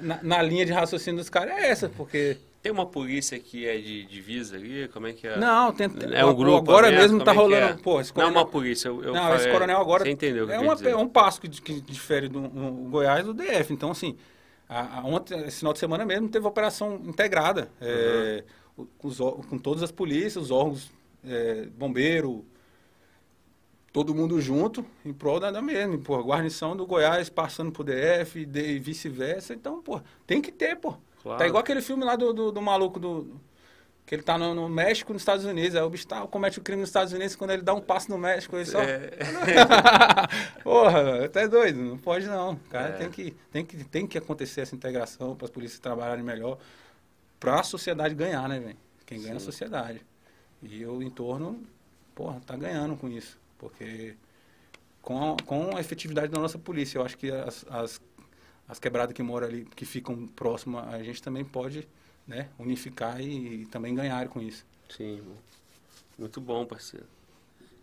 na, 0.00 0.18
na 0.22 0.42
linha 0.42 0.66
de 0.66 0.72
raciocínio 0.72 1.18
dos 1.20 1.30
caras 1.30 1.54
é 1.56 1.68
essa, 1.70 1.88
porque. 1.88 2.36
Tem 2.60 2.72
uma 2.72 2.86
polícia 2.86 3.38
que 3.38 3.68
é 3.68 3.78
de 3.78 4.04
divisa 4.06 4.56
ali? 4.56 4.88
Como 4.88 5.06
é 5.06 5.12
que 5.12 5.28
é? 5.28 5.38
Não, 5.38 5.72
tem, 5.72 5.88
É 6.12 6.24
um 6.24 6.34
grupo 6.34 6.56
agora 6.72 6.90
mesmo 6.90 7.22
tá 7.22 7.32
é 7.32 7.34
rolando. 7.36 7.64
é? 7.78 7.82
Pô, 7.82 8.00
esse 8.00 8.10
Não 8.16 8.22
é 8.22 8.24
coronel- 8.26 8.42
uma 8.42 8.50
polícia. 8.50 8.88
Eu, 8.88 9.04
eu 9.04 9.14
não, 9.14 9.22
falei- 9.22 9.36
esse 9.36 9.50
coronel 9.52 9.80
agora. 9.80 10.02
Você 10.04 10.10
entendeu 10.10 10.50
é, 10.50 10.58
uma- 10.58 10.74
é 10.74 10.96
um 10.96 11.08
passo 11.08 11.40
que, 11.40 11.48
que 11.48 11.80
difere 11.80 12.28
do, 12.28 12.40
do 12.48 12.70
Goiás 12.90 13.24
do 13.24 13.32
DF. 13.32 13.72
Então, 13.72 13.92
assim, 13.92 14.16
a, 14.68 14.98
a 14.98 15.04
ontem, 15.06 15.38
esse 15.46 15.58
final 15.60 15.72
de 15.72 15.78
semana 15.78 16.04
mesmo 16.04 16.28
teve 16.28 16.44
operação 16.48 17.00
integrada. 17.04 17.70
é, 17.80 18.42
o- 18.76 18.88
os 19.04 19.18
com 19.18 19.56
todas 19.56 19.84
as 19.84 19.92
polícias, 19.92 20.36
os 20.36 20.50
órgãos, 20.50 20.90
é, 21.26 21.66
bombeiro, 21.66 22.44
todo 23.92 24.14
mundo 24.14 24.40
junto, 24.40 24.84
em 25.04 25.12
prol 25.12 25.40
da, 25.40 25.50
da 25.50 25.62
mesma. 25.62 25.98
Pô, 25.98 26.22
guarnição 26.22 26.76
do 26.76 26.86
Goiás 26.86 27.28
passando 27.28 27.72
pro 27.72 27.84
DF 27.84 28.44
de- 28.46 28.74
e 28.74 28.78
vice-versa. 28.78 29.54
Então, 29.54 29.82
pô, 29.82 30.00
tem 30.26 30.40
que 30.40 30.52
ter, 30.52 30.76
pô. 30.76 30.96
Claro. 31.22 31.38
Tá 31.38 31.46
igual 31.46 31.60
aquele 31.60 31.82
filme 31.82 32.04
lá 32.04 32.14
do, 32.16 32.32
do, 32.32 32.52
do 32.52 32.62
maluco 32.62 33.00
do. 33.00 33.40
Que 34.06 34.14
ele 34.14 34.22
tá 34.22 34.38
no, 34.38 34.54
no 34.54 34.70
México, 34.70 35.12
nos 35.12 35.20
Estados 35.20 35.44
Unidos. 35.44 35.74
Aí 35.76 35.82
o 35.82 35.90
bicho 35.90 36.06
tá, 36.06 36.26
comete 36.26 36.58
o 36.58 36.62
crime 36.62 36.80
nos 36.80 36.88
Estados 36.88 37.12
Unidos 37.12 37.36
quando 37.36 37.50
ele 37.50 37.60
dá 37.60 37.74
um 37.74 37.80
passo 37.80 38.10
no 38.10 38.16
México, 38.16 38.56
ele 38.56 38.64
só. 38.64 38.80
É. 38.80 39.10
Porra, 40.64 41.24
até 41.26 41.46
doido, 41.46 41.78
não 41.80 41.98
pode 41.98 42.26
não. 42.26 42.56
Cara, 42.70 42.88
É. 42.88 42.92
tem, 42.92 43.10
que, 43.10 43.36
tem, 43.52 43.64
que, 43.66 43.84
tem 43.84 44.06
que 44.06 44.16
acontecer 44.16 44.62
essa 44.62 44.74
integração 44.74 45.36
para 45.36 45.44
as 45.44 45.50
polícias 45.50 45.78
trabalharem 45.80 46.24
melhor, 46.24 46.58
para 47.38 47.60
a 47.60 47.62
sociedade 47.62 48.14
ganhar, 48.14 48.48
né, 48.48 48.58
velho? 48.58 48.76
Quem 49.04 49.20
ganha 49.20 49.34
é 49.34 49.36
a 49.36 49.40
sociedade. 49.40 50.00
E 50.62 50.84
o 50.84 51.02
entorno, 51.02 51.62
porra, 52.14 52.40
tá 52.40 52.56
ganhando 52.56 52.96
com 52.96 53.08
isso. 53.08 53.38
Porque 53.58 54.16
com 55.02 55.32
a, 55.32 55.36
com 55.44 55.76
a 55.76 55.80
efetividade 55.80 56.30
da 56.30 56.40
nossa 56.40 56.58
polícia, 56.58 56.98
eu 56.98 57.04
acho 57.04 57.16
que 57.16 57.30
as, 57.30 57.64
as, 57.68 58.00
as 58.68 58.78
quebradas 58.78 59.14
que 59.14 59.22
moram 59.22 59.46
ali, 59.46 59.64
que 59.76 59.84
ficam 59.84 60.26
próximas, 60.26 60.86
a 60.92 61.02
gente 61.02 61.22
também 61.22 61.44
pode 61.44 61.88
né, 62.26 62.48
unificar 62.58 63.20
e, 63.20 63.66
também 63.66 63.94
ganhar 63.94 64.28
com 64.28 64.40
isso. 64.40 64.66
Sim. 64.88 65.22
Muito 66.18 66.40
bom, 66.40 66.66
parceiro. 66.66 67.06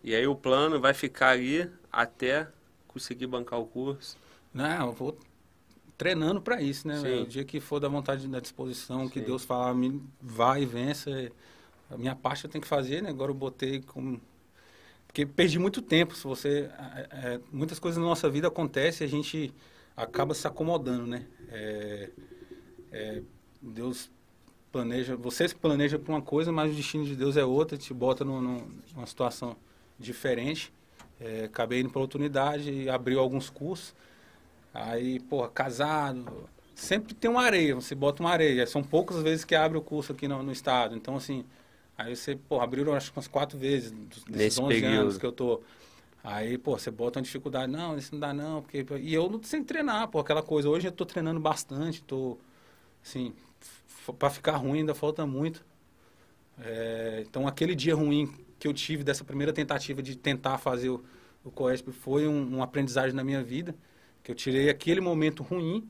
E 0.04 0.14
aí 0.14 0.26
o 0.26 0.36
plano 0.36 0.80
vai 0.80 0.94
ficar 0.94 1.30
ali 1.30 1.68
até 1.90 2.46
conseguir 2.86 3.26
bancar 3.26 3.58
o 3.58 3.66
curso. 3.66 4.16
Não, 4.54 4.86
eu 4.86 4.92
vou 4.92 5.18
treinando 5.98 6.40
para 6.40 6.62
isso, 6.62 6.86
né? 6.86 7.00
Sim. 7.00 7.22
O 7.22 7.26
dia 7.26 7.44
que 7.44 7.58
for 7.58 7.80
da 7.80 7.88
vontade 7.88 8.28
da 8.28 8.38
disposição, 8.38 9.08
que 9.08 9.18
Sim. 9.18 9.26
Deus 9.26 9.44
falar, 9.44 9.74
vai 10.20 10.62
e 10.62 10.66
vença. 10.66 11.10
A 11.90 11.96
minha 11.96 12.14
parte 12.16 12.44
eu 12.44 12.50
tenho 12.50 12.62
que 12.62 12.68
fazer, 12.68 13.02
né? 13.02 13.10
Agora 13.10 13.30
eu 13.30 13.34
botei 13.34 13.80
como. 13.82 14.20
Porque 15.06 15.26
perdi 15.26 15.58
muito 15.58 15.82
tempo. 15.82 16.14
Se 16.14 16.24
você. 16.24 16.70
é, 17.10 17.34
é, 17.34 17.40
muitas 17.52 17.78
coisas 17.78 17.98
na 18.00 18.06
nossa 18.06 18.28
vida 18.30 18.48
acontecem 18.48 19.06
a 19.06 19.10
gente 19.10 19.52
acaba 19.96 20.34
se 20.34 20.46
acomodando, 20.46 21.06
né? 21.06 21.26
É, 21.50 22.10
é, 22.92 23.22
Deus 23.62 24.10
planeja. 24.72 25.16
Você 25.16 25.48
se 25.48 25.54
planeja 25.54 25.98
para 25.98 26.12
uma 26.14 26.22
coisa, 26.22 26.52
mas 26.52 26.72
o 26.72 26.76
destino 26.76 27.04
de 27.04 27.16
Deus 27.16 27.36
é 27.36 27.44
outra, 27.44 27.78
te 27.78 27.94
bota 27.94 28.24
num- 28.24 28.40
num- 28.40 28.68
numa 28.94 29.06
situação 29.06 29.56
diferente. 29.98 30.72
É, 31.20 31.44
acabei 31.44 31.80
indo 31.80 31.90
para 31.90 32.00
outra 32.00 32.18
unidade 32.18 32.70
e 32.72 32.88
abriu 32.90 33.20
alguns 33.20 33.50
cursos. 33.50 33.94
Aí, 34.74 35.20
porra, 35.20 35.48
casado. 35.48 36.48
Sempre 36.74 37.14
tem 37.14 37.30
uma 37.30 37.42
areia, 37.42 37.74
você 37.74 37.94
bota 37.94 38.22
uma 38.22 38.30
areia. 38.30 38.66
São 38.66 38.82
poucas 38.82 39.22
vezes 39.22 39.44
que 39.44 39.54
abre 39.54 39.78
o 39.78 39.82
curso 39.82 40.12
aqui 40.12 40.28
no, 40.28 40.42
no 40.42 40.52
estado. 40.52 40.94
Então, 40.96 41.16
assim, 41.16 41.44
Aí 41.98 42.14
você, 42.16 42.36
pô, 42.36 42.60
abriram 42.60 42.94
acho 42.94 43.10
que 43.12 43.18
umas 43.18 43.28
quatro 43.28 43.58
vezes, 43.58 43.90
dos- 43.92 44.24
desses 44.24 44.58
Nesse 44.58 44.58
11 44.58 44.84
período. 44.84 45.02
anos 45.02 45.18
que 45.18 45.26
eu 45.26 45.32
tô. 45.32 45.62
Aí, 46.24 46.58
pô, 46.58 46.78
você 46.78 46.90
bota 46.90 47.18
uma 47.18 47.24
dificuldade, 47.24 47.70
não, 47.72 47.96
isso 47.98 48.12
não 48.14 48.20
dá 48.20 48.34
não, 48.34 48.62
porque... 48.62 48.84
E 49.00 49.14
eu 49.14 49.30
não 49.30 49.42
sem 49.42 49.64
treinar, 49.64 50.08
pô, 50.08 50.20
aquela 50.20 50.42
coisa. 50.42 50.68
Hoje 50.68 50.88
eu 50.88 50.92
tô 50.92 51.06
treinando 51.06 51.40
bastante, 51.40 52.02
tô, 52.04 52.38
assim, 53.04 53.34
pra 54.18 54.30
ficar 54.30 54.56
ruim 54.56 54.80
ainda 54.80 54.94
falta 54.94 55.26
muito. 55.26 55.64
É, 56.88 57.22
então, 57.26 57.46
aquele 57.46 57.74
dia 57.74 57.94
ruim 57.94 58.32
que 58.58 58.66
eu 58.68 58.72
tive 58.74 59.04
dessa 59.04 59.24
primeira 59.24 59.52
tentativa 59.52 60.02
de 60.02 60.16
tentar 60.16 60.58
fazer 60.58 60.88
o, 60.90 61.04
o 61.44 61.50
COESP 61.50 61.92
foi 61.92 62.26
um, 62.28 62.56
um 62.56 62.62
aprendizagem 62.62 63.14
na 63.14 63.24
minha 63.24 63.42
vida, 63.42 63.74
que 64.22 64.30
eu 64.30 64.34
tirei 64.34 64.68
aquele 64.70 65.00
momento 65.00 65.42
ruim 65.42 65.88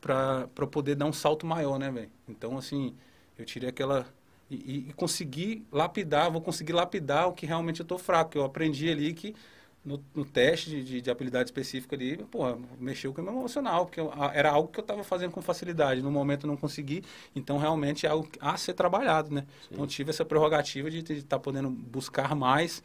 para 0.00 0.46
poder 0.70 0.94
dar 0.94 1.06
um 1.06 1.12
salto 1.12 1.46
maior, 1.46 1.78
né, 1.78 1.90
velho? 1.90 2.10
Então, 2.28 2.56
assim, 2.58 2.94
eu 3.38 3.44
tirei 3.44 3.68
aquela... 3.68 4.06
E, 4.50 4.54
e- 4.56 4.88
e 4.90 4.92
consegui 4.92 5.66
lapidar, 5.72 6.30
vou 6.30 6.40
conseguir 6.40 6.72
lapidar 6.72 7.28
o 7.28 7.32
que 7.32 7.46
realmente 7.46 7.80
eu 7.80 7.86
tô 7.86 7.98
fraco. 7.98 8.36
Eu 8.36 8.44
aprendi 8.44 8.90
ali 8.90 9.12
que 9.14 9.34
no, 9.84 10.02
no 10.14 10.24
teste 10.24 10.70
de, 10.70 10.82
de, 10.84 11.00
de 11.02 11.10
habilidade 11.10 11.48
específica 11.48 11.94
ali, 11.96 12.16
pô, 12.16 12.56
mexeu 12.78 13.12
com 13.12 13.20
o 13.20 13.24
meu 13.24 13.34
emocional, 13.34 13.84
porque 13.86 14.00
eu- 14.00 14.10
a- 14.12 14.32
era 14.34 14.50
algo 14.50 14.68
que 14.70 14.78
eu 14.78 14.82
estava 14.82 15.02
fazendo 15.04 15.30
com 15.32 15.42
facilidade. 15.42 16.02
No 16.02 16.10
momento 16.10 16.44
eu 16.46 16.48
não 16.48 16.56
consegui, 16.56 17.02
então 17.34 17.58
realmente 17.58 18.06
é 18.06 18.08
algo 18.10 18.28
a 18.40 18.56
ser 18.56 18.74
trabalhado, 18.74 19.30
né? 19.34 19.46
Então 19.70 19.86
tive 19.86 20.10
essa 20.10 20.24
prerrogativa 20.24 20.90
de 20.90 20.98
estar 21.12 21.38
podendo 21.38 21.68
buscar 21.70 22.34
mais. 22.34 22.82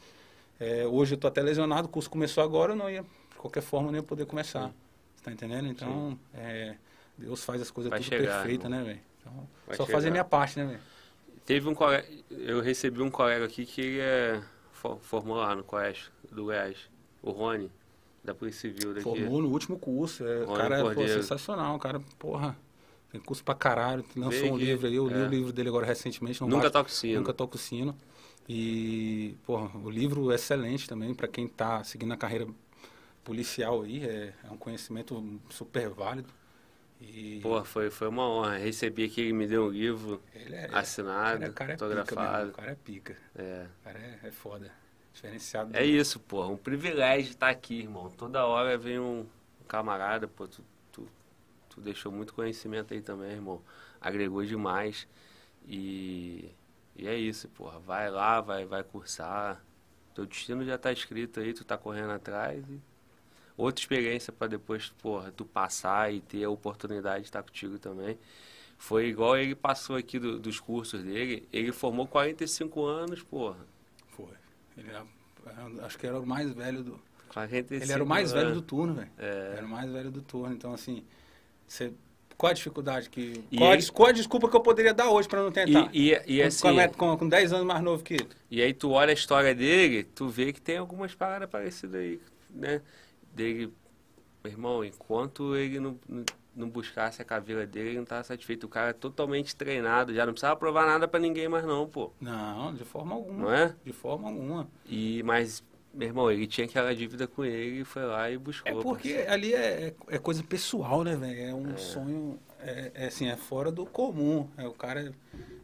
É, 0.58 0.86
hoje 0.86 1.14
eu 1.14 1.18
tô 1.18 1.26
até 1.26 1.42
lesionado, 1.42 1.88
o 1.88 1.90
curso 1.90 2.10
começou 2.10 2.44
agora, 2.44 2.72
eu 2.72 2.76
não 2.76 2.90
ia, 2.90 3.02
de 3.02 3.36
qualquer 3.36 3.62
forma, 3.62 3.88
eu 3.88 3.92
não 3.92 3.98
ia 3.98 4.02
poder 4.02 4.26
começar. 4.26 4.68
Sim. 4.68 4.74
Você 5.16 5.24
tá 5.24 5.32
entendendo? 5.32 5.68
Então, 5.68 6.18
é, 6.34 6.76
Deus 7.16 7.42
faz 7.44 7.62
as 7.62 7.70
coisas 7.70 7.90
Vai 7.90 7.98
tudo 8.00 8.08
chegar, 8.08 8.42
perfeitas, 8.42 8.66
irmão. 8.66 8.78
né, 8.80 8.84
velho? 8.86 9.00
Então, 9.20 9.48
só 9.68 9.72
chegar. 9.84 9.86
fazer 9.86 10.08
a 10.08 10.10
minha 10.10 10.24
parte, 10.24 10.58
né, 10.58 10.66
velho? 10.66 10.80
Teve 11.50 11.68
um 11.68 11.74
colega, 11.74 12.06
eu 12.30 12.60
recebi 12.60 13.02
um 13.02 13.10
colega 13.10 13.44
aqui 13.44 13.66
que 13.66 13.80
ele 13.80 13.98
é, 14.00 14.40
fo- 14.72 14.98
formou 15.00 15.36
lá 15.36 15.54
no 15.54 15.64
Colégio 15.64 16.10
do 16.30 16.44
Goiás, 16.44 16.76
o 17.20 17.30
Rony, 17.32 17.70
da 18.22 18.32
Polícia 18.34 18.70
Civil 18.70 18.94
daqui. 18.94 19.02
Formou 19.02 19.42
no 19.42 19.48
último 19.48 19.76
curso. 19.78 20.24
É, 20.24 20.44
Rony 20.44 20.58
cara 20.58 20.78
é 20.78 20.94
pô, 20.94 21.08
sensacional. 21.08 21.74
O 21.74 21.78
cara, 21.80 22.00
porra, 22.18 22.56
tem 23.10 23.20
curso 23.20 23.42
pra 23.42 23.54
caralho. 23.54 24.04
Lançou 24.14 24.30
Veio 24.40 24.52
um 24.52 24.56
aqui, 24.56 24.64
livro 24.64 24.86
aí. 24.86 24.94
Eu 24.94 25.08
li 25.08 25.14
é. 25.14 25.26
o 25.26 25.28
livro 25.28 25.52
dele 25.52 25.68
agora 25.68 25.86
recentemente. 25.86 26.40
Não 26.40 26.48
Nunca 26.48 26.62
basta- 26.62 26.78
toca 26.78 26.90
o 26.90 26.92
sino. 26.92 27.18
Nunca 27.18 27.32
toco 27.32 27.58
sino. 27.58 27.96
E, 28.48 29.34
porra, 29.44 29.70
o 29.78 29.90
livro 29.90 30.30
é 30.30 30.36
excelente 30.36 30.88
também 30.88 31.14
para 31.14 31.26
quem 31.28 31.48
tá 31.48 31.82
seguindo 31.82 32.12
a 32.12 32.16
carreira 32.16 32.46
policial 33.24 33.82
aí. 33.82 34.04
É, 34.04 34.34
é 34.44 34.50
um 34.52 34.56
conhecimento 34.56 35.40
super 35.48 35.88
válido. 35.90 36.28
E 37.00 37.40
Pô, 37.42 37.64
foi, 37.64 37.90
foi 37.90 38.08
uma 38.08 38.28
honra. 38.28 38.58
Recebi 38.58 39.04
aqui, 39.04 39.22
ele 39.22 39.32
me 39.32 39.46
deu 39.46 39.66
um 39.66 39.70
livro 39.70 40.22
é, 40.34 40.68
assinado, 40.72 41.48
o 41.48 41.52
cara 41.54 41.72
é 41.72 41.76
pica, 41.76 42.14
irmão. 42.14 42.34
autografado. 42.34 42.50
O 42.50 42.52
cara 42.52 42.72
é 42.72 42.74
pica. 42.74 43.16
É. 43.34 43.66
O 43.80 43.84
cara 43.84 43.98
é, 43.98 44.18
é 44.24 44.30
foda. 44.30 44.70
Diferenciado. 45.12 45.76
É 45.76 45.84
isso, 45.84 46.20
pô. 46.20 46.46
Um 46.46 46.56
privilégio 46.56 47.30
estar 47.30 47.48
aqui, 47.48 47.80
irmão. 47.80 48.10
Toda 48.10 48.44
hora 48.46 48.76
vem 48.76 48.98
um 48.98 49.26
camarada, 49.66 50.28
pô. 50.28 50.46
Tu, 50.46 50.62
tu, 50.92 51.08
tu 51.70 51.80
deixou 51.80 52.12
muito 52.12 52.34
conhecimento 52.34 52.92
aí 52.92 53.00
também, 53.00 53.32
irmão. 53.32 53.62
Agregou 54.00 54.44
demais. 54.44 55.08
E, 55.66 56.50
e 56.96 57.08
é 57.08 57.16
isso, 57.16 57.48
porra. 57.48 57.78
Vai 57.80 58.10
lá, 58.10 58.40
vai, 58.40 58.66
vai 58.66 58.84
cursar. 58.84 59.64
Teu 60.14 60.26
destino 60.26 60.64
já 60.64 60.76
tá 60.76 60.92
escrito 60.92 61.40
aí, 61.40 61.54
tu 61.54 61.64
tá 61.64 61.78
correndo 61.78 62.10
atrás. 62.12 62.62
E 62.68 62.80
outra 63.60 63.80
experiência 63.82 64.32
para 64.32 64.46
depois, 64.48 64.92
porra, 65.02 65.32
tu 65.36 65.44
passar 65.44 66.12
e 66.12 66.20
ter 66.20 66.44
a 66.44 66.50
oportunidade 66.50 67.20
de 67.22 67.28
estar 67.28 67.42
contigo 67.42 67.78
também. 67.78 68.18
Foi 68.78 69.06
igual 69.06 69.36
ele 69.36 69.54
passou 69.54 69.96
aqui 69.96 70.18
do- 70.18 70.38
dos 70.38 70.58
cursos 70.58 71.02
dele. 71.02 71.46
Ele 71.52 71.70
formou 71.70 72.06
45 72.06 72.84
anos, 72.84 73.22
porra. 73.22 73.58
Foi. 74.16 74.26
Ele 74.78 74.88
era, 74.88 75.04
era- 75.46 75.86
acho 75.86 75.98
que 75.98 76.06
era 76.06 76.18
o 76.18 76.26
mais 76.26 76.50
velho 76.52 76.82
do. 76.82 77.00
45 77.28 77.84
Ele 77.84 77.92
era 77.92 78.02
o 78.02 78.06
mais 78.06 78.32
velho 78.32 78.46
anos. 78.48 78.58
do 78.60 78.62
turno, 78.62 78.94
velho. 78.94 79.10
É. 79.18 79.54
Era 79.58 79.66
o 79.66 79.68
mais 79.68 79.90
velho 79.90 80.10
do 80.10 80.22
turno. 80.22 80.54
Então, 80.54 80.72
assim, 80.72 81.04
você, 81.68 81.92
qual 82.38 82.50
a 82.50 82.54
dificuldade 82.54 83.10
que. 83.10 83.44
E 83.52 83.58
Qual, 83.58 83.68
a, 83.70 83.72
ele- 83.74 83.82
des- 83.82 83.90
qual 83.90 84.08
a 84.08 84.12
desculpa 84.12 84.48
que 84.48 84.56
eu 84.56 84.60
poderia 84.62 84.94
dar 84.94 85.10
hoje 85.10 85.28
pra 85.28 85.42
não 85.42 85.52
tentar? 85.52 85.90
E, 85.92 86.12
e, 86.12 86.22
e 86.36 86.42
assim, 86.42 86.66
com, 86.96 87.16
com 87.18 87.28
10 87.28 87.52
anos 87.52 87.66
mais 87.66 87.82
novo 87.82 88.02
que 88.02 88.14
ele. 88.14 88.28
e 88.50 88.62
aí 88.62 88.72
tu 88.72 88.90
olha 88.92 89.10
a 89.10 89.14
história 89.14 89.54
dele, 89.54 90.04
tu 90.04 90.26
vê 90.28 90.52
que 90.54 90.60
tem 90.60 90.78
algumas 90.78 91.14
paradas 91.14 91.48
parecidas 91.50 92.00
aí, 92.00 92.18
né? 92.48 92.80
Dele, 93.32 93.72
meu 94.42 94.52
irmão, 94.52 94.84
enquanto 94.84 95.54
ele 95.56 95.78
não, 95.80 95.98
não- 96.08 96.68
buscasse 96.68 97.22
a 97.22 97.24
caveira 97.24 97.66
dele, 97.66 97.88
ele 97.90 97.96
não 97.96 98.02
estava 98.02 98.22
satisfeito. 98.24 98.64
O 98.64 98.68
cara 98.68 98.90
é 98.90 98.92
totalmente 98.92 99.54
treinado, 99.56 100.14
já 100.14 100.26
não 100.26 100.32
precisava 100.32 100.56
provar 100.56 100.86
nada 100.86 101.08
pra 101.08 101.18
ninguém 101.20 101.48
mais 101.48 101.64
não, 101.64 101.86
pô. 101.88 102.12
Não, 102.20 102.74
de 102.74 102.84
forma 102.84 103.14
alguma. 103.14 103.38
Não 103.38 103.52
é? 103.52 103.74
De 103.84 103.92
forma 103.92 104.28
alguma. 104.28 104.68
E, 104.84 105.22
mas, 105.22 105.62
meu 105.94 106.08
irmão, 106.08 106.30
ele 106.30 106.46
tinha 106.46 106.66
aquela 106.66 106.94
dívida 106.94 107.26
com 107.26 107.44
ele 107.44 107.80
e 107.80 107.84
foi 107.84 108.04
lá 108.04 108.30
e 108.30 108.36
buscou. 108.36 108.70
É 108.70 108.82
porque 108.82 109.10
parceiro. 109.14 109.32
ali 109.32 109.54
é, 109.54 109.94
é 110.08 110.18
coisa 110.18 110.42
pessoal, 110.42 111.02
né, 111.02 111.16
velho? 111.16 111.40
É 111.40 111.54
um 111.54 111.76
sonho, 111.78 112.38
é, 112.58 112.90
é 112.94 113.06
assim, 113.06 113.28
é 113.28 113.36
fora 113.36 113.70
do 113.72 113.86
comum. 113.86 114.48
É, 114.58 114.66
o 114.66 114.72
cara, 114.72 115.14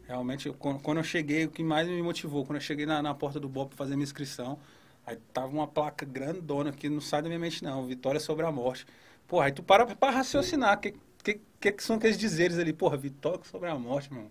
realmente, 0.06 0.50
quando, 0.52 0.80
quando 0.80 0.98
eu 0.98 1.04
cheguei, 1.04 1.44
o 1.44 1.50
que 1.50 1.62
mais 1.62 1.86
me 1.86 2.00
motivou, 2.00 2.46
quando 2.46 2.56
eu 2.56 2.62
cheguei 2.62 2.86
na, 2.86 3.02
na 3.02 3.14
porta 3.14 3.38
do 3.38 3.48
BOP 3.48 3.70
pra 3.70 3.78
fazer 3.78 3.96
minha 3.96 4.04
inscrição, 4.04 4.58
aí 5.06 5.16
tava 5.32 5.48
uma 5.48 5.66
placa 5.66 6.04
grandona 6.04 6.72
que 6.72 6.88
não 6.88 7.00
sai 7.00 7.22
da 7.22 7.28
minha 7.28 7.38
mente, 7.38 7.62
não. 7.62 7.86
Vitória 7.86 8.20
sobre 8.20 8.44
a 8.44 8.52
morte. 8.52 8.86
Porra, 9.26 9.46
aí 9.46 9.52
tu 9.52 9.62
para 9.62 9.86
pra 9.86 10.10
raciocinar. 10.10 10.76
O 10.76 10.80
que, 10.80 10.94
que, 11.22 11.40
que, 11.60 11.72
que 11.72 11.82
são 11.82 11.96
aqueles 11.96 12.18
dizeres 12.18 12.58
ali? 12.58 12.72
Porra, 12.72 12.96
vitória 12.96 13.40
sobre 13.44 13.68
a 13.68 13.74
morte, 13.76 14.12
mano. 14.12 14.30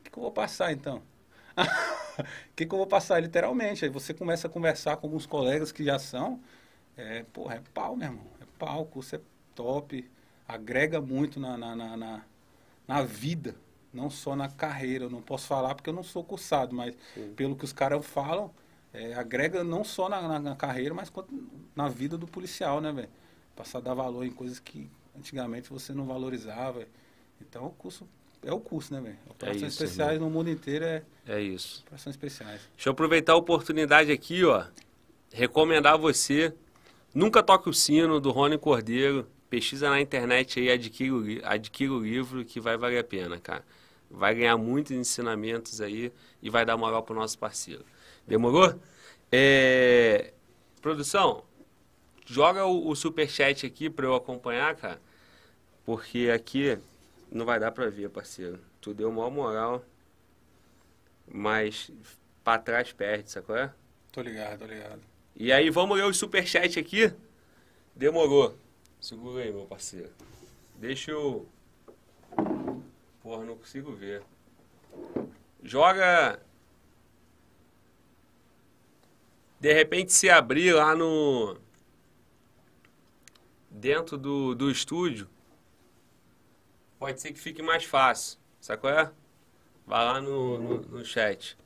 O 0.00 0.04
que, 0.04 0.10
que 0.10 0.18
eu 0.18 0.22
vou 0.22 0.32
passar, 0.32 0.72
então? 0.72 1.02
O 1.56 2.24
que, 2.54 2.66
que 2.66 2.74
eu 2.74 2.78
vou 2.78 2.86
passar, 2.86 3.20
literalmente? 3.20 3.84
Aí 3.84 3.90
você 3.90 4.14
começa 4.14 4.46
a 4.46 4.50
conversar 4.50 4.96
com 4.96 5.06
alguns 5.06 5.26
colegas 5.26 5.72
que 5.72 5.84
já 5.84 5.98
são. 5.98 6.40
É, 6.96 7.24
porra, 7.32 7.56
é 7.56 7.62
pau, 7.74 7.96
meu 7.96 8.08
irmão. 8.08 8.26
É 8.40 8.44
pau, 8.58 8.82
o 8.82 8.86
curso 8.86 9.16
é 9.16 9.20
top. 9.54 10.08
Agrega 10.46 11.00
muito 11.00 11.40
na, 11.40 11.56
na, 11.56 11.74
na, 11.76 11.96
na, 11.96 12.22
na 12.86 13.02
vida, 13.02 13.54
não 13.92 14.10
só 14.10 14.36
na 14.36 14.48
carreira. 14.48 15.04
Eu 15.04 15.10
não 15.10 15.22
posso 15.22 15.46
falar 15.46 15.74
porque 15.74 15.90
eu 15.90 15.94
não 15.94 16.02
sou 16.02 16.24
cursado, 16.24 16.74
mas 16.74 16.96
Sim. 17.14 17.32
pelo 17.36 17.56
que 17.56 17.64
os 17.64 17.72
caras 17.72 18.04
falam, 18.04 18.52
é, 18.92 19.14
agrega 19.14 19.64
não 19.64 19.84
só 19.84 20.08
na, 20.08 20.20
na, 20.22 20.38
na 20.38 20.56
carreira, 20.56 20.94
mas 20.94 21.10
quanto 21.10 21.32
na 21.74 21.88
vida 21.88 22.16
do 22.18 22.26
policial, 22.26 22.80
né, 22.80 22.92
velho? 22.92 23.08
Passar 23.56 23.78
a 23.78 23.80
dar 23.80 23.94
valor 23.94 24.24
em 24.24 24.30
coisas 24.30 24.58
que 24.58 24.90
antigamente 25.16 25.70
você 25.70 25.92
não 25.92 26.06
valorizava. 26.06 26.86
Então 27.40 27.66
o 27.66 27.70
curso 27.70 28.08
é 28.42 28.52
o 28.52 28.60
curso, 28.60 28.92
né, 28.94 29.00
velho? 29.00 29.18
Operações 29.30 29.72
isso, 29.72 29.82
especiais 29.82 30.20
no 30.20 30.28
mundo 30.30 30.50
inteiro 30.50 30.84
é 30.84 31.02
É 31.26 31.40
isso. 31.40 31.82
operações 31.86 32.14
especiais. 32.16 32.60
Deixa 32.76 32.88
eu 32.88 32.92
aproveitar 32.92 33.32
a 33.32 33.36
oportunidade 33.36 34.10
aqui, 34.10 34.44
ó. 34.44 34.64
Recomendar 35.32 35.94
a 35.94 35.96
você. 35.96 36.54
Nunca 37.14 37.42
toque 37.42 37.68
o 37.68 37.74
sino 37.74 38.20
do 38.20 38.30
Rony 38.30 38.58
Cordeiro. 38.58 39.26
Pesquisa 39.48 39.90
na 39.90 40.00
internet 40.00 40.58
aí, 40.60 40.70
adquira 40.70 41.14
o, 41.14 41.24
adquira 41.44 41.92
o 41.92 42.00
livro 42.00 42.44
que 42.44 42.58
vai 42.60 42.76
valer 42.76 42.98
a 42.98 43.04
pena, 43.04 43.38
cara. 43.38 43.64
Vai 44.10 44.34
ganhar 44.34 44.56
muitos 44.56 44.92
ensinamentos 44.92 45.80
aí 45.80 46.12
e 46.42 46.50
vai 46.50 46.64
dar 46.64 46.76
moral 46.76 47.02
pro 47.02 47.14
nosso 47.14 47.38
parceiro. 47.38 47.84
Demorou? 48.26 48.78
É, 49.30 50.32
Produção, 50.82 51.44
joga 52.26 52.66
o, 52.66 52.88
o 52.88 52.96
superchat 52.96 53.64
aqui 53.64 53.88
pra 53.88 54.04
eu 54.04 54.16
acompanhar, 54.16 54.74
cara. 54.74 55.00
Porque 55.84 56.28
aqui 56.34 56.76
não 57.30 57.46
vai 57.46 57.60
dar 57.60 57.70
pra 57.70 57.88
ver, 57.88 58.10
parceiro. 58.10 58.58
Tu 58.80 58.92
deu 58.92 59.12
maior 59.12 59.30
moral. 59.30 59.84
Mas 61.26 61.90
pra 62.42 62.58
trás 62.58 62.92
perde, 62.92 63.30
sacou? 63.30 63.56
É? 63.56 63.72
Tô 64.10 64.20
ligado, 64.20 64.58
tô 64.58 64.66
ligado. 64.66 65.00
E 65.36 65.52
aí, 65.52 65.70
vamos 65.70 65.96
ler 65.96 66.04
o 66.04 66.12
superchat 66.12 66.78
aqui? 66.78 67.12
Demorou. 67.94 68.56
Segura 69.00 69.44
aí, 69.44 69.52
meu 69.52 69.66
parceiro. 69.66 70.10
Deixa 70.76 71.12
eu. 71.12 71.46
Porra, 73.22 73.44
não 73.44 73.56
consigo 73.56 73.92
ver. 73.92 74.22
Joga. 75.62 76.40
De 79.62 79.72
repente, 79.72 80.12
se 80.12 80.28
abrir 80.28 80.72
lá 80.72 80.92
no. 80.92 81.56
Dentro 83.70 84.18
do, 84.18 84.56
do 84.56 84.68
estúdio. 84.68 85.28
Pode 86.98 87.20
ser 87.20 87.32
que 87.32 87.38
fique 87.38 87.62
mais 87.62 87.84
fácil. 87.84 88.40
Sacou? 88.60 88.90
É? 88.90 89.12
Vai 89.86 90.04
lá 90.04 90.20
no, 90.20 90.58
no, 90.58 90.80
no 90.80 91.04
chat. 91.04 91.56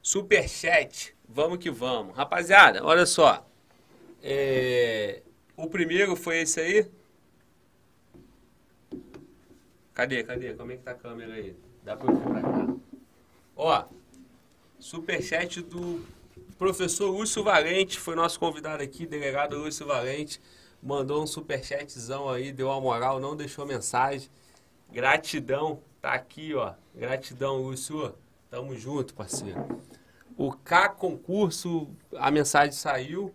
Superchat, 0.00 1.16
vamos 1.28 1.58
que 1.58 1.68
vamos. 1.68 2.16
Rapaziada, 2.16 2.84
olha 2.84 3.06
só. 3.06 3.44
É, 4.22 5.20
O 5.56 5.68
primeiro 5.68 6.14
foi 6.14 6.42
esse 6.42 6.60
aí. 6.60 6.90
Cadê, 9.94 10.22
cadê? 10.22 10.54
Como 10.54 10.70
é 10.70 10.76
que 10.76 10.84
tá 10.84 10.92
a 10.92 10.94
câmera 10.94 11.34
aí? 11.34 11.56
Dá 11.82 11.96
pra 11.96 12.12
vir 12.12 12.22
pra 12.22 12.40
cá. 12.40 12.76
Ó, 13.56 13.84
superchat 14.86 15.62
do 15.62 16.00
professor 16.56 17.10
Lúcio 17.10 17.42
Valente, 17.42 17.98
foi 17.98 18.14
nosso 18.14 18.38
convidado 18.38 18.84
aqui, 18.84 19.04
delegado 19.04 19.58
Lúcio 19.58 19.84
Valente. 19.84 20.40
Mandou 20.80 21.24
um 21.24 21.26
superchatzão 21.26 22.28
aí, 22.28 22.52
deu 22.52 22.68
uma 22.68 22.80
moral, 22.80 23.18
não 23.18 23.34
deixou 23.34 23.66
mensagem. 23.66 24.30
Gratidão, 24.92 25.80
Tá 26.00 26.12
aqui, 26.12 26.54
ó. 26.54 26.72
Gratidão, 26.94 27.56
Lúcio. 27.56 28.14
Tamo 28.48 28.76
junto, 28.76 29.12
parceiro. 29.12 29.82
O 30.36 30.52
K 30.52 30.88
concurso, 30.90 31.88
a 32.16 32.30
mensagem 32.30 32.70
saiu. 32.70 33.34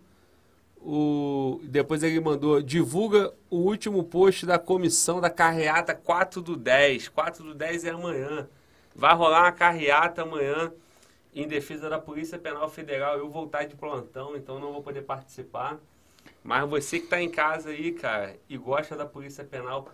O, 0.80 1.60
depois 1.64 2.02
ele 2.02 2.18
mandou, 2.18 2.62
divulga 2.62 3.30
o 3.50 3.58
último 3.58 4.02
post 4.04 4.46
da 4.46 4.58
comissão 4.58 5.20
da 5.20 5.28
carreata 5.28 5.94
4 5.94 6.40
do 6.40 6.56
10. 6.56 7.08
4 7.08 7.44
do 7.44 7.54
10 7.54 7.84
é 7.84 7.90
amanhã. 7.90 8.48
Vai 8.96 9.14
rolar 9.14 9.42
uma 9.42 9.52
carreata 9.52 10.22
amanhã 10.22 10.72
em 11.34 11.48
defesa 11.48 11.88
da 11.88 11.98
Polícia 11.98 12.38
Penal 12.38 12.68
Federal. 12.68 13.18
Eu 13.18 13.30
vou 13.30 13.46
estar 13.46 13.64
de 13.64 13.76
plantão, 13.76 14.36
então 14.36 14.58
não 14.58 14.72
vou 14.72 14.82
poder 14.82 15.02
participar. 15.02 15.80
Mas 16.42 16.68
você 16.68 16.98
que 16.98 17.04
está 17.04 17.20
em 17.20 17.30
casa 17.30 17.70
aí, 17.70 17.92
cara, 17.92 18.36
e 18.48 18.56
gosta 18.56 18.96
da 18.96 19.06
Polícia 19.06 19.44
Penal, 19.44 19.88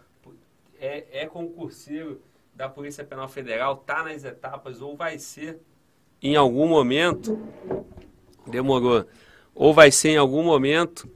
é, 0.81 1.23
é 1.23 1.27
concurseiro 1.27 2.21
da 2.55 2.69
Polícia 2.69 3.05
Penal 3.05 3.29
Federal, 3.29 3.77
tá 3.77 4.03
nas 4.03 4.25
etapas 4.25 4.83
ou 4.83 4.97
vai 4.97 5.19
ser 5.19 5.61
em 6.21 6.35
algum 6.35 6.67
momento, 6.67 7.39
demorou, 8.47 9.07
ou 9.55 9.73
vai 9.73 9.91
ser 9.93 10.11
em 10.11 10.17
algum 10.17 10.43
momento, 10.43 11.09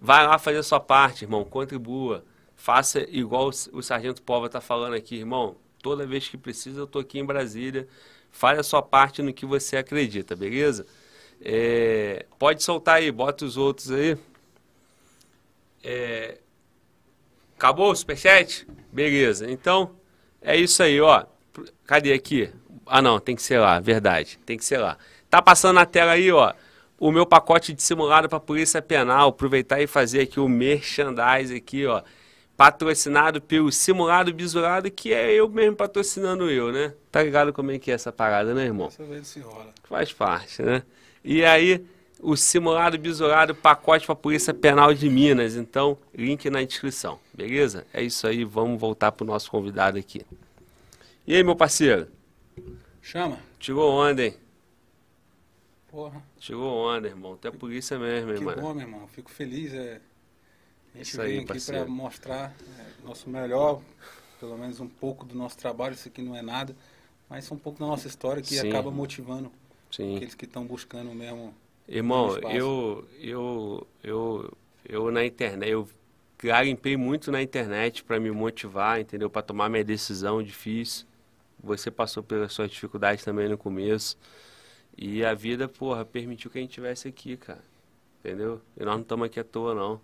vai 0.00 0.26
lá 0.26 0.38
fazer 0.38 0.62
sua 0.62 0.80
parte, 0.80 1.24
irmão, 1.24 1.44
contribua. 1.44 2.24
Faça 2.54 3.04
igual 3.10 3.50
o 3.72 3.82
Sargento 3.82 4.22
Pova 4.22 4.46
está 4.46 4.60
falando 4.60 4.94
aqui, 4.94 5.16
irmão. 5.16 5.56
Toda 5.82 6.06
vez 6.06 6.28
que 6.28 6.38
precisa, 6.38 6.80
eu 6.80 6.84
estou 6.84 7.02
aqui 7.02 7.18
em 7.18 7.24
Brasília. 7.24 7.86
Faz 8.34 8.58
a 8.58 8.64
sua 8.64 8.82
parte 8.82 9.22
no 9.22 9.32
que 9.32 9.46
você 9.46 9.76
acredita, 9.76 10.34
beleza? 10.34 10.84
É, 11.40 12.26
pode 12.36 12.64
soltar 12.64 12.96
aí, 12.96 13.12
bota 13.12 13.44
os 13.44 13.56
outros 13.56 13.92
aí. 13.92 14.18
É, 15.84 16.38
acabou 17.56 17.92
o 17.92 17.94
superchat? 17.94 18.66
Beleza. 18.92 19.48
Então, 19.48 19.94
é 20.42 20.56
isso 20.56 20.82
aí, 20.82 21.00
ó. 21.00 21.24
Cadê 21.86 22.12
aqui? 22.12 22.50
Ah, 22.86 23.00
não, 23.00 23.20
tem 23.20 23.36
que 23.36 23.42
ser 23.42 23.60
lá, 23.60 23.78
verdade. 23.78 24.36
Tem 24.44 24.58
que 24.58 24.64
ser 24.64 24.78
lá. 24.78 24.98
Tá 25.30 25.40
passando 25.40 25.76
na 25.76 25.86
tela 25.86 26.10
aí, 26.10 26.32
ó, 26.32 26.52
o 26.98 27.12
meu 27.12 27.24
pacote 27.24 27.72
de 27.72 27.84
simulado 27.84 28.28
para 28.28 28.40
Polícia 28.40 28.82
Penal. 28.82 29.28
Aproveitar 29.28 29.80
e 29.80 29.86
fazer 29.86 30.22
aqui 30.22 30.40
o 30.40 30.48
merchandise 30.48 31.54
aqui, 31.54 31.86
ó. 31.86 32.02
Patrocinado 32.56 33.40
pelo 33.40 33.72
Simulado 33.72 34.32
Bisurado, 34.32 34.90
que 34.90 35.12
é 35.12 35.32
eu 35.32 35.48
mesmo 35.48 35.76
patrocinando 35.76 36.48
eu, 36.50 36.70
né? 36.70 36.94
Tá 37.10 37.22
ligado 37.22 37.52
como 37.52 37.72
é 37.72 37.78
que 37.78 37.90
é 37.90 37.94
essa 37.94 38.12
parada, 38.12 38.54
né, 38.54 38.64
irmão? 38.64 38.90
Faz 39.88 40.12
parte, 40.12 40.62
né? 40.62 40.82
E 41.24 41.44
aí, 41.44 41.84
o 42.20 42.36
Simulado 42.36 42.98
Bisurado, 42.98 43.54
pacote 43.54 44.06
para 44.06 44.14
Polícia 44.14 44.54
Penal 44.54 44.94
de 44.94 45.08
Minas. 45.10 45.56
Então, 45.56 45.98
link 46.14 46.48
na 46.48 46.62
descrição, 46.62 47.18
beleza? 47.34 47.86
É 47.92 48.02
isso 48.02 48.26
aí, 48.26 48.44
vamos 48.44 48.80
voltar 48.80 49.10
pro 49.12 49.26
nosso 49.26 49.50
convidado 49.50 49.98
aqui. 49.98 50.24
E 51.26 51.34
aí, 51.34 51.42
meu 51.42 51.56
parceiro? 51.56 52.08
Chama. 53.02 53.38
Tirou 53.58 53.90
onda, 53.90 54.24
hein? 54.24 54.34
Porra. 55.90 56.22
Tirou 56.38 56.86
onda, 56.86 57.08
irmão. 57.08 57.36
Tu 57.36 57.48
é 57.48 57.50
polícia 57.50 57.98
mesmo, 57.98 58.32
hein, 58.32 58.38
Que 58.38 58.44
bom, 58.60 58.74
meu 58.74 58.86
irmão. 58.86 59.06
Fico 59.08 59.30
feliz. 59.30 59.72
É... 59.72 60.00
A 60.94 60.98
gente 60.98 61.08
Isso 61.08 61.20
aí, 61.20 61.38
aqui 61.38 61.46
parceiro. 61.46 61.84
para 61.84 61.92
mostrar 61.92 62.54
é, 62.78 63.06
nosso 63.06 63.28
melhor, 63.28 63.82
pelo 64.38 64.56
menos 64.56 64.78
um 64.78 64.88
pouco 64.88 65.24
do 65.24 65.34
nosso 65.34 65.56
trabalho. 65.58 65.94
Isso 65.94 66.06
aqui 66.08 66.22
não 66.22 66.36
é 66.36 66.42
nada, 66.42 66.74
mas 67.28 67.50
um 67.50 67.56
pouco 67.56 67.80
da 67.80 67.86
nossa 67.86 68.06
história 68.06 68.40
que 68.40 68.54
Sim. 68.54 68.68
acaba 68.68 68.90
motivando 68.92 69.50
Sim. 69.90 70.16
aqueles 70.16 70.34
que 70.34 70.44
estão 70.44 70.64
buscando 70.64 71.12
mesmo. 71.12 71.52
Irmão, 71.88 72.38
eu, 72.38 73.06
eu, 73.18 73.86
eu, 74.02 74.56
eu 74.88 75.10
na 75.10 75.24
internet, 75.24 75.68
eu 75.68 75.88
garimpei 76.38 76.96
muito 76.96 77.32
na 77.32 77.42
internet 77.42 78.04
para 78.04 78.20
me 78.20 78.30
motivar, 78.30 79.00
entendeu? 79.00 79.28
Para 79.28 79.42
tomar 79.42 79.68
minha 79.68 79.84
decisão 79.84 80.42
difícil. 80.42 81.06
Você 81.62 81.90
passou 81.90 82.22
pelas 82.22 82.52
suas 82.52 82.70
dificuldades 82.70 83.24
também 83.24 83.48
no 83.48 83.58
começo. 83.58 84.16
E 84.96 85.24
a 85.24 85.34
vida, 85.34 85.66
porra, 85.66 86.04
permitiu 86.04 86.50
que 86.50 86.58
a 86.58 86.60
gente 86.60 86.70
estivesse 86.70 87.08
aqui, 87.08 87.36
cara. 87.36 87.64
Entendeu? 88.20 88.60
E 88.76 88.84
nós 88.84 88.94
não 88.94 89.02
estamos 89.02 89.26
aqui 89.26 89.40
à 89.40 89.44
toa, 89.44 89.74
não. 89.74 90.00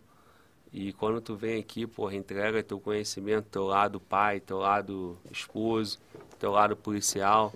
E 0.73 0.92
quando 0.92 1.20
tu 1.20 1.34
vem 1.34 1.58
aqui, 1.58 1.86
porra, 1.86 2.15
entrega 2.15 2.62
teu 2.62 2.78
conhecimento, 2.78 3.49
teu 3.50 3.65
lado 3.65 3.99
pai, 3.99 4.39
teu 4.39 4.58
lado 4.58 5.18
esposo, 5.31 5.99
teu 6.39 6.52
lado 6.52 6.76
policial. 6.76 7.52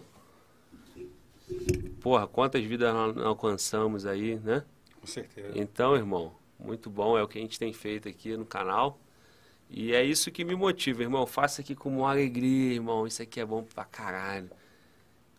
Porra, 2.00 2.26
quantas 2.26 2.64
vidas 2.64 2.92
nós 2.92 3.14
não 3.14 3.28
alcançamos 3.28 4.04
aí, 4.04 4.36
né? 4.36 4.64
Com 5.00 5.06
certeza. 5.06 5.52
Então, 5.54 5.94
irmão, 5.94 6.32
muito 6.58 6.90
bom, 6.90 7.16
é 7.16 7.22
o 7.22 7.28
que 7.28 7.38
a 7.38 7.40
gente 7.40 7.58
tem 7.58 7.72
feito 7.72 8.08
aqui 8.08 8.36
no 8.36 8.44
canal. 8.44 8.98
E 9.70 9.92
é 9.92 10.02
isso 10.04 10.30
que 10.30 10.44
me 10.44 10.54
motiva, 10.54 11.02
irmão. 11.02 11.26
Faça 11.26 11.60
aqui 11.60 11.74
com 11.74 11.88
uma 11.88 12.10
alegria, 12.10 12.74
irmão. 12.74 13.06
Isso 13.06 13.22
aqui 13.22 13.40
é 13.40 13.46
bom 13.46 13.62
pra 13.62 13.84
caralho. 13.84 14.50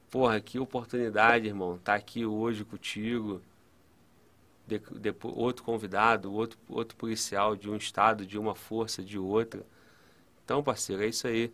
Porra, 0.10 0.40
que 0.40 0.60
oportunidade, 0.60 1.48
irmão. 1.48 1.78
Tá 1.78 1.96
aqui 1.96 2.26
hoje 2.26 2.64
contigo. 2.64 3.42
De, 4.68 4.80
depo- 4.80 5.32
outro 5.36 5.64
convidado, 5.64 6.34
outro, 6.34 6.58
outro 6.70 6.96
policial 6.98 7.56
de 7.56 7.70
um 7.70 7.76
estado, 7.76 8.26
de 8.26 8.38
uma 8.38 8.56
força, 8.56 9.04
de 9.04 9.20
outra. 9.20 9.64
Então, 10.44 10.64
parceiro, 10.64 11.04
é 11.04 11.08
isso 11.08 11.28
aí. 11.28 11.52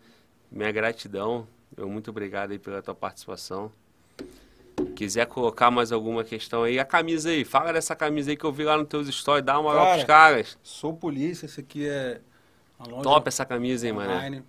Minha 0.52 0.72
gratidão. 0.72 1.48
Eu 1.76 1.90
muito 1.90 2.10
obrigado 2.10 2.52
aí 2.52 2.60
pela 2.60 2.82
tua 2.82 2.96
participação. 2.96 3.72
Quiser 4.96 5.26
colocar 5.28 5.70
mais 5.72 5.92
alguma 5.92 6.24
questão 6.24 6.64
aí, 6.64 6.80
a 6.80 6.86
camisa 6.86 7.30
aí, 7.30 7.44
fala 7.46 7.72
dessa 7.74 7.96
camisa 7.96 8.32
aí 8.32 8.38
que 8.38 8.46
eu 8.46 8.52
vi 8.52 8.64
lá 8.64 8.78
nos 8.78 8.88
teus 8.88 9.08
stories, 9.08 9.46
dá 9.46 9.54
uma 9.60 9.64
moral 9.64 9.86
Cara, 9.86 9.96
pros 9.96 10.06
caras. 10.06 10.58
Sou 10.64 10.94
polícia, 10.94 11.46
esse 11.46 11.60
aqui 11.60 11.88
é 11.88 12.22
Top 13.04 13.28
essa 13.28 13.46
camisa, 13.46 13.88
hein, 13.88 13.94
online. 13.94 14.44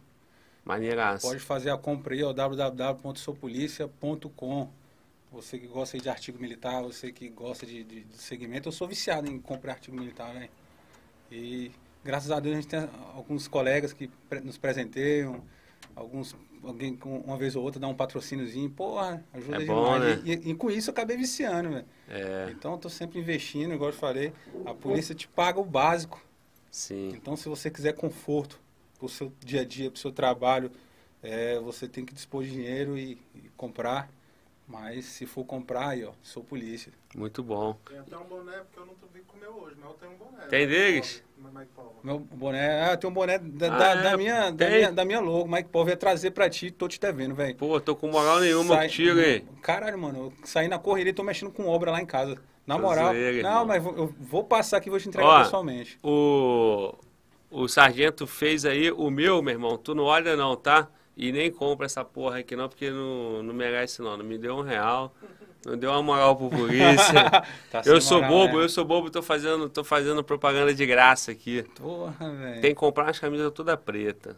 Maneiraça. 0.65 1.29
Pode 1.29 1.41
fazer 1.41 1.71
a 1.71 1.79
compra 1.79 2.15
aí, 2.15 2.23
ó, 2.23 2.33
www.soupolicia.com. 2.33 4.71
Você 5.33 5.59
que 5.59 5.67
gosta 5.67 5.99
de 5.99 6.09
artigo 6.09 6.39
militar, 6.39 6.83
você 6.83 7.11
que 7.11 7.29
gosta 7.29 7.65
de, 7.65 7.83
de, 7.83 8.05
de 8.05 8.19
segmento, 8.19 8.69
eu 8.69 8.73
sou 8.73 8.87
viciado 8.87 9.29
em 9.31 9.39
comprar 9.41 9.73
artigo 9.73 9.97
militar, 9.97 10.35
né? 10.35 10.49
E 11.31 11.71
graças 12.05 12.31
a 12.31 12.39
Deus 12.39 12.57
a 12.57 12.61
gente 12.61 12.69
tem 12.71 12.81
alguns 13.15 13.49
colegas 13.49 13.93
que 13.93 14.09
pre- 14.29 14.41
nos 14.41 14.59
presenteiam, 14.59 15.43
alguns, 15.97 16.37
alguém 16.63 16.99
uma 17.05 17.39
vez 17.39 17.57
ou 17.57 17.63
outra 17.63 17.81
dá 17.81 17.89
um 17.89 17.95
patrocíniozinho, 17.95 18.69
porra, 18.71 19.25
ajuda 19.33 19.63
É 19.63 19.67
bom, 19.67 19.99
demais. 19.99 20.23
né? 20.25 20.31
E, 20.31 20.51
e- 20.51 20.55
com 20.55 20.71
isso 20.71 20.91
eu 20.91 20.93
acabei 20.93 21.17
viciando, 21.17 21.71
velho. 21.71 21.87
É, 22.09 22.51
Então 22.51 22.73
eu 22.73 22.79
tô 22.79 22.91
sempre 22.91 23.19
investindo, 23.19 23.73
igual 23.73 23.91
eu 23.91 23.97
falei, 23.97 24.35
a 24.67 24.75
polícia 24.75 25.15
te 25.15 25.27
paga 25.27 25.59
o 25.59 25.65
básico. 25.65 26.23
sim. 26.71 27.11
Então, 27.15 27.37
se 27.37 27.49
você 27.49 27.71
quiser 27.71 27.95
conforto 27.95 28.61
para 28.99 29.07
o 29.07 29.09
seu 29.09 29.33
dia 29.41 29.63
a 29.63 29.65
dia, 29.65 29.91
para 29.91 29.97
o 29.97 30.01
seu 30.01 30.13
trabalho, 30.13 30.71
é, 31.23 31.59
você 31.61 31.89
tem 31.89 32.05
que 32.05 32.13
dispor 32.13 32.45
de 32.45 32.51
dinheiro 32.51 32.99
e, 32.99 33.19
e 33.35 33.49
comprar. 33.57 34.11
Mas 34.67 35.05
se 35.05 35.27
for 35.27 35.45
comprar, 35.45 35.89
aí, 35.89 36.05
ó, 36.05 36.13
sou 36.23 36.43
polícia. 36.43 36.93
Muito 37.15 37.43
bom. 37.43 37.77
Tem 37.89 37.99
até 37.99 38.17
um 38.17 38.25
boné, 38.25 38.59
porque 38.61 38.79
eu 38.79 38.87
não 38.87 38.95
vi 39.13 39.21
com 39.21 39.37
o 39.37 39.41
meu 39.41 39.53
hoje, 39.63 39.77
mas 39.79 39.91
eu 39.91 39.97
tenho 39.97 40.13
um 40.13 40.17
boné. 40.17 40.47
Tem 40.47 40.67
deles? 40.67 41.23
Meu 42.03 42.19
boné, 42.19 42.85
ah, 42.91 42.97
tem 42.97 43.11
um 43.11 43.13
boné 43.13 43.39
da, 43.39 43.67
Ah, 43.67 43.71
da, 43.79 43.91
é? 43.91 44.03
da 44.03 44.17
minha, 44.17 44.51
da, 44.53 44.69
minha, 44.71 44.93
da 44.93 45.05
minha 45.05 45.21
logo. 45.21 45.51
Mike 45.51 45.69
Paul 45.69 45.89
ia 45.89 45.97
trazer 45.97 46.31
pra 46.31 46.49
ti, 46.49 46.71
tô 46.71 46.89
te 46.89 46.99
devendo, 47.01 47.35
velho. 47.35 47.55
Pô, 47.57 47.81
tô 47.81 47.95
com 47.97 48.09
moral 48.09 48.41
nenhuma 48.41 48.77
Sai- 48.77 48.87
contigo, 48.89 49.19
hein? 49.21 49.47
Caralho, 49.61 49.99
mano, 49.99 50.19
eu 50.27 50.33
saí 50.45 50.69
na 50.69 50.79
correria 50.79 51.11
e 51.11 51.15
tô 51.15 51.23
mexendo 51.25 51.51
com 51.51 51.67
obra 51.69 51.91
lá 51.91 52.01
em 52.01 52.07
casa. 52.07 52.37
Na 52.67 52.77
Tô 52.77 52.83
moral. 52.83 53.09
zoeira, 53.09 53.37
irmão. 53.39 53.53
não, 53.53 53.67
mas 53.67 53.83
vou- 53.83 53.97
eu 53.97 54.07
vou 54.21 54.45
passar 54.45 54.77
aqui 54.79 54.89
e 54.89 54.91
vou 54.91 55.01
te 55.01 55.09
entregar 55.09 55.29
Ó, 55.29 55.43
pessoalmente. 55.43 55.99
O, 56.03 56.95
o 57.51 57.67
sargento 57.69 58.25
fez 58.27 58.65
aí, 58.65 58.91
o 58.93 59.11
meu, 59.11 59.43
meu 59.43 59.53
irmão, 59.53 59.77
tu 59.77 59.95
não 59.95 60.05
olha 60.05 60.37
não, 60.37 60.55
tá? 60.57 60.89
E 61.17 61.31
nem 61.31 61.51
compra 61.51 61.87
essa 61.87 62.05
porra 62.05 62.39
aqui 62.39 62.57
não, 62.57 62.69
porque 62.69 62.91
não, 62.91 63.43
não 63.43 63.55
merece 63.55 64.01
não. 64.01 64.17
Não 64.17 64.25
me 64.25 64.39
deu 64.39 64.57
um 64.57 64.63
real, 64.63 65.15
não 65.65 65.77
deu 65.77 65.91
uma 65.91 66.03
moral 66.03 66.37
pro 66.37 66.49
polícia. 66.49 67.43
Tá 67.71 67.83
eu 67.87 68.01
sou 68.01 68.19
moral, 68.21 68.31
bobo, 68.31 68.59
né? 68.59 68.65
eu 68.65 68.69
sou 68.69 68.85
bobo, 68.85 69.11
tô 69.11 69.23
fazendo, 69.23 69.69
tô 69.69 69.85
fazendo 69.85 70.23
propaganda 70.23 70.75
de 70.75 70.85
graça 70.85 71.31
aqui. 71.31 71.63
Porra, 71.75 72.31
velho. 72.31 72.61
Tem 72.61 72.71
que 72.71 72.77
comprar 72.81 73.05
umas 73.05 73.19
camisas 73.19 73.51
toda 73.53 73.77
preta. 73.77 74.37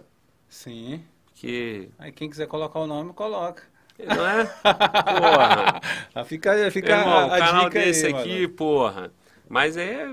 Sim. 0.49 1.03
Que. 1.35 1.89
Aí 1.99 2.13
quem 2.13 2.31
quiser 2.31 2.47
colocar 2.47 2.79
o 2.79 2.87
nome, 2.87 3.13
coloca. 3.13 3.63
Não 3.99 4.27
é? 4.27 4.45
Porra. 4.45 5.81
Fica, 6.27 6.71
fica 6.71 6.93
irmão, 6.93 7.31
a, 7.31 7.37
a 7.37 7.39
canal 7.39 7.65
dica 7.65 7.81
desse 7.81 8.07
aí, 8.07 8.15
aqui, 8.15 8.41
mano. 8.43 8.49
porra. 8.51 9.13
Mas 9.49 9.77
é. 9.77 10.09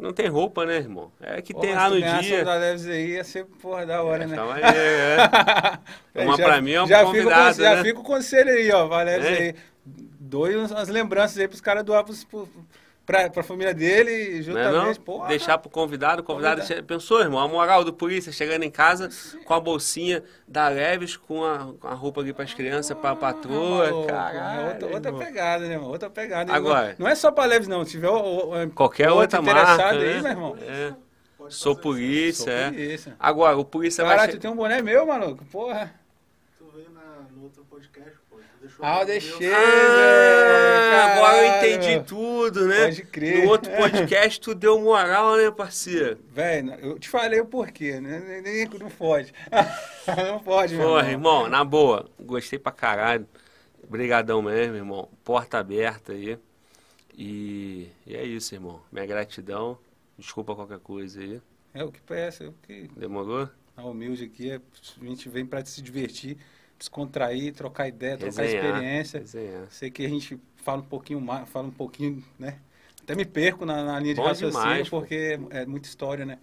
Não 0.00 0.12
tem 0.14 0.28
roupa, 0.28 0.64
né, 0.64 0.76
irmão? 0.76 1.12
É 1.20 1.42
que 1.42 1.52
Porra, 1.52 1.66
tem 1.66 1.74
se 1.74 1.76
lá 1.78 1.90
no 1.90 2.22
dia. 2.22 2.44
da 2.44 2.54
Leves 2.54 2.86
aí, 2.86 3.06
ia 3.10 3.24
ser, 3.24 3.44
porra, 3.44 3.84
da 3.84 4.02
hora, 4.02 4.26
né? 4.26 4.32
Então 4.34 4.50
aí, 4.50 4.62
é. 4.62 5.18
Uma 6.24 6.36
Já- 6.38 6.44
pra 6.44 6.60
mim 6.62 6.72
é 6.72 6.82
um 6.82 6.86
já 6.86 7.04
convidado, 7.04 7.54
fica, 7.54 7.68
né? 7.70 7.76
Já 7.76 7.84
fica 7.84 8.00
o 8.00 8.02
conselho 8.02 8.50
aí, 8.50 8.72
ó, 8.72 8.86
Valério 8.88 9.26
É. 9.26 9.38
aí. 9.38 9.54
Doe 9.86 10.56
umas 10.56 10.88
lembranças 10.88 11.36
aí 11.38 11.46
pros 11.48 11.60
caras 11.60 11.84
doar 11.84 12.02
pros, 12.04 12.24
pro, 12.24 12.48
pra, 13.10 13.30
pra 13.30 13.42
família 13.42 13.74
dele, 13.74 14.10
Não 14.12 14.38
é 14.38 14.42
juntamente, 14.42 14.98
não? 14.98 15.04
porra. 15.04 15.28
Deixar 15.28 15.58
pro 15.58 15.68
convidado, 15.70 16.22
o 16.22 16.24
convidado 16.24 16.60
Convidado. 16.60 16.80
che- 16.80 16.82
pensou, 16.82 17.20
irmão, 17.20 17.40
a 17.40 17.48
moral 17.48 17.82
do 17.84 17.92
polícia 17.92 18.30
chegando 18.32 18.62
em 18.62 18.70
casa 18.70 19.08
com 19.44 19.54
a 19.54 19.60
bolsinha 19.60 20.22
da 20.46 20.68
Leves, 20.68 21.16
com 21.16 21.44
a, 21.44 21.72
com 21.80 21.88
a 21.88 21.94
roupa 21.94 22.20
ali 22.20 22.32
pras 22.32 22.54
crianças, 22.54 22.96
pra 22.96 23.16
patroa, 23.16 24.06
caralho. 24.06 24.60
é 24.60 24.68
outra, 24.72 24.88
outra 24.94 25.12
pegada, 25.12 25.66
né, 25.66 25.72
irmão? 25.74 25.88
Outra 25.90 26.08
pegada. 26.08 26.52
Agora- 26.52 26.94
Não 26.98 27.08
é 27.08 27.14
só 27.14 27.30
pra 27.32 27.44
Leves, 27.46 27.66
não. 27.68 27.84
Se 27.84 27.92
tiver 27.92 28.08
o- 28.10 28.52
o- 28.64 28.70
Qualquer 28.70 29.10
outra 29.10 29.42
marca, 29.42 29.88
aí, 29.90 29.98
né? 29.98 30.20
meu 30.22 30.30
irmão. 30.30 30.56
É. 30.60 30.94
Sou 31.48 31.74
polícia, 31.74 32.44
Sou 32.44 32.52
é. 32.52 32.70
polícia. 32.70 33.16
Agora, 33.18 33.56
o 33.56 33.64
polícia 33.64 34.04
vai... 34.04 34.14
Caralho, 34.14 34.32
tu 34.38 34.40
tem 34.40 34.48
um 34.50 34.54
boné 34.54 34.80
meu, 34.82 35.04
maluco? 35.04 35.44
Porra. 35.46 35.92
Tu 36.56 36.64
veio 36.72 36.90
na 36.90 37.00
no 37.34 37.42
outro 37.42 37.64
podcast, 37.68 38.12
Ah, 38.82 39.04
deixei, 39.04 39.48
velho. 39.48 39.54
Ah, 39.54 41.14
agora 41.14 41.36
eu 41.38 41.56
entendi 41.58 42.04
tudo, 42.06 42.66
né? 42.66 42.84
Pode 42.84 43.02
crer. 43.04 43.44
No 43.44 43.50
outro 43.50 43.70
podcast 43.72 44.40
tu 44.40 44.54
deu 44.54 44.80
moral, 44.80 45.36
né, 45.36 45.50
parceiro? 45.50 46.18
Velho, 46.30 46.74
eu 46.80 46.98
te 46.98 47.08
falei 47.08 47.40
o 47.40 47.46
porquê, 47.46 48.00
né? 48.00 48.40
Nem- 48.42 48.66
Não 48.78 48.90
pode. 48.90 49.32
não 50.26 50.38
pode, 50.40 50.74
meu 50.74 50.86
Porra, 50.88 51.10
irmão, 51.10 51.48
na 51.48 51.64
boa, 51.64 52.08
gostei 52.18 52.58
pra 52.58 52.72
caralho. 52.72 53.26
Obrigadão 53.82 54.40
mesmo, 54.42 54.76
irmão. 54.76 55.08
Porta 55.24 55.58
aberta 55.58 56.12
aí. 56.12 56.38
E, 57.16 57.88
e 58.06 58.16
é 58.16 58.24
isso, 58.24 58.54
irmão. 58.54 58.80
Minha 58.90 59.06
gratidão. 59.06 59.78
Desculpa 60.18 60.54
qualquer 60.54 60.78
coisa 60.78 61.20
aí. 61.20 61.40
É 61.74 61.84
o 61.84 61.90
que 61.92 62.00
peça, 62.00 62.44
é 62.44 62.48
o 62.48 62.54
que 62.66 62.88
Demorou? 62.96 63.48
a 63.76 63.82
humilde 63.84 64.24
aqui 64.24 64.50
é. 64.50 64.60
A 65.00 65.04
gente 65.04 65.28
vem 65.28 65.46
pra 65.46 65.64
se 65.64 65.80
divertir, 65.80 66.36
descontrair, 66.80 67.54
trocar 67.54 67.86
ideia, 67.88 68.18
trocar 68.18 68.42
Resenhar. 68.42 68.64
experiência. 68.66 69.20
Resenhar. 69.20 69.68
Sei 69.70 69.90
que 69.90 70.04
a 70.04 70.08
gente 70.08 70.40
fala 70.56 70.80
um 70.82 70.86
pouquinho 70.86 71.20
mais, 71.20 71.48
fala 71.48 71.68
um 71.68 71.72
pouquinho, 71.72 72.24
né? 72.38 72.58
Até 73.02 73.14
me 73.14 73.24
perco 73.24 73.64
na, 73.64 73.84
na 73.84 74.00
linha 74.00 74.14
de 74.14 74.20
Bom 74.20 74.26
raciocínio, 74.28 74.62
demais, 74.62 74.88
pô. 74.88 75.00
porque 75.00 75.38
é, 75.50 75.62
é 75.62 75.66
muita 75.66 75.88
história, 75.88 76.24
né? 76.26 76.38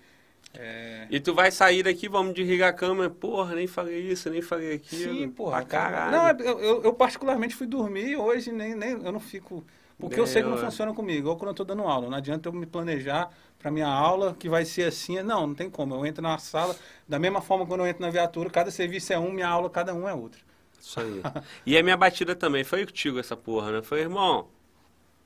É, 0.53 1.07
E 1.09 1.19
tu 1.19 1.33
vai 1.33 1.51
sair 1.51 1.83
daqui, 1.83 2.07
vamos 2.09 2.33
desligar 2.33 2.69
a 2.69 2.73
câmera. 2.73 3.09
Porra, 3.09 3.55
nem 3.55 3.67
falei 3.67 3.99
isso, 4.11 4.29
nem 4.29 4.41
falei 4.41 4.73
aquilo. 4.75 5.13
Sim, 5.13 5.29
porra. 5.29 5.57
Pra 5.57 5.65
caralho. 5.65 6.11
Não, 6.39 6.45
eu, 6.45 6.59
eu, 6.59 6.83
eu 6.83 6.93
particularmente 6.93 7.55
fui 7.55 7.67
dormir 7.67 8.15
hoje, 8.15 8.51
nem, 8.51 8.75
nem 8.75 8.91
eu 8.91 9.11
não 9.11 9.19
fico. 9.19 9.63
Porque 9.99 10.19
eu 10.19 10.27
sei 10.27 10.43
que 10.43 10.49
não 10.49 10.57
é. 10.57 10.61
funciona 10.61 10.93
comigo, 10.93 11.19
igual 11.19 11.37
quando 11.37 11.49
eu 11.49 11.55
tô 11.55 11.63
dando 11.63 11.83
aula. 11.83 12.07
Não 12.09 12.17
adianta 12.17 12.47
eu 12.47 12.53
me 12.53 12.67
planejar 12.67 13.31
pra 13.57 13.71
minha 13.71 13.87
aula 13.87 14.35
que 14.37 14.47
vai 14.47 14.63
ser 14.63 14.83
assim. 14.83 15.21
Não, 15.23 15.47
não 15.47 15.55
tem 15.55 15.69
como. 15.69 15.95
Eu 15.95 16.05
entro 16.05 16.21
na 16.21 16.37
sala, 16.37 16.75
da 17.07 17.17
mesma 17.17 17.41
forma 17.41 17.65
quando 17.65 17.81
eu 17.81 17.87
entro 17.87 18.03
na 18.03 18.11
viatura, 18.11 18.49
cada 18.49 18.69
serviço 18.69 19.11
é 19.11 19.17
um, 19.19 19.31
minha 19.31 19.47
aula, 19.47 19.69
cada 19.69 19.93
um 19.95 20.07
é 20.07 20.13
outro. 20.13 20.39
Isso 20.79 20.99
aí. 20.99 21.21
E 21.65 21.77
a 21.77 21.83
minha 21.83 21.97
batida 21.97 22.35
também. 22.35 22.63
Foi 22.63 22.85
contigo 22.85 23.19
essa 23.19 23.35
porra, 23.35 23.71
né? 23.71 23.81
Foi, 23.81 23.99
irmão, 24.01 24.47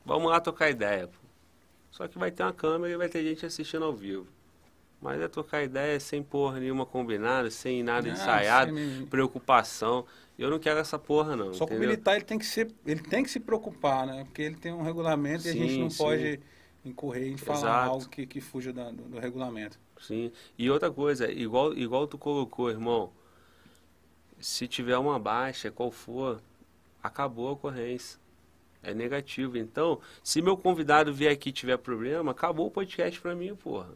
vamos 0.06 0.32
lá 0.32 0.40
trocar 0.40 0.69
ideia. 0.69 1.08
Pô. 1.08 1.17
Só 1.91 2.08
que 2.08 2.17
vai 2.17 2.32
ter 2.32 2.43
uma 2.43 2.53
câmera 2.53 2.93
e 2.93 2.98
vai 2.98 3.09
ter 3.09 3.22
gente 3.24 3.45
assistindo 3.45 3.83
ao 3.83 3.93
vivo. 3.93 4.27
Mas 5.01 5.19
é 5.19 5.27
trocar 5.27 5.64
ideia 5.64 6.00
sem 6.00 6.24
porra 6.24 6.59
nenhuma 6.59 6.85
combinada, 6.85 7.50
sem 7.50 7.83
nada 7.83 8.08
Não, 8.08 8.14
ensaiado, 8.14 8.74
sem 8.74 9.06
preocupação. 9.08 10.06
Eu 10.41 10.49
não 10.49 10.59
quero 10.59 10.79
essa 10.79 10.97
porra, 10.97 11.35
não. 11.35 11.53
Só 11.53 11.65
que 11.65 11.75
o 11.75 11.79
militar 11.79 12.15
ele 12.15 12.25
tem 12.25 12.37
que 12.39 12.45
ser, 12.45 12.71
ele 12.85 13.01
tem 13.01 13.23
que 13.23 13.29
se 13.29 13.39
preocupar, 13.39 14.07
né? 14.07 14.23
Porque 14.23 14.41
ele 14.41 14.55
tem 14.55 14.73
um 14.73 14.81
regulamento 14.81 15.45
e 15.47 15.49
a 15.49 15.53
gente 15.53 15.73
Sim, 15.73 15.79
não 15.81 15.89
sim. 15.89 15.97
pode 16.03 16.39
incorrer 16.83 17.27
em 17.31 17.37
falar 17.37 17.57
Exato. 17.59 17.89
algo 17.91 18.09
que, 18.09 18.25
que 18.25 18.41
fuja 18.41 18.73
da- 18.73 18.89
do, 18.91 19.03
do 19.03 19.19
regulamento. 19.19 19.79
Sim. 19.99 20.31
E 20.57 20.69
outra 20.69 20.89
coisa, 20.91 21.31
igual, 21.31 21.73
igual 21.77 22.07
tu 22.07 22.17
colocou, 22.17 22.69
irmão. 22.71 23.11
Se 24.39 24.67
tiver 24.67 24.97
uma 24.97 25.19
baixa, 25.19 25.69
qual 25.69 25.91
for, 25.91 26.41
acabou 27.03 27.47
a 27.47 27.51
ocorrência. 27.51 28.19
É 28.81 28.95
negativo. 28.95 29.57
Então, 29.59 29.99
se 30.23 30.41
meu 30.41 30.57
convidado 30.57 31.13
vier 31.13 31.31
aqui 31.31 31.49
e 31.49 31.53
tiver 31.53 31.77
problema, 31.77 32.31
acabou 32.31 32.65
o 32.67 32.71
podcast 32.71 33.21
pra 33.21 33.35
mim, 33.35 33.55
porra. 33.55 33.89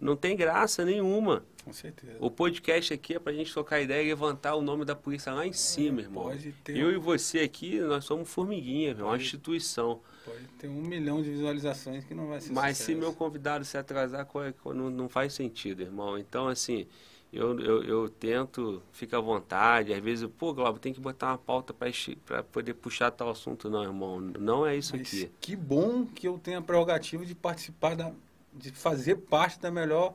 Não 0.00 0.16
tem 0.16 0.34
graça 0.36 0.84
nenhuma. 0.84 1.44
Com 1.64 1.72
certeza. 1.74 2.16
O 2.20 2.30
podcast 2.30 2.94
aqui 2.94 3.14
é 3.14 3.18
pra 3.18 3.32
gente 3.34 3.52
trocar 3.52 3.80
ideia 3.80 4.02
e 4.02 4.08
levantar 4.08 4.54
o 4.54 4.62
nome 4.62 4.84
da 4.84 4.96
polícia 4.96 5.32
lá 5.32 5.46
em 5.46 5.52
cima, 5.52 6.00
irmão. 6.00 6.24
Pode 6.24 6.52
ter, 6.64 6.76
Eu 6.76 6.90
e 6.90 6.96
você 6.96 7.40
aqui, 7.40 7.78
nós 7.80 8.04
somos 8.06 8.28
formiguinha, 8.30 8.88
irmão, 8.88 9.06
uma 9.06 9.10
Pode. 9.12 9.24
instituição. 9.24 10.00
pode 10.24 10.44
ter 10.58 10.68
um 10.68 10.80
milhão 10.80 11.22
de 11.22 11.30
visualizações 11.30 12.02
que 12.04 12.14
não 12.14 12.28
vai 12.28 12.40
ser 12.40 12.52
Mas 12.52 12.78
se 12.78 12.84
sucesso. 12.84 12.98
meu 12.98 13.12
convidado 13.12 13.64
se 13.64 13.76
atrasar, 13.76 14.26
é- 14.36 14.54
não, 14.74 14.88
não 14.90 15.08
faz 15.08 15.34
sentido, 15.34 15.82
irmão. 15.82 16.16
Então, 16.18 16.48
assim, 16.48 16.86
eu, 17.30 17.60
eu, 17.60 17.84
eu 17.84 18.08
tento, 18.08 18.82
fica 18.92 19.18
à 19.18 19.20
vontade. 19.20 19.92
Às 19.92 20.00
vezes, 20.02 20.26
pô, 20.38 20.54
Glauber, 20.54 20.80
tem 20.80 20.94
que 20.94 21.00
botar 21.00 21.28
uma 21.28 21.38
pauta 21.38 21.74
para 21.74 22.42
poder 22.44 22.72
puxar 22.74 23.10
tal 23.10 23.28
assunto. 23.28 23.68
Não, 23.68 23.82
irmão, 23.82 24.18
não 24.18 24.66
é 24.66 24.76
isso 24.76 24.96
Mas 24.96 25.08
aqui. 25.08 25.30
que 25.40 25.54
bom 25.56 26.06
que 26.06 26.26
eu 26.26 26.38
tenho 26.42 26.58
a 26.58 26.62
prerrogativa 26.62 27.24
de 27.26 27.34
participar 27.34 27.94
da, 27.94 28.12
de 28.52 28.70
fazer 28.72 29.16
parte 29.16 29.58
da 29.60 29.70
melhor 29.70 30.14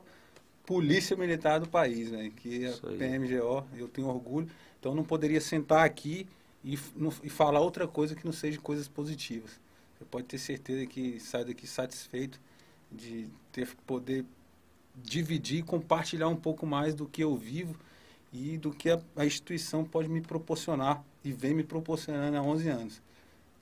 polícia 0.64 1.16
militar 1.16 1.60
do 1.60 1.68
país, 1.68 2.10
né? 2.10 2.30
Que 2.36 2.64
é 2.64 2.68
a. 2.68 2.72
PMGO. 2.98 3.64
Eu 3.76 3.88
tenho 3.88 4.08
orgulho. 4.08 4.48
Então 4.78 4.94
não 4.94 5.04
poderia 5.04 5.40
sentar 5.40 5.84
aqui 5.84 6.26
e, 6.64 6.78
não- 6.94 7.12
e 7.22 7.28
falar 7.30 7.60
outra 7.60 7.86
coisa 7.86 8.14
que 8.14 8.24
não 8.24 8.32
seja 8.32 8.58
coisas 8.60 8.88
positivas. 8.88 9.60
Você 9.98 10.04
pode 10.04 10.26
ter 10.26 10.38
certeza 10.38 10.84
que 10.86 11.18
saio 11.20 11.46
daqui 11.46 11.66
satisfeito 11.66 12.40
de 12.92 13.28
ter 13.52 13.68
poder 13.86 14.24
dividir 14.94 15.58
e 15.58 15.62
compartilhar 15.62 16.28
um 16.28 16.36
pouco 16.36 16.66
mais 16.66 16.94
do 16.94 17.06
que 17.06 17.22
eu 17.22 17.36
vivo 17.36 17.76
e 18.32 18.58
do 18.58 18.70
que 18.72 18.90
a, 18.90 19.00
a 19.16 19.24
instituição 19.26 19.84
pode 19.84 20.08
me 20.08 20.20
proporcionar 20.20 21.02
e 21.24 21.32
vem 21.32 21.54
me 21.54 21.62
proporcionando 21.64 22.36
há 22.36 22.42
11 22.42 22.68
anos. 22.68 23.02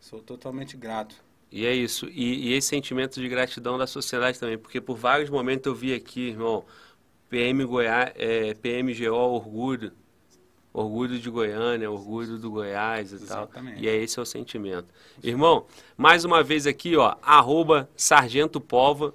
Sou 0.00 0.20
totalmente 0.20 0.76
grato. 0.76 1.16
E 1.56 1.64
é 1.64 1.72
isso. 1.72 2.08
E, 2.10 2.48
e 2.48 2.52
esse 2.54 2.66
sentimento 2.66 3.20
de 3.20 3.28
gratidão 3.28 3.78
da 3.78 3.86
sociedade 3.86 4.40
também, 4.40 4.58
porque 4.58 4.80
por 4.80 4.96
vários 4.96 5.30
momentos 5.30 5.66
eu 5.66 5.74
vi 5.74 5.94
aqui, 5.94 6.30
irmão, 6.30 6.64
PM 7.30 7.64
Goiás, 7.64 8.12
é, 8.16 8.54
PMGO 8.54 9.14
Orgulho, 9.14 9.92
orgulho 10.72 11.16
de 11.16 11.30
Goiânia, 11.30 11.88
orgulho 11.88 12.38
do 12.38 12.50
Goiás 12.50 13.12
e 13.12 13.14
Exatamente. 13.14 13.74
tal. 13.76 13.84
E 13.84 13.88
é 13.88 13.94
esse 13.94 14.18
é 14.18 14.22
o 14.22 14.26
sentimento. 14.26 14.88
Irmão, 15.22 15.64
mais 15.96 16.24
uma 16.24 16.42
vez 16.42 16.66
aqui, 16.66 16.96
ó, 16.96 17.14
arroba 17.22 17.88
Sargento 17.96 18.60
Pova, 18.60 19.14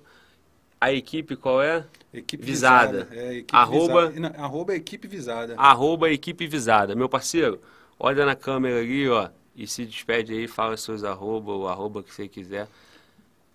a 0.80 0.94
equipe 0.94 1.36
qual 1.36 1.62
é? 1.62 1.86
Equipe 2.14 2.42
Visada. 2.46 3.04
visada. 3.04 3.16
É, 3.22 3.34
equipe 3.34 3.54
Arroba- 3.56 4.08
visada. 4.12 4.30
Não, 4.38 4.46
arroba 4.46 4.76
equipe 4.76 5.08
visada. 5.10 5.56
Arroba 5.58 6.10
equipe 6.10 6.48
visada. 6.48 6.96
Meu 6.96 7.10
parceiro, 7.10 7.60
olha 8.00 8.26
na 8.26 8.34
câmera 8.36 8.80
ali, 8.80 9.10
ó, 9.10 9.30
e 9.60 9.68
se 9.68 9.86
despede 9.86 10.34
aí, 10.34 10.48
fala 10.48 10.78
seus 10.78 11.04
arroba, 11.04 11.52
o 11.52 11.68
arroba 11.68 12.02
que 12.02 12.14
você 12.14 12.30
quiser. 12.30 12.66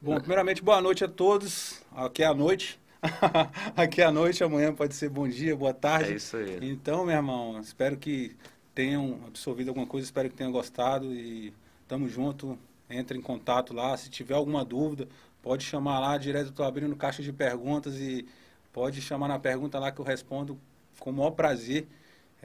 Bom, 0.03 0.19
primeiramente, 0.21 0.63
boa 0.63 0.83
noite 0.83 1.03
a 1.03 1.09
todos. 1.09 1.81
Aqui 1.97 2.23
é 2.23 2.27
a 2.27 2.35
noite. 2.35 2.79
Aqui 3.75 4.03
é 4.03 4.05
a 4.05 4.13
noite, 4.13 4.45
amanhã 4.45 4.75
pode 4.75 4.95
ser 4.95 5.09
bom 5.09 5.27
dia, 5.27 5.57
boa 5.57 5.73
tarde. 5.73 6.13
É 6.13 6.17
isso 6.17 6.37
aí. 6.37 6.59
Então, 6.61 7.07
meu 7.07 7.17
irmão, 7.17 7.59
espero 7.59 7.97
que 7.97 8.37
tenham 8.75 9.19
absorvido 9.27 9.69
alguma 9.69 9.87
coisa, 9.87 10.05
espero 10.05 10.29
que 10.29 10.37
tenham 10.37 10.53
gostado 10.53 11.11
e 11.15 11.55
tamo 11.89 12.07
junto. 12.07 12.59
Entre 12.91 13.17
em 13.17 13.23
contato 13.23 13.73
lá, 13.73 13.97
se 13.97 14.11
tiver 14.11 14.35
alguma 14.35 14.63
dúvida, 14.63 15.09
pode 15.43 15.65
chamar 15.65 16.01
lá 16.01 16.19
direto, 16.19 16.51
estou 16.51 16.67
abrindo 16.67 16.95
caixa 16.95 17.23
de 17.23 17.33
perguntas 17.33 17.99
e 17.99 18.29
pode 18.75 19.01
chamar 19.01 19.27
na 19.27 19.39
pergunta 19.39 19.79
lá 19.79 19.91
que 19.91 20.03
eu 20.03 20.05
respondo 20.05 20.59
com 20.99 21.09
o 21.09 21.13
maior 21.15 21.31
prazer. 21.31 21.87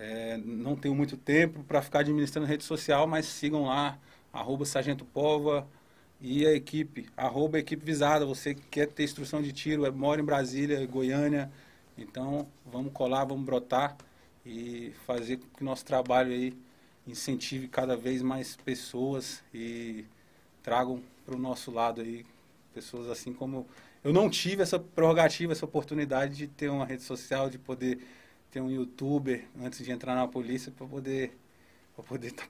É, 0.01 0.37
não 0.37 0.77
tenho 0.77 0.95
muito 0.95 1.17
tempo 1.17 1.61
para 1.65 1.81
ficar 1.81 1.99
administrando 1.99 2.47
rede 2.47 2.63
social, 2.63 3.05
mas 3.05 3.25
sigam 3.25 3.65
lá, 3.65 3.99
arroba 4.31 4.63
Sargento 4.63 5.03
Pova 5.03 5.67
e 6.21 6.47
a 6.47 6.53
equipe, 6.53 7.07
arroba 7.17 7.59
equipe 7.59 7.83
visada. 7.85 8.25
Você 8.25 8.55
que 8.55 8.61
quer 8.67 8.87
ter 8.87 9.03
instrução 9.03 9.41
de 9.41 9.51
tiro, 9.51 9.85
é, 9.85 9.91
mora 9.91 10.21
em 10.21 10.23
Brasília, 10.23 10.85
Goiânia, 10.87 11.51
então 11.97 12.47
vamos 12.65 12.93
colar, 12.93 13.25
vamos 13.25 13.43
brotar 13.43 13.97
e 14.45 14.93
fazer 15.05 15.35
com 15.35 15.47
que 15.57 15.63
nosso 15.65 15.83
trabalho 15.83 16.31
aí 16.31 16.53
incentive 17.05 17.67
cada 17.67 17.97
vez 17.97 18.21
mais 18.21 18.55
pessoas 18.55 19.43
e 19.53 20.05
tragam 20.63 21.01
para 21.25 21.35
o 21.35 21.39
nosso 21.39 21.71
lado 21.71 21.99
aí 21.99 22.25
pessoas 22.73 23.09
assim 23.09 23.33
como 23.33 23.67
eu 24.01 24.13
não 24.13 24.29
tive 24.29 24.63
essa 24.63 24.79
prerrogativa, 24.79 25.51
essa 25.51 25.65
oportunidade 25.65 26.35
de 26.37 26.47
ter 26.47 26.69
uma 26.69 26.85
rede 26.85 27.03
social, 27.03 27.49
de 27.49 27.57
poder 27.57 27.99
ter 28.51 28.61
um 28.61 28.69
youtuber 28.71 29.45
antes 29.61 29.83
de 29.83 29.91
entrar 29.91 30.15
na 30.15 30.27
polícia 30.27 30.71
para 30.71 30.87
poder 30.87 31.37
para 31.95 32.03
poder 32.05 32.31
tá, 32.31 32.43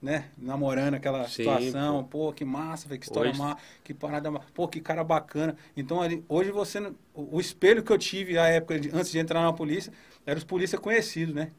né, 0.00 0.30
namorando 0.38 0.94
aquela 0.94 1.24
Sim, 1.28 1.44
situação, 1.44 2.04
pô. 2.04 2.32
que 2.32 2.44
massa, 2.44 2.88
velho, 2.88 3.00
que 3.00 3.06
história 3.06 3.30
Hoje- 3.30 3.38
massa, 3.38 3.60
que 3.84 3.92
parada, 3.94 4.30
pô, 4.54 4.66
que 4.68 4.80
cara 4.80 5.02
bacana. 5.04 5.56
Então 5.76 6.00
ali, 6.00 6.24
hoje 6.28 6.50
você 6.50 6.78
o, 7.14 7.36
o 7.36 7.40
espelho 7.40 7.82
que 7.82 7.92
eu 7.92 7.98
tive 7.98 8.38
à 8.38 8.46
época 8.48 8.78
de- 8.78 8.90
antes 8.90 9.10
de 9.10 9.18
entrar 9.18 9.42
na 9.42 9.52
polícia, 9.52 9.92
era 10.26 10.38
os 10.38 10.44
polícia 10.44 10.78
conhecidos, 10.78 11.34
né? 11.34 11.50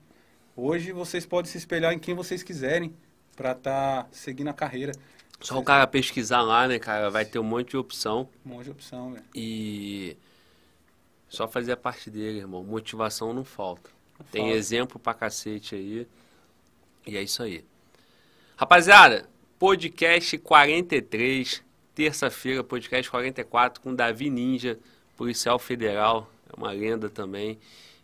Hoje 0.56 0.92
vocês 0.92 1.26
podem 1.26 1.52
se 1.52 1.58
espelhar 1.58 1.94
em 1.94 2.00
quem 2.00 2.14
vocês 2.14 2.44
quiserem 2.44 2.94
para 3.36 3.54
estar 3.54 4.08
seguindo 4.12 4.50
a 4.50 4.54
carreira. 4.54 4.94
Só 5.42 5.60
o 5.60 5.64
cara 5.64 5.86
pesquisar 5.88 6.42
lá, 6.42 6.68
né, 6.68 6.80
cara? 6.80 7.10
Vai 7.10 7.26
ter 7.26 7.40
um 7.40 7.44
monte 7.44 7.72
de 7.72 7.78
opção. 7.78 8.30
Um 8.46 8.50
monte 8.50 8.66
de 8.66 8.72
opção, 8.72 9.12
velho. 9.12 9.24
E 9.36 10.16
só 11.34 11.48
fazer 11.48 11.72
a 11.72 11.78
parte 11.78 12.12
dele, 12.12 12.38
irmão. 12.38 12.64
Motivação 12.64 13.34
não 13.34 13.44
falta. 13.44 13.90
Tem 14.32 14.44
falta. 14.44 14.56
exemplo 14.56 15.00
pra 15.00 15.16
cacete 15.16 15.74
aí. 15.74 16.08
E 17.08 17.18
é 17.18 17.24
isso 17.24 17.42
aí. 17.42 17.66
Rapaziada, 18.56 19.28
podcast 19.58 20.38
43, 20.38 21.64
terça-feira, 21.96 22.64
podcast 22.64 23.10
44 23.10 23.82
com 23.82 23.96
Davi 23.96 24.30
Ninja, 24.30 24.78
policial 25.18 25.58
federal, 25.58 26.30
é 26.48 26.56
uma 26.56 26.72
lenda 26.72 27.10
também. 27.10 27.58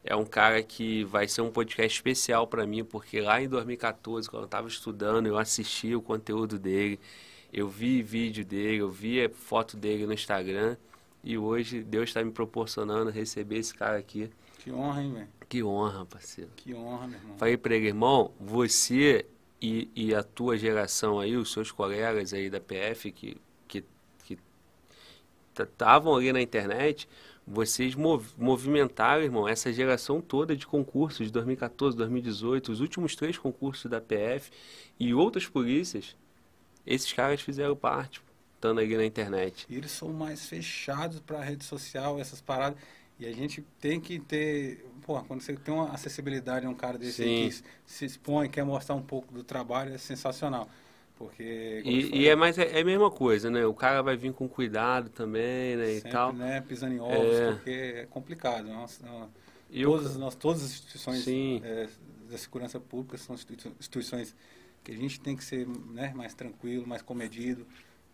É 0.04 0.16
um 0.16 0.26
cara 0.26 0.64
que 0.64 1.04
vai 1.04 1.28
ser 1.28 1.42
um 1.42 1.52
podcast 1.52 1.96
especial 1.96 2.48
pra 2.48 2.66
mim, 2.66 2.84
porque 2.84 3.22
lá 3.22 3.40
em 3.40 3.48
2014, 3.48 4.28
quando 4.28 4.42
eu 4.42 4.48
estava 4.48 4.68
estudando, 4.68 5.28
eu 5.28 5.38
assisti 5.38 5.94
o 5.94 6.02
conteúdo 6.02 6.58
dele, 6.58 7.00
eu 7.54 7.70
vi 7.70 8.02
vídeo 8.02 8.44
dele, 8.44 8.78
eu 8.78 8.90
vi 8.90 9.30
foto 9.30 9.78
dele 9.78 10.08
no 10.08 10.14
Instagram, 10.14 10.76
e 11.24 11.38
hoje 11.38 11.84
Deus 11.84 12.10
está 12.10 12.24
me 12.24 12.32
proporcionando 12.32 13.12
receber 13.12 13.58
esse 13.58 13.74
cara 13.74 13.98
aqui. 13.98 14.30
Que 14.60 14.72
honra, 14.72 15.04
hein, 15.04 15.14
velho? 15.14 15.28
Que 15.48 15.64
honra, 15.64 16.06
parceiro. 16.06 16.52
Que 16.56 16.74
honra, 16.74 17.08
meu 17.08 17.20
irmão. 17.20 17.38
Falei 17.38 17.58
pra 17.58 17.76
ele, 17.76 17.88
irmão, 17.88 18.32
você 18.40 19.26
e, 19.62 19.90
e 19.96 20.14
a 20.14 20.24
tua 20.24 20.58
geração 20.58 21.20
aí, 21.20 21.36
os 21.36 21.52
seus 21.52 21.72
colegas 21.72 22.34
aí 22.34 22.50
da 22.50 22.60
PF 22.60 23.12
que 23.12 23.38
estavam 25.64 26.16
ali 26.16 26.32
na 26.32 26.42
internet, 26.42 27.08
vocês 27.46 27.96
mov 27.96 28.26
movimentaram, 28.38 29.24
irmão, 29.24 29.48
essa 29.48 29.74
geração 29.74 30.22
toda 30.22 30.56
de 30.56 30.68
concursos 30.68 31.28
de 31.28 31.34
2014, 31.34 31.98
2018, 31.98 32.72
os 32.72 32.80
últimos 32.80 33.16
três 33.16 33.38
concursos 33.38 33.90
da 33.90 34.00
PF 34.00 34.52
e 35.00 35.14
outras 35.14 35.48
polícias, 35.48 36.16
esses 36.86 37.12
caras 37.12 37.42
fizeram 37.42 37.76
parte, 37.76 38.22
estando 38.60 38.82
ali 38.82 38.96
na 38.98 39.06
internet. 39.06 39.66
E 39.70 39.76
eles 39.76 39.92
são 39.92 40.10
mais 40.10 40.46
fechados 40.46 41.20
para 41.22 41.40
a 41.40 41.44
rede 41.44 41.64
social, 41.64 42.20
essas 42.20 42.42
paradas. 42.42 42.78
E 43.18 43.26
a 43.26 43.32
gente 43.32 43.66
tem 43.80 44.00
que 44.00 44.20
ter. 44.20 44.86
Pô, 45.02 45.20
quando 45.24 45.42
você 45.42 45.54
tem 45.56 45.74
uma 45.74 45.92
acessibilidade 45.92 46.66
a 46.66 46.70
um 46.70 46.76
cara 46.76 46.98
desse 46.98 47.24
aí 47.24 47.50
que 47.50 47.64
se 47.86 48.06
expõe, 48.06 48.50
quer 48.50 48.64
mostrar 48.64 48.96
um 48.96 49.02
pouco 49.02 49.34
do 49.34 49.44
trabalho, 49.44 49.94
é 49.94 49.98
sensacional. 49.98 50.70
Porque. 51.18 51.82
E, 51.84 52.22
e, 52.22 52.28
é 52.30 52.36
mais 52.36 52.58
é, 52.58 52.78
é, 52.78 52.82
a 52.82 52.86
mesma 52.86 53.12
coisa, 53.12 53.50
né? 53.50 53.66
O 53.66 53.74
cara 53.74 54.02
vai 54.02 54.16
vir 54.16 54.32
com 54.32 54.48
cuidado 54.48 55.10
também, 55.10 55.76
né? 55.76 55.86
Sempre, 55.86 56.10
e 56.10 56.12
tal. 56.12 56.34
né? 56.34 56.62
Pisando 56.62 56.94
em 56.94 57.00
ovos, 57.00 57.36
é... 57.36 57.52
porque 57.52 57.70
é 57.72 58.08
complicado. 58.10 58.70
Nossa, 58.70 59.04
todas, 59.84 60.16
nós, 60.16 60.36
todas 60.36 60.64
as 60.64 60.72
instituições 60.72 61.28
é, 61.28 61.90
da 62.30 62.38
segurança 62.38 62.80
pública 62.80 63.18
são 63.18 63.36
instituições 63.36 64.34
que 64.82 64.94
a 64.94 64.96
gente 64.96 65.20
tem 65.20 65.36
que 65.36 65.44
ser 65.44 65.68
né, 65.68 66.14
mais 66.16 66.34
tranquilo, 66.34 66.88
mais 66.88 67.02
comedido, 67.02 67.68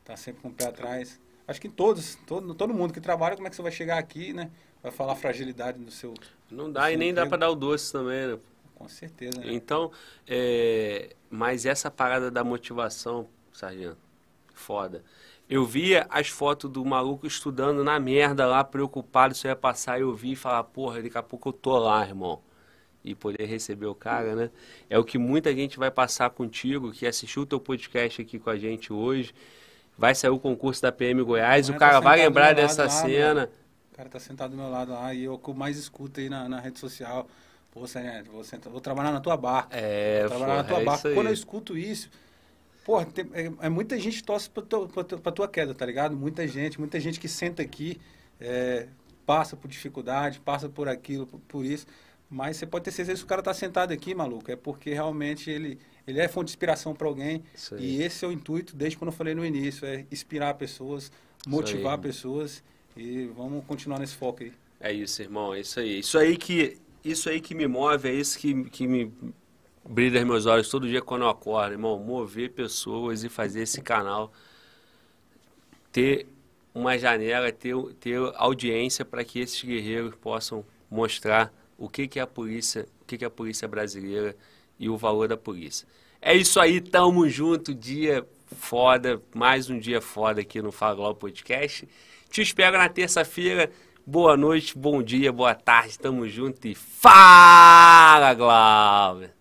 tá 0.06 0.16
sempre 0.16 0.42
com 0.42 0.50
o 0.50 0.54
pé 0.54 0.68
atrás. 0.68 1.20
Acho 1.48 1.60
que 1.60 1.70
todos, 1.70 2.16
todo, 2.28 2.54
todo 2.54 2.74
mundo 2.74 2.94
que 2.94 3.02
trabalha, 3.02 3.36
como 3.36 3.48
é 3.48 3.50
que 3.50 3.56
você 3.56 3.62
vai 3.62 3.72
chegar 3.72 3.98
aqui, 3.98 4.32
né? 4.34 4.50
Vai 4.82 4.92
falar 4.92 5.14
a 5.14 5.16
fragilidade 5.16 5.80
do 5.80 5.92
seu. 5.92 6.14
Não 6.50 6.72
dá, 6.72 6.92
e 6.92 6.96
nem 6.96 7.10
emprego. 7.10 7.26
dá 7.26 7.30
para 7.30 7.40
dar 7.40 7.50
o 7.50 7.56
doce 7.56 7.92
também, 7.92 8.28
né? 8.28 8.40
Com 8.76 8.88
certeza. 8.88 9.40
Né? 9.40 9.54
Então, 9.54 9.92
é, 10.28 11.16
mas 11.30 11.66
essa 11.66 11.90
parada 11.90 12.30
da 12.30 12.44
motivação, 12.44 13.28
sargento, 13.52 13.98
foda. 14.54 15.04
Eu 15.48 15.64
via 15.64 16.08
as 16.10 16.28
fotos 16.28 16.70
do 16.70 16.84
maluco 16.84 17.28
estudando 17.28 17.84
na 17.84 18.00
merda 18.00 18.48
lá, 18.48 18.64
preocupado 18.64 19.36
se 19.36 19.48
ia 19.48 19.56
passar, 19.56 20.00
eu 20.00 20.14
vi 20.14 20.32
e 20.32 20.36
falar, 20.36 20.64
porra, 20.64 21.02
daqui 21.02 21.18
a 21.18 21.24
pouco 21.24 21.50
eu 21.50 21.54
tô 21.54 21.78
lá, 21.78 22.06
irmão. 22.06 22.42
E 23.04 23.14
poder 23.14 23.46
receber 23.46 23.86
o 23.86 23.94
cara, 23.94 24.36
né? 24.36 24.50
É 24.90 24.98
o 24.98 25.04
que 25.04 25.20
muita 25.20 25.54
gente 25.54 25.78
vai 25.78 25.92
passar 25.92 26.32
contigo, 26.32 26.92
que 26.92 27.06
assistiu 27.06 27.44
o 27.44 27.46
teu 27.46 27.60
podcast 27.60 28.20
aqui 28.20 28.40
com 28.40 28.50
a 28.50 28.58
gente 28.58 28.92
hoje. 28.92 29.34
Vai 29.98 30.14
sair 30.14 30.30
o 30.30 30.40
concurso 30.40 30.82
da 30.82 30.92
PM 30.92 31.22
Goiás, 31.24 31.70
o 31.70 31.74
cara 31.76 31.94
tá 31.94 32.00
vai 32.02 32.20
lembrar 32.20 32.54
dessa 32.54 32.84
lá, 32.84 32.90
cena. 32.90 33.50
O 33.94 33.96
cara 33.96 34.10
tá 34.10 34.20
sentado 34.20 34.52
do 34.52 34.58
meu 34.58 34.70
lado 34.70 34.92
lá 34.92 35.14
e 35.14 35.24
eu 35.24 35.38
que 35.38 35.54
mais 35.54 35.78
escuto 35.78 36.20
aí 36.20 36.30
na, 36.30 36.50
na 36.50 36.60
rede 36.60 36.80
social. 36.80 37.28
Pô, 37.72 37.86
Senete, 37.88 38.30
vou, 38.30 38.44
sentar, 38.44 38.72
vou 38.72 38.82
trabalhar 38.82 39.12
na 39.12 39.20
tua 39.20 39.36
barca. 39.36 39.76
É, 39.76 40.22
vou 40.22 40.38
trabalhar 40.38 40.56
na 40.56 40.64
tua 40.64 40.82
é 40.82 40.84
barca. 40.84 41.14
Quando 41.14 41.28
eu 41.28 41.34
escuto 41.34 41.78
isso, 41.78 42.10
pô, 42.86 43.04
tem, 43.06 43.30
é, 43.34 43.52
é, 43.62 43.70
muita 43.70 43.98
gente 44.00 44.24
torce 44.24 44.50
pra, 44.50 44.64
tua, 44.64 44.88
pra, 44.88 45.04
pra 45.04 45.32
tua 45.32 45.48
queda, 45.48 45.74
tá 45.74 45.86
ligado? 45.86 46.16
Muita 46.16 46.48
gente, 46.48 46.80
muita 46.80 47.00
gente 47.00 47.20
que 47.20 47.28
senta 47.28 47.62
aqui, 47.62 48.00
é, 48.40 48.88
passa 49.26 49.56
por 49.56 49.68
dificuldade, 49.68 50.40
passa 50.40 50.70
por 50.70 50.88
aquilo, 50.88 51.26
por, 51.26 51.40
por 51.42 51.66
isso. 51.66 51.86
Mas 52.30 52.58
você 52.58 52.66
pode 52.66 52.86
ter 52.86 52.92
certeza 52.92 53.20
que 53.20 53.26
o 53.26 53.28
cara 53.28 53.42
tá 53.42 53.54
sentado 53.54 53.92
aqui, 53.92 54.16
maluco, 54.16 54.52
é 54.52 54.56
porque 54.56 54.94
realmente 54.94 55.50
ele, 55.50 55.80
ele 56.08 56.20
é 56.20 56.28
fonte 56.28 56.48
de 56.48 56.52
inspiração 56.52 56.94
para 56.94 57.08
alguém. 57.08 57.44
E 57.78 58.02
esse 58.02 58.24
é 58.24 58.28
o 58.28 58.32
intuito, 58.32 58.76
desde 58.76 58.98
quando 58.98 59.12
eu 59.12 59.18
falei 59.18 59.34
no 59.34 59.46
início, 59.46 59.86
é 59.86 60.06
inspirar 60.12 60.54
pessoas, 60.54 61.12
motivar 61.48 61.98
pessoas 61.98 62.64
e 62.96 63.26
vamos 63.36 63.66
continuar 63.66 64.00
nesse 64.00 64.16
foco 64.16 64.44
aí. 64.44 64.54
É 64.80 64.92
isso, 64.94 65.22
irmão, 65.22 65.54
é 65.54 65.62
isso 65.62 65.80
aí. 65.80 66.00
Isso 66.00 66.18
aí 66.18 66.38
que 66.38 66.78
isso 67.04 67.30
aí 67.30 67.40
que 67.40 67.54
me 67.54 67.68
move, 67.68 68.10
é 68.10 68.14
isso 68.14 68.38
que, 68.38 68.64
que 68.70 68.88
me 68.88 69.12
brilha 69.88 70.26
meus 70.26 70.46
olhos 70.48 70.70
todo 70.70 70.88
dia 70.88 71.02
quando 71.02 71.22
eu 71.22 71.30
acordo, 71.30 71.74
irmão. 71.74 72.00
Mover 72.00 72.52
pessoas 72.52 73.24
e 73.24 73.30
fazer 73.30 73.62
esse 73.62 73.82
canal 73.82 74.32
ter 75.92 76.28
uma 76.74 76.98
janela, 76.98 77.52
ter, 77.54 77.74
ter 78.02 78.20
audiência 78.36 79.06
para 79.06 79.24
que 79.24 79.40
esses 79.40 79.64
guerreiros 79.64 80.14
possam 80.16 80.66
mostrar 80.92 81.54
o 81.78 81.88
que, 81.88 82.06
que 82.06 82.20
é 82.20 82.22
a 82.22 82.28
polícia, 82.28 82.86
o 83.02 83.06
que, 83.06 83.18
que 83.18 83.24
é 83.24 83.28
a 83.28 83.32
polícia 83.32 83.66
brasileira 83.66 84.36
e 84.80 84.90
o 84.90 84.98
valor 84.98 85.28
da 85.28 85.38
polícia. 85.38 85.88
É 86.22 86.34
isso 86.36 86.60
aí, 86.60 86.82
tamo 86.82 87.30
junto, 87.30 87.74
dia 87.74 88.26
foda, 88.56 89.22
mais 89.34 89.70
um 89.70 89.78
dia 89.78 90.02
foda 90.02 90.42
aqui 90.42 90.62
no 90.62 90.72
Fala 90.72 90.96
Global 90.96 91.16
Podcast. 91.16 91.88
Te 92.30 92.42
espero 92.42 92.78
na 92.78 92.90
terça-feira. 92.90 93.72
Boa 94.06 94.38
noite, 94.38 94.78
bom 94.78 95.02
dia, 95.02 95.32
boa 95.32 95.56
tarde, 95.56 95.98
tamo 96.00 96.28
junto 96.28 96.68
e 96.68 96.76
fala, 96.76 98.34
Glauber! 98.34 99.35